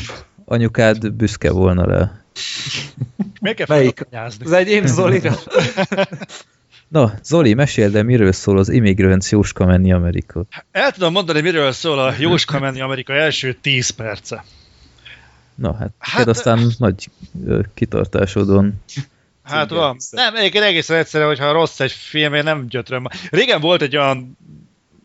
Anyukád 0.45 1.11
büszke 1.11 1.52
volna 1.52 1.86
rá. 1.86 2.11
Miért 3.41 3.57
kell 3.57 3.65
Melyik? 3.78 4.07
Az 4.44 4.52
enyém 4.52 4.86
Zolira. 4.86 5.34
Na, 6.94 7.14
Zoli, 7.24 7.53
mesél, 7.53 7.90
de 7.90 8.03
miről 8.03 8.32
szól 8.32 8.57
az 8.57 8.70
Immigrants 8.70 9.30
Jóska 9.30 9.65
menni 9.65 9.94
Amerika? 9.94 10.44
El 10.72 10.91
tudom 10.91 11.11
mondani, 11.11 11.41
miről 11.41 11.72
szól 11.72 11.99
a 11.99 12.14
Jóska 12.20 12.60
menni 12.60 12.82
Amerika 12.82 13.14
első 13.14 13.53
10 13.53 13.90
perce. 13.90 14.44
Na, 15.56 15.76
hát, 15.76 15.91
Hát- 15.98 16.28
aztán 16.28 16.72
nagy 16.78 17.10
kitartásodon. 17.74 18.74
Hát 19.44 19.65
Igen, 19.72 19.78
van. 19.78 19.94
hiszem. 19.94 20.24
Nem, 20.24 20.36
egyébként 20.36 20.64
egészen 20.64 20.98
egyszerűen, 20.98 21.30
hogyha 21.30 21.52
rossz 21.52 21.80
egy 21.80 21.91
film, 21.91 22.34
én 22.34 22.44
nem 22.44 22.68
gyötröm. 22.68 23.07
Régen 23.30 23.61
volt 23.61 23.82
egy 23.82 23.98
olyan, 23.98 24.38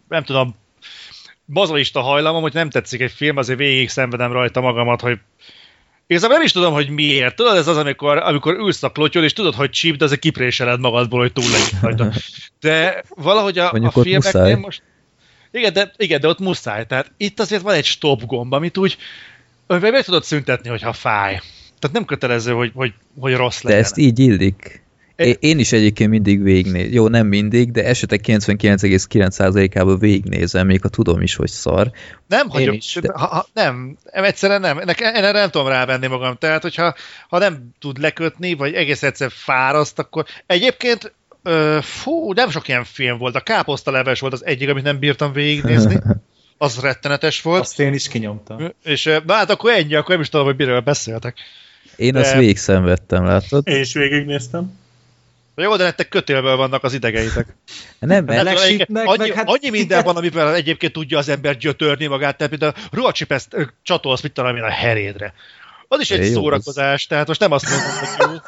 nem 0.09 0.23
tudom, 0.25 0.55
bazoista 1.47 2.01
hajlamom, 2.01 2.43
hogy 2.43 2.55
nem 2.55 2.71
tetszik 2.71 3.01
egy 3.01 3.13
film, 3.13 3.37
azért 3.37 3.59
végig 3.59 3.89
szenvedem 3.89 4.33
rajta 4.33 4.61
magamat, 4.61 5.01
hogy 5.01 5.19
Igazából 6.11 6.37
nem 6.37 6.45
is 6.47 6.53
tudom, 6.53 6.73
hogy 6.73 6.89
miért. 6.89 7.37
Tudod, 7.37 7.57
ez 7.57 7.67
az, 7.67 7.77
amikor, 7.77 8.17
amikor 8.17 8.55
ülsz 8.55 8.83
a 8.83 8.91
klotyol, 8.91 9.25
és 9.25 9.33
tudod, 9.33 9.55
hogy 9.55 9.71
csíp, 9.71 9.97
de 9.97 10.05
azért 10.05 10.21
kipréseled 10.21 10.81
magadból, 10.81 11.21
hogy 11.21 11.33
túl 11.33 11.45
legyél 11.51 11.79
rajta. 11.81 12.13
De 12.61 13.03
valahogy 13.09 13.59
a, 13.59 13.69
Mondjuk 13.71 13.97
a 13.97 14.03
filmeknél 14.03 14.43
muszáj. 14.43 14.55
most... 14.55 14.83
Igen 15.51 15.73
de, 15.73 15.93
igen, 15.97 16.21
de 16.21 16.29
ott 16.29 16.39
muszáj. 16.39 16.87
Tehát 16.87 17.13
itt 17.17 17.41
azért 17.41 17.63
van 17.63 17.75
egy 17.75 17.85
stop 17.85 18.25
gomb, 18.27 18.53
amit 18.53 18.79
úgy 18.79 18.97
meg 19.67 20.05
tudod 20.05 20.25
szüntetni, 20.25 20.69
hogyha 20.69 20.93
fáj. 20.93 21.41
Tehát 21.79 21.97
nem 21.97 22.05
kötelező, 22.05 22.53
hogy, 22.53 22.73
hogy, 22.75 22.93
hogy 23.19 23.35
rossz 23.35 23.63
De 23.63 23.69
legyen. 23.69 23.85
ezt 23.85 23.97
így 23.97 24.19
illik. 24.19 24.83
Egy- 25.19 25.37
Én 25.41 25.59
is 25.59 25.73
egyébként 25.73 26.11
mindig 26.11 26.43
végignéz. 26.43 26.93
Jó, 26.93 27.09
nem 27.09 27.27
mindig, 27.27 27.71
de 27.71 27.85
esetek 27.85 28.21
99,9%-ában 28.27 29.99
végignézem, 29.99 30.67
még 30.67 30.81
ha 30.83 30.89
tudom 30.89 31.21
is, 31.21 31.35
hogy 31.35 31.49
szar. 31.49 31.91
Nem 32.29 32.49
hagyom, 32.49 32.75
is, 32.75 32.99
ha, 33.13 33.27
ha, 33.27 33.47
nem, 33.53 33.97
egyszerűen 34.05 34.61
nem. 34.61 34.79
Én 34.79 34.85
erre 34.99 35.31
nem 35.31 35.51
tudom 35.51 35.69
rávenni 35.69 36.07
magam. 36.07 36.37
Tehát, 36.37 36.63
hogyha 36.63 36.95
ha 37.29 37.39
nem 37.39 37.69
tud 37.81 37.99
lekötni, 37.99 38.55
vagy 38.55 38.75
egész 38.75 39.03
egyszer 39.03 39.31
fáraszt, 39.33 39.99
akkor 39.99 40.25
egyébként 40.47 41.13
ö, 41.43 41.79
fú, 41.83 42.33
nem 42.33 42.51
sok 42.51 42.69
ilyen 42.69 42.85
film 42.85 43.19
volt. 43.19 43.35
A 43.35 43.41
káposztaleves 43.41 44.21
volt 44.21 44.33
az 44.33 44.45
egyik, 44.45 44.69
amit 44.69 44.85
nem 44.85 44.99
bírtam 44.99 45.33
végignézni. 45.33 45.99
Az 46.61 46.81
rettenetes 46.81 47.43
volt. 47.43 47.61
Azt 47.61 47.81
én 47.81 47.93
is 47.93 48.09
kinyomtam. 48.09 48.73
És 48.85 49.05
na 49.27 49.33
hát 49.33 49.51
akkor 49.51 49.71
ennyi, 49.73 49.95
akkor 49.95 50.11
nem 50.11 50.21
is 50.21 50.29
tudom, 50.29 50.47
hogy 50.47 50.57
miről 50.57 50.81
beszéltek. 50.81 51.37
Én 51.97 52.13
De- 52.13 52.21
azt 52.21 52.35
végig 52.35 52.57
szenvedtem, 52.57 53.25
látod? 53.25 53.69
Én 53.69 53.81
is 53.81 53.93
végignéztem. 53.93 54.78
Jó, 55.63 55.77
de 55.77 55.85
nektek 55.85 56.09
kötélből 56.09 56.57
vannak 56.57 56.85
az 56.85 56.93
idegeitek. 56.93 57.47
Nem, 57.99 58.29
egyébként 58.29 58.93
Black 58.93 59.09
annyi, 59.09 59.29
meg 59.29 59.33
hát- 59.33 59.49
annyi 59.49 59.71
minden 59.71 60.05
van, 60.05 60.17
amivel 60.17 60.55
egyébként 60.55 60.93
tudja 60.93 61.19
az 61.19 61.29
ember 61.29 61.57
gyötörni 61.57 62.07
magát, 62.07 62.37
tehát 62.37 62.59
például 62.59 62.87
ruhacsipeszt 62.91 63.55
ö, 63.55 63.63
csatolsz, 63.83 64.21
mit 64.21 64.33
tudom 64.33 64.57
én, 64.57 64.63
a 64.63 64.71
herédre. 64.71 65.35
Az 65.89 66.01
is 66.01 66.11
egy 66.11 66.27
Jó, 66.27 66.33
szórakozás, 66.33 67.07
tehát 67.07 67.27
most 67.27 67.41
nem 67.41 67.53
azt 67.53 67.69
mondom, 67.69 67.89
hogy 67.89 68.27
jó, 68.27 68.39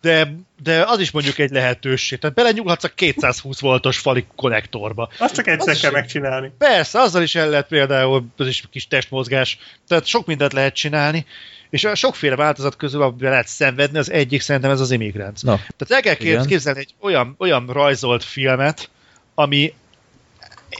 de, 0.00 0.32
de 0.62 0.84
az 0.86 1.00
is 1.00 1.10
mondjuk 1.10 1.38
egy 1.38 1.50
lehetőség. 1.50 2.18
Tehát 2.18 2.36
belenyúlhatsz 2.36 2.84
a 2.84 2.88
220 2.88 3.60
voltos 3.60 3.98
fali 3.98 4.26
konnektorba. 4.36 5.08
Azt 5.18 5.34
csak 5.34 5.46
egyszer 5.46 5.74
Az 5.74 5.80
kell 5.80 5.90
megcsinálni. 5.90 6.52
Persze, 6.58 7.00
azzal 7.00 7.22
is 7.22 7.34
el 7.34 7.48
lehet 7.48 7.66
például, 7.66 8.26
az 8.36 8.46
is 8.46 8.64
kis 8.70 8.86
testmozgás, 8.86 9.58
tehát 9.88 10.06
sok 10.06 10.26
mindent 10.26 10.52
lehet 10.52 10.74
csinálni, 10.74 11.26
és 11.70 11.84
a 11.84 11.94
sokféle 11.94 12.36
változat 12.36 12.76
közül, 12.76 13.02
amiben 13.02 13.30
lehet 13.30 13.48
szenvedni, 13.48 13.98
az 13.98 14.10
egyik 14.10 14.40
szerintem 14.40 14.70
ez 14.70 14.80
az 14.80 14.90
immigrant. 14.90 15.42
Na, 15.42 15.54
Tehát 15.76 15.90
el 15.90 16.00
kell 16.00 16.14
kép- 16.14 16.32
Igen. 16.32 16.46
képzelni 16.46 16.78
egy 16.80 16.94
olyan, 17.00 17.34
olyan 17.38 17.66
rajzolt 17.66 18.24
filmet, 18.24 18.90
ami 19.34 19.74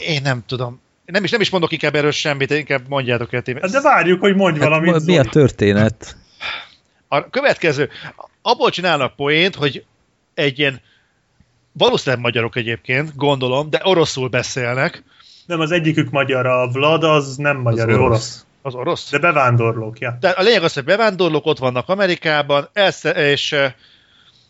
én 0.07 0.23
nem 0.23 0.43
tudom, 0.47 0.81
nem 1.05 1.25
is, 1.25 1.31
nem 1.31 1.41
is 1.41 1.51
mondok 1.51 1.73
inkább 1.73 1.95
erről 1.95 2.11
semmit, 2.11 2.51
inkább 2.51 2.89
mondjátok 2.89 3.33
el. 3.33 3.43
ti. 3.43 3.55
Hát 3.61 3.71
De 3.71 3.81
várjuk, 3.81 4.21
hogy 4.21 4.35
mondj 4.35 4.59
hát 4.61 4.69
valamit, 4.69 5.05
mi 5.05 5.19
a 5.19 5.25
történet? 5.25 6.17
A 7.09 7.31
következő, 7.31 7.89
abból 8.43 8.71
csinálnak 8.71 9.17
poént, 9.17 9.55
hogy 9.55 9.85
egy 10.35 10.59
ilyen, 10.59 10.81
valószínűleg 11.73 12.25
magyarok 12.25 12.57
egyébként, 12.57 13.17
gondolom, 13.17 13.71
de 13.71 13.81
oroszul 13.85 14.29
beszélnek, 14.29 15.03
Nem, 15.47 15.61
az 15.61 15.71
egyikük 15.71 16.11
magyar, 16.11 16.47
a 16.47 16.69
Vlad 16.69 17.05
az 17.05 17.37
nem 17.37 17.57
magyar, 17.57 17.89
Az 17.89 17.95
ő 17.95 17.99
orosz. 17.99 18.07
orosz. 18.09 18.45
Az 18.67 18.75
orosz? 18.75 19.11
De 19.11 19.19
bevándorlók, 19.19 19.99
ja. 19.99 20.17
De 20.20 20.28
a 20.28 20.43
lényeg 20.43 20.62
az, 20.62 20.73
hogy 20.73 20.85
bevándorlók 20.85 21.47
ott 21.47 21.59
vannak 21.59 21.89
Amerikában, 21.89 22.69
elsze, 22.73 23.11
és 23.11 23.57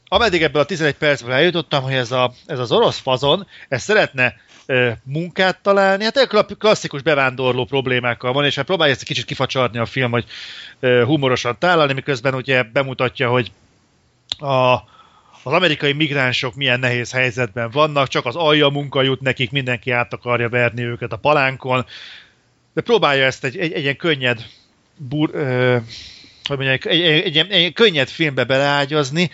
ameddig 0.08 0.42
ebből 0.42 0.62
a 0.62 0.64
11 0.64 0.94
percből 0.94 1.32
eljutottam, 1.32 1.82
hogy 1.82 1.92
ez, 1.92 2.12
a, 2.12 2.32
ez 2.46 2.58
az 2.58 2.72
orosz 2.72 2.98
fazon, 2.98 3.46
ez 3.68 3.82
szeretne 3.82 4.34
eh, 4.66 4.96
munkát 5.02 5.62
találni, 5.62 6.04
hát 6.04 6.16
egy 6.16 6.26
kla- 6.26 6.56
klasszikus 6.58 7.02
bevándorló 7.02 7.64
problémákkal 7.64 8.32
van, 8.32 8.44
és 8.44 8.54
hát 8.54 8.64
próbálja 8.64 8.92
ezt 8.92 9.00
egy 9.00 9.08
kicsit 9.08 9.24
kifacsarni 9.24 9.78
a 9.78 9.86
film, 9.86 10.10
hogy 10.10 10.24
eh, 10.80 11.04
humorosan 11.04 11.56
tálalni, 11.58 11.92
miközben 11.92 12.34
ugye 12.34 12.62
bemutatja, 12.62 13.28
hogy 13.28 13.52
a, 14.38 14.74
az 15.42 15.52
amerikai 15.52 15.92
migránsok 15.92 16.54
milyen 16.54 16.80
nehéz 16.80 17.12
helyzetben 17.12 17.70
vannak, 17.70 18.08
csak 18.08 18.26
az 18.26 18.36
alja 18.36 18.68
munka 18.68 19.02
jut 19.02 19.20
nekik, 19.20 19.50
mindenki 19.50 19.90
át 19.90 20.12
akarja 20.12 20.48
verni 20.48 20.82
őket 20.82 21.12
a 21.12 21.16
palánkon, 21.16 21.86
de 22.76 22.82
próbálja 22.82 23.24
ezt 23.24 23.44
egy, 23.44 23.56
egy, 23.56 23.72
egy 23.72 23.82
ilyen 23.82 23.96
könnyed 23.96 24.46
bur, 24.96 25.30
ö, 25.32 25.76
hogy 26.44 26.56
mondják, 26.56 26.84
egy, 26.84 27.00
egy, 27.00 27.36
egy, 27.36 27.50
egy, 27.50 27.72
könnyed 27.72 28.08
filmbe 28.08 28.44
beleágyazni. 28.44 29.30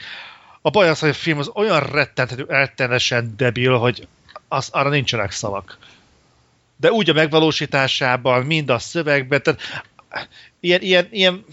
A 0.60 0.70
baj 0.70 0.88
az, 0.88 0.98
hogy 0.98 1.08
a 1.08 1.14
film 1.14 1.38
az 1.38 1.50
olyan 1.54 1.80
rettenető, 1.80 2.44
rettenetesen 2.48 3.34
debil, 3.36 3.78
hogy 3.78 4.08
az, 4.48 4.68
arra 4.72 4.88
nincsenek 4.88 5.30
szavak. 5.30 5.78
De 6.76 6.92
úgy 6.92 7.10
a 7.10 7.12
megvalósításában, 7.12 8.46
mind 8.46 8.70
a 8.70 8.78
szövegben, 8.78 9.42
tehát 9.42 9.60
ilyen, 10.60 10.80
ilyen, 10.80 11.08
ilyen 11.10 11.44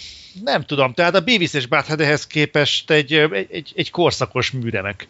nem 0.44 0.64
tudom, 0.64 0.94
tehát 0.94 1.16
a 1.16 1.22
Beavis 1.22 1.54
és 1.54 1.66
Butthead 1.66 2.02
ehhez 2.02 2.28
képest 2.28 2.92
egy, 2.92 3.14
egy, 3.14 3.48
egy, 3.52 3.72
egy 3.76 3.92
korszakos 3.92 4.52
műremek. 4.52 5.08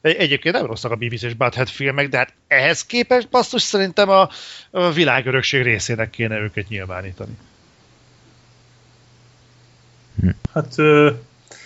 Egy- 0.00 0.16
Egyébként 0.16 0.54
nem 0.54 0.66
rosszak 0.66 0.90
a 0.90 0.96
Beavis 0.96 1.22
és 1.22 1.34
Butthead 1.34 1.68
filmek, 1.68 2.08
de 2.08 2.16
hát 2.16 2.32
ehhez 2.46 2.84
képest 2.84 3.28
basszus 3.28 3.62
szerintem 3.62 4.08
a, 4.08 4.28
a 4.70 4.90
világörökség 4.92 5.62
részének 5.62 6.10
kéne 6.10 6.38
őket 6.38 6.68
nyilvánítani. 6.68 7.36
Hát 10.54 10.72
ö, 10.76 11.10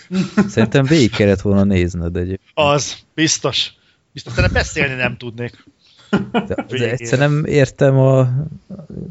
Szerintem 0.49 0.85
végig 0.85 1.11
kellett 1.11 1.41
volna 1.41 1.63
nézned 1.63 2.15
egy. 2.15 2.39
Az, 2.53 2.97
biztos. 3.13 3.71
Biztos, 4.11 4.33
de 4.33 4.47
beszélni 4.47 4.93
nem 4.93 5.17
tudnék. 5.17 5.63
De, 6.31 6.55
de 6.67 6.91
egyszer 6.91 7.19
nem 7.19 7.45
értem 7.45 7.97
a... 7.97 8.29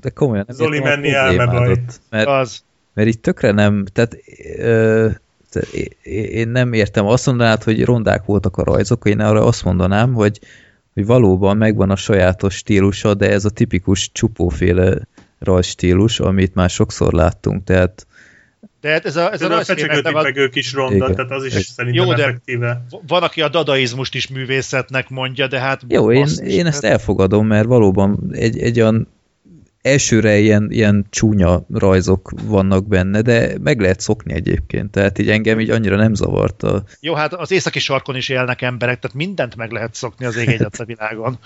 De 0.01 0.11
komolyan 0.11 0.45
nem 0.49 0.57
Zoli 0.57 0.77
értem 0.77 1.01
menni 1.01 1.15
a. 1.15 1.77
Mert, 2.11 2.27
Az. 2.29 2.63
mert 2.95 3.09
itt 3.09 3.23
tökre 3.23 3.51
nem... 3.51 3.85
Tehát 3.93 4.17
ö, 4.57 5.11
é- 5.73 5.97
én 6.33 6.49
nem 6.49 6.73
értem. 6.73 7.07
Azt 7.07 7.27
mondanád, 7.27 7.63
hogy 7.63 7.85
rondák 7.85 8.25
voltak 8.25 8.57
a 8.57 8.65
rajzok, 8.65 9.09
én 9.09 9.21
arra 9.21 9.45
azt 9.47 9.65
mondanám, 9.65 10.13
hogy, 10.13 10.41
hogy 10.95 11.07
valóban 11.07 11.57
megvan 11.57 11.91
a 11.91 11.97
sajátos 11.97 12.55
stílusa, 12.55 13.15
de 13.15 13.31
ez 13.31 13.45
a 13.45 13.51
tipikus 13.51 14.13
csupóféle 14.13 15.09
rajzstílus, 15.39 16.21
amit 16.21 16.55
már 16.55 16.71
sokszor 16.71 17.13
láttunk. 17.13 17.65
Tehát 17.65 18.07
De 18.81 18.91
hát 18.91 19.05
ez 19.05 19.17
a, 19.17 19.33
ez 19.33 19.43
a 19.43 19.59
ez 19.59 19.69
a 19.69 20.19
a, 20.19 20.23
meg 20.23 20.37
ők 20.37 20.55
is 20.55 20.73
ronda, 20.73 20.95
Igen. 21.05 21.15
tehát 21.15 21.31
az 21.31 21.45
is 21.45 21.51
Igen. 21.51 21.63
szerintem 21.63 22.05
Jó, 22.05 22.15
de- 22.15 22.23
effektíve. 22.23 22.85
van, 23.07 23.23
aki 23.23 23.43
a 23.43 23.49
dadaizmust 23.49 24.15
is 24.15 24.29
művészetnek 24.29 25.09
mondja, 25.09 25.47
de 25.47 25.59
hát... 25.59 25.81
Jó, 25.89 26.13
én, 26.13 26.21
basszus, 26.21 26.47
én 26.49 26.67
ezt 26.67 26.83
hát- 26.83 26.93
elfogadom, 26.93 27.47
mert 27.47 27.67
valóban 27.67 28.31
egy, 28.33 28.59
egy 28.59 28.81
olyan 28.81 29.09
elsőre 29.83 30.39
ilyen, 30.39 30.67
ilyen 30.71 31.07
csúnya 31.11 31.67
rajzok 31.73 32.33
vannak 32.43 32.87
benne, 32.87 33.21
de 33.21 33.53
meg 33.61 33.81
lehet 33.81 34.01
szokni 34.01 34.33
egyébként, 34.33 34.91
tehát 34.91 35.19
így 35.19 35.31
engem 35.31 35.61
így 35.61 35.71
annyira 35.71 35.97
nem 35.97 36.15
zavarta. 36.15 36.85
Jó, 37.01 37.15
hát 37.15 37.35
az 37.35 37.51
északi 37.51 37.79
sarkon 37.79 38.17
is 38.17 38.29
élnek 38.29 38.63
emberek, 38.63 38.99
tehát 38.99 39.17
mindent 39.17 39.57
meg 39.57 39.71
lehet 39.71 39.95
szokni 39.95 40.27
az 40.27 40.37
ég 40.37 40.67
a 40.79 40.85
világon. 40.85 41.39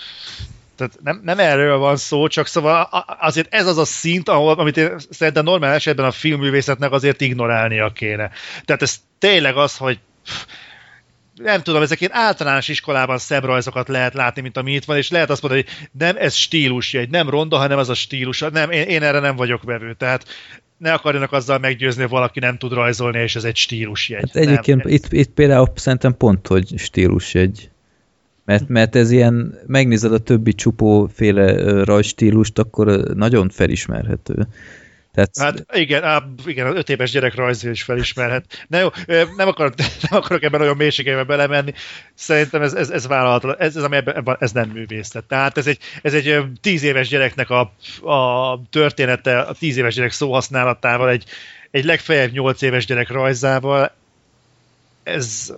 Tehát 0.76 0.98
nem, 1.02 1.20
nem 1.24 1.38
erről 1.38 1.78
van 1.78 1.96
szó, 1.96 2.26
csak 2.26 2.46
szóval 2.46 2.88
azért 3.20 3.54
ez 3.54 3.66
az 3.66 3.78
a 3.78 3.84
szint, 3.84 4.28
ahol, 4.28 4.58
amit 4.58 4.76
én 4.76 4.90
szerintem 5.10 5.44
normál 5.44 5.74
esetben 5.74 6.06
a 6.06 6.10
filmművészetnek 6.10 6.92
azért 6.92 7.20
ignorálnia 7.20 7.92
kéne. 7.92 8.30
Tehát 8.64 8.82
ez 8.82 8.96
tényleg 9.18 9.56
az, 9.56 9.76
hogy 9.76 9.98
nem 11.42 11.62
tudom, 11.62 11.82
ezek 11.82 12.00
ilyen 12.00 12.14
általános 12.14 12.68
iskolában 12.68 13.18
szebb 13.18 13.44
rajzokat 13.44 13.88
lehet 13.88 14.14
látni, 14.14 14.42
mint 14.42 14.56
ami 14.56 14.72
itt 14.72 14.84
van, 14.84 14.96
és 14.96 15.10
lehet 15.10 15.30
azt 15.30 15.42
mondani, 15.42 15.64
hogy 15.64 15.88
nem 15.98 16.16
ez 16.18 16.34
stílusjegy, 16.34 17.10
nem 17.10 17.30
ronda, 17.30 17.56
hanem 17.56 17.78
az 17.78 17.88
a 17.88 17.94
stílus. 17.94 18.40
Nem, 18.52 18.70
én, 18.70 18.82
én 18.82 19.02
erre 19.02 19.20
nem 19.20 19.36
vagyok 19.36 19.62
vevő, 19.62 19.94
tehát 19.94 20.24
ne 20.78 20.92
akarjanak 20.92 21.32
azzal 21.32 21.58
meggyőzni, 21.58 22.00
hogy 22.00 22.10
valaki 22.10 22.38
nem 22.40 22.58
tud 22.58 22.72
rajzolni, 22.72 23.18
és 23.18 23.36
ez 23.36 23.44
egy 23.44 23.56
stílusjegy. 23.56 24.30
Hát 24.32 24.36
egyébként 24.46 24.84
nem, 24.84 24.92
itt, 24.92 25.12
itt 25.12 25.30
például 25.30 25.72
szerintem 25.74 26.16
pont, 26.16 26.46
hogy 26.46 26.72
stílus 26.76 27.34
egy. 27.34 27.70
Mert, 28.44 28.68
mert 28.68 28.96
ez 28.96 29.10
ilyen, 29.10 29.58
megnézed 29.66 30.12
a 30.12 30.18
többi 30.18 30.54
csupóféle 30.54 31.54
ö, 31.54 31.84
rajzstílust, 31.84 32.58
akkor 32.58 32.86
nagyon 33.14 33.48
felismerhető. 33.48 34.46
Tehát, 35.16 35.38
Hát 35.38 35.76
igen, 35.76 36.04
á, 36.04 36.22
igen, 36.46 36.66
az 36.66 36.74
öt 36.74 36.88
éves 36.88 37.10
gyerek 37.10 37.34
rajzja 37.34 37.70
is 37.70 37.82
felismerhet. 37.82 38.64
Na 38.68 38.78
jó, 38.78 38.88
nem 39.36 39.48
akarok, 39.48 39.74
nem 40.10 40.20
akarok 40.20 40.42
ebben 40.42 40.60
nagyon 40.60 40.76
mélységeibe 40.76 41.24
belemenni. 41.24 41.72
Szerintem 42.14 42.62
ez, 42.62 42.74
ez, 42.74 42.90
ez 42.90 43.06
vállalható, 43.06 43.54
ez, 43.58 43.76
ez, 43.76 43.86
ez 44.38 44.52
nem 44.52 44.68
művészet. 44.68 45.24
Tehát 45.24 45.56
ez 45.58 45.66
egy, 45.66 45.78
ez 46.02 46.14
egy 46.14 46.42
tíz 46.60 46.82
éves 46.82 47.08
gyereknek 47.08 47.50
a, 47.50 47.60
a 48.10 48.60
története, 48.70 49.40
a 49.40 49.52
tíz 49.52 49.76
éves 49.76 49.94
gyerek 49.94 50.12
szóhasználatával, 50.12 51.10
egy, 51.10 51.24
egy 51.70 51.84
legfeljebb 51.84 52.32
nyolc 52.32 52.62
éves 52.62 52.86
gyerek 52.86 53.08
rajzával, 53.08 53.92
ez, 55.02 55.52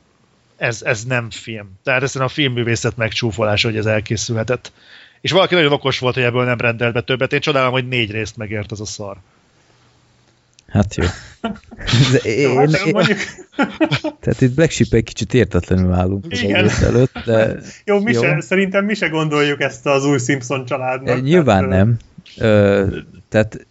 ez, 0.57 0.83
ez 0.83 1.05
nem 1.05 1.31
film. 1.31 1.78
Tehát 1.83 2.03
ez 2.03 2.17
a 2.17 2.28
filmművészet 2.28 2.97
megcsúfolása, 2.97 3.69
hogy 3.69 3.77
ez 3.77 3.87
elkészülhetett. 3.87 4.73
És 5.20 5.31
valaki 5.31 5.55
nagyon 5.55 5.73
okos 5.73 5.99
volt, 5.99 6.15
hogy 6.15 6.23
ebből 6.23 6.45
nem 6.45 6.59
rendelt 6.59 6.93
be 6.93 7.01
többet. 7.01 7.33
Én 7.33 7.41
csodálom, 7.41 7.73
hogy 7.73 7.89
négy 7.89 8.11
részt 8.11 8.37
megért 8.37 8.73
az 8.73 8.81
a 8.81 8.85
szar. 8.85 9.17
Hát 10.69 10.95
jó. 10.95 11.05
Én, 12.23 12.57
hát 12.57 12.87
én, 12.87 12.93
mondjuk, 12.93 13.19
tehát 14.21 14.41
itt 14.41 14.55
Black 14.55 14.71
Sheep 14.71 14.93
egy 14.93 15.05
kicsit 15.05 15.35
értetlenül 15.35 15.93
állunk 15.93 16.25
az 16.31 16.43
Igen. 16.43 16.69
előtt, 16.83 17.19
de 17.25 17.57
jó, 17.85 18.01
mi 18.01 18.13
Jó. 18.13 18.23
Se, 18.23 18.41
szerintem 18.41 18.85
mi 18.85 18.95
se 18.95 19.09
gondoljuk 19.09 19.61
ezt 19.61 19.87
az 19.87 20.05
új 20.05 20.19
Simpson 20.19 20.65
családnak. 20.65 21.23
Nyilván 21.23 21.69
Tehát, 21.69 21.85
nem. 21.85 21.97
Ö, 22.39 22.87
tehát 23.29 23.67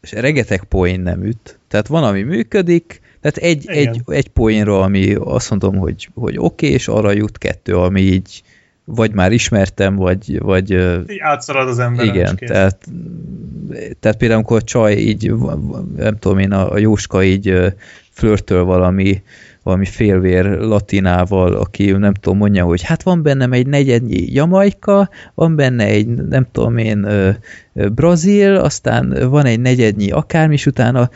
és 0.00 0.12
rengeteg 0.12 0.64
poén 0.64 1.00
nem 1.00 1.24
üt. 1.24 1.58
Tehát 1.68 1.86
van, 1.86 2.04
ami 2.04 2.22
működik, 2.22 3.00
tehát 3.20 3.36
egy, 3.36 3.62
Igen. 3.62 3.76
egy, 3.76 4.00
egy 4.06 4.28
poénra, 4.28 4.80
ami 4.80 5.14
azt 5.14 5.50
mondom, 5.50 5.76
hogy, 5.76 6.08
hogy 6.14 6.38
oké, 6.38 6.44
okay, 6.44 6.70
és 6.70 6.88
arra 6.88 7.12
jut 7.12 7.38
kettő, 7.38 7.76
ami 7.76 8.00
így 8.00 8.42
vagy 8.90 9.12
már 9.12 9.32
ismertem, 9.32 9.96
vagy, 9.96 10.38
vagy 10.38 10.70
Így 10.70 11.18
átszalad 11.18 11.68
az 11.68 11.78
ember. 11.78 12.04
igen, 12.04 12.36
tehát, 12.36 12.88
tehát 14.00 14.16
például 14.18 14.40
amikor 14.40 14.56
a 14.56 14.62
csaj 14.62 14.92
így, 14.92 15.32
nem 15.96 16.18
tudom 16.18 16.38
én, 16.38 16.52
a, 16.52 16.72
a 16.72 16.78
Jóska 16.78 17.22
így 17.22 17.74
flörtöl 18.10 18.64
valami, 18.64 19.22
valami 19.62 19.84
félvér 19.84 20.44
latinával, 20.44 21.54
aki 21.54 21.90
nem 21.90 22.14
tudom, 22.14 22.38
mondja, 22.38 22.64
hogy 22.64 22.82
hát 22.82 23.02
van 23.02 23.22
bennem 23.22 23.52
egy 23.52 23.66
negyednyi 23.66 24.32
Jamaica, 24.32 25.10
van 25.34 25.56
benne 25.56 25.84
egy, 25.84 26.06
nem 26.06 26.46
tudom 26.52 26.76
én, 26.76 27.06
Brazil, 27.72 28.54
aztán 28.54 29.28
van 29.30 29.44
egy 29.44 29.60
negyednyi 29.60 30.10
akármi, 30.10 30.54
és 30.54 30.66
utána 30.66 31.10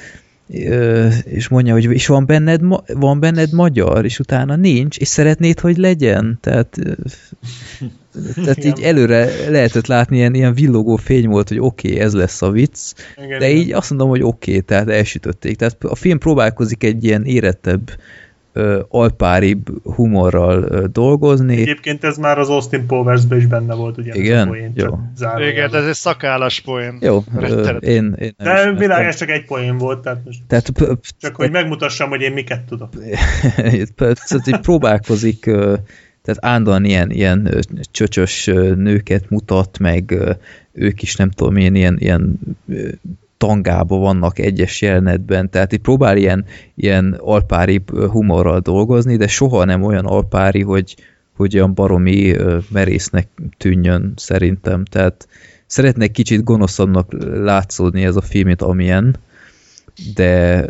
és 1.24 1.48
mondja, 1.48 1.72
hogy 1.72 1.84
és 1.84 2.06
van 2.06 2.26
benned, 2.26 2.60
van 2.86 3.20
benned 3.20 3.52
magyar, 3.52 4.04
és 4.04 4.18
utána 4.18 4.56
nincs, 4.56 4.98
és 4.98 5.08
szeretnéd, 5.08 5.60
hogy 5.60 5.76
legyen. 5.76 6.38
Tehát, 6.40 6.78
tehát 8.34 8.64
így 8.64 8.80
előre 8.80 9.50
lehetett 9.50 9.86
látni, 9.86 10.16
ilyen, 10.16 10.34
ilyen 10.34 10.54
villogó 10.54 10.96
fény 10.96 11.28
volt, 11.28 11.48
hogy 11.48 11.58
oké, 11.58 11.88
okay, 11.88 12.00
ez 12.00 12.12
lesz 12.12 12.42
a 12.42 12.50
vicc, 12.50 12.92
igen, 13.16 13.38
de 13.38 13.48
igen. 13.48 13.62
így 13.62 13.72
azt 13.72 13.90
mondom, 13.90 14.08
hogy 14.08 14.22
oké, 14.22 14.50
okay, 14.50 14.62
tehát 14.62 14.88
elsütötték. 14.88 15.56
Tehát 15.56 15.84
a 15.84 15.94
film 15.94 16.18
próbálkozik 16.18 16.84
egy 16.84 17.04
ilyen 17.04 17.24
érettebb, 17.24 17.90
alpáribb 18.88 19.82
humorral 19.94 20.62
ö, 20.62 20.86
dolgozni. 20.86 21.60
Egyébként 21.60 22.04
ez 22.04 22.16
már 22.16 22.38
az 22.38 22.48
Austin 22.48 22.86
Powers-ben 22.86 23.38
is 23.38 23.46
benne 23.46 23.74
volt, 23.74 23.98
ugye? 23.98 24.14
Igen? 24.14 24.36
Ez 24.38 24.44
a 24.44 24.48
poén, 24.48 24.74
csak 24.74 24.98
Jó. 25.38 25.46
Igen, 25.46 25.74
ez 25.74 25.86
egy 25.86 25.94
szakállas 25.94 26.60
poén. 26.60 26.98
Jó, 27.00 27.24
ö, 27.36 27.40
Rettenet. 27.40 27.82
én, 27.82 28.14
én 28.18 28.34
nem 28.36 28.46
De 28.46 28.52
ismertem. 28.52 28.76
világ, 28.76 29.06
ez 29.06 29.16
csak 29.16 29.28
egy 29.28 29.44
poén 29.44 29.78
volt, 29.78 30.02
tehát 30.02 30.20
most 30.24 30.40
Tehát, 30.46 30.72
csak 31.20 31.36
hogy 31.36 31.50
megmutassam, 31.50 32.08
hogy 32.08 32.20
én 32.20 32.32
miket 32.32 32.64
tudok. 32.64 32.90
tehát 33.96 34.46
így 34.46 34.60
próbálkozik, 34.60 35.40
tehát 36.22 36.38
állandóan 36.38 36.84
ilyen, 36.84 37.10
ilyen 37.10 37.64
csöcsös 37.90 38.44
nőket 38.76 39.30
mutat, 39.30 39.78
meg 39.78 40.14
ők 40.72 41.02
is 41.02 41.16
nem 41.16 41.30
tudom 41.30 41.56
én, 41.56 41.74
ilyen, 41.74 41.96
ilyen 41.98 42.38
ö, 43.42 43.46
tangába 43.46 43.96
vannak 43.96 44.38
egyes 44.38 44.82
jelenetben, 44.82 45.50
tehát 45.50 45.72
így 45.72 45.80
próbál 45.80 46.16
ilyen, 46.16 46.44
ilyen 46.74 47.18
alpári 47.20 47.82
humorral 48.10 48.60
dolgozni, 48.60 49.16
de 49.16 49.26
soha 49.26 49.64
nem 49.64 49.82
olyan 49.82 50.04
alpári, 50.04 50.62
hogy, 50.62 50.96
hogy 51.36 51.54
olyan 51.54 51.74
baromi 51.74 52.36
merésznek 52.68 53.28
tűnjön 53.56 54.12
szerintem, 54.16 54.84
tehát 54.84 55.28
szeretnék 55.66 56.10
kicsit 56.10 56.44
gonoszabbnak 56.44 57.12
látszódni 57.34 58.04
ez 58.04 58.16
a 58.16 58.20
film, 58.20 58.46
mint 58.46 58.62
amilyen, 58.62 59.16
de 60.14 60.64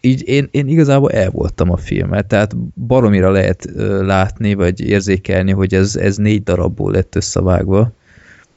így 0.00 0.28
én, 0.28 0.48
én 0.50 0.68
igazából 0.68 1.10
el 1.10 1.30
voltam 1.30 1.70
a 1.70 1.76
filmet, 1.76 2.26
tehát 2.26 2.56
baromira 2.86 3.30
lehet 3.30 3.70
látni, 4.00 4.54
vagy 4.54 4.80
érzékelni, 4.80 5.52
hogy 5.52 5.74
ez, 5.74 5.96
ez 5.96 6.16
négy 6.16 6.42
darabból 6.42 6.92
lett 6.92 7.14
összevágva. 7.14 7.92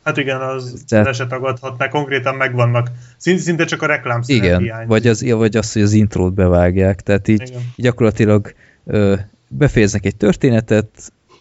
Hát 0.10 0.18
igen, 0.18 0.42
az 0.42 0.84
Tehát... 0.88 1.06
le 1.06 1.12
se 1.12 1.28
tagadhatná, 1.28 1.88
konkrétan 1.88 2.36
megvannak. 2.36 2.92
Szinte, 3.18 3.42
szinte 3.42 3.66
csak 3.66 3.82
a 3.82 3.86
reklám 3.86 4.22
Igen, 4.26 4.62
hiány. 4.62 4.88
vagy 4.88 5.08
az, 5.08 5.32
vagy 5.32 5.58
az, 5.58 5.74
hogy 5.74 5.82
az 5.82 5.94
intrót 5.94 6.34
bevágják. 6.34 7.02
Tehát 7.02 7.28
így, 7.28 7.42
igen. 7.42 7.62
gyakorlatilag 7.76 8.54
ö, 8.86 9.16
befejeznek 9.48 10.06
egy 10.06 10.16
történetet, 10.16 10.90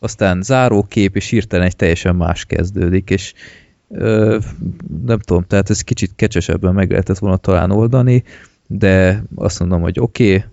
aztán 0.00 0.42
zárókép, 0.42 1.16
és 1.16 1.28
hirtelen 1.28 1.66
egy 1.66 1.76
teljesen 1.76 2.16
más 2.16 2.44
kezdődik, 2.44 3.10
és 3.10 3.34
ö, 3.88 4.38
nem 5.06 5.18
tudom, 5.18 5.44
tehát 5.47 5.70
ez 5.70 5.80
kicsit 5.80 6.12
kecsesebben 6.16 6.74
meg 6.74 6.90
lehetett 6.90 7.18
volna 7.18 7.36
talán 7.36 7.70
oldani, 7.70 8.24
de 8.66 9.22
azt 9.34 9.60
mondom, 9.60 9.80
hogy 9.80 10.00
oké, 10.00 10.44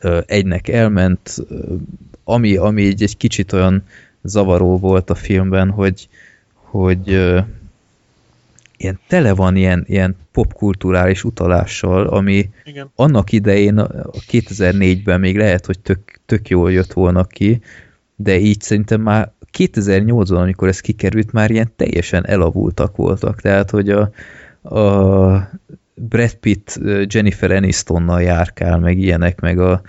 okay, 0.00 0.20
egynek 0.26 0.68
elment, 0.68 1.36
ami, 2.24 2.56
ami 2.56 2.82
így 2.82 3.02
egy 3.02 3.16
kicsit 3.16 3.52
olyan 3.52 3.84
zavaró 4.22 4.78
volt 4.78 5.10
a 5.10 5.14
filmben, 5.14 5.70
hogy, 5.70 6.08
hogy 6.70 7.14
uh, 7.14 7.44
ilyen 8.76 8.98
tele 9.06 9.34
van 9.34 9.56
ilyen, 9.56 9.84
ilyen 9.88 10.16
popkulturális 10.32 11.24
utalással, 11.24 12.06
ami 12.06 12.50
Igen. 12.64 12.90
annak 12.94 13.32
idején, 13.32 13.78
a 13.78 14.10
2004-ben 14.30 15.20
még 15.20 15.36
lehet, 15.36 15.66
hogy 15.66 15.78
tök, 15.78 16.20
tök 16.26 16.48
jól 16.48 16.72
jött 16.72 16.92
volna 16.92 17.24
ki, 17.24 17.60
de 18.16 18.38
így 18.38 18.60
szerintem 18.60 19.00
már 19.00 19.32
2008-ban, 19.58 20.40
amikor 20.40 20.68
ez 20.68 20.80
kikerült, 20.80 21.32
már 21.32 21.50
ilyen 21.50 21.72
teljesen 21.76 22.26
elavultak 22.26 22.96
voltak. 22.96 23.40
Tehát, 23.40 23.70
hogy 23.70 23.90
a, 23.90 24.10
a 24.76 25.50
Brad 25.94 26.34
Pitt 26.34 26.80
Jennifer 27.06 27.50
Anistonnal 27.50 28.22
járkál, 28.22 28.78
meg 28.78 28.98
ilyenek, 28.98 29.40
meg 29.40 29.58
a, 29.58 29.82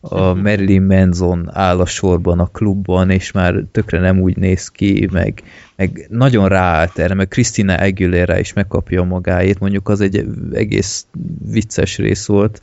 a 0.00 0.32
mhm. 0.32 0.42
Marilyn 0.42 0.82
Manson 0.82 1.48
áll 1.52 1.80
a 1.80 1.86
sorban 1.86 2.38
a 2.38 2.46
klubban, 2.46 3.10
és 3.10 3.32
már 3.32 3.64
tökre 3.72 4.00
nem 4.00 4.20
úgy 4.20 4.36
néz 4.36 4.68
ki, 4.68 5.08
meg, 5.12 5.42
meg 5.78 6.06
nagyon 6.10 6.48
ráállt 6.48 6.98
erre, 6.98 7.14
meg 7.14 7.28
Christina 7.28 7.74
Aguilera 7.74 8.38
is 8.38 8.52
megkapja 8.52 9.02
magáét, 9.02 9.58
mondjuk 9.58 9.88
az 9.88 10.00
egy 10.00 10.24
egész 10.52 11.06
vicces 11.50 11.96
rész 11.98 12.26
volt, 12.26 12.62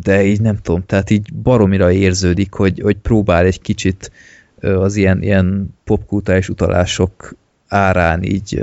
de 0.00 0.24
így 0.24 0.40
nem 0.40 0.56
tudom, 0.62 0.86
tehát 0.86 1.10
így 1.10 1.32
baromira 1.34 1.92
érződik, 1.92 2.52
hogy, 2.52 2.80
hogy 2.80 2.96
próbál 2.96 3.44
egy 3.44 3.60
kicsit 3.60 4.12
az 4.60 4.96
ilyen, 4.96 5.22
ilyen 5.22 5.74
popkultúrás 5.84 6.48
utalások 6.48 7.34
árán 7.68 8.22
így 8.22 8.62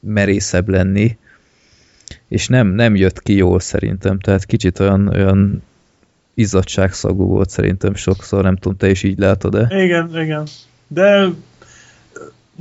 merészebb 0.00 0.68
lenni, 0.68 1.18
és 2.28 2.48
nem, 2.48 2.66
nem 2.66 2.96
jött 2.96 3.22
ki 3.22 3.34
jól 3.34 3.60
szerintem, 3.60 4.18
tehát 4.18 4.44
kicsit 4.44 4.78
olyan, 4.78 5.08
olyan 5.08 5.62
izzadságszagú 6.34 7.26
volt 7.26 7.50
szerintem 7.50 7.94
sokszor, 7.94 8.42
nem 8.42 8.56
tudom, 8.56 8.76
te 8.76 8.90
is 8.90 9.02
így 9.02 9.18
látod-e? 9.18 9.82
Igen, 9.84 10.20
igen. 10.20 10.46
De 10.86 11.28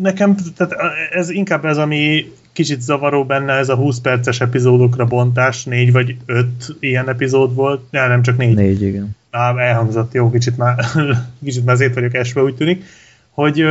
nekem, 0.01 0.35
tehát 0.55 0.75
ez 1.11 1.29
inkább 1.29 1.65
ez, 1.65 1.77
ami 1.77 2.31
kicsit 2.53 2.81
zavaró 2.81 3.25
benne, 3.25 3.53
ez 3.53 3.69
a 3.69 3.75
20 3.75 3.99
perces 3.99 4.41
epizódokra 4.41 5.05
bontás, 5.05 5.63
négy 5.63 5.91
vagy 5.91 6.15
öt 6.25 6.75
ilyen 6.79 7.09
epizód 7.09 7.55
volt, 7.55 7.81
ja, 7.91 8.07
nem 8.07 8.21
csak 8.21 8.37
négy. 8.37 8.55
Négy, 8.55 8.81
igen. 8.81 9.15
Á, 9.31 9.57
elhangzott, 9.57 10.13
jó, 10.13 10.31
kicsit 10.31 10.57
már, 10.57 10.85
kicsit 11.45 11.65
már 11.65 11.75
azért 11.75 11.93
vagyok 11.93 12.13
esve, 12.13 12.43
úgy 12.43 12.55
tűnik, 12.55 12.83
hogy 13.29 13.65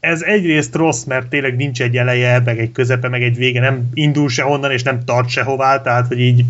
ez 0.00 0.22
egyrészt 0.22 0.74
rossz, 0.74 1.04
mert 1.04 1.28
tényleg 1.28 1.56
nincs 1.56 1.82
egy 1.82 1.96
eleje, 1.96 2.40
meg 2.44 2.58
egy 2.58 2.72
közepe, 2.72 3.08
meg 3.08 3.22
egy 3.22 3.36
vége, 3.36 3.60
nem 3.60 3.88
indul 3.94 4.28
se 4.28 4.44
onnan, 4.44 4.70
és 4.70 4.82
nem 4.82 5.04
tart 5.04 5.28
sehová, 5.28 5.80
tehát, 5.80 6.06
hogy 6.06 6.20
így 6.20 6.44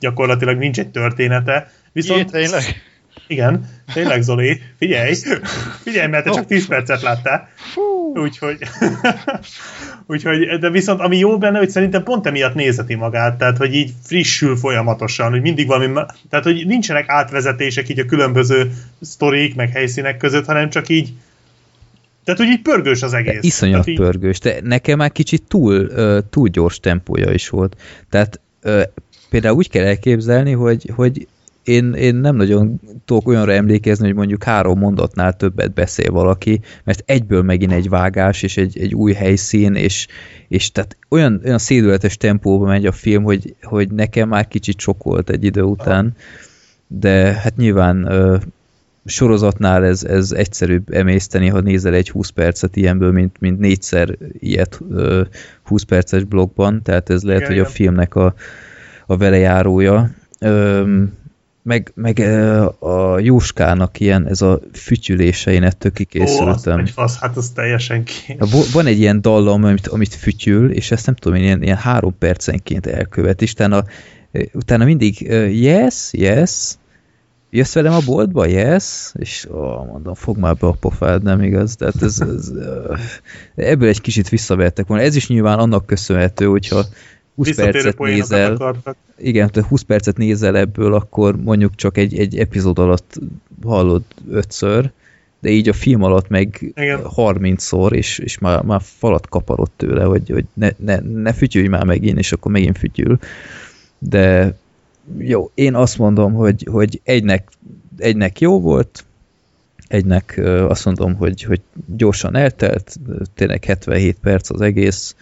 gyakorlatilag 0.00 0.58
nincs 0.58 0.78
egy 0.78 0.88
története. 0.88 1.70
Viszont... 1.92 2.30
Jé, 2.32 2.40
tényleg? 2.40 2.62
Igen, 3.26 3.68
tényleg 3.92 4.22
Zoli, 4.22 4.60
figyelj, 4.78 5.14
figyelj, 5.82 6.08
mert 6.08 6.24
te 6.24 6.30
csak 6.30 6.46
10 6.46 6.66
percet 6.66 7.02
láttál. 7.02 7.48
Úgyhogy, 8.14 8.58
úgyhogy, 10.06 10.58
de 10.58 10.70
viszont 10.70 11.00
ami 11.00 11.18
jó 11.18 11.38
benne, 11.38 11.58
hogy 11.58 11.70
szerintem 11.70 12.02
pont 12.02 12.26
emiatt 12.26 12.54
nézeti 12.54 12.94
magát, 12.94 13.38
tehát 13.38 13.56
hogy 13.56 13.74
így 13.74 13.92
frissül 14.02 14.56
folyamatosan, 14.56 15.30
hogy 15.30 15.40
mindig 15.40 15.66
valami, 15.66 15.92
tehát 16.30 16.44
hogy 16.44 16.66
nincsenek 16.66 17.08
átvezetések 17.08 17.88
így 17.88 17.98
a 17.98 18.04
különböző 18.04 18.72
sztorik, 19.00 19.54
meg 19.54 19.70
helyszínek 19.70 20.16
között, 20.16 20.46
hanem 20.46 20.70
csak 20.70 20.88
így 20.88 21.12
tehát, 22.24 22.40
hogy 22.40 22.48
így 22.48 22.62
pörgős 22.62 23.02
az 23.02 23.12
egész. 23.12 23.32
De 23.32 23.38
iszonyat 23.40 23.86
így... 23.86 23.96
pörgős, 23.96 24.38
de 24.38 24.60
nekem 24.62 24.98
már 24.98 25.12
kicsit 25.12 25.42
túl, 25.48 25.88
túl 26.30 26.48
gyors 26.48 26.80
tempója 26.80 27.32
is 27.32 27.48
volt. 27.48 27.76
Tehát 28.10 28.40
például 29.30 29.56
úgy 29.56 29.70
kell 29.70 29.84
elképzelni, 29.84 30.52
hogy, 30.52 30.90
hogy 30.94 31.26
én, 31.64 31.92
én 31.92 32.14
nem 32.14 32.36
nagyon 32.36 32.80
tudok 33.04 33.28
olyanra 33.28 33.52
emlékezni, 33.52 34.06
hogy 34.06 34.14
mondjuk 34.14 34.42
három 34.42 34.78
mondatnál 34.78 35.36
többet 35.36 35.72
beszél 35.72 36.10
valaki, 36.10 36.60
mert 36.84 37.02
egyből 37.06 37.42
megint 37.42 37.72
egy 37.72 37.88
vágás, 37.88 38.42
és 38.42 38.56
egy, 38.56 38.78
egy 38.78 38.94
új 38.94 39.12
helyszín, 39.12 39.74
és, 39.74 40.06
és 40.48 40.72
tehát 40.72 40.96
olyan, 41.08 41.40
olyan 41.44 41.58
szédületes 41.58 42.16
tempóba 42.16 42.66
megy 42.66 42.86
a 42.86 42.92
film, 42.92 43.22
hogy, 43.22 43.54
hogy 43.62 43.90
nekem 43.90 44.28
már 44.28 44.48
kicsit 44.48 44.78
sok 44.78 45.02
volt 45.02 45.30
egy 45.30 45.44
idő 45.44 45.62
után, 45.62 46.14
de 46.86 47.32
hát 47.32 47.56
nyilván 47.56 48.04
ö, 48.06 48.36
sorozatnál 49.04 49.84
ez, 49.84 50.04
ez 50.04 50.32
egyszerűbb 50.32 50.92
emészteni, 50.92 51.48
ha 51.48 51.60
nézel 51.60 51.94
egy 51.94 52.10
20 52.10 52.28
percet 52.28 52.76
ilyenből, 52.76 53.12
mint, 53.12 53.40
mint 53.40 53.58
négyszer 53.58 54.16
ilyet 54.38 54.80
ö, 54.90 55.22
20 55.62 55.82
perces 55.82 56.24
blogban, 56.24 56.82
tehát 56.82 57.10
ez 57.10 57.22
lehet, 57.22 57.42
igen, 57.42 57.52
hogy 57.52 57.62
a 57.62 57.68
filmnek 57.68 58.14
a, 58.14 58.34
a 59.06 59.16
velejárója. 59.16 60.10
Ö, 60.40 61.02
meg, 61.64 61.92
meg 61.94 62.18
a 62.78 63.18
Jóskának 63.18 64.00
ilyen, 64.00 64.28
ez 64.28 64.42
a 64.42 64.60
fütyülése, 64.72 65.52
én 65.52 65.62
ettől 65.62 65.92
kikészültem. 65.92 66.78
Ó, 66.78 66.82
az 66.82 66.90
fasz, 66.90 67.18
hát 67.18 67.36
az 67.36 67.50
teljesen 67.50 68.04
ki. 68.04 68.36
Van 68.72 68.86
egy 68.86 68.98
ilyen 68.98 69.20
dallam, 69.20 69.64
amit, 69.64 69.86
amit 69.86 70.14
fütyül, 70.14 70.70
és 70.70 70.90
ezt 70.90 71.06
nem 71.06 71.14
tudom, 71.14 71.38
ilyen, 71.38 71.62
ilyen 71.62 71.76
három 71.76 72.18
percenként 72.18 72.86
elkövet, 72.86 73.42
és 73.42 73.52
utána, 73.52 73.84
utána 74.52 74.84
mindig 74.84 75.20
yes, 75.50 76.08
yes, 76.12 76.74
jössz 77.50 77.74
velem 77.74 77.92
a 77.92 78.00
boltba, 78.04 78.46
yes, 78.46 79.12
és 79.14 79.48
ó, 79.52 79.84
mondom, 79.84 80.14
fog 80.14 80.36
már 80.36 80.56
be 80.56 80.66
a 80.66 80.76
pofád, 80.80 81.22
nem 81.22 81.42
igaz? 81.42 81.76
Tehát 81.76 82.02
ez, 82.02 82.20
ez, 82.20 82.50
ebből 83.54 83.88
egy 83.88 84.00
kicsit 84.00 84.28
visszavertek 84.28 84.86
volna. 84.86 85.02
Ez 85.02 85.16
is 85.16 85.28
nyilván 85.28 85.58
annak 85.58 85.86
köszönhető, 85.86 86.46
hogyha 86.46 86.84
20 87.34 87.54
percet 87.54 87.98
nézel, 87.98 88.76
igen, 89.16 89.50
tehát 89.50 89.68
20 89.68 89.82
percet 89.82 90.16
nézel 90.16 90.56
ebből, 90.56 90.94
akkor 90.94 91.36
mondjuk 91.36 91.74
csak 91.74 91.96
egy, 91.96 92.18
egy 92.18 92.38
epizód 92.38 92.78
alatt 92.78 93.20
hallod 93.62 94.02
ötször, 94.30 94.90
de 95.40 95.50
így 95.50 95.68
a 95.68 95.72
film 95.72 96.02
alatt 96.02 96.28
meg 96.28 96.72
igen. 96.74 97.00
30-szor, 97.16 97.92
és, 97.92 98.18
és 98.18 98.38
már, 98.38 98.62
már 98.62 98.80
falat 98.82 99.28
kaparott 99.28 99.72
tőle, 99.76 100.04
hogy, 100.04 100.30
hogy 100.30 100.44
ne, 100.54 100.70
ne, 100.76 100.98
ne 101.00 101.32
fütyülj 101.32 101.66
már 101.66 101.84
megint, 101.84 102.18
és 102.18 102.32
akkor 102.32 102.52
megint 102.52 102.78
fütyül. 102.78 103.18
De 103.98 104.56
jó, 105.18 105.50
én 105.54 105.74
azt 105.74 105.98
mondom, 105.98 106.32
hogy, 106.32 106.68
hogy 106.70 107.00
egynek, 107.04 107.48
egynek 107.98 108.40
jó 108.40 108.60
volt, 108.60 109.04
egynek 109.88 110.40
azt 110.68 110.84
mondom, 110.84 111.14
hogy, 111.14 111.42
hogy 111.42 111.60
gyorsan 111.96 112.36
eltelt, 112.36 112.96
tényleg 113.34 113.64
77 113.64 114.16
perc 114.22 114.50
az 114.50 114.60
egész, 114.60 115.16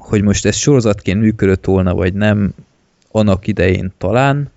hogy 0.00 0.22
most 0.22 0.46
ez 0.46 0.56
sorozatként 0.56 1.20
működött 1.20 1.64
volna, 1.64 1.94
vagy 1.94 2.14
nem, 2.14 2.54
annak 3.10 3.46
idején 3.46 3.92
talán, 3.98 4.50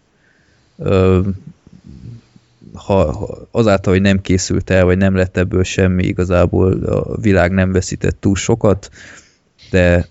ha, 2.73 3.11
ha 3.11 3.47
azáltal, 3.51 3.93
hogy 3.93 4.01
nem 4.01 4.21
készült 4.21 4.69
el, 4.69 4.85
vagy 4.85 4.97
nem 4.97 5.15
lett 5.15 5.37
ebből 5.37 5.63
semmi, 5.63 6.03
igazából 6.03 6.83
a 6.83 7.17
világ 7.21 7.51
nem 7.51 7.71
veszített 7.71 8.19
túl 8.19 8.35
sokat, 8.35 8.89
de 9.69 10.07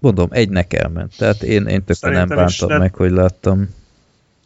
mondom, 0.00 0.28
egynek 0.30 0.72
elment. 0.72 1.16
Tehát 1.18 1.42
én, 1.42 1.66
én 1.66 1.84
tökre 1.84 2.10
nem 2.10 2.28
bántam 2.28 2.68
nem, 2.68 2.78
meg, 2.78 2.94
hogy 2.94 3.10
láttam. 3.10 3.68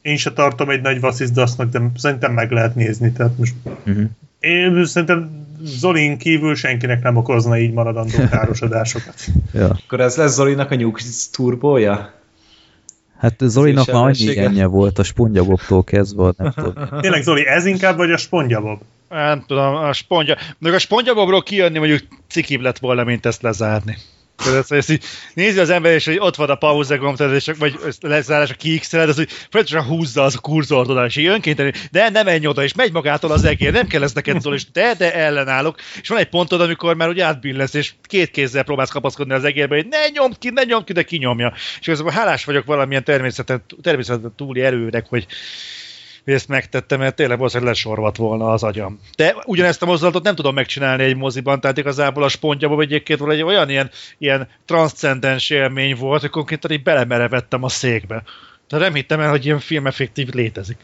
Én 0.02 0.16
se 0.16 0.32
tartom 0.32 0.70
egy 0.70 0.80
nagy 0.80 1.00
vasszizdasznak, 1.00 1.70
de 1.70 1.90
szerintem 1.96 2.32
meg 2.32 2.50
lehet 2.50 2.74
nézni. 2.74 3.12
Tehát 3.12 3.38
most 3.38 3.54
uh-huh. 3.64 4.04
Én 4.42 4.84
szerintem 4.84 5.46
Zolin 5.64 6.18
kívül 6.18 6.54
senkinek 6.54 7.02
nem 7.02 7.16
okozna 7.16 7.58
így 7.58 7.72
maradandó 7.72 8.16
károsodásokat. 8.30 9.14
ja. 9.52 9.68
Akkor 9.68 10.00
ez 10.00 10.16
lesz 10.16 10.34
Zolinak 10.34 10.70
a 10.70 10.74
nyugdíj 10.74 11.10
turbója? 11.32 12.12
Hát 13.18 13.34
Zolinak 13.38 13.86
már 13.86 14.02
annyi 14.02 14.18
igénye 14.18 14.66
volt 14.66 14.98
a 14.98 15.02
spongyabobtól 15.02 15.84
kezdve, 15.84 16.32
nem 16.36 16.52
tudom. 16.52 16.74
Tényleg 17.00 17.22
Zoli, 17.22 17.46
ez 17.46 17.66
inkább 17.66 17.96
vagy 17.96 18.10
a 18.10 18.16
spongyabob? 18.16 18.80
Nem 19.08 19.44
tudom, 19.46 19.74
a 19.74 19.92
spongya... 19.92 20.36
Még 20.58 20.72
a 20.72 20.78
spongyabobról 20.78 21.42
kijönni 21.42 21.78
mondjuk 21.78 22.00
cikibb 22.28 22.60
lett 22.60 22.78
volna, 22.78 23.04
mint 23.04 23.26
ezt 23.26 23.42
lezárni. 23.42 23.96
Tehát, 24.44 24.70
ezt 24.70 24.90
így 24.90 25.04
nézi 25.34 25.58
az 25.58 25.70
ember, 25.70 25.92
és 25.92 26.04
hogy 26.04 26.18
ott 26.18 26.36
van 26.36 26.50
a 26.50 26.54
pauze 26.54 26.96
gomb, 26.96 27.16
tehát, 27.16 27.34
és, 27.34 27.50
vagy 27.58 27.78
lezárás 28.00 28.50
a 28.50 28.54
kiixeled, 28.54 29.08
az, 29.08 29.16
hogy 29.16 29.30
folyamatosan 29.50 29.86
húzza 29.86 30.22
az 30.22 30.34
a 30.34 30.38
kurzort 30.38 30.88
oda, 30.88 31.04
és 31.04 31.16
így 31.16 31.72
de 31.90 32.10
nem 32.10 32.24
menj 32.24 32.46
oda, 32.46 32.62
és 32.62 32.74
megy 32.74 32.92
magától 32.92 33.32
az 33.32 33.44
egér, 33.44 33.72
nem 33.72 33.86
kell 33.86 34.02
ez 34.02 34.12
neked 34.12 34.40
szól, 34.40 34.54
és 34.54 34.70
de, 34.70 34.94
de 34.98 35.14
ellenállok. 35.14 35.78
És 36.00 36.08
van 36.08 36.18
egy 36.18 36.28
pontod, 36.28 36.60
amikor 36.60 36.96
már 36.96 37.08
úgy 37.08 37.20
átbillesz, 37.20 37.74
és 37.74 37.92
két 38.02 38.30
kézzel 38.30 38.62
próbálsz 38.62 38.90
kapaszkodni 38.90 39.32
az 39.32 39.44
egérbe, 39.44 39.74
hogy 39.74 39.86
ne 39.88 40.08
nyomd 40.08 40.38
ki, 40.38 40.50
ne 40.50 40.62
nyomd 40.62 40.84
ki, 40.84 40.92
de 40.92 41.02
kinyomja. 41.02 41.52
És 41.80 41.86
igazából 41.86 42.12
hálás 42.12 42.44
vagyok 42.44 42.64
valamilyen 42.64 43.04
természeten, 43.04 43.62
természeten 43.82 44.32
túli 44.36 44.60
erőnek, 44.60 45.06
hogy 45.06 45.26
hogy 46.24 46.34
ezt 46.34 46.48
megtettem, 46.48 46.98
mert 46.98 47.14
tényleg 47.14 47.36
valószínűleg 47.36 47.72
lesorvat 47.72 48.16
volna 48.16 48.52
az 48.52 48.62
agyam. 48.62 49.00
De 49.16 49.34
ugyanezt 49.44 49.82
a 49.82 49.86
mozdulatot 49.86 50.22
nem 50.22 50.34
tudom 50.34 50.54
megcsinálni 50.54 51.02
egy 51.02 51.16
moziban, 51.16 51.60
tehát 51.60 51.78
igazából 51.78 52.22
a 52.22 52.28
spontjában 52.28 52.80
egyébként 52.80 53.18
volt 53.18 53.32
egy 53.32 53.42
olyan 53.42 53.70
ilyen, 53.70 53.90
ilyen 54.18 54.48
transzcendens 54.64 55.50
élmény 55.50 55.96
volt, 55.96 56.20
hogy 56.20 56.30
konkrétan 56.30 56.70
így 56.70 56.82
belemerevettem 56.82 57.62
a 57.62 57.68
székbe. 57.68 58.22
Tehát 58.68 58.84
nem 58.84 58.94
hittem 58.94 59.20
el, 59.20 59.30
hogy 59.30 59.44
ilyen 59.44 59.60
filmeffektív 59.60 60.28
létezik. 60.28 60.76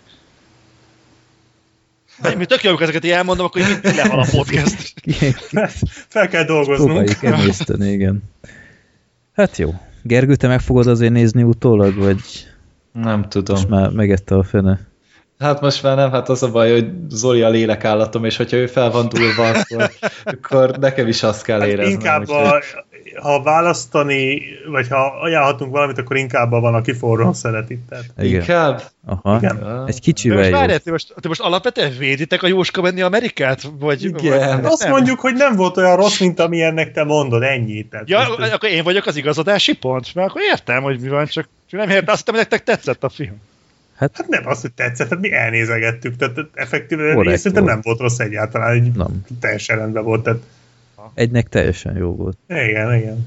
De 2.23 2.34
mi 2.34 2.44
tök 2.44 2.62
jó, 2.62 2.78
ezeket 2.78 3.05
így 3.05 3.10
elmondom, 3.10 3.47
akkor 3.47 3.60
így 3.60 3.78
lehal 3.83 4.20
a 4.20 4.26
podcast. 4.31 4.94
Fel 6.08 6.28
kell 6.28 6.44
dolgoznunk. 6.44 6.91
Próbáljuk 6.91 7.23
emészteni, 7.23 7.91
igen. 7.91 8.23
Hát 9.33 9.57
jó. 9.57 9.75
Gergő, 10.02 10.36
te 10.36 10.49
meg 10.49 10.60
fogod 10.60 10.86
azért 10.86 11.12
nézni 11.12 11.42
utólag, 11.42 11.94
vagy 11.94 12.20
Nem 12.92 13.28
tudom. 13.28 13.57
most 13.57 13.68
már 13.68 13.91
megette 13.91 14.34
a 14.34 14.42
fene? 14.42 14.88
Hát 15.39 15.60
most 15.60 15.83
már 15.83 15.97
nem, 15.97 16.10
hát 16.10 16.28
az 16.28 16.42
a 16.42 16.50
baj, 16.50 16.70
hogy 16.73 16.86
Zoli 17.08 17.42
a 17.42 17.49
lélekállatom, 17.49 18.25
és 18.25 18.36
hogyha 18.36 18.57
ő 18.57 18.67
fel 18.67 18.91
van 18.91 19.08
dúlva, 19.08 19.49
akkor, 19.49 19.91
akkor 20.25 20.76
nekem 20.78 21.08
is 21.08 21.23
azt 21.23 21.42
kell 21.42 21.60
Hát 21.60 21.68
éreznem. 21.68 21.92
inkább, 21.92 22.20
úgyhogy- 22.20 22.47
a, 22.47 22.62
ha 23.23 23.42
választani, 23.42 24.42
vagy 24.70 24.89
ha 24.89 25.18
ajánlhatunk 25.23 25.73
valamit, 25.73 25.99
akkor 25.99 26.17
inkább 26.17 26.50
van, 26.50 26.75
aki 26.75 26.92
forrón 26.92 27.34
szereti. 27.34 27.78
Tehát. 27.89 28.05
Igen. 28.18 28.41
Inkább? 28.41 28.83
Aha. 29.07 29.36
Igen. 29.36 29.84
Egy 29.86 30.00
kicsivel 30.00 30.39
most 30.39 30.50
várjál, 30.50 30.78
ti 30.78 30.91
most, 30.91 31.15
ti 31.20 31.28
most 31.28 31.41
alapvetően 31.41 31.92
véditek 31.99 32.42
a 32.42 32.47
Jóska 32.47 32.83
menni 32.83 33.00
Amerikát? 33.00 33.62
Vagy, 33.78 34.05
Igen. 34.05 34.60
vagy 34.60 34.70
Azt 34.70 34.83
nem? 34.83 34.91
mondjuk, 34.91 35.20
hogy 35.20 35.34
nem 35.34 35.57
volt 35.57 35.76
olyan 35.76 35.97
rossz, 35.97 36.18
mint 36.20 36.41
amilyennek 36.41 36.92
te 36.92 37.05
mondod, 37.05 37.42
ennyi. 37.42 37.83
Tehát 37.89 38.08
Ja, 38.08 38.18
most 38.28 38.41
ez- 38.41 38.52
akkor 38.52 38.68
én 38.68 38.84
vagyok 38.84 39.07
az 39.07 39.17
igazodási 39.17 39.73
pont? 39.76 40.15
Mert 40.15 40.28
akkor 40.28 40.42
értem, 40.42 40.83
hogy 40.83 41.00
mi 41.00 41.08
van, 41.08 41.26
csak 41.26 41.49
csak 41.70 41.81
nem 41.81 41.91
értem, 41.91 42.15
azt 42.15 42.28
hogy 42.28 42.39
nektek 42.39 42.62
tetszett 42.62 43.05
a 43.05 43.08
film. 43.08 43.36
Hát 43.99 44.25
nem 44.28 44.47
az, 44.47 44.60
hogy 44.60 44.73
tetszett, 44.73 45.09
hát 45.09 45.20
mi 45.20 45.33
elnézegettük, 45.33 46.17
tehát 46.17 46.39
effektíve 46.55 47.36
szerintem 47.36 47.65
nem 47.65 47.81
volt 47.83 48.01
rossz 48.01 48.18
egyáltalán, 48.18 48.70
egy 48.73 48.93
Nem. 48.93 49.25
teljesen 49.41 49.77
rendben 49.78 50.05
volt, 50.05 50.23
tehát 50.23 50.41
Egynek 51.15 51.49
teljesen 51.49 51.97
jó 51.97 52.15
volt. 52.15 52.39
igen, 52.49 52.94
igen. 52.94 53.27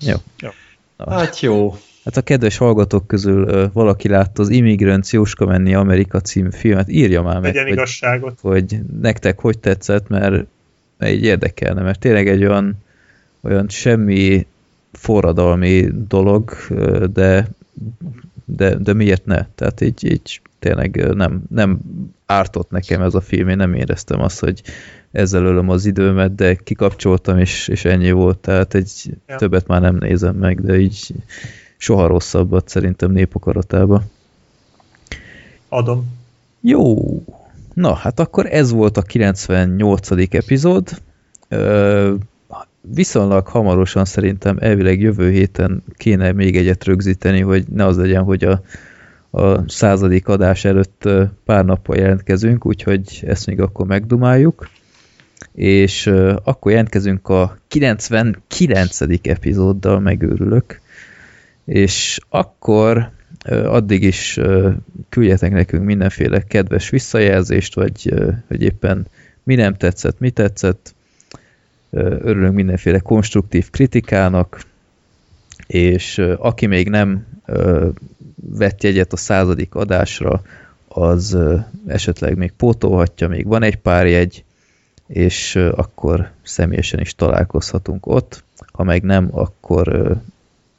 Jó. 0.00 0.14
Jó. 0.40 0.48
Na. 0.96 1.12
Hát 1.12 1.40
jó. 1.40 1.74
Hát 2.04 2.16
a 2.16 2.22
kedves 2.22 2.56
hallgatók 2.56 3.06
közül 3.06 3.48
ö, 3.48 3.66
valaki 3.72 4.08
látta 4.08 4.42
az 4.42 4.48
Immigrants 4.48 5.12
Jóska 5.12 5.46
menni 5.46 5.74
Amerika 5.74 6.20
című 6.20 6.50
filmet, 6.50 6.88
írja 6.88 7.22
már 7.22 7.40
meg, 7.40 7.56
hogy, 7.56 7.68
igazságot. 7.72 8.38
hogy 8.40 8.78
nektek 9.00 9.38
hogy 9.40 9.58
tetszett, 9.58 10.08
mert 10.08 10.46
egy 10.98 11.24
érdekelne, 11.24 11.82
mert 11.82 11.98
tényleg 11.98 12.28
egy 12.28 12.44
olyan, 12.44 12.76
olyan 13.40 13.68
semmi 13.68 14.46
forradalmi 14.92 15.88
dolog, 16.08 16.52
de, 17.12 17.48
de, 18.56 18.74
de 18.74 18.92
miért 18.92 19.24
ne? 19.26 19.46
Tehát 19.54 19.80
így, 19.80 20.04
így 20.04 20.40
tényleg 20.58 21.14
nem, 21.14 21.42
nem 21.50 21.78
ártott 22.26 22.70
nekem 22.70 23.02
ez 23.02 23.14
a 23.14 23.20
film, 23.20 23.48
én 23.48 23.56
nem 23.56 23.74
éreztem 23.74 24.20
azt, 24.20 24.40
hogy 24.40 24.62
ezzel 25.10 25.44
ölöm 25.44 25.68
az 25.68 25.86
időmet, 25.86 26.34
de 26.34 26.54
kikapcsoltam, 26.54 27.38
és, 27.38 27.68
és 27.68 27.84
ennyi 27.84 28.10
volt, 28.10 28.38
tehát 28.38 28.74
egy 28.74 28.90
Ja. 29.26 29.36
többet 29.36 29.66
már 29.66 29.80
nem 29.80 29.96
nézem 29.96 30.36
meg, 30.36 30.60
de 30.60 30.78
így 30.78 31.14
soha 31.76 32.06
rosszabbat 32.06 32.68
szerintem 32.68 33.10
népakaratába. 33.10 34.02
Adom. 35.68 36.16
Jó, 36.60 36.96
na 37.74 37.94
hát 37.94 38.20
akkor 38.20 38.46
ez 38.46 38.70
volt 38.70 38.96
a 38.96 39.02
98. 39.02 40.10
epizód. 40.34 40.88
Ö, 41.48 42.14
viszonylag 42.94 43.46
hamarosan 43.46 44.04
szerintem 44.04 44.56
elvileg 44.60 45.00
jövő 45.00 45.30
héten 45.30 45.82
kéne 45.96 46.32
még 46.32 46.56
egyet 46.56 46.84
rögzíteni, 46.84 47.40
hogy 47.40 47.64
ne 47.68 47.84
az 47.84 47.96
legyen, 47.96 48.22
hogy 48.22 48.44
a, 48.44 48.62
a 49.30 49.70
századik 49.70 50.28
adás 50.28 50.64
előtt 50.64 51.08
pár 51.44 51.64
nappal 51.64 51.96
jelentkezünk, 51.96 52.66
úgyhogy 52.66 53.24
ezt 53.26 53.46
még 53.46 53.60
akkor 53.60 53.86
megdumáljuk. 53.86 54.68
És 55.54 56.06
akkor 56.44 56.70
jelentkezünk 56.70 57.28
a 57.28 57.58
99. 57.68 59.00
epizóddal, 59.22 60.00
megőrülök. 60.00 60.80
És 61.64 62.18
akkor 62.28 63.10
addig 63.48 64.02
is 64.02 64.38
küldjetek 65.08 65.52
nekünk 65.52 65.84
mindenféle 65.84 66.42
kedves 66.42 66.88
visszajelzést, 66.88 67.74
vagy 67.74 68.14
hogy 68.48 68.62
éppen 68.62 69.06
mi 69.42 69.54
nem 69.54 69.74
tetszett, 69.74 70.18
mi 70.18 70.30
tetszett. 70.30 70.94
Örülünk 71.90 72.54
mindenféle 72.54 72.98
konstruktív 72.98 73.70
kritikának, 73.70 74.66
és 75.66 76.18
aki 76.38 76.66
még 76.66 76.88
nem 76.88 77.26
vett 78.34 78.82
jegyet 78.82 79.12
a 79.12 79.16
századik 79.16 79.74
adásra, 79.74 80.42
az 80.88 81.38
esetleg 81.86 82.36
még 82.36 82.52
pótolhatja, 82.52 83.28
még 83.28 83.46
van 83.46 83.62
egy 83.62 83.76
pár 83.76 84.06
jegy, 84.06 84.44
és 85.06 85.56
akkor 85.56 86.30
személyesen 86.42 87.00
is 87.00 87.14
találkozhatunk 87.14 88.06
ott. 88.06 88.44
Ha 88.72 88.82
meg 88.82 89.02
nem, 89.02 89.28
akkor 89.32 89.88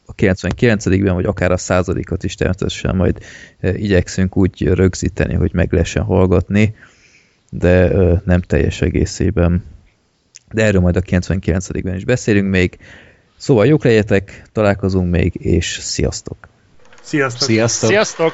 a 0.06 0.16
99-ben, 0.16 1.14
vagy 1.14 1.26
akár 1.26 1.52
a 1.52 1.58
századikat 1.58 2.24
is 2.24 2.36
természetesen 2.36 2.96
majd 2.96 3.18
igyekszünk 3.62 4.38
úgy 4.38 4.64
rögzíteni, 4.64 5.34
hogy 5.34 5.54
meg 5.54 5.72
lehessen 5.72 6.04
hallgatni, 6.04 6.76
de 7.50 7.92
nem 8.26 8.42
teljes 8.42 8.82
egészében. 8.82 9.64
De 10.52 10.64
erről 10.64 10.82
majd 10.82 10.96
a 10.96 11.02
99-ben 11.02 11.96
is 11.96 12.06
beszélünk 12.06 12.50
még. 12.50 12.78
Szóval 13.38 13.66
jók 13.66 13.84
legyetek, 13.84 14.44
találkozunk 14.52 15.12
még, 15.12 15.36
és 15.36 15.80
sziasztok! 15.82 16.38
Sziasztok! 17.02 17.48
Sziasztok! 17.48 17.90
Sziasztok! 17.90 18.34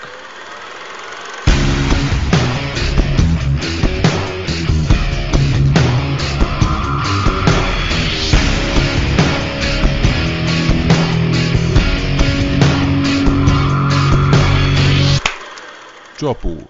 Csapó. 16.18 16.69